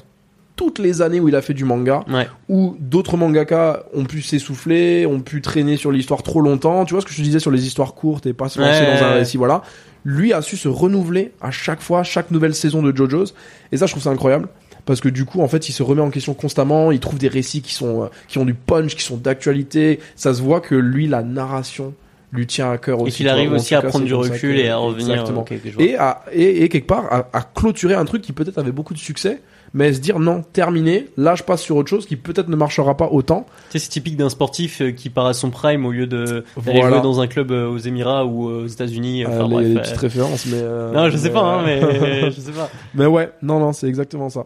toutes 0.60 0.78
les 0.80 1.02
années 1.02 1.22
où 1.22 1.30
il 1.30 1.38
a 1.38 1.42
fait 1.42 1.54
du 1.54 1.64
manga, 1.64 2.04
Ouais. 2.12 2.28
où 2.50 2.76
d'autres 2.82 3.16
mangaka 3.16 3.86
ont 3.94 4.04
pu 4.04 4.22
s'essouffler, 4.22 5.06
ont 5.06 5.22
pu 5.22 5.40
traîner 5.42 5.78
sur 5.78 5.90
l'histoire 5.90 6.22
trop 6.22 6.42
longtemps. 6.42 6.84
Tu 6.84 6.94
vois 6.94 7.00
ce 7.00 7.06
que 7.06 7.14
je 7.14 7.18
te 7.18 7.22
disais 7.22 7.40
sur 7.40 7.50
les 7.50 7.66
histoires 7.66 7.94
courtes 7.94 8.26
et 8.26 8.34
pas 8.34 8.50
se 8.50 8.60
lancer 8.60 8.82
Ouais, 8.82 9.00
dans 9.00 9.06
un 9.06 9.14
récit, 9.14 9.38
voilà. 9.38 9.62
Lui 10.04 10.34
a 10.34 10.42
su 10.42 10.58
se 10.58 10.68
renouveler 10.68 11.32
à 11.40 11.50
chaque 11.50 11.80
fois, 11.80 12.04
chaque 12.04 12.30
nouvelle 12.32 12.54
saison 12.54 12.82
de 12.84 12.94
JoJo's. 12.94 13.34
Et 13.72 13.78
ça, 13.78 13.86
je 13.86 13.94
trouve 13.94 14.04
ça 14.04 14.10
incroyable. 14.10 14.50
Parce 14.86 15.00
que 15.00 15.08
du 15.08 15.24
coup, 15.24 15.40
en 15.42 15.48
fait, 15.48 15.70
il 15.70 15.72
se 15.72 15.82
remet 15.82 16.02
en 16.02 16.10
question 16.10 16.34
constamment. 16.34 16.92
Il 16.92 17.00
trouve 17.00 17.20
des 17.20 17.30
récits 17.30 17.62
qui 17.62 17.74
sont, 17.74 18.04
euh, 18.04 18.08
qui 18.28 18.38
ont 18.38 18.46
du 18.46 18.54
punch, 18.54 18.96
qui 18.98 19.04
sont 19.04 19.16
d'actualité. 19.16 20.02
Ça 20.18 20.34
se 20.34 20.42
voit 20.42 20.60
que 20.60 20.76
lui, 20.76 21.08
la 21.08 21.22
narration 21.24 21.94
lui 22.34 22.48
tient 22.48 22.70
à 22.70 22.78
cœur 22.78 23.00
aussi. 23.00 23.10
Et 23.10 23.16
qu'il 23.18 23.30
arrive 23.30 23.54
aussi 23.54 23.76
à 23.76 23.82
cas, 23.82 23.88
prendre 23.88 24.04
du 24.06 24.14
recul 24.14 24.56
que- 24.56 24.60
et 24.60 24.68
à 24.70 24.76
revenir. 24.78 25.10
Exactement. 25.12 25.46
je 25.50 25.72
vois. 25.72 25.84
Et, 25.84 25.96
à, 25.96 26.22
et, 26.34 26.64
et 26.64 26.70
quelque 26.70 26.88
part, 26.88 27.06
à, 27.12 27.28
à 27.32 27.42
clôturer 27.42 27.94
un 27.96 28.04
truc 28.06 28.22
qui 28.22 28.34
peut-être 28.34 28.58
avait 28.58 28.72
beaucoup 28.74 28.94
de 28.94 29.00
succès, 29.00 29.42
mais 29.74 29.94
se 29.94 30.00
dire 30.00 30.20
non, 30.20 30.44
terminé, 30.54 31.08
là 31.18 31.36
je 31.36 31.44
passe 31.44 31.62
sur 31.62 31.76
autre 31.76 31.90
chose 31.90 32.06
qui 32.06 32.16
peut-être 32.16 32.48
ne 32.50 32.56
marchera 32.56 32.96
pas 32.98 33.08
autant. 33.12 33.46
Tu 33.72 33.80
sais, 33.80 33.86
c'est 33.86 33.90
typique 33.92 34.18
d'un 34.18 34.30
sportif 34.30 34.82
euh, 34.82 34.92
qui 34.92 35.10
part 35.10 35.26
à 35.28 35.34
son 35.34 35.50
prime 35.50 35.86
au 35.86 35.92
lieu 35.92 36.08
de 36.08 36.44
Voilà. 36.56 36.90
jouer 36.90 37.02
dans 37.02 37.20
un 37.22 37.28
club 37.28 37.52
euh, 37.52 37.68
aux 37.70 37.78
Émirats 37.78 38.26
ou 38.26 38.50
euh, 38.50 38.64
aux 38.64 38.68
États-Unis. 38.68 39.26
Euh, 39.26 39.28
Enfin, 39.30 39.44
les, 39.48 39.50
bref, 39.54 39.66
les 39.68 39.76
euh, 39.78 39.80
petites 39.82 39.98
références, 39.98 40.46
mais. 40.48 40.58
euh, 40.60 40.92
Non, 40.92 41.10
je 41.10 41.18
sais 41.18 41.30
pas, 41.30 41.40
hein, 41.42 41.64
euh, 41.68 41.88
mais 41.92 42.32
je 42.32 42.40
sais 42.42 42.52
pas. 42.52 42.70
Mais 42.96 43.06
ouais, 43.06 43.32
non, 43.42 43.60
non, 43.60 43.74
c'est 43.74 43.88
exactement 43.88 44.30
ça. 44.30 44.46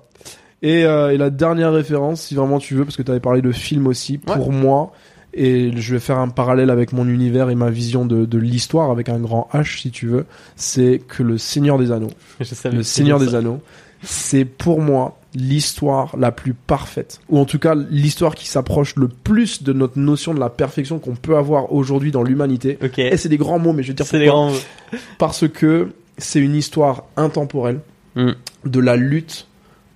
Et, 0.61 0.85
euh, 0.85 1.11
et 1.13 1.17
la 1.17 1.29
dernière 1.29 1.73
référence, 1.73 2.21
si 2.21 2.35
vraiment 2.35 2.59
tu 2.59 2.75
veux, 2.75 2.85
parce 2.85 2.95
que 2.95 3.01
tu 3.01 3.11
avais 3.11 3.19
parlé 3.19 3.41
de 3.41 3.51
film 3.51 3.85
aussi, 3.87 4.17
pour 4.17 4.51
moi, 4.53 4.93
et 5.33 5.71
je 5.75 5.93
vais 5.95 5.99
faire 5.99 6.19
un 6.19 6.29
parallèle 6.29 6.69
avec 6.69 6.93
mon 6.93 7.07
univers 7.07 7.49
et 7.49 7.55
ma 7.55 7.69
vision 7.69 8.05
de, 8.05 8.23
de 8.25 8.37
l'histoire 8.37 8.91
avec 8.91 9.09
un 9.09 9.19
grand 9.19 9.49
H, 9.53 9.81
si 9.81 9.91
tu 9.91 10.07
veux, 10.07 10.25
c'est 10.55 11.01
que 11.07 11.23
le 11.23 11.37
Seigneur 11.37 11.77
des 11.79 11.91
Anneaux, 11.91 12.11
Je 12.39 12.45
savais 12.55 12.75
le 12.77 12.83
Seigneur 12.83 13.19
des 13.19 13.35
Anneaux, 13.35 13.59
c'est 14.03 14.45
pour 14.45 14.81
moi 14.81 15.19
l'histoire 15.35 16.15
la 16.17 16.31
plus 16.31 16.53
parfaite, 16.53 17.19
ou 17.29 17.39
en 17.39 17.45
tout 17.45 17.57
cas 17.57 17.73
l'histoire 17.75 18.35
qui 18.35 18.47
s'approche 18.47 18.95
le 18.95 19.07
plus 19.07 19.63
de 19.63 19.73
notre 19.73 19.97
notion 19.97 20.33
de 20.33 20.39
la 20.39 20.49
perfection 20.49 20.99
qu'on 20.99 21.15
peut 21.15 21.35
avoir 21.37 21.73
aujourd'hui 21.73 22.11
dans 22.11 22.21
l'humanité. 22.21 22.77
Et 22.97 23.17
c'est 23.17 23.29
des 23.29 23.37
grands 23.37 23.57
mots, 23.59 23.73
mais 23.73 23.81
je 23.83 23.89
vais 23.89 23.95
te 23.95 24.03
dire 24.03 24.05
pourquoi. 24.27 24.27
grands. 24.27 24.99
Parce 25.17 25.47
que 25.47 25.89
c'est 26.19 26.39
une 26.39 26.55
histoire 26.55 27.05
intemporelle 27.17 27.79
Mm. 28.15 28.31
de 28.65 28.79
la 28.79 28.95
lutte 28.95 29.47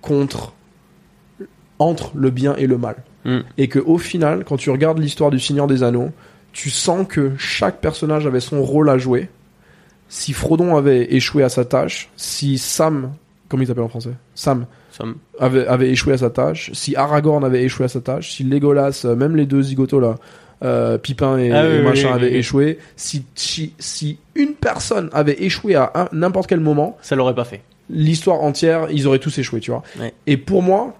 contre 0.02 0.52
entre 1.78 2.10
le 2.16 2.30
bien 2.30 2.56
et 2.56 2.66
le 2.66 2.76
mal. 2.78 2.96
Mm. 3.24 3.38
Et 3.56 3.68
que 3.68 3.78
au 3.78 3.98
final, 3.98 4.44
quand 4.44 4.56
tu 4.56 4.70
regardes 4.70 4.98
l'histoire 4.98 5.30
du 5.30 5.38
Seigneur 5.38 5.68
des 5.68 5.84
Anneaux, 5.84 6.10
tu 6.52 6.70
sens 6.70 7.06
que 7.08 7.32
chaque 7.38 7.80
personnage 7.80 8.26
avait 8.26 8.40
son 8.40 8.62
rôle 8.62 8.90
à 8.90 8.98
jouer. 8.98 9.28
Si 10.08 10.32
Frodon 10.32 10.76
avait 10.76 11.14
échoué 11.14 11.44
à 11.44 11.48
sa 11.48 11.64
tâche, 11.64 12.08
si 12.16 12.58
Sam, 12.58 13.12
comment 13.48 13.62
il 13.62 13.66
s'appelle 13.66 13.84
en 13.84 13.88
français? 13.88 14.12
Sam 14.34 14.66
Somme. 14.90 15.16
avait, 15.38 15.66
avait 15.66 15.90
échoué 15.90 16.14
à 16.14 16.18
sa 16.18 16.30
tâche, 16.30 16.70
si 16.74 16.96
Aragorn 16.96 17.44
avait 17.44 17.62
échoué 17.64 17.84
à 17.86 17.88
sa 17.88 18.00
tâche, 18.00 18.32
si 18.32 18.44
Legolas, 18.44 19.02
euh, 19.04 19.14
même 19.16 19.36
les 19.36 19.46
deux 19.46 19.62
zigotos 19.62 20.00
là, 20.00 20.16
euh, 20.64 20.98
Pipin 20.98 21.38
et, 21.38 21.52
Ah 21.52 21.62
oui, 21.64 21.74
et 21.74 21.78
oui, 21.78 21.84
machin 21.84 22.08
oui, 22.08 22.14
avaient 22.14 22.32
échoué, 22.34 22.78
si, 22.96 23.24
si, 23.34 23.74
si 23.78 24.18
une 24.34 24.54
personne 24.54 25.08
avait 25.12 25.42
échoué 25.42 25.74
à 25.76 26.08
n'importe 26.12 26.48
quel 26.48 26.60
moment, 26.60 26.96
Ça 27.00 27.14
l'aurait 27.16 27.34
pas 27.34 27.44
fait. 27.44 27.62
l'histoire 27.90 28.40
entière, 28.42 28.88
ils 28.90 29.06
auraient 29.06 29.20
tous 29.20 29.38
échoué, 29.38 29.60
tu 29.60 29.70
vois. 29.70 29.82
Ouais. 30.00 30.12
Et 30.26 30.36
pour 30.36 30.62
moi, 30.62 30.94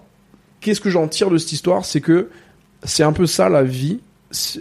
qu'est-ce 0.61 0.79
que 0.81 0.89
j'en 0.89 1.07
tire 1.07 1.29
de 1.29 1.37
cette 1.37 1.51
histoire? 1.51 1.83
C'est 1.85 2.01
que 2.01 2.29
c'est 2.83 3.03
un 3.03 3.11
peu 3.13 3.25
ça 3.25 3.49
la 3.49 3.63
vie, 3.63 3.99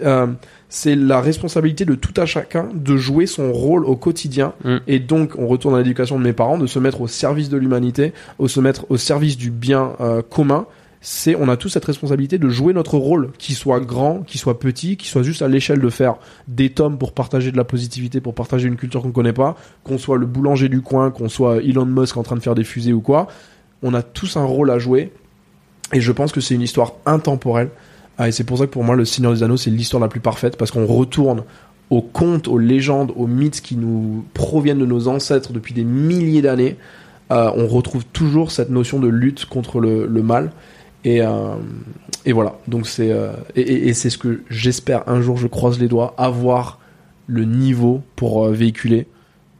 euh, 0.02 0.26
c'est 0.68 0.94
la 0.94 1.20
responsabilité 1.20 1.84
de 1.84 1.94
tout 1.94 2.12
à 2.20 2.26
chacun 2.26 2.68
de 2.74 2.96
jouer 2.96 3.26
son 3.26 3.52
rôle 3.52 3.84
au 3.84 3.96
quotidien. 3.96 4.52
Mm. 4.64 4.76
Et 4.86 4.98
donc, 4.98 5.32
on 5.38 5.46
retourne 5.46 5.74
à 5.74 5.78
l'éducation 5.78 6.18
de 6.18 6.24
mes 6.24 6.32
parents, 6.32 6.58
de 6.58 6.66
se 6.66 6.78
mettre 6.78 7.00
au 7.00 7.08
service 7.08 7.48
de 7.48 7.56
l'humanité, 7.56 8.12
au 8.38 8.48
se 8.48 8.60
mettre 8.60 8.86
au 8.90 8.96
service 8.96 9.36
du 9.36 9.50
bien 9.50 9.92
euh, 10.00 10.22
commun. 10.22 10.66
C'est, 11.00 11.36
on 11.36 11.48
a 11.48 11.56
tous 11.56 11.68
cette 11.68 11.84
responsabilité 11.84 12.38
de 12.38 12.48
jouer 12.48 12.74
notre 12.74 12.98
rôle, 12.98 13.30
qu'il 13.38 13.54
soit 13.54 13.80
grand, 13.80 14.22
qu'il 14.26 14.40
soit 14.40 14.58
petit, 14.58 14.96
qu'il 14.96 15.08
soit 15.08 15.22
juste 15.22 15.42
à 15.42 15.48
l'échelle 15.48 15.80
de 15.80 15.90
faire 15.90 16.16
des 16.48 16.70
tomes 16.70 16.98
pour 16.98 17.12
partager 17.12 17.52
de 17.52 17.56
la 17.56 17.64
positivité, 17.64 18.20
pour 18.20 18.34
partager 18.34 18.66
une 18.66 18.76
culture 18.76 19.02
qu'on 19.02 19.12
connaît 19.12 19.32
pas, 19.32 19.56
qu'on 19.84 19.96
soit 19.96 20.18
le 20.18 20.26
boulanger 20.26 20.68
du 20.68 20.82
coin, 20.82 21.10
qu'on 21.12 21.28
soit 21.28 21.62
Elon 21.62 21.86
Musk 21.86 22.16
en 22.16 22.24
train 22.24 22.34
de 22.34 22.40
faire 22.40 22.56
des 22.56 22.64
fusées 22.64 22.92
ou 22.92 23.00
quoi. 23.00 23.28
On 23.82 23.94
a 23.94 24.02
tous 24.02 24.36
un 24.36 24.44
rôle 24.44 24.70
à 24.70 24.78
jouer. 24.78 25.12
Et 25.92 26.00
je 26.00 26.12
pense 26.12 26.32
que 26.32 26.40
c'est 26.40 26.54
une 26.54 26.62
histoire 26.62 26.94
intemporelle. 27.06 27.70
Ah, 28.18 28.28
et 28.28 28.32
c'est 28.32 28.44
pour 28.44 28.58
ça 28.58 28.66
que 28.66 28.72
pour 28.72 28.82
moi, 28.82 28.96
le 28.96 29.04
Seigneur 29.04 29.32
des 29.32 29.44
Anneaux, 29.44 29.56
c'est 29.56 29.70
l'histoire 29.70 30.00
la 30.00 30.08
plus 30.08 30.20
parfaite 30.20 30.56
parce 30.56 30.72
qu'on 30.72 30.86
retourne 30.86 31.44
aux 31.90 32.02
contes, 32.02 32.48
aux 32.48 32.58
légendes, 32.58 33.12
aux 33.16 33.28
mythes 33.28 33.60
qui 33.60 33.76
nous 33.76 34.24
proviennent 34.34 34.80
de 34.80 34.86
nos 34.86 35.06
ancêtres 35.08 35.52
depuis 35.52 35.72
des 35.72 35.84
milliers 35.84 36.42
d'années. 36.42 36.76
Euh, 37.30 37.50
on 37.54 37.68
retrouve 37.68 38.04
toujours 38.06 38.50
cette 38.50 38.70
notion 38.70 38.98
de 38.98 39.08
lutte 39.08 39.46
contre 39.46 39.80
le, 39.80 40.06
mal. 40.22 40.50
Et, 41.04 41.22
euh, 41.22 41.54
et 42.24 42.32
voilà. 42.32 42.58
Donc 42.66 42.88
c'est 42.88 43.12
euh, 43.12 43.32
et, 43.54 43.94
c'est 43.94 44.10
ce 44.10 44.18
que 44.18 44.42
j'espère 44.50 45.08
un 45.08 45.22
jour. 45.22 45.36
Je 45.36 45.46
croise 45.46 45.78
les 45.78 45.88
doigts 45.88 46.14
avoir 46.18 46.80
le 47.28 47.44
niveau 47.44 48.02
pour 48.16 48.48
véhiculer 48.48 49.06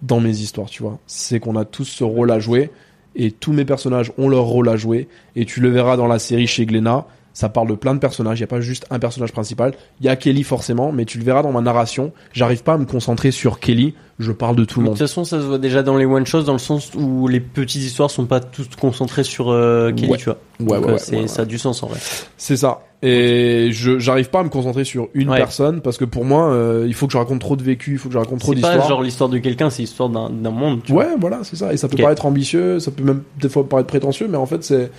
dans 0.03 0.21
mes 0.21 0.41
histoires. 0.41 0.69
Tu 0.69 0.83
vois, 0.83 0.99
c'est 1.07 1.39
qu'on 1.39 1.55
a 1.57 1.65
tous 1.65 1.85
ce 1.85 2.03
rôle 2.03 2.33
à 2.33 2.41
jouer 2.41 2.71
et 3.15 3.31
tous 3.31 3.53
mes 3.53 3.65
personnages 3.65 4.13
ont 4.19 4.29
leur 4.29 4.45
rôle 4.45 4.69
à 4.69 4.77
jouer. 4.77 5.09
Et 5.37 5.45
tu 5.45 5.61
le 5.61 5.69
verras 5.69 5.97
dans 5.97 6.09
la 6.09 6.19
série 6.19 6.47
chez 6.47 6.67
Glénat. 6.67 7.07
Ça 7.39 7.49
parle 7.49 7.69
de 7.69 7.77
plein 7.77 7.95
de 7.95 8.01
personnages. 8.01 8.41
Il 8.41 8.43
n'y 8.43 8.47
a 8.47 8.49
pas 8.49 8.61
juste 8.61 8.85
un 8.91 8.99
personnage 8.99 9.31
principal. 9.31 9.73
Il 10.01 10.07
y 10.07 10.09
a 10.09 10.17
Kelly 10.17 10.43
forcément, 10.43 10.91
mais 10.91 11.05
tu 11.05 11.19
le 11.19 11.25
verras 11.25 11.43
dans 11.43 11.53
ma 11.53 11.61
narration. 11.61 12.11
J'arrive 12.33 12.65
pas 12.65 12.73
à 12.73 12.79
me 12.79 12.85
concentrer 12.85 13.31
sur 13.31 13.61
Kelly. 13.61 13.95
Je 14.19 14.33
parle 14.33 14.57
de 14.57 14.65
tout 14.65 14.81
le 14.81 14.87
De 14.87 14.89
monde. 14.91 14.99
toute 14.99 15.07
façon, 15.07 15.23
ça 15.23 15.41
se 15.41 15.45
voit 15.47 15.59
déjà 15.59 15.85
dans 15.85 15.97
les 15.97 16.05
one 16.05 16.27
shots, 16.27 16.43
dans 16.43 16.53
le 16.55 16.59
sens 16.59 16.91
où 16.97 17.29
les 17.29 17.39
petites 17.39 17.83
histoires 17.85 18.11
sont 18.11 18.27
pas 18.27 18.41
toutes 18.41 18.75
concentrées 18.75 19.23
sur 19.23 19.51
euh, 19.51 19.93
Kelly, 19.93 20.11
Ouais. 20.11 20.19
tu 20.19 20.25
vois. 20.25 20.39
Ouais, 20.59 20.81
Donc, 20.81 20.87
ouais, 20.89 20.93
euh, 20.95 20.99
c'est-. 20.99 21.29
Ça 21.29 21.43
a 21.43 21.45
du 21.45 21.59
sens 21.59 21.81
en 21.85 21.87
vrai. 21.87 22.01
C'est 22.37 22.57
ça. 22.57 22.81
Et 23.05 23.69
je 23.71 24.01
j'arrive 24.01 24.31
pas 24.31 24.41
à 24.41 24.43
me 24.43 24.49
concentrer 24.49 24.83
sur 24.83 25.07
une 25.15 25.29
personne 25.33 25.81
parce 25.81 25.97
que 25.97 26.05
pour 26.05 26.25
moi, 26.25 26.51
euh, 26.51 26.87
il 26.89 26.95
faut 26.95 27.07
que 27.07 27.13
je 27.13 27.19
raconte 27.19 27.39
trop 27.41 27.55
de 27.55 27.63
vécu, 27.63 27.93
il 27.93 27.99
faut 27.99 28.09
que 28.09 28.15
je 28.15 28.19
raconte 28.19 28.41
trop 28.41 28.53
C'est 28.53 28.61
pas 28.61 28.71
d'histoires. 28.71 28.89
genre 28.89 29.03
l'histoire 29.05 29.31
de 29.31 29.39
quelqu'un, 29.39 29.71
c'est 29.71 29.83
l'histoire 29.83 30.09
d'un 30.09 30.29
d'un 30.29 30.51
monde. 30.51 30.81
tu 30.85 30.91
vois. 30.91 31.05
Ouais, 31.05 31.11
voilà, 31.21 31.39
c'est 31.45 31.55
ça. 31.55 31.73
Et 31.73 31.77
ça 31.77 31.87
peut 31.87 31.95
Ok. 31.95 32.03
paraître 32.03 32.27
ambitieux, 32.27 32.81
ça 32.81 32.91
peut 32.91 33.05
même 33.05 33.23
des 33.41 33.49
fois 33.49 33.69
paraître 33.69 33.87
prétentieux, 33.87 34.27
mais 34.29 34.37
en 34.39 34.47
fait, 34.47 34.65
c'est 34.65 34.91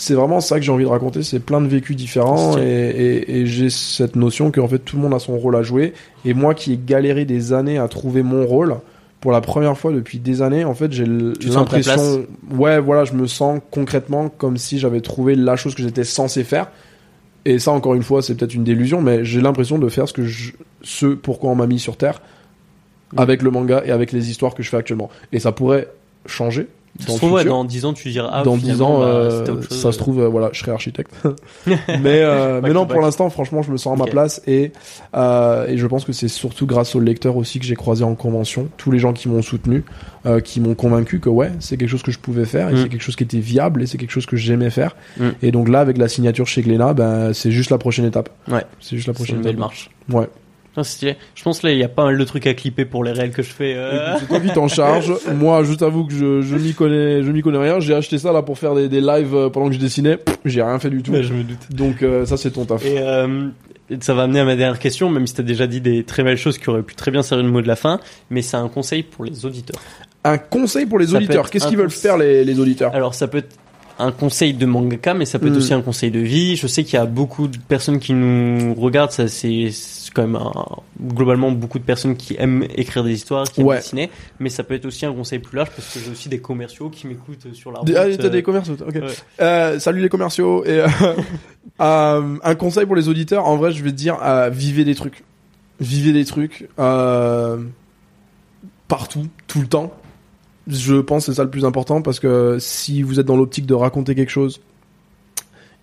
c'est 0.00 0.14
vraiment 0.14 0.40
ça 0.40 0.60
que 0.60 0.64
j'ai 0.64 0.70
envie 0.70 0.84
de 0.84 0.88
raconter. 0.88 1.24
C'est 1.24 1.40
plein 1.40 1.60
de 1.60 1.66
vécus 1.66 1.96
différents 1.96 2.56
et, 2.56 2.90
Stylé. 2.92 3.24
et, 3.26 3.40
et 3.40 3.46
j'ai 3.46 3.68
cette 3.68 4.14
notion 4.14 4.52
qu'en 4.52 4.68
fait 4.68 4.78
tout 4.78 4.94
le 4.94 5.02
monde 5.02 5.12
a 5.12 5.18
son 5.18 5.36
rôle 5.36 5.56
à 5.56 5.62
jouer. 5.62 5.92
Et 6.24 6.34
moi 6.34 6.54
qui 6.54 6.72
ai 6.72 6.78
galéré 6.78 7.24
des 7.24 7.52
années 7.52 7.78
à 7.78 7.88
trouver 7.88 8.22
mon 8.22 8.46
rôle, 8.46 8.76
pour 9.20 9.32
la 9.32 9.40
première 9.40 9.76
fois 9.76 9.92
depuis 9.92 10.20
des 10.20 10.40
années, 10.40 10.64
en 10.64 10.74
fait, 10.74 10.92
j'ai 10.92 11.04
l'impression, 11.04 12.26
ouais, 12.52 12.78
voilà, 12.78 13.04
je 13.04 13.14
me 13.14 13.26
sens 13.26 13.60
concrètement 13.72 14.28
comme 14.28 14.56
si 14.56 14.78
j'avais 14.78 15.00
trouvé 15.00 15.34
la 15.34 15.56
chose 15.56 15.74
que 15.74 15.82
j'étais 15.82 16.04
censé 16.04 16.44
faire. 16.44 16.70
Et 17.44 17.58
ça, 17.58 17.72
encore 17.72 17.94
une 17.94 18.04
fois, 18.04 18.22
c'est 18.22 18.36
peut-être 18.36 18.54
une 18.54 18.62
délusion, 18.62 19.02
mais 19.02 19.24
j'ai 19.24 19.40
l'impression 19.40 19.78
de 19.78 19.88
faire 19.88 20.08
ce 20.08 20.12
que 20.12 20.24
je, 20.24 20.52
ce 20.82 21.06
pourquoi 21.06 21.50
on 21.50 21.56
m'a 21.56 21.66
mis 21.66 21.80
sur 21.80 21.96
terre 21.96 22.22
avec 23.16 23.42
le 23.42 23.50
manga 23.50 23.82
et 23.84 23.90
avec 23.90 24.12
les 24.12 24.30
histoires 24.30 24.54
que 24.54 24.62
je 24.62 24.68
fais 24.68 24.76
actuellement. 24.76 25.10
Et 25.32 25.40
ça 25.40 25.50
pourrait 25.50 25.88
changer 26.26 26.68
dans 27.06 27.06
se 27.06 27.12
le 27.12 27.16
trouve, 27.18 27.32
ouais, 27.32 27.40
futur. 27.42 27.54
dans 27.54 27.64
10 27.64 27.84
ans, 27.84 27.92
tu 27.92 28.10
diras, 28.10 28.30
ah, 28.32 28.42
dans 28.42 28.56
10 28.56 28.62
finalement, 28.62 28.96
ans, 28.96 28.98
bah, 29.00 29.04
euh, 29.06 29.38
c'était 29.38 29.50
autre 29.52 29.68
chose. 29.68 29.78
ça 29.80 29.92
se 29.92 29.98
trouve, 29.98 30.20
euh, 30.20 30.28
voilà, 30.28 30.50
je 30.52 30.58
serai 30.60 30.72
architecte. 30.72 31.12
mais 31.66 32.22
euh, 32.22 32.60
mais 32.62 32.72
non, 32.72 32.82
Back 32.82 32.92
pour 32.92 33.00
l'instant, 33.02 33.30
franchement, 33.30 33.62
je 33.62 33.70
me 33.70 33.76
sens 33.76 33.98
à 33.98 34.04
ma 34.04 34.10
place 34.10 34.42
et 34.46 34.72
euh, 35.14 35.66
et 35.68 35.76
je 35.78 35.86
pense 35.86 36.04
que 36.04 36.12
c'est 36.12 36.28
surtout 36.28 36.66
grâce 36.66 36.94
aux 36.96 37.00
lecteurs 37.00 37.36
aussi 37.36 37.58
que 37.60 37.64
j'ai 37.66 37.76
croisé 37.76 38.04
en 38.04 38.14
convention, 38.14 38.68
tous 38.76 38.90
les 38.90 38.98
gens 38.98 39.12
qui 39.12 39.28
m'ont 39.28 39.42
soutenu, 39.42 39.84
euh, 40.26 40.40
qui 40.40 40.60
m'ont 40.60 40.74
convaincu 40.74 41.20
que 41.20 41.28
ouais, 41.28 41.52
c'est 41.60 41.76
quelque 41.76 41.88
chose 41.90 42.02
que 42.02 42.10
je 42.12 42.18
pouvais 42.18 42.44
faire 42.44 42.68
et 42.70 42.72
Mm. 42.74 42.82
c'est 42.82 42.88
quelque 42.88 43.02
chose 43.02 43.16
qui 43.16 43.24
était 43.24 43.38
viable 43.40 43.82
et 43.82 43.86
c'est 43.86 43.98
quelque 43.98 44.10
chose 44.12 44.26
que 44.26 44.36
j'aimais 44.36 44.70
faire. 44.70 44.96
Mm. 45.18 45.28
Et 45.42 45.50
donc 45.52 45.68
là, 45.68 45.80
avec 45.80 45.98
la 45.98 46.08
signature 46.08 46.46
chez 46.46 46.62
Glénat, 46.62 46.94
ben 46.94 47.32
c'est 47.32 47.50
juste 47.50 47.70
la 47.70 47.78
prochaine 47.78 48.04
étape. 48.04 48.28
Ouais. 48.50 48.64
C'est 48.80 48.96
juste 48.96 49.08
la 49.08 49.14
prochaine 49.14 49.36
une 49.36 49.42
belle 49.42 49.52
étape. 49.52 49.60
marche. 49.60 49.90
Ouais. 50.12 50.28
Stylé. 50.84 51.16
Je 51.34 51.42
pense 51.42 51.62
là, 51.62 51.70
il 51.72 51.78
y 51.78 51.84
a 51.84 51.88
pas 51.88 52.04
mal 52.04 52.16
de 52.18 52.24
trucs 52.24 52.46
à 52.46 52.54
clipper 52.54 52.84
pour 52.84 53.04
les 53.04 53.12
réels 53.12 53.30
que 53.32 53.42
je 53.42 53.50
fais. 53.50 53.74
euh. 53.76 54.16
C'est 54.18 54.26
toi 54.26 54.40
qui 54.40 54.48
t'en 54.52 54.68
charge. 54.68 55.12
Moi, 55.34 55.64
je 55.64 55.74
t'avoue 55.74 56.04
que 56.04 56.12
je, 56.14 56.42
je 56.42 56.56
m'y 56.56 56.74
connais, 56.74 57.22
je 57.22 57.30
m'y 57.30 57.42
connais 57.42 57.58
rien. 57.58 57.80
J'ai 57.80 57.94
acheté 57.94 58.18
ça 58.18 58.32
là 58.32 58.42
pour 58.42 58.58
faire 58.58 58.74
des, 58.74 58.88
des 58.88 59.00
lives 59.00 59.34
euh, 59.34 59.48
pendant 59.50 59.68
que 59.68 59.74
je 59.74 59.78
dessinais. 59.80 60.18
J'ai 60.44 60.62
rien 60.62 60.78
fait 60.78 60.90
du 60.90 61.02
tout. 61.02 61.12
Je 61.20 61.32
me 61.34 61.42
doute. 61.42 61.58
Donc 61.70 62.02
euh, 62.02 62.24
ça, 62.26 62.36
c'est 62.36 62.50
ton 62.52 62.64
taf. 62.64 62.84
Et, 62.84 62.96
euh, 62.98 63.48
et 63.90 63.96
ça 64.00 64.14
va 64.14 64.24
amener 64.24 64.40
à 64.40 64.44
ma 64.44 64.56
dernière 64.56 64.78
question, 64.78 65.08
même 65.10 65.26
si 65.26 65.34
tu 65.34 65.40
as 65.40 65.44
déjà 65.44 65.66
dit 65.66 65.80
des 65.80 66.04
très 66.04 66.22
belles 66.22 66.36
choses 66.36 66.58
qui 66.58 66.68
auraient 66.68 66.82
pu 66.82 66.94
très 66.94 67.10
bien 67.10 67.22
servir 67.22 67.44
le 67.46 67.50
mot 67.52 67.62
de 67.62 67.68
la 67.68 67.76
fin, 67.76 68.00
mais 68.30 68.42
c'est 68.42 68.56
un 68.58 68.68
conseil 68.68 69.02
pour 69.02 69.24
les 69.24 69.46
auditeurs. 69.46 69.80
Un 70.24 70.36
conseil 70.36 70.84
pour 70.84 70.98
les 70.98 71.06
Ça 71.08 71.16
auditeurs. 71.16 71.48
Qu'est-ce 71.48 71.68
qu'ils 71.68 71.78
veulent 71.78 71.90
faire 71.90 72.18
les, 72.18 72.44
les 72.44 72.60
auditeurs? 72.60 72.94
Alors 72.94 73.14
ça 73.14 73.28
peut 73.28 73.38
être 73.38 73.56
un 74.00 74.12
conseil 74.12 74.52
de 74.52 74.66
mangaka, 74.66 75.14
mais 75.14 75.24
ça 75.24 75.38
peut 75.38 75.46
être 75.46 75.54
Mm. 75.54 75.56
aussi 75.56 75.74
un 75.74 75.80
conseil 75.80 76.10
de 76.10 76.18
vie. 76.20 76.54
Je 76.56 76.66
sais 76.66 76.84
qu'il 76.84 76.94
y 76.94 77.02
a 77.02 77.06
beaucoup 77.06 77.48
de 77.48 77.56
personnes 77.56 77.98
qui 77.98 78.12
nous 78.12 78.74
regardent, 78.74 79.10
ça 79.10 79.26
c'est 79.26 79.70
quand 80.20 80.26
même 80.26 80.36
un- 80.36 80.52
globalement 81.14 81.52
beaucoup 81.52 81.78
de 81.78 81.84
personnes 81.84 82.16
qui 82.16 82.34
aiment 82.38 82.64
écrire 82.74 83.04
des 83.04 83.12
histoires, 83.12 83.44
qui 83.50 83.60
aiment 83.60 83.68
Ouais. 83.68 83.76
dessiner, 83.76 84.10
mais 84.40 84.48
ça 84.50 84.64
peut 84.64 84.74
être 84.74 84.84
aussi 84.86 85.06
un 85.06 85.12
conseil 85.12 85.38
plus 85.38 85.56
large 85.56 85.70
parce 85.70 85.94
que 85.94 86.00
j'ai 86.00 86.10
aussi 86.10 86.28
des 86.28 86.40
commerciaux 86.40 86.90
qui 86.90 87.06
m'écoutent 87.06 87.52
sur 87.54 87.70
la 87.70 87.78
route. 87.78 87.86
Des- 87.86 87.94
Ah, 87.96 88.06
t'as 88.16 88.24
euh, 88.24 88.28
des 88.28 88.42
commerciaux. 88.42 88.74
Ok. 88.84 88.94
ouais. 88.96 89.02
Euh, 89.40 89.78
salut 89.78 90.00
les 90.02 90.08
commerciaux. 90.08 90.64
Et, 90.64 90.80
euh, 90.80 90.88
euh, 91.80 92.36
un 92.42 92.54
conseil 92.56 92.84
pour 92.86 92.96
les 92.96 93.08
auditeurs. 93.08 93.46
En 93.46 93.56
vrai, 93.56 93.70
je 93.72 93.82
vais 93.84 93.90
te 93.92 93.96
dire, 93.96 94.18
euh, 94.22 94.50
vivez 94.50 94.84
des 94.84 94.94
trucs. 94.96 95.22
Vivez 95.80 96.12
des 96.12 96.24
trucs. 96.24 96.68
euh, 96.80 97.58
partout, 98.88 99.26
tout 99.46 99.60
le 99.60 99.66
temps. 99.66 99.92
Je 100.66 100.96
pense 100.96 101.26
que 101.26 101.32
c'est 101.32 101.36
ça 101.36 101.44
le 101.44 101.50
plus 101.50 101.64
important 101.64 102.02
parce 102.02 102.20
que 102.20 102.56
si 102.58 103.02
vous 103.02 103.20
êtes 103.20 103.26
dans 103.26 103.36
l'optique 103.36 103.66
de 103.66 103.74
raconter 103.74 104.14
quelque 104.14 104.30
chose, 104.30 104.60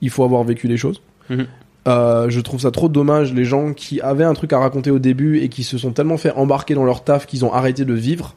il 0.01 0.09
faut 0.09 0.23
avoir 0.23 0.43
vécu 0.43 0.67
les 0.67 0.77
choses. 0.77 1.01
Mhm. 1.29 1.47
Euh, 1.87 2.29
je 2.29 2.39
trouve 2.39 2.59
ça 2.61 2.71
trop 2.71 2.89
dommage 2.89 3.31
les 3.33 3.45
gens 3.45 3.73
qui 3.73 4.01
avaient 4.01 4.23
un 4.23 4.33
truc 4.33 4.53
à 4.53 4.57
raconter 4.59 4.89
au 4.89 4.97
début 4.99 5.39
et 5.41 5.49
qui 5.49 5.63
se 5.63 5.77
sont 5.77 5.91
tellement 5.91 6.17
fait 6.17 6.31
embarquer 6.31 6.73
dans 6.73 6.83
leur 6.83 7.03
taf 7.03 7.27
qu'ils 7.27 7.45
ont 7.45 7.53
arrêté 7.53 7.85
de 7.85 7.93
vivre 7.93 8.33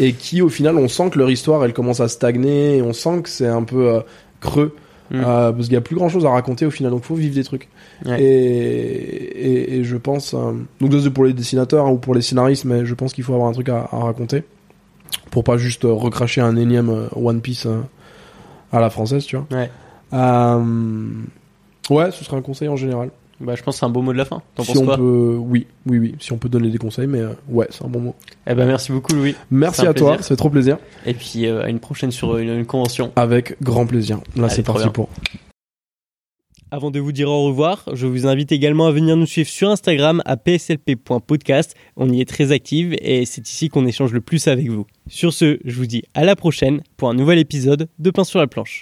et 0.00 0.12
qui 0.12 0.42
au 0.42 0.48
final 0.48 0.76
on 0.76 0.88
sent 0.88 1.10
que 1.10 1.18
leur 1.20 1.30
histoire 1.30 1.64
elle 1.64 1.72
commence 1.72 2.00
à 2.00 2.08
stagner 2.08 2.78
et 2.78 2.82
on 2.82 2.92
sent 2.92 3.22
que 3.22 3.28
c'est 3.28 3.46
un 3.46 3.62
peu 3.62 3.88
euh, 3.88 4.00
creux 4.40 4.74
Mhm. 5.12 5.24
euh, 5.26 5.50
parce 5.52 5.64
qu'il 5.64 5.72
y 5.74 5.76
a 5.76 5.80
plus 5.80 5.96
grand 5.96 6.08
chose 6.08 6.24
à 6.24 6.30
raconter 6.30 6.66
au 6.66 6.70
final 6.70 6.92
donc 6.92 7.02
faut 7.02 7.16
vivre 7.16 7.34
des 7.34 7.42
trucs 7.42 7.68
Ouais. 8.06 8.22
et, 8.22 9.74
et, 9.74 9.78
et 9.78 9.84
je 9.84 9.96
pense 9.96 10.34
donc 10.34 10.92
ça 10.92 10.98
c'est 11.02 11.10
pour 11.10 11.24
les 11.24 11.32
dessinateurs 11.32 11.86
hein, 11.86 11.90
ou 11.90 11.96
pour 11.96 12.14
les 12.14 12.22
scénaristes 12.22 12.64
mais 12.64 12.86
je 12.86 12.94
pense 12.94 13.12
qu'il 13.12 13.24
faut 13.24 13.34
avoir 13.34 13.48
un 13.48 13.52
truc 13.52 13.68
à, 13.70 13.88
à 13.90 13.96
raconter 13.98 14.44
pour 15.32 15.42
pas 15.42 15.56
juste 15.58 15.82
recracher 15.84 16.40
un 16.40 16.56
énième 16.56 17.08
One 17.16 17.40
Piece 17.40 17.66
à 18.72 18.78
la 18.80 18.88
française 18.90 19.24
tu 19.24 19.36
vois 19.36 19.46
Ouais. 19.50 19.68
Ouais 21.90 22.10
ce 22.12 22.24
serait 22.24 22.36
un 22.36 22.42
conseil 22.42 22.68
en 22.68 22.76
général 22.76 23.10
Bah, 23.40 23.54
je 23.56 23.62
pense 23.62 23.74
que 23.76 23.80
c'est 23.80 23.86
un 23.86 23.90
beau 23.90 24.02
mot 24.02 24.12
de 24.12 24.18
la 24.18 24.24
fin. 24.24 24.42
T'en 24.54 24.62
si 24.62 24.72
penses 24.72 24.82
on 24.82 24.84
quoi 24.86 24.96
peut 24.96 25.36
oui 25.38 25.66
oui 25.86 25.98
oui 25.98 26.14
si 26.20 26.32
on 26.32 26.38
peut 26.38 26.48
donner 26.48 26.70
des 26.70 26.78
conseils 26.78 27.06
mais 27.06 27.20
euh, 27.20 27.30
ouais 27.48 27.66
c'est 27.70 27.84
un 27.84 27.88
bon 27.88 28.00
mot 28.00 28.14
Eh 28.46 28.54
ben 28.54 28.66
merci 28.66 28.92
beaucoup 28.92 29.14
Louis. 29.14 29.34
merci 29.50 29.80
C'est 29.82 29.86
à 29.88 29.94
toi 29.94 30.10
plaisir. 30.14 30.26
fait 30.28 30.36
trop 30.36 30.50
plaisir 30.50 30.78
Et 31.06 31.14
puis 31.14 31.46
euh, 31.46 31.62
à 31.64 31.68
une 31.68 31.80
prochaine 31.80 32.10
sur 32.10 32.36
une, 32.38 32.50
une 32.50 32.66
convention. 32.66 33.12
avec 33.16 33.56
grand 33.62 33.86
plaisir 33.86 34.20
là 34.36 34.48
c'est 34.48 34.62
parti 34.62 34.82
bien. 34.84 34.92
pour 34.92 35.08
Avant 36.72 36.92
de 36.92 37.00
vous 37.00 37.10
dire 37.10 37.28
au 37.28 37.46
revoir, 37.48 37.84
je 37.94 38.06
vous 38.06 38.26
invite 38.28 38.52
également 38.52 38.86
à 38.86 38.92
venir 38.92 39.16
nous 39.16 39.26
suivre 39.26 39.48
sur 39.48 39.68
Instagram 39.70 40.22
à 40.24 40.36
pslp.podcast. 40.36 41.74
On 41.96 42.08
y 42.12 42.20
est 42.20 42.28
très 42.28 42.52
active 42.52 42.94
et 43.00 43.24
c'est 43.26 43.48
ici 43.48 43.68
qu'on 43.68 43.86
échange 43.86 44.12
le 44.12 44.20
plus 44.20 44.46
avec 44.46 44.68
vous. 44.70 44.86
Sur 45.08 45.32
ce, 45.32 45.58
je 45.64 45.74
vous 45.76 45.86
dis 45.86 46.04
à 46.14 46.24
la 46.24 46.36
prochaine 46.36 46.80
pour 46.96 47.08
un 47.10 47.14
nouvel 47.14 47.38
épisode 47.40 47.88
de 47.98 48.10
Pain 48.12 48.22
sur 48.22 48.38
la 48.38 48.46
planche. 48.46 48.78